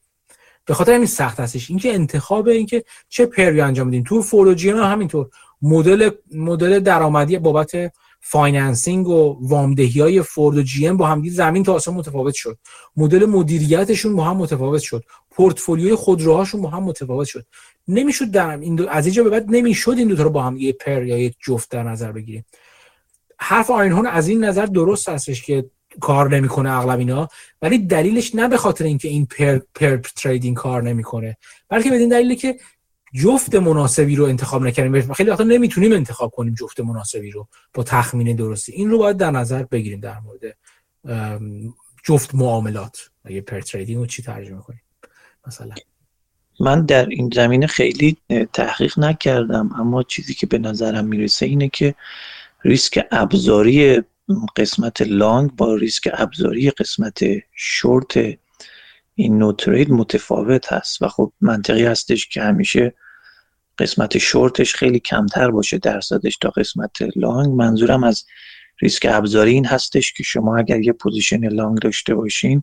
به 0.65 0.75
خاطر 0.75 0.93
همین 0.93 1.07
سخت 1.07 1.41
هستش. 1.41 1.71
اینکه 1.71 1.95
انتخاب 1.95 2.49
اینکه 2.49 2.85
چه 3.09 3.27
pair 3.27 3.54
ی 3.54 3.61
انجام 3.61 3.89
بدیم. 3.89 4.05
تو 4.07 4.23
فورد 4.23 4.49
و 4.49 4.55
GM 4.55 4.71
همینطور. 4.71 5.29
مدل 5.63 6.11
مدل 6.35 6.81
درآمدی 6.81 7.39
بابت 7.39 7.93
financing 8.21 9.09
و 9.09 9.39
وامدهی 9.41 10.01
های 10.01 10.23
فورد 10.23 10.57
و 10.57 10.63
GM 10.63 10.97
با 10.97 11.07
هم 11.07 11.29
زمین 11.29 11.63
تا 11.63 11.75
آسمان 11.75 11.97
متفاوت 11.97 12.35
شد. 12.35 12.59
مدل 12.97 13.27
مدیریتشون 13.27 14.17
با 14.17 14.25
هم 14.25 14.37
متفاوت 14.37 14.81
شد. 14.81 15.05
پورتفولیوی 15.31 15.95
خودروهاشون 15.95 16.63
با 16.63 16.69
هم 16.69 16.83
متفاوت 16.83 17.27
شد. 17.27 17.47
نمی‌شد 17.89 18.31
در 18.31 18.59
این 18.59 18.75
دو 18.75 18.89
از 18.89 19.07
اینجا 19.07 19.25
به 19.25 19.31
بعد 19.31 19.47
نمی‌شد 19.49 19.95
این 19.99 20.09
دو 20.09 20.25
رو 20.25 20.31
با 20.31 20.43
هم 20.43 20.57
یه 20.57 20.73
پر 20.73 21.03
یا 21.03 21.19
یک 21.19 21.37
جفت 21.41 21.71
در 21.71 21.83
نظر 21.83 22.13
بگیریم. 22.13 22.45
حرف 23.39 23.71
هون 23.71 24.07
از 24.07 24.29
این 24.29 24.45
نظر 24.45 24.67
درست 24.67 25.09
هستش 25.09 25.43
که 25.43 25.71
کار 26.01 26.37
نمی‌کنه 26.37 26.71
اغلب 26.71 26.99
اینا 26.99 27.29
ولی 27.63 27.79
دلیلش 27.79 28.35
نه 28.35 28.49
به 28.49 28.57
خاطر 28.57 28.85
اینکه 28.85 29.09
این 29.09 29.27
پر 29.27 29.59
پر 29.75 29.97
تریدینگ 29.97 30.57
کار 30.57 30.83
نمی‌کنه 30.83 31.37
بلکه 31.69 31.91
بدین 31.91 32.09
دلیلی 32.09 32.37
که 32.37 32.57
جفت 33.15 33.55
مناسبی 33.55 34.17
رو 34.17 34.25
انتخاب 34.25 34.63
نکردیم. 34.63 35.13
خیلی 35.13 35.31
وقتا 35.31 35.45
نمی‌تونیم 35.45 35.93
انتخاب 35.93 36.31
کنیم 36.31 36.55
جفت 36.55 36.81
مناسبی 36.81 37.31
رو 37.31 37.49
با 37.75 37.83
تخمین 37.83 38.37
درستی. 38.37 38.73
این 38.73 38.91
رو 38.91 38.99
باید 38.99 39.17
در 39.17 39.31
نظر 39.31 39.63
بگیریم 39.63 40.01
در 40.01 40.17
مورد 40.19 40.57
جفت 42.05 42.35
معاملات. 42.35 43.11
اگه 43.25 43.41
پر 43.41 43.61
تریدینگ 43.61 43.99
رو 43.99 44.07
چی 44.07 44.23
ترجمه 44.23 44.61
کنیم؟ 44.61 44.83
مثلا. 45.47 45.75
من 46.61 46.87
در 46.87 47.07
این 47.07 47.31
زمینه 47.35 47.67
خیلی 47.67 48.17
تحقیق 48.53 48.99
نکردم 48.99 49.71
اما 49.79 50.03
چیزی 50.03 50.35
که 50.35 50.47
به 50.47 50.59
نظرم 50.59 51.05
می‌رسه 51.05 51.47
اینه 51.47 51.69
که 51.69 51.95
ریسک 52.65 53.07
ابزاری 53.11 54.03
قسمت 54.57 55.03
لانگ 55.03 55.51
با 55.51 55.75
ریسک 55.75 56.09
ابزاری 56.13 56.71
قسمت 56.71 57.21
شورت 57.55 58.39
این 59.15 59.39
نو 59.39 59.53
ترید 59.53 59.91
متفاوت 59.91 60.73
هست 60.73 61.03
و 61.03 61.09
خب 61.09 61.33
منطقی 61.41 61.85
هستش 61.85 62.29
که 62.29 62.43
همیشه 62.43 62.95
قسمت 63.79 64.19
شورتش 64.19 64.75
خیلی 64.75 65.01
کمتر 65.01 65.51
باشه 65.51 65.79
درصدش 65.79 66.37
تا 66.37 66.51
قسمت 66.51 67.03
لانگ. 67.17 67.55
منظورم 67.55 68.05
از 68.05 68.25
ریسک 68.83 69.07
ابزاری 69.11 69.51
این 69.51 69.67
هستش 69.67 70.13
که 70.13 70.23
شما 70.23 70.59
اگر 70.59 70.81
یه 70.81 70.93
position 70.93 71.49
long 71.49 71.79
داشته 71.79 72.15
باشین 72.15 72.63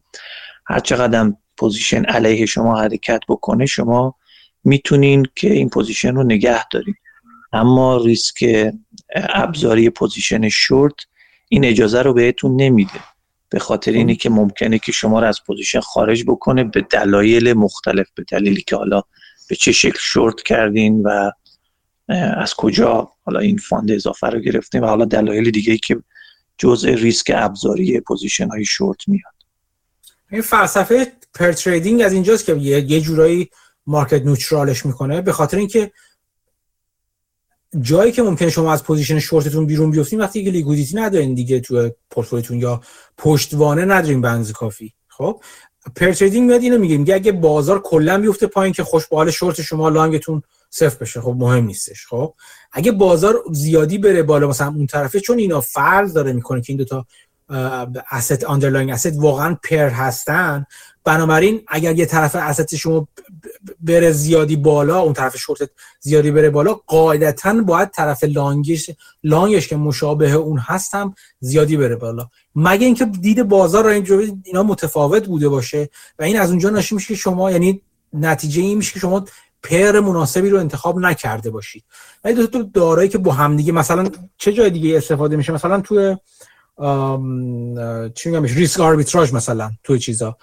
هر 0.66 0.80
چقدر 0.80 1.34
position 1.58 2.06
علیه 2.06 2.46
شما 2.46 2.82
حرکت 2.82 3.22
بکنه 3.28 3.66
شما 3.66 4.16
می‌تونین 4.64 5.28
که 5.36 5.54
این 5.54 5.70
position 5.70 6.16
رو 6.16 6.24
نگه 6.24 6.68
دارین. 6.70 6.96
اما 7.54 7.98
ریسک 7.98 8.72
ابزاری 9.16 9.90
position 9.90 10.50
short 10.50 10.96
این 11.50 11.66
اجازه 11.66 12.02
رو 12.02 12.14
بهتون 12.14 12.62
نمیده. 12.62 13.00
به 13.50 13.60
خاطر 13.60 13.92
اینه 13.92 14.16
که 14.16 14.30
ممکنه 14.30 14.80
که 14.80 14.92
شما 14.92 15.20
رو 15.20 15.28
از 15.28 15.40
position 15.48 15.80
خارج 15.80 16.24
بکنه 16.24 16.64
به 16.64 16.82
دلایل 16.82 17.54
مختلف 17.54 18.08
به 18.16 18.24
دلیلی 18.32 18.62
که 18.62 18.76
حالا 18.76 19.02
به 19.50 19.56
چه 19.56 19.72
شکل 19.72 20.00
شورت 20.02 20.44
کردین 20.44 21.02
و 21.02 21.32
از 22.38 22.54
کجا 22.54 23.12
حالا 23.26 23.40
این 23.40 23.58
fund 23.58 23.92
اضافه 23.92 24.28
رو 24.28 24.40
گرفتین 24.40 24.84
و 24.84 24.88
حالا 24.88 25.06
دلایل 25.06 25.52
دیگه 25.52 25.78
که 25.78 25.98
جزء 26.58 26.90
ریسک 26.90 27.32
ابزاری 27.36 28.00
position 28.00 28.50
های 28.50 28.66
شورت 28.66 29.08
میاد. 29.08 29.34
این 30.32 30.42
فلسفه 30.42 31.12
pair 31.34 31.52
trading 31.52 32.02
از 32.02 32.14
اینجاست 32.14 32.46
که 32.46 32.56
یه 32.56 33.02
جورایی 33.02 33.50
market 33.88 34.22
neutral 34.26 34.72
ش 34.72 34.86
می‌کنه. 34.86 35.22
به 35.22 35.32
خاطر 35.32 35.58
اینکه 35.58 35.92
جایی 37.82 38.12
که 38.12 38.22
ممکنه 38.22 38.50
شما 38.50 38.74
از 38.74 38.84
position 38.84 39.20
short 39.20 39.48
تون 39.48 39.66
بیرون 39.66 39.92
بیفتین 39.92 40.22
وقتی 40.22 40.44
که 40.46 40.52
liquidity 40.52 40.96
ندارین 40.96 41.34
دیگه 41.34 41.60
تو 41.60 41.90
پورتفولیوتون 42.12 42.60
یا 42.60 42.82
پشتوانه 43.18 43.86
ندارین 43.86 44.22
بنز 44.22 44.52
کافی. 44.52 44.94
خب؟ 45.08 45.42
pair 45.96 46.12
trading 46.12 46.50
میاد 46.50 46.62
اینو 46.62 46.78
میگه 46.78 47.16
اگه 47.16 47.32
بازار 47.32 47.82
کلا 47.82 48.22
بیفته 48.22 48.48
پایین 48.48 48.74
که 48.74 48.84
خوش 48.84 49.06
حال 49.12 49.32
شورت 49.32 49.62
شما 49.62 49.90
long 49.90 50.19
تون 50.19 50.42
صفر 50.70 50.98
بشه. 50.98 51.22
خب 51.22 51.36
مهم 51.38 51.66
نیستش. 51.66 52.06
خب؟ 52.08 52.34
اگه 52.72 52.92
بازار 52.92 53.44
زیادی 53.52 53.98
بره 53.98 54.24
بالا 54.24 54.48
مثلا 54.48 54.68
اون 54.68 54.88
طرفه 54.88 55.20
چون 55.20 55.38
اینا 55.38 55.62
فرض 55.62 56.14
داره 56.14 56.34
می‌کنه 56.34 56.62
که 56.62 56.74
این 56.74 56.78
دوتا 56.78 57.06
asset 58.12 58.42
underlying 58.42 58.98
asset 58.98 59.14
واقعا 59.16 59.58
پر 59.64 59.90
هستن 59.90 60.66
بنابراین 61.08 61.62
اگر 61.68 61.96
یه 61.96 62.06
طرف 62.06 62.54
asset 62.54 62.76
شما 62.76 63.08
بره 63.80 64.12
زیادی 64.12 64.56
بالا 64.56 65.00
اون 65.00 65.14
طرف 65.14 65.38
شورت 65.38 65.70
زیادی 66.00 66.32
بره 66.32 66.50
بالا 66.50 66.74
قاعدتا 66.74 67.54
باید 67.54 67.92
طرف 67.92 68.24
لانگش 68.24 68.90
لانگش 69.24 69.68
که 69.68 69.76
مشابه 69.76 70.32
اون 70.32 70.58
هست 70.58 70.96
هم 70.96 71.16
زیادی 71.40 71.78
بره 71.78 71.96
بالا. 71.96 72.30
مگه 72.56 72.86
اینکه 72.86 73.06
دید 73.06 73.44
بازار 73.44 73.84
را 73.84 73.92
اینجوری 73.92 74.34
اینا 74.44 74.64
متفاوت 74.64 75.28
بوده 75.28 75.50
باشه 75.50 75.90
و 76.20 76.24
این 76.24 76.40
از 76.40 76.50
اونجا 76.50 76.70
ناشی 76.70 76.96
میشه 76.96 77.08
که 77.08 77.16
شما 77.16 77.52
یعنی 77.52 77.82
نتیجه 78.14 78.62
این 78.62 78.78
میشه 78.78 78.94
که 78.94 79.00
شما 79.00 79.26
pair 79.64 80.00
مناسبی 80.00 80.50
رو 80.50 80.60
انتخاب 80.60 81.00
نکرده 81.00 81.50
باشید. 81.50 81.84
ولی 82.24 82.36
دو 82.36 82.48
تا 82.48 82.62
دارایی 82.74 83.10
که 83.10 83.18
با 83.18 83.34
هم 83.34 83.58
دیگه 83.58 83.72
مثلا 83.72 84.10
چه 84.38 84.54
جای 84.54 84.70
دیگه 84.70 84.98
استفاده 84.98 85.36
میشه؟ 85.36 85.54
مثلا 85.54 85.82
توی 85.82 86.16
چی 88.16 88.30
میگم 88.30 88.44
ریسک 88.44 88.80
آربیتراژ 88.80 89.34
مثلا 89.34 89.72
توی 89.84 90.00
چیزا. 90.00 90.38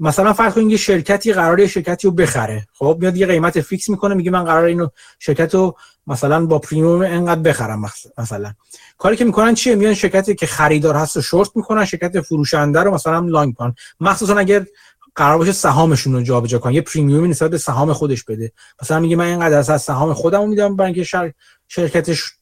مثلا 0.00 0.32
فرض 0.32 0.54
کنید 0.54 0.70
یه 0.70 0.76
شرکتی 0.76 1.32
قراره 1.32 1.66
شرکتی 1.66 2.08
رو 2.08 2.14
بخره. 2.14 2.66
خب 2.72 2.96
میاد 3.00 3.16
یه 3.16 3.26
قیمت 3.26 3.60
fix 3.60 3.88
می‌کنه 3.88 4.14
میگه 4.14 4.30
من 4.30 4.44
قرار 4.44 4.64
اینو 4.64 4.88
شرکت 5.18 5.54
رو 5.54 5.76
مثلا 6.06 6.46
با 6.46 6.58
premium 6.58 7.02
انقدر 7.02 7.40
بخرم 7.40 7.84
مثلا. 8.18 8.52
کاری 8.98 9.16
که 9.16 9.24
می‌کنن 9.24 9.54
چیه؟ 9.54 9.74
میان 9.74 9.94
شرکتی 9.94 10.34
که 10.34 10.46
خریدار 10.46 10.94
هست 10.94 11.16
رو 11.16 11.22
شورت 11.22 11.50
می‌کنن 11.54 11.84
شرکت 11.84 12.20
فروشنده 12.20 12.80
رو 12.80 12.94
مثلا 12.94 13.18
long 13.18 13.54
کنن 13.54 13.74
مخصوصا 14.00 14.36
اگر 14.36 14.66
قرار 15.14 15.38
باشه 15.38 15.52
سهامشون 15.52 16.12
رو 16.12 16.22
جابجا 16.22 16.58
کنن. 16.58 16.72
یه 16.72 16.80
premium 16.80 17.22
ی 17.22 17.28
نسبت 17.28 17.50
به 17.50 17.58
سهام 17.58 17.92
خودش 17.92 18.24
بده. 18.24 18.52
مثلا 18.82 19.00
میگه 19.00 19.16
من 19.16 19.24
اینقدر 19.24 19.72
از 19.72 19.82
سهام 19.82 20.12
خودم 20.12 20.48
میدم 20.48 20.76
برای 20.76 20.86
اینکه 20.86 21.04
شر... 21.04 21.32
شرکتش 21.68 22.32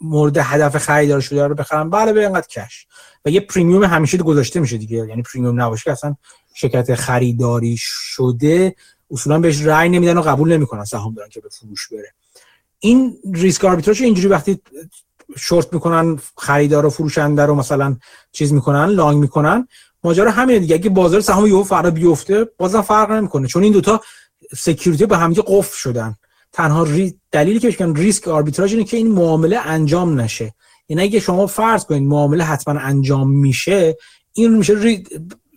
مورد 0.00 0.36
هدف 0.38 0.76
خریدار 0.76 1.20
شده 1.20 1.46
رو 1.46 1.54
بخرم. 1.54 1.90
بله 1.90 2.12
به 2.12 2.20
اینقدر 2.20 2.46
cash 2.46 2.86
و 3.24 3.30
یه 3.30 3.40
premium 3.40 3.84
همیشه 3.84 4.18
گذاشته 4.18 4.60
میشه 4.60 4.76
دیگه. 4.76 4.96
یعنی 4.96 5.22
premium 5.22 5.62
نباشه 5.62 5.84
که 5.84 5.92
اصلا 5.92 6.16
شرکت 6.54 6.94
خریداری 6.94 7.76
شده 7.78 8.76
اصولا 9.10 9.38
بهش 9.38 9.62
رأی 9.62 9.88
نمیدن 9.88 10.18
و 10.18 10.22
قبول 10.22 10.52
نمی‌کنن 10.52 10.84
سهام 10.84 11.14
دارن 11.14 11.28
که 11.28 11.40
به 11.40 11.48
فروش 11.48 11.88
بره. 11.88 12.14
این 12.78 13.18
ریسک 13.34 13.64
آربیتراژ 13.64 14.02
اینجوری 14.02 14.28
وقتی 14.28 14.60
شورت 15.36 15.72
می‌کنن 15.72 16.20
خریدار 16.38 16.86
و 16.86 16.90
فروشنده 16.90 17.42
رو 17.42 17.54
مثلا 17.54 17.96
چیز 18.32 18.52
می‌کنن 18.52 18.84
long 18.84 19.18
می‌کنن 19.18 19.68
ماجرا 20.04 20.30
همینه 20.30 20.58
دیگه. 20.58 20.74
اگه 20.74 20.90
بازار 20.90 21.20
سهام 21.20 21.46
یهو 21.46 21.64
فردا 21.64 21.90
بیفته 21.90 22.44
بازم 22.58 22.82
فرق 22.82 23.10
نمی‌کنه. 23.10 23.48
چون 23.48 23.62
این 23.62 23.72
دوتا 23.72 24.00
security 24.56 25.06
به 25.06 25.16
هم 25.16 25.32
قفل 25.32 25.76
شدن. 25.76 26.16
تنها 26.52 26.82
ری... 26.82 27.20
دلیلی 27.30 27.58
که 27.58 27.68
میگن 27.68 27.94
ریسک 27.94 28.28
آربیتراژ 28.28 28.72
اینه 28.72 28.84
که 28.84 28.96
این 28.96 29.12
معامله 29.12 29.58
انجام 29.58 30.20
نشه. 30.20 30.54
یعنی 30.88 31.02
اگه 31.02 31.20
شما 31.20 31.46
فرض 31.46 31.84
کنید 31.84 32.02
معامله 32.02 32.44
حتما 32.44 32.80
انجام 32.80 33.30
میشه 33.30 33.96
این 34.32 34.56
میشه 34.56 34.74
ری... 34.78 35.04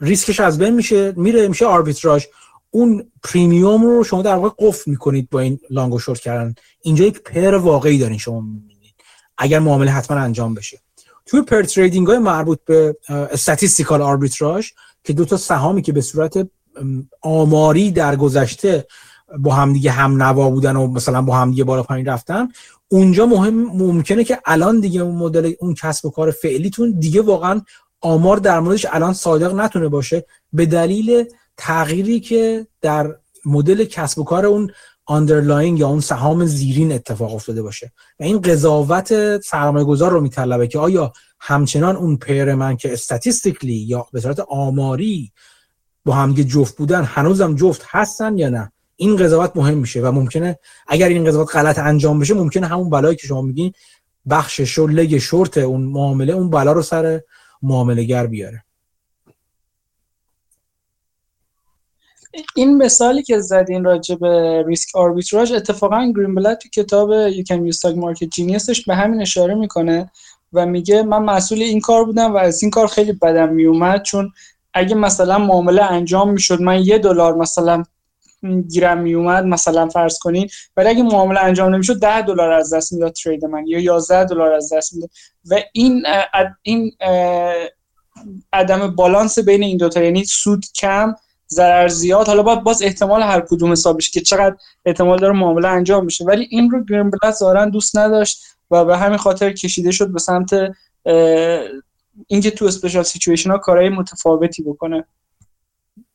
ریسکش 0.02 0.40
از 0.40 0.58
بین 0.58 0.74
میشه 0.74 1.14
میره 1.18 1.48
میشه 1.48 1.66
آربیتراژ. 1.66 2.26
اون 2.72 3.12
premium 3.24 3.84
رو 3.84 4.04
شما 4.04 4.22
در 4.22 4.36
واقع 4.36 4.50
قفل 4.60 4.92
می‌کنید 4.92 5.30
با 5.30 5.40
این 5.40 5.60
long 5.70 5.94
و 5.94 6.00
شورت 6.00 6.20
کردن. 6.20 6.56
اینجا 6.82 7.06
یک 7.06 7.22
pair 7.22 7.56
واقعی 7.56 7.98
دارین 7.98 8.18
شما 8.18 8.42
می‌بینید. 8.42 8.96
اگر 9.38 9.60
معامله 9.60 9.92
حتما 9.92 10.18
انجام 10.18 10.54
بشه. 10.54 10.80
توی 11.26 11.42
pair 11.42 11.64
trading 11.64 12.08
های 12.08 12.18
مربوط 12.18 12.60
به 12.66 12.98
statistical 13.10 14.02
arbitrage 14.02 14.72
که 15.04 15.14
دو 15.14 15.26
تا 15.26 15.38
سهامی 15.38 15.82
که 15.82 15.92
به 15.92 16.02
صورت 16.02 16.48
آماری 17.22 17.92
در 17.92 18.16
گذشته 18.16 18.88
با 19.40 19.54
همدیگه 19.54 19.92
هم 19.92 20.24
نوا 20.24 20.50
بودن 20.50 20.76
و 20.76 20.88
مثلا 20.88 21.22
با 21.22 21.36
همدیگه 21.36 21.64
بالا 21.64 21.84
پایین 21.84 22.06
رفتن 22.06 22.50
اونجا 22.88 23.26
مهم 23.26 23.54
ممکنه 23.54 24.24
که 24.24 24.40
الان 24.46 24.80
دیگه 24.80 25.02
اون 25.02 25.16
مدل 25.16 25.54
اون 25.60 25.74
کسب 25.74 26.06
و 26.06 26.10
کار 26.10 26.32
فعلیتون 26.32 26.92
دیگه 27.00 27.22
واقعا 27.22 27.62
آمار 28.06 28.38
در 28.38 28.60
موردش 28.60 28.86
الان 28.90 29.14
صادق 29.14 29.54
نتونه 29.54 29.88
باشه 29.88 30.26
به 30.54 30.66
دلیل 30.66 31.26
تغییری 31.58 32.20
که 32.20 32.68
در 32.82 33.16
مدل 33.46 33.86
کسب 33.86 34.20
و 34.20 34.24
کار 34.24 34.46
اون 34.46 34.72
underlying 35.06 35.78
یا 35.78 35.88
اون 35.88 36.00
سهام 36.00 36.46
زیرین 36.46 36.92
اتفاق 36.92 37.36
افتاده 37.36 37.62
باشه. 37.62 37.92
و 38.20 38.24
این 38.24 38.42
قضاوت 38.42 39.42
سرمایه 39.42 39.86
گذار 39.86 40.12
رو 40.12 40.22
میطلبه 40.22 40.68
که 40.68 40.80
آیا 40.80 41.14
همچنان 41.40 41.96
اون 41.96 42.18
pair 42.18 42.56
من 42.56 42.78
که 42.78 42.94
statistically 42.94 43.74
یا 43.74 44.08
به 44.12 44.22
صورت 44.22 44.40
آماری 44.40 45.32
با 46.06 46.14
همگه 46.14 46.44
جفت 46.44 46.78
بودن 46.78 47.04
هنوزم 47.04 47.56
جفت 47.56 47.82
هستن 47.86 48.38
یا 48.38 48.50
نه؟ 48.50 48.72
این 48.96 49.16
قضاوت 49.16 49.52
مهم 49.56 49.78
میشه 49.78 50.02
و 50.02 50.12
ممکنه 50.12 50.60
اگر 50.88 51.08
این 51.08 51.26
قضاوت 51.26 51.56
غلط 51.56 51.80
انجام 51.80 52.20
بشه 52.20 52.34
ممکنه 52.34 52.68
همون 52.68 52.90
بلایی 52.90 53.16
که 53.16 53.28
شما 53.28 53.42
میگین 53.42 53.72
بخش 54.30 54.62
شو 54.62 54.88
leg 54.88 55.18
short 55.18 55.58
اون 55.58 55.82
معامله 55.82 56.34
اون 56.34 56.50
بلا 56.50 56.72
رو 56.72 56.82
سر 56.82 57.22
معامله 57.66 58.04
گر 58.04 58.28
بیاره. 58.28 58.64
این 62.56 62.78
مثالی 62.78 63.24
که 63.24 63.40
زدین 63.40 63.84
راجع 63.84 64.16
به 64.16 64.64
ریسک 64.68 64.96
آربیتراژ 64.96 65.52
اتفاقا 65.52 66.14
گرین 66.16 66.36
بلد 66.36 66.58
تو 66.58 66.70
کتاب 66.70 67.32
You 67.32 67.44
Can 67.44 67.72
Use 67.72 67.78
Stock 67.78 67.96
Market 67.96 68.28
Geniusش 68.28 68.86
به 68.88 68.96
همین 68.96 69.22
اشاره 69.22 69.56
می‌کنه 69.56 70.12
و 70.54 70.66
میگه 70.66 71.04
من 71.04 71.24
مسئول 71.24 71.62
این 71.62 71.80
کار 71.80 72.06
بودم 72.06 72.34
و 72.34 72.38
از 72.38 72.64
این 72.64 72.72
کار 72.72 72.88
خیلی 72.88 73.14
بدم 73.14 73.54
میومد 73.54 74.04
چون 74.04 74.32
اگه 74.74 74.96
مثلا 74.96 75.38
معامله 75.38 75.84
انجام 75.84 76.32
می‌شد 76.32 76.62
من 76.62 76.86
یه 76.86 76.98
دلار 76.98 77.36
مثلا 77.36 77.84
گیرم 78.68 78.98
میومد 78.98 79.46
مثلا 79.46 79.90
فرض 79.90 80.20
کنین 80.20 80.50
ولی 80.78 80.90
اگه 80.90 81.04
معامله 81.04 81.40
انجام 81.40 81.76
نمی‌شد 81.76 82.00
10 82.00 82.22
دلار 82.22 82.52
از 82.52 82.74
دست 82.74 82.94
می‌داد 82.94 83.14
ترید 83.14 83.46
من 83.46 83.68
یا 83.68 83.80
11 83.80 84.26
دلار 84.26 84.54
از 84.54 84.74
دست 84.74 84.94
می‌داد. 84.94 85.10
و 85.52 85.56
این 85.74 86.04
این 86.62 86.92
عدم 88.54 88.96
بالانس 88.96 89.40
بین 89.40 89.64
این 89.64 89.78
دوتا 89.78 90.04
یعنی 90.04 90.26
سود 90.26 90.66
کم 90.76 91.16
ضرر 91.50 91.88
زیاد 91.88 92.28
حالا 92.28 92.44
باید 92.44 92.64
باز 92.64 92.82
احتمال 92.82 93.22
هر 93.22 93.42
کدوم 93.50 93.72
حساب 93.72 93.98
بشه 93.98 94.12
که 94.12 94.22
چقدر 94.22 94.56
احتمال 94.86 95.20
داره 95.20 95.34
معامله 95.34 95.68
انجام 95.68 96.06
بشه. 96.06 96.26
ولی 96.26 96.48
این 96.50 96.70
رو 96.72 96.84
گرین 96.84 97.10
بلد 97.10 97.34
ظاهرا 97.34 97.66
دوست 97.66 97.98
نداشت 97.98 98.44
و 98.72 98.86
به 98.86 98.98
همین 98.98 99.18
خاطر 99.18 99.52
کشیده 99.52 99.92
شد 99.92 100.12
به 100.12 100.20
سمت 100.20 100.50
اینکه 102.28 102.52
تو 102.52 102.66
اسپیشال 102.66 103.04
سیچویشن 103.04 103.52
ها 103.52 103.58
کارهای 103.58 103.90
متفاوتی 103.90 104.64
بکنه. 104.64 105.06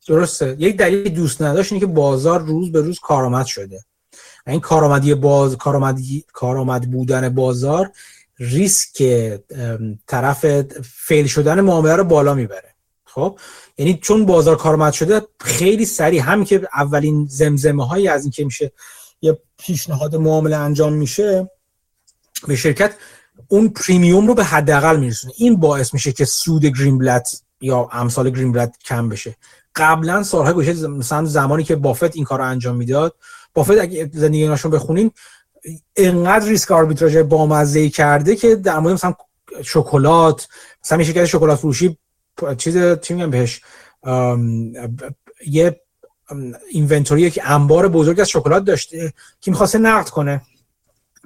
درسته. 0.07 0.57
یک 0.59 0.77
دلیل 0.77 1.09
دوست 1.09 1.43
نداشت 1.43 1.79
که 1.79 1.87
بازار 1.87 2.41
روز 2.41 2.73
به 2.73 2.81
روز 2.81 2.99
کارآمد 2.99 3.47
شده. 3.47 3.85
این 4.47 4.61
کارآمدی 4.61 5.15
باز 5.15 5.57
کارآمدی 5.57 6.25
کارآمد 6.33 6.91
بودن 6.91 7.29
بازار 7.29 7.91
ریسک 8.39 9.03
طرف 10.07 10.63
فیل 10.83 11.27
شدن 11.27 11.61
معامله 11.61 11.97
رو 11.97 12.05
بالا 12.05 12.35
می‌بره. 12.35 12.75
خب؟ 13.05 13.39
یعنی 13.79 13.99
چون 14.03 14.27
بازار 14.27 14.57
کارآمد 14.57 14.93
شده 14.93 15.23
خیلی 15.41 15.85
سریع 15.85 16.23
هم 16.23 16.45
که 16.45 16.69
اولین 16.75 17.27
زمزمه 17.31 17.87
هایی 17.87 18.09
از 18.09 18.23
اینکه 18.23 18.45
میشه 18.45 18.73
یه 19.23 19.39
پیشنهاد 19.59 20.17
معامله 20.17 20.57
انجام 20.57 20.93
میشه 20.93 21.51
به 22.49 22.57
شرکت 22.57 22.95
اون 23.49 23.69
پریمیوم 23.69 24.27
رو 24.27 24.35
به 24.35 24.45
حداقل 24.45 24.97
میرسونه. 24.97 25.33
این 25.37 25.57
باعث 25.57 25.95
میشه 25.95 26.13
که 26.13 26.25
سود 26.25 26.67
گرین 26.67 26.99
بلت 26.99 27.43
یا 27.61 27.89
امثال 27.93 28.31
گرین 28.31 28.53
بلت 28.53 28.77
کم 28.85 29.09
بشه. 29.09 29.37
قبلا 29.77 30.23
سالهای 30.23 30.55
گذشته 30.55 30.87
مثلا 30.87 31.25
زمانی 31.25 31.65
که 31.65 31.77
بافت 31.77 32.17
این 32.17 32.25
کار 32.25 32.39
رو 32.39 32.45
انجام 32.45 32.77
می‌داد 32.77 33.15
بافت 33.55 33.79
اگه 33.79 34.11
زندگی 34.15 34.49
ناشون 34.49 34.71
بخونین 34.71 35.11
انقدر 35.97 36.49
ریسک 36.49 36.71
آربیتراژ 36.71 37.17
بامزه 37.17 37.89
کرده 37.89 38.37
که 38.37 38.57
در 38.57 38.79
مورد 38.79 38.95
مثلا 38.95 39.15
شکلات 39.63 40.49
مثلا 40.85 41.03
شرکت 41.03 41.25
شکلات 41.25 41.59
فروشی 41.59 41.99
چیز 42.59 42.79
چی 43.01 43.15
میگم 43.15 43.31
بهش؟ 43.31 43.61
یه 45.47 45.81
اینونتوری 46.71 47.31
که 47.31 47.51
انبار 47.51 47.89
بزرگ 47.89 48.21
از 48.21 48.29
شکلات 48.29 48.65
داشته 48.65 49.13
که 49.41 49.51
می‌خواسته 49.51 49.79
نقد 49.79 50.09
کنه. 50.09 50.41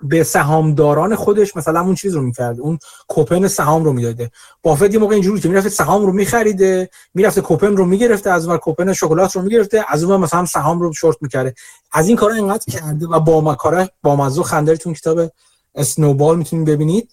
به 0.03 0.25
سهامداران 0.25 1.15
خودش 1.15 1.57
مثلا 1.57 1.81
اون 1.81 1.95
چیز 1.95 2.15
رو 2.15 2.23
می‌کرد. 2.23 2.61
اون 2.61 2.79
کوپن 3.09 3.49
سهام 3.49 3.85
رو 3.85 3.93
می‌داده. 3.93 4.31
بافت 4.63 4.93
یه 4.93 4.99
موقع 4.99 5.15
اینجوری 5.15 5.41
که 5.41 5.49
می‌رفته 5.49 5.69
سهام 5.69 6.07
رو 6.07 6.13
میخریده 6.13 6.91
می‌رفته 7.15 7.41
کوپن 7.41 7.77
رو 7.77 7.85
می‌گرفته 7.85 8.31
از 8.31 8.49
اون 8.49 8.57
کوپن 8.57 8.93
شکلات 8.93 9.37
رو 9.37 9.43
می‌گرفته 9.43 9.85
از 9.89 10.05
اون 10.05 10.21
مثلا 10.21 10.47
سهام 10.47 10.81
رو 10.81 10.93
شورت 10.93 11.17
می‌کرده. 11.21 11.55
از 11.93 12.09
این 12.09 12.17
کارا 12.17 12.35
اینقدر 12.35 12.73
کرده 12.73 13.07
و 13.07 13.21
با 13.21 13.41
مکاره 13.41 13.91
با 14.03 14.17
مزو 14.17 14.43
خندری 14.43 14.77
تو 14.77 14.93
کتاب 14.93 15.31
اسنوبال 15.75 16.39
می‌تونید 16.39 16.69
ببینید. 16.69 17.11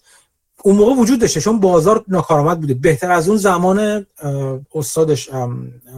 اون 0.64 0.76
موقع 0.76 0.94
وجود 0.94 1.20
داشته 1.20 1.40
چون 1.40 1.60
بازار 1.60 2.04
ناکارآمد 2.08 2.60
بوده. 2.60 2.74
بهتر 2.74 3.10
از 3.10 3.28
اون 3.28 3.38
زمان 3.38 4.06
استادش 4.74 5.30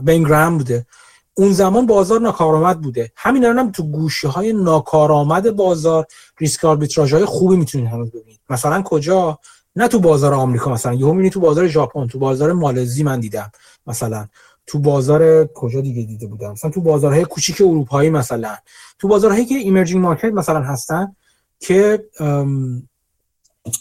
بینگرام 0.03 0.59
بوده. 0.59 0.87
اون 1.35 1.53
زمان 1.53 1.87
بازار 1.87 2.21
ناکارآمد 2.21 2.81
بوده. 2.81 3.13
همین 3.17 3.45
الان 3.45 3.59
هم 3.59 3.71
تو 3.71 3.83
گوشه 3.83 4.29
های 4.29 4.53
ناکارآمد 4.53 5.57
بازار 5.57 6.07
ریسک 6.39 6.65
آربیتراژ 6.65 7.15
های 7.15 7.25
خوبی 7.25 7.57
می‌تونید 7.57 7.89
هنوز 7.89 8.11
ببینید. 8.11 8.41
مثلا 8.51 8.83
کجا؟ 8.83 9.39
نه 9.77 9.89
تو 9.89 9.99
بازار 9.99 10.35
آمریکا 10.35 10.71
مثلا. 10.73 10.95
یهو 10.95 11.11
می‌بینید 11.11 11.33
تو 11.33 11.41
بازار 11.41 11.67
ژاپن 11.67 12.07
تو 12.07 12.19
بازار 12.19 12.53
مالزی 12.53 13.03
من 13.03 13.21
دیدم 13.21 13.53
مثلا. 13.87 14.29
تو 14.67 14.79
بازار 14.79 15.47
کجا 15.47 15.81
دیگه 15.81 16.03
دیده 16.03 16.27
بودم؟ 16.27 16.53
مثلا 16.53 16.71
تو 16.71 16.81
بازارهای 16.81 17.25
کوچیک 17.25 17.61
اروپایی 17.61 18.11
مثلا. 18.11 18.57
تو 18.99 19.09
بازارهایی 19.09 19.47
که 19.47 19.55
emerging 19.55 20.03
market 20.03 20.25
مثلا 20.33 20.61
هستن 20.61 21.17
که 21.61 22.05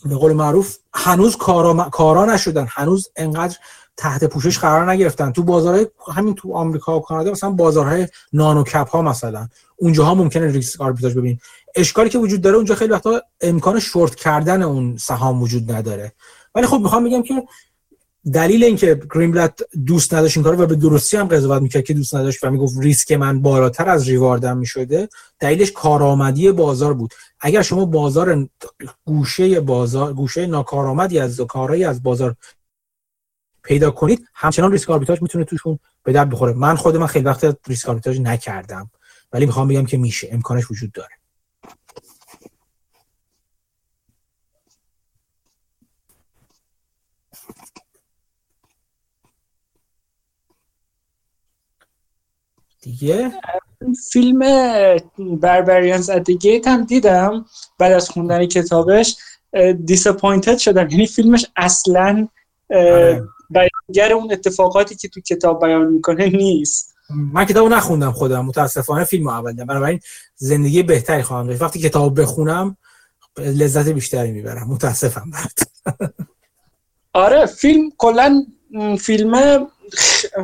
به 0.06 0.16
قول 0.16 0.34
معروف 0.34 0.78
هنوز 0.94 1.38
کارا, 1.38 1.74
کارا 1.74 2.26
نشدن. 2.26 2.68
هنوز 2.70 3.10
انقدر 3.16 3.58
تحت 3.98 4.24
پوشش 4.24 4.60
قرار 4.60 4.92
نگرفتن. 4.92 5.32
تو 5.32 5.44
بازارهای 5.44 5.88
همین 6.14 6.36
تو 6.36 6.54
آمریکا 6.54 7.00
و 7.00 7.02
کانادا 7.02 7.32
مثلا 7.32 7.50
بازارهای 7.50 8.08
nano 8.34 8.64
cap 8.64 8.90
ها 8.90 9.02
مثلا. 9.02 9.48
اونجاها 9.78 10.16
ممکنه 10.16 10.48
ریسک 10.48 10.82
آربیتراژ 10.82 11.14
ببین 11.14 11.40
اشکالی 11.76 12.10
که 12.10 12.18
وجود 12.18 12.42
داره 12.42 12.56
اونجا 12.56 12.76
خیلی 12.76 12.94
وقتا 12.94 13.22
امکان 13.42 13.80
شورت 13.80 14.16
کردن 14.16 14.62
اون 14.62 14.98
سهام 14.98 15.42
وجود 15.42 15.72
نداره. 15.72 16.12
ولی 16.56 16.66
خب 16.68 16.80
می‌خوام 16.80 17.04
بگم 17.04 17.24
که 17.24 17.44
دلیل 18.34 18.64
اینکه 18.64 18.96
برد 18.96 19.60
دوست 19.86 20.14
نداشت 20.14 20.38
این 20.38 20.44
کارو 20.44 20.64
و 20.64 20.66
به 20.66 20.76
درستی 20.76 21.18
هم 21.18 21.28
قضاوت 21.28 21.62
می‌کرد 21.62 21.84
که 21.84 21.94
دوست 21.94 22.16
نداشت 22.16 22.44
و 22.44 22.52
می‌گفت 22.52 22.80
ریسک 22.80 23.12
من 23.12 23.42
بالاتر 23.42 23.90
از 23.90 24.08
reward 24.08 24.51
م 24.51 24.58
می‌شده 24.58 25.10
دلیلش 25.40 25.72
کارآمدی 25.72 26.52
بازار 26.52 26.94
بود. 26.94 27.14
اگر 27.40 27.62
شما 27.62 27.86
بازار 27.86 28.48
گوشه 29.06 29.60
بازار 29.60 30.14
گوشه 30.14 30.46
ناکارآمدی 30.48 31.20
از 31.20 31.42
کارهایی 31.42 31.84
از 31.84 32.04
بازار 32.04 32.36
پیدا 33.64 33.92
کنید 33.92 34.28
همچنان 34.34 34.72
ریسک 34.72 34.90
آربیتراژ 34.90 35.22
می‌تونه 35.22 35.46
توشون 35.46 35.80
به 36.04 36.12
درد 36.12 36.30
بخوره. 36.30 36.54
من 36.54 36.76
خود 36.76 36.98
من 36.98 37.08
خیلی 37.08 37.26
وقت 37.26 37.58
ریسک 37.68 37.90
آربیتراژ 37.90 38.20
نکردم 38.20 38.92
ولی 39.34 39.46
می‌خوام 39.46 39.68
بگم 39.68 39.86
که 39.86 39.98
میشه 39.98 40.30
امکانش 40.32 40.72
وجود 40.72 40.92
داره. 40.92 41.10
دیگه؟ 52.82 53.32
فیلم 54.12 54.40
Barbarians 55.18 56.10
at 56.10 56.30
هم 56.68 56.84
دیدم 56.84 57.46
بعد 57.80 57.92
از 57.92 58.10
خوندن 58.10 58.46
کتابش 58.46 59.16
disappointed 59.86 60.58
شدم. 60.58 60.90
یعنی 60.90 61.08
فیلمش 61.08 61.46
اصلا. 61.56 62.28
بیانگر 63.50 64.14
اون 64.14 64.32
اتفاقاتی 64.32 64.96
که 64.96 65.08
تو 65.08 65.22
کتاب 65.22 65.66
بیان 65.66 65.88
می‌کنه 65.88 66.30
نیست. 66.30 66.96
من 67.34 67.46
کتابو 67.46 67.70
نخوندم 67.70 68.12
خودم 68.12 68.46
متاسفانه 68.46 69.04
فیلم 69.04 69.28
اول 69.28 69.52
دیدم 69.52 69.66
بنابراین 69.66 70.00
زندگی 70.36 70.84
بهتری 70.84 71.24
خواهم 71.24 71.48
داشت. 71.48 71.62
وقتی 71.62 71.80
کتاب 71.80 72.22
بخونم 72.22 72.78
لذت 73.38 73.88
بیشتری 73.88 74.32
می‌برم. 74.32 74.68
متاسفم. 74.68 75.32
برد 75.32 75.70
آره 77.14 77.46
فیلم 77.46 77.92
کلا 77.98 78.46
فیلم 79.00 79.68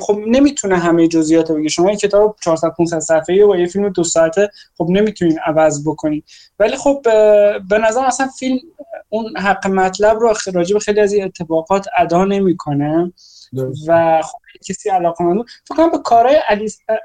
خب 0.01 0.19
نمی‌تونه 0.27 0.77
همه 0.77 1.07
جزئیات 1.07 1.51
بگه. 1.51 1.69
شما 1.69 1.89
این 1.89 1.97
کتاب 1.97 2.35
400 2.43 2.69
500 2.77 2.99
صفحه‌ای 2.99 3.43
و 3.43 3.55
یه 3.55 3.67
فیلم 3.67 3.89
دو 3.89 4.03
ساعته 4.03 4.49
خب 4.77 4.88
نمی‌تونین 4.89 5.39
عوض 5.45 5.88
بکنید 5.88 6.26
ولی 6.59 6.77
خب 6.77 7.01
به 7.69 7.77
نظر 7.88 8.05
اصلا 8.05 8.27
فیلم 8.27 8.59
اون 9.09 9.38
حق 9.38 9.67
مطلب 9.67 10.19
رو 10.19 10.34
راجع 10.53 10.73
به 10.73 10.80
خیلی 10.80 10.99
از 10.99 11.13
این 11.13 11.23
اتفاقات 11.23 11.85
ادا 11.97 12.26
نمی‌کنه. 12.26 13.13
و 13.88 14.21
خب 14.21 14.38
کسی 14.65 14.89
علاقه 14.89 15.26
مندو 15.26 15.45
فکر 15.67 15.89
به 15.89 15.97
کارهای 15.97 16.38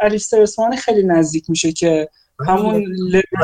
الیستر 0.00 0.42
اسمان 0.42 0.76
خیلی 0.76 1.06
نزدیک 1.06 1.50
میشه 1.50 1.72
که 1.72 2.08
همون 2.46 2.84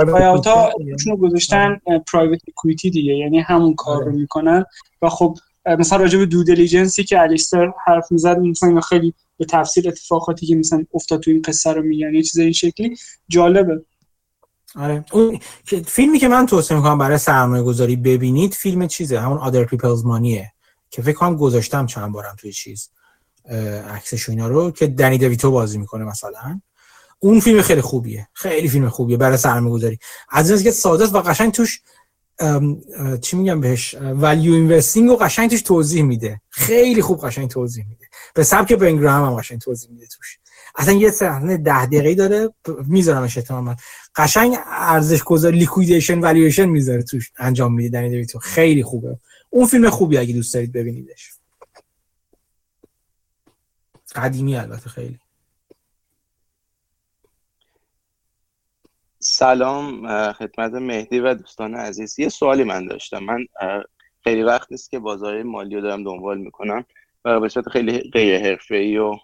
لایاوت 0.06 0.46
ها 0.46 0.72
رو 1.06 1.16
گذاشتن 1.16 1.80
پرایوت 2.12 2.40
اکویتی 2.48 2.90
دیگه. 2.90 3.12
یعنی 3.12 3.40
همون 3.40 3.74
کار 3.74 4.04
رو 4.04 4.12
می‌کنن. 4.12 4.64
و 5.02 5.08
خب 5.08 5.38
مثلا 5.66 5.98
راجع 5.98 6.18
به 6.18 6.26
due 6.26 6.44
diligence 6.44 6.98
ی 6.98 7.04
که 7.04 7.20
الیستر 7.20 7.72
حرف 7.86 8.12
می‌زد 8.12 8.38
مثلا 8.38 8.80
خیلی 8.80 9.14
به 9.38 9.44
تفسیر 9.44 9.88
اتفاقاتی 9.88 10.46
که 10.46 10.54
مثلا 10.54 10.84
افتاد 10.94 11.20
تو 11.20 11.30
این 11.30 11.42
قصه 11.42 11.72
رو 11.72 11.82
میگن 11.82 12.14
یه 12.14 12.22
چیز 12.22 12.38
این 12.38 12.52
شکلی 12.52 12.96
جالبه. 13.28 13.84
آره. 14.76 15.04
اون 15.12 15.38
فیلمی 15.86 16.18
که 16.18 16.28
من 16.28 16.46
توصیه 16.46 16.76
می‌کنم 16.76 16.98
برای 16.98 17.18
سرمایه 17.18 17.62
گذاری 17.62 17.96
ببینید 17.96 18.54
فیلم 18.54 18.86
چیزه؟ 18.86 19.20
همون 19.20 19.38
Other 19.38 19.64
People's 19.64 20.04
Money 20.04 20.44
ه 20.44 20.52
که 20.90 21.02
فکر 21.02 21.16
کنم 21.16 21.36
گذاشتم 21.36 21.86
چند 21.86 22.12
بارم 22.12 22.36
توی 22.38 22.52
چیز 22.52 22.90
عکسش 23.90 24.28
اینا 24.28 24.48
رو 24.48 24.70
که 24.70 24.86
دنی 24.86 25.18
دویتو 25.18 25.50
بازی 25.50 25.78
می‌کنه 25.78 26.04
مثلا. 26.04 26.60
اون 27.18 27.40
فیلم 27.40 27.62
خیلی 27.62 27.80
خوبیه. 27.80 28.28
خیلی 28.32 28.68
فیلم 28.68 28.88
خوبیه 28.88 29.16
برای 29.16 29.36
سرمایه 29.36 29.74
گذاری 29.74 29.98
از 30.30 30.50
اینکه 30.50 30.70
ساده 30.70 31.06
و 31.06 31.22
قشنگ 31.22 31.52
توش 31.52 31.80
چی 33.20 33.36
میگم 33.36 33.60
بهش؟ 33.60 33.94
value 33.94 34.52
investing 34.52 35.08
رو 35.08 35.16
قشنگ 35.16 35.50
توش 35.50 35.62
توضیح 35.62 36.02
میده. 36.02 36.40
خیلی 36.50 37.02
خوب 37.02 37.26
قشنگ 37.26 37.48
توضیح 37.50 37.86
میده. 37.88 38.06
به 38.34 38.42
سبک 38.42 38.72
بن 38.72 38.89
گراهام 38.89 39.24
هم 39.24 39.40
قشنگ 39.40 39.58
توضیح 39.58 39.90
میده 39.90 40.06
توش. 40.06 40.38
اصلا 40.76 40.94
یه 40.94 41.10
صحنه 41.10 41.56
ده 41.56 41.86
دقیقه 41.86 42.14
داره 42.14 42.54
میذارمش 42.86 43.38
احتمالاً 43.38 43.76
قشنگ 44.16 44.56
ارزش 44.66 45.22
گذار 45.22 45.52
liquidation 45.52 46.18
valuation 46.18 46.64
می‌ذاره 46.64 47.02
توش. 47.02 47.32
انجام 47.38 47.74
میده 47.74 47.88
دنی 47.88 48.10
دیویتو 48.10 48.38
خیلی 48.38 48.82
خوبه. 48.82 49.18
اون 49.50 49.66
فیلم 49.66 49.90
خوبی 49.90 50.18
اگه 50.18 50.34
دوست 50.34 50.54
دارید 50.54 50.72
ببینیدش. 50.72 51.32
قدیمی 54.14 54.56
البته 54.56 54.90
خیلی. 54.90 55.18
سلام 59.22 60.06
خدمت 60.32 60.72
مهدی 60.72 61.20
و 61.20 61.34
دوستان 61.34 61.74
عزیز. 61.74 62.18
یه 62.18 62.28
سوالی 62.28 62.64
من 62.64 62.86
داشتم. 62.86 63.18
من 63.18 63.46
خیلی 64.24 64.42
وقت 64.42 64.72
نیست 64.72 64.90
که 64.90 64.98
بازار 64.98 65.42
مالی 65.42 65.74
رو 65.74 65.80
دارم 65.80 66.04
دنبال 66.04 66.38
می‌کنم 66.38 66.84
و 67.24 67.40
به 67.40 67.48
صورت 67.48 67.68
خیلی 67.68 67.98
غیر 67.98 68.42
حرفه‌ای 68.42 68.98
و 68.98 69.16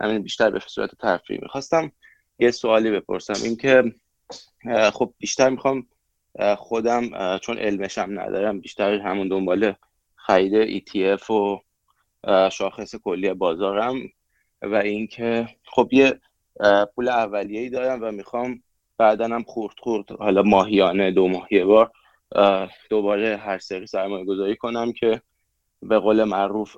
همین 0.00 0.22
بیشتر 0.22 0.50
به 0.50 0.60
صورت 0.66 0.90
تفریحی 1.00 1.42
می‌خواستم 1.42 1.92
یه 2.38 2.50
سوالی 2.50 2.90
بپرسم. 2.90 3.44
اینکه 3.44 3.94
خب 4.92 5.14
بیشتر 5.18 5.50
می‌خوام 5.50 5.86
خودم 6.56 7.38
چون 7.38 7.58
علمشم 7.58 8.20
ندارم 8.20 8.60
بیشتر 8.60 9.00
همون 9.00 9.28
دنبال 9.28 9.74
خرید 10.16 10.82
ETF 10.84 11.30
و 11.30 11.60
شاخص 12.50 12.94
کلی 12.96 13.34
بازارم 13.34 13.96
و 14.62 14.74
اینکه 14.74 15.48
خب 15.64 15.88
یه 15.92 16.20
پول 16.94 17.08
اولیه 17.08 17.60
ای 17.60 17.70
دارم 17.70 17.98
و 18.02 18.10
می‌خوام 18.12 18.62
بعدا 18.98 19.24
هم 19.24 19.42
خورد 19.42 19.74
خورد. 19.80 20.12
حالا 20.12 20.42
ماهیانه 20.42 21.10
دو 21.10 21.28
ماهیه 21.28 21.64
بار 21.64 21.90
دوباره 22.90 23.36
هر 23.36 23.58
سری 23.58 23.86
سرمایه 23.86 24.24
گذاری 24.24 24.56
کنم 24.56 24.92
که 24.92 25.22
به 25.82 25.98
قول 25.98 26.24
معروف 26.24 26.76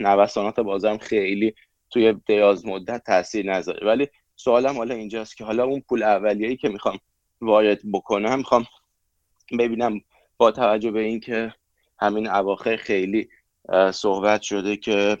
نوسانات 0.00 0.60
بازارم 0.60 0.98
خیلی 0.98 1.54
توی 1.90 2.14
دراز 2.28 2.66
مدت 2.66 3.04
تاثیر 3.04 3.52
نذاره. 3.52 3.86
ولی 3.86 4.08
سوالم 4.36 4.76
حالا 4.76 4.94
اینجاست 4.94 5.36
که 5.36 5.44
حالا 5.44 5.64
اون 5.64 5.80
پول 5.88 6.02
اولیه‌ای 6.02 6.56
که 6.56 6.68
می‌خوام 6.68 6.98
وارد 7.40 7.80
بکنم 7.92 8.38
می‌خوام 8.38 8.66
ببینم 9.58 10.00
با 10.36 10.50
توجه 10.50 10.90
به 10.90 11.00
اینکه 11.00 11.54
همین 12.00 12.28
اواخر 12.28 12.76
خیلی 12.76 13.28
صحبت 13.92 14.42
شده 14.42 14.76
که 14.76 15.16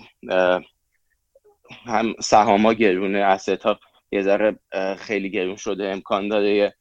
هم 1.86 2.14
سهاما 2.20 2.72
گرونه 2.72 3.18
اسست 3.18 3.62
ها 3.62 3.78
یه 4.16 4.22
ذره 4.22 4.58
خیلی 4.98 5.30
گرون 5.30 5.56
شده 5.56 5.88
امکان 5.88 6.28
داره 6.28 6.54
یه 6.54 6.74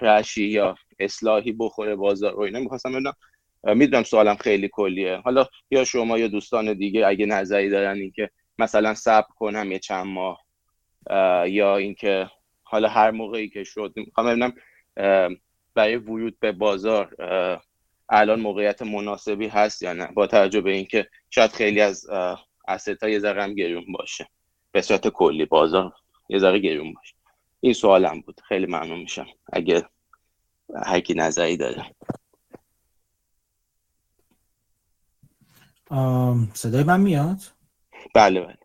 کرشی 0.00 0.44
یا 0.44 0.74
اصلاحی 0.98 1.52
بخوره 1.52 1.96
بازار 1.96 2.36
و 2.36 2.40
اینا. 2.40 2.60
می‌خواستم 2.60 2.90
بدونم 2.92 3.14
می‌دونم 3.64 4.02
سوالم 4.02 4.36
خیلی 4.36 4.68
کلیه. 4.72 5.16
حالا 5.16 5.46
یا 5.70 5.84
شما 5.84 6.18
یا 6.18 6.28
دوستان 6.28 6.72
دیگه 6.72 7.06
اگه 7.06 7.26
نظری 7.26 7.70
دارن 7.70 7.96
اینکه 7.96 8.30
مثلا 8.58 8.94
صبر 8.94 9.28
کنم 9.38 9.72
یه 9.72 9.78
چند 9.78 10.06
ماه 10.06 10.44
یا 11.50 11.76
اینکه 11.76 12.30
حالا 12.62 12.88
هر 12.88 13.10
موقعی 13.10 13.48
که 13.48 13.64
شد 13.64 13.92
می‌خوام 13.96 14.26
ببینم 14.26 14.52
برای 15.74 15.96
ورود 15.96 16.36
به 16.40 16.52
بازار 16.52 17.16
الان 18.08 18.40
موقعیت 18.40 18.82
مناسبی 18.82 19.46
هست 19.48 19.82
یا 19.82 19.92
نه؟ 19.92 20.06
با 20.06 20.26
توجه 20.26 20.60
به 20.60 20.72
اینکه 20.72 21.06
شاید 21.30 21.50
خیلی 21.50 21.80
از 21.80 22.06
یه 23.02 23.18
ذره 23.18 23.42
هم 23.42 23.54
گرون 23.54 23.84
باشه. 23.92 24.28
به 24.72 24.82
صورت 24.82 25.08
کلی 25.08 25.44
بازار. 25.44 25.92
یه 26.28 26.38
ذره 26.38 26.58
گرون 26.58 26.94
باشه 26.94 27.14
این 27.60 27.72
سوالم 27.72 28.20
بود. 28.20 28.40
خیلی 28.48 28.66
ممنون 28.66 28.98
میشم. 28.98 29.26
اگه 29.52 29.88
هر 30.86 31.00
کی 31.00 31.14
نظری 31.14 31.56
داره. 31.56 31.94
صدای 36.54 36.84
من 36.84 37.00
میاد؟ 37.00 37.40
بله 38.14 38.40
بله. 38.40 38.58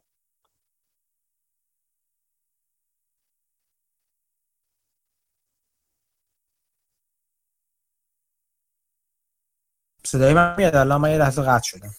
صدای 10.04 10.34
من 10.34 10.56
میاد؟ 10.58 10.76
الان 10.76 11.02
من 11.02 11.12
یه 11.12 11.18
لحظه 11.18 11.42
قطع 11.42 11.64
شدم. 11.64 11.96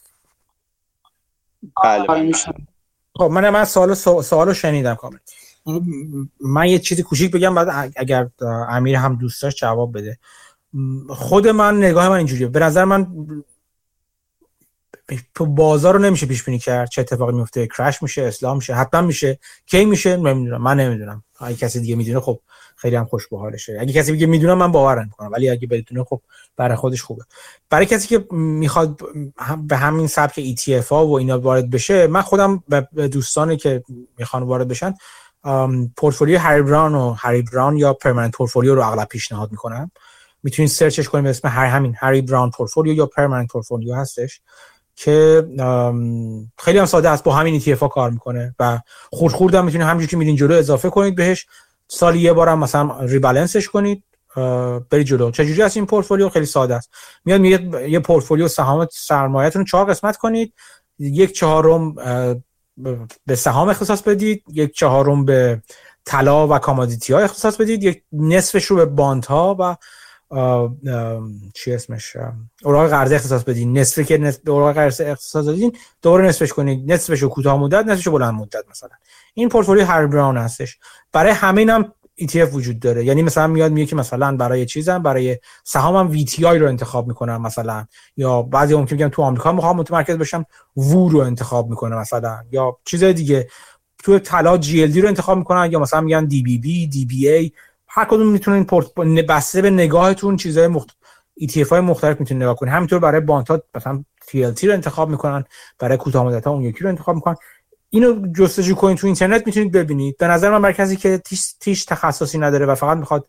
بله, 1.84 2.06
بله. 2.06 2.32
خب 3.14 3.24
من 3.24 3.50
من 3.50 3.64
سوال 3.64 3.94
سوالو 3.94 4.54
شنیدم 4.54 4.94
کامل. 4.94 5.18
من 6.40 6.66
یه 6.66 6.78
چیزی 6.78 7.02
کوچیک 7.02 7.30
بگم 7.30 7.54
بعد 7.54 7.92
اگر 7.96 8.28
امیر 8.68 8.96
هم 8.96 9.16
دوست 9.16 9.48
جواب 9.48 9.98
بده. 9.98 10.18
خود 11.08 11.48
من 11.48 11.78
نگاه 11.78 12.08
من 12.08 12.16
اینجوریه. 12.16 12.48
به 12.48 12.60
نظر 12.60 12.84
من 12.84 13.06
بازار 15.38 15.94
رو 15.94 16.00
نمیشه 16.00 16.26
پیش 16.26 16.42
بینی 16.42 16.58
کرد 16.58 16.90
چه 16.90 17.00
اتفاقی 17.00 17.32
میفته. 17.32 17.66
کرش 17.66 18.02
میشه 18.02 18.22
اسلام 18.22 18.56
میشه 18.56 18.74
حتما 18.74 19.00
میشه. 19.00 19.38
کی 19.66 19.84
میشه 19.84 20.16
نمی‌دونم. 20.16 20.62
من 20.62 20.80
نمی‌دونم. 20.80 21.24
اگه 21.40 21.56
کسی 21.56 21.80
دیگه 21.80 21.96
می‌دونه 21.96 22.20
خب 22.20 22.40
خیلی 22.76 22.96
هم 22.96 23.04
خوش 23.04 23.28
اگه 23.80 23.92
کسی 23.92 24.12
بگه 24.12 24.26
می‌دونم 24.26 24.58
من 24.58 24.72
باور 24.72 25.00
نمی‌کنم 25.02 25.32
ولی 25.32 25.50
اگه 25.50 25.66
بدونه 25.66 26.04
خب 26.04 26.20
برای 26.56 26.76
خودش 26.76 27.02
خوبه. 27.02 27.24
برای 27.70 27.86
کسی 27.86 28.08
که 28.08 28.34
می‌خواد 28.34 29.00
به 29.66 29.76
همین 29.76 30.06
سبک 30.06 30.54
ETF 30.54 30.88
ها 30.88 31.06
و 31.06 31.18
اینا 31.18 31.40
وارد 31.40 31.70
بشه 31.70 32.06
من 32.06 32.22
خودم 32.22 32.64
به 32.92 33.08
دوستانی 33.08 33.56
که 33.56 33.84
می‌خوان 34.18 34.42
وارد 34.42 34.68
بشن 34.68 34.94
پورتفولیو 35.96 36.38
هری 36.38 36.62
براون 36.62 36.94
و 36.94 37.12
هری 37.12 37.42
براون 37.42 37.76
یا 37.76 37.92
permanent 37.92 38.32
portfolio 38.32 38.74
رو 38.74 38.82
اغلب 38.82 39.08
پیشنهاد 39.08 39.50
می‌کنم. 39.50 39.90
می‌تونید 40.42 40.70
search 40.70 40.99
ش 40.99 41.08
کنید 41.08 41.24
به 41.24 41.30
اسم 41.30 41.48
هر 41.48 41.66
همین 41.66 41.94
هری 41.98 42.22
براون 42.22 42.50
پورتفولیو 42.50 42.94
یا 42.94 43.06
permanent 43.06 43.52
portfolio 43.52 43.94
هستش 43.94 44.40
که 44.96 45.46
خیلی 46.58 46.78
هم 46.78 46.86
ساده 46.86 47.08
است 47.08 47.24
با 47.24 47.34
همین 47.34 47.60
ETF 47.60 47.88
کار 47.92 48.10
می‌کنه 48.10 48.54
و 48.58 48.80
خورد 49.12 49.34
خورد 49.34 49.54
هم 49.54 49.64
می‌تونید 49.64 49.86
همینجوری 49.86 50.10
که 50.10 50.16
میرین 50.16 50.36
جلو 50.36 50.54
اضافه 50.54 50.90
کنید 50.90 51.16
بهش. 51.16 51.46
سالی 51.88 52.18
یه 52.18 52.32
بارم 52.32 52.58
مثلا 52.58 53.00
rebalance 53.00 53.56
ش 53.56 53.68
کنید 53.68 54.04
برید 54.90 55.06
جلو. 55.06 55.30
چجوری 55.30 55.62
از 55.62 55.76
این 55.76 55.86
پورتفولیو؟ 55.86 56.28
خیلی 56.28 56.46
ساده 56.46 56.74
است. 56.74 56.90
میاد 57.24 57.40
میگه 57.40 57.90
یه 57.90 57.98
پورتفولیو 57.98 58.48
سهام 58.48 58.88
سرمایه‌تون 58.92 59.64
چهار 59.64 59.84
قسمت 59.84 60.16
کنید. 60.16 60.54
یک 60.98 61.32
چهارم 61.32 61.94
به 63.26 63.34
سهام 63.36 63.68
اختصاص 63.68 64.02
بدید 64.02 64.44
یک 64.52 64.74
چهارم 64.74 65.24
به 65.24 65.62
طلا 66.04 66.48
و 66.48 66.58
commodity 66.58 67.12
ها 67.12 67.18
اختصاص 67.18 67.56
بدید 67.56 67.84
یک 67.84 68.02
نصفش 68.12 68.64
رو 68.64 68.76
به 68.76 68.84
bond 68.84 69.24
ها 69.24 69.56
و 69.58 69.76
چی 71.54 71.72
اسمش 71.72 72.16
اوراق 72.64 72.90
قرضه 72.90 73.14
اختصاص 73.14 73.44
بدید. 73.44 73.78
نصفی 73.78 74.04
که 74.04 74.18
نصف 74.18 74.48
اوراق 74.48 74.74
قرضه 74.74 75.06
اختصاص 75.06 75.46
دادین 75.46 75.76
دوباره 76.02 76.28
نصفش 76.28 76.52
کنید. 76.52 76.92
نصفش 76.92 77.22
رو 77.22 77.28
کوتاه 77.28 77.60
مدت 77.60 77.86
نصفش 77.86 78.06
رو 78.06 78.12
بلند 78.12 78.34
مدت 78.34 78.64
مثلا. 78.70 78.90
این 79.34 79.48
پورتفولیو 79.48 79.84
هر 79.84 80.06
براون 80.06 80.36
هستش. 80.36 80.78
برای 81.12 81.32
همه 81.32 81.72
هم 81.72 81.92
ETF 82.20 82.54
وجود 82.54 82.80
داره. 82.80 83.04
یعنی 83.04 83.22
مثلا 83.22 83.46
میاد 83.46 83.72
میگه 83.72 83.86
که 83.86 83.96
مثلا 83.96 84.36
برای 84.36 84.66
چیزم 84.66 85.02
برای 85.02 85.38
سهامم 85.64 86.18
VTI 86.18 86.42
رو 86.42 86.68
انتخاب 86.68 87.08
می‌کنم 87.08 87.42
مثلا. 87.42 87.86
یا 88.16 88.42
بعضی 88.42 88.74
ممکن 88.74 88.96
میگن 88.96 89.08
تو 89.08 89.22
آمریکا 89.22 89.52
می‌خوام 89.52 89.76
متمرکز 89.76 90.16
بشم 90.16 90.44
وو 90.76 91.08
رو 91.08 91.18
انتخاب 91.18 91.70
می‌کنه 91.70 91.96
مثلا. 91.96 92.38
یا 92.52 92.78
چیز 92.84 93.04
دیگه. 93.04 93.48
تو 94.02 94.18
طلا 94.18 94.60
GLD 94.60 94.96
رو 94.96 95.08
انتخاب 95.08 95.38
می‌کنن 95.38 95.72
یا 95.72 95.78
مثلا 95.78 96.00
میگن 96.00 96.28
DBB 96.28 96.92
DBA 96.94 97.50
هر 97.88 98.04
کدوم 98.04 98.28
می‌تونین 98.28 98.64
پورت 98.64 98.94
بسته 99.28 99.62
به 99.62 99.70
نگاهتون 99.70 100.36
چیزهای 100.36 100.66
مخت... 100.68 100.88
ETF 101.42 101.68
های 101.68 101.80
مختلف 101.80 102.20
می‌تونین 102.20 102.42
نگاه 102.42 102.56
کنین 102.56 102.72
همینطور 102.72 102.98
برای 102.98 103.20
بانت 103.20 103.48
ها 103.48 103.62
مثلا 103.74 104.04
TLT 104.30 104.64
رو 104.64 104.72
انتخاب 104.72 105.08
می‌کنن 105.10 105.44
برای 105.78 105.96
کوتاه 105.96 106.26
مدت 106.26 106.46
اون 106.46 106.62
یکی 106.62 106.84
رو 106.84 106.88
انتخاب 106.88 107.14
می‌کنن. 107.14 107.36
اینو 107.90 108.32
جستجو 108.32 108.74
کنید 108.74 108.98
تو 108.98 109.06
اینترنت 109.06 109.46
می‌تونید 109.46 109.72
ببینید. 109.72 110.16
به 110.18 110.26
نظر 110.26 110.58
من 110.58 110.72
کسی 110.72 110.96
که 110.96 111.18
تیش, 111.18 111.52
تیش 111.60 111.84
تخصصی 111.84 112.38
نداره 112.38 112.66
و 112.66 112.74
فقط 112.74 112.98
می‌خواد 112.98 113.26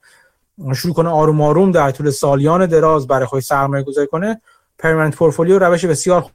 شروع 0.75 0.93
کنه 0.93 1.09
آروم 1.09 1.41
آروم 1.41 1.71
در 1.71 1.91
طول 1.91 2.09
سالیان 2.09 2.65
دراز 2.65 3.07
برای 3.07 3.25
خودش 3.25 3.43
سرمایه 3.43 3.83
گذاری 3.83 4.07
کنه 4.07 4.41
پرمننت 4.79 5.15
پورتفولیو 5.15 5.59
روش 5.59 5.85
بسیار 5.85 6.31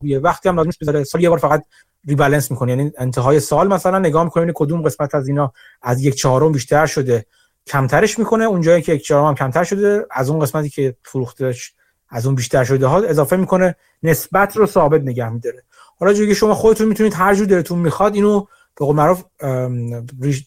خوبیه. 0.00 0.18
وقتی 0.18 0.48
هم 0.48 0.56
لازم 0.56 0.70
بذاره 0.80 1.04
سال 1.04 1.22
یه 1.22 1.28
بار 1.28 1.38
فقط 1.38 1.64
ریبالانس 2.08 2.50
می‌کنه. 2.50 2.72
یعنی 2.72 2.92
انتهای 2.98 3.40
سال 3.40 3.68
مثلا 3.68 3.98
نگاه 3.98 4.24
می‌کنه 4.24 4.52
کدوم 4.54 4.82
قسمت 4.82 5.14
از 5.14 5.28
اینا 5.28 5.52
از 5.82 6.02
یک 6.02 6.14
چهارم 6.14 6.52
بیشتر 6.52 6.86
شده. 6.86 7.26
کمترش 7.66 8.18
می‌کنه 8.18 8.44
اونجایی 8.44 8.82
که 8.82 8.94
یک 8.94 9.04
چهارم 9.04 9.26
هم 9.26 9.34
کمتر 9.34 9.64
شده 9.64 10.06
از 10.10 10.30
اون 10.30 10.38
قسمتی 10.38 10.68
که 10.68 10.96
فروختش 11.04 11.74
از 12.08 12.26
اون 12.26 12.34
بیشتر 12.34 12.64
شده 12.64 12.86
ها 12.86 12.98
اضافه 12.98 13.36
می‌کنه. 13.36 13.76
نسبت 14.02 14.56
رو 14.56 14.66
ثابت 14.66 15.00
نگه 15.00 15.28
میداره. 15.28 15.62
حالا 16.00 16.12
جوری 16.12 16.34
شما 16.34 16.54
خودتون 16.54 16.88
می‌تونید 16.88 17.14
هر 17.14 17.34
جور 17.34 17.46
دلتون 17.46 17.78
می‌خواد 17.78 18.14
اینو 18.14 18.40
به 18.76 18.84
قول 18.84 18.96
معروف 18.96 19.24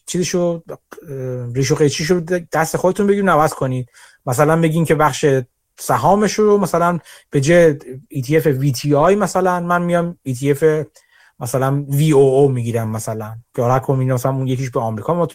چیزشو 0.06 0.62
ریش 1.54 1.70
و 1.70 1.74
قیچیشو 1.74 2.20
دست 2.52 2.76
خودتون 2.76 3.06
بگیرید 3.06 3.30
عوض 3.30 3.54
کنید. 3.54 3.88
مثلا 4.26 4.60
بگین 4.60 4.84
که 4.84 4.94
بخش 4.94 5.26
سهامش 5.78 6.32
رو 6.32 6.58
مثلا 6.58 6.98
به 7.30 7.40
جای 7.40 7.78
ETF 8.14 8.44
VTI 8.44 9.16
مثلا 9.16 9.60
من 9.60 9.82
میام 9.82 10.18
ETF 10.28 10.64
مثلا 11.40 11.86
VOO 11.90 12.50
می‌گیرم 12.50 12.88
مثلا. 12.88 13.36
که 13.54 13.62
حالا 13.62 13.94
مثلا 13.96 14.32
اون 14.32 14.46
یکیش 14.46 14.70
به 14.70 14.80
آمریکا 14.80 15.28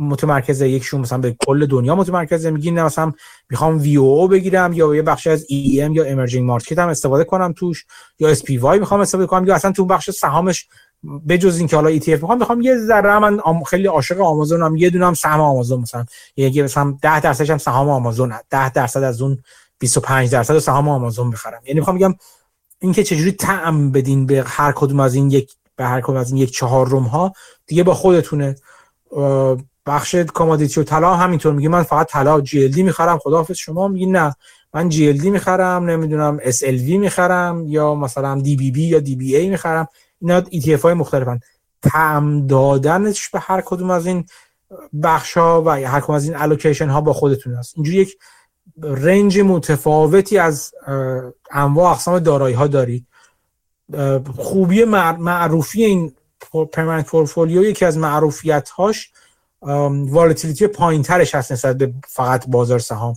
متمرکزه 0.00 0.68
یکشون 0.68 1.00
مثلا 1.00 1.18
به 1.18 1.36
کل 1.46 1.66
دنیا 1.66 1.94
متمرکزه 1.94 2.50
میگین 2.50 2.74
نه 2.74 2.82
مثلا 2.82 3.12
می‌خوام 3.50 3.78
VOO 3.78 4.28
بگیرم 4.28 4.72
یا 4.72 4.94
یه 4.94 5.02
بخش 5.02 5.26
از 5.26 5.46
EM 5.48 5.92
یا 5.92 6.04
emerging 6.04 6.46
market 6.46 6.78
هم 6.78 6.88
استفاده 6.88 7.24
کنم 7.24 7.52
توش 7.52 7.84
یا 8.18 8.28
SPY 8.28 8.78
می‌خوام 8.78 9.00
استفاده 9.00 9.26
کنم 9.26 9.46
یا 9.46 9.54
اصلا 9.54 9.72
تو 9.72 9.84
بخش 9.84 10.10
سهامش 10.10 10.68
بجز 11.28 11.58
اینکه 11.58 11.76
حالا 11.76 11.88
ETF 11.88 12.08
می‌خوام 12.08 12.38
می‌خوام 12.38 12.60
یه 12.60 12.76
ذره 12.78 13.18
من 13.18 13.40
خیلی 13.66 13.86
عاشق 13.86 14.20
آمازونم 14.20 14.76
یه 14.76 14.90
دونم 14.90 15.14
سهم 15.14 15.40
آمازون 15.40 15.80
مثلا. 15.80 16.04
یه 16.36 16.62
مثلا 16.62 16.96
10 17.02 17.20
درصدش 17.20 17.50
هم 17.50 17.58
سهام 17.58 17.88
آمازون 17.88 18.34
10 18.50 18.70
درصد 18.70 19.02
از 19.02 19.22
اون 19.22 19.38
25 19.78 20.30
درصد 20.30 20.58
سهام 20.58 20.88
آمازون 20.88 21.26
می‌خرم. 21.26 21.60
یعنی 21.66 21.80
می‌خوام 21.80 21.96
بگم 21.96 22.14
اینکه 22.80 23.04
چجوری 23.04 23.32
طعم 23.32 23.90
بدین 23.92 24.26
به 24.26 24.44
هر 24.46 24.72
کدوم 24.72 25.00
از 25.00 25.14
این 25.14 25.30
یک 25.30 25.52
به 25.76 25.84
هر 25.84 26.00
کدوم 26.00 26.16
از 26.16 26.32
این 26.32 26.42
یک 26.42 26.50
چهارم 26.50 27.02
ها 27.02 27.32
دیگه 27.66 27.82
با 27.82 27.94
خودتونه. 27.94 28.56
بخش 29.86 30.14
commodity 30.14 30.80
و 30.80 30.84
طلا 30.84 31.14
همینطور 31.14 31.52
میگه. 31.52 31.68
من 31.68 31.82
فقط 31.82 32.10
طلا 32.10 32.40
GLD 32.40 32.82
می‌خرم. 32.82 33.18
خداحافظ 33.18 33.56
شما 33.56 33.88
میگی 33.88 34.06
نه. 34.06 34.34
من 34.74 34.88
GLD 34.88 35.30
می‌خرم 35.30 35.90
نمی‌دونم 35.90 36.38
SLV 36.42 36.98
می‌خرم 36.98 37.66
یا 37.66 37.94
مثلا 37.94 38.40
DBB 38.40 38.82
یا 38.82 38.98
DBA 38.98 39.48
می‌خرم. 39.48 39.88
اینا 40.20 40.42
ETF 40.50 40.82
های 40.82 40.94
مختلفن. 40.94 41.40
تعم 41.82 42.46
دادنش 42.46 43.28
به 43.28 43.40
هر 43.40 43.60
کدوم 43.60 43.90
از 43.90 44.06
این 44.06 44.24
بخش 45.02 45.36
ها 45.36 45.62
و 45.66 45.70
هر 45.70 46.00
کدوم 46.00 46.16
از 46.16 46.24
این 46.24 46.36
allocation 46.36 46.88
ها 46.88 47.00
با 47.00 47.12
خودتون 47.12 47.54
هست. 47.54 47.72
اینجوری 47.76 47.96
یک 47.96 48.16
range 48.82 49.38
متفاوتی 49.38 50.38
از 50.38 50.72
انواع 51.50 51.90
اقسام 51.90 52.18
دارایی 52.18 52.54
ها 52.54 52.66
دارید 52.66 53.06
خوبی 54.36 54.84
معروفی 54.84 55.84
این 55.84 56.14
permanent 56.72 57.06
portfolio 57.06 57.62
یکی 57.62 57.84
از 57.84 57.98
معروفیت 57.98 58.68
هاش 58.68 59.10
volatility 59.62 60.66
پایین 60.66 61.02
ترش 61.02 61.34
هست 61.34 61.52
نسبت 61.52 61.78
به 61.78 61.94
فقط 62.08 62.44
بازار 62.48 62.78
سهام. 62.78 63.14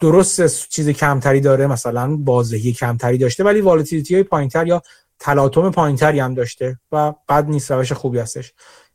درست 0.00 0.68
چیز 0.68 0.88
کمتری 0.88 1.40
داره 1.40 1.66
مثلا 1.66 2.16
بازدهی 2.16 2.72
کمتری 2.72 3.18
داشته 3.18 3.44
ولی 3.44 3.60
volatility 3.60 4.14
های 4.14 4.22
پایینتر 4.22 4.66
یا 4.66 4.82
تلاطم 5.18 5.70
پایینتری 5.70 6.20
هم 6.20 6.34
داشته 6.34 6.78
و 6.92 7.14
بعد 7.26 7.48
نیست 7.48 7.70
روش 7.70 7.92
خوبی 7.92 8.18
هستش. 8.18 8.52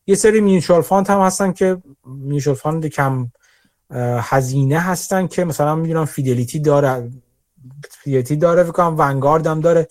یه 0.07 0.15
سری 0.15 0.41
mutual 0.41 0.81
fund 0.81 1.07
هم 1.07 1.19
هستن 1.19 1.51
که 1.51 1.77
mutual 2.05 2.55
fund 2.55 2.85
کم 2.85 3.31
هزینه 4.19 4.79
هستن 4.79 5.27
که 5.27 5.45
مثلا 5.45 5.75
می‌دونم 5.75 6.05
Fidelity 6.05 6.59
داره 6.59 7.11
Fidelity 7.89 8.35
داره 8.35 8.63
فکر 8.63 8.81
Vanguard 8.81 9.47
هم 9.47 9.61
داره. 9.61 9.87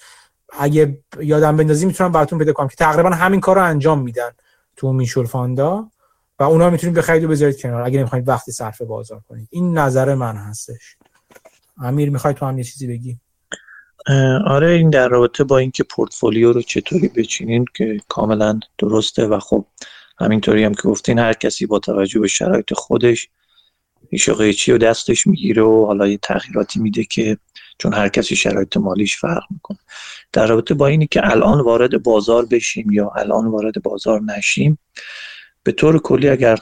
اگه 0.58 0.98
یادم 1.20 1.56
بندازی 1.56 1.86
می‌تونم 1.86 2.12
براتون 2.12 2.38
پیدا 2.38 2.52
کنم 2.52 2.68
که 2.68 2.76
تقریبا 2.76 3.10
همین 3.10 3.40
کار 3.40 3.56
رو 3.56 3.62
انجام 3.64 4.02
میدن 4.02 4.30
تو 4.76 4.92
mutual 4.92 5.26
fund 5.26 5.78
ا 5.78 5.90
اونا 6.44 6.70
می‌تونید 6.70 6.96
بخرید 6.96 7.24
و 7.24 7.28
بذارید 7.28 7.60
کنار 7.60 7.82
اگه 7.82 7.98
نمی‌خواید 7.98 8.28
وقتی 8.28 8.52
صرف 8.52 8.82
بازار 8.82 9.20
کنید. 9.28 9.48
این 9.50 9.78
نظر 9.78 10.14
من 10.14 10.36
هستش. 10.36 10.96
امیر 11.78 12.10
می‌خوای 12.10 12.34
تو 12.34 12.46
هم 12.46 12.58
یه 12.58 12.64
چیزی 12.64 12.86
بگی؟ 12.86 13.18
آره 14.46 14.70
این 14.70 14.90
در 14.90 15.08
رابطه 15.08 15.44
با 15.44 15.58
اینکه 15.58 15.84
پورتفولیو 15.84 16.52
رو 16.52 16.62
چطوری 16.62 17.08
بچینین 17.08 17.64
که 17.76 18.00
کاملا 18.08 18.60
درسته 18.78 19.26
و 19.26 19.38
خب 19.38 19.66
همینطوری 20.18 20.64
هم 20.64 20.74
که 20.74 20.82
گفتین 20.82 21.18
هر 21.18 21.32
کسی 21.32 21.66
با 21.66 21.78
توجه 21.78 22.20
به 22.20 22.28
شرایط 22.28 22.74
خودش 22.74 23.28
هیچ 24.10 24.30
قیچی 24.30 24.72
و 24.72 24.78
دستش 24.78 25.26
می‌گیره 25.26 25.62
و 25.62 25.86
حالا 25.86 26.06
یه 26.06 26.18
تغییراتی 26.18 26.80
میده 26.80 27.04
که 27.04 27.38
چون 27.78 27.94
هر 27.94 28.08
کسی 28.08 28.36
شرایط 28.36 28.76
مالیش 28.76 29.16
فرق 29.16 29.42
می‌کنه. 29.50 29.78
در 30.32 30.46
رابطه 30.46 30.74
با 30.74 30.86
اینی 30.86 31.06
که 31.06 31.30
الان 31.30 31.60
وارد 31.60 32.02
بازار 32.02 32.46
بشیم 32.46 32.90
یا 32.90 33.12
الان 33.16 33.46
وارد 33.46 33.82
بازار 33.82 34.20
نشیم 34.20 34.78
به 35.64 35.72
طور 35.72 35.98
کلی 35.98 36.28
اگر 36.28 36.58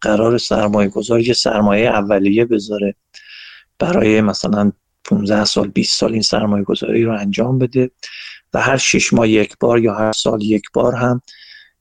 قرار 0.00 0.38
سرمایه 0.38 0.88
گذار 0.88 1.20
یه 1.20 1.34
سرمایه 1.34 1.88
اولیه 1.88 2.44
بذاره 2.44 2.94
برای 3.78 4.20
مثلا 4.20 4.72
15 5.04 5.44
سال 5.44 5.68
20 5.68 6.00
سال 6.00 6.12
این 6.12 6.22
سرمایه 6.22 6.64
گذاری 6.64 7.04
رو 7.04 7.12
انجام 7.18 7.58
بده 7.58 7.90
و 8.54 8.60
هر 8.60 8.76
6 8.76 9.12
ماه 9.12 9.28
یک 9.28 9.58
بار 9.60 9.78
یا 9.78 9.94
هر 9.94 10.12
سال 10.12 10.42
یک 10.42 10.62
بار 10.74 10.94
هم 10.94 11.20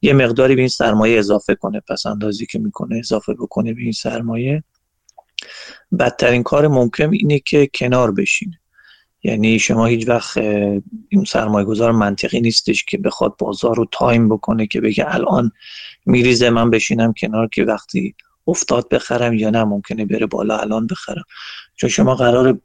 یه 0.02 0.14
مقداری 0.14 0.56
به 0.56 0.62
این 0.62 0.70
سرمایه 0.70 1.20
اضافه 1.20 1.56
کنه 1.56 1.82
پس 1.90 2.06
اندازی 2.06 2.46
که 2.46 2.60
می‌کنه 2.60 2.98
اضافه 2.98 3.34
بکنه 3.34 3.74
به 3.74 3.82
این 3.82 3.92
سرمایه. 3.92 4.64
بدترین 6.00 6.44
کار 6.44 6.68
ممکن 6.68 7.14
اینه 7.14 7.40
که 7.40 7.70
کنار 7.74 8.12
بشین 8.12 8.54
یعنی 9.24 9.60
شما 9.60 9.86
هیچ 9.86 10.10
وقت 10.10 10.38
این 11.10 11.24
سرمایه 11.28 11.66
گذار 11.66 11.92
منطقی 11.92 12.42
نیستش 12.42 12.86
که 12.86 12.98
بخواد 12.98 13.36
بازار 13.40 13.76
رو 13.76 13.88
تایم 13.92 14.30
بکنه 14.30 14.68
که 14.68 14.82
بگه 14.82 15.16
الان 15.16 15.52
میریزه 16.06 16.50
من 16.50 16.70
بشینم 16.70 17.14
کنار 17.14 17.48
که 17.48 17.64
وقتی 17.64 18.16
افتاد 18.48 18.90
بخرم 18.90 19.34
یا 19.34 19.50
نه 19.50 19.64
ممکنه 19.64 20.06
بره 20.06 20.26
بالا 20.26 20.58
الان 20.58 20.88
بخرم. 20.88 21.24
چون 21.76 21.90
شما 21.90 22.16
قرار 22.16 22.60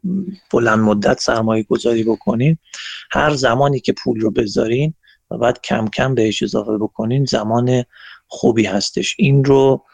بلند 0.53 0.79
مدت 0.79 1.21
سرمایه 1.21 1.63
گذاری 1.63 2.05
بکنین 2.05 2.59
هر 3.11 3.31
زمانی 3.35 3.81
که 3.81 3.93
پول 3.93 4.21
رو 4.21 4.31
بذارین 4.31 4.95
و 5.31 5.39
بعد 5.39 5.61
کم 5.61 5.89
کم 5.89 6.15
بهش 6.15 6.43
اضافه 6.43 6.79
بکنین 6.79 7.25
زمان 7.25 7.85
خوبی 8.27 8.65
هستش. 8.65 9.15
این 9.19 9.45
رو 9.45 9.85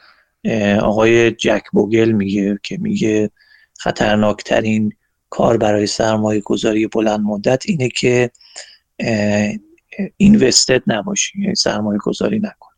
آقای 0.80 1.30
جک 1.30 1.62
بوگل 1.72 2.12
میگه 2.12 2.58
که 2.62 2.78
میگه 2.78 3.30
خطرناکترین 3.78 4.92
کار 5.34 5.56
برای 5.56 5.86
سرمایه 5.86 6.40
گذاری 6.40 6.86
بلند 6.86 7.20
مدت 7.20 7.62
اینه 7.66 7.88
که 7.88 8.30
invested 10.16 10.82
نباشی 10.86 11.42
یعنی 11.42 11.54
سرمایه 11.54 11.98
گذاری 11.98 12.38
نکن. 12.38 12.70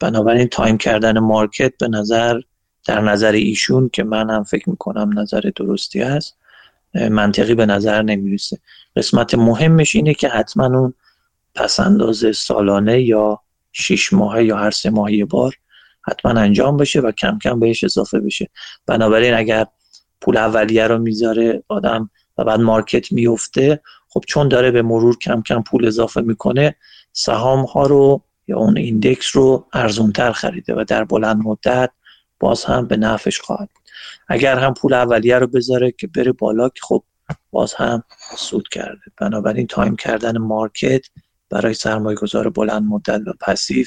بنابراین 0.00 0.48
time 0.48 0.78
کردن 0.78 1.18
market 1.18 1.72
به 1.78 1.88
نظر 1.88 2.40
در 2.86 3.00
نظر 3.00 3.32
ایشون 3.32 3.90
که 3.92 4.04
من 4.04 4.30
هم 4.30 4.44
فکر 4.44 4.70
می‌کنم 4.70 5.18
نظر 5.18 5.50
درستی 5.56 6.00
هست 6.00 6.36
منطقی 6.94 7.54
به 7.54 7.66
نظر 7.66 8.02
نمی‌رسه. 8.02 8.58
قسمت 8.96 9.34
مهمش 9.34 9.96
اینه 9.96 10.14
که 10.14 10.28
حتما 10.28 10.66
اون 10.66 10.94
پسنداز 11.54 12.24
سالانه 12.36 13.02
یا 13.02 13.40
شیش 13.72 14.12
ماهه 14.12 14.44
یا 14.44 14.56
هر 14.56 14.70
سه 14.70 14.90
ماهی 14.90 15.24
بار 15.24 15.54
حتما 16.08 16.40
انجام 16.40 16.76
بشه 16.76 17.00
و 17.00 17.12
کم 17.12 17.38
کم 17.38 17.60
بهش 17.60 17.84
اضافه 17.84 18.20
بشه. 18.20 18.50
بنابراین 18.86 19.34
اگر 19.34 19.66
پول 20.24 20.36
اولیه 20.36 20.86
رو 20.86 20.98
می‌ذاره 20.98 21.64
آدم 21.68 22.10
و 22.38 22.44
بعد 22.44 22.60
market 22.60 23.12
میفته 23.12 23.80
خب 24.08 24.24
چون 24.26 24.48
داره 24.48 24.70
به 24.70 24.82
مرور 24.82 25.18
کم 25.18 25.42
کم 25.42 25.62
پول 25.62 25.86
اضافه 25.86 26.20
می‌کنه 26.20 26.76
سهام 27.12 27.64
ها 27.64 27.86
رو 27.86 28.22
یا 28.46 28.58
اون 28.58 28.78
index 28.78 29.36
رو 29.36 29.66
ارزونتر 29.72 30.32
خریده 30.32 30.74
و 30.74 30.84
در 30.88 31.04
بلند 31.04 31.36
مدت 31.36 31.90
باز 32.40 32.64
هم 32.64 32.86
به 32.86 32.96
نفعش 32.96 33.40
خواهد 33.40 33.68
اگر 34.28 34.58
هم 34.58 34.74
پول 34.74 34.94
اولیه 34.94 35.38
رو 35.38 35.46
بذاره 35.46 35.92
که 35.92 36.06
بره 36.06 36.32
بالا 36.32 36.68
که 36.68 36.80
خب 36.82 37.04
باز 37.50 37.74
هم 37.74 38.02
سود 38.36 38.68
کرده. 38.68 39.02
بنابراین 39.20 39.66
time 39.66 39.96
کردن 39.96 40.38
market 40.38 41.06
برای 41.50 41.74
سرمایه 41.74 42.16
گذار 42.16 42.50
بلند 42.50 42.82
مدت 42.82 43.20
و 43.26 43.32
passive 43.40 43.86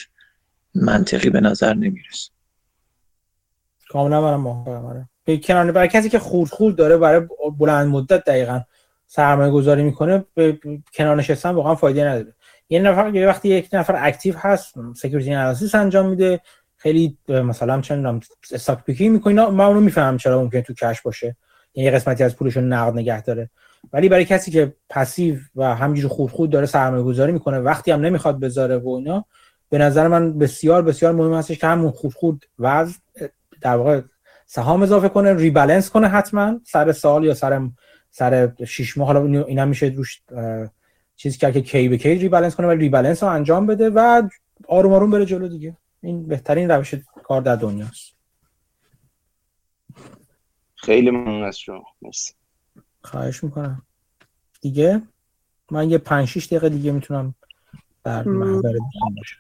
منطقی 0.76 1.30
به 1.30 1.42
نظر 1.42 1.74
نمی‌رسه. 1.74 2.32
کاملا 3.90 4.38
موافقم 4.38 5.10
به 5.28 5.38
کنار 5.38 5.72
برای 5.72 5.88
کسی 5.88 6.10
که 6.10 6.20
خورد 6.20 6.50
خورد 6.50 6.76
داره 6.76 6.98
برای 6.98 7.28
بلند 7.60 7.88
مدت 7.88 8.26
دقیقا 8.26 8.62
سرمایه 9.08 9.52
گذاری 9.52 9.84
می‌کنه 9.84 10.26
به 10.34 10.60
کنار 10.94 11.16
نشستن 11.16 11.50
واقعا 11.50 11.76
فایده 11.76 12.06
نداره. 12.06 12.34
یه 12.70 12.80
نفر 12.80 13.16
یه 13.16 13.28
وقتی 13.28 13.50
یک 13.50 13.70
نفر 13.74 14.08
active 14.08 14.38
هست 14.38 14.74
security 14.96 15.34
analysis 15.34 15.76
انجام 15.76 16.10
میده 16.10 16.40
خیلی 16.78 17.18
مثلا 17.30 17.76
می‌دونم 17.76 18.20
استاک 18.52 18.84
پیکی 18.84 19.10
می‌کنه 19.10 19.50
من 19.50 19.66
اونو 19.66 19.80
می‌فهمم 19.80 20.18
چرا 20.18 20.42
ممکنه 20.42 20.62
تو 20.62 20.74
کش 20.74 21.02
باشه. 21.02 21.36
یعنی 21.74 21.86
یه 21.86 21.96
قسمتی 21.96 22.24
از 22.24 22.36
پولش 22.36 22.58
رو 22.58 22.62
نقد 22.62 22.94
نگه 22.94 23.22
داره. 23.22 23.50
ولی 23.94 24.10
برای 24.10 24.26
کسی 24.26 24.52
که 24.52 24.74
پسیو 24.90 25.36
و 25.56 25.76
همینجوری 25.76 26.08
خود 26.08 26.32
خود 26.32 26.50
داره 26.50 26.66
سرمایه 26.66 27.04
گذاری 27.04 27.32
می‌کنه 27.32 27.60
وقتی 27.60 27.92
هم 27.92 28.02
نمی‌خواد 28.02 28.40
بذاره 28.40 28.78
و 28.78 28.90
اینا 28.90 29.26
به 29.70 29.78
نظر 29.78 30.08
من 30.08 30.38
بسیار 30.38 30.82
بسیار 30.82 31.14
مهم 31.14 31.34
هستش 31.34 31.58
که 31.58 31.68
همون 31.68 31.92
خود 31.92 32.14
خود 32.14 32.46
وضع 32.60 33.00
در 33.62 33.76
واقع 33.76 34.02
سهام 34.50 34.84
اضافه 34.84 35.10
کنه 35.10 35.34
ریبالانس 35.34 35.90
کنه 35.90 36.08
حتما 36.08 36.60
سر 36.64 36.92
سال 36.92 37.24
یا 37.24 37.34
سر 37.34 37.70
سر 38.10 38.52
6 38.68 38.98
ماه. 38.98 39.08
حالا 39.08 39.44
اینا 39.44 39.66
میشه 39.66 39.86
روش 39.86 40.22
چیزی 41.16 41.38
که 41.38 41.62
کی 41.62 41.90
به 41.90 41.98
کی 41.98 42.16
ریبالانس 42.16 42.56
کنه 42.56 42.68
ولی 42.68 42.80
ریبالانس 42.80 43.24
رو 43.24 43.30
انجام 43.30 43.68
بده 43.68 43.90
و 43.90 44.30
آروم 44.68 44.94
آروم 44.94 45.12
بره 45.12 45.26
جلو 45.26 45.48
دیگه. 45.48 45.78
این 46.02 46.28
بهترین 46.28 46.72
روش 46.72 46.96
کار 47.24 47.42
در 47.42 47.56
دنیاست. 47.56 48.18
خیلی 50.76 51.12
ممنون 51.12 51.44
از 51.44 51.60
شما. 51.60 51.84
مرسی. 52.02 52.34
خواهش 53.04 53.44
می‌کنم. 53.44 53.82
دیگه؟ 54.62 55.02
من 55.72 55.90
یه 55.90 55.98
5 55.98 56.28
6 56.28 56.46
دقیقه 56.46 56.70
دیگه 56.70 56.92
می‌تونم 56.92 57.36
در 58.08 58.24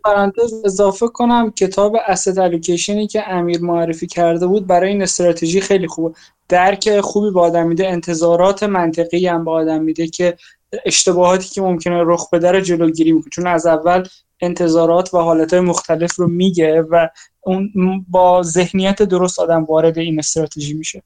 پرانتز 0.05 0.53
اضافه 0.65 1.07
کنم 1.07 1.51
کتاب 1.51 1.95
اسید 2.07 2.39
الوکیشنی 2.39 3.07
که 3.07 3.29
امیر 3.29 3.61
معرفی 3.61 4.07
کرده 4.07 4.47
بود 4.47 4.67
برای 4.67 4.89
این 4.89 5.01
استراتژی 5.01 5.61
خیلی 5.61 5.87
خوبه. 5.87 6.15
درک 6.49 7.01
خوبی 7.01 7.31
به 7.31 7.41
آدم 7.41 7.67
میده 7.67 7.87
انتظارات 7.87 8.63
منطقی 8.63 9.27
هم 9.27 9.45
به 9.45 9.51
آدم 9.51 9.83
میده 9.83 10.07
که 10.07 10.37
اشتباهاتی 10.85 11.49
که 11.49 11.61
ممکنه 11.61 12.03
رخ 12.05 12.29
بده 12.29 12.51
رو 12.51 12.59
جلوگیری 12.59 13.11
می‌کنه. 13.11 13.29
چون 13.29 13.47
از 13.47 13.65
اول 13.65 14.07
انتظارات 14.41 15.13
و 15.13 15.17
حالتهای 15.17 15.59
مختلف 15.59 16.15
رو 16.15 16.27
میگه 16.27 16.81
و 16.81 17.07
اون 17.41 17.71
با 18.09 18.43
ذهنیت 18.43 19.03
درست 19.03 19.39
آدم 19.39 19.63
وارد 19.63 19.97
این 19.97 20.19
استراتژی 20.19 20.73
میشه. 20.73 21.03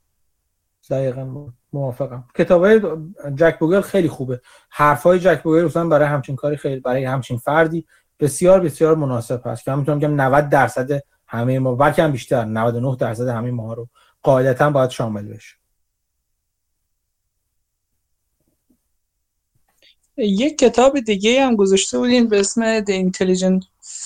دقیقا. 0.90 1.48
موافقم. 1.74 2.28
کتاب 2.36 2.66
های 2.66 2.82
جک 3.36 3.60
بوگل 3.60 3.82
خیلی 3.82 4.08
خوبه. 4.08 4.42
حرف 4.70 5.04
های 5.04 5.20
جک 5.20 5.42
بوگل 5.44 5.66
اصلا 5.66 5.88
برای 5.88 6.08
همچین 6.08 6.36
کاری 6.36 6.58
خیلی 6.58 6.80
برای 6.80 7.06
همچین 7.06 7.38
فردی 7.38 7.86
بسیار 8.20 8.60
بسیار 8.60 8.96
مناسب 8.96 9.42
هست 9.46 9.64
که 9.64 9.72
من 9.72 9.80
می‌تونم 9.80 10.00
بگم 10.00 10.22
90 10.22 10.50
درصد 10.50 11.04
همه 11.28 11.60
ما 11.60 11.76
بلکه 11.76 12.04
هم 12.04 12.12
بیشتر 12.12 12.46
99 12.46 12.96
درصد 13.00 13.28
همه 13.28 13.52
ما 13.52 13.74
رو 13.74 13.90
قاعدتا 14.24 14.70
باید 14.70 14.90
شامل 14.90 15.28
بشه. 15.28 15.56
یک 20.18 20.58
کتاب 20.58 21.00
دیگه 21.00 21.46
هم 21.46 21.56
گذاشته 21.56 21.98
بودین 21.98 22.28
به 22.28 22.40
اسم 22.40 22.80
The 22.80 23.10
Intelligent 23.10 23.66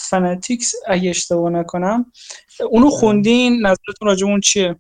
Fanatics 0.10 0.68
اگه 0.88 1.10
اشتباه 1.10 1.50
نکنم. 1.50 2.12
اونو 2.70 2.90
خوندین؟ 2.90 3.62
نظرتون 3.62 4.08
راجع 4.08 4.28
اون 4.28 4.40
چیه؟ 4.40 4.76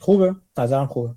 خوبه. 0.00 0.34
نظرم 0.58 0.86
خوبه. 0.86 1.14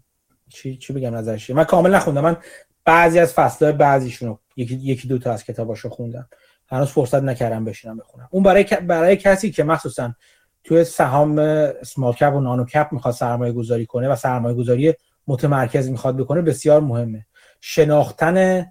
چی 0.54 0.78
چی 0.78 0.94
بگم 0.94 1.16
نظرش 1.16 1.50
من 1.50 1.64
کامل 1.64 1.96
نخوندم. 1.96 2.22
من 2.22 2.38
بعضی 2.86 3.20
از 3.20 3.34
فصلهای 3.34 3.74
بعضیشونو 3.74 4.38
یکی 4.56 4.76
یکی 4.76 5.08
دو 5.08 5.18
تا 5.18 5.32
از 5.32 5.44
کتاباشو 5.44 5.90
خوندم. 5.90 6.30
هنوز 6.68 6.88
فرصت 6.88 7.24
نکردم 7.24 7.66
بشینم 7.66 7.98
بخونم. 7.98 8.28
اون 8.32 8.44
برای 8.44 8.64
برای 8.64 9.18
کسی 9.18 9.52
که 9.52 9.64
مخصوصا 9.64 10.16
توی 10.64 10.84
سهام 10.84 11.36
سمال 11.84 12.14
کپ 12.14 12.34
و 12.36 12.40
نانو 12.40 12.66
کپ 12.66 12.88
می‌خواد 12.92 13.14
سرمایه 13.14 13.54
گذاری 13.54 13.86
کنه 13.86 14.10
و 14.10 14.16
سرمایه 14.16 14.56
گذاری 14.56 14.94
متمرکز 15.28 15.90
می‌خواد 15.90 16.18
بکنه 16.18 16.42
بسیار 16.42 16.82
مهمه. 16.82 17.26
شناختن 17.62 18.66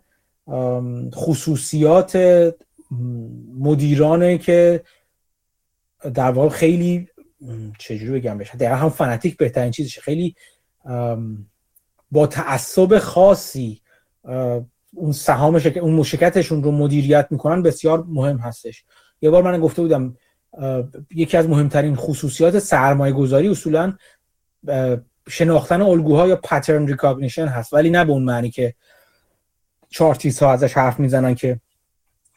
خصوصیات 1.15 2.19
مدیرانه 3.59 4.39
که 4.39 4.83
در 6.15 6.31
واقع 6.31 6.49
خیلی 6.49 7.09
چجوری 7.79 8.21
بگم 8.21 8.39
بشه 8.39 8.57
در 8.57 8.75
هم 8.75 8.89
فنتیک 8.89 9.37
بهترین 9.37 9.71
چیزشه. 9.71 10.01
خیلی 10.01 10.35
با 12.11 12.27
تعصب 12.27 12.99
خاصی 12.99 13.81
اون 14.95 15.13
سهام 15.13 15.61
اون 15.81 15.95
مشکتشون 15.95 16.63
رو 16.63 16.73
مدیریت 16.73 17.27
می‌کنن 17.31 17.63
بسیار 17.63 18.05
مهم 18.09 18.37
هستش. 18.37 18.85
یه 19.23 19.31
بار 19.31 19.43
من 19.43 19.61
گفته 19.61 19.83
بودم 19.83 20.17
یکی 21.15 21.37
از 21.37 21.49
مهمترین 21.49 21.97
خصوصیات 21.97 22.59
سرمایه 22.59 23.13
گذاری 23.13 23.49
اصولا 23.49 23.97
شناختن 25.29 25.83
الگوها 25.83 26.29
یا 26.29 26.37
pattern 26.37 26.87
recognition 26.87 27.47
هست. 27.47 27.73
ولی 27.73 27.91
نه 27.91 28.05
به 28.05 28.13
اون 28.13 28.23
معنی 28.23 28.51
که 28.51 28.75
chartist 29.89 30.43
ها 30.43 30.53
ازش 30.53 30.73
حرف 30.75 31.01
می‌زنن 31.01 31.35
که 31.35 31.61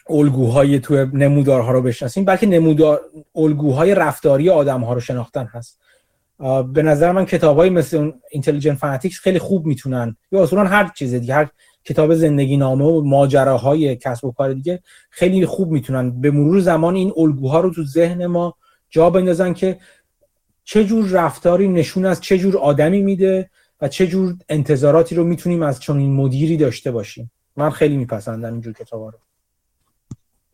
الگوهای 0.10 0.80
توی 0.80 1.06
نمودارها 1.14 1.72
رو 1.72 1.82
بشناسیم 1.82 2.26
بلکه 2.26 2.48
نمودار 2.48 3.02
الگوهای 3.35 3.95
رفتاری 3.95 4.50
آدم 4.50 4.82
ها 4.82 4.93
رو 4.93 5.00
شناختن 5.00 5.45
هست. 5.45 5.83
به 6.74 6.84
نظر 6.84 7.12
من 7.12 7.26
کتاب 7.26 7.58
های 7.58 7.70
مثل 7.70 8.12
Intelligent 8.32 8.77
Fanatics 8.77 9.19
خیلی 9.20 9.40
خوب 9.40 9.66
می‌تونن. 9.66 10.18
یا 10.32 10.44
اصولا 10.44 10.64
هر 10.64 10.92
چیز 10.95 11.14
دیگه 11.14 11.34
هر 11.34 11.50
کتاب 11.86 12.16
زندگی 12.16 12.58
نامه 12.58 12.86
و 12.86 13.02
ماجراهای 13.02 13.95
کسب 13.95 14.26
و 14.26 14.32
کار 14.32 14.53
دیگه 14.53 14.84
خیلی 15.10 15.45
خوب 15.45 15.72
می‌تونن. 15.72 16.22
به 16.22 16.32
مرور 16.32 16.60
زمان 16.60 16.95
این 16.95 17.14
الگوها 17.18 17.60
رو 17.60 17.74
تو 17.74 17.84
ذهن 17.84 18.26
ما 18.26 18.56
جا 18.90 19.10
بندازن 19.10 19.53
که 19.53 19.78
چه 20.64 20.86
جور 20.86 21.10
رفتاری 21.10 21.68
نشون 21.68 22.06
از 22.06 22.22
چه 22.22 22.38
جور 22.38 22.58
آدمی 22.58 23.02
میده 23.02 23.50
و 23.82 23.88
چه 23.88 24.08
جور 24.08 24.36
انتظاراتی 24.50 25.16
رو 25.16 25.24
می‌تونیم 25.24 25.64
از 25.64 25.80
چون 25.80 25.98
این 25.98 26.14
مدیری 26.14 26.58
داشته 26.58 26.92
باشیم. 26.92 27.32
من 27.58 27.70
خیلی 27.70 27.98
میپسندم 27.98 28.52
اینجور 28.52 28.74
کتابا 28.74 29.10
رو. 29.10 29.18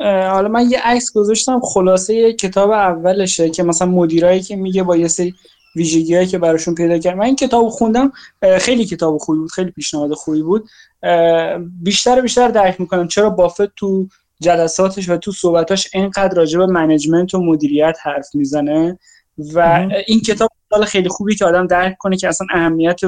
حالا 0.05 0.47
من 0.47 0.69
یه 0.69 0.79
عکس 0.83 1.13
گذاشتم 1.13 1.59
خلاصه 1.63 2.13
یه 2.13 2.33
کتاب 2.33 2.71
اولشه 2.71 3.49
که 3.49 3.63
مثلا 3.63 3.87
مدیرایی 3.87 4.41
که 4.41 4.55
میگه 4.55 4.83
با 4.83 4.97
یه 4.97 5.07
سری 5.07 5.35
ویژگی 5.79 6.25
که 6.25 6.37
براشون 6.37 6.75
پیدا 6.75 6.97
کرد 6.97 7.17
من 7.17 7.25
این 7.25 7.35
کتاب 7.35 7.69
خوندم 7.69 8.11
خیلی 8.59 8.85
کتاب 8.85 9.17
خوبی 9.17 9.39
بود 9.39 9.51
خیلی 9.51 9.71
پیشنهاد 9.71 10.13
خوبی 10.13 10.41
بود. 10.41 10.69
بیشتر 11.83 12.21
بیشتر 12.21 12.47
درک 12.47 12.81
می‌کنم 12.81 13.07
چرا 13.07 13.29
بافت 13.29 13.75
تو 13.75 14.07
جلساتش 14.41 15.09
و 15.09 15.17
تو 15.17 15.31
صحبتاش 15.31 15.89
اینقدر 15.93 16.35
راجع 16.35 16.59
به 16.59 16.65
management 16.65 17.33
و 17.33 17.43
مدیریت 17.43 17.97
حرف 18.03 18.27
می‌زنه 18.33 18.99
و 19.53 19.87
این 20.07 20.21
کتاب 20.21 20.49
خیلی 20.87 21.09
خوبی 21.09 21.35
که 21.35 21.45
آدم 21.45 21.67
درک 21.67 21.97
کنه 21.97 22.17
که 22.17 22.27
اصلا 22.27 22.47
اهمیت 22.53 22.99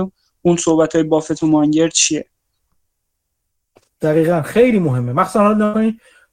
اون 0.42 0.58
صحبت 0.58 0.96
های 0.96 1.04
بافت 1.04 1.44
و 1.44 1.48
مانگر 1.48 1.90
چیه. 1.90 2.26
دقیقا. 4.02 4.42
خیلی 4.42 4.80
مهمه. 4.80 5.14
مخصوصا 5.14 5.92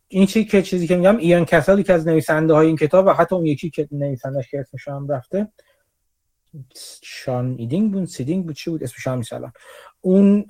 این 0.08 0.26
چی 0.26 0.44
که 0.44 0.62
چیزی 0.62 0.86
که 0.86 0.96
میگم 0.96 1.16
ایان 1.16 1.44
کسل 1.44 1.82
که 1.82 1.92
از 1.92 2.06
نویسنده 2.06 2.54
های 2.54 2.66
این 2.66 2.76
کتاب 2.76 3.06
و 3.06 3.10
حتی 3.10 3.34
اون 3.34 3.46
یکی 3.46 3.70
که 3.70 3.88
نویسندش 3.92 4.50
که 4.50 4.60
اسمش 4.60 4.88
هم 4.88 5.08
رفته 5.08 5.48
شان 7.02 7.56
ایدینگ 7.58 7.92
بود 7.92 8.04
سیدینگ 8.04 8.44
بود 8.44 8.54
چی 8.54 8.70
بود؟ 8.70 8.82
اسمش 8.82 9.06
هم 9.06 9.18
میسالم 9.18 9.52
اون 10.00 10.46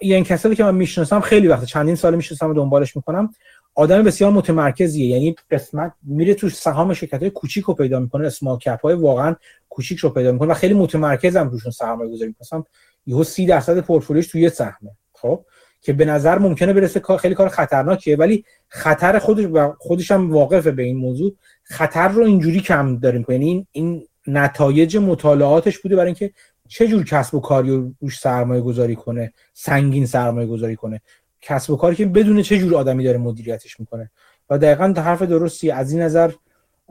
ایان 0.00 0.24
کسالی 0.24 0.56
که 0.56 0.64
من 0.64 0.74
می‌شناسم 0.74 1.20
خیلی 1.20 1.48
وقت 1.48 1.64
چندین 1.64 1.94
سال 1.94 2.14
می‌شناسم 2.14 2.50
و 2.50 2.54
دنبالش 2.54 2.96
می‌کنم 2.96 3.30
آدم 3.74 4.02
بسیار 4.02 4.30
متمرکزیه. 4.32 5.08
یعنی 5.08 5.34
قسمت 5.50 5.92
میره 6.02 6.34
تو 6.34 6.48
سهام 6.48 6.94
شرکت 6.94 7.20
های 7.20 7.30
کوچیک 7.30 7.64
رو 7.64 7.74
پیدا 7.74 8.00
می‌کنه 8.00 8.26
اسمال 8.26 8.58
کپ 8.58 8.80
های 8.80 8.94
واقعا 8.94 9.36
کوچیک 9.68 9.98
رو 9.98 10.10
پیدا 10.10 10.32
می‌کنه 10.32 10.50
و 10.50 10.54
خیلی 10.54 10.74
متمرکزم 10.74 11.48
روشون 11.48 11.72
سرمایه 11.72 12.10
گذاری 12.10 12.34
می‌کنم. 12.38 12.64
یهو 13.06 13.24
30 13.24 13.46
درصد 13.46 13.80
پورتفولیوش 13.80 14.26
توی 14.26 14.40
یه 14.40 14.48
سهمه 14.48 14.90
خب؟ 15.12 15.44
که 15.80 15.92
به 15.92 16.04
نظر 16.04 16.38
ممکنه 16.38 16.72
برسه 16.72 17.02
خیلی 17.20 17.34
کار 17.34 17.48
خطرناکیه 17.48 18.16
ولی 18.16 18.44
خطر 18.68 19.18
خودش 19.18 19.46
و 19.52 19.72
خودش 19.78 20.10
هم 20.10 20.32
واقفه 20.32 20.70
به 20.70 20.82
این 20.82 20.96
موضوع. 20.96 21.36
خطر 21.62 22.08
رو 22.08 22.24
اینجوری 22.24 22.60
کم 22.60 22.98
داریم. 22.98 23.24
یعنی 23.28 23.46
این, 23.46 23.66
این 23.72 24.06
نتایج 24.26 24.96
مطالعاتش 24.96 25.78
بوده 25.78 25.96
برای 25.96 26.06
اینکه 26.06 26.32
چه 26.68 26.88
جور 26.88 27.04
کسب 27.04 27.34
و 27.34 27.40
کاری 27.40 27.70
رو 27.70 27.92
روش 28.00 28.18
سرمایه 28.18 28.60
گذاری 28.60 28.96
کنه 28.96 29.32
سنگین 29.52 30.06
سرمایه 30.06 30.46
گذاری 30.46 30.76
کنه. 30.76 31.00
کسب 31.40 31.70
و 31.70 31.76
کاری 31.76 31.96
که 31.96 32.06
بدون 32.06 32.42
چه 32.42 32.58
جور 32.58 32.74
آدمی 32.74 33.04
داره 33.04 33.18
مدیریتش 33.18 33.80
می‌کنه. 33.80 34.10
و 34.50 34.58
دقیقا 34.58 34.94
حرف 34.96 35.22
درستی 35.22 35.70
از 35.70 35.92
این 35.92 36.02
نظر 36.02 36.32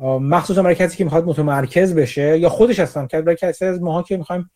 مخصوصا 0.03 0.63
برای 0.63 0.75
کسی 0.75 0.97
که 0.97 1.03
می‌خواد 1.03 1.25
متمرکز 1.25 1.95
بشه 1.95 2.39
یا 2.39 2.49
خودش 2.49 2.79
هستن 2.79 3.07
که 3.07 3.21
برای 3.21 3.35
کسی 3.35 3.65
از 3.65 3.81
ماها 3.81 4.03
که 4.03 4.17
می‌خوایم 4.17 4.49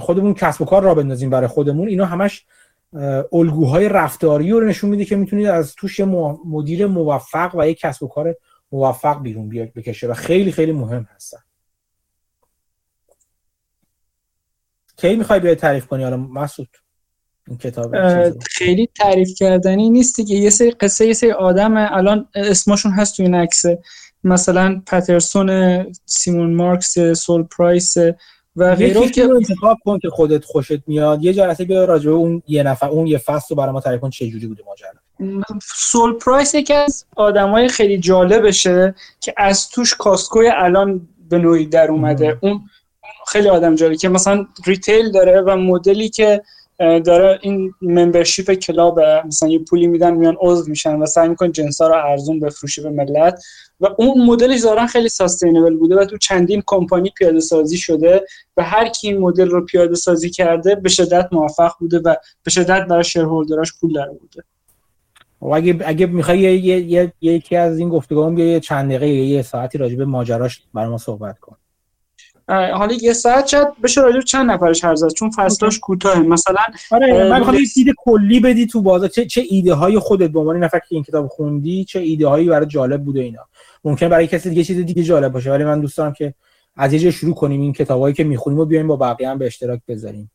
خودمون 0.00 0.34
کسب 0.34 0.62
و 0.62 0.64
کار 0.64 0.82
را 0.82 0.94
بندازیم 0.94 1.30
برای 1.30 1.46
خودمون 1.46 1.88
اینا 1.88 2.04
همش 2.04 2.44
الگوهای 3.32 3.88
رفتاری 3.88 4.50
رو 4.50 4.60
نشون 4.60 4.90
میده 4.90 5.04
که 5.04 5.16
می‌تونید 5.16 5.46
از 5.46 5.74
توش 5.74 6.00
مدیر 6.46 6.86
موفق 6.86 7.54
و 7.54 7.68
یک 7.68 7.80
کسب 7.80 8.02
و 8.02 8.08
کار 8.08 8.36
موفق 8.72 9.22
بیرون 9.22 9.48
بیاد 9.48 9.72
بکشه 9.72 10.08
و 10.08 10.14
خیلی 10.14 10.52
خیلی 10.52 10.72
مهم 10.72 11.06
هستن. 11.14 11.38
کی 14.96 15.16
می‌خوای 15.16 15.40
بیای 15.40 15.54
تعریف 15.54 15.86
کنی؟ 15.86 16.02
حالا 16.02 16.16
مسعود 16.16 16.68
این 17.48 17.58
کتاب 17.58 17.94
خیلی 18.50 18.88
تعریف 18.94 19.34
کردنی 19.36 19.90
نیستی 19.90 20.24
که 20.24 20.34
یه 20.34 20.50
سری 20.50 20.70
قصه 20.70 21.06
یه 21.06 21.12
سری 21.12 21.32
آدم 21.32 21.74
الان 21.76 22.28
اسمشون 22.34 22.92
هست 22.92 23.16
تو 23.16 23.22
این 23.22 23.34
عکسه 23.34 23.78
مثلا 24.24 24.82
پترسون 24.86 25.86
سیمون 26.04 26.54
مارکس 26.54 26.98
سول 26.98 27.42
پرایس 27.42 27.96
و 28.56 28.74
غیره 28.74 29.08
که 29.08 29.24
انتخاب 29.24 29.78
کن 29.84 29.98
که 29.98 30.08
خودت 30.08 30.44
خوشت 30.44 30.88
میاد. 30.88 31.24
یه 31.24 31.32
جلسه 31.32 31.64
بیا 31.64 31.84
راجع 31.84 32.10
اون 32.10 32.42
یه 32.48 32.62
نفر 32.62 32.88
اون 32.88 33.06
یه 33.06 33.18
فصل 33.18 33.46
رو 33.50 33.56
برای 33.56 33.72
ما 33.72 33.80
تعریف 33.80 34.00
کن 34.00 34.10
چه 34.10 34.28
جوری 34.28 34.46
بوده 34.46 34.62
ماجرا. 34.66 35.42
سول 35.62 36.12
پرایس 36.12 36.54
یکی 36.54 36.74
از 36.74 37.04
آدمای 37.16 37.68
خیلی 37.68 37.98
جالبشه 37.98 38.94
که 39.20 39.34
از 39.36 39.68
توش 39.68 39.94
کاسکوی 39.94 40.48
الان 40.54 41.08
به 41.28 41.38
نوعی 41.38 41.66
در 41.66 41.90
اومده. 41.90 42.38
اون 42.40 42.60
خیلی 43.26 43.48
آدم 43.48 43.74
جالبه 43.74 43.96
که 43.96 44.08
مثلا 44.08 44.46
retail 44.66 45.12
داره 45.12 45.40
و 45.40 45.56
مدلی 45.56 46.08
که 46.08 46.42
داره 46.78 47.38
این 47.42 47.74
membership 47.82 48.52
club 48.52 49.00
مثلا 49.00 49.48
یه 49.48 49.58
پولی 49.58 49.86
میدن 49.86 50.14
میان 50.14 50.36
عضو 50.40 50.70
میشن 50.70 50.96
و 50.96 51.06
سعی 51.06 51.28
میکن 51.28 51.52
جنسا 51.52 51.88
رو 51.88 51.94
ارزون 51.94 52.40
بفروشه 52.40 52.82
به 52.82 52.90
ملت 52.90 53.42
و 53.80 53.86
اون 53.98 54.26
مدلش 54.26 54.58
ظاهرا 54.58 54.86
خیلی 54.86 55.08
sustainable 55.08 55.76
بوده 55.76 55.96
و 55.96 56.04
تو 56.04 56.18
چندین 56.18 56.62
کمپانی 56.66 57.10
پیاده 57.10 57.40
سازی 57.40 57.76
شده 57.76 58.24
و 58.56 58.62
هر 58.62 58.88
کی 58.88 59.08
این 59.08 59.18
مدل 59.18 59.48
رو 59.48 59.64
پیاده 59.64 59.94
سازی 59.94 60.30
کرده 60.30 60.74
به 60.74 60.88
شدت 60.88 61.28
موفق 61.32 61.72
بوده 61.80 61.98
و 61.98 62.14
به 62.42 62.50
شدت 62.50 62.86
برای 62.86 63.04
shareholder 63.04 63.61
اش 63.61 63.72
پول 63.80 63.92
در 63.92 64.08
آورده 64.08 64.44
و 65.40 65.54
اگه 65.54 65.78
اگه 65.84 66.06
می‌خوای 66.06 66.38
یه, 66.38 67.12
یکی 67.20 67.56
از 67.56 67.78
این 67.78 67.88
گفتگوام 67.88 68.38
یه 68.38 68.60
چند 68.60 68.88
دقیقه 68.88 69.08
یه 69.08 69.42
ساعتی 69.42 69.78
راجع 69.78 69.96
به 69.96 70.04
ماجراش 70.04 70.62
برای 70.74 70.90
ما 70.90 70.98
صحبت 70.98 71.38
کن. 71.38 71.56
حالا 72.48 72.94
یه 73.02 73.12
ساعت 73.12 73.46
شاید 73.46 73.68
بشه 73.82 74.00
راجع 74.00 74.20
چند 74.20 74.50
نفرش 74.50 74.84
حرف 74.84 74.96
زد 74.96 75.08
چون 75.08 75.30
فصلاش 75.30 75.78
کوتاه 75.78 76.18
مثلا 76.18 76.62
آره 76.90 77.30
من 77.30 77.54
یه 77.54 77.66
دید 77.74 77.94
کلی 77.96 78.40
بدی 78.40 78.66
تو 78.66 78.82
بازار. 78.82 79.08
چه 79.08 79.26
چه 79.26 79.42
ایده 79.48 79.74
های 79.74 79.98
خودت 79.98 80.30
به 80.30 80.40
عنوان 80.40 80.64
نفر 80.64 80.78
که 80.78 80.86
این 80.90 81.02
کتاب 81.02 81.26
خوندی 81.26 81.84
چه 81.84 82.00
ایده 82.00 82.26
هایی 82.26 82.48
برای 82.48 82.66
جالب 82.66 83.04
بوده 83.04 83.20
اینا. 83.20 83.42
ممکن 83.84 84.08
برای 84.08 84.26
کسی 84.26 84.48
دیگه 84.50 84.64
چیز 84.64 84.78
دیگه 84.78 85.02
جالب 85.02 85.32
باشه 85.32 85.50
ولی 85.50 85.64
من 85.64 85.80
دوست 85.80 85.98
دارم 85.98 86.12
که 86.12 86.34
از 86.76 86.92
یه 86.92 87.10
شروع 87.10 87.34
کنیم 87.34 87.60
این 87.60 87.72
کتابایی 87.72 88.14
که 88.14 88.24
می‌خونیم 88.24 88.58
و 88.58 88.64
بیایم 88.64 88.86
با 88.86 88.96
بقیه 88.96 89.30
هم 89.30 89.38
به 89.38 89.46
اشتراک 89.46 89.80
بذاریم. 89.88 90.30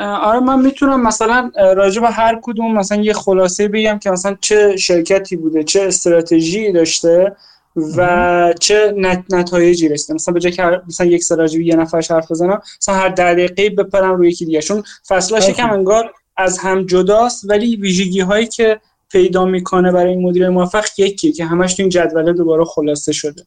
آره 0.00 0.40
من 0.40 0.62
می‌تونم 0.62 1.02
مثلا 1.02 1.50
راجع 1.56 2.00
به 2.00 2.10
هر 2.10 2.38
کدوم 2.42 2.74
مثلا 2.74 3.02
یه 3.02 3.12
خلاصه 3.12 3.68
بگم 3.68 3.98
که 3.98 4.10
مثلا 4.10 4.36
چه 4.40 4.76
شرکتی 4.76 5.36
بوده 5.36 5.64
چه 5.64 5.82
استراتژی 5.82 6.72
داشته. 6.72 7.36
و 7.76 8.54
چه 8.60 8.94
نتایجی 9.30 9.88
رسیده. 9.88 10.14
مثلا 10.14 10.34
به 10.34 10.40
جای 10.40 10.52
که 10.52 10.82
مثلا 10.86 11.06
یک 11.06 11.24
سال 11.24 11.38
راجع 11.38 11.60
یه 11.60 11.76
نفر 11.76 12.00
حرف 12.10 12.30
بزنم 12.30 12.60
مثلا 12.80 12.94
هر 12.94 13.08
دقیقه 13.08 13.70
بپرم 13.70 14.14
روی 14.14 14.28
یکی 14.28 14.44
دیگه. 14.44 14.60
چون 14.62 14.82
فصلاش 15.08 15.48
یکم 15.48 15.70
انگار 15.70 16.12
از 16.36 16.58
هم 16.58 16.86
جداست 16.86 17.50
ولی 17.50 17.76
ویژگی 17.76 18.20
هایی 18.20 18.46
که 18.46 18.80
پیدا 19.10 19.44
می‌کنه 19.44 19.92
برای 19.92 20.10
این 20.10 20.22
مدیر 20.22 20.48
موفق 20.48 20.84
یکیه 20.98 21.32
که 21.32 21.44
همش 21.44 21.74
تو 21.74 21.82
این 21.82 21.90
جدوله 21.90 22.32
دوباره 22.32 22.64
خلاصه 22.64 23.12
شده. 23.12 23.42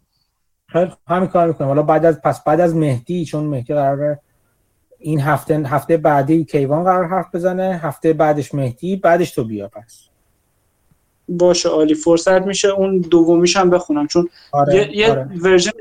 خیلی 0.68 0.92
همین 1.08 1.28
کار 1.30 1.48
می‌کنم. 1.48 1.68
حالا 1.68 1.82
بعد 1.82 2.06
از 2.06 2.22
پس 2.22 2.44
بعد 2.44 2.62
از 2.62 2.76
مهدی 2.76 3.26
چون 3.26 3.44
مهدی 3.44 3.74
قراره 3.74 4.20
این 5.00 5.20
هفته 5.22 5.56
هفته 5.56 5.98
بعدی 5.98 6.46
کیوان 6.46 6.84
قرار 6.84 7.08
حرف 7.08 7.36
بزنه 7.36 7.80
هفته 7.84 8.14
بعدش 8.14 8.54
مهدی 8.54 8.96
بعدش 8.96 9.32
تو 9.32 9.44
بیا 9.44 9.68
پس. 9.68 10.08
باشه 11.30 11.70
عالی. 11.70 11.94
فرصت 11.94 12.42
میشه 12.42 12.68
اون 12.68 12.98
دومیش 12.98 13.58
هم 13.58 13.70
بخونم. 13.70 14.08
چون 14.08 14.30
آره، 14.52 14.76
یه, 14.76 14.98
یه 14.98 15.12
آره. 15.12 15.30
version 15.42 15.72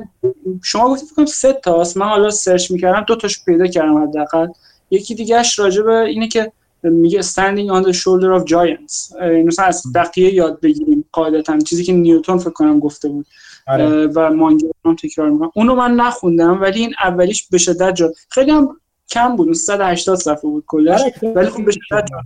شما 0.62 0.88
گفتید 0.88 1.08
فکر 1.08 1.24
سه 1.24 1.52
تاست 1.52 1.96
من 1.96 2.06
حالا 2.06 2.30
search 2.30 2.70
می‌کردم 2.70 3.04
دو 3.08 3.16
تاش 3.16 3.44
پیدا 3.44 3.66
کردم 3.66 4.02
حداقل. 4.02 4.48
یکی 4.90 5.14
دیگهش 5.14 5.58
راجع 5.58 5.82
به 5.82 6.00
اینه 6.00 6.28
که 6.28 6.52
میگه 6.82 7.22
standing 7.22 7.70
on 7.70 7.86
the 7.86 7.92
shoulder 7.92 8.40
of 8.40 8.44
giants. 8.50 9.22
مثلا 9.22 9.64
از 9.64 9.82
بقیه 9.94 10.34
یاد 10.34 10.60
بگیریم 10.60 11.04
قاعدتا. 11.12 11.58
چیزی 11.58 11.84
که 11.84 11.92
نیوتن 11.92 12.38
فکر 12.38 12.50
کنم 12.50 12.80
گفته 12.80 13.08
بود. 13.08 13.26
آره. 13.66 14.06
و 14.06 14.30
مانگرام 14.34 14.96
تکرار 15.02 15.30
می‌کنم. 15.30 15.50
اونو 15.54 15.74
من 15.74 15.94
نخوندم 15.94 16.60
ولی 16.60 16.80
این 16.80 16.94
اولیش 17.04 17.48
به 17.48 17.58
شدت 17.58 17.94
جالب 17.94 18.12
خیلی 18.28 18.50
هم 18.50 18.80
کم 19.10 19.36
بود. 19.36 19.52
180 19.52 20.18
صفحه 20.18 20.50
بود 20.50 20.64
کلش 20.66 21.00
آره، 21.00 21.34
ولی 21.34 21.46
خب 21.46 21.64
به 21.64 21.72
شدت 21.72 22.06
جا 22.10 22.16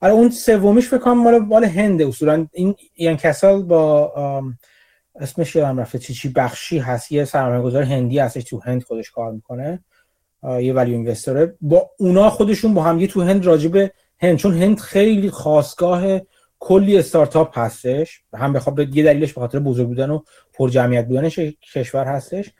آره 0.00 0.12
اون 0.12 0.30
سومیش 0.30 0.88
فکر 0.88 0.98
کنم 0.98 1.22
مال 1.22 1.38
مال 1.38 1.64
هند 1.64 2.02
اصولا. 2.02 2.46
این 2.52 2.74
یان 2.96 3.16
کسال 3.16 3.62
با 3.62 4.12
اسمش 5.16 5.56
یادم 5.56 5.80
رفته 5.80 5.98
چی 5.98 6.14
چی 6.14 6.28
بخشی 6.28 6.78
هست. 6.78 7.12
یه 7.12 7.24
سرمایه‌گذار 7.24 7.82
هندی 7.82 8.18
هستش 8.18 8.44
تو 8.44 8.60
هند 8.60 8.82
خودش 8.82 9.10
کار 9.10 9.32
می‌کنه. 9.32 9.84
یه 10.60 10.72
ولی 10.72 10.92
اینوستوره 10.92 11.56
با 11.60 11.90
اونا 11.98 12.30
خودشون 12.30 12.74
با 12.74 12.82
هم 12.82 13.00
یه 13.00 13.06
تو 13.06 13.22
هند 13.22 13.46
راجب 13.46 13.90
هند. 14.22 14.36
چون 14.36 14.62
هند 14.62 14.80
خیلی 14.80 15.30
خواستگاه 15.30 16.20
کلی 16.58 16.98
استارتاپ 16.98 17.58
هستش. 17.58 18.22
هم 18.34 18.52
بخواد 18.52 18.96
یه 18.96 19.04
دلیلش 19.04 19.32
به 19.32 19.40
خاطر 19.40 19.58
بزرگ 19.58 19.86
بودن 19.86 20.10
و 20.10 20.20
پر 20.52 20.68
جمعیت 20.68 21.06
بودن 21.06 21.28
ش- 21.28 21.40
کشور 21.74 22.04
هستش. 22.04 22.52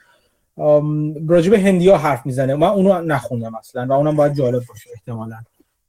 راجب 1.28 1.55
هندی 1.55 1.89
ها 1.89 1.97
حرف 1.97 2.26
می‌زنه. 2.26 2.55
من 2.55 2.68
اونو 2.68 3.00
نخوندم 3.00 3.55
اصلا 3.55 3.86
و 3.86 3.92
اونم 3.92 4.17
باید 4.17 4.34
جالب 4.34 4.62
باشه 4.68 4.91
احتمالاً. 4.94 5.36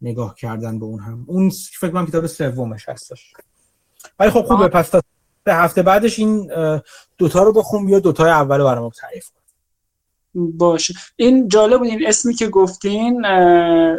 نگاه 0.02 0.36
کردن 0.36 0.80
به 0.80 0.86
اون 0.86 1.00
هم. 1.00 1.26
اون 1.28 1.50
فکر 1.80 1.90
کنم 1.90 2.06
کتاب 2.06 2.28
سومش 2.28 2.90
هستش. 2.90 3.34
ولی 4.20 4.30
خب 4.30 4.42
خوبه. 4.42 4.68
پس 4.68 4.90
تا 4.90 5.02
به 5.44 5.56
هفته 5.56 5.82
بعدش 5.82 6.20
این 6.20 6.52
دوتا 7.18 7.44
رو 7.44 7.54
بخون 7.54 7.86
بیا 7.86 8.00
دوتای 8.00 8.32
اول 8.32 8.58
رو 8.58 8.64
برام 8.64 8.90
تعریف 8.90 9.30
کن. 9.30 9.40
باشه. 10.34 10.94
این 11.16 11.48
جالب 11.48 11.80
بود. 11.80 11.88
این 11.88 12.08
اسمی 12.08 12.34
که 12.34 12.48
گفتین 12.48 13.26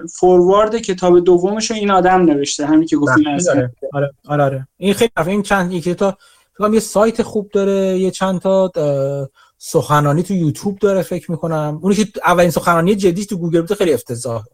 فوروارد 0.06 0.76
کتاب 0.76 1.20
دومش 1.20 1.70
رو 1.70 1.76
این 1.76 1.90
آدم 1.90 2.22
نوشته. 2.22 2.66
همین 2.66 2.86
که 2.86 2.96
گفتین 2.96 3.28
آره 3.28 3.72
آره 3.92 4.12
آره, 4.28 4.44
آره. 4.44 4.68
این 4.76 4.94
خیلی. 4.94 5.10
این 5.26 5.42
چند 5.42 5.72
یکی 5.72 5.94
تا 5.94 6.18
فکر 6.58 6.74
یه 6.74 6.80
سایت 6.80 7.22
خوب 7.22 7.50
داره 7.50 7.98
یه 7.98 8.10
چند 8.10 8.40
تا 8.40 8.72
اه، 8.76 9.28
سخنرانی 9.58 10.22
تو 10.22 10.34
یوتیوب 10.34 10.78
داره 10.78 11.02
فکر 11.02 11.30
می‌کنم. 11.30 11.78
اونی 11.82 11.94
که 11.94 12.06
اولین 12.24 12.50
سخنرانی 12.50 12.94
جدیش 12.94 13.26
تو 13.26 13.36
گوگل 13.36 13.60
بوده 13.60 13.74
خیلی 13.74 13.92
افتضاح 13.92 14.44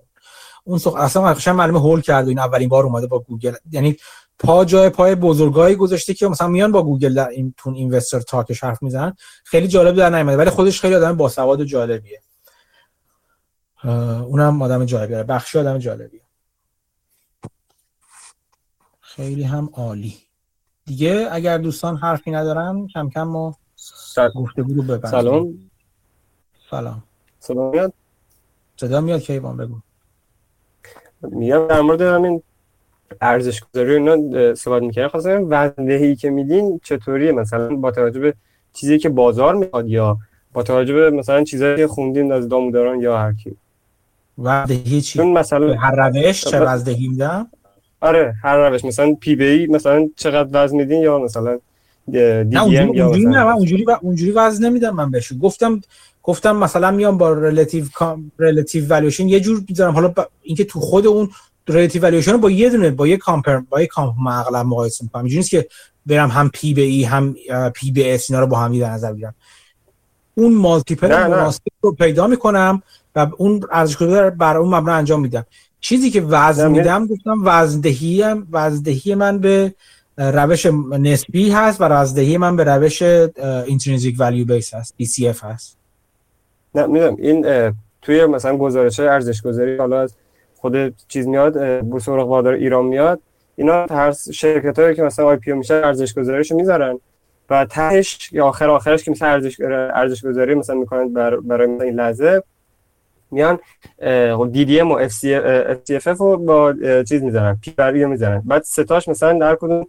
اون 0.67 0.79
سخ... 0.79 0.95
اصلا 0.95 1.35
قشنگ 1.35 1.57
معلومه 1.57 1.81
هول 1.81 2.01
کرد 2.01 2.25
و 2.25 2.29
این 2.29 2.39
اولین 2.39 2.69
بار 2.69 2.85
اومده 2.85 3.07
با 3.07 3.19
گوگل. 3.19 3.55
یعنی 3.71 3.97
پا 4.39 4.65
جای 4.65 4.89
پای 4.89 5.15
بزرگایی 5.15 5.77
گذاشته 5.77 6.15
که 6.15 6.29
مثلا 6.29 6.49
میان 6.49 6.73
با 6.73 6.83
گوگل 6.83 7.15
در 7.15 7.29
این 7.29 7.55
تون 7.57 7.75
اینوستر 7.75 8.21
تاکش 8.21 8.65
حرف 8.65 8.83
می‌زنن. 8.83 9.17
خیلی 9.45 9.69
جالب 9.69 9.97
در 9.97 10.11
نیومده. 10.11 10.37
ولی 10.37 10.51
خودش 10.51 10.81
خیلی 10.81 10.95
آدم 10.95 11.17
باسواد 11.17 11.61
و 11.61 11.65
جالبیه. 11.65 12.23
اونم 13.85 14.63
آدم 14.63 14.85
جالبیه. 14.85 15.23
بخشی 15.23 15.59
آدم 15.59 15.79
جالبیه. 15.79 16.23
خیلی 19.01 19.43
هم 19.43 19.71
عالی. 19.73 20.17
دیگه 20.85 21.29
اگر 21.31 21.59
دوستان 21.59 21.97
حرفی 21.97 22.31
ندارن 22.31 22.87
کم 22.87 23.09
کم 23.09 23.23
ما 23.23 23.57
گفتگو 24.35 24.75
رو 24.75 24.83
ببندیم. 24.83 25.11
سلام. 25.11 25.71
سلام. 26.71 27.03
سلام 27.41 27.71
میاد؟ 27.71 27.93
صدا 28.77 29.01
میاد 29.01 29.21
کیوان 29.21 29.57
بگو. 29.57 29.81
میگم 31.23 31.67
در 31.67 31.81
مورد 31.81 32.01
همین 32.01 32.43
ارزش 33.21 33.61
گذاری 33.65 33.95
اینا 33.95 34.55
صحبت 34.55 34.83
می‌کنم 34.83 35.09
خواستم 35.09 35.47
وزندهی 35.49 36.17
که 36.17 36.31
میدین 36.31 36.81
چطوریه؟ 36.85 37.33
مثلا 37.33 37.77
با 37.77 37.91
توجه 37.91 38.21
به 38.21 38.35
چیزی 38.73 38.99
که 38.99 39.09
بازار 39.09 39.55
می‌خواد 39.55 39.89
یا 39.89 40.19
با 40.53 40.63
توجه 40.63 40.95
به 40.95 41.11
مثلا 41.11 41.45
چیزایی 41.45 41.77
که 41.77 41.87
خوندین 41.87 42.33
از 42.33 42.49
داموداران 42.49 43.01
یا 43.01 43.19
هر 43.19 43.33
کی؟ 43.33 43.57
وعدهی 44.39 45.01
چی؟ 45.01 45.19
چون 45.19 45.33
مثلا 45.33 45.75
هر 45.75 46.09
روش 46.09 46.45
چه 46.45 46.61
وعدهی 46.61 47.09
میدم؟ 47.09 47.47
آره 48.01 48.35
هر 48.43 48.69
روش. 48.69 48.85
مثلا 48.85 49.15
پی 49.15 49.37
بی 49.37 49.45
ای 49.45 49.67
مثلا 49.67 50.09
چقدر 50.17 50.65
وزن 50.65 50.77
میدین 50.77 51.03
یا 51.03 51.19
مثلا 51.19 51.59
D 52.09 52.19
نه 52.19 52.45
DM 52.45 52.63
اونجوری 52.65 52.99
یا 52.99 53.29
نه 53.31 53.45
من 53.45 53.53
اونجوری 53.53 53.85
و- 53.85 53.99
اونجوری 54.03 54.33
وزن 54.33 54.67
نمیدم 54.67 54.95
من 54.95 55.11
بهش. 55.11 55.33
گفتم 55.43 55.81
گفتم 56.27 56.57
مثلا 56.57 56.91
میام 56.91 57.19
با 57.19 57.33
relative 57.33 57.85
relative 58.39 58.89
valuation 58.89 59.29
یه 59.29 59.41
جور 59.41 59.63
می‌ذارم. 59.69 59.95
حالا 59.95 60.09
با 60.09 60.29
اینکه 60.43 60.65
تو 60.65 60.81
خود 60.81 61.07
اون 61.07 61.31
relative 61.69 62.03
valuation 62.03 62.33
رو 62.33 62.39
با 62.39 62.51
یه 62.51 62.71
دونه 62.71 62.91
با 62.91 63.07
یه 63.07 63.17
compare 63.17 63.57
با 63.59 63.81
یه 63.81 63.87
comp 63.87 64.15
اغلب 64.27 64.67
مقایسه 64.67 65.05
می‌کنم. 65.05 65.23
اینجوری 65.23 65.39
نیست 65.39 65.51
که 65.51 65.69
برم 66.07 66.29
هم 66.29 66.51
P 66.53 66.75
به 66.75 66.83
E 66.83 67.05
هم 67.05 67.37
P 67.75 67.91
به 67.91 68.11
S 68.11 68.31
اینا 68.31 68.41
رو 68.41 68.47
با 68.47 68.59
هم 68.59 68.79
در 68.79 68.91
نظر 68.91 69.13
بگیرم. 69.13 69.35
اون 70.35 70.55
multiple. 70.55 71.09
مناسب 71.09 71.63
رو 71.81 71.93
پیدا 71.93 72.27
می‌کنم 72.27 72.83
و 73.17 73.31
اون 73.37 73.61
ارزش 73.73 73.97
گذار 73.97 74.31
بر 74.31 74.57
اون 74.57 74.75
مبنا 74.75 74.93
انجام 74.93 75.21
میدم. 75.21 75.47
چیزی 75.81 76.11
که 76.11 76.21
وزن 76.21 76.71
میدم 76.71 77.07
گفتم 77.07 77.41
وزندهی 77.45 78.25
وزندهی 78.53 79.15
من 79.15 79.39
به 79.39 79.75
روش 80.19 80.67
نسبی 80.99 81.51
هست 81.51 81.81
و 81.81 81.85
وزندهی 81.85 82.37
من 82.39 82.57
به 82.57 82.65
روش 82.65 83.03
intrinsic 83.67 84.17
value 84.19 84.45
base 84.45 84.75
هست 84.75 84.95
DCF 85.03 85.41
هست. 85.43 85.76
نه 86.77 86.87
می‌دونم 86.87 87.17
این 87.19 87.73
توی 88.03 88.27
مثلا 88.27 88.57
گزارش 88.57 89.01
های 89.01 89.09
ارزش 89.09 89.43
گذاری 89.43 89.77
حالا 89.77 90.01
از 90.01 90.15
خود 90.57 90.95
چیز 91.09 91.29
میاد 91.29 91.81
بورس 91.81 92.09
اوراق 92.09 92.29
بهادار 92.29 92.55
ایران 92.55 92.85
میاد 92.85 93.21
اینا 93.57 93.87
هر 93.91 94.13
شرکت 94.33 94.79
هایی 94.79 94.95
که 94.95 95.03
مثلا 95.03 95.27
IPO 95.27 95.53
میشه 95.53 95.75
ارزش 95.75 96.15
گذاریشو 96.15 96.57
می‌ذارن 96.57 96.99
و 97.51 97.65
تهش 97.65 98.33
یا 98.33 98.47
آخر 98.47 98.71
آخرش 98.71 99.05
که 99.05 99.11
مثلا 99.11 99.29
ارزش 99.29 99.61
ارزش 99.61 100.25
گذاری 100.25 100.55
مثلا 100.55 100.77
می‌کنن 100.77 101.13
بر 101.13 101.37
برای 101.37 101.67
مثلا 101.67 101.85
این 101.85 101.95
لحظه 101.95 102.43
میان 103.31 103.59
دی 104.53 104.65
دی 104.65 104.81
ام 104.81 104.93
و 104.93 104.95
اف 104.95 105.13
سی 105.13 105.35
اف 105.95 106.09
رو 106.19 106.37
با 106.37 106.75
چیز 107.09 107.23
می‌ذارن 107.23 107.59
P 107.63 107.71
بر 107.71 107.93
می‌ذارن. 107.93 108.43
بعد 108.45 108.63
ستاش 108.63 109.09
مثلا 109.09 109.39
در 109.39 109.55
کدوم 109.55 109.87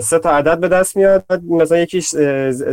سه 0.00 0.18
تا 0.18 0.30
عدد 0.30 0.60
به 0.60 0.68
دست 0.68 0.96
میاد 0.96 1.24
بعد 1.28 1.44
مثلا 1.44 1.78
یکیش 1.78 2.08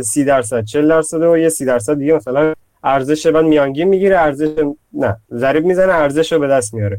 سی 0.02 0.24
درصد 0.24 0.64
40 0.64 0.88
درصد 0.88 1.22
و 1.22 1.38
یه 1.38 1.48
سی 1.48 1.64
درصد 1.64 1.98
دیگه 1.98 2.14
مثلا 2.14 2.54
ارزش 2.84 3.26
بعد 3.26 3.44
میانگین 3.44 3.88
می‌گیره 3.88 4.18
ارزش 4.18 4.48
نه. 4.92 5.16
ضریب 5.32 5.64
می‌زنه 5.64 5.92
ارزش 5.92 6.32
رو 6.32 6.38
به 6.38 6.48
دست 6.48 6.74
میاره. 6.74 6.98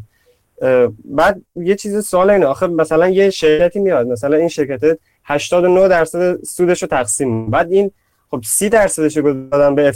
بعد 1.05 1.41
یه 1.55 1.75
چیز 1.75 2.07
سوال 2.07 2.29
اینه. 2.29 2.45
آخه 2.45 2.67
مثلا 2.67 3.09
یه 3.09 3.29
شرکتی 3.29 3.79
میاد 3.79 4.07
مثلا 4.07 4.37
این 4.37 4.47
شرکت 4.47 4.99
89 5.23 5.87
درصد 5.87 6.43
سودش 6.43 6.81
رو 6.81 6.87
تقسیم. 6.87 7.49
بعد 7.49 7.71
این 7.71 7.91
خب 8.31 8.41
30 8.45 8.69
درصدش 8.69 9.17
رو 9.17 9.49
دادن 9.49 9.75
به 9.75 9.87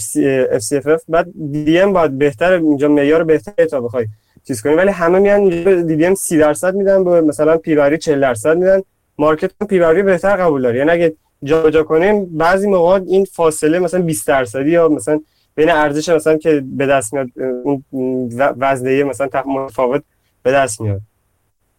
اف 0.51 0.87
بعد 1.09 1.27
دی 1.51 1.79
ام 1.79 1.93
باید 1.93 2.17
بهتر 2.17 2.51
اینجا 2.51 2.87
معیار 2.87 3.23
بهتری 3.23 3.65
تا 3.65 3.81
بخوای 3.81 4.05
چیز 4.47 4.61
کنی. 4.61 4.73
ولی 4.73 4.89
همه 4.89 5.19
میان 5.19 5.49
دی 5.85 6.05
ام 6.05 6.15
30 6.15 6.37
درصد 6.37 6.75
میدن 6.75 7.03
به 7.03 7.21
مثلا 7.21 7.57
پیوری 7.57 7.97
40 7.97 8.21
درصد 8.21 8.57
میدن. 8.57 8.81
مارکت 9.17 9.51
پیوری 9.69 10.03
بهتر 10.03 10.35
قبول 10.35 10.61
داره. 10.61 10.77
یعنی 10.77 10.91
اگه 10.91 11.13
جابجا 11.43 11.83
کنیم 11.83 12.37
بعضی 12.37 12.67
موقع 12.67 12.99
این 13.07 13.25
فاصله 13.25 13.79
مثلا 13.79 14.01
20 14.01 14.27
درصدی 14.27 14.69
یا 14.69 14.89
مثلا 14.89 15.19
بین 15.55 15.69
ارزش 15.69 16.09
مثلا 16.09 16.37
که 16.37 16.63
به 16.65 16.85
دست 16.85 17.13
میاد 17.13 17.27
اون 17.63 18.29
وزنه 18.37 19.03
مثلا 19.03 19.29
متفاوت 19.45 20.03
به 20.43 20.51
دست 20.51 20.81
میاد. 20.81 21.01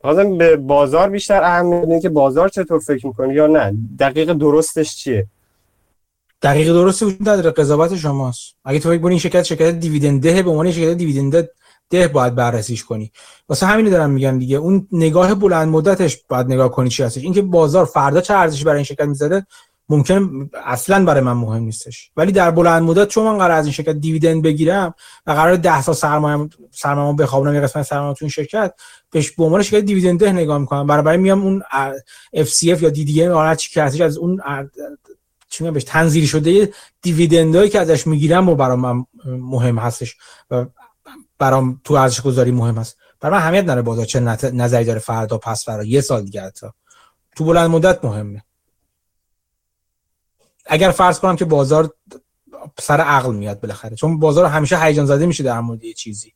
لازم 0.04 0.38
به 0.38 0.56
بازار 0.56 1.10
بیشتر 1.10 1.42
اهمیت 1.42 1.82
بدیم 1.82 2.00
که 2.00 2.08
بازار 2.08 2.48
چطور 2.48 2.78
فکر 2.78 3.06
می‌کنه 3.06 3.34
یا 3.34 3.46
نه؟ 3.46 3.76
دقیق 3.98 4.32
درستش 4.32 4.96
چیه؟ 4.96 5.26
دقیق 6.42 6.68
درستی 6.68 7.04
وجود 7.04 7.28
نداره 7.28 7.50
قضاوت 7.50 7.96
شماست. 7.96 8.54
اگه 8.64 8.78
تو 8.78 8.90
فکر 8.90 9.06
این 9.06 9.18
شرکت 9.18 9.42
شرکت 9.42 9.70
دیویدند 9.70 10.22
ده 10.22 10.42
به 10.42 10.50
عنوان 10.50 10.70
شرکت 10.70 10.96
دیویدند 10.96 11.48
ده 11.90 12.08
باید 12.08 12.34
بررسیش 12.34 12.84
کنی. 12.84 13.12
واسه 13.48 13.66
همین 13.66 13.90
دارم 13.90 14.10
میگم 14.10 14.38
دیگه. 14.38 14.56
اون 14.56 14.88
نگاه 14.92 15.34
بلند 15.34 15.68
مدتش 15.68 16.22
باید 16.28 16.46
نگاه 16.46 16.70
کنی 16.70 16.88
چی 16.88 17.02
هستش. 17.02 17.22
اینکه 17.22 17.42
بازار 17.42 17.84
فردا 17.84 18.20
چه 18.20 18.34
ارزشی 18.34 18.64
برای 18.64 18.76
این 18.76 18.84
شرکت 18.84 19.04
می‌ذاره 19.04 19.46
ممکن 19.88 20.50
اصلا 20.64 21.04
برای 21.04 21.20
من 21.20 21.32
مهم 21.32 21.62
نیستش. 21.62 22.10
ولی 22.16 22.32
در 22.32 22.50
بلند 22.50 22.82
مدت 22.82 23.08
چون 23.08 23.24
من 23.24 23.38
قرار 23.38 23.50
از 23.50 23.64
این 23.64 23.72
شرکت 23.72 23.92
دیویدند 23.92 24.42
بگیرم 24.42 24.94
و 25.26 25.32
قرار 25.32 25.56
10 25.56 25.82
سال 25.82 25.94
سرمایه 25.94 26.48
سرمایه 26.70 27.16
بخوابونم 27.16 27.54
یه 27.54 27.60
قسمت 27.60 27.82
سرمایه 27.82 28.14
تو 28.14 28.24
این 28.24 28.30
شرکت 28.30 28.74
بهش 29.10 29.30
به 29.30 29.44
عنوان 29.44 29.62
شرکت 29.62 29.84
دیویدند 29.84 30.20
ده 30.20 30.32
نگاه 30.32 30.58
می‌کنم. 30.58 30.86
برای 30.86 31.02
برای 31.02 31.18
میام 31.18 31.42
اون 31.42 31.62
اف 32.32 32.62
یا 32.62 33.38
ام 33.38 33.46
هر 33.46 33.54
چی 33.54 33.70
که 33.70 33.82
هستش 33.82 34.00
از 34.00 34.16
اون 34.16 34.40
چی 35.48 35.70
بهش 35.70 35.84
تنزیل 35.84 36.26
شده 36.26 36.72
دیویدندایی 37.02 37.70
که 37.70 37.80
ازش 37.80 38.06
می‌گیرم 38.06 38.48
و 38.48 38.54
برام 38.54 38.80
من 38.80 39.04
مهم 39.26 39.78
هستش 39.78 40.16
و 40.50 40.66
برام 41.38 41.80
تو 41.84 41.94
ارزش 41.94 42.20
گذاری 42.20 42.50
مهم 42.50 42.78
هست. 42.78 42.96
برای 43.20 43.36
من 43.36 43.42
اهمیت 43.42 43.62
نداره 43.62 43.82
بازار 43.82 44.04
چه 44.04 44.20
نظری 44.50 44.84
داره 44.84 44.98
فردا 44.98 45.38
پس 45.38 45.64
فردا 45.64 45.84
یه 45.84 46.00
سال 46.00 46.22
دیگه 46.24 46.42
حتی. 46.42 46.66
تو 47.36 47.44
بلند 47.44 47.70
مدت 47.70 48.04
مهمه. 48.04 48.44
اگر 50.66 50.90
فرض 50.90 51.20
کنم 51.20 51.36
که 51.36 51.44
بازار 51.44 51.90
سر 52.80 53.00
عقل 53.00 53.34
میاد 53.34 53.60
بالاخره 53.60 53.96
چون 53.96 54.18
بازار 54.18 54.44
همیشه 54.44 54.78
هیجان 54.78 55.06
زده 55.06 55.26
میشه 55.26 55.42
در 55.42 55.60
مورد 55.60 55.84
یه 55.84 55.92
چیزی. 55.92 56.32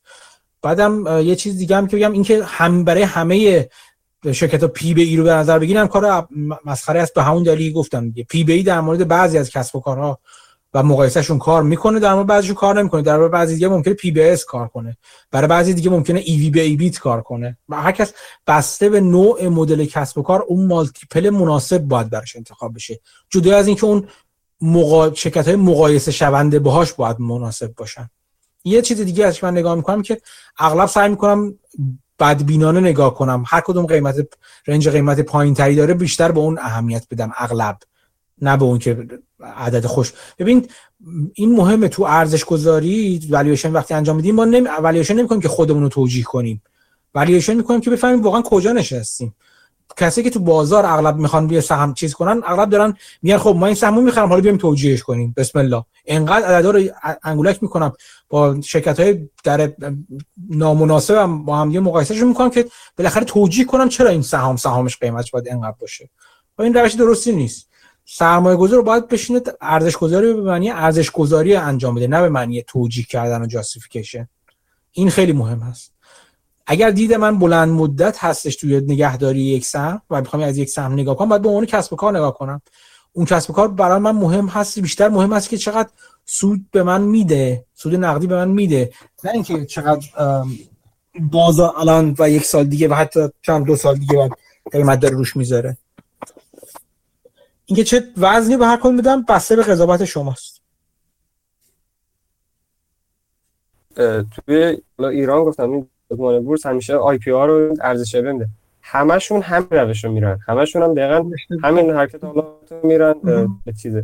بعدم 0.61 1.21
یه 1.21 1.35
چیز 1.35 1.57
دیگه 1.57 1.75
هم 1.75 1.87
که 1.87 1.97
بگم 1.97 2.11
اینکه 2.11 2.43
هم 2.45 2.83
برای 2.83 3.03
همه 3.03 3.69
شرکت 4.31 4.61
ها 4.61 4.67
P 4.67 4.93
به 4.93 5.03
E 5.03 5.17
رو 5.17 5.23
به 5.23 5.33
نظر 5.33 5.59
بگیرم 5.59 5.87
کار 5.87 6.27
مسخره 6.65 7.01
است 7.01 7.13
به 7.13 7.23
همون 7.23 7.43
دلیل 7.43 7.73
گفتم 7.73 8.09
دیگه. 8.09 8.23
P 8.23 8.43
به 8.43 8.53
E 8.53 8.63
در 8.63 8.81
مورد 8.81 9.07
بعضی 9.07 9.37
از 9.37 9.49
کسب 9.49 9.75
و 9.75 9.79
کارها 9.79 10.19
و 10.73 10.83
مقایسهشون 10.83 11.39
کار 11.39 11.63
می‌کنه 11.63 11.99
در 11.99 12.13
مورد 12.13 12.27
بعضیشون 12.27 12.55
کار 12.55 12.79
نمی‌کنه. 12.79 13.01
در 13.01 13.17
مورد 13.17 13.31
بعضی 13.31 13.53
دیگه 13.53 13.67
ممکنه 13.67 13.93
P 13.93 14.11
به 14.11 14.21
S 14.21 14.45
کار 14.45 14.67
کنه. 14.67 14.97
برای 15.31 15.47
بعضی 15.47 15.73
دیگه 15.73 15.89
ممکنه 15.89 16.19
EV 16.19 16.75
به 16.75 16.83
EBIT 16.83 16.99
کار 16.99 17.21
کنه. 17.21 17.57
و 17.69 17.81
هر 17.81 17.91
کس 17.91 18.13
بسته 18.47 18.89
به 18.89 19.01
نوع 19.01 19.47
مدل 19.47 19.85
کسب 19.85 20.17
و 20.17 20.21
کار 20.21 20.41
اون 20.47 20.67
multiple 20.67 21.29
مناسب 21.29 21.77
باید 21.77 22.09
براش 22.09 22.35
انتخاب 22.35 22.75
بشه. 22.75 22.99
جدا 23.29 23.57
از 23.57 23.67
اینکه 23.67 23.85
اون 23.85 24.07
مقا... 24.61 25.13
شرکت 25.13 25.47
های 25.47 25.55
مقایسه 25.55 26.11
شونده 26.11 26.59
باهاش 26.59 26.93
باید 26.93 27.19
مناسب 27.19 27.75
باشن. 27.75 28.09
یه 28.63 28.81
چیز 28.81 29.01
دیگه 29.01 29.25
از 29.25 29.39
که 29.39 29.45
من 29.45 29.57
نگاه 29.57 29.75
می‌کنم 29.75 30.01
که 30.01 30.21
اغلب 30.57 30.85
سعی 30.85 31.09
می‌کنم 31.09 31.59
بدبینانه 32.19 32.79
نگاه 32.79 33.15
کنم. 33.15 33.43
هر 33.47 33.61
کدوم 33.61 33.85
قیمت 33.85 34.15
range 34.67 34.89
قیمت 34.89 35.19
پایین 35.19 35.53
تری 35.53 35.75
داره 35.75 35.93
بیشتر 35.93 36.31
به 36.31 36.39
اون 36.39 36.57
اهمیت 36.61 37.05
بدم. 37.11 37.31
اغلب. 37.37 37.77
نه 38.41 38.57
به 38.57 38.63
اون 38.63 38.79
که 38.79 39.07
عدد 39.55 39.85
خوش. 39.85 40.13
ببین 40.39 40.67
این 41.33 41.55
مهمه 41.55 41.87
تو 41.87 42.03
ارزش 42.03 42.45
گذاری 42.45 43.27
والویشن 43.29 43.71
وقتی 43.71 43.93
انجام 43.93 44.15
میدیم 44.15 44.35
ما 44.35 44.45
نمی 44.45 44.67
والویشن 44.81 45.13
نمی‌کنیم 45.13 45.41
که 45.41 45.49
خودمون 45.49 45.83
رو 45.83 45.89
توجیه 45.89 46.23
کنیم. 46.23 46.61
والویشن 47.15 47.53
می‌کنیم 47.53 47.81
که 47.81 47.89
بفهمیم 47.89 48.21
واقعا 48.21 48.41
کجا 48.41 48.71
نشستیم. 48.71 49.35
کسی 49.97 50.23
که 50.23 50.29
تو 50.29 50.39
بازار 50.39 50.85
اغلب 50.85 51.15
می‌خوان 51.15 51.47
بیا 51.47 51.61
سهم 51.61 51.93
چیز 51.93 52.13
کنن 52.13 52.41
اغلب 52.45 52.69
دارن 52.69 52.93
میگن 53.21 53.37
خب 53.37 53.55
ما 53.59 53.65
این 53.65 53.75
سهمو 53.75 54.01
می‌خرم 54.01 54.29
حالا 54.29 54.41
بیایم 54.41 54.57
توجیهش 54.57 55.03
کنیم. 55.03 55.33
بسم 55.37 55.59
الله. 55.59 55.85
انقدر 56.05 56.45
عددا 56.45 56.71
رو 56.71 56.81
انگولک 57.23 57.63
می‌کنم. 57.63 57.93
با 58.29 58.61
شرکت 58.61 58.99
های 58.99 59.29
در 59.43 59.73
نامناسب 60.49 61.15
هم 61.15 61.45
با 61.45 61.57
هم 61.57 61.79
مقایسهشون 61.79 62.27
می‌کنم 62.27 62.49
که 62.49 62.65
بالاخره 62.97 63.25
توجیه 63.25 63.65
کنم 63.65 63.89
چرا 63.89 64.09
این 64.09 64.21
سهام 64.21 64.55
سهامش 64.55 64.97
قیمتش 64.97 65.31
باید 65.31 65.49
انقدر 65.49 65.75
باشه. 65.79 66.09
و 66.57 66.61
این 66.61 66.73
روش 66.73 66.93
درستی 66.93 67.31
نیست. 67.31 67.68
سرمایه 68.11 68.57
گذار 68.57 68.81
باید 68.81 69.07
بشینه 69.07 69.41
ارزش 69.61 69.97
گذاری 69.97 70.33
به 70.33 70.41
معنی 70.41 70.69
ارزش 70.71 71.11
گذاری 71.11 71.55
انجام 71.55 71.95
بده 71.95 72.07
نه 72.07 72.21
به 72.21 72.29
معنی 72.29 72.61
توجیه 72.61 73.05
کردن 73.05 73.41
و 73.41 73.45
جاستیفیکیشن. 73.45 74.27
این 74.91 75.09
خیلی 75.09 75.33
مهم 75.33 75.59
هست. 75.59 75.91
اگر 76.67 76.91
دید 76.91 77.13
من 77.13 77.39
بلند 77.39 77.69
مدت 77.69 78.23
هستش 78.23 78.55
توی 78.55 78.81
نگهداری 78.81 79.39
یک 79.39 79.65
سهم 79.65 80.01
و 80.09 80.21
می‌خوام 80.21 80.43
از 80.43 80.57
یک 80.57 80.69
سهم 80.69 80.93
نگاه 80.93 81.15
کنم 81.15 81.29
باید 81.29 81.41
به 81.41 81.49
اون 81.49 81.65
کسب 81.65 81.93
و 81.93 81.95
کار 81.95 82.17
نگاه 82.17 82.33
کنم. 82.33 82.61
اون 83.13 83.25
کسب 83.25 83.49
و 83.49 83.53
کار 83.53 83.67
برای 83.67 83.99
من 83.99 84.11
مهم 84.11 84.47
هست 84.47 84.79
بیشتر 84.79 85.07
مهم 85.07 85.33
هست 85.33 85.49
که 85.49 85.57
چقدر 85.57 85.89
سود 86.25 86.65
به 86.71 86.83
من 86.83 87.01
میده 87.01 87.65
سود 87.73 87.95
نقدی 87.95 88.27
به 88.27 88.35
من 88.35 88.47
میده. 88.47 88.91
نه 89.23 89.31
اینکه 89.31 89.65
چقدر 89.65 90.07
بازار 91.19 91.73
الان 91.77 92.15
و 92.19 92.29
یک 92.29 92.45
سال 92.45 92.63
دیگه 92.63 92.87
و 92.87 92.93
حتی 92.93 93.19
چند 93.41 93.65
دو 93.65 93.75
سال 93.75 93.95
دیگه 93.95 94.15
بعد 94.15 94.31
قیمت 94.71 94.99
داره 94.99 95.15
روش 95.15 95.37
می‌ذاره. 95.37 95.77
اینکه 97.69 97.83
چه 97.83 98.03
وزنی 98.17 98.57
به 98.57 98.65
هر 98.65 98.77
کدوم 98.77 98.97
بدم 98.97 99.25
بسته 99.29 99.55
به 99.55 99.63
قضاوت 99.63 100.05
شماست. 100.05 100.61
توی 104.31 104.77
ایران 104.99 105.43
گفتم 105.43 105.71
این 105.71 105.87
سازمان 106.09 106.43
بورس 106.43 106.65
همیشه 106.65 106.95
آی 106.95 107.17
پی 107.17 107.31
آر 107.31 107.47
رو 107.47 107.75
ارزش 107.81 108.15
بنده 108.15 108.47
همشون 108.81 109.41
هم 109.41 109.67
روش 109.71 110.03
رو 110.03 110.11
میرن. 110.11 110.39
همشون 110.47 110.83
هم 110.83 110.93
دقیقا 110.93 111.31
همین 111.63 111.91
حرکت 111.91 112.23
حالا 112.23 112.45
میرن 112.83 113.13
به 113.65 113.73
چیزه. 113.81 114.03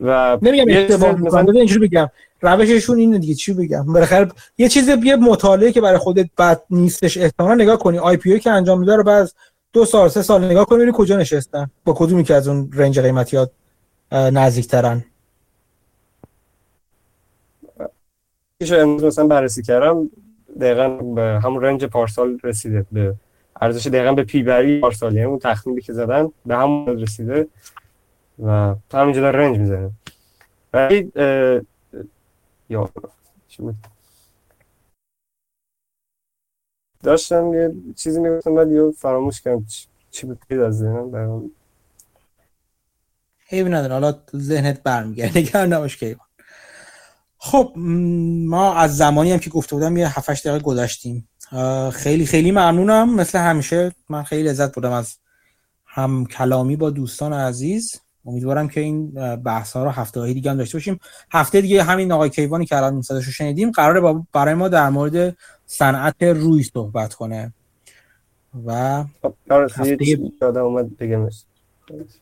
و 0.00 0.38
نمیگم 0.42 0.64
اشتباه 0.68 1.12
می‌کنم. 1.12 1.56
اینجوری 1.56 1.88
بگم. 1.88 2.10
روششون 2.40 2.98
اینه 2.98 3.18
دیگه. 3.18 3.34
چی 3.34 3.52
بگم؟ 3.52 3.92
بالاخره 3.92 4.28
یه 4.58 4.68
چیز 4.68 4.88
یه 4.88 5.16
مطالعه 5.16 5.72
که 5.72 5.80
برای 5.80 5.98
خودت 5.98 6.26
بد 6.38 6.62
نیستش 6.70 7.18
احتمالاً 7.18 7.54
نگاه 7.54 7.78
کنی. 7.78 7.98
آی 7.98 8.16
پی 8.16 8.40
که 8.40 8.50
انجام 8.50 8.80
میده 8.80 8.96
رو 8.96 9.02
بعد 9.02 9.30
دو 9.72 9.84
سال 9.84 10.08
سه 10.08 10.22
سال 10.22 10.44
نگاه 10.44 10.66
کنی 10.66 10.78
ببینی 10.78 10.92
کجا 10.94 11.16
نشستن. 11.16 11.70
با 11.84 11.94
کدومی 11.96 12.24
که 12.24 12.34
از 12.34 12.48
اون 12.48 12.70
رنج 12.72 13.00
قیمتیات 13.00 13.50
نزدیکترن؟ 14.12 15.04
که 18.58 18.80
امروز 18.80 19.04
مثلا 19.04 19.26
بررسی 19.26 19.62
کردم 19.62 20.10
دقیقا 20.60 20.88
به 20.88 21.40
همون 21.44 21.62
رنج 21.62 21.84
پارسال 21.84 22.38
رسیده 22.44 22.86
به 22.92 23.14
ارزش 23.60 23.86
دقیقا 23.86 24.12
به 24.12 24.24
پی 24.24 24.42
بری 24.42 24.80
پارسال 24.80 25.14
یعنی 25.14 25.26
اون 25.26 25.38
تخمینی 25.38 25.80
که 25.80 25.92
زدن 25.92 26.28
به 26.46 26.56
همون 26.56 26.98
رسیده 26.98 27.48
و 28.42 28.74
همینجا 28.94 29.30
رنج 29.30 29.58
می‌زنه. 29.58 29.90
ولی 30.72 31.12
یا 32.68 32.90
داشتم 37.02 37.54
یه 37.54 37.74
چیزی 37.96 38.20
می‌گفتم 38.20 38.54
ولی 38.54 38.74
یه 38.74 38.90
فراموش 38.90 39.40
کردم 39.40 39.66
چی 40.10 40.26
بود 40.26 40.52
از 40.52 40.78
ذهنم 40.78 41.10
برام 41.10 41.50
حیب 43.46 43.66
نداره 43.66 43.92
حالا 43.92 44.14
ذهنت 44.36 44.82
برمیگرده 44.82 45.38
نگران 45.38 45.72
نباش 45.72 45.96
که 45.96 46.16
خب 47.38 47.72
ما 47.76 48.74
از 48.74 48.96
زمانی 48.96 49.32
هم 49.32 49.38
که 49.38 49.50
گفته 49.50 49.76
بودم 49.76 49.96
یه 49.96 50.18
7 50.18 50.30
دقیقه 50.46 50.58
گذشتیم. 50.58 51.28
خیلی 51.92 52.26
خیلی 52.26 52.50
ممنونم. 52.50 53.14
مثل 53.14 53.38
همیشه 53.38 53.92
من 54.08 54.22
خیلی 54.22 54.48
لذت 54.48 54.74
بردم 54.74 54.92
از 54.92 55.16
هم 55.86 56.26
کلامی 56.26 56.76
با 56.76 56.90
دوستان 56.90 57.32
عزیز. 57.32 58.00
امیدوارم 58.26 58.68
که 58.68 58.80
این 58.80 59.10
بحث 59.36 59.72
ها 59.72 59.84
رو 59.84 59.90
هفته 59.90 60.20
هایی 60.20 60.34
دیگه 60.34 60.50
هم 60.50 60.56
داشته 60.56 60.78
باشیم. 60.78 61.00
هفته 61.32 61.60
دیگه 61.60 61.82
همین 61.82 62.12
آقای 62.12 62.30
کیوانی 62.30 62.66
که 62.66 62.76
الان 62.76 63.02
صداش 63.02 63.24
رو 63.24 63.32
شنیدیم 63.32 63.70
قراره 63.70 64.24
برای 64.32 64.54
ما 64.54 64.68
در 64.68 64.88
مورد 64.88 65.36
صنعت 65.72 66.22
روی 66.22 66.62
صحبت 66.62 67.14
کنه. 67.14 67.52
و 68.66 69.04
خب، 69.22 69.34
هفته, 69.50 70.18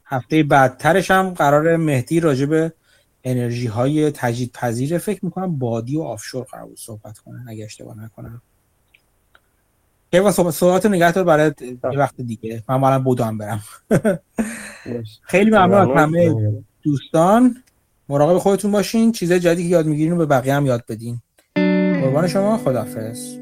هفته 0.04 0.42
بعدترش 0.42 1.10
هم 1.10 1.30
قرار 1.30 1.76
مهدی 1.76 2.20
راجع 2.20 2.46
به 2.46 2.72
انرژی 3.24 3.66
های 3.66 4.10
تجدید 4.10 4.52
پذیر 4.52 4.98
فکر 4.98 5.24
می‌کنم 5.24 5.58
بادی 5.58 5.96
و 5.96 6.02
آفشور 6.02 6.44
قرار 6.44 6.68
صحبت 6.76 7.18
کنه 7.18 7.44
اگه 7.48 7.64
اشتباه 7.64 8.04
نکنم. 8.04 8.42
کیوان 10.10 10.32
صحبت 10.32 10.86
نگهدار 10.86 11.24
برای 11.24 11.52
یه 11.60 11.98
وقت 11.98 12.20
دیگه. 12.20 12.62
من 12.68 12.84
الان 12.84 13.04
بودم 13.04 13.38
برم. 13.38 13.62
خیلی 15.22 15.50
ممنون 15.50 15.74
از 15.74 15.88
همه 15.96 16.34
دوستان. 16.82 17.64
مراقب 18.08 18.38
خودتون 18.38 18.70
باشین. 18.70 19.12
چیزای 19.12 19.40
جدیدی 19.40 19.62
که 19.62 19.68
یاد 19.68 19.86
می‌گیرین 19.86 20.12
رو 20.12 20.18
به 20.18 20.26
بقیه 20.26 20.54
هم 20.54 20.66
یاد 20.66 20.84
بدین. 20.88 21.20
قربان 22.02 22.26
شما 22.26 22.56
خدافظ 22.56 23.38